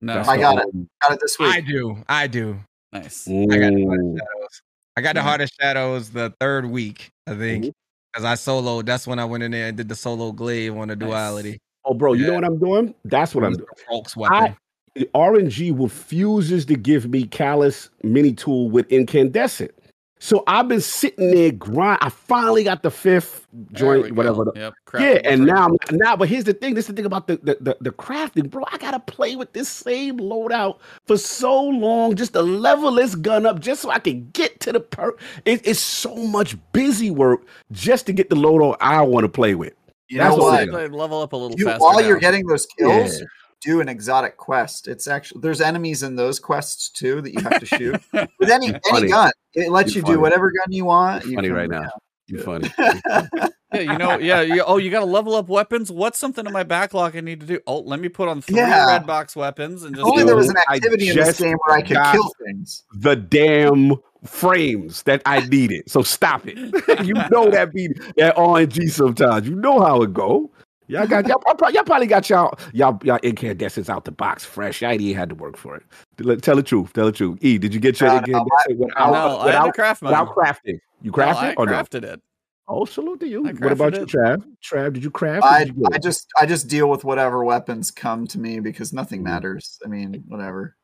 No, 0.00 0.14
That's 0.14 0.28
I 0.28 0.36
got 0.36 0.58
it. 0.58 0.66
Got 1.02 1.12
it 1.12 1.20
this 1.20 1.38
week. 1.38 1.54
I 1.54 1.60
do. 1.60 1.96
I 2.08 2.26
do. 2.26 2.58
nice. 2.92 3.26
I 3.28 3.32
got 3.32 3.72
the 3.74 3.82
Heart 3.86 4.00
of 4.00 4.18
Shadows. 4.18 4.62
I 4.96 5.00
got 5.00 5.14
the 5.14 5.22
Heart 5.22 5.40
of 5.40 5.50
Shadows 5.60 6.10
the 6.10 6.34
third 6.40 6.66
week, 6.66 7.10
I 7.26 7.34
think. 7.36 7.72
Because 8.12 8.24
I 8.24 8.34
soloed. 8.34 8.86
That's 8.86 9.06
when 9.06 9.18
I 9.18 9.24
went 9.24 9.42
in 9.42 9.50
there 9.50 9.66
and 9.68 9.76
did 9.76 9.88
the 9.88 9.96
solo 9.96 10.30
glaive 10.32 10.76
on 10.76 10.88
the 10.88 10.94
Nice. 10.96 11.08
duality. 11.08 11.58
Oh, 11.84 11.94
bro, 11.94 12.12
you 12.12 12.26
know 12.26 12.34
what 12.34 12.44
I'm 12.44 12.58
doing? 12.58 12.94
That's 13.04 13.34
what 13.34 13.44
I'm 13.44 13.54
doing. 13.54 13.66
the 13.76 13.82
Folks 13.88 14.16
weapon. 14.16 14.56
The 14.94 15.10
RNG 15.14 15.72
refuses 15.72 16.64
to 16.66 16.76
give 16.76 17.08
me 17.10 17.24
Calus 17.24 17.88
mini 18.04 18.32
tool 18.32 18.70
with 18.70 18.86
incandescent. 18.92 19.72
So 20.20 20.42
I've 20.46 20.68
been 20.68 20.80
sitting 20.80 21.32
there 21.32 21.50
grind. 21.52 21.98
I 22.00 22.08
finally 22.08 22.64
got 22.64 22.82
the 22.82 22.90
fifth 22.90 23.46
joint, 23.72 24.12
whatever. 24.14 24.44
the- 24.44 24.52
Yep. 24.54 24.74
yeah, 24.94 25.20
and 25.30 25.44
now, 25.44 25.68
now, 25.90 26.16
but 26.16 26.28
here's 26.28 26.44
the 26.44 26.54
thing. 26.54 26.72
This 26.74 26.84
is 26.84 26.88
the 26.88 26.92
thing 26.94 27.04
about 27.04 27.26
the, 27.26 27.36
the 27.42 27.58
the 27.60 27.76
the 27.80 27.90
crafting, 27.90 28.48
bro. 28.48 28.64
I 28.72 28.78
gotta 28.78 29.00
play 29.00 29.36
with 29.36 29.52
this 29.52 29.68
same 29.68 30.18
loadout 30.18 30.78
for 31.06 31.18
so 31.18 31.62
long 31.62 32.14
just 32.14 32.32
to 32.34 32.42
level 32.42 32.92
this 32.92 33.14
gun 33.16 33.44
up, 33.44 33.60
just 33.60 33.82
so 33.82 33.90
I 33.90 33.98
can 33.98 34.30
get 34.32 34.60
to 34.60 34.72
the 34.72 34.80
per. 34.80 35.14
It, 35.44 35.66
it's 35.66 35.80
so 35.80 36.14
much 36.14 36.56
busy 36.72 37.10
work 37.10 37.42
just 37.72 38.06
to 38.06 38.12
get 38.14 38.30
the 38.30 38.36
loadout 38.36 38.76
I 38.80 39.02
want 39.02 39.24
to 39.24 39.28
play 39.28 39.54
with. 39.54 39.74
You 40.08 40.18
That's 40.18 40.36
know 40.36 40.42
what 40.44 40.70
what? 40.70 40.80
I'm 40.84 40.92
level 40.92 41.20
up 41.22 41.32
a 41.32 41.36
little 41.36 41.58
You, 41.58 41.64
faster. 41.66 41.80
while 41.80 42.00
you're 42.02 42.18
getting 42.20 42.46
those 42.46 42.66
kills, 42.78 43.20
Yeah. 43.20 43.26
Do 43.64 43.80
an 43.80 43.88
exotic 43.88 44.36
quest. 44.36 44.86
It's 44.88 45.06
actually 45.08 45.40
there's 45.40 45.60
enemies 45.60 46.02
in 46.02 46.16
those 46.16 46.38
quests 46.38 46.90
too 46.90 47.20
that 47.22 47.32
you 47.32 47.40
have 47.42 47.60
to 47.60 47.66
shoot 47.66 48.00
with 48.12 48.50
any 48.50 48.66
You're 48.66 48.74
any 48.76 48.80
funny. 48.90 49.08
gun. 49.08 49.32
It 49.54 49.70
lets 49.70 49.94
You're 49.94 50.00
you 50.00 50.02
funny. 50.02 50.14
do 50.16 50.20
whatever 50.20 50.50
gun 50.50 50.72
you 50.72 50.84
want. 50.84 51.24
You 51.24 51.34
Funny 51.36 51.48
can- 51.48 51.56
right 51.56 51.70
now. 51.70 51.88
You're 52.26 52.42
funny. 52.42 52.70
Yeah, 53.74 53.80
you 53.92 53.98
know, 53.98 54.18
yeah, 54.20 54.40
you, 54.40 54.62
oh, 54.64 54.76
you 54.76 54.88
got 54.88 55.00
to 55.00 55.04
level 55.06 55.34
up 55.34 55.48
weapons. 55.48 55.90
What's 55.90 56.16
something 56.16 56.46
in 56.46 56.52
my 56.52 56.62
backlog 56.62 57.16
I 57.16 57.20
need 57.20 57.40
to 57.40 57.46
do? 57.46 57.58
Oh, 57.66 57.80
let 57.80 57.98
me 57.98 58.08
put 58.08 58.28
on 58.28 58.40
three 58.40 58.54
Yeah. 58.58 58.86
red 58.86 59.04
box 59.04 59.34
weapons 59.34 59.82
and 59.82 59.96
just 59.96 60.06
only 60.06 60.22
do 60.22 60.26
there 60.26 60.36
was 60.36 60.48
an 60.48 60.54
I 60.68 60.76
activity 60.76 61.08
in 61.08 61.16
this 61.16 61.40
game 61.40 61.56
where 61.66 61.78
I 61.78 61.82
could 61.82 61.96
kill 62.12 62.30
things. 62.46 62.84
the 62.94 63.16
damn 63.16 63.94
frames 64.24 65.02
that 65.02 65.22
I 65.26 65.40
needed. 65.40 65.90
So 65.90 66.02
stop 66.04 66.46
it. 66.46 66.56
you 67.04 67.14
know 67.32 67.50
that 67.50 67.72
be 67.74 67.88
that 68.16 68.36
RNG 68.36 68.90
sometimes. 68.92 69.48
You 69.48 69.56
know 69.56 69.80
how 69.80 70.02
it 70.02 70.12
go. 70.14 70.52
Y'all 70.86 71.06
got 71.06 71.26
y'all, 71.26 71.40
y'all 71.46 71.54
probably- 71.54 71.74
y'all 71.74 72.06
got 72.06 72.28
y'all 72.28 72.58
y'all 72.72 73.00
y'all 73.04 73.18
incandescents 73.22 73.88
out 73.88 74.04
the 74.04 74.12
box 74.12 74.44
fresh. 74.44 74.82
Y'all 74.82 74.90
ain't 74.90 75.00
even 75.00 75.16
had 75.16 75.28
to 75.30 75.34
work 75.34 75.56
for 75.56 75.76
it. 75.76 75.82
Tell 76.18 76.36
tell 76.36 76.56
the 76.56 76.62
truth. 76.62 76.92
Tell 76.92 77.06
the 77.06 77.12
truth. 77.12 77.38
E, 77.40 77.56
did 77.58 77.72
you 77.72 77.80
get 77.80 77.98
your 78.00 78.10
No, 78.10 78.20
no, 78.20 78.44
without, 78.44 79.12
no, 79.12 79.44
without, 79.44 79.66
to 79.66 79.72
craft 79.72 80.02
without 80.02 80.34
crafting? 80.34 80.78
You 81.02 81.10
No, 81.10 81.12
crafted 81.12 81.34
I 81.36 81.54
or 81.54 81.66
no? 81.66 81.72
crafted 81.72 82.04
it. 82.04 82.20
Oh, 82.66 82.84
salute 82.84 83.20
to 83.20 83.28
you. 83.28 83.42
What 83.42 83.72
about 83.72 83.92
crafted 83.92 84.00
you. 84.00 84.06
Trav? 84.18 84.44
Trav, 84.62 84.92
did 84.94 85.04
you 85.04 85.10
craft? 85.10 85.44
I, 85.44 85.64
did 85.64 85.76
you 85.76 85.84
I 85.92 85.98
just 85.98 86.26
I 86.38 86.46
just 86.46 86.68
deal 86.68 86.88
with 86.90 87.04
whatever 87.04 87.44
weapons 87.44 87.90
come 87.90 88.26
to 88.28 88.38
me 88.38 88.60
because 88.60 88.92
nothing 88.92 89.20
Mhm. 89.20 89.24
matters. 89.24 89.78
I 89.84 89.88
mean, 89.88 90.24
whatever. 90.28 90.76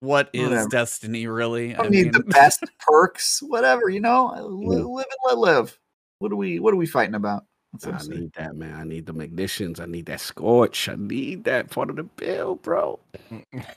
What 0.00 0.30
is 0.32 0.48
Whatever. 0.48 0.68
destiny, 0.70 1.26
really? 1.26 1.74
I 1.74 1.82
don't 1.82 1.90
need 1.90 2.12
the 2.14 2.20
best 2.22 2.64
perks. 2.78 3.42
Whatever, 3.42 3.90
you 3.90 4.00
know. 4.00 4.28
I 4.34 4.40
Live 4.40 4.78
and 4.86 5.06
let 5.26 5.38
live. 5.38 5.78
What 6.20 6.32
are 6.32 6.36
we 6.36 6.58
What 6.58 6.72
are 6.72 6.78
we 6.78 6.86
fighting 6.86 7.14
about? 7.14 7.44
That's 7.72 7.86
what 7.86 7.94
I 7.94 7.98
I'm 7.98 8.04
saying. 8.04 8.20
need 8.20 8.32
that, 8.34 8.56
man. 8.56 8.74
I 8.74 8.84
need 8.84 9.06
the 9.06 9.12
ignitions. 9.12 9.80
I 9.80 9.86
need 9.86 10.06
that 10.06 10.20
scorch. 10.20 10.88
I 10.88 10.96
need 10.96 11.44
that 11.44 11.70
part 11.70 11.90
of 11.90 11.96
the 11.96 12.02
bill, 12.04 12.56
bro. 12.56 12.98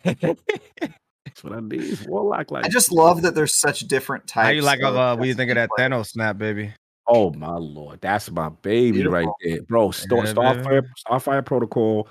That's 0.04 1.44
what 1.44 1.54
I 1.54 1.60
need. 1.62 2.00
Warlock 2.08 2.52
like 2.52 2.66
I 2.66 2.70
just 2.70 2.92
love 2.92 3.22
that 3.24 3.36
there's 3.36 3.54
such 3.56 3.82
different 3.82 4.28
types. 4.28 4.46
How 4.46 4.52
you 4.52 4.62
like 4.62 4.80
of 4.82 4.96
of 4.96 4.96
uh 4.98 5.16
what 5.16 5.28
you 5.28 5.34
think 5.36 5.52
of 5.52 5.56
that 5.56 5.70
players. 5.76 5.92
Thanos 5.92 6.08
snap, 6.08 6.38
baby? 6.38 6.74
Oh 7.08 7.32
my 7.34 7.56
lord, 7.56 8.02
that's 8.02 8.32
my 8.32 8.50
baby 8.50 9.06
right 9.06 9.28
there, 9.44 9.62
bro. 9.64 9.92
Star, 9.92 10.20
Yeah, 10.26 10.34
Starfire, 10.34 10.84
Starfire 11.08 11.46
Protocol. 11.46 12.08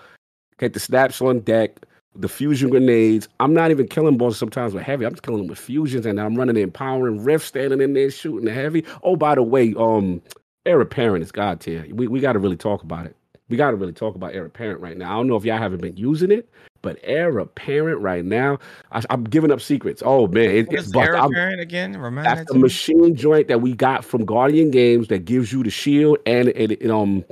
Get 0.59 0.75
the 0.75 0.81
snaps 0.81 1.21
on 1.23 1.41
deck. 1.41 1.85
The 2.15 2.29
fusion 2.29 2.69
grenades. 2.69 3.27
I'm 3.41 3.55
not 3.55 3.71
even 3.71 3.89
killing 3.89 4.19
bosses 4.19 4.39
sometimes 4.39 4.75
with 4.75 4.83
heavy. 4.83 5.07
I'm 5.07 5.13
just 5.13 5.23
killing 5.23 5.41
them 5.41 5.49
with 5.49 5.59
fusions, 5.59 6.05
and 6.05 6.21
I'm 6.21 6.35
running 6.35 6.55
the 6.55 6.61
empowering 6.61 7.25
rift, 7.25 7.47
standing 7.47 7.81
in 7.81 7.95
there 7.95 8.11
shooting 8.11 8.45
the 8.45 8.53
heavy. 8.53 8.85
Oh, 9.03 9.17
by 9.17 9.35
the 9.35 9.43
way, 9.43 9.75
um, 9.79 10.21
Heir 10.65 10.81
Apparent 10.81 11.23
is 11.23 11.33
God 11.33 11.61
tier. 11.61 11.87
We 11.91 12.07
we 12.07 12.21
got 12.21 12.35
to 12.35 12.39
really 12.39 12.57
talk 12.57 12.83
about 12.83 13.07
it. 13.07 13.17
We 13.49 13.57
got 13.57 13.71
to 13.71 13.77
really 13.77 13.93
talk 13.93 14.15
about 14.15 14.35
Heir 14.35 14.47
Apparent 14.47 14.81
right 14.81 14.97
now. 14.97 15.13
I 15.13 15.17
don't 15.17 15.27
know 15.27 15.37
if 15.37 15.45
y'all 15.45 15.59
haven't 15.59 15.83
been 15.83 15.97
using 15.97 16.31
it, 16.31 16.49
but 16.81 16.99
Heir 17.03 17.39
Apparent 17.39 18.01
right 18.01 18.25
now, 18.25 18.59
I, 18.93 19.03
I'm 19.11 19.25
giving 19.25 19.51
up 19.51 19.61
secrets. 19.61 20.03
Oh 20.05 20.27
man, 20.29 20.51
it, 20.51 20.73
it's 20.73 20.85
is 20.85 20.93
busted. 20.93 21.15
Heir 21.15 21.25
Apparent 21.25 21.61
again? 21.61 21.97
Remind 21.97 22.27
that's 22.27 22.41
that 22.41 22.53
the 22.53 22.59
machine 22.59 23.17
joint 23.17 23.49
that 23.49 23.61
we 23.61 23.75
got 23.75 24.05
from 24.05 24.25
Guardian 24.25 24.71
Games 24.71 25.09
that 25.09 25.25
gives 25.25 25.53
you 25.53 25.63
the 25.63 25.71
shield 25.71 26.19
and 26.27 26.49
it, 26.49 26.83
it, 26.83 26.91
um 26.91 27.25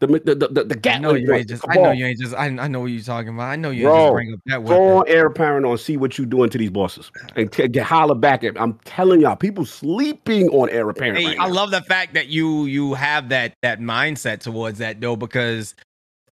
the 0.00 0.06
the 0.06 0.34
the, 0.34 0.48
the, 0.48 0.64
the 0.64 0.90
I 0.90 0.98
know 0.98 1.14
you 1.14 1.32
ain't 1.32 1.48
just. 1.48 1.64
I 1.68 1.76
know 1.76 1.90
you 1.90 2.06
ain't 2.06 2.18
just. 2.18 2.34
I, 2.34 2.46
I 2.46 2.68
know 2.68 2.80
what 2.80 2.86
you're 2.86 3.02
talking 3.02 3.28
about. 3.28 3.44
I 3.44 3.56
know 3.56 3.70
you 3.70 3.82
Bro, 3.82 3.94
just 3.94 4.12
bring 4.14 4.32
up 4.32 4.40
that 4.46 4.64
Go 4.64 4.70
weapon. 4.70 4.92
on 4.96 5.04
Heir 5.06 5.26
Apparent 5.26 5.66
on 5.66 5.76
see 5.76 5.98
what 5.98 6.16
you 6.18 6.24
doing 6.24 6.48
to 6.50 6.58
these 6.58 6.70
bosses 6.70 7.12
and 7.36 7.52
t- 7.52 7.68
get 7.68 7.84
holler 7.84 8.14
back 8.14 8.42
at. 8.42 8.58
I'm 8.58 8.74
telling 8.84 9.20
y'all, 9.20 9.36
people 9.36 9.66
sleeping 9.66 10.48
on 10.48 10.70
Heir 10.70 10.88
Apparent. 10.88 11.18
Hey, 11.18 11.26
right 11.26 11.38
I 11.38 11.48
now. 11.48 11.54
love 11.54 11.70
the 11.70 11.82
fact 11.82 12.14
that 12.14 12.28
you 12.28 12.64
you 12.64 12.94
have 12.94 13.28
that 13.28 13.52
that 13.62 13.80
mindset 13.80 14.40
towards 14.40 14.78
that 14.78 15.02
though, 15.02 15.16
because 15.16 15.74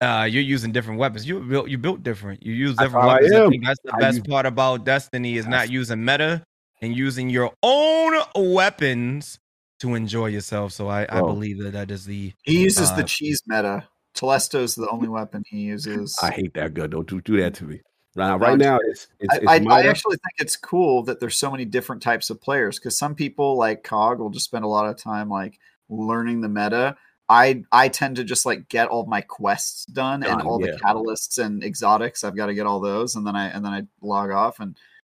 uh, 0.00 0.26
you're 0.30 0.42
using 0.42 0.72
different 0.72 0.98
weapons. 0.98 1.28
You 1.28 1.40
built 1.40 1.68
you 1.68 1.76
built 1.76 2.02
different. 2.02 2.42
You 2.42 2.54
use 2.54 2.74
different 2.76 3.04
I 3.04 3.14
weapons. 3.14 3.32
I, 3.32 3.48
think 3.50 3.64
that's 3.66 3.80
the 3.84 3.92
best 4.00 4.26
part 4.26 4.46
about 4.46 4.86
Destiny 4.86 5.36
is 5.36 5.46
not 5.46 5.70
using 5.70 6.02
meta 6.04 6.42
and 6.80 6.96
using 6.96 7.28
your 7.28 7.52
own 7.62 8.14
weapons 8.34 9.38
to 9.80 9.94
enjoy 9.94 10.26
yourself. 10.26 10.72
So 10.72 10.88
I, 10.88 11.06
I 11.08 11.20
believe 11.20 11.62
that 11.62 11.72
that 11.72 11.90
is 11.90 12.04
the 12.04 12.32
He 12.42 12.62
uses 12.62 12.90
Uh, 12.90 12.96
the 12.96 13.04
cheese 13.04 13.42
meta. 13.46 13.88
Telesto's 14.14 14.74
the 14.74 14.88
only 14.88 15.08
weapon 15.18 15.44
he 15.46 15.60
uses. 15.60 16.18
I 16.22 16.30
hate 16.30 16.54
that 16.54 16.74
gun. 16.74 16.90
Don't 16.90 17.08
do, 17.08 17.20
do 17.20 17.40
that 17.40 17.54
to 17.54 17.64
me. 17.64 17.80
Right, 18.16 18.28
No, 18.28 18.36
right 18.36 18.58
now, 18.58 18.78
it's 18.82 19.06
it's, 19.20 19.34
I, 19.34 19.56
it's 19.56 19.66
I, 19.66 19.78
I 19.78 19.82
actually 19.86 20.16
think 20.16 20.34
it's 20.38 20.56
cool 20.56 21.04
that 21.04 21.20
there's 21.20 21.36
so 21.36 21.50
many 21.50 21.64
different 21.64 22.02
types 22.02 22.30
of 22.30 22.40
players 22.40 22.78
because 22.78 22.96
some 22.96 23.14
people 23.14 23.56
like 23.56 23.84
Cog 23.84 24.18
will 24.18 24.30
just 24.30 24.46
spend 24.46 24.64
a 24.64 24.68
lot 24.68 24.88
of 24.88 24.96
time 24.96 25.28
like 25.28 25.58
learning 25.88 26.40
the 26.40 26.48
meta. 26.48 26.96
I 27.28 27.64
I 27.70 27.88
tend 27.88 28.16
to 28.16 28.24
just 28.24 28.46
like 28.46 28.68
get 28.68 28.88
all 28.88 29.06
my 29.06 29.20
quests 29.20 29.84
done 29.84 30.24
and 30.24 30.40
all 30.42 30.60
yeah. 30.60 30.72
the 30.72 30.78
catalysts 30.78 31.38
and 31.38 31.62
exotics. 31.62 32.24
I've 32.24 32.36
got 32.36 32.46
to 32.46 32.54
get 32.54 32.66
all 32.66 32.80
those 32.80 33.14
and 33.16 33.26
then 33.26 33.36
I 33.36 33.48
and 33.48 33.64
then 33.64 33.72
I 33.72 33.82
log 34.00 34.30
off 34.30 34.60
and 34.60 34.76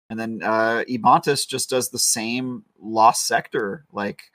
and 0.09 0.19
then 0.19 0.41
uh 0.43 0.83
Ebontis 0.89 1.47
just 1.47 1.69
does 1.69 1.89
the 1.89 1.99
same 1.99 2.63
lost 2.79 3.25
sector 3.25 3.85
like 3.93 4.30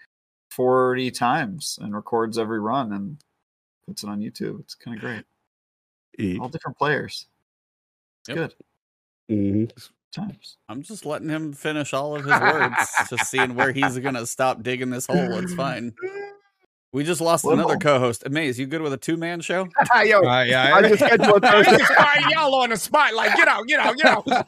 40 0.56 1.10
times 1.10 1.78
and 1.82 1.94
records 1.94 2.38
every 2.38 2.58
run 2.58 2.92
and 2.94 3.18
puts 3.86 4.02
it 4.02 4.08
on 4.08 4.20
YouTube. 4.20 4.58
It's 4.60 4.74
kind 4.74 4.96
of 4.96 5.02
great. 5.02 5.24
E. 6.18 6.38
All 6.40 6.48
different 6.48 6.78
players. 6.78 7.26
It's 8.20 8.30
Yep. 8.30 8.52
good 9.28 9.34
Mhm. 9.36 9.88
times. 10.12 10.56
I'm 10.68 10.80
just 10.82 11.04
letting 11.04 11.28
him 11.28 11.52
finish 11.52 11.92
all 11.92 12.16
of 12.16 12.24
his 12.24 12.40
words, 12.40 12.74
just 13.10 13.30
seeing 13.30 13.54
where 13.54 13.72
he's 13.72 13.98
gonna 13.98 14.24
stop 14.26 14.62
digging 14.62 14.88
this 14.88 15.06
hole. 15.06 15.34
It's 15.38 15.52
fine. 15.54 15.94
We 16.92 17.04
just 17.04 17.20
lost 17.20 17.44
Well, 17.44 17.54
another 17.54 17.76
co-host. 17.76 18.24
Uhmaayyze, 18.24 18.58
you 18.58 18.66
good 18.66 18.80
with 18.80 18.92
a 18.92 18.96
two-man 18.96 19.40
show? 19.40 19.68
Yo, 20.04 20.20
Uh, 20.24 20.42
yeah, 20.44 20.74
I 20.74 20.82
just 20.88 21.00
got 21.00 21.18
you 21.20 21.34
on 21.34 21.44
I 21.44 21.50
Thursday. 21.64 21.78
just 21.78 21.92
find 21.92 22.30
y'all 22.30 22.54
on 22.54 22.70
the 22.70 22.76
spot. 22.76 23.12
Like, 23.12 23.36
get 23.36 23.48
out, 23.48 23.66
get 23.66 23.80
out, 23.80 23.96
get 23.96 24.06
out. 24.06 24.26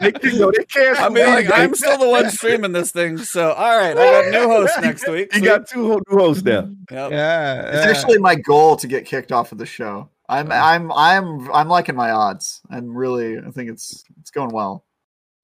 They, 0.00 0.12
yo, 0.30 0.52
they 0.52 0.64
canceled 0.64 0.98
I 0.98 1.08
mean, 1.08 1.26
like, 1.26 1.50
I'm 1.52 1.74
still 1.74 1.98
the 1.98 2.08
one 2.08 2.30
streaming 2.30 2.72
this 2.72 2.92
thing. 2.92 3.18
So, 3.18 3.52
all 3.52 3.76
right, 3.78 3.96
I 3.96 4.30
got 4.30 4.30
new 4.30 4.46
host 4.48 4.74
next 4.80 5.08
week. 5.10 5.32
You 5.32 5.40
Sweet. 5.40 5.46
got 5.48 5.66
two 5.68 6.00
new 6.08 6.16
hosts 6.18 6.44
now. 6.44 6.68
Yep. 6.90 7.10
yeah, 7.10 7.62
It's 7.72 7.86
actually 7.98 8.18
my 8.18 8.34
goal 8.36 8.76
to 8.76 8.86
get 8.86 9.04
kicked 9.06 9.32
off 9.32 9.50
of 9.50 9.58
the 9.58 9.66
show. 9.66 10.10
I'm 10.28 10.52
I'm 10.52 10.92
I'm 10.92 11.50
I'm 11.52 11.68
liking 11.68 11.94
my 11.96 12.10
odds. 12.10 12.60
I'm 12.70 12.96
really 12.96 13.38
I 13.38 13.50
think 13.50 13.70
it's 13.70 14.04
it's 14.20 14.30
going 14.30 14.50
well. 14.50 14.84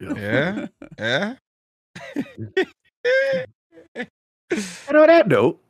yeah, 0.00 0.66
yeah. 0.98 1.34
And 3.94 4.96
on 4.96 5.06
that 5.06 5.28
note, 5.28 5.61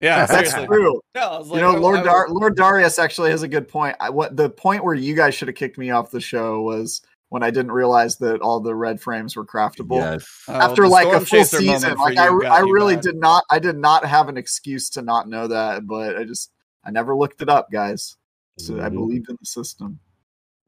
Yeah, 0.00 0.26
That's 0.26 0.50
seriously. 0.50 0.66
true. 0.66 1.00
No, 1.14 1.20
I 1.22 1.38
was 1.38 1.50
You 1.50 1.60
know, 1.60 1.74
Lord 1.76 2.00
I- 2.00 2.02
Dar- 2.02 2.28
Lord 2.28 2.56
Darius 2.56 2.98
actually 2.98 3.30
has 3.30 3.42
a 3.42 3.48
good 3.48 3.68
point. 3.68 3.94
I, 4.00 4.10
what 4.10 4.36
the 4.36 4.50
point 4.50 4.82
where 4.82 4.94
you 4.94 5.14
guys 5.14 5.32
should 5.34 5.46
have 5.46 5.54
kicked 5.54 5.78
me 5.78 5.90
off 5.90 6.10
the 6.10 6.20
show 6.20 6.60
was 6.62 7.02
when 7.28 7.44
I 7.44 7.50
didn't 7.50 7.70
realize 7.70 8.16
that 8.16 8.40
all 8.40 8.58
the 8.58 8.74
red 8.74 9.00
frames 9.00 9.36
were 9.36 9.46
craftable. 9.46 9.98
yes. 9.98 10.26
oh, 10.48 10.54
After 10.54 10.82
the 10.82 10.88
like 10.88 11.06
a 11.06 11.24
full 11.24 11.44
season, 11.44 11.96
like 11.98 12.18
I, 12.18 12.26
you 12.28 12.40
re- 12.40 12.46
got 12.46 12.52
I 12.52 12.60
really 12.62 12.94
back. 12.96 13.04
did 13.04 13.16
not, 13.16 13.44
I 13.48 13.60
did 13.60 13.76
not 13.78 14.04
have 14.04 14.28
an 14.28 14.36
excuse 14.36 14.90
to 14.90 15.02
not 15.02 15.28
know 15.28 15.46
that, 15.46 15.86
but 15.86 16.16
I 16.16 16.24
just, 16.24 16.50
I 16.84 16.90
never 16.90 17.14
looked 17.14 17.40
it 17.40 17.48
up, 17.48 17.70
guys. 17.70 18.16
So 18.58 18.80
I 18.80 18.88
Mhm. 18.88 18.94
believed 18.94 19.30
in 19.30 19.36
the 19.40 19.46
system. 19.46 20.00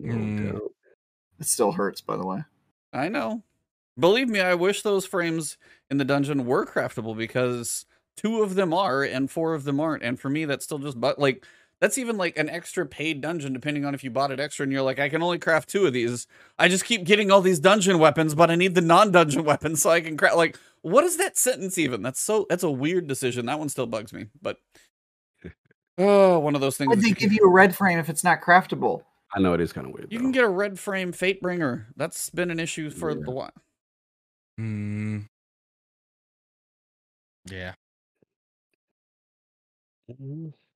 Mm. 0.00 0.60
It 1.40 1.46
still 1.46 1.72
hurts, 1.72 2.00
by 2.00 2.16
the 2.16 2.24
way. 2.24 2.44
I 2.92 3.08
know. 3.08 3.42
Believe 3.98 4.28
me, 4.28 4.40
I 4.40 4.54
wish 4.54 4.82
those 4.82 5.04
frames 5.06 5.58
in 5.90 5.98
the 5.98 6.04
dungeon 6.04 6.46
were 6.46 6.64
craftable 6.64 7.16
because 7.16 7.84
two 8.16 8.42
of 8.42 8.54
them 8.54 8.72
are 8.72 9.02
and 9.02 9.30
four 9.30 9.54
of 9.54 9.64
them 9.64 9.80
aren't. 9.80 10.02
And 10.02 10.18
for 10.18 10.28
me, 10.28 10.44
that's 10.44 10.64
still 10.64 10.78
just 10.78 11.00
but 11.00 11.18
like 11.18 11.44
that's 11.80 11.98
even 11.98 12.16
like 12.16 12.38
an 12.38 12.48
extra 12.48 12.86
paid 12.86 13.20
dungeon, 13.20 13.52
depending 13.52 13.84
on 13.84 13.94
if 13.94 14.02
you 14.04 14.10
bought 14.10 14.30
it 14.30 14.40
extra 14.40 14.62
and 14.62 14.72
you're 14.72 14.80
like, 14.82 14.98
I 14.98 15.08
can 15.08 15.22
only 15.22 15.38
craft 15.38 15.68
two 15.68 15.86
of 15.86 15.92
these. 15.92 16.26
I 16.58 16.68
just 16.68 16.84
keep 16.84 17.04
getting 17.04 17.30
all 17.30 17.40
these 17.40 17.58
dungeon 17.58 17.98
weapons, 17.98 18.34
but 18.34 18.50
I 18.50 18.54
need 18.54 18.74
the 18.74 18.80
non-dungeon 18.80 19.44
weapons 19.46 19.82
so 19.82 19.90
I 19.90 20.00
can 20.00 20.16
craft. 20.16 20.36
Like, 20.36 20.56
what 20.82 21.04
is 21.04 21.16
that 21.18 21.36
sentence 21.36 21.76
even? 21.76 22.00
That's 22.02 22.20
so 22.20 22.46
that's 22.48 22.62
a 22.62 22.70
weird 22.70 23.06
decision. 23.06 23.46
That 23.46 23.58
one 23.58 23.68
still 23.68 23.86
bugs 23.86 24.12
me, 24.12 24.26
but 24.40 24.58
oh, 25.98 26.38
one 26.38 26.54
of 26.54 26.60
those 26.60 26.76
things. 26.76 26.88
Why'd 26.88 27.00
they 27.00 27.08
you 27.08 27.14
give 27.14 27.30
can- 27.30 27.38
you 27.38 27.44
a 27.48 27.50
red 27.52 27.76
frame 27.76 27.98
if 27.98 28.08
it's 28.08 28.24
not 28.24 28.40
craftable? 28.40 29.02
I 29.34 29.40
know 29.40 29.52
it 29.52 29.60
is 29.60 29.72
kind 29.72 29.86
of 29.86 29.92
weird. 29.92 30.12
You 30.12 30.18
though. 30.18 30.22
can 30.22 30.32
get 30.32 30.44
a 30.44 30.48
red 30.48 30.78
frame 30.78 31.10
Fate 31.10 31.42
Bringer. 31.42 31.88
That's 31.96 32.30
been 32.30 32.52
an 32.52 32.60
issue 32.60 32.88
for 32.88 33.10
Yeah. 33.10 33.16
the 33.24 33.30
while. 33.32 33.50
Mm. 34.60 35.26
Yeah. 37.50 37.74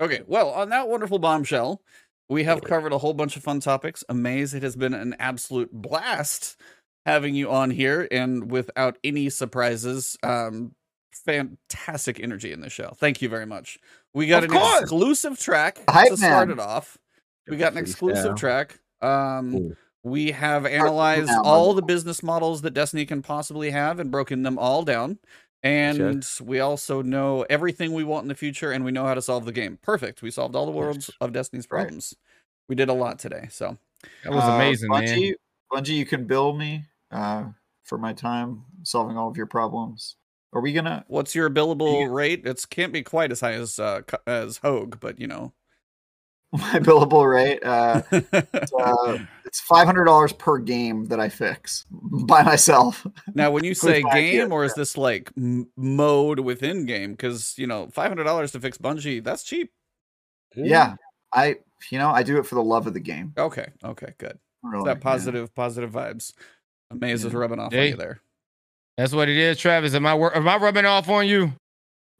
Okay, 0.00 0.22
well, 0.26 0.50
on 0.50 0.68
that 0.70 0.88
wonderful 0.88 1.18
bombshell, 1.18 1.82
we 2.28 2.44
have 2.44 2.62
covered 2.62 2.92
a 2.92 2.98
whole 2.98 3.14
bunch 3.14 3.36
of 3.36 3.42
fun 3.42 3.60
topics. 3.60 4.04
Uhmaayyze, 4.10 4.54
it 4.54 4.62
has 4.62 4.76
been 4.76 4.94
an 4.94 5.16
absolute 5.18 5.72
blast 5.72 6.56
having 7.06 7.34
you 7.34 7.50
on 7.50 7.70
here, 7.70 8.06
and 8.10 8.50
without 8.50 8.98
any 9.02 9.28
surprises, 9.30 10.16
um, 10.22 10.74
fantastic 11.12 12.20
energy 12.20 12.52
in 12.52 12.60
the 12.60 12.70
show. 12.70 12.92
Thank 12.96 13.22
you 13.22 13.28
very 13.28 13.46
much. 13.46 13.78
We 14.14 14.26
got 14.26 14.44
Of 14.44 14.50
an 14.50 14.58
course. 14.58 14.80
exclusive 14.82 15.38
track 15.38 15.78
Hype 15.88 16.10
to 16.10 16.16
start 16.16 16.48
man. 16.48 16.58
it 16.58 16.60
off. 16.60 16.98
We 17.48 17.56
got 17.56 17.72
an 17.72 17.78
exclusive 17.78 18.36
track. 18.36 18.78
Um, 19.00 19.74
we 20.02 20.30
have 20.32 20.64
analyzed 20.66 21.30
all 21.44 21.74
the 21.74 21.82
business 21.82 22.22
models 22.22 22.62
that 22.62 22.72
Destiny 22.72 23.06
can 23.06 23.22
possibly 23.22 23.70
have 23.70 23.98
and 24.00 24.10
broken 24.10 24.42
them 24.42 24.58
all 24.58 24.82
down. 24.84 25.18
And 25.62 26.24
we 26.40 26.60
also 26.60 27.02
know 27.02 27.44
everything 27.50 27.92
we 27.92 28.04
want 28.04 28.24
in 28.24 28.28
the 28.28 28.34
future 28.34 28.70
and 28.70 28.84
we 28.84 28.92
know 28.92 29.04
how 29.04 29.14
to 29.14 29.22
solve 29.22 29.44
the 29.44 29.52
game. 29.52 29.78
Perfect. 29.82 30.22
We 30.22 30.30
solved 30.30 30.54
all 30.54 30.66
the 30.66 30.72
worlds 30.72 31.10
of 31.20 31.32
Destiny's 31.32 31.66
problems. 31.66 32.14
We 32.68 32.74
did 32.74 32.88
a 32.88 32.92
lot 32.92 33.18
today. 33.18 33.48
So 33.50 33.76
That 34.22 34.32
was 34.32 34.44
Uh, 34.44 34.52
amazing, 34.52 34.90
man. 34.90 35.02
Bungie, 35.02 35.32
Bungie, 35.72 35.96
you 35.96 36.06
can 36.06 36.26
bill 36.26 36.52
me 36.52 36.84
uh, 37.10 37.46
for 37.82 37.98
my 37.98 38.12
time 38.12 38.64
solving 38.84 39.16
all 39.16 39.28
of 39.28 39.36
your 39.36 39.46
problems. 39.46 40.16
Are 40.52 40.62
we 40.62 40.72
gonna? 40.72 41.04
what's 41.08 41.34
your 41.34 41.50
billable 41.50 42.10
rate? 42.10 42.46
It 42.46 42.64
can't 42.70 42.92
be 42.92 43.02
quite 43.02 43.32
as 43.32 43.40
high 43.40 43.52
as 43.52 43.78
uh, 43.78 44.00
as 44.26 44.58
Hogue, 44.58 44.98
but 45.00 45.20
you 45.20 45.26
know. 45.26 45.52
My 46.52 46.78
billable 46.78 47.30
rate? 47.30 47.62
Uh, 47.62 48.00
uh, 48.10 49.18
it's 49.44 49.60
five 49.60 49.84
hundred 49.84 50.06
dollars 50.06 50.32
per 50.32 50.56
game 50.56 51.04
that 51.06 51.20
I 51.20 51.28
fix 51.28 51.84
by 51.90 52.42
myself. 52.42 53.06
now, 53.34 53.50
when 53.50 53.64
you 53.64 53.74
say 53.74 54.02
game, 54.14 54.50
or 54.50 54.64
is 54.64 54.72
this 54.72 54.96
like 54.96 55.30
m- 55.36 55.68
mode 55.76 56.40
within 56.40 56.86
game? 56.86 57.12
Because 57.12 57.54
you 57.58 57.66
know, 57.66 57.88
five 57.92 58.08
hundred 58.08 58.24
dollars 58.24 58.52
to 58.52 58.60
fix 58.60 58.78
Bungie, 58.78 59.22
that's 59.22 59.42
cheap. 59.42 59.70
Yeah, 60.56 60.94
I 61.34 61.56
you 61.90 61.98
know 61.98 62.08
I 62.08 62.22
do 62.22 62.38
it 62.38 62.46
for 62.46 62.54
the 62.54 62.64
love 62.64 62.86
of 62.86 62.94
the 62.94 63.00
game. 63.00 63.34
Okay, 63.36 63.66
okay, 63.84 64.14
good. 64.16 64.38
Really, 64.62 64.84
that 64.84 64.96
yeah. 64.96 65.02
positive, 65.02 65.54
positive 65.54 65.90
vibes. 65.90 66.32
Uhmaayyze 66.92 67.26
is 67.26 67.34
rubbing 67.34 67.58
off 67.58 67.74
on 67.74 67.78
you 67.78 67.96
there. 67.96 68.22
That's 68.96 69.12
what 69.12 69.28
it 69.28 69.36
is, 69.36 69.58
Travis. 69.58 69.94
Am 69.94 70.06
I 70.06 70.14
am 70.14 70.48
I 70.48 70.56
rubbing 70.56 70.86
off 70.86 71.10
on 71.10 71.26
you? 71.28 71.52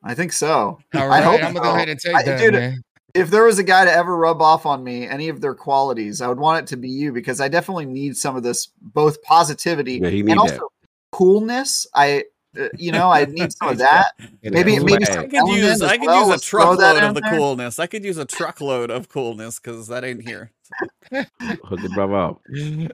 I 0.02 0.14
think 0.14 0.32
so. 0.32 0.78
All 0.94 1.12
I 1.12 1.20
hope 1.22 1.42
I'm 1.42 1.54
gonna 1.54 1.56
so. 1.56 1.62
go 1.62 1.74
ahead 1.74 1.88
and 1.88 1.98
take 1.98 2.14
I- 2.14 2.22
that, 2.24 2.38
dude, 2.38 2.52
man. 2.54 2.82
If 3.14 3.30
there 3.30 3.44
was 3.44 3.58
a 3.58 3.62
guy 3.62 3.84
to 3.84 3.92
ever 3.92 4.16
rub 4.16 4.42
off 4.42 4.66
on 4.66 4.84
me 4.84 5.06
any 5.06 5.28
of 5.28 5.40
their 5.40 5.54
qualities, 5.54 6.20
I 6.20 6.28
would 6.28 6.38
want 6.38 6.64
it 6.64 6.66
to 6.68 6.76
be 6.76 6.88
you 6.90 7.12
because 7.12 7.40
I 7.40 7.48
definitely 7.48 7.86
need 7.86 8.16
some 8.16 8.36
of 8.36 8.42
this 8.42 8.68
both 8.80 9.22
positivity 9.22 9.94
Yeah, 9.94 10.10
he 10.10 10.22
need 10.22 10.32
and 10.32 10.40
that. 10.40 10.52
also 10.52 10.68
coolness. 11.12 11.86
I 11.94 12.24
uh, 12.58 12.68
you 12.76 12.92
know 12.92 13.10
I 13.10 13.24
need 13.24 13.52
some 13.52 13.68
of 13.70 13.78
that. 13.78 14.12
Maybe- 14.42 14.78
maybe 14.78 15.04
swag. 15.04 15.06
some- 15.06 15.18
I 15.20 15.26
could 15.28 15.48
use 15.56 15.64
as 15.70 15.82
I 15.82 15.96
could 15.96 16.06
well, 16.06 16.18
use 16.20 16.26
a 16.28 16.30
let's 16.32 16.44
truckload 16.46 17.02
of 17.02 17.14
the 17.14 17.20
there. 17.22 17.32
coolness. 17.32 17.78
I 17.78 17.86
could 17.86 18.04
use 18.04 18.18
a 18.18 18.24
truckload 18.26 18.90
of 18.90 19.08
coolness 19.08 19.58
because 19.58 19.88
that 19.88 20.04
ain't 20.04 20.26
here. 20.28 20.52
hook 21.12 21.80
the 21.80 21.90
brother 21.94 22.14
up. 22.16 22.42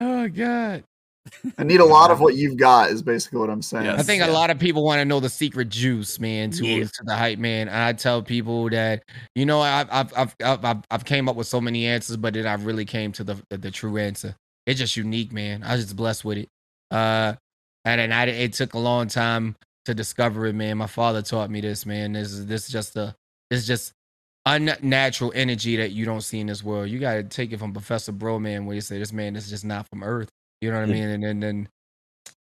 Oh 0.00 0.28
God. 0.28 0.84
I 1.58 1.64
need 1.64 1.80
a 1.80 1.84
lot 1.84 2.10
of 2.10 2.20
what 2.20 2.34
you've 2.36 2.56
got. 2.56 2.90
Is 2.90 3.02
basically 3.02 3.38
what 3.40 3.50
I'm 3.50 3.62
saying. 3.62 3.86
Yes. 3.86 4.00
I 4.00 4.02
think 4.02 4.20
Yeah. 4.20 4.30
a 4.30 4.32
lot 4.32 4.50
of 4.50 4.58
people 4.58 4.84
want 4.84 5.00
to 5.00 5.04
know 5.04 5.20
the 5.20 5.28
secret 5.28 5.68
juice, 5.68 6.18
man, 6.20 6.50
to, 6.52 6.66
Yeah. 6.66 6.84
to 6.84 7.02
the 7.04 7.16
hype, 7.16 7.38
man. 7.38 7.68
And 7.68 7.76
I 7.76 7.92
tell 7.92 8.22
people 8.22 8.68
that, 8.70 9.02
you 9.34 9.46
know, 9.46 9.60
I've 9.60 9.88
I've 9.90 10.12
I've 10.16 10.36
I've, 10.44 10.64
I've, 10.64 10.82
I've 10.90 11.04
came 11.04 11.28
up 11.28 11.36
with 11.36 11.46
so 11.46 11.60
many 11.60 11.86
answers, 11.86 12.16
but 12.16 12.34
then 12.34 12.46
I 12.46 12.54
really 12.54 12.84
came 12.84 13.12
to 13.12 13.24
the, 13.24 13.36
the 13.50 13.58
the 13.58 13.70
true 13.70 13.96
answer. 13.98 14.34
It's 14.66 14.78
just 14.78 14.96
unique, 14.96 15.32
man. 15.32 15.62
I 15.62 15.74
was 15.76 15.84
just 15.84 15.96
blessed 15.96 16.24
with 16.24 16.38
it. 16.38 16.48
Uh, 16.90 17.34
and 17.84 18.00
and 18.00 18.12
I, 18.14 18.26
it 18.26 18.52
took 18.52 18.74
a 18.74 18.78
long 18.78 19.08
time 19.08 19.56
to 19.86 19.94
discover 19.94 20.46
it, 20.46 20.54
man. 20.54 20.76
My 20.78 20.86
father 20.86 21.22
taught 21.22 21.50
me 21.50 21.60
this, 21.60 21.86
man. 21.86 22.12
This 22.12 22.32
is 22.32 22.46
this 22.46 22.66
is 22.66 22.72
just 22.72 22.96
a 22.96 23.14
this 23.50 23.60
is 23.60 23.66
just 23.66 23.92
unnatural 24.46 25.32
energy 25.34 25.76
that 25.76 25.90
you 25.92 26.04
don't 26.04 26.22
see 26.22 26.40
in 26.40 26.46
this 26.46 26.62
world. 26.64 26.88
You 26.88 26.98
got 26.98 27.14
to 27.14 27.22
take 27.22 27.52
it 27.52 27.58
from 27.58 27.72
Professor 27.72 28.12
Bro, 28.12 28.38
man, 28.40 28.64
where 28.66 28.74
you 28.74 28.80
say 28.80 28.98
this 28.98 29.12
man 29.12 29.34
this 29.34 29.44
is 29.44 29.50
just 29.50 29.64
not 29.64 29.86
from 29.88 30.02
Earth. 30.02 30.28
You 30.60 30.70
know 30.70 30.80
what 30.80 30.88
I 30.88 30.92
mean? 30.92 31.08
And 31.08 31.22
then 31.22 31.40
then 31.40 31.68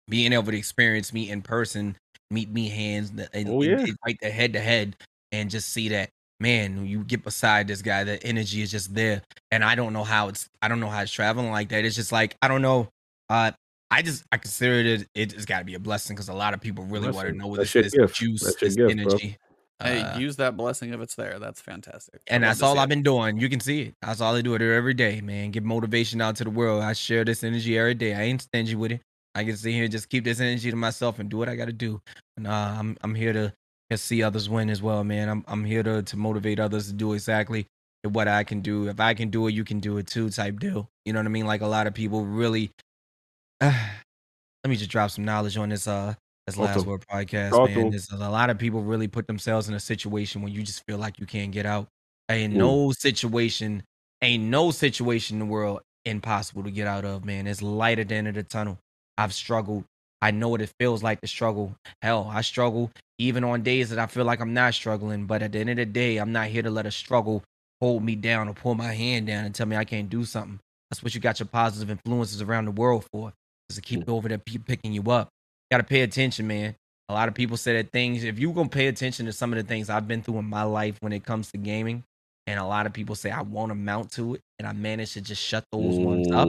being 0.08 0.32
able 0.32 0.52
to 0.52 0.58
experience 0.58 1.12
me 1.12 1.30
in 1.30 1.42
person, 1.42 1.96
meet 2.30 2.50
me 2.50 2.68
hands, 2.68 3.12
and, 3.32 3.48
Oh, 3.48 3.62
yeah. 3.62 3.80
and 3.80 3.96
right 4.06 4.16
there 4.20 4.30
head 4.30 4.52
to 4.52 4.60
head, 4.60 4.96
and 5.32 5.50
just 5.50 5.70
see 5.70 5.88
that 5.90 6.10
man, 6.40 6.86
you 6.86 7.04
get 7.04 7.24
beside 7.24 7.68
this 7.68 7.80
guy, 7.80 8.04
the 8.04 8.22
energy 8.24 8.60
is 8.60 8.70
just 8.70 8.94
there. 8.94 9.22
And 9.50 9.64
I 9.64 9.74
don't 9.74 9.92
know 9.92 10.04
how 10.04 10.28
it's 10.28 10.48
I 10.62 10.68
don't 10.68 10.80
know 10.80 10.88
how 10.88 11.00
it's 11.00 11.12
traveling 11.12 11.50
like 11.50 11.68
that. 11.70 11.84
It's 11.84 11.96
just 11.96 12.12
like 12.12 12.36
I 12.42 12.48
don't 12.48 12.62
know. 12.62 12.88
Uh 13.28 13.52
I 13.90 14.02
just 14.02 14.24
I 14.32 14.38
consider 14.38 14.74
it 14.74 15.08
it's 15.14 15.44
got 15.44 15.60
to 15.60 15.64
be 15.64 15.74
a 15.74 15.78
blessing 15.78 16.16
because 16.16 16.28
a 16.28 16.34
lot 16.34 16.52
of 16.54 16.60
people 16.60 16.84
really 16.84 17.10
want 17.10 17.28
to 17.28 17.34
know 17.34 17.46
what 17.46 17.60
this, 17.60 17.72
this 17.72 17.94
gift. 17.94 18.16
juice, 18.16 18.42
this 18.56 18.74
gift, 18.74 18.90
energy. 18.90 19.36
Hey, 19.82 20.00
uh, 20.00 20.18
use 20.18 20.36
that 20.36 20.56
blessing 20.56 20.94
if 20.94 21.00
it's 21.00 21.14
there. 21.16 21.38
That's 21.38 21.60
fantastic. 21.60 22.22
And 22.28 22.44
that's 22.44 22.62
all 22.62 22.78
I've 22.78 22.86
it. 22.86 22.90
been 22.90 23.02
doing. 23.02 23.38
You 23.38 23.48
can 23.48 23.60
see 23.60 23.82
it. 23.82 23.94
That's 24.02 24.20
all 24.20 24.34
I 24.36 24.40
do. 24.40 24.54
It 24.54 24.62
every 24.62 24.94
day, 24.94 25.20
man. 25.20 25.50
Give 25.50 25.64
motivation 25.64 26.20
out 26.20 26.36
to 26.36 26.44
the 26.44 26.50
world. 26.50 26.82
I 26.82 26.92
share 26.92 27.24
this 27.24 27.42
energy 27.42 27.76
every 27.76 27.94
day. 27.94 28.14
I 28.14 28.22
ain't 28.22 28.42
stingy 28.42 28.76
with 28.76 28.92
it. 28.92 29.00
I 29.34 29.44
can 29.44 29.56
sit 29.56 29.72
here 29.72 29.84
and 29.84 29.92
just 29.92 30.08
keep 30.08 30.24
this 30.24 30.40
energy 30.40 30.70
to 30.70 30.76
myself 30.76 31.18
and 31.18 31.28
do 31.28 31.36
what 31.36 31.48
I 31.48 31.56
got 31.56 31.66
to 31.66 31.72
do. 31.72 32.00
And 32.36 32.46
uh, 32.46 32.76
I'm 32.78 32.96
I'm 33.02 33.14
here 33.14 33.32
to, 33.32 33.52
to 33.90 33.98
see 33.98 34.22
others 34.22 34.48
win 34.48 34.70
as 34.70 34.80
well, 34.80 35.02
man. 35.02 35.28
I'm 35.28 35.44
I'm 35.48 35.64
here 35.64 35.82
to 35.82 36.02
to 36.02 36.16
motivate 36.16 36.60
others 36.60 36.86
to 36.86 36.92
do 36.92 37.12
exactly 37.12 37.66
what 38.04 38.28
I 38.28 38.44
can 38.44 38.60
do. 38.60 38.88
If 38.88 39.00
I 39.00 39.14
can 39.14 39.30
do 39.30 39.48
it, 39.48 39.54
you 39.54 39.64
can 39.64 39.80
do 39.80 39.98
it 39.98 40.06
too. 40.06 40.30
Type 40.30 40.60
deal. 40.60 40.88
You 41.04 41.12
know 41.12 41.18
what 41.18 41.26
I 41.26 41.30
mean? 41.30 41.46
Like 41.46 41.62
a 41.62 41.66
lot 41.66 41.86
of 41.86 41.94
people 41.94 42.24
really. 42.24 42.70
let 43.60 44.70
me 44.70 44.76
just 44.76 44.90
drop 44.90 45.10
some 45.10 45.24
knowledge 45.24 45.56
on 45.56 45.70
this. 45.70 45.88
Uh, 45.88 46.14
Talk 46.52 46.58
last 46.58 46.86
word 46.86 47.04
podcast, 47.10 47.52
man. 47.74 47.90
There's 47.90 48.10
a 48.10 48.16
lot 48.16 48.50
of 48.50 48.58
people 48.58 48.82
really 48.82 49.08
put 49.08 49.26
themselves 49.26 49.68
in 49.68 49.74
a 49.74 49.80
situation 49.80 50.42
when 50.42 50.52
you 50.52 50.62
just 50.62 50.82
feel 50.86 50.98
like 50.98 51.18
you 51.18 51.26
can't 51.26 51.52
get 51.52 51.64
out. 51.66 51.88
Ain't 52.30 52.52
Mm. 52.54 52.56
no 52.56 52.92
situation, 52.92 53.82
ain't 54.22 54.44
no 54.44 54.70
situation 54.70 55.36
in 55.36 55.40
the 55.40 55.46
world 55.52 55.80
impossible 56.04 56.62
to 56.64 56.70
get 56.70 56.86
out 56.86 57.04
of, 57.04 57.24
man. 57.24 57.46
It's 57.46 57.62
light 57.62 57.98
at 57.98 58.08
the 58.08 58.14
end 58.14 58.28
of 58.28 58.34
the 58.34 58.42
tunnel. 58.42 58.78
I've 59.16 59.32
struggled. 59.32 59.84
I 60.20 60.30
know 60.30 60.48
what 60.50 60.60
it 60.62 60.70
feels 60.78 61.02
like 61.02 61.20
to 61.22 61.26
struggle. 61.26 61.76
Hell, 62.02 62.30
I 62.30 62.40
struggle 62.42 62.90
even 63.18 63.44
on 63.44 63.62
days 63.62 63.90
that 63.90 63.98
I 63.98 64.06
feel 64.06 64.24
like 64.24 64.40
I'm 64.40 64.54
not 64.54 64.74
struggling. 64.74 65.26
But 65.26 65.42
at 65.42 65.52
the 65.52 65.60
end 65.60 65.70
of 65.70 65.76
the 65.76 65.86
day, 65.86 66.16
I'm 66.18 66.32
not 66.32 66.48
here 66.48 66.62
to 66.62 66.70
let 66.70 66.86
a 66.86 66.90
struggle 66.90 67.42
hold 67.80 68.02
me 68.02 68.16
down 68.16 68.48
or 68.48 68.54
pull 68.54 68.74
my 68.74 68.92
hand 68.92 69.26
down 69.26 69.44
and 69.44 69.54
tell 69.54 69.66
me 69.66 69.76
I 69.76 69.84
can't 69.84 70.08
do 70.10 70.24
something. 70.24 70.58
That's 70.90 71.02
what 71.02 71.14
you 71.14 71.20
got 71.20 71.40
your 71.40 71.46
positive 71.46 71.90
influences 71.90 72.40
around 72.42 72.66
the 72.66 72.70
world 72.70 73.06
for, 73.12 73.32
is 73.68 73.76
to 73.76 73.82
keep 73.82 74.08
over 74.08 74.28
there 74.28 74.38
picking 74.38 74.92
you 74.92 75.02
up. 75.10 75.28
Got 75.74 75.78
to 75.78 75.82
pay 75.82 76.02
attention, 76.02 76.46
man. 76.46 76.76
A 77.08 77.12
lot 77.14 77.26
of 77.26 77.34
people 77.34 77.56
say 77.56 77.72
that 77.72 77.90
things, 77.90 78.22
if 78.22 78.38
you 78.38 78.52
gonna 78.52 78.68
pay 78.68 78.86
attention 78.86 79.26
to 79.26 79.32
some 79.32 79.52
of 79.52 79.56
the 79.56 79.64
things 79.64 79.90
I've 79.90 80.06
been 80.06 80.22
through 80.22 80.38
in 80.38 80.44
my 80.44 80.62
life 80.62 80.96
when 81.00 81.12
it 81.12 81.24
comes 81.24 81.50
to 81.50 81.58
gaming, 81.58 82.04
and 82.46 82.60
a 82.60 82.64
lot 82.64 82.86
of 82.86 82.92
people 82.92 83.16
say 83.16 83.32
I 83.32 83.42
won't 83.42 83.72
amount 83.72 84.12
to 84.12 84.34
it, 84.34 84.40
and 84.60 84.68
I 84.68 84.72
managed 84.72 85.14
to 85.14 85.20
just 85.20 85.42
shut 85.42 85.64
those 85.72 85.98
ones 85.98 86.28
up. 86.30 86.48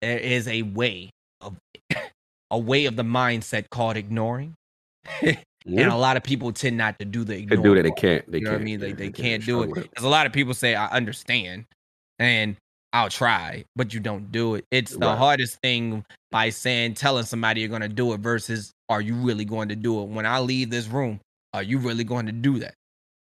There 0.00 0.16
is 0.16 0.46
a 0.46 0.62
way 0.62 1.10
of 1.40 1.56
a 2.52 2.58
way 2.58 2.84
of 2.86 2.94
the 2.94 3.02
mindset 3.02 3.68
called 3.68 3.96
ignoring. 3.96 4.54
And 5.66 5.90
a 5.90 5.96
lot 5.96 6.16
of 6.16 6.22
people 6.22 6.52
tend 6.52 6.78
not 6.78 6.98
to 7.00 7.04
do 7.04 7.22
the 7.22 7.44
They 7.44 7.56
do 7.56 7.74
that. 7.74 7.82
They 7.82 7.90
can't. 7.90 8.30
They 8.30 8.38
you 8.38 8.44
know 8.44 8.50
can't. 8.52 8.60
what 8.60 8.62
I 8.62 8.64
mean? 8.64 8.80
They 8.80 8.88
Yeah, 8.88 8.94
they 8.94 9.04
can't. 9.10 9.16
can't 9.16 9.44
do 9.44 9.62
it. 9.64 9.74
Because 9.74 10.04
a 10.04 10.08
lot 10.08 10.24
of 10.26 10.32
people 10.32 10.54
say 10.54 10.74
I 10.74 10.86
understand, 10.86 11.66
and 12.18 12.56
I'll 12.92 13.08
try, 13.10 13.64
but 13.76 13.94
you 13.94 14.00
don't 14.00 14.32
do 14.32 14.56
it. 14.56 14.64
It's 14.70 14.96
the 14.96 14.98
Right. 15.06 15.16
hardest 15.16 15.60
thing 15.62 16.04
by 16.30 16.50
saying 16.50 16.94
telling 16.94 17.24
somebody 17.24 17.60
you're 17.60 17.70
gonna 17.70 17.88
do 17.88 18.12
it 18.12 18.20
versus 18.20 18.72
are 18.88 19.00
you 19.00 19.14
really 19.14 19.44
going 19.44 19.68
to 19.68 19.76
do 19.76 20.02
it? 20.02 20.08
When 20.08 20.26
I 20.26 20.40
leave 20.40 20.70
this 20.70 20.88
room, 20.88 21.20
are 21.54 21.62
you 21.62 21.78
really 21.78 22.04
going 22.04 22.26
to 22.26 22.32
do 22.32 22.58
that? 22.58 22.74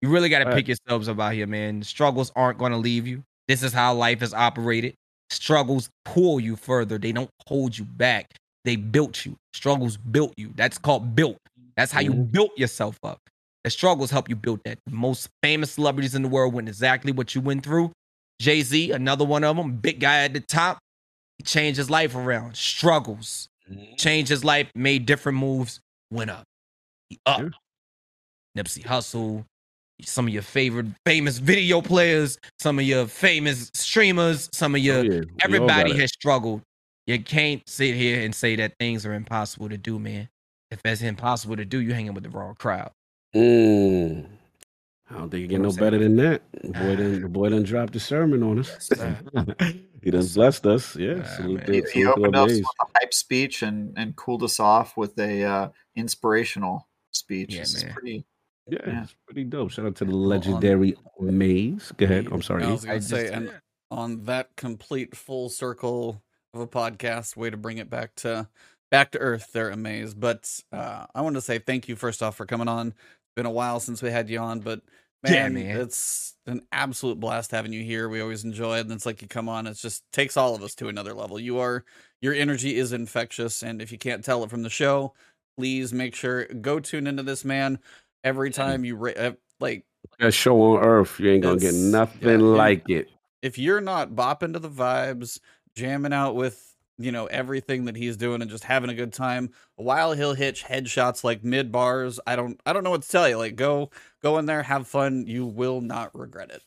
You 0.02 0.10
really 0.10 0.27
got 0.30 0.40
to 0.40 0.45
Right. 0.45 0.56
pick 0.56 0.68
yourselves 0.68 1.07
up 1.07 1.19
out 1.19 1.34
here, 1.34 1.48
man. 1.48 1.81
Struggles 1.84 2.31
aren't 2.35 2.60
going 2.60 2.73
to 2.73 2.77
leave 2.77 3.07
you. 3.07 3.23
This 3.48 3.64
is 3.64 3.72
how 3.73 3.94
life 3.94 4.22
is 4.22 4.34
operated. 4.34 4.95
Struggles 5.30 5.90
pull 6.03 6.41
you 6.41 6.57
further. 6.57 6.98
They 6.98 7.14
don't 7.14 7.30
hold 7.48 7.77
you 7.77 7.85
back. 7.85 8.34
They 8.65 8.76
built 8.76 9.26
you. 9.26 9.38
Struggles 9.53 9.95
built 9.98 10.34
you. 10.38 10.52
That's 10.56 10.77
called 10.77 11.15
built. 11.15 11.38
That's 11.77 11.91
how 11.94 12.02
you 12.02 12.14
Mhm. 12.14 12.31
built 12.31 12.52
yourself 12.57 12.98
up. 13.03 13.19
The 13.64 13.69
struggles 13.69 14.11
help 14.11 14.27
you 14.30 14.35
build 14.35 14.60
that. 14.65 14.80
The 14.85 14.95
most 14.95 15.30
famous 15.41 15.72
celebrities 15.72 16.15
in 16.15 16.22
the 16.22 16.27
world 16.30 16.53
went 16.53 16.68
exactly 16.68 17.14
what 17.14 17.34
you 17.34 17.41
went 17.41 17.64
through. 17.64 17.91
Jay 18.40 18.62
Z, 18.62 18.92
another 18.92 19.26
one 19.26 19.44
of 19.44 19.56
them, 19.56 19.78
big 19.78 20.00
guy 20.00 20.24
at 20.24 20.34
the 20.34 20.40
top. 20.40 20.80
He 21.38 21.44
changed 21.44 21.78
his 21.78 21.90
life 21.90 22.16
around. 22.16 22.56
Struggles 22.56 23.48
changed 23.98 24.30
his 24.30 24.44
life, 24.44 24.70
made 24.76 25.06
different 25.06 25.38
moves, 25.38 25.80
went 26.12 26.30
up. 26.30 26.44
He 27.10 27.20
up. 27.26 27.42
Yeah. 27.42 27.50
Nipsey 28.62 28.84
Hussle, 28.84 29.46
some 30.02 30.28
of 30.28 30.34
your 30.34 30.44
favorite 30.44 30.88
famous 31.06 31.38
video 31.38 31.82
players, 31.82 32.38
some 32.60 32.78
of 32.80 32.86
your 32.86 33.08
famous 33.08 33.72
streamers, 33.74 34.50
some 34.54 34.76
of 34.76 34.82
your 34.82 34.98
Oh, 34.98 35.02
yeah. 35.02 35.10
We 35.10 35.18
all 35.20 35.26
got 35.26 35.46
everybody 35.46 35.98
has 35.98 36.12
struggled. 36.12 36.62
You 37.08 37.20
can't 37.20 37.62
sit 37.68 37.96
here 37.96 38.24
and 38.24 38.34
say 38.34 38.56
that 38.58 38.74
things 38.80 39.06
are 39.06 39.14
impossible 39.14 39.70
to 39.70 39.78
do, 39.78 40.00
man. 40.00 40.30
If 40.72 40.82
that's 40.84 41.02
impossible 41.02 41.58
to 41.58 41.66
do, 41.66 41.80
you're 41.80 41.96
hanging 41.96 42.14
with 42.14 42.24
the 42.24 42.30
wrong 42.30 42.56
crowd. 42.56 42.92
Mm. 43.36 44.28
I 45.14 45.18
don't 45.19 45.30
think 45.30 45.41
you 45.41 45.48
get 45.48 45.60
What 45.61 45.76
no 45.76 45.80
better 45.80 45.98
than 45.99 46.15
that. 46.18 46.41
The 46.61 46.69
boy 46.69 46.95
done, 46.95 47.22
the 47.22 47.30
boy 47.30 47.49
done 47.49 47.64
dropped 47.64 47.95
a 47.95 47.99
sermon 47.99 48.41
on 48.44 48.60
us. 48.60 48.76
sir. 48.80 49.18
he 50.02 50.11
done 50.11 50.26
blessed 50.34 50.65
us. 50.65 50.95
Yeah. 50.95 51.15
Yeah, 51.18 51.35
salute 51.35 51.60
He, 51.61 51.65
salute 51.65 51.90
he 51.94 52.06
opened 52.06 52.35
us 52.35 52.44
amaze. 52.52 52.57
with 52.60 52.65
a 52.81 52.99
hype 52.99 53.14
speech 53.14 53.61
and 53.61 53.94
and 53.98 54.15
cooled 54.15 54.44
us 54.44 54.60
off 54.60 54.98
with 54.98 55.18
a 55.19 55.44
uh, 55.44 55.69
inspirational 55.95 56.88
speech. 57.11 57.53
Yeah, 57.53 57.61
this 57.61 57.84
man. 57.84 57.94
pretty. 57.94 58.26
Yeah, 58.69 58.80
Yeah. 58.88 59.03
it's 59.03 59.15
pretty 59.26 59.44
dope. 59.44 59.72
Shout 59.72 59.85
out 59.85 59.95
to 59.98 60.06
the 60.06 60.14
on- 60.14 60.23
legendary 60.23 60.95
Maze. 61.19 61.91
Go 61.98 62.06
ahead. 62.06 62.27
I'm 62.31 62.41
sorry. 62.41 62.64
I 62.64 62.72
was 62.72 62.85
gonna 62.85 62.95
I 62.95 62.99
say, 62.99 63.22
just- 63.23 63.34
and 63.34 63.52
on 63.91 64.23
that 64.23 64.56
complete 64.56 65.15
full 65.15 65.49
circle 65.49 66.22
of 66.53 66.61
a 66.61 66.68
podcast, 66.68 67.35
way 67.35 67.49
to 67.49 67.57
bring 67.57 67.77
it 67.77 67.90
back 67.90 68.15
to 68.15 68.48
back 68.90 69.11
to 69.11 69.19
earth. 69.19 69.52
They're 69.53 69.69
amazed, 69.69 70.19
but 70.19 70.49
uh, 70.72 71.06
I 71.14 71.22
want 71.22 71.35
to 71.35 71.41
say 71.41 71.60
thank 71.60 71.88
you 71.88 71.95
first 71.95 72.23
off 72.23 72.35
for 72.35 72.45
coming 72.45 72.68
on. 72.68 72.88
It's 72.90 73.35
been 73.35 73.45
a 73.45 73.52
while 73.52 73.80
since 73.80 74.02
we 74.02 74.11
had 74.11 74.30
you 74.30 74.40
on, 74.40 74.60
but 74.60 74.81
Yeah, 75.26 75.32
man, 75.50 75.54
man. 75.56 75.78
it's 75.82 76.34
an 76.45 76.62
absolute 76.72 77.20
blast 77.20 77.52
having 77.52 77.72
you 77.74 77.84
here. 77.84 78.10
We 78.10 78.22
always 78.22 78.44
enjoy 78.44 78.78
it, 78.78 78.82
and 78.82 78.91
it's 78.91 79.06
like 79.06 79.22
you 79.22 79.28
come 79.28 79.48
on. 79.48 79.68
It 79.68 79.76
just 79.78 80.04
takes 80.12 80.36
all 80.38 80.56
of 80.56 80.64
us 80.64 80.76
to 80.76 80.90
another 80.90 81.14
level. 81.14 81.40
You 81.40 81.60
are 81.60 81.86
your 82.22 82.34
energy 82.34 82.76
is 82.78 82.91
infectious, 82.94 83.64
and 83.64 83.82
if 83.82 83.91
you 83.91 83.98
can't 83.98 84.24
tell 84.24 84.44
it 84.44 84.50
from 84.50 84.64
the 84.64 84.70
show, 84.70 85.14
please 85.58 85.94
make 85.94 86.16
sure 86.16 86.45
go 86.45 86.80
tune 86.80 87.08
into 87.08 87.24
this 87.24 87.45
man 87.45 87.80
every 88.24 88.50
time 88.52 88.84
you 88.86 88.95
ra- 88.95 89.32
like 89.60 89.86
That 90.20 90.34
show 90.34 90.60
on 90.62 90.84
Earth, 90.84 91.20
you 91.20 91.32
ain't 91.32 91.44
gonna 91.44 91.60
get 91.60 91.74
nothing 91.76 92.28
yeah, 92.28 92.34
and- 92.36 92.54
like 92.58 92.90
it. 92.90 93.10
if 93.41 93.58
you're 93.58 93.82
not 93.82 94.12
bopping 94.12 94.54
to 94.54 94.60
the 94.60 94.70
vibes, 94.70 95.40
jamming 95.76 96.14
out 96.14 96.36
with 96.36 96.70
you 97.00 97.12
know 97.12 97.26
everything 97.28 97.86
that 97.86 97.95
he's 97.95 98.18
doing 98.18 98.41
and 98.41 98.52
just 98.52 98.64
having 98.64 98.90
a 98.90 98.94
good 98.94 99.14
time, 99.14 99.50
while 99.78 100.12
he'll 100.14 100.34
hitch 100.36 100.64
headshots 100.64 101.24
like 101.24 101.44
mid 101.44 101.72
bars, 101.72 102.20
I 102.28 102.36
don't 102.36 102.60
I 102.66 102.74
don't 102.74 102.84
know 102.84 102.91
what 102.91 103.02
to 103.04 103.10
tell 103.10 103.28
you. 103.28 103.38
Like 103.38 103.56
go 103.56 103.90
go 104.24 104.38
in 104.38 104.45
there, 104.45 104.64
have 104.64 104.88
fun. 104.88 105.26
You 105.28 105.45
will 105.45 105.82
not 105.82 106.18
regret 106.18 106.52
it. 106.52 106.62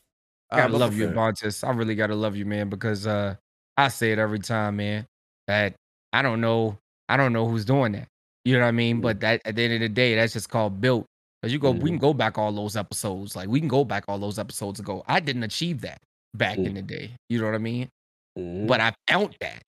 I 0.51 0.57
gotta 0.57 0.77
love 0.77 0.95
you. 0.95 1.07
Bontis. 1.09 1.67
I 1.67 1.71
really 1.71 1.95
gotta 1.95 2.15
love 2.15 2.35
you, 2.35 2.45
man, 2.45 2.69
because 2.69 3.05
uh 3.07 3.35
I 3.77 3.89
say 3.89 4.11
it 4.11 4.19
every 4.19 4.39
time, 4.39 4.77
man, 4.77 5.05
that 5.47 5.75
I 6.13 6.21
don't 6.21 6.41
know, 6.41 6.77
I 7.09 7.17
don't 7.17 7.33
know 7.33 7.47
who's 7.47 7.65
doing 7.65 7.91
that. 7.93 8.07
You 8.45 8.53
know 8.53 8.61
what 8.61 8.67
I 8.69 8.71
mean? 8.71 8.97
Mhm. 8.99 9.01
But 9.01 9.19
that 9.21 9.41
at 9.45 9.55
the 9.55 9.63
end 9.63 9.73
of 9.73 9.79
the 9.81 9.89
day, 9.89 10.15
that's 10.15 10.33
just 10.33 10.49
called 10.49 10.79
built. 10.79 11.05
Cause 11.43 11.51
you 11.51 11.59
go, 11.59 11.71
we 11.71 11.79
Mhm. 11.81 11.87
can 11.93 11.97
go 11.99 12.13
back 12.13 12.37
all 12.37 12.51
those 12.51 12.75
episodes. 12.77 13.35
Like 13.35 13.49
we 13.49 13.59
can 13.59 13.67
go 13.69 13.83
back 13.83 14.05
all 14.07 14.17
those 14.19 14.39
episodes 14.39 14.79
ago. 14.79 15.03
I 15.07 15.19
didn't 15.19 15.43
achieve 15.43 15.81
that 15.81 15.99
back 16.33 16.57
Mm. 16.57 16.65
in 16.67 16.73
the 16.75 16.81
day. 16.81 17.11
You 17.29 17.39
know 17.39 17.45
what 17.45 17.55
I 17.55 17.59
mean? 17.59 17.89
Mhm. 18.37 18.67
But 18.67 18.79
I 18.81 18.93
found 19.09 19.35
that. 19.41 19.61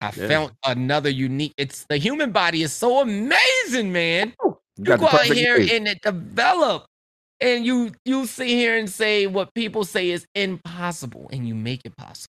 I 0.00 0.12
Yeah. 0.16 0.28
found 0.28 0.52
another 0.64 1.10
unique. 1.10 1.52
It's 1.58 1.84
the 1.88 1.98
human 1.98 2.32
body 2.32 2.62
is 2.62 2.72
so 2.72 3.00
amazing, 3.02 3.92
man. 3.92 4.32
You 4.42 4.58
You 4.78 4.96
go 4.96 5.06
out 5.08 5.24
here 5.26 5.56
and 5.56 5.86
it 5.88 6.00
develop, 6.02 6.86
and 7.40 7.64
you 7.64 7.92
you 8.04 8.26
sit 8.26 8.48
here 8.48 8.76
and 8.76 8.88
say 8.88 9.26
what 9.26 9.54
people 9.54 9.84
say 9.84 10.10
is 10.10 10.26
impossible, 10.34 11.28
and 11.32 11.46
you 11.46 11.54
make 11.54 11.82
it 11.84 11.96
possible. 11.96 12.32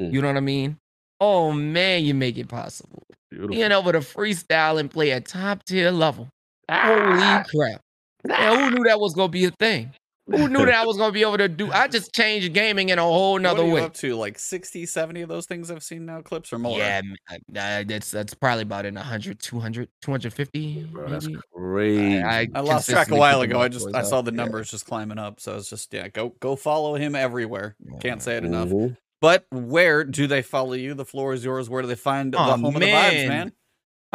Mm. 0.00 0.12
You 0.12 0.22
know 0.22 0.28
what 0.28 0.36
I 0.36 0.40
mean? 0.40 0.78
Oh 1.20 1.52
man, 1.52 2.04
you 2.04 2.14
make 2.14 2.36
it 2.38 2.48
possible. 2.48 3.02
Beautiful. 3.30 3.54
Being 3.54 3.72
able 3.72 3.92
to 3.92 4.00
freestyle 4.00 4.78
and 4.78 4.90
play 4.90 5.12
at 5.12 5.26
top 5.26 5.64
tier 5.64 5.90
level. 5.90 6.28
Ah. 6.68 6.86
Holy 6.86 7.44
crap! 7.50 7.80
Man, 8.24 8.58
who 8.58 8.70
knew 8.76 8.84
that 8.84 9.00
was 9.00 9.14
gonna 9.14 9.28
be 9.28 9.44
a 9.44 9.50
thing? 9.50 9.92
Who 10.28 10.48
knew 10.48 10.64
that 10.66 10.74
I 10.74 10.84
was 10.86 10.96
gonna 10.96 11.12
be 11.12 11.22
able 11.22 11.38
to 11.38 11.48
do? 11.48 11.70
I 11.70 11.86
just 11.88 12.12
changed 12.12 12.52
gaming 12.52 12.88
in 12.88 12.98
a 12.98 13.02
whole 13.02 13.34
what 13.34 13.42
nother 13.42 13.62
are 13.62 13.66
you 13.66 13.72
way. 13.74 13.82
up 13.82 13.94
to 13.94 14.16
like 14.16 14.38
60, 14.38 14.84
70 14.86 15.22
of 15.22 15.28
those 15.28 15.46
things 15.46 15.70
I've 15.70 15.82
seen 15.84 16.04
now, 16.06 16.20
clips 16.22 16.52
or 16.52 16.58
more. 16.58 16.78
Yeah, 16.78 17.00
m- 17.04 17.16
uh, 17.56 17.84
that's 17.86 18.10
that's 18.10 18.34
probably 18.34 18.62
about 18.62 18.86
in 18.86 18.94
100, 18.96 19.38
200, 19.38 19.88
250. 20.02 20.84
Bro, 20.84 21.08
that's 21.10 21.28
crazy. 21.54 22.22
I 22.22 22.48
lost 22.60 22.90
track 22.90 23.10
a 23.10 23.16
while 23.16 23.40
ago. 23.42 23.60
I 23.60 23.68
just 23.68 23.86
I 23.94 24.02
saw 24.02 24.22
the 24.22 24.32
Yeah. 24.32 24.36
numbers 24.36 24.70
just 24.70 24.86
climbing 24.86 25.18
up, 25.18 25.40
so 25.40 25.52
I 25.52 25.54
was 25.56 25.68
just 25.70 25.92
yeah, 25.94 26.08
go 26.08 26.30
go 26.40 26.56
follow 26.56 26.94
him 26.96 27.14
everywhere. 27.14 27.76
Can't 28.00 28.22
say 28.22 28.36
it 28.36 28.44
enough. 28.44 28.68
Mhm. 28.68 28.96
But 29.20 29.46
where 29.50 30.04
do 30.04 30.26
they 30.26 30.42
follow 30.42 30.74
you? 30.74 30.92
The 30.94 31.04
floor 31.04 31.32
is 31.32 31.44
yours. 31.44 31.70
Where 31.70 31.80
do 31.82 31.88
they 31.88 31.94
find 31.94 32.34
the 32.34 32.38
Aw, 32.38 32.50
home 32.56 32.64
of 32.66 32.74
the 32.74 32.80
vibes, 32.80 33.28
man. 33.28 33.52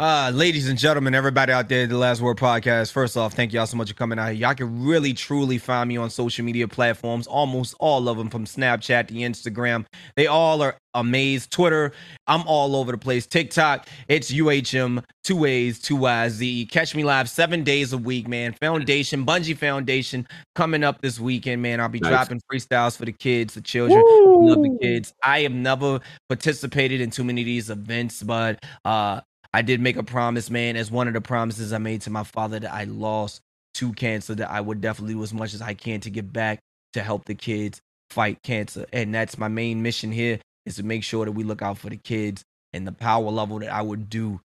Uh, 0.02 0.32
ladies 0.34 0.68
and 0.68 0.76
gentlemen, 0.76 1.14
everybody 1.14 1.52
out 1.52 1.68
there, 1.68 1.86
the 1.86 1.96
Last 1.96 2.20
Word 2.20 2.36
Podcast. 2.36 2.90
First 2.90 3.16
off, 3.16 3.34
thank 3.34 3.52
y'all 3.52 3.66
so 3.66 3.76
much 3.76 3.86
for 3.86 3.94
coming 3.94 4.18
out 4.18 4.32
here. 4.32 4.48
Y'all 4.48 4.52
can 4.52 4.84
really 4.84 5.14
truly 5.14 5.58
find 5.58 5.88
me 5.88 5.96
on 5.96 6.10
social 6.10 6.44
media 6.44 6.66
platforms, 6.66 7.28
almost 7.28 7.76
all 7.78 8.08
of 8.08 8.18
them, 8.18 8.28
from 8.28 8.44
Snapchat 8.44 9.06
to 9.06 9.14
Instagram. 9.14 9.86
They 10.16 10.26
all 10.26 10.60
are 10.60 10.76
amazed. 10.94 11.52
Twitter, 11.52 11.92
I'm 12.26 12.42
all 12.48 12.74
over 12.74 12.90
the 12.90 12.98
place. 12.98 13.28
TikTok, 13.28 13.86
it's 14.08 14.32
UHM, 14.32 15.04
two 15.22 15.44
A's, 15.44 15.78
two 15.78 15.94
Y's, 15.94 16.32
Z. 16.32 16.66
Catch 16.66 16.96
me 16.96 17.04
live 17.04 17.30
seven 17.30 17.62
days 17.62 17.92
a 17.92 17.98
week, 17.98 18.26
man. 18.26 18.54
Foundation, 18.54 19.24
Bungie 19.24 19.56
Foundation, 19.56 20.26
coming 20.56 20.82
up 20.82 21.00
this 21.00 21.20
weekend, 21.20 21.62
man. 21.62 21.80
I'll 21.80 21.88
be 21.88 22.00
Nice. 22.00 22.10
dropping 22.10 22.40
freestyles 22.52 22.96
for 22.96 23.04
the 23.04 23.12
kids, 23.12 23.54
the 23.54 23.60
children. 23.60 24.02
Love 24.02 24.64
the 24.64 24.76
kids. 24.82 25.14
I 25.22 25.42
have 25.42 25.52
never 25.52 26.00
participated 26.28 27.00
in 27.00 27.12
too 27.12 27.22
many 27.22 27.42
of 27.42 27.46
these 27.46 27.70
events, 27.70 28.24
but 28.24 28.58
uh 28.84 29.20
I 29.54 29.62
did 29.62 29.80
make 29.80 29.96
a 29.96 30.02
promise, 30.02 30.50
man, 30.50 30.76
as 30.76 30.90
one 30.90 31.08
of 31.08 31.14
the 31.14 31.20
promises 31.20 31.72
I 31.72 31.78
made 31.78 32.02
to 32.02 32.10
my 32.10 32.24
father 32.24 32.58
that 32.60 32.72
I 32.72 32.84
lost 32.84 33.40
to 33.74 33.92
cancer, 33.92 34.34
that 34.34 34.50
I 34.50 34.60
would 34.60 34.80
definitely 34.80 35.14
do 35.14 35.22
as 35.22 35.34
much 35.34 35.54
as 35.54 35.62
I 35.62 35.74
can 35.74 36.00
to 36.00 36.10
give 36.10 36.32
back 36.32 36.60
to 36.94 37.02
help 37.02 37.24
the 37.24 37.34
kids 37.34 37.80
fight 38.10 38.42
cancer. 38.42 38.86
And 38.92 39.14
that's 39.14 39.38
my 39.38 39.48
main 39.48 39.82
mission 39.82 40.12
here 40.12 40.38
is 40.64 40.76
to 40.76 40.82
make 40.82 41.04
sure 41.04 41.24
that 41.24 41.32
we 41.32 41.44
look 41.44 41.62
out 41.62 41.78
for 41.78 41.90
the 41.90 41.96
kids 41.96 42.42
and 42.72 42.86
the 42.86 42.92
power 42.92 43.30
level 43.30 43.58
that 43.58 43.72
I 43.72 43.82
would 43.82 44.08
do 44.08 44.40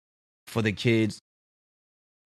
for 0.47 0.61
the 0.61 0.71
kids 0.71 1.19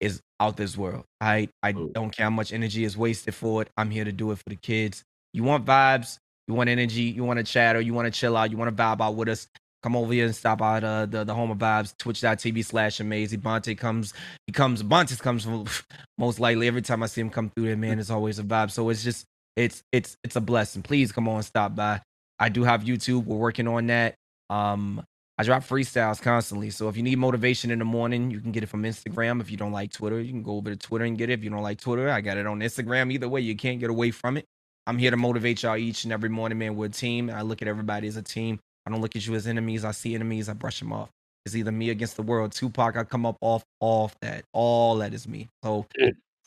is 0.00 0.20
out 0.38 0.56
this 0.56 0.76
world. 0.76 1.04
I 1.20 1.48
I 1.62 1.72
don't 1.72 2.10
care 2.10 2.24
how 2.24 2.30
much 2.30 2.52
energy 2.52 2.84
is 2.84 2.96
wasted 2.96 3.34
for 3.34 3.62
it. 3.62 3.68
I'm 3.76 3.90
here 3.90 4.04
to 4.04 4.12
do 4.12 4.30
it 4.32 4.38
for 4.38 4.48
the 4.48 4.56
kids. 4.56 5.02
You 5.32 5.42
want 5.42 5.66
vibes, 5.66 6.18
you 6.48 6.54
want 6.54 6.70
energy, 6.70 7.02
you 7.02 7.24
want 7.24 7.38
to 7.38 7.44
chat 7.44 7.76
or 7.76 7.80
you 7.80 7.94
want 7.94 8.12
to 8.12 8.18
chill 8.18 8.36
out, 8.36 8.50
you 8.50 8.56
want 8.56 8.74
to 8.74 8.82
vibe 8.82 9.00
out 9.00 9.14
with 9.14 9.28
us. 9.28 9.46
Come 9.82 9.96
over 9.96 10.12
here 10.12 10.26
and 10.26 10.34
stop 10.34 10.58
by 10.58 10.78
uh, 10.78 11.06
the 11.06 11.24
the 11.24 11.34
home 11.34 11.50
of 11.50 11.58
vibes, 11.58 11.96
twitch.tv 11.96 12.64
slash 12.64 13.00
amazing. 13.00 13.40
Bonte 13.40 13.76
comes, 13.78 14.12
he 14.46 14.52
comes, 14.52 14.82
Bonte 14.82 15.18
comes 15.20 15.44
from 15.44 15.66
most 16.18 16.38
likely 16.38 16.66
every 16.66 16.82
time 16.82 17.02
I 17.02 17.06
see 17.06 17.20
him 17.20 17.30
come 17.30 17.50
through 17.50 17.66
there, 17.66 17.76
man, 17.76 17.98
it's 17.98 18.10
always 18.10 18.38
a 18.38 18.42
vibe. 18.42 18.70
So 18.70 18.88
it's 18.90 19.02
just 19.02 19.24
it's 19.56 19.82
it's 19.92 20.16
it's 20.22 20.36
a 20.36 20.40
blessing. 20.40 20.82
Please 20.82 21.12
come 21.12 21.28
on, 21.28 21.42
stop 21.42 21.74
by. 21.74 22.00
I 22.38 22.48
do 22.48 22.64
have 22.64 22.82
YouTube. 22.82 23.24
We're 23.24 23.36
working 23.36 23.68
on 23.68 23.86
that. 23.88 24.14
Um, 24.48 25.04
I 25.38 25.42
drop 25.42 25.62
freestyles 25.62 26.20
constantly. 26.20 26.68
So 26.68 26.88
if 26.90 26.98
you 26.98 27.02
need 27.02 27.18
motivation 27.18 27.70
in 27.70 27.78
the 27.78 27.84
morning, 27.86 28.30
you 28.30 28.40
can 28.40 28.52
get 28.52 28.62
it 28.62 28.66
from 28.66 28.82
Instagram. 28.82 29.40
If 29.40 29.50
you 29.50 29.56
don't 29.56 29.72
like 29.72 29.90
Twitter, 29.90 30.20
you 30.20 30.32
can 30.32 30.42
go 30.42 30.56
over 30.56 30.68
to 30.68 30.76
Twitter 30.76 31.06
and 31.06 31.16
get 31.16 31.30
it. 31.30 31.38
If 31.38 31.44
you 31.44 31.48
don't 31.48 31.62
like 31.62 31.80
Twitter, 31.80 32.10
I 32.10 32.20
got 32.20 32.36
it 32.36 32.46
on 32.46 32.60
Instagram. 32.60 33.10
Either 33.10 33.28
way, 33.28 33.40
you 33.40 33.56
can't 33.56 33.80
get 33.80 33.88
away 33.88 34.10
from 34.10 34.36
it. 34.36 34.44
I'm 34.86 34.98
here 34.98 35.10
to 35.10 35.16
motivate 35.16 35.62
y'all 35.62 35.76
each 35.76 36.04
and 36.04 36.12
every 36.12 36.28
morning, 36.28 36.58
man. 36.58 36.76
We're 36.76 36.86
a 36.86 36.90
team. 36.90 37.30
I 37.30 37.42
look 37.42 37.62
at 37.62 37.68
everybody 37.68 38.06
as 38.08 38.16
a 38.16 38.22
team. 38.22 38.60
I 38.90 38.92
don't 38.92 39.02
look 39.02 39.14
at 39.14 39.24
you 39.24 39.34
as 39.36 39.46
enemies. 39.46 39.84
I 39.84 39.92
see 39.92 40.16
enemies. 40.16 40.48
I 40.48 40.52
brush 40.52 40.80
them 40.80 40.92
off. 40.92 41.10
It's 41.46 41.54
either 41.54 41.70
me 41.70 41.90
against 41.90 42.16
the 42.16 42.22
world. 42.22 42.52
Tupac, 42.52 42.96
I 42.96 43.04
come 43.04 43.24
up 43.24 43.36
off 43.40 43.62
off 43.78 44.18
that. 44.20 44.44
All 44.52 44.96
that 44.96 45.14
is 45.14 45.28
me. 45.28 45.48
So 45.62 45.86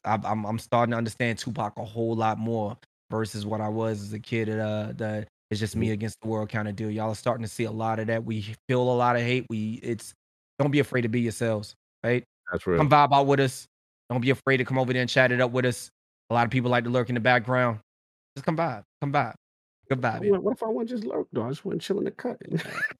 I'm 0.03 0.25
I'm, 0.25 0.45
I'm 0.45 0.59
starting 0.59 0.91
to 0.91 0.97
understand 0.97 1.39
Tupac 1.39 1.73
a 1.77 1.85
whole 1.85 2.15
lot 2.15 2.37
more 2.37 2.77
versus 3.09 3.45
what 3.45 3.61
I 3.61 3.69
was 3.69 4.01
as 4.01 4.13
a 4.13 4.19
kid. 4.19 4.49
Uh, 4.49 4.91
the 4.95 5.25
it's 5.49 5.59
just 5.59 5.75
me 5.75 5.91
against 5.91 6.19
the 6.21 6.27
world 6.27 6.49
kind 6.49 6.67
of 6.67 6.75
deal. 6.75 6.91
Y'all 6.91 7.11
are 7.11 7.15
starting 7.15 7.43
to 7.43 7.49
see 7.49 7.63
a 7.63 7.71
lot 7.71 7.99
of 7.99 8.07
that. 8.07 8.25
We 8.25 8.41
feel 8.67 8.81
a 8.81 8.93
lot 8.93 9.15
of 9.15 9.21
hate. 9.21 9.45
We 9.49 9.79
it's 9.81 10.13
don't 10.59 10.71
be 10.71 10.79
afraid 10.79 11.03
to 11.03 11.09
be 11.09 11.21
yourselves, 11.21 11.75
right? 12.03 12.23
That's 12.51 12.67
real. 12.67 12.77
Come 12.77 12.89
vibe 12.89 13.13
out 13.13 13.25
with 13.25 13.39
us. 13.39 13.65
Don't 14.09 14.21
be 14.21 14.31
afraid 14.31 14.57
to 14.57 14.65
come 14.65 14.77
over 14.77 14.91
there 14.91 15.01
and 15.01 15.09
chat 15.09 15.31
it 15.31 15.39
up 15.39 15.51
with 15.51 15.65
us. 15.65 15.89
A 16.29 16.33
lot 16.33 16.45
of 16.45 16.51
people 16.51 16.69
like 16.69 16.83
to 16.83 16.89
lurk 16.89 17.09
in 17.09 17.15
the 17.15 17.21
background. 17.21 17.79
Just 18.35 18.45
come 18.45 18.55
by. 18.55 18.83
Come 19.01 19.11
by. 19.11 19.33
Good 19.89 20.01
vibe. 20.01 20.29
What, 20.29 20.43
what 20.43 20.51
if 20.53 20.63
I 20.63 20.67
want 20.67 20.89
just 20.89 21.03
lurk 21.03 21.27
though? 21.33 21.43
I 21.45 21.49
just 21.49 21.65
want 21.65 21.81
to 21.81 21.85
chill 21.85 21.97
in 21.99 22.05
the 22.05 22.11
cut. 22.11 22.37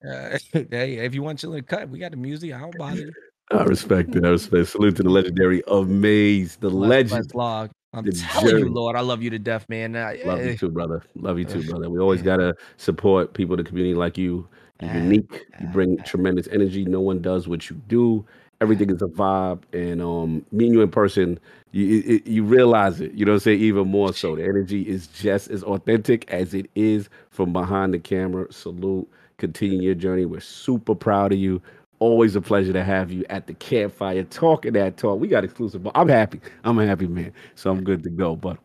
Uh, 0.08 0.38
hey, 0.72 0.98
if 0.98 1.16
you 1.16 1.24
want 1.24 1.40
chilling 1.40 1.58
the 1.58 1.64
cut, 1.64 1.90
we 1.90 2.00
got 2.00 2.12
the 2.12 2.18
music. 2.18 2.54
I 2.54 2.60
don't 2.60 2.78
bother. 2.78 3.12
I 3.52 3.64
respect 3.64 4.16
it. 4.16 4.26
I 4.26 4.30
respect. 4.30 4.70
Salute 4.70 4.96
to 4.98 5.04
the 5.04 5.10
legendary 5.10 5.62
Amaze, 5.68 6.56
the 6.58 6.70
legend. 6.70 7.34
log. 7.34 7.72
I'm 7.94 8.04
the 8.06 8.12
telling 8.12 8.48
journey. 8.50 8.62
you, 8.64 8.70
Lord, 8.74 8.96
I 8.96 9.02
love 9.02 9.22
you 9.22 9.30
to 9.30 9.38
death, 9.40 9.70
man. 9.70 9.96
Uh, 9.96 10.14
Love 10.26 10.40
eh, 10.40 10.52
you 10.52 10.58
too, 10.58 10.70
brother. 10.70 11.04
Love 11.16 11.38
you 11.38 11.46
too, 11.46 11.64
brother. 11.70 11.90
We 11.90 12.00
always 12.00 12.24
gotta 12.24 12.56
support 12.78 13.34
people 13.36 13.54
in 13.58 13.64
the 13.64 13.70
community 13.70 13.94
like 13.94 14.18
you. 14.18 14.48
You're 14.82 14.90
Ah, 14.92 14.96
unique. 14.96 15.46
You 15.62 15.68
bring 15.68 15.98
tremendous 16.04 16.48
energy. 16.48 16.86
No 16.86 17.02
one 17.02 17.22
does 17.22 17.48
what 17.48 17.70
you 17.70 17.76
do. 17.88 18.26
Everything 18.62 18.90
is 18.90 19.02
a 19.02 19.08
vibe, 19.08 19.62
and 19.74 20.02
um, 20.02 20.46
meeting 20.52 20.74
you 20.74 20.82
in 20.82 20.90
person, 20.90 21.40
you 21.72 22.02
it, 22.06 22.28
you 22.28 22.44
realize 22.44 23.02
it. 23.02 23.12
You 23.14 23.26
know 23.26 23.34
what 23.34 23.38
I'm 23.38 23.42
saying? 23.42 23.60
Even 23.60 23.90
more 23.90 24.14
so, 24.14 24.36
the 24.36 24.44
energy 24.44 24.84
is 24.84 25.08
just 25.08 25.50
as 25.50 25.64
authentic 25.64 26.30
as 26.32 26.54
it 26.54 26.70
is 26.76 27.10
from 27.30 27.52
behind 27.52 27.94
the 27.94 28.00
camera. 28.00 28.52
Salute. 28.52 29.10
Continue 29.38 29.82
your 29.82 29.96
journey. 29.96 30.26
We're 30.26 30.40
super 30.40 30.96
proud 30.96 31.34
of 31.34 31.40
you. 31.40 31.62
Always 32.00 32.36
a 32.36 32.42
pleasure 32.42 32.74
to 32.74 32.84
have 32.84 33.12
you 33.12 33.26
at 33.30 33.48
the 33.48 33.54
campfire 33.54 34.24
talking 34.24 34.74
that 34.74 34.98
talk. 34.98 35.20
We 35.20 35.28
got 35.28 35.44
exclusive. 35.44 35.84
but 35.84 35.92
I'm 35.96 36.08
happy. 36.08 36.40
I'm 36.64 36.78
a 36.80 36.86
happy 36.86 37.08
man. 37.08 37.34
So 37.56 37.72
I'm 37.72 37.84
good 37.84 38.04
to 38.04 38.10
go. 38.10 38.36
But 38.36 38.58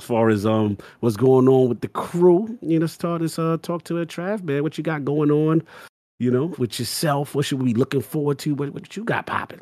as 0.00 0.06
far 0.06 0.28
as 0.30 0.46
um 0.46 0.78
what's 1.00 1.16
going 1.16 1.48
on 1.48 1.68
with 1.68 1.80
the 1.80 1.88
crew, 1.88 2.58
you 2.62 2.78
know, 2.78 2.86
start 2.86 3.20
this 3.22 3.38
uh 3.38 3.58
talk 3.62 3.84
to 3.84 4.00
a 4.00 4.06
Trav, 4.06 4.42
man. 4.42 4.62
What 4.62 4.78
you 4.78 4.84
got 4.84 5.04
going 5.04 5.30
on, 5.30 5.62
you 6.18 6.30
know, 6.30 6.46
with 6.58 6.78
yourself? 6.78 7.34
What 7.34 7.44
should 7.44 7.60
we 7.62 7.72
be 7.72 7.78
looking 7.78 8.00
forward 8.02 8.38
to? 8.40 8.54
What 8.54 8.70
what 8.74 8.96
you 8.96 9.04
got 9.04 9.26
popping? 9.26 9.60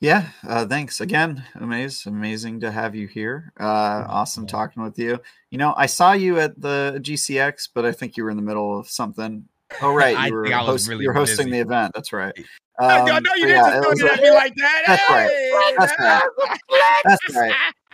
Yeah, 0.00 0.28
uh, 0.48 0.66
thanks 0.66 1.00
again, 1.02 1.44
Amaze. 1.56 2.06
Amazing 2.06 2.60
to 2.60 2.70
have 2.70 2.94
you 2.94 3.06
here. 3.06 3.52
Uh, 3.60 4.04
awesome 4.08 4.46
talking 4.46 4.82
with 4.82 4.98
you. 4.98 5.20
You 5.50 5.58
know, 5.58 5.74
I 5.76 5.84
saw 5.86 6.12
you 6.12 6.38
at 6.40 6.58
the 6.58 6.98
GCX, 7.02 7.68
but 7.74 7.84
I 7.84 7.92
think 7.92 8.16
you 8.16 8.24
were 8.24 8.30
in 8.30 8.36
the 8.38 8.42
middle 8.42 8.78
of 8.78 8.88
something. 8.88 9.44
Oh, 9.82 9.92
right, 9.94 10.26
you 10.26 10.34
were, 10.34 10.44
think 10.44 10.54
I 10.54 10.60
was 10.62 10.68
host- 10.68 10.88
really 10.88 11.02
you 11.02 11.10
were 11.10 11.14
hosting 11.14 11.46
busy. 11.48 11.50
the 11.50 11.58
event. 11.60 11.92
That's 11.94 12.12
right. 12.14 12.32
I 12.80 13.00
Um, 13.00 13.06
know 13.06 13.14
you 13.16 13.20
but 13.20 13.34
didn't 13.34 13.48
yeah, 13.50 13.56
just 13.56 13.76
it 13.76 13.98
throw 13.98 14.08
it 14.08 14.12
at 14.14 14.22
me 14.22 14.30
like 14.30 14.54
that. 14.56 14.82
That's 14.86 15.10
right. 15.10 15.28
Hey, 15.30 15.74
That's 15.78 15.98
right. 16.00 16.22
That's 17.04 17.36
right. 17.36 17.52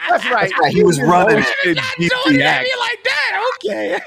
That's 0.09 0.25
right. 0.31 0.41
That's 0.51 0.61
right. 0.61 0.73
He 0.73 0.85
was 0.85 1.01
running 1.03 1.39
it. 1.39 1.45
Hosted 1.65 1.75
Not 1.77 1.97
doing 1.99 2.37
it 2.41 2.43
at 2.43 2.63
me 2.63 2.71
like 2.79 3.05
that. 3.05 3.51
Okay. 3.65 4.01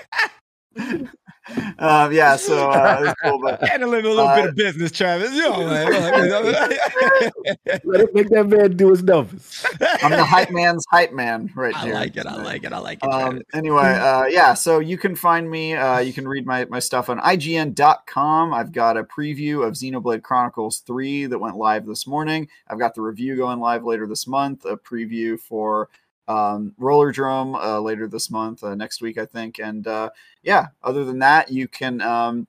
Um, 1.80 2.12
yeah, 2.12 2.36
so 2.36 2.70
uh, 2.70 2.98
it 3.00 3.04
was 3.06 3.16
cool, 3.24 3.40
but 3.42 3.62
Handling 3.70 4.06
a 4.06 4.10
little 4.10 4.28
Uh, 4.28 4.36
bit 4.36 4.50
of 4.50 4.56
business, 4.56 4.92
Travis. 4.92 5.34
You 5.34 5.42
know, 5.42 5.66
man. 5.68 5.92
Let 7.84 8.02
it 8.02 8.14
make 8.14 8.30
that 8.30 8.48
man 8.48 8.76
do 8.76 8.90
his 8.90 9.04
numbers. 9.04 9.66
I'm 10.02 10.12
the 10.12 10.24
hype 10.24 10.52
man's 10.52 10.86
hype 10.92 11.14
man 11.14 11.50
right 11.56 11.76
I 11.76 11.86
here. 11.86 11.96
I 11.96 12.00
like 12.00 12.18
it. 12.18 12.26
I 12.26 12.32
tonight. 12.32 12.44
like 12.44 12.64
it. 12.64 12.74
I 12.74 12.78
like 12.80 13.00
it. 13.04 13.08
Um, 13.08 13.42
anyway, 13.54 13.84
uh, 13.94 14.26
yeah, 14.26 14.54
so 14.54 14.80
you 14.80 14.98
can 14.98 15.16
find 15.16 15.50
me. 15.50 15.74
Uh, 15.76 16.00
you 16.00 16.14
can 16.14 16.28
read 16.28 16.46
my, 16.46 16.66
my 16.66 16.80
stuff 16.80 17.10
on 17.10 17.20
IGN.com. 17.20 18.54
I've 18.54 18.72
got 18.72 18.98
a 18.98 19.04
preview 19.04 19.66
of 19.66 19.74
Xenoblade 19.74 20.24
Chronicles 20.24 20.80
3 20.80 21.28
that 21.28 21.40
went 21.40 21.56
live 21.58 21.86
this 21.86 22.06
morning. 22.08 22.48
I've 22.68 22.80
got 22.80 22.96
the 22.96 23.02
review 23.02 23.36
going 23.36 23.60
live 23.60 23.84
later 23.84 24.08
this 24.08 24.28
month, 24.28 24.66
a 24.66 24.78
preview 24.78 25.40
for 25.40 25.90
um, 26.30 26.76
Rollerdrome 26.80 27.62
uh, 27.62 27.82
later 27.82 28.08
this 28.08 28.30
month, 28.30 28.64
uh, 28.64 28.76
next 28.76 29.02
week, 29.02 29.18
I 29.18 29.26
think. 29.26 29.60
And 29.60 29.86
uh, 29.88 30.12
yeah, 30.44 30.68
other 30.84 31.04
than 31.04 31.20
that, 31.20 31.52
you 31.52 31.68
can 31.68 32.02
um, 32.02 32.48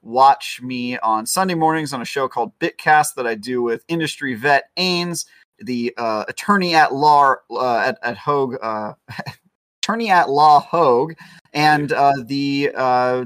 watch 0.00 0.62
me 0.62 0.96
on 0.98 1.26
Sunday 1.26 1.54
mornings 1.54 1.92
on 1.92 2.00
a 2.00 2.04
show 2.04 2.28
called 2.28 2.56
Bitcast 2.60 3.16
that 3.16 3.26
I 3.26 3.34
do 3.34 3.62
with 3.62 3.84
industry 3.88 4.34
vet 4.34 4.70
Ains, 4.78 5.26
the 5.58 5.92
uh, 5.96 6.24
attorney 6.28 6.76
at 6.76 6.94
law 6.94 7.34
uh, 7.50 7.78
at, 7.78 7.98
at 8.02 8.16
Hogue. 8.16 8.56
Uh, 8.62 8.92
attorney 9.82 10.08
at 10.08 10.30
law 10.30 10.60
Hogue, 10.60 11.14
and 11.52 11.90
the 11.90 12.70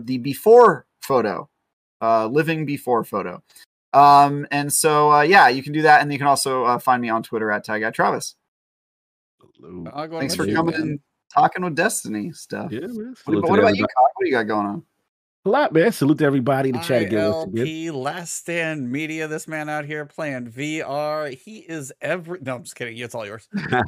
the 0.02 0.18
before 0.18 0.86
photo, 1.02 1.48
living 2.00 2.64
before 2.64 3.04
photo. 3.04 3.42
Um, 3.92 4.46
and 4.50 4.72
so 4.72 5.20
yeah, 5.20 5.48
you 5.48 5.62
can 5.62 5.74
do 5.74 5.82
that, 5.82 6.00
and 6.00 6.10
you 6.10 6.18
can 6.18 6.26
also 6.26 6.78
find 6.78 7.02
me 7.02 7.10
on 7.10 7.22
Twitter 7.22 7.50
at 7.50 7.66
TieGuyTravis. 7.66 8.34
I'll 9.92 10.08
Thanks 10.08 10.34
for 10.34 10.46
coming 10.46 10.72
man. 10.72 10.82
and 10.82 11.00
talking 11.34 11.64
with 11.64 11.74
Destiny 11.74 12.32
stuff. 12.32 12.72
Yeah, 12.72 12.80
man. 12.80 13.08
What, 13.08 13.18
Salute 13.18 13.48
what 13.48 13.58
about 13.58 13.76
you, 13.76 13.84
everybody. 13.84 13.94
Cog? 13.96 14.10
What 14.14 14.24
do 14.24 14.26
you 14.28 14.32
got 14.32 14.42
going 14.44 14.66
on? 14.66 14.82
A 15.46 15.48
lot, 15.48 15.72
man. 15.72 15.90
Salute 15.90 16.18
to 16.18 16.26
everybody 16.26 16.68
in 16.68 16.76
the 16.76 16.82
chat 16.82 17.02
again. 17.02 17.32
once 17.32 17.50
again. 17.50 17.66
ILP 17.66 17.94
Last 17.94 18.34
Stand 18.34 18.92
Media. 18.92 19.26
This 19.26 19.48
man 19.48 19.70
out 19.70 19.86
here 19.86 20.04
playing 20.04 20.50
VR. 20.50 21.32
He 21.34 21.60
is 21.60 21.92
every. 22.02 22.40
No, 22.42 22.56
I'm 22.56 22.64
just 22.64 22.76
kidding. 22.76 22.98
It's 22.98 23.14
all 23.14 23.24
yours. 23.24 23.48
no, 23.54 23.82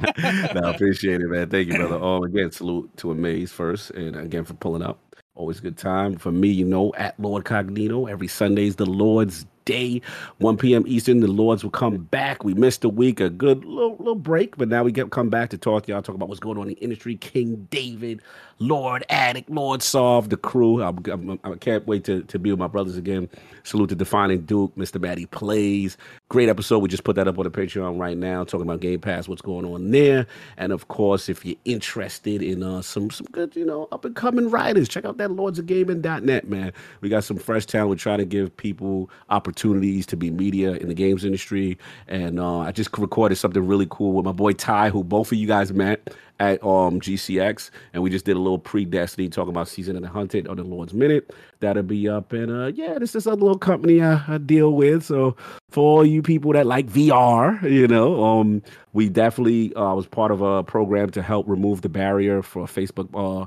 I 0.63 0.71
appreciate 0.73 1.21
it, 1.21 1.27
man. 1.27 1.49
Thank 1.51 1.67
you, 1.67 1.77
brother. 1.77 2.03
Um, 2.03 2.23
again, 2.23 2.51
salute 2.51 2.89
to 2.97 3.11
Amaze 3.11 3.51
first, 3.51 3.91
and 3.91 4.15
again 4.15 4.45
for 4.45 4.55
pulling 4.55 4.81
up. 4.81 4.99
Always 5.35 5.59
a 5.59 5.61
good 5.61 5.77
time 5.77 6.17
for 6.17 6.31
me, 6.31 6.47
you 6.47 6.65
know. 6.65 6.91
At 6.97 7.19
Lord 7.19 7.45
Cognito, 7.45 8.09
every 8.09 8.27
Sunday 8.27 8.65
is 8.65 8.75
the 8.75 8.87
Lord's 8.87 9.45
Day, 9.65 10.01
1 10.39 10.57
p.m. 10.57 10.83
Eastern. 10.87 11.19
The 11.19 11.27
Lords 11.27 11.63
will 11.63 11.71
come 11.71 11.97
back. 11.97 12.43
We 12.43 12.53
missed 12.53 12.83
a 12.83 12.89
week, 12.89 13.19
a 13.19 13.29
good 13.29 13.65
little 13.65 13.95
little 13.97 14.15
break, 14.15 14.57
but 14.57 14.67
now 14.67 14.83
we 14.83 14.91
get 14.91 15.09
come 15.11 15.29
back 15.29 15.49
to 15.51 15.57
talk 15.57 15.85
to 15.85 15.91
y'all, 15.91 16.01
talk 16.01 16.15
about 16.15 16.27
what's 16.27 16.39
going 16.39 16.57
on 16.57 16.63
in 16.63 16.69
the 16.69 16.79
industry. 16.79 17.15
King 17.15 17.67
David, 17.69 18.21
Lord 18.59 19.05
Addict, 19.09 19.49
Lord 19.49 19.81
Solve, 19.81 20.29
the 20.29 20.37
crew. 20.37 20.81
I'm, 20.81 20.99
I'm, 21.11 21.39
I 21.43 21.55
can't 21.55 21.85
wait 21.87 22.03
to, 22.05 22.23
to 22.23 22.39
be 22.39 22.51
with 22.51 22.59
my 22.59 22.67
brothers 22.67 22.97
again. 22.97 23.29
Salute 23.63 23.89
to 23.89 23.95
Defining 23.95 24.41
Duke, 24.41 24.75
Mr. 24.75 24.99
Matty 24.99 25.25
Plays. 25.25 25.97
Great 26.29 26.49
episode. 26.49 26.79
We 26.79 26.89
just 26.89 27.03
put 27.03 27.15
that 27.15 27.27
up 27.27 27.37
on 27.37 27.43
the 27.43 27.51
Patreon 27.51 27.99
right 27.99 28.17
now, 28.17 28.43
talking 28.43 28.67
about 28.67 28.79
Game 28.79 28.99
Pass, 28.99 29.27
what's 29.27 29.41
going 29.41 29.65
on 29.65 29.91
there. 29.91 30.27
And 30.57 30.71
of 30.71 30.87
course, 30.89 31.29
if 31.29 31.45
you're 31.45 31.55
interested 31.65 32.41
in 32.41 32.63
uh, 32.63 32.81
some 32.81 33.09
some 33.09 33.27
good, 33.31 33.55
you 33.55 33.65
know, 33.65 33.87
up 33.91 34.05
and 34.05 34.15
coming 34.15 34.49
writers, 34.49 34.89
check 34.89 35.05
out 35.05 35.17
that 35.17 35.29
lordsofgaming.net, 35.29 36.47
man. 36.49 36.73
We 37.01 37.09
got 37.09 37.23
some 37.23 37.37
fresh 37.37 37.65
talent. 37.65 37.89
We're 37.89 37.95
trying 37.95 38.19
to 38.19 38.25
give 38.25 38.55
people 38.57 39.09
opportunities 39.29 39.52
to 39.53 40.17
be 40.17 40.31
media 40.31 40.73
in 40.73 40.87
the 40.87 40.93
games 40.93 41.25
industry. 41.25 41.77
And 42.07 42.39
uh, 42.39 42.59
I 42.59 42.71
just 42.71 42.97
recorded 42.97 43.35
something 43.35 43.65
really 43.65 43.87
cool 43.89 44.13
with 44.13 44.25
my 44.25 44.31
boy 44.31 44.53
Ty, 44.53 44.89
who 44.89 45.03
both 45.03 45.31
of 45.31 45.37
you 45.37 45.47
guys 45.47 45.73
met 45.73 46.09
at 46.39 46.61
um 46.63 46.99
GCX, 46.99 47.69
and 47.93 48.01
we 48.01 48.09
just 48.09 48.25
did 48.25 48.35
a 48.35 48.39
little 48.39 48.59
pre-Destiny 48.59 49.29
talking 49.29 49.49
about 49.51 49.67
Season 49.67 49.95
of 49.95 50.01
the 50.01 50.07
Haunted 50.07 50.47
on 50.47 50.57
the 50.57 50.63
Lord's 50.63 50.93
Minute. 50.93 51.33
That'll 51.59 51.83
be 51.83 52.09
up, 52.09 52.33
and 52.33 52.51
uh 52.51 52.67
yeah, 52.67 52.97
this 52.99 53.15
is 53.15 53.25
a 53.25 53.33
little 53.33 53.57
company 53.57 54.01
I, 54.01 54.23
I 54.27 54.37
deal 54.39 54.73
with. 54.73 55.03
So 55.03 55.35
for 55.69 55.83
all 55.83 56.05
you 56.05 56.21
people 56.21 56.53
that 56.53 56.65
like 56.65 56.87
VR, 56.87 57.61
you 57.63 57.87
know, 57.87 58.23
um, 58.23 58.61
we 58.93 59.09
definitely 59.09 59.73
uh, 59.75 59.93
was 59.93 60.07
part 60.07 60.31
of 60.31 60.41
a 60.41 60.63
program 60.63 61.09
to 61.11 61.21
help 61.21 61.47
remove 61.47 61.81
the 61.81 61.89
barrier 61.89 62.41
for 62.41 62.65
Facebook 62.65 63.09
uh 63.13 63.45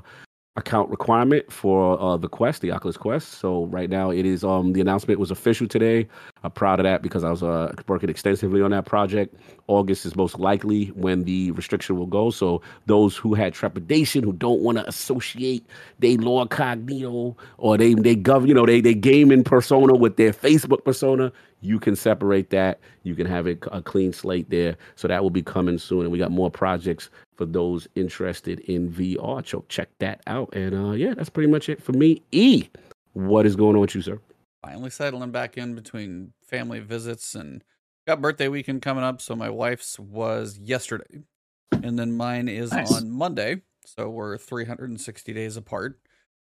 account 0.57 0.89
requirement 0.89 1.51
for 1.51 2.01
uh, 2.01 2.17
the 2.17 2.27
Quest, 2.27 2.61
the 2.61 2.71
Oculus 2.71 2.97
Quest. 2.97 3.33
So 3.33 3.65
right 3.65 3.89
now 3.89 4.09
it 4.09 4.25
is 4.25 4.43
um 4.43 4.73
the 4.73 4.81
announcement 4.81 5.19
was 5.19 5.31
official 5.31 5.67
today. 5.67 6.07
I'm 6.43 6.51
proud 6.51 6.79
of 6.79 6.83
that 6.83 7.01
because 7.01 7.23
I 7.23 7.29
was 7.29 7.43
uh, 7.43 7.73
working 7.87 8.09
extensively 8.09 8.61
on 8.61 8.71
that 8.71 8.85
project. 8.85 9.35
August 9.67 10.05
is 10.05 10.15
most 10.15 10.39
likely 10.39 10.87
when 10.87 11.23
the 11.23 11.51
restriction 11.51 11.97
will 11.97 12.07
go. 12.07 12.31
So 12.31 12.61
those 12.87 13.15
who 13.15 13.33
had 13.33 13.53
trepidation, 13.53 14.23
who 14.23 14.33
don't 14.33 14.61
want 14.61 14.77
to 14.77 14.87
associate 14.87 15.65
they 15.99 16.17
Lord 16.17 16.49
Cognito 16.49 17.35
or 17.57 17.77
they 17.77 17.93
they 17.93 18.15
gov, 18.15 18.47
you 18.47 18.53
know, 18.53 18.65
they 18.65 18.81
they 18.81 18.95
gaming 18.95 19.43
persona 19.43 19.95
with 19.95 20.17
their 20.17 20.33
Facebook 20.33 20.83
persona, 20.83 21.31
you 21.61 21.79
can 21.79 21.95
separate 21.95 22.49
that. 22.51 22.79
You 23.03 23.15
can 23.15 23.25
have 23.27 23.47
it 23.47 23.63
a 23.71 23.81
clean 23.81 24.13
slate 24.13 24.49
there. 24.49 24.77
So 24.95 25.07
that 25.07 25.21
will 25.23 25.29
be 25.29 25.41
coming 25.41 25.77
soon, 25.77 26.01
and 26.01 26.11
we 26.11 26.17
got 26.17 26.31
more 26.31 26.51
projects 26.51 27.09
for 27.35 27.45
those 27.45 27.87
interested 27.95 28.59
in 28.61 28.91
VR. 28.91 29.47
So 29.47 29.65
check 29.69 29.89
that 29.99 30.21
out. 30.27 30.53
And 30.53 30.75
uh, 30.75 30.91
yeah, 30.91 31.13
that's 31.13 31.29
pretty 31.29 31.49
much 31.49 31.69
it 31.69 31.81
for 31.81 31.93
me. 31.93 32.21
E, 32.31 32.67
what 33.13 33.45
is 33.45 33.55
going 33.55 33.75
on 33.75 33.81
with 33.81 33.95
you, 33.95 34.01
sir? 34.01 34.19
Finally 34.63 34.89
settling 34.89 35.31
back 35.31 35.57
in 35.57 35.75
between 35.75 36.33
family 36.43 36.79
visits 36.79 37.35
and 37.35 37.63
got 38.07 38.21
birthday 38.21 38.47
weekend 38.47 38.81
coming 38.81 39.03
up. 39.03 39.21
So 39.21 39.35
my 39.35 39.49
wife's 39.49 39.99
was 39.99 40.57
yesterday, 40.57 41.23
and 41.71 41.97
then 41.97 42.15
mine 42.15 42.47
is 42.47 42.71
Nice. 42.71 42.93
on 42.93 43.09
Monday. 43.11 43.61
So 43.85 44.09
we're 44.09 44.37
360 44.37 45.33
days 45.33 45.57
apart. 45.57 45.99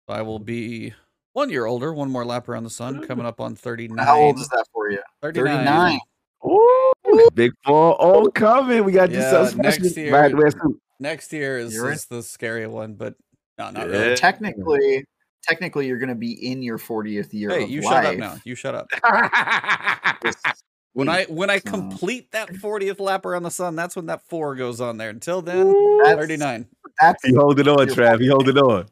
So 0.07 0.15
I 0.15 0.21
will 0.21 0.39
be 0.39 0.93
one 1.33 1.49
year 1.49 1.65
older, 1.65 1.93
one 1.93 2.09
more 2.09 2.25
lap 2.25 2.49
around 2.49 2.63
the 2.63 2.69
sun, 2.69 2.95
mm-hmm. 2.95 3.03
coming 3.05 3.25
up 3.25 3.39
on 3.39 3.55
39. 3.55 3.97
How 4.05 4.19
old 4.19 4.39
is 4.39 4.47
that 4.49 4.65
for 4.73 4.89
you? 4.89 4.99
39. 5.21 5.65
39. 5.65 5.99
Ooh, 6.45 7.29
big 7.33 7.51
four 7.65 7.95
oh 7.99 8.27
coming. 8.31 8.83
We 8.83 8.91
got 8.91 9.11
Yeah, 9.11 9.19
yourself 9.19 9.55
next 9.55 9.95
year- 9.95 10.11
to 10.11 10.33
wear 10.35 10.51
Next 10.99 11.33
year 11.33 11.57
is, 11.57 11.73
You're 11.73 11.91
is 11.91 12.05
the 12.05 12.21
scary 12.21 12.67
one, 12.67 12.93
but 12.93 13.15
no, 13.57 13.71
not 13.71 13.89
Yeah. 13.89 13.97
really. 13.97 14.15
Technically, 14.15 15.05
technically 15.41 15.87
you're 15.87 15.97
going 15.97 16.09
to 16.09 16.15
be 16.15 16.31
in 16.31 16.61
your 16.61 16.77
40th 16.77 17.33
year 17.33 17.49
Hey, 17.49 17.63
of 17.63 17.69
you 17.69 17.81
life. 17.81 17.91
shut 17.91 18.05
up 18.05 18.17
now. 18.17 18.35
You 18.43 18.55
shut 18.55 18.75
up. 18.75 18.87
When 20.93 21.07
I 21.07 21.23
when 21.25 21.49
I 21.49 21.59
complete 21.59 22.31
that 22.31 22.49
40th 22.49 22.99
lap 22.99 23.25
around 23.25 23.43
the 23.43 23.51
sun, 23.51 23.75
that's 23.75 23.95
when 23.95 24.07
that 24.07 24.27
four 24.27 24.55
goes 24.55 24.81
on 24.81 24.97
there. 24.97 25.09
Until 25.09 25.41
then, 25.41 25.73
that's, 26.03 26.19
39. 26.19 26.67
That's 26.99 27.25
he 27.25 27.33
holding 27.33 27.67
on, 27.69 27.87
Trav. 27.87 28.19
He 28.19 28.27
holding 28.27 28.57
on. 28.57 28.87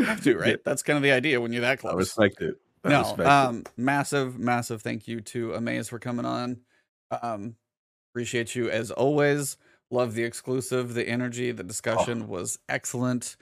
Have 0.00 0.22
to, 0.24 0.36
right? 0.36 0.58
That's 0.64 0.82
kind 0.82 0.96
of 0.96 1.02
the 1.02 1.12
idea 1.12 1.40
when 1.40 1.52
you're 1.52 1.62
that 1.62 1.72
I 1.78 1.80
close. 1.80 1.96
respect 1.96 2.40
it. 2.42 2.56
I 2.84 2.90
no, 2.90 2.98
respect 3.00 3.20
it. 3.20 3.26
um, 3.30 3.64
massive, 3.76 4.38
massive 4.38 4.82
thank 4.82 5.08
you 5.08 5.20
to 5.20 5.54
Amaze 5.54 5.88
for 5.88 5.98
coming 5.98 6.24
on. 6.26 6.58
Um, 7.22 7.56
appreciate 8.12 8.54
you 8.54 8.68
as 8.70 8.90
always. 8.90 9.56
Love 9.90 10.14
the 10.14 10.24
exclusive, 10.24 10.94
the 10.94 11.08
energy, 11.08 11.52
the 11.52 11.62
discussion 11.62 12.26
was 12.28 12.58
excellent. 12.68 13.36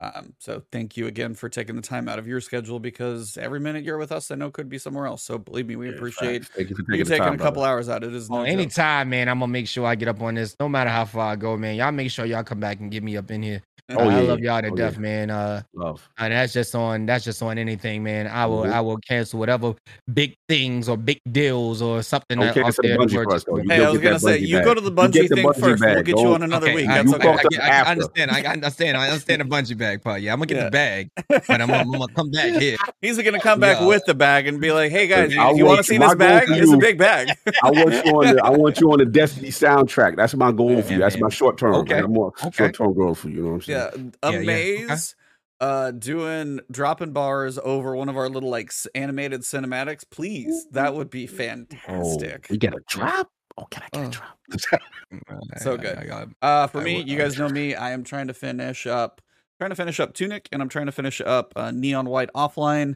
Um, 0.00 0.34
so 0.38 0.62
thank 0.70 0.96
you 0.96 1.08
again 1.08 1.34
for 1.34 1.48
taking 1.48 1.74
the 1.76 1.82
time 1.82 2.08
out 2.08 2.18
of 2.20 2.26
your 2.26 2.40
schedule 2.40 2.78
because 2.78 3.36
every 3.36 3.58
minute 3.58 3.84
you're 3.84 3.98
with 3.98 4.12
us, 4.12 4.30
I 4.30 4.36
know 4.36 4.50
could 4.50 4.68
be 4.68 4.78
somewhere 4.78 5.06
else. 5.06 5.22
So 5.24 5.38
believe 5.38 5.66
me, 5.66 5.76
we 5.76 5.86
Yeah, 5.86 5.96
appreciate 5.96 6.42
facts. 6.42 6.54
Thank 6.56 6.70
you 6.70 6.76
for 6.76 6.82
you 6.82 6.86
taking 6.92 7.04
the 7.04 7.10
taking 7.10 7.24
time, 7.24 7.34
a 7.34 7.38
couple 7.38 7.62
brother. 7.62 7.74
hours 7.74 7.88
out. 7.88 8.04
It 8.04 8.14
is 8.14 8.30
no 8.30 8.38
Oh, 8.38 8.44
joke. 8.44 8.50
anytime, 8.52 9.10
man. 9.10 9.28
I'm 9.28 9.40
gonna 9.40 9.50
make 9.52 9.66
sure 9.66 9.86
I 9.86 9.96
get 9.96 10.08
up 10.08 10.22
on 10.22 10.36
this. 10.36 10.54
No 10.60 10.68
matter 10.68 10.90
how 10.90 11.04
far 11.04 11.32
I 11.32 11.36
go, 11.36 11.56
man. 11.56 11.74
Y'all 11.76 11.90
make 11.92 12.10
sure 12.12 12.24
y'all 12.26 12.44
come 12.44 12.60
back 12.60 12.78
and 12.80 12.90
get 12.92 13.02
me 13.02 13.16
up 13.16 13.30
in 13.30 13.42
here. 13.42 13.60
Oh, 13.90 14.06
I 14.06 14.20
yeah. 14.20 14.28
love 14.28 14.40
y'all 14.40 14.60
to 14.60 14.68
Oh, 14.68 14.74
death, 14.76 14.94
yeah. 14.94 15.00
man. 15.00 15.30
Uh, 15.30 15.62
Love. 15.74 16.06
and 16.18 16.30
that's 16.32 16.52
just 16.52 16.74
on 16.74 17.06
that's 17.06 17.24
just 17.24 17.42
on 17.42 17.56
anything, 17.56 18.02
man. 18.02 18.26
I 18.26 18.44
will 18.44 18.64
Mhm. 18.64 18.72
I 18.72 18.80
will 18.82 18.98
cancel 18.98 19.38
whatever 19.38 19.74
big 20.12 20.34
things 20.46 20.90
or 20.90 20.98
big 20.98 21.20
deals 21.32 21.80
or 21.80 22.02
something 22.02 22.36
Don't 22.38 22.48
that 22.48 22.54
cancel 22.54 22.68
out 22.68 22.76
the 22.82 22.88
there. 22.88 22.98
Bungie 22.98 23.24
first, 23.32 23.46
though. 23.46 23.56
You 23.56 23.64
Hey, 23.70 23.82
I 23.84 23.90
was 23.90 24.00
gonna 24.00 24.18
say 24.20 24.38
you 24.38 24.56
bag. 24.56 24.64
go 24.66 24.74
to 24.74 24.80
the 24.82 24.92
Bungie 24.92 25.12
get 25.12 25.28
the 25.30 25.36
thing 25.36 25.46
Bungie 25.46 25.60
first. 25.60 25.82
We'll 25.82 26.02
get 26.02 26.18
you 26.18 26.34
on 26.34 26.42
another 26.42 26.66
Okay, 26.66 26.74
week. 26.74 26.88
I, 26.90 27.02
That's 27.02 27.08
you 27.08 27.14
okay. 27.16 27.58
I, 27.62 27.68
I, 27.68 27.82
I 27.82 27.90
understand. 27.92 28.30
I 28.30 28.42
understand. 28.42 28.96
I 28.98 29.08
understand 29.08 29.40
the 29.40 29.44
Bungie 29.46 29.78
bag 29.78 30.02
part. 30.02 30.20
Yeah, 30.20 30.32
I'm 30.34 30.38
gonna 30.38 30.46
get 30.46 30.56
Yeah. 30.58 30.64
the 30.64 30.70
bag, 30.70 31.10
but 31.28 31.60
I'm, 31.62 31.70
I'm 31.70 31.90
gonna 31.90 32.08
come 32.14 32.30
back 32.30 32.52
here. 32.60 32.76
He's 33.00 33.16
gonna 33.16 33.40
come 33.40 33.58
back 33.60 33.80
with 33.80 34.02
the 34.06 34.14
bag 34.14 34.46
and 34.48 34.60
be 34.60 34.70
like, 34.70 34.90
"Hey 34.92 35.06
guys, 35.06 35.32
you, 35.32 35.40
you 35.56 35.64
want 35.64 35.78
to 35.78 35.84
see 35.84 35.96
this 35.96 36.14
bag? 36.14 36.44
It's 36.50 36.70
a 36.70 36.76
big 36.76 36.98
bag." 36.98 37.30
I 37.62 37.70
want 37.70 37.92
you 38.04 38.12
on 38.12 38.34
the 38.36 38.44
I 38.44 38.50
want 38.50 38.80
you 38.80 38.92
on 38.92 38.98
the 38.98 39.06
Destiny 39.06 39.48
soundtrack. 39.48 40.16
That's 40.16 40.34
my 40.34 40.52
goal 40.52 40.82
for 40.82 40.92
you. 40.92 40.98
That's 40.98 41.18
my 41.18 41.30
short 41.30 41.56
term. 41.56 41.74
Okay. 41.76 42.02
Okay. 42.02 42.50
short 42.52 42.74
term 42.74 42.92
goal 42.94 43.14
for 43.14 43.28
you. 43.30 43.36
You 43.38 43.42
know 43.44 43.48
what 43.50 43.54
I'm 43.54 43.62
saying? 43.62 43.77
Yeah, 43.78 43.90
Yeah, 43.96 44.10
yeah, 44.22 44.28
okay. 44.28 44.42
amaze. 44.42 45.14
Uh, 45.60 45.90
doing 45.90 46.60
dropping 46.70 47.12
bars 47.12 47.58
over 47.58 47.96
one 47.96 48.08
of 48.08 48.16
our 48.16 48.28
little 48.28 48.48
like 48.50 48.70
animated 48.94 49.40
cinematics, 49.40 50.04
please. 50.08 50.66
That 50.70 50.94
would 50.94 51.10
be 51.10 51.24
Oh, 51.24 51.34
fantastic. 51.34 52.46
we 52.48 52.58
get 52.58 52.74
a 52.74 52.80
drop. 52.88 53.28
Oh, 53.56 53.64
can 53.64 53.82
I 53.82 53.88
get 53.92 54.04
Oh. 54.04 54.06
a 54.52 54.56
drop? 54.56 54.82
So 55.58 55.76
good. 55.76 55.96
I 55.98 56.04
got- 56.04 56.28
Uh, 56.42 56.66
for 56.68 56.80
I 56.80 56.84
me, 56.84 56.96
would- 56.98 57.08
you 57.08 57.18
guys 57.18 57.36
know 57.38 57.48
me. 57.60 57.74
I 57.74 57.90
am 57.90 58.04
trying 58.04 58.28
to 58.28 58.34
finish 58.34 58.86
up, 58.86 59.20
trying 59.58 59.70
to 59.70 59.76
finish 59.76 59.98
up 59.98 60.14
Tunic, 60.14 60.48
and 60.52 60.62
I'm 60.62 60.68
trying 60.68 60.86
to 60.86 60.92
finish 60.92 61.20
up 61.20 61.52
uh, 61.56 61.72
Neon 61.72 62.08
White 62.08 62.30
Offline. 62.36 62.94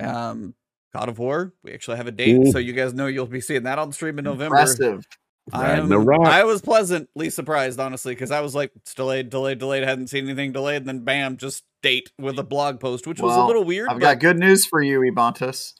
Um, 0.00 0.54
God 0.94 1.08
of 1.08 1.18
War. 1.18 1.52
We 1.64 1.72
actually 1.72 1.96
have 1.96 2.06
a 2.06 2.12
date, 2.12 2.36
Ooh. 2.36 2.52
so 2.52 2.58
you 2.58 2.72
guys 2.74 2.94
know 2.94 3.06
you'll 3.08 3.26
be 3.26 3.40
seeing 3.40 3.64
that 3.64 3.80
on 3.80 3.90
stream 3.90 4.18
in 4.20 4.24
November. 4.24 4.54
impressive. 4.56 5.04
I 5.52 5.72
am, 5.72 5.88
Ragnarok. 5.90 6.26
I 6.26 6.44
was 6.44 6.62
pleasantly 6.62 7.28
surprised, 7.30 7.78
honestly, 7.78 8.14
because 8.14 8.30
I 8.30 8.40
was 8.40 8.54
like, 8.54 8.72
it's 8.76 8.94
delayed, 8.94 9.28
delayed, 9.30 9.58
delayed. 9.58 9.82
Hadn't 9.82 10.08
seen 10.08 10.24
anything 10.24 10.52
delayed, 10.52 10.78
and 10.78 10.88
then 10.88 11.00
bam, 11.04 11.36
just 11.36 11.64
date 11.82 12.10
with 12.18 12.38
a 12.38 12.42
blog 12.42 12.80
post, 12.80 13.06
which 13.06 13.20
was 13.20 13.36
a 13.36 13.44
little 13.44 13.64
weird. 13.64 13.88
I've 13.90 13.96
but 13.96 14.00
got 14.00 14.18
good 14.20 14.38
news 14.38 14.64
for 14.66 14.80
you, 14.82 15.00
Ebontis. 15.00 15.72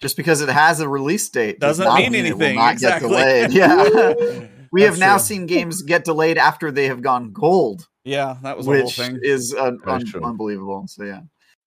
Just 0.00 0.16
because 0.16 0.40
it 0.40 0.48
has 0.48 0.80
a 0.80 0.88
release 0.88 1.28
date 1.28 1.60
does 1.60 1.76
Doesn't 1.76 1.84
not 1.84 1.98
mean 2.10 2.14
it 2.24 2.34
will 2.34 2.42
anything, 2.42 2.56
not 2.56 2.72
exactly. 2.72 3.10
Get 3.10 3.50
delayed. 3.50 3.52
Yeah, 4.42 4.46
we 4.72 4.82
have 4.82 4.98
now 4.98 5.16
true. 5.16 5.24
seen 5.24 5.46
games 5.46 5.82
get 5.82 6.04
delayed 6.04 6.38
after 6.38 6.70
they 6.72 6.86
have 6.86 7.02
gone 7.02 7.32
gold, 7.32 7.86
Yeah, 8.04 8.36
that 8.42 8.56
was 8.56 8.64
the 8.64 8.72
whole 8.72 8.84
which 8.86 8.96
thing. 8.96 9.18
is 9.22 9.52
uh, 9.54 9.72
un- 9.86 10.04
unbelievable. 10.24 10.84
So 10.88 11.04
yeah, 11.04 11.20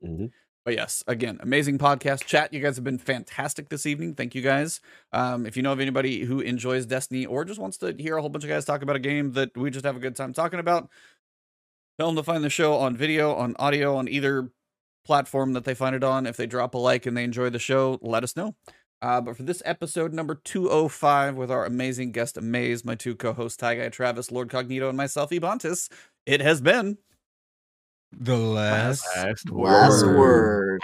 Mhm. 0.03 0.31
But 0.65 0.75
yes, 0.75 1.03
again, 1.07 1.39
amazing 1.41 1.77
podcast 1.77 2.25
chat. 2.25 2.53
You 2.53 2.61
guys 2.61 2.75
have 2.75 2.85
been 2.85 2.97
fantastic 2.97 3.67
this 3.67 3.85
evening. 3.85 4.15
Thank 4.15 4.33
you 4.33 4.41
guys. 4.41 4.79
Um, 5.11 5.45
if 5.45 5.57
you 5.57 5.63
know 5.63 5.73
of 5.73 5.81
anybody 5.81 6.23
who 6.23 6.39
enjoys 6.39 6.85
Destiny 6.85 7.25
or 7.25 7.43
just 7.43 7.59
wants 7.59 7.77
to 7.79 7.93
hear 7.99 8.15
a 8.15 8.21
whole 8.21 8.29
bunch 8.29 8.45
of 8.45 8.49
guys 8.49 8.63
talk 8.63 8.81
about 8.81 8.95
a 8.95 8.99
game 8.99 9.33
that 9.33 9.57
we 9.57 9.69
just 9.69 9.85
have 9.85 9.97
a 9.97 9.99
good 9.99 10.15
time 10.15 10.31
talking 10.31 10.59
about, 10.59 10.89
tell 11.99 12.07
them 12.07 12.15
to 12.15 12.23
find 12.23 12.43
the 12.45 12.49
show 12.49 12.75
on 12.75 12.95
video, 12.95 13.35
on 13.35 13.55
audio, 13.59 13.97
on 13.97 14.07
either 14.07 14.51
platform 15.05 15.51
that 15.53 15.65
they 15.65 15.73
find 15.73 15.95
it 15.95 16.03
on. 16.03 16.25
If 16.25 16.37
they 16.37 16.47
drop 16.47 16.73
a 16.75 16.77
like 16.77 17.05
and 17.05 17.17
they 17.17 17.25
enjoy 17.25 17.49
the 17.49 17.59
show, 17.59 17.99
let 18.01 18.23
us 18.23 18.37
know. 18.37 18.55
Uh, 19.01 19.19
but 19.19 19.35
for 19.35 19.43
this 19.43 19.61
episode 19.65 20.13
number 20.13 20.33
205 20.33 21.35
with 21.35 21.51
our 21.51 21.65
amazing 21.65 22.13
guest 22.13 22.37
Amaze, 22.37 22.85
my 22.85 22.95
two 22.95 23.17
co-hosts 23.17 23.57
Tie 23.57 23.75
Guy 23.75 23.89
Travis, 23.89 24.31
Lord 24.31 24.47
Cognito, 24.47 24.87
and 24.87 24.95
myself 24.95 25.29
Ebontis, 25.31 25.91
it 26.25 26.39
has 26.39 26.61
been 26.61 26.97
The 28.19 28.37
last 28.37 29.05
Last 29.15 29.49
last 29.49 30.05
word. 30.05 30.17
word. 30.17 30.81